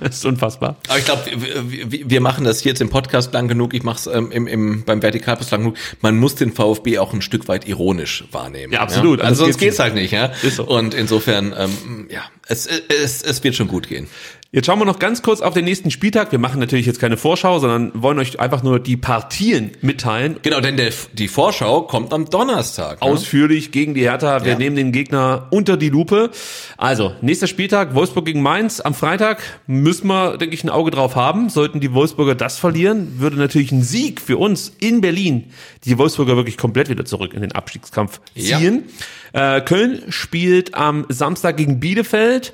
das 0.00 0.16
ist 0.16 0.26
unfassbar. 0.26 0.76
Aber 0.88 0.98
ich 0.98 1.04
glaube, 1.04 1.22
wir, 1.30 2.20
machen 2.20 2.44
das 2.44 2.64
jetzt 2.64 2.80
im 2.80 2.90
Podcast 2.90 3.32
lang 3.32 3.46
genug. 3.46 3.74
Ich 3.74 3.84
mache 3.84 3.98
es 3.98 4.06
ähm, 4.08 4.32
im, 4.32 4.48
im, 4.48 4.84
beim 4.84 5.02
Vertikalpass 5.02 5.52
lang 5.52 5.60
genug. 5.60 5.76
Man 6.00 6.18
muss 6.18 6.34
den 6.34 6.52
VfB 6.52 6.98
auch 6.98 7.12
ein 7.12 7.22
Stück 7.22 7.46
weit 7.46 7.68
ironisch 7.68 8.24
wahrnehmen. 8.32 8.72
Ja, 8.72 8.80
absolut. 8.80 9.20
Also, 9.20 9.28
Also 9.28 9.44
sonst 9.44 9.54
das 9.54 9.60
geht's 9.60 9.78
halt 9.78 9.94
nicht. 9.94 10.10
Ja. 10.10 10.32
Ist 10.42 10.56
so. 10.56 10.64
Und 10.64 10.94
insofern, 10.94 11.54
ähm, 11.56 12.08
ja, 12.10 12.22
es, 12.48 12.66
es, 12.66 13.22
es 13.22 13.44
wird 13.44 13.54
schon 13.54 13.68
gut 13.68 13.86
gehen. 13.86 14.08
Jetzt 14.54 14.66
schauen 14.66 14.78
wir 14.78 14.84
noch 14.84 14.98
ganz 14.98 15.22
kurz 15.22 15.40
auf 15.40 15.54
den 15.54 15.64
nächsten 15.64 15.90
Spieltag. 15.90 16.30
Wir 16.30 16.38
machen 16.38 16.60
natürlich 16.60 16.84
jetzt 16.84 17.00
keine 17.00 17.16
Vorschau, 17.16 17.58
sondern 17.58 17.90
wollen 17.94 18.18
euch 18.18 18.38
einfach 18.38 18.62
nur 18.62 18.80
die 18.80 18.98
Partien 18.98 19.70
mitteilen. 19.80 20.36
Genau, 20.42 20.60
denn 20.60 20.76
der, 20.76 20.92
die 21.14 21.28
Vorschau 21.28 21.80
kommt 21.84 22.12
am 22.12 22.28
Donnerstag. 22.28 23.00
ne? 23.00 23.06
Ausführlich 23.08 23.72
gegen 23.72 23.94
die 23.94 24.02
Hertha. 24.02 24.44
Wir 24.44 24.52
Ja. 24.52 24.58
nehmen 24.58 24.76
den 24.76 24.92
Gegner 24.92 25.46
unter 25.52 25.78
die 25.78 25.88
Lupe. 25.88 26.28
Also, 26.76 27.14
nächster 27.22 27.46
Spieltag, 27.46 27.94
Wolfsburg 27.94 28.26
gegen 28.26 28.42
Mainz. 28.42 28.80
Am 28.80 28.92
Freitag 28.92 29.42
müssen 29.66 30.06
wir, 30.08 30.36
denke 30.36 30.54
ich, 30.54 30.62
ein 30.64 30.68
Auge 30.68 30.90
drauf 30.90 31.16
haben. 31.16 31.48
Sollten 31.48 31.80
die 31.80 31.94
Wolfsburger 31.94 32.34
das 32.34 32.58
verlieren, 32.58 33.20
würde 33.20 33.36
natürlich 33.38 33.72
ein 33.72 33.82
Sieg 33.82 34.20
für 34.20 34.36
uns 34.36 34.70
in 34.80 35.00
Berlin 35.00 35.44
die 35.86 35.96
Wolfsburger 35.96 36.36
wirklich 36.36 36.58
komplett 36.58 36.90
wieder 36.90 37.06
zurück 37.06 37.32
in 37.32 37.40
den 37.40 37.52
Abstiegskampf 37.52 38.20
Ja. 38.34 38.58
ziehen. 38.58 38.84
Äh, 39.32 39.62
Köln 39.62 40.02
spielt 40.10 40.74
am 40.74 41.06
Samstag 41.08 41.56
gegen 41.56 41.80
Bielefeld. 41.80 42.52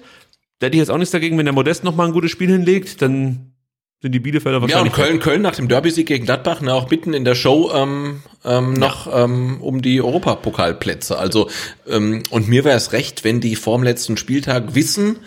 Da 0.59 0.67
hätte 0.67 0.77
ich 0.77 0.81
jetzt 0.81 0.91
auch 0.91 0.99
nichts 0.99 1.13
dagegen, 1.13 1.39
wenn 1.39 1.47
der 1.47 1.55
Modest 1.55 1.85
noch 1.85 1.95
mal 1.95 2.07
ein 2.07 2.13
gutes 2.13 2.31
Spiel 2.31 2.51
hinlegt, 2.51 3.01
dann 3.01 3.53
sind 4.01 4.13
die 4.13 4.21
Bielefelder 4.21 4.59
Ja, 4.59 4.65
und 4.65 4.71
wahrscheinlich. 4.71 4.93
Köln, 4.93 5.19
Köln 5.19 5.43
nach 5.43 5.57
dem 5.57 5.69
Derby-Sieg 5.69 6.07
gegen 6.07 6.25
Gladbach, 6.25 6.61
ne, 6.61 6.73
auch 6.73 6.89
mitten 6.89 7.15
in 7.15 7.25
der 7.25 7.35
Show 7.35 7.71
ähm, 7.75 8.23
ähm, 8.45 8.75
noch 8.75 9.09
ähm, 9.13 9.61
um 9.61 9.83
die 9.83 10.01
Europapokalplätze. 10.01 11.19
Also 11.19 11.49
ähm, 11.89 12.23
und 12.31 12.49
mir 12.49 12.65
wäre 12.65 12.77
es 12.77 12.93
recht, 12.93 13.25
wenn 13.25 13.41
die 13.41 13.57
vorm 13.57 13.83
letzten 13.83 14.17
Spieltag 14.17 14.75
wissen, 14.77 15.19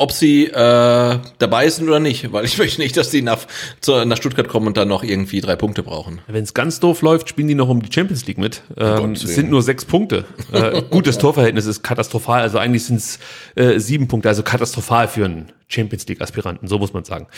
ob 0.00 0.12
sie 0.12 0.46
äh, 0.46 1.18
dabei 1.38 1.68
sind 1.68 1.86
oder 1.86 2.00
nicht, 2.00 2.32
weil 2.32 2.46
ich 2.46 2.56
möchte 2.58 2.80
nicht, 2.80 2.96
dass 2.96 3.10
die 3.10 3.20
nach, 3.20 3.40
zu, 3.82 4.04
nach 4.06 4.16
Stuttgart 4.16 4.48
kommen 4.48 4.66
und 4.66 4.78
dann 4.78 4.88
noch 4.88 5.04
irgendwie 5.04 5.42
drei 5.42 5.56
Punkte 5.56 5.82
brauchen. 5.82 6.20
Wenn 6.26 6.42
es 6.42 6.54
ganz 6.54 6.80
doof 6.80 7.02
läuft, 7.02 7.28
spielen 7.28 7.48
die 7.48 7.54
noch 7.54 7.68
um 7.68 7.82
die 7.82 7.92
Champions 7.92 8.26
League 8.26 8.38
mit. 8.38 8.62
Ähm, 8.78 9.12
es 9.12 9.20
sind 9.20 9.50
nur 9.50 9.62
sechs 9.62 9.84
Punkte. 9.84 10.24
Äh, 10.52 10.82
gut, 10.82 11.06
das 11.06 11.18
Torverhältnis 11.18 11.66
ist 11.66 11.82
katastrophal. 11.82 12.40
Also 12.42 12.58
eigentlich 12.58 12.84
sind 12.84 12.96
es 12.96 13.18
äh, 13.54 13.78
sieben 13.78 14.08
Punkte, 14.08 14.28
also 14.28 14.42
katastrophal 14.42 15.06
für 15.06 15.24
einen 15.24 15.52
Champions 15.68 16.08
League-Aspiranten, 16.08 16.66
so 16.66 16.78
muss 16.78 16.92
man 16.92 17.04
sagen. 17.04 17.28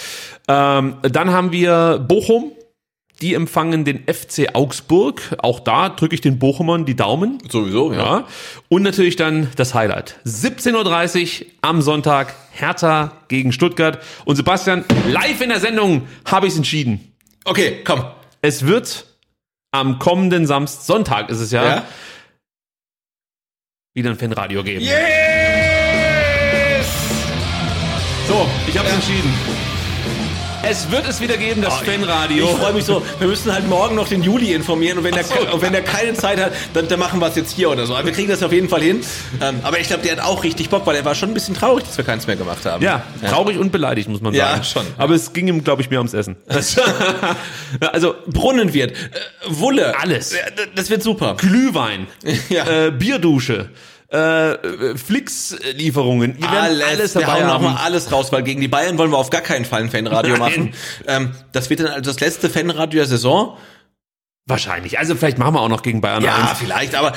Ähm, 0.49 0.97
dann 1.03 1.31
haben 1.31 1.53
wir 1.53 1.99
Bochum. 1.99 2.53
Die 3.21 3.35
empfangen 3.35 3.85
den 3.85 4.03
FC 4.07 4.49
Augsburg. 4.55 5.37
Auch 5.39 5.61
da 5.61 5.91
drücke 5.91 6.15
ich 6.15 6.21
den 6.21 6.39
Bochumern 6.41 6.85
die 6.87 6.97
Daumen. 6.97 7.39
Sowieso, 7.49 7.93
Ja. 7.93 8.27
Und 8.69 8.83
natürlich 8.83 9.15
dann 9.17 9.49
das 9.57 9.75
Highlight. 9.75 10.17
17.30 10.27 11.41
Uhr 11.43 11.47
am 11.61 11.83
Sonntag 11.83 12.35
Hertha 12.51 13.13
gegen 13.29 13.53
Stuttgart. 13.53 14.03
Und 14.25 14.37
Sebastian, 14.37 14.85
live 15.09 15.41
in 15.41 15.51
der 15.51 15.61
Sendung 15.61 16.09
habe 16.25 16.47
ich 16.47 16.53
es 16.53 16.57
entschieden. 16.57 17.13
Okay, 17.45 17.83
komm. 17.85 18.05
Es 18.41 18.67
wird 18.67 19.07
am 19.71 20.01
kommenden 20.01 20.47
Samstag, 20.47 20.85
Sonntag 20.85 21.31
ist 21.31 21.39
es 21.39 21.53
ja, 21.53 21.65
Ja? 21.65 21.85
wieder 23.95 24.11
ein 24.11 24.19
Fanradio 24.19 24.65
geben. 24.65 24.85
Yes! 24.85 26.87
So, 28.27 28.49
ich 28.67 28.77
habe 28.77 28.89
es 28.89 28.95
entschieden. 28.95 29.33
Es 30.65 30.91
wird 30.91 31.09
es 31.09 31.21
wieder 31.21 31.37
geben, 31.37 31.61
das 31.61 31.79
Fanradio. 31.81 32.45
Ich 32.45 32.57
freue 32.57 32.73
mich 32.73 32.85
so. 32.85 33.03
Wir 33.19 33.27
müssen 33.27 33.53
halt 33.53 33.69
morgen 33.69 33.97
noch 33.97 34.09
den 34.09 34.23
Juli 34.23 34.53
informieren 34.53 34.99
und 34.99 35.05
wenn, 35.05 35.13
der, 35.15 35.25
so. 35.25 35.35
und 35.53 35.61
wenn 35.61 35.73
der 35.73 35.83
keine 35.83 36.15
Zeit 36.15 36.41
hat, 36.41 36.53
dann, 36.73 36.87
dann 36.89 36.99
machen 37.01 37.21
wir 37.21 37.27
es 37.29 37.35
jetzt 37.37 37.53
hier 37.53 37.69
oder 37.71 37.85
so. 37.87 37.95
Aber 37.97 38.07
wir 38.07 38.13
kriegen 38.13 38.29
das 38.29 38.43
auf 38.43 38.53
jeden 38.53 38.69
Fall 38.69 38.81
hin. 38.81 39.01
Ähm, 39.41 39.57
aber 39.65 39.81
ich 39.81 39.89
glaube, 39.89 40.03
der 40.05 40.13
hat 40.13 40.21
auch 40.25 40.45
richtig 40.45 40.71
Bock, 40.71 40.87
weil 40.87 40.95
er 40.97 41.05
war 41.05 41.15
schon 41.15 41.31
ein 41.31 41.35
bisschen 41.35 41.55
traurig, 41.55 41.85
dass 41.85 41.97
wir 41.97 42.05
keins 42.05 42.27
mehr 42.27 42.37
gemacht 42.37 42.65
haben. 42.65 42.83
Ja, 42.83 43.03
traurig 43.29 43.59
und 43.59 43.73
beleidigt, 43.73 44.09
muss 44.09 44.21
man 44.21 44.35
Ja, 44.35 44.51
sagen. 44.53 44.65
schon. 44.65 44.87
Aber 44.99 45.15
es 45.15 45.33
ging 45.33 45.49
ihm, 45.49 45.65
glaube 45.65 45.83
ich, 45.83 45.91
mehr 45.91 45.99
ums 45.99 46.15
Essen. 46.15 46.37
also, 47.93 48.15
Brunnen 48.27 48.73
wird, 48.73 48.93
äh, 48.93 48.97
Wulle. 49.49 49.99
Alles. 49.99 50.33
Ja, 50.33 50.39
Das 50.75 50.91
wird 50.91 51.03
super. 51.03 51.37
Glühwein, 51.39 52.07
Ja. 52.49 52.87
äh, 52.87 52.91
Bierdusche, 52.93 53.69
äh, 54.13 54.97
Flix-Lieferungen. 54.97 56.37
Wir 56.39 56.53
werden 56.53 56.83
alles, 56.83 57.15
wir 57.15 57.23
dabei 57.23 57.33
hauen 57.35 57.45
haben. 57.45 57.65
nochmal 57.65 57.85
alles 57.85 58.13
raus, 58.13 58.31
weil 58.33 58.43
gegen 58.43 58.61
die 58.61 58.69
Bayern 58.69 58.99
wollen 58.99 59.11
wir 59.11 59.19
auf 59.19 59.31
gar 59.31 59.41
keinen 59.41 59.65
Fall 59.65 59.83
ein 59.83 59.91
Fanradio 59.91 60.37
machen. 60.37 60.75
Ähm, 61.07 61.33
das 61.53 61.71
wird 61.71 61.81
dann 61.81 61.89
also 61.89 62.11
das 62.11 62.21
letzte 62.21 62.51
Fanradio 62.51 62.99
der 63.01 63.07
Saison. 63.07 63.57
Wahrscheinlich. 64.47 64.99
Also 64.99 65.15
vielleicht 65.15 65.39
machen 65.39 65.55
wir 65.55 65.61
auch 65.61 65.69
noch 65.69 65.83
gegen 65.83 66.01
Bayern 66.01 66.23
Ja, 66.23 66.49
1. 66.51 66.59
vielleicht, 66.59 66.95
aber 66.95 67.13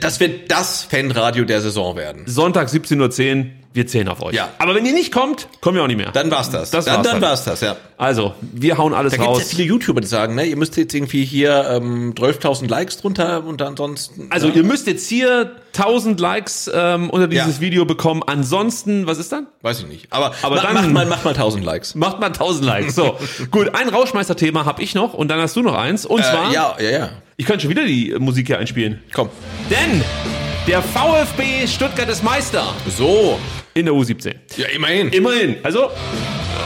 das 0.00 0.18
wird 0.18 0.50
das 0.50 0.82
Fanradio 0.82 1.44
der 1.44 1.60
Saison 1.60 1.94
werden. 1.96 2.22
Sonntag 2.26 2.68
17.10 2.68 3.00
Uhr, 3.38 3.46
wir 3.74 3.86
zählen 3.86 4.08
auf 4.08 4.22
euch. 4.22 4.34
Ja. 4.34 4.48
Aber 4.58 4.74
wenn 4.74 4.86
ihr 4.86 4.92
nicht 4.94 5.12
kommt, 5.12 5.48
kommen 5.60 5.76
wir 5.76 5.82
auch 5.82 5.88
nicht 5.88 5.96
mehr. 5.98 6.10
Dann 6.12 6.30
war's 6.30 6.48
das. 6.50 6.70
Das 6.70 6.84
dann 6.86 6.94
war's 6.96 7.04
dann 7.06 7.20
dann. 7.20 7.28
war's 7.30 7.44
das, 7.44 7.60
ja. 7.60 7.76
Also, 7.98 8.34
wir 8.40 8.78
hauen 8.78 8.94
alles 8.94 9.12
Da 9.12 9.16
gibt 9.18 9.28
raus. 9.28 9.42
es 9.42 9.50
ja 9.52 9.56
viele 9.56 9.68
YouTuber, 9.68 10.00
die 10.00 10.06
sagen, 10.06 10.34
ne, 10.34 10.44
ihr 10.46 10.56
müsst 10.56 10.76
jetzt 10.76 10.94
irgendwie 10.94 11.24
hier 11.24 11.66
ähm, 11.70 12.14
12.000 12.16 12.68
Likes 12.68 12.96
drunter 12.98 13.44
und 13.44 13.60
ansonsten. 13.62 14.28
Also 14.30 14.48
ne? 14.48 14.54
ihr 14.54 14.62
müsst 14.64 14.86
jetzt 14.86 15.08
hier 15.08 15.52
1000 15.76 16.18
Likes 16.20 16.70
ähm, 16.72 17.10
unter 17.10 17.28
dieses 17.28 17.56
Ja. 17.56 17.60
Video 17.60 17.84
bekommen. 17.84 18.22
Ansonsten, 18.26 19.06
was 19.06 19.18
ist 19.18 19.32
dann? 19.32 19.46
weiß 19.62 19.80
ich 19.80 19.86
nicht. 19.86 20.06
Aber, 20.10 20.32
Aber 20.42 20.56
ma- 20.56 20.62
dann- 20.62 20.74
mach 20.74 20.86
mal, 20.88 21.06
mach 21.06 21.24
mal 21.24 21.30
1000 21.30 21.64
Likes. 21.64 21.94
Macht 21.94 22.20
mal 22.20 22.26
1000 22.26 22.64
Likes. 22.64 22.94
So, 22.94 23.16
gut. 23.50 23.74
Ein 23.74 23.88
Rauschmeister-Thema 23.88 24.64
habe 24.64 24.82
ich 24.82 24.94
noch 24.94 25.14
und 25.14 25.28
dann 25.28 25.40
hast 25.40 25.56
du 25.56 25.62
noch 25.62 25.74
eins. 25.76 26.06
Und 26.06 26.24
zwar, 26.24 26.50
Äh, 26.50 26.54
ja, 26.54 26.76
ja, 26.80 26.90
ja. 26.90 27.08
ich 27.36 27.46
könnte 27.46 27.62
schon 27.62 27.70
wieder 27.70 27.84
die 27.84 28.14
Musik 28.18 28.46
hier 28.46 28.58
einspielen. 28.58 29.02
Komm. 29.12 29.30
Denn 29.70 30.02
der 30.66 30.82
VfB 30.82 31.66
Stuttgart 31.66 32.08
ist 32.08 32.22
Meister 32.22 32.74
So. 32.88 33.38
in 33.74 33.86
der 33.86 33.94
U17. 33.94 34.34
Ja, 34.56 34.66
immerhin. 34.68 35.08
Immerhin. 35.10 35.56
Also, 35.62 35.90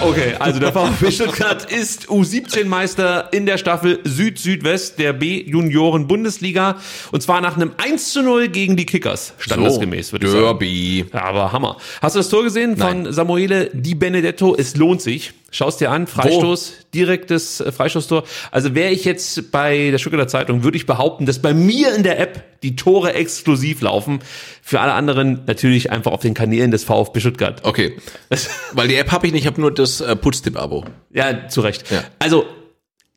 okay, 0.01 0.35
also 0.39 0.61
der 0.61 0.73
VfB 0.73 1.11
Stuttgart 1.11 1.71
ist 1.71 2.07
U17-Meister 2.09 3.33
in 3.33 3.47
der 3.47 3.59
Staffel 3.59 4.01
Süd-Südwest 4.05 4.99
der 4.99 5.13
B-Junioren-Bundesliga. 5.15 6.77
Und 7.13 7.23
zwar 7.23 7.41
nach 7.41 7.57
einem 7.57 7.73
1 7.79 8.13
zu 8.13 8.23
0 8.23 8.49
gegen 8.49 8.77
die 8.77 8.87
Kickers. 8.87 9.35
Standesgemäß, 9.39 10.13
würde 10.13 10.27
ich 10.27 10.33
sagen. 10.33 10.45
Derby. 10.45 11.07
Aber 11.13 11.53
Hammer. 11.53 11.77
Hast 12.03 12.15
du 12.15 12.21
das 12.21 12.29
Tor 12.29 12.45
gesehen 12.45 12.77
von 12.77 13.13
Samuele 13.13 13.71
Di 13.73 13.95
Benedetto? 13.95 14.55
Es 14.57 14.77
lohnt 14.77 15.03
sich. 15.03 15.33
Schaust 15.51 15.81
dir 15.81 15.91
an, 15.91 16.07
Freistoß, 16.07 16.75
direktes 16.95 17.61
äh, 17.61 17.73
Freistoßtor. 17.73 18.25
Also 18.51 18.75
wäre 18.75 18.91
ich 18.91 19.07
jetzt 19.07 19.51
bei 19.51 19.91
der 19.91 19.97
Stuttgarter 19.99 20.29
Zeitung, 20.29 20.63
würde 20.63 20.77
ich 20.77 20.85
behaupten, 20.85 21.25
dass 21.25 21.39
bei 21.41 21.55
mir 21.55 21.95
in 21.95 22.03
der 22.03 22.21
App 22.21 22.61
die 22.63 22.77
Tore 22.77 23.15
exklusiv 23.15 23.81
laufen. 23.81 24.19
Für 24.63 24.81
alle 24.81 24.93
anderen 24.93 25.45
natürlich 25.47 25.91
einfach 25.91 26.13
auf 26.13 26.21
den 26.21 26.35
Kanälen 26.35 26.71
des 26.71 26.85
VfB 26.85 27.21
Stuttgart. 27.21 27.61
Okay. 27.65 27.97
Weil 28.73 28.89
die 28.89 28.97
App 28.97 29.11
habe 29.11 29.27
ich 29.27 29.33
nicht, 29.33 29.43
ich 29.43 29.47
habe 29.47 29.61
nur 29.61 29.73
das 29.73 30.03
äh, 30.03 30.15
Putztipp-Abo. 30.17 30.85
Ja, 31.15 31.49
zu 31.49 31.63
Recht. 31.63 31.91
Ja. 31.91 32.05
Also 32.19 32.45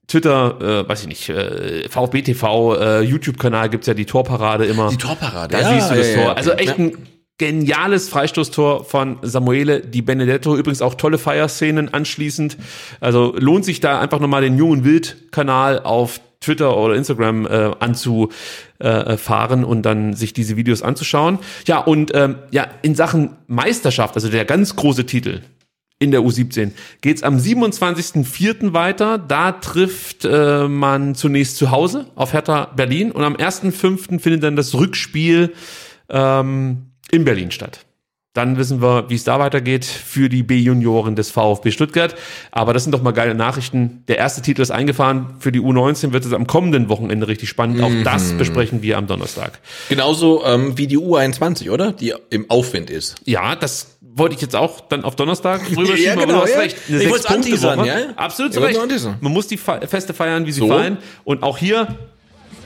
Twitter, 0.08 0.84
äh, 0.86 0.90
weiß 0.90 1.02
ich 1.02 1.08
nicht, 1.08 1.30
äh, 1.30 1.88
VfB 1.90 2.22
TV, 2.22 2.76
äh, 2.76 3.02
YouTube-Kanal 3.02 3.70
gibt's 3.70 3.88
ja 3.88 3.94
die 3.94 4.06
Torparade 4.06 4.66
immer. 4.66 4.90
Die 4.90 4.98
Torparade, 4.98 5.52
Da 5.58 5.62
ja, 5.62 5.74
siehst 5.74 5.92
du 5.92 5.96
das 5.96 6.08
ja, 6.10 6.16
Tor. 6.16 6.24
ja, 6.24 6.34
also 6.34 6.52
okay. 6.54 6.64
echt 6.64 6.78
Ja. 6.78 6.86
ein 6.86 6.98
geniales 7.42 8.08
Freistoßtor 8.08 8.86
von 8.86 9.18
Samuele 9.24 9.80
Di 9.80 10.04
Benedetto. 10.04 10.56
Übrigens 10.56 10.84
auch 10.84 10.94
tolle 10.94 11.18
Feierszenen 11.18 11.92
anschließend. 11.92 12.56
Also 13.00 13.34
lohnt 13.36 13.66
sich 13.66 13.80
da 13.80 14.00
einfach 14.00 14.20
nochmal 14.20 14.44
den 14.44 14.60
Jungen 14.60 14.84
Wild-Kanal 14.84 15.80
auf 15.80 16.22
Twitter 16.40 16.78
oder 16.78 16.94
Instagram 16.94 17.48
äh, 17.48 17.72
anzufahren 17.80 19.64
äh, 19.64 19.66
und 19.66 19.82
dann 19.82 20.14
sich 20.14 20.34
diese 20.34 20.56
Videos 20.56 20.84
anzuschauen. 20.84 21.40
Ja, 21.66 21.80
und 21.80 22.12
ähm, 22.14 22.36
ja, 22.52 22.68
in 22.84 22.94
Sachen 22.94 23.32
Meisterschaft, 23.48 24.14
also 24.14 24.30
der 24.30 24.46
ganz 24.46 24.76
große 24.76 25.08
Titel, 25.08 25.42
in 25.98 26.12
der 26.12 26.22
U17 26.22 26.74
geht's 27.02 27.24
am 27.24 27.38
27.04. 27.38 28.74
weiter. 28.74 29.18
Da 29.18 29.52
trifft 29.54 30.26
äh, 30.26 30.68
man 30.68 31.16
zunächst 31.16 31.58
zu 31.58 31.72
Hause 31.72 32.06
auf 32.14 32.34
Hertha 32.34 32.66
Berlin 32.76 33.12
und 33.12 33.24
am 33.24 33.36
1.05. 33.36 34.20
findet 34.20 34.44
dann 34.44 34.56
das 34.56 34.76
Rückspiel 34.76 35.54
ähm, 36.08 36.91
in 37.12 37.24
Berlin 37.26 37.52
statt. 37.52 37.86
Dann 38.34 38.58
wissen 38.58 38.82
wir, 38.82 39.10
wie 39.10 39.16
es 39.16 39.26
da 39.26 39.40
weitergeht 39.40 39.84
für 39.84 40.30
die 40.30 40.42
B-Junioren 40.42 41.18
des 41.18 41.30
VfB 41.32 41.72
Stuttgart. 41.72 42.16
Aber 42.52 42.72
das 42.72 42.84
sind 42.84 42.94
doch 42.94 43.02
mal 43.02 43.12
geile 43.12 43.36
Nachrichten. 43.36 44.06
Der 44.08 44.20
erste 44.20 44.42
Titel 44.42 44.62
ist 44.62 44.72
eingefahren. 44.72 45.36
Für 45.40 45.52
die 45.52 45.60
U19 45.60 46.14
wird 46.14 46.24
es 46.24 46.32
am 46.32 46.48
kommenden 46.48 46.88
Wochenende 46.88 47.28
richtig 47.28 47.50
spannend. 47.50 47.82
Auch 47.84 47.92
das 48.06 48.32
besprechen 48.38 48.82
wir 48.84 48.98
am 48.98 49.06
Donnerstag. 49.08 49.60
Genauso 49.90 50.46
ähm, 50.46 50.78
wie 50.78 50.88
die 50.88 50.98
U21, 50.98 51.72
oder? 51.72 51.92
Die 51.92 52.14
im 52.30 52.50
Aufwind 52.50 52.90
ist. 52.90 53.16
Ja, 53.26 53.58
das 53.58 53.98
wollte 54.02 54.36
ich 54.36 54.42
jetzt 54.42 54.56
auch 54.56 54.80
dann 54.80 55.04
auf 55.04 55.18
Donnerstag 55.18 55.70
rüberschieben, 55.70 56.02
Ja, 56.06 56.14
aber 56.14 56.22
genau, 56.26 56.38
du 56.38 56.44
hast 56.44 56.54
ja. 56.54 56.60
recht. 56.62 56.78
Eine 56.88 57.04
Ich 57.04 57.10
wollt's 57.10 57.24
Sechs-Punkte-Woche. 57.28 57.70
anteasern, 57.80 57.86
ja. 58.10 58.14
Absolut 58.16 58.54
zu 58.54 58.60
Recht. 58.62 58.80
Man 59.22 59.34
muss 59.34 59.48
die 59.48 59.58
Fe- 59.58 59.82
Feste 59.88 60.14
feiern, 60.14 60.46
wie 60.46 60.54
sie 60.54 60.60
So. 60.62 60.70
fallen. 60.70 61.00
Und 61.26 61.44
auch 61.44 61.58
hier, 61.58 61.98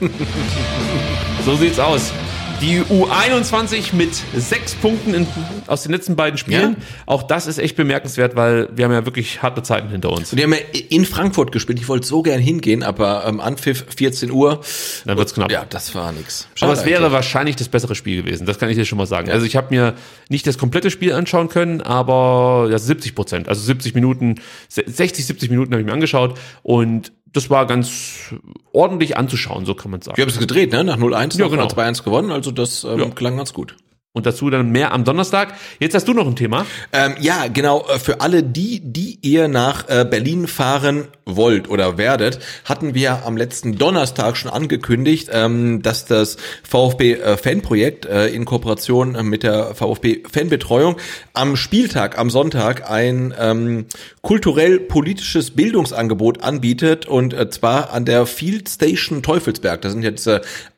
so 1.44 1.56
sieht's 1.56 1.80
aus. 1.80 2.12
Die 2.62 2.80
U21 2.80 3.94
mit 3.94 4.14
sechs 4.34 4.74
Punkten 4.74 5.12
in, 5.12 5.26
aus 5.66 5.82
den 5.82 5.92
letzten 5.92 6.16
beiden 6.16 6.38
Spielen. 6.38 6.76
Ja. 6.78 6.86
Auch 7.04 7.22
das 7.22 7.46
ist 7.46 7.58
echt 7.58 7.76
bemerkenswert, 7.76 8.34
weil 8.34 8.70
wir 8.74 8.86
haben 8.86 8.92
ja 8.92 9.04
wirklich 9.04 9.42
harte 9.42 9.62
Zeiten 9.62 9.90
hinter 9.90 10.10
uns. 10.10 10.32
Und 10.32 10.38
die 10.38 10.44
haben 10.44 10.54
ja 10.54 10.60
in 10.88 11.04
Frankfurt 11.04 11.52
gespielt. 11.52 11.78
Ich 11.78 11.88
wollte 11.88 12.06
so 12.06 12.22
gern 12.22 12.40
hingehen, 12.40 12.82
aber 12.82 13.26
ähm, 13.26 13.40
Anpfiff 13.40 13.84
14 13.94 14.30
Uhr. 14.30 14.62
Dann 15.04 15.18
wird's 15.18 15.34
knapp. 15.34 15.52
Ja, 15.52 15.66
das 15.68 15.94
war 15.94 16.12
nix. 16.12 16.48
Aber 16.48 16.58
Schade 16.58 16.72
es 16.72 16.86
wäre 16.86 16.98
eigentlich. 17.00 17.12
wahrscheinlich 17.12 17.56
das 17.56 17.68
bessere 17.68 17.94
Spiel 17.94 18.22
gewesen. 18.22 18.46
Das 18.46 18.58
kann 18.58 18.70
ich 18.70 18.76
dir 18.76 18.86
schon 18.86 18.96
mal 18.96 19.06
sagen. 19.06 19.30
Also 19.30 19.44
ich 19.44 19.54
habe 19.54 19.74
mir 19.74 19.94
nicht 20.30 20.46
das 20.46 20.56
komplette 20.56 20.90
Spiel 20.90 21.12
anschauen 21.12 21.50
können, 21.50 21.82
aber 21.82 22.68
ja, 22.70 22.78
70 22.78 23.14
Prozent, 23.14 23.48
also 23.50 23.60
70 23.60 23.94
Minuten, 23.94 24.36
60, 24.68 25.26
70 25.26 25.50
Minuten 25.50 25.72
habe 25.72 25.82
ich 25.82 25.86
mir 25.86 25.92
angeschaut 25.92 26.38
und 26.62 27.12
das 27.36 27.50
war 27.50 27.66
ganz 27.66 28.34
ordentlich 28.72 29.16
anzuschauen, 29.16 29.66
so 29.66 29.74
kann 29.74 29.90
man 29.90 30.00
sagen. 30.00 30.16
Wir 30.16 30.22
haben 30.22 30.30
es 30.30 30.38
gedreht, 30.38 30.72
ne? 30.72 30.82
Nach 30.84 30.96
0-1, 30.96 31.38
Ja, 31.38 31.48
genau. 31.48 31.66
2-1 31.66 32.02
gewonnen. 32.02 32.30
Also 32.32 32.50
das 32.50 32.84
ähm, 32.84 32.98
Ja. 32.98 33.10
klang 33.10 33.36
ganz 33.36 33.52
gut. 33.52 33.76
Und 34.16 34.24
dazu 34.24 34.48
dann 34.48 34.70
mehr 34.70 34.94
am 34.94 35.04
Donnerstag. 35.04 35.52
Jetzt 35.78 35.94
hast 35.94 36.08
du 36.08 36.14
noch 36.14 36.26
ein 36.26 36.36
Thema. 36.36 36.64
Ähm, 36.90 37.16
ja, 37.20 37.48
genau. 37.52 37.86
äh, 37.86 37.98
Für 37.98 38.22
alle 38.22 38.42
die, 38.42 38.80
die 38.80 39.18
ihr 39.20 39.46
nach 39.46 39.90
äh, 39.90 40.06
Berlin 40.08 40.46
fahren 40.46 41.08
wollt 41.26 41.68
oder 41.68 41.98
werdet, 41.98 42.38
hatten 42.64 42.94
wir 42.94 43.26
am 43.26 43.36
letzten 43.36 43.76
Donnerstag 43.76 44.38
schon 44.38 44.50
angekündigt, 44.50 45.28
ähm, 45.30 45.82
dass 45.82 46.06
das 46.06 46.38
VfB 46.62 47.12
äh, 47.12 48.34
in 48.34 48.46
Kooperation 48.46 49.18
mit 49.28 49.42
der 49.42 49.74
VfB 49.74 50.22
Fanbetreuung 50.32 50.96
am 51.34 51.54
Spieltag, 51.54 52.16
am 52.16 52.30
Sonntag 52.30 52.90
ein 52.90 53.34
ähm, 53.38 53.84
kulturell-politisches 54.22 55.50
Bildungsangebot 55.50 56.42
anbietet 56.42 57.04
und 57.04 57.36
zwar 57.52 57.92
an 57.92 58.06
der 58.06 58.24
Field 58.24 58.70
Station 58.70 59.22
Teufelsberg. 59.22 59.82
Das 59.82 59.92
sind 59.92 60.02
jetzt 60.02 60.26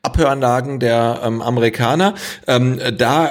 Abhöranlagen 0.01 0.79
der 0.79 1.21
ähm, 1.23 1.41
Amerikaner. 1.41 2.15
Ähm, 2.47 2.79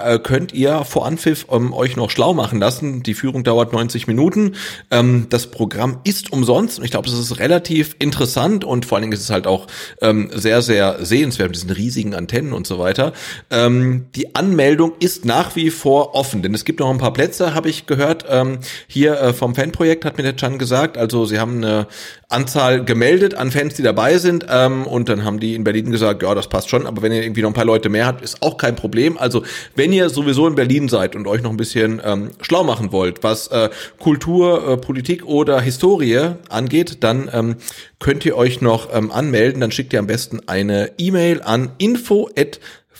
äh, 0.05 0.19
könnt 0.19 0.53
ihr 0.53 0.85
vor 0.85 1.07
Anpfiff 1.07 1.47
ähm, 1.51 1.73
euch 1.73 1.97
noch 1.97 2.11
schlau 2.11 2.35
machen 2.35 2.59
lassen. 2.59 3.03
Die 3.03 3.15
Führung 3.15 3.45
dauert 3.45 3.73
90 3.73 4.07
Minuten. 4.07 4.55
Ähm, 4.91 5.27
das 5.31 5.51
Programm 5.51 5.99
ist 6.05 6.33
umsonst 6.33 6.79
ich 6.83 6.91
glaube, 6.91 7.09
es 7.09 7.19
ist 7.19 7.39
relativ 7.39 7.97
interessant 7.99 8.65
und 8.65 8.87
vor 8.87 8.97
allen 8.97 9.03
Dingen 9.03 9.13
ist 9.13 9.21
es 9.21 9.31
halt 9.31 9.47
auch 9.47 9.67
ähm, 10.01 10.31
sehr, 10.35 10.63
sehr 10.63 11.05
sehenswert 11.05 11.49
mit 11.49 11.57
diesen 11.57 11.71
riesigen 11.71 12.15
Antennen 12.15 12.53
und 12.53 12.67
so 12.67 12.79
weiter. 12.79 13.13
Ähm, 13.51 14.07
die 14.15 14.35
Anmeldung 14.35 14.93
ist 15.01 15.25
nach 15.25 15.57
wie 15.57 15.71
vor 15.71 16.15
offen, 16.15 16.43
denn 16.43 16.55
es 16.55 16.65
gibt 16.65 16.81
noch 16.81 16.91
ein 16.91 16.99
paar 16.99 17.13
Plätze, 17.13 17.55
habe 17.55 17.69
ich 17.69 17.87
gehört. 17.87 18.25
Ähm, 18.29 18.59
hier 18.87 19.21
äh, 19.21 19.33
vom 19.33 19.55
Fanprojekt 19.55 20.05
hat 20.05 20.17
mir 20.17 20.25
der 20.25 20.37
Chan 20.37 20.59
gesagt. 20.59 20.97
Also 20.97 21.27
sie 21.27 21.39
haben 21.39 21.59
eine 21.59 21.87
Anzahl 22.29 22.85
gemeldet 22.85 23.35
an 23.35 23.51
Fans, 23.51 23.75
die 23.75 23.83
dabei 23.83 24.19
sind 24.19 24.47
ähm, 24.49 24.87
und 24.87 25.09
dann 25.09 25.25
haben 25.25 25.41
die 25.41 25.55
in 25.55 25.65
Berlin 25.65 25.91
gesagt, 25.91 26.23
ja, 26.23 26.35
das 26.35 26.49
passt 26.49 26.69
schon, 26.69 26.87
aber 26.87 27.03
wenn 27.03 27.13
ihr 27.13 27.23
irgendwie 27.23 27.43
noch 27.43 27.51
ein 27.51 27.55
paar 27.55 27.65
Leute 27.65 27.89
mehr 27.89 28.07
habt, 28.07 28.23
ist 28.23 28.43
auch 28.43 28.59
kein 28.59 28.77
Problem. 28.77 29.17
Also 29.17 29.45
wenn 29.75 29.88
ihr 29.93 30.11
sowieso 30.11 30.47
in 30.47 30.55
Berlin 30.55 30.89
seid 30.89 31.17
und 31.17 31.27
euch 31.27 31.43
noch 31.43 31.51
ein 31.51 31.57
bisschen 31.57 32.01
ähm, 32.05 32.31
schlau 32.41 32.65
machen 32.65 32.93
wollt, 32.93 33.23
was 33.23 33.49
äh, 33.49 33.71
Kultur, 33.99 34.69
äh, 34.69 34.77
Politik 34.77 35.27
oder 35.27 35.61
Historie 35.61 36.35
angeht, 36.49 37.03
dann 37.05 37.29
ähm, 37.33 37.57
könnt 37.99 38.25
ihr 38.25 38.37
euch 38.37 38.61
noch 38.61 38.89
ähm, 38.93 39.11
anmelden. 39.11 39.61
Dann 39.61 39.73
schickt 39.73 39.93
ihr 39.93 39.99
am 39.99 40.07
besten 40.07 40.41
eine 40.47 40.93
E-Mail 40.99 41.43
an 41.43 41.73
info 41.79 42.29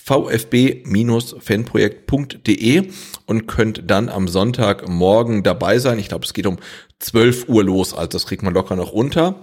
vfb-fanprojekt.de 0.09 2.89
und 3.25 3.47
könnt 3.47 3.83
dann 3.85 4.09
am 4.09 4.27
Sonntagmorgen 4.27 5.43
dabei 5.43 5.79
sein. 5.79 5.97
Ich 5.99 6.09
glaube, 6.09 6.25
es 6.25 6.33
geht 6.33 6.47
um 6.47 6.57
12 6.99 7.47
Uhr 7.47 7.63
los, 7.63 7.93
also 7.93 8.09
das 8.09 8.25
kriegt 8.25 8.43
man 8.43 8.53
locker 8.53 8.75
noch 8.75 8.91
unter. 8.91 9.41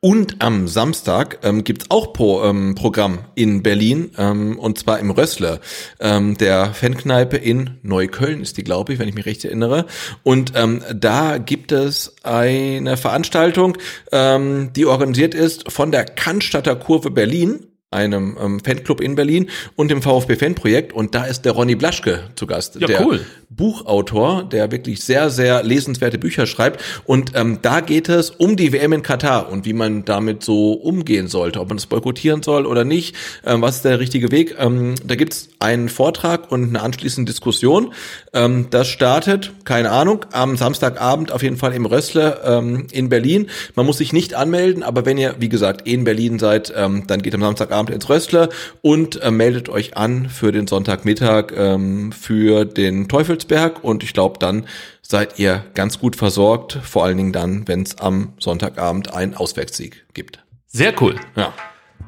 Und 0.00 0.42
am 0.42 0.66
Samstag 0.68 1.38
ähm, 1.42 1.64
gibt's 1.64 1.86
auch 1.88 2.12
Pro, 2.12 2.42
ähm, 2.44 2.74
Programm 2.74 3.20
in 3.34 3.62
Berlin, 3.62 4.10
ähm, 4.18 4.58
und 4.58 4.78
zwar 4.78 4.98
im 4.98 5.10
Rössle, 5.10 5.60
ähm, 6.00 6.36
der 6.36 6.74
Fankneipe 6.74 7.36
in 7.36 7.78
Neukölln 7.82 8.42
ist 8.42 8.56
die, 8.56 8.64
glaube 8.64 8.92
ich, 8.92 8.98
wenn 8.98 9.08
ich 9.08 9.14
mich 9.14 9.26
recht 9.26 9.44
erinnere. 9.44 9.86
Und 10.22 10.52
ähm, 10.56 10.82
da 10.94 11.38
gibt 11.38 11.72
es 11.72 12.16
eine 12.24 12.96
Veranstaltung, 12.96 13.78
ähm, 14.10 14.72
die 14.74 14.86
organisiert 14.86 15.34
ist 15.34 15.70
von 15.70 15.92
der 15.92 16.04
Cannstatter 16.04 16.76
Kurve 16.76 17.10
Berlin, 17.10 17.66
einem 17.92 18.36
ähm, 18.40 18.60
Fanclub 18.60 19.00
in 19.00 19.14
Berlin 19.14 19.48
und 19.76 19.90
dem 19.90 20.02
VfB 20.02 20.36
Fanprojekt 20.36 20.92
und 20.92 21.14
da 21.14 21.24
ist 21.24 21.42
der 21.42 21.52
Ronny 21.52 21.74
Blaschke 21.74 22.24
zu 22.36 22.46
Gast, 22.46 22.80
Ja, 22.80 22.86
der 22.86 23.04
cool. 23.04 23.20
Buchautor, 23.56 24.44
der 24.44 24.70
wirklich 24.72 25.02
sehr, 25.02 25.30
sehr 25.30 25.62
lesenswerte 25.62 26.18
Bücher 26.18 26.46
schreibt. 26.46 26.82
Und 27.04 27.32
ähm, 27.34 27.58
da 27.62 27.80
geht 27.80 28.08
es 28.08 28.30
um 28.30 28.56
die 28.56 28.72
WM 28.72 28.92
in 28.92 29.02
Katar 29.02 29.50
und 29.50 29.66
wie 29.66 29.72
man 29.72 30.04
damit 30.04 30.42
so 30.42 30.72
umgehen 30.72 31.28
sollte, 31.28 31.60
ob 31.60 31.68
man 31.68 31.78
es 31.78 31.86
boykottieren 31.86 32.42
soll 32.42 32.66
oder 32.66 32.84
nicht. 32.84 33.14
Ähm, 33.44 33.60
was 33.62 33.76
ist 33.76 33.84
der 33.84 34.00
richtige 34.00 34.30
Weg? 34.30 34.56
Ähm, 34.58 34.94
da 35.04 35.14
gibt's 35.14 35.50
einen 35.58 35.88
Vortrag 35.88 36.50
und 36.50 36.68
eine 36.68 36.80
anschließende 36.82 37.30
Diskussion. 37.30 37.92
Ähm, 38.32 38.68
das 38.70 38.88
startet, 38.88 39.52
keine 39.64 39.90
Ahnung, 39.90 40.24
am 40.32 40.56
Samstagabend 40.56 41.32
auf 41.32 41.42
jeden 41.42 41.56
Fall 41.56 41.74
im 41.74 41.86
Rössle 41.86 42.40
ähm, 42.44 42.86
in 42.90 43.08
Berlin. 43.08 43.50
Man 43.74 43.86
muss 43.86 43.98
sich 43.98 44.12
nicht 44.12 44.34
anmelden, 44.34 44.82
aber 44.82 45.04
wenn 45.04 45.18
ihr, 45.18 45.36
wie 45.38 45.48
gesagt, 45.48 45.86
in 45.86 46.04
Berlin 46.04 46.38
seid, 46.38 46.72
ähm, 46.74 47.04
dann 47.06 47.20
geht 47.20 47.34
am 47.34 47.42
Samstagabend 47.42 47.81
ins 47.90 48.08
Rössle 48.08 48.48
und 48.80 49.20
äh, 49.22 49.30
meldet 49.30 49.68
euch 49.68 49.96
an 49.96 50.28
für 50.28 50.52
den 50.52 50.66
Sonntagmittag 50.66 51.52
ähm, 51.56 52.12
für 52.12 52.64
den 52.64 53.08
Teufelsberg 53.08 53.82
und 53.82 54.02
ich 54.02 54.12
glaube, 54.12 54.38
dann 54.38 54.66
seid 55.02 55.38
ihr 55.38 55.64
ganz 55.74 55.98
gut 55.98 56.16
versorgt, 56.16 56.78
vor 56.82 57.04
allen 57.04 57.16
Dingen 57.16 57.32
dann, 57.32 57.68
wenn 57.68 57.82
es 57.82 57.98
am 57.98 58.32
Sonntagabend 58.38 59.12
einen 59.14 59.34
Auswärtssieg 59.34 60.06
gibt. 60.14 60.38
Sehr 60.66 60.94
cool. 61.00 61.16
Ja. 61.36 61.52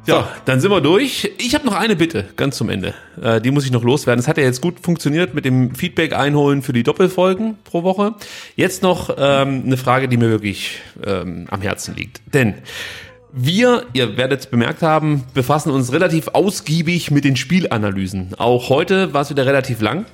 Ja, 0.06 0.28
dann 0.44 0.60
sind 0.60 0.70
wir 0.70 0.82
durch. 0.82 1.32
Ich 1.38 1.54
habe 1.54 1.64
noch 1.64 1.74
eine 1.74 1.96
Bitte, 1.96 2.28
ganz 2.36 2.58
zum 2.58 2.68
Ende. 2.68 2.94
Äh, 3.20 3.40
die 3.40 3.50
muss 3.50 3.64
ich 3.64 3.70
noch 3.70 3.82
loswerden. 3.82 4.20
Es 4.20 4.28
hat 4.28 4.36
ja 4.36 4.44
jetzt 4.44 4.60
gut 4.60 4.80
funktioniert 4.80 5.32
mit 5.32 5.46
dem 5.46 5.74
Feedback 5.74 6.12
einholen 6.12 6.60
für 6.60 6.74
die 6.74 6.82
Doppelfolgen 6.82 7.56
pro 7.64 7.84
Woche. 7.84 8.14
Jetzt 8.54 8.82
noch 8.82 9.16
ähm, 9.16 9.62
eine 9.64 9.78
Frage, 9.78 10.08
die 10.08 10.18
mir 10.18 10.28
wirklich 10.28 10.80
ähm, 11.04 11.46
am 11.50 11.62
Herzen 11.62 11.94
liegt. 11.96 12.20
Denn 12.34 12.54
wir, 13.36 13.86
ihr 13.94 14.16
werdet 14.16 14.40
es 14.40 14.46
bemerkt 14.46 14.82
haben, 14.82 15.24
befassen 15.34 15.70
uns 15.70 15.92
relativ 15.92 16.28
ausgiebig 16.28 17.10
mit 17.10 17.24
den 17.24 17.34
Spielanalysen. 17.34 18.34
Auch 18.38 18.68
heute 18.68 19.12
war 19.12 19.22
es 19.22 19.30
wieder 19.30 19.44
relativ 19.44 19.80
lang. 19.80 20.06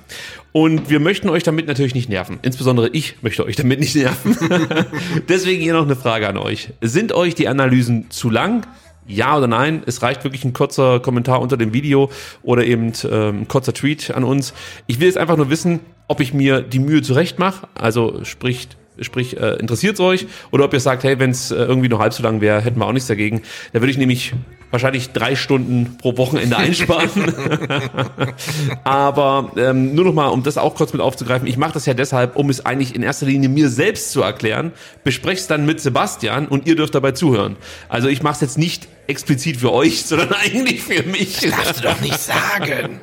Und 0.53 0.89
wir 0.89 0.99
möchten 0.99 1.29
euch 1.29 1.43
damit 1.43 1.67
natürlich 1.67 1.93
nicht 1.93 2.09
nerven. 2.09 2.39
Insbesondere 2.41 2.89
ich 2.89 3.21
möchte 3.21 3.45
euch 3.45 3.55
damit 3.55 3.79
nicht 3.79 3.95
nerven. 3.95 4.35
Deswegen 5.29 5.61
hier 5.61 5.73
noch 5.73 5.85
eine 5.85 5.95
Frage 5.95 6.27
an 6.27 6.37
euch. 6.37 6.69
Sind 6.81 7.13
euch 7.13 7.35
die 7.35 7.47
Analysen 7.47 8.09
zu 8.09 8.31
lang? 8.31 8.65
Ja 9.07 9.37
oder 9.37 9.47
nein? 9.47 9.83
Es 9.85 10.01
reicht 10.01 10.23
wirklich 10.23 10.43
ein 10.43 10.53
kurzer 10.53 10.99
Kommentar 10.99 11.41
unter 11.41 11.57
dem 11.57 11.73
Video 11.73 12.09
oder 12.41 12.65
eben 12.65 12.91
ähm, 13.09 13.41
ein 13.41 13.47
kurzer 13.47 13.73
Tweet 13.73 14.11
an 14.11 14.23
uns. 14.23 14.53
Ich 14.87 14.99
will 14.99 15.07
jetzt 15.07 15.17
einfach 15.17 15.37
nur 15.37 15.51
wissen, 15.51 15.79
ob 16.07 16.21
ich 16.21 16.33
mir 16.33 16.61
die 16.61 16.79
Mühe 16.79 17.03
zurecht 17.03 17.37
mache. 17.37 17.67
Also 17.75 18.23
sprich, 18.23 18.67
Sprich, 18.99 19.37
äh, 19.37 19.55
interessiert 19.55 19.95
es 19.95 19.99
euch? 20.01 20.27
Oder 20.51 20.65
ob 20.65 20.73
ihr 20.73 20.79
sagt, 20.79 21.03
hey, 21.03 21.17
wenn 21.17 21.31
es 21.31 21.51
äh, 21.51 21.55
irgendwie 21.55 21.89
nur 21.89 21.99
halb 21.99 22.13
so 22.13 22.23
lang 22.23 22.41
wäre, 22.41 22.61
hätten 22.61 22.79
wir 22.79 22.85
auch 22.85 22.91
nichts 22.91 23.07
dagegen. 23.07 23.41
Da 23.73 23.81
würde 23.81 23.91
ich 23.91 23.97
nämlich 23.97 24.33
wahrscheinlich 24.71 25.11
drei 25.11 25.35
Stunden 25.35 25.97
pro 25.97 26.17
Wochenende 26.17 26.57
einsparen. 26.57 27.09
Aber 28.83 29.51
ähm, 29.57 29.93
nur 29.93 30.05
noch 30.05 30.13
mal, 30.13 30.27
um 30.27 30.43
das 30.43 30.57
auch 30.57 30.75
kurz 30.75 30.93
mit 30.93 31.01
aufzugreifen, 31.01 31.47
ich 31.47 31.57
mache 31.57 31.73
das 31.73 31.85
ja 31.85 31.93
deshalb, 31.93 32.35
um 32.35 32.49
es 32.49 32.65
eigentlich 32.65 32.95
in 32.95 33.03
erster 33.03 33.25
Linie 33.25 33.49
mir 33.49 33.69
selbst 33.69 34.11
zu 34.11 34.21
erklären. 34.21 34.71
Bespreche 35.03 35.41
es 35.41 35.47
dann 35.47 35.65
mit 35.65 35.79
Sebastian 35.79 36.47
und 36.47 36.67
ihr 36.67 36.75
dürft 36.75 36.95
dabei 36.95 37.11
zuhören. 37.11 37.57
Also 37.89 38.07
ich 38.07 38.23
mache 38.23 38.35
es 38.35 38.41
jetzt 38.41 38.57
nicht 38.57 38.87
explizit 39.07 39.57
für 39.57 39.71
euch, 39.71 40.03
sondern 40.05 40.33
eigentlich 40.33 40.81
für 40.81 41.03
mich. 41.03 41.39
Das 41.39 41.51
darfst 41.51 41.79
du 41.79 41.87
doch 41.87 42.01
nicht 42.01 42.19
sagen. 42.19 42.99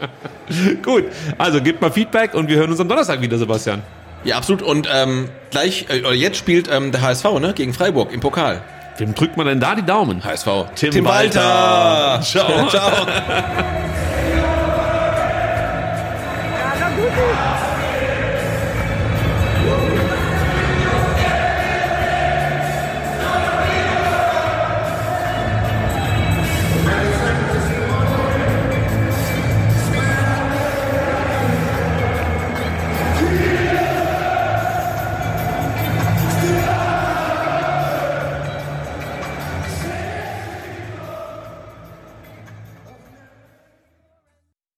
Gut, 0.83 1.05
also 1.37 1.63
gebt 1.63 1.81
mal 1.81 1.93
Feedback 1.93 2.35
und 2.35 2.49
wir 2.49 2.57
hören 2.57 2.71
uns 2.71 2.81
am 2.81 2.89
Donnerstag 2.89 3.21
wieder, 3.21 3.39
Sebastian. 3.39 3.83
Ja, 4.25 4.37
absolut. 4.37 4.63
Und 4.63 4.89
ähm, 4.93 5.29
gleich, 5.51 5.87
äh, 5.91 6.13
jetzt 6.15 6.37
spielt 6.37 6.69
ähm, 6.71 6.93
der 6.93 7.03
HSV 7.03 7.25
ne, 7.41 7.53
gegen 7.55 7.73
Freiburg 7.73 8.13
im 8.13 8.21
Pokal. 8.21 8.63
Wem 8.99 9.15
drückt 9.15 9.37
man 9.37 9.47
denn 9.47 9.61
da 9.61 9.75
die 9.75 9.85
Daumen? 9.85 10.25
HSV. 10.25 10.49
Tim, 10.75 10.91
Tim. 10.91 11.05
Walter. 11.05 12.21
Ciao. 12.25 12.69
Ciao. 12.69 13.07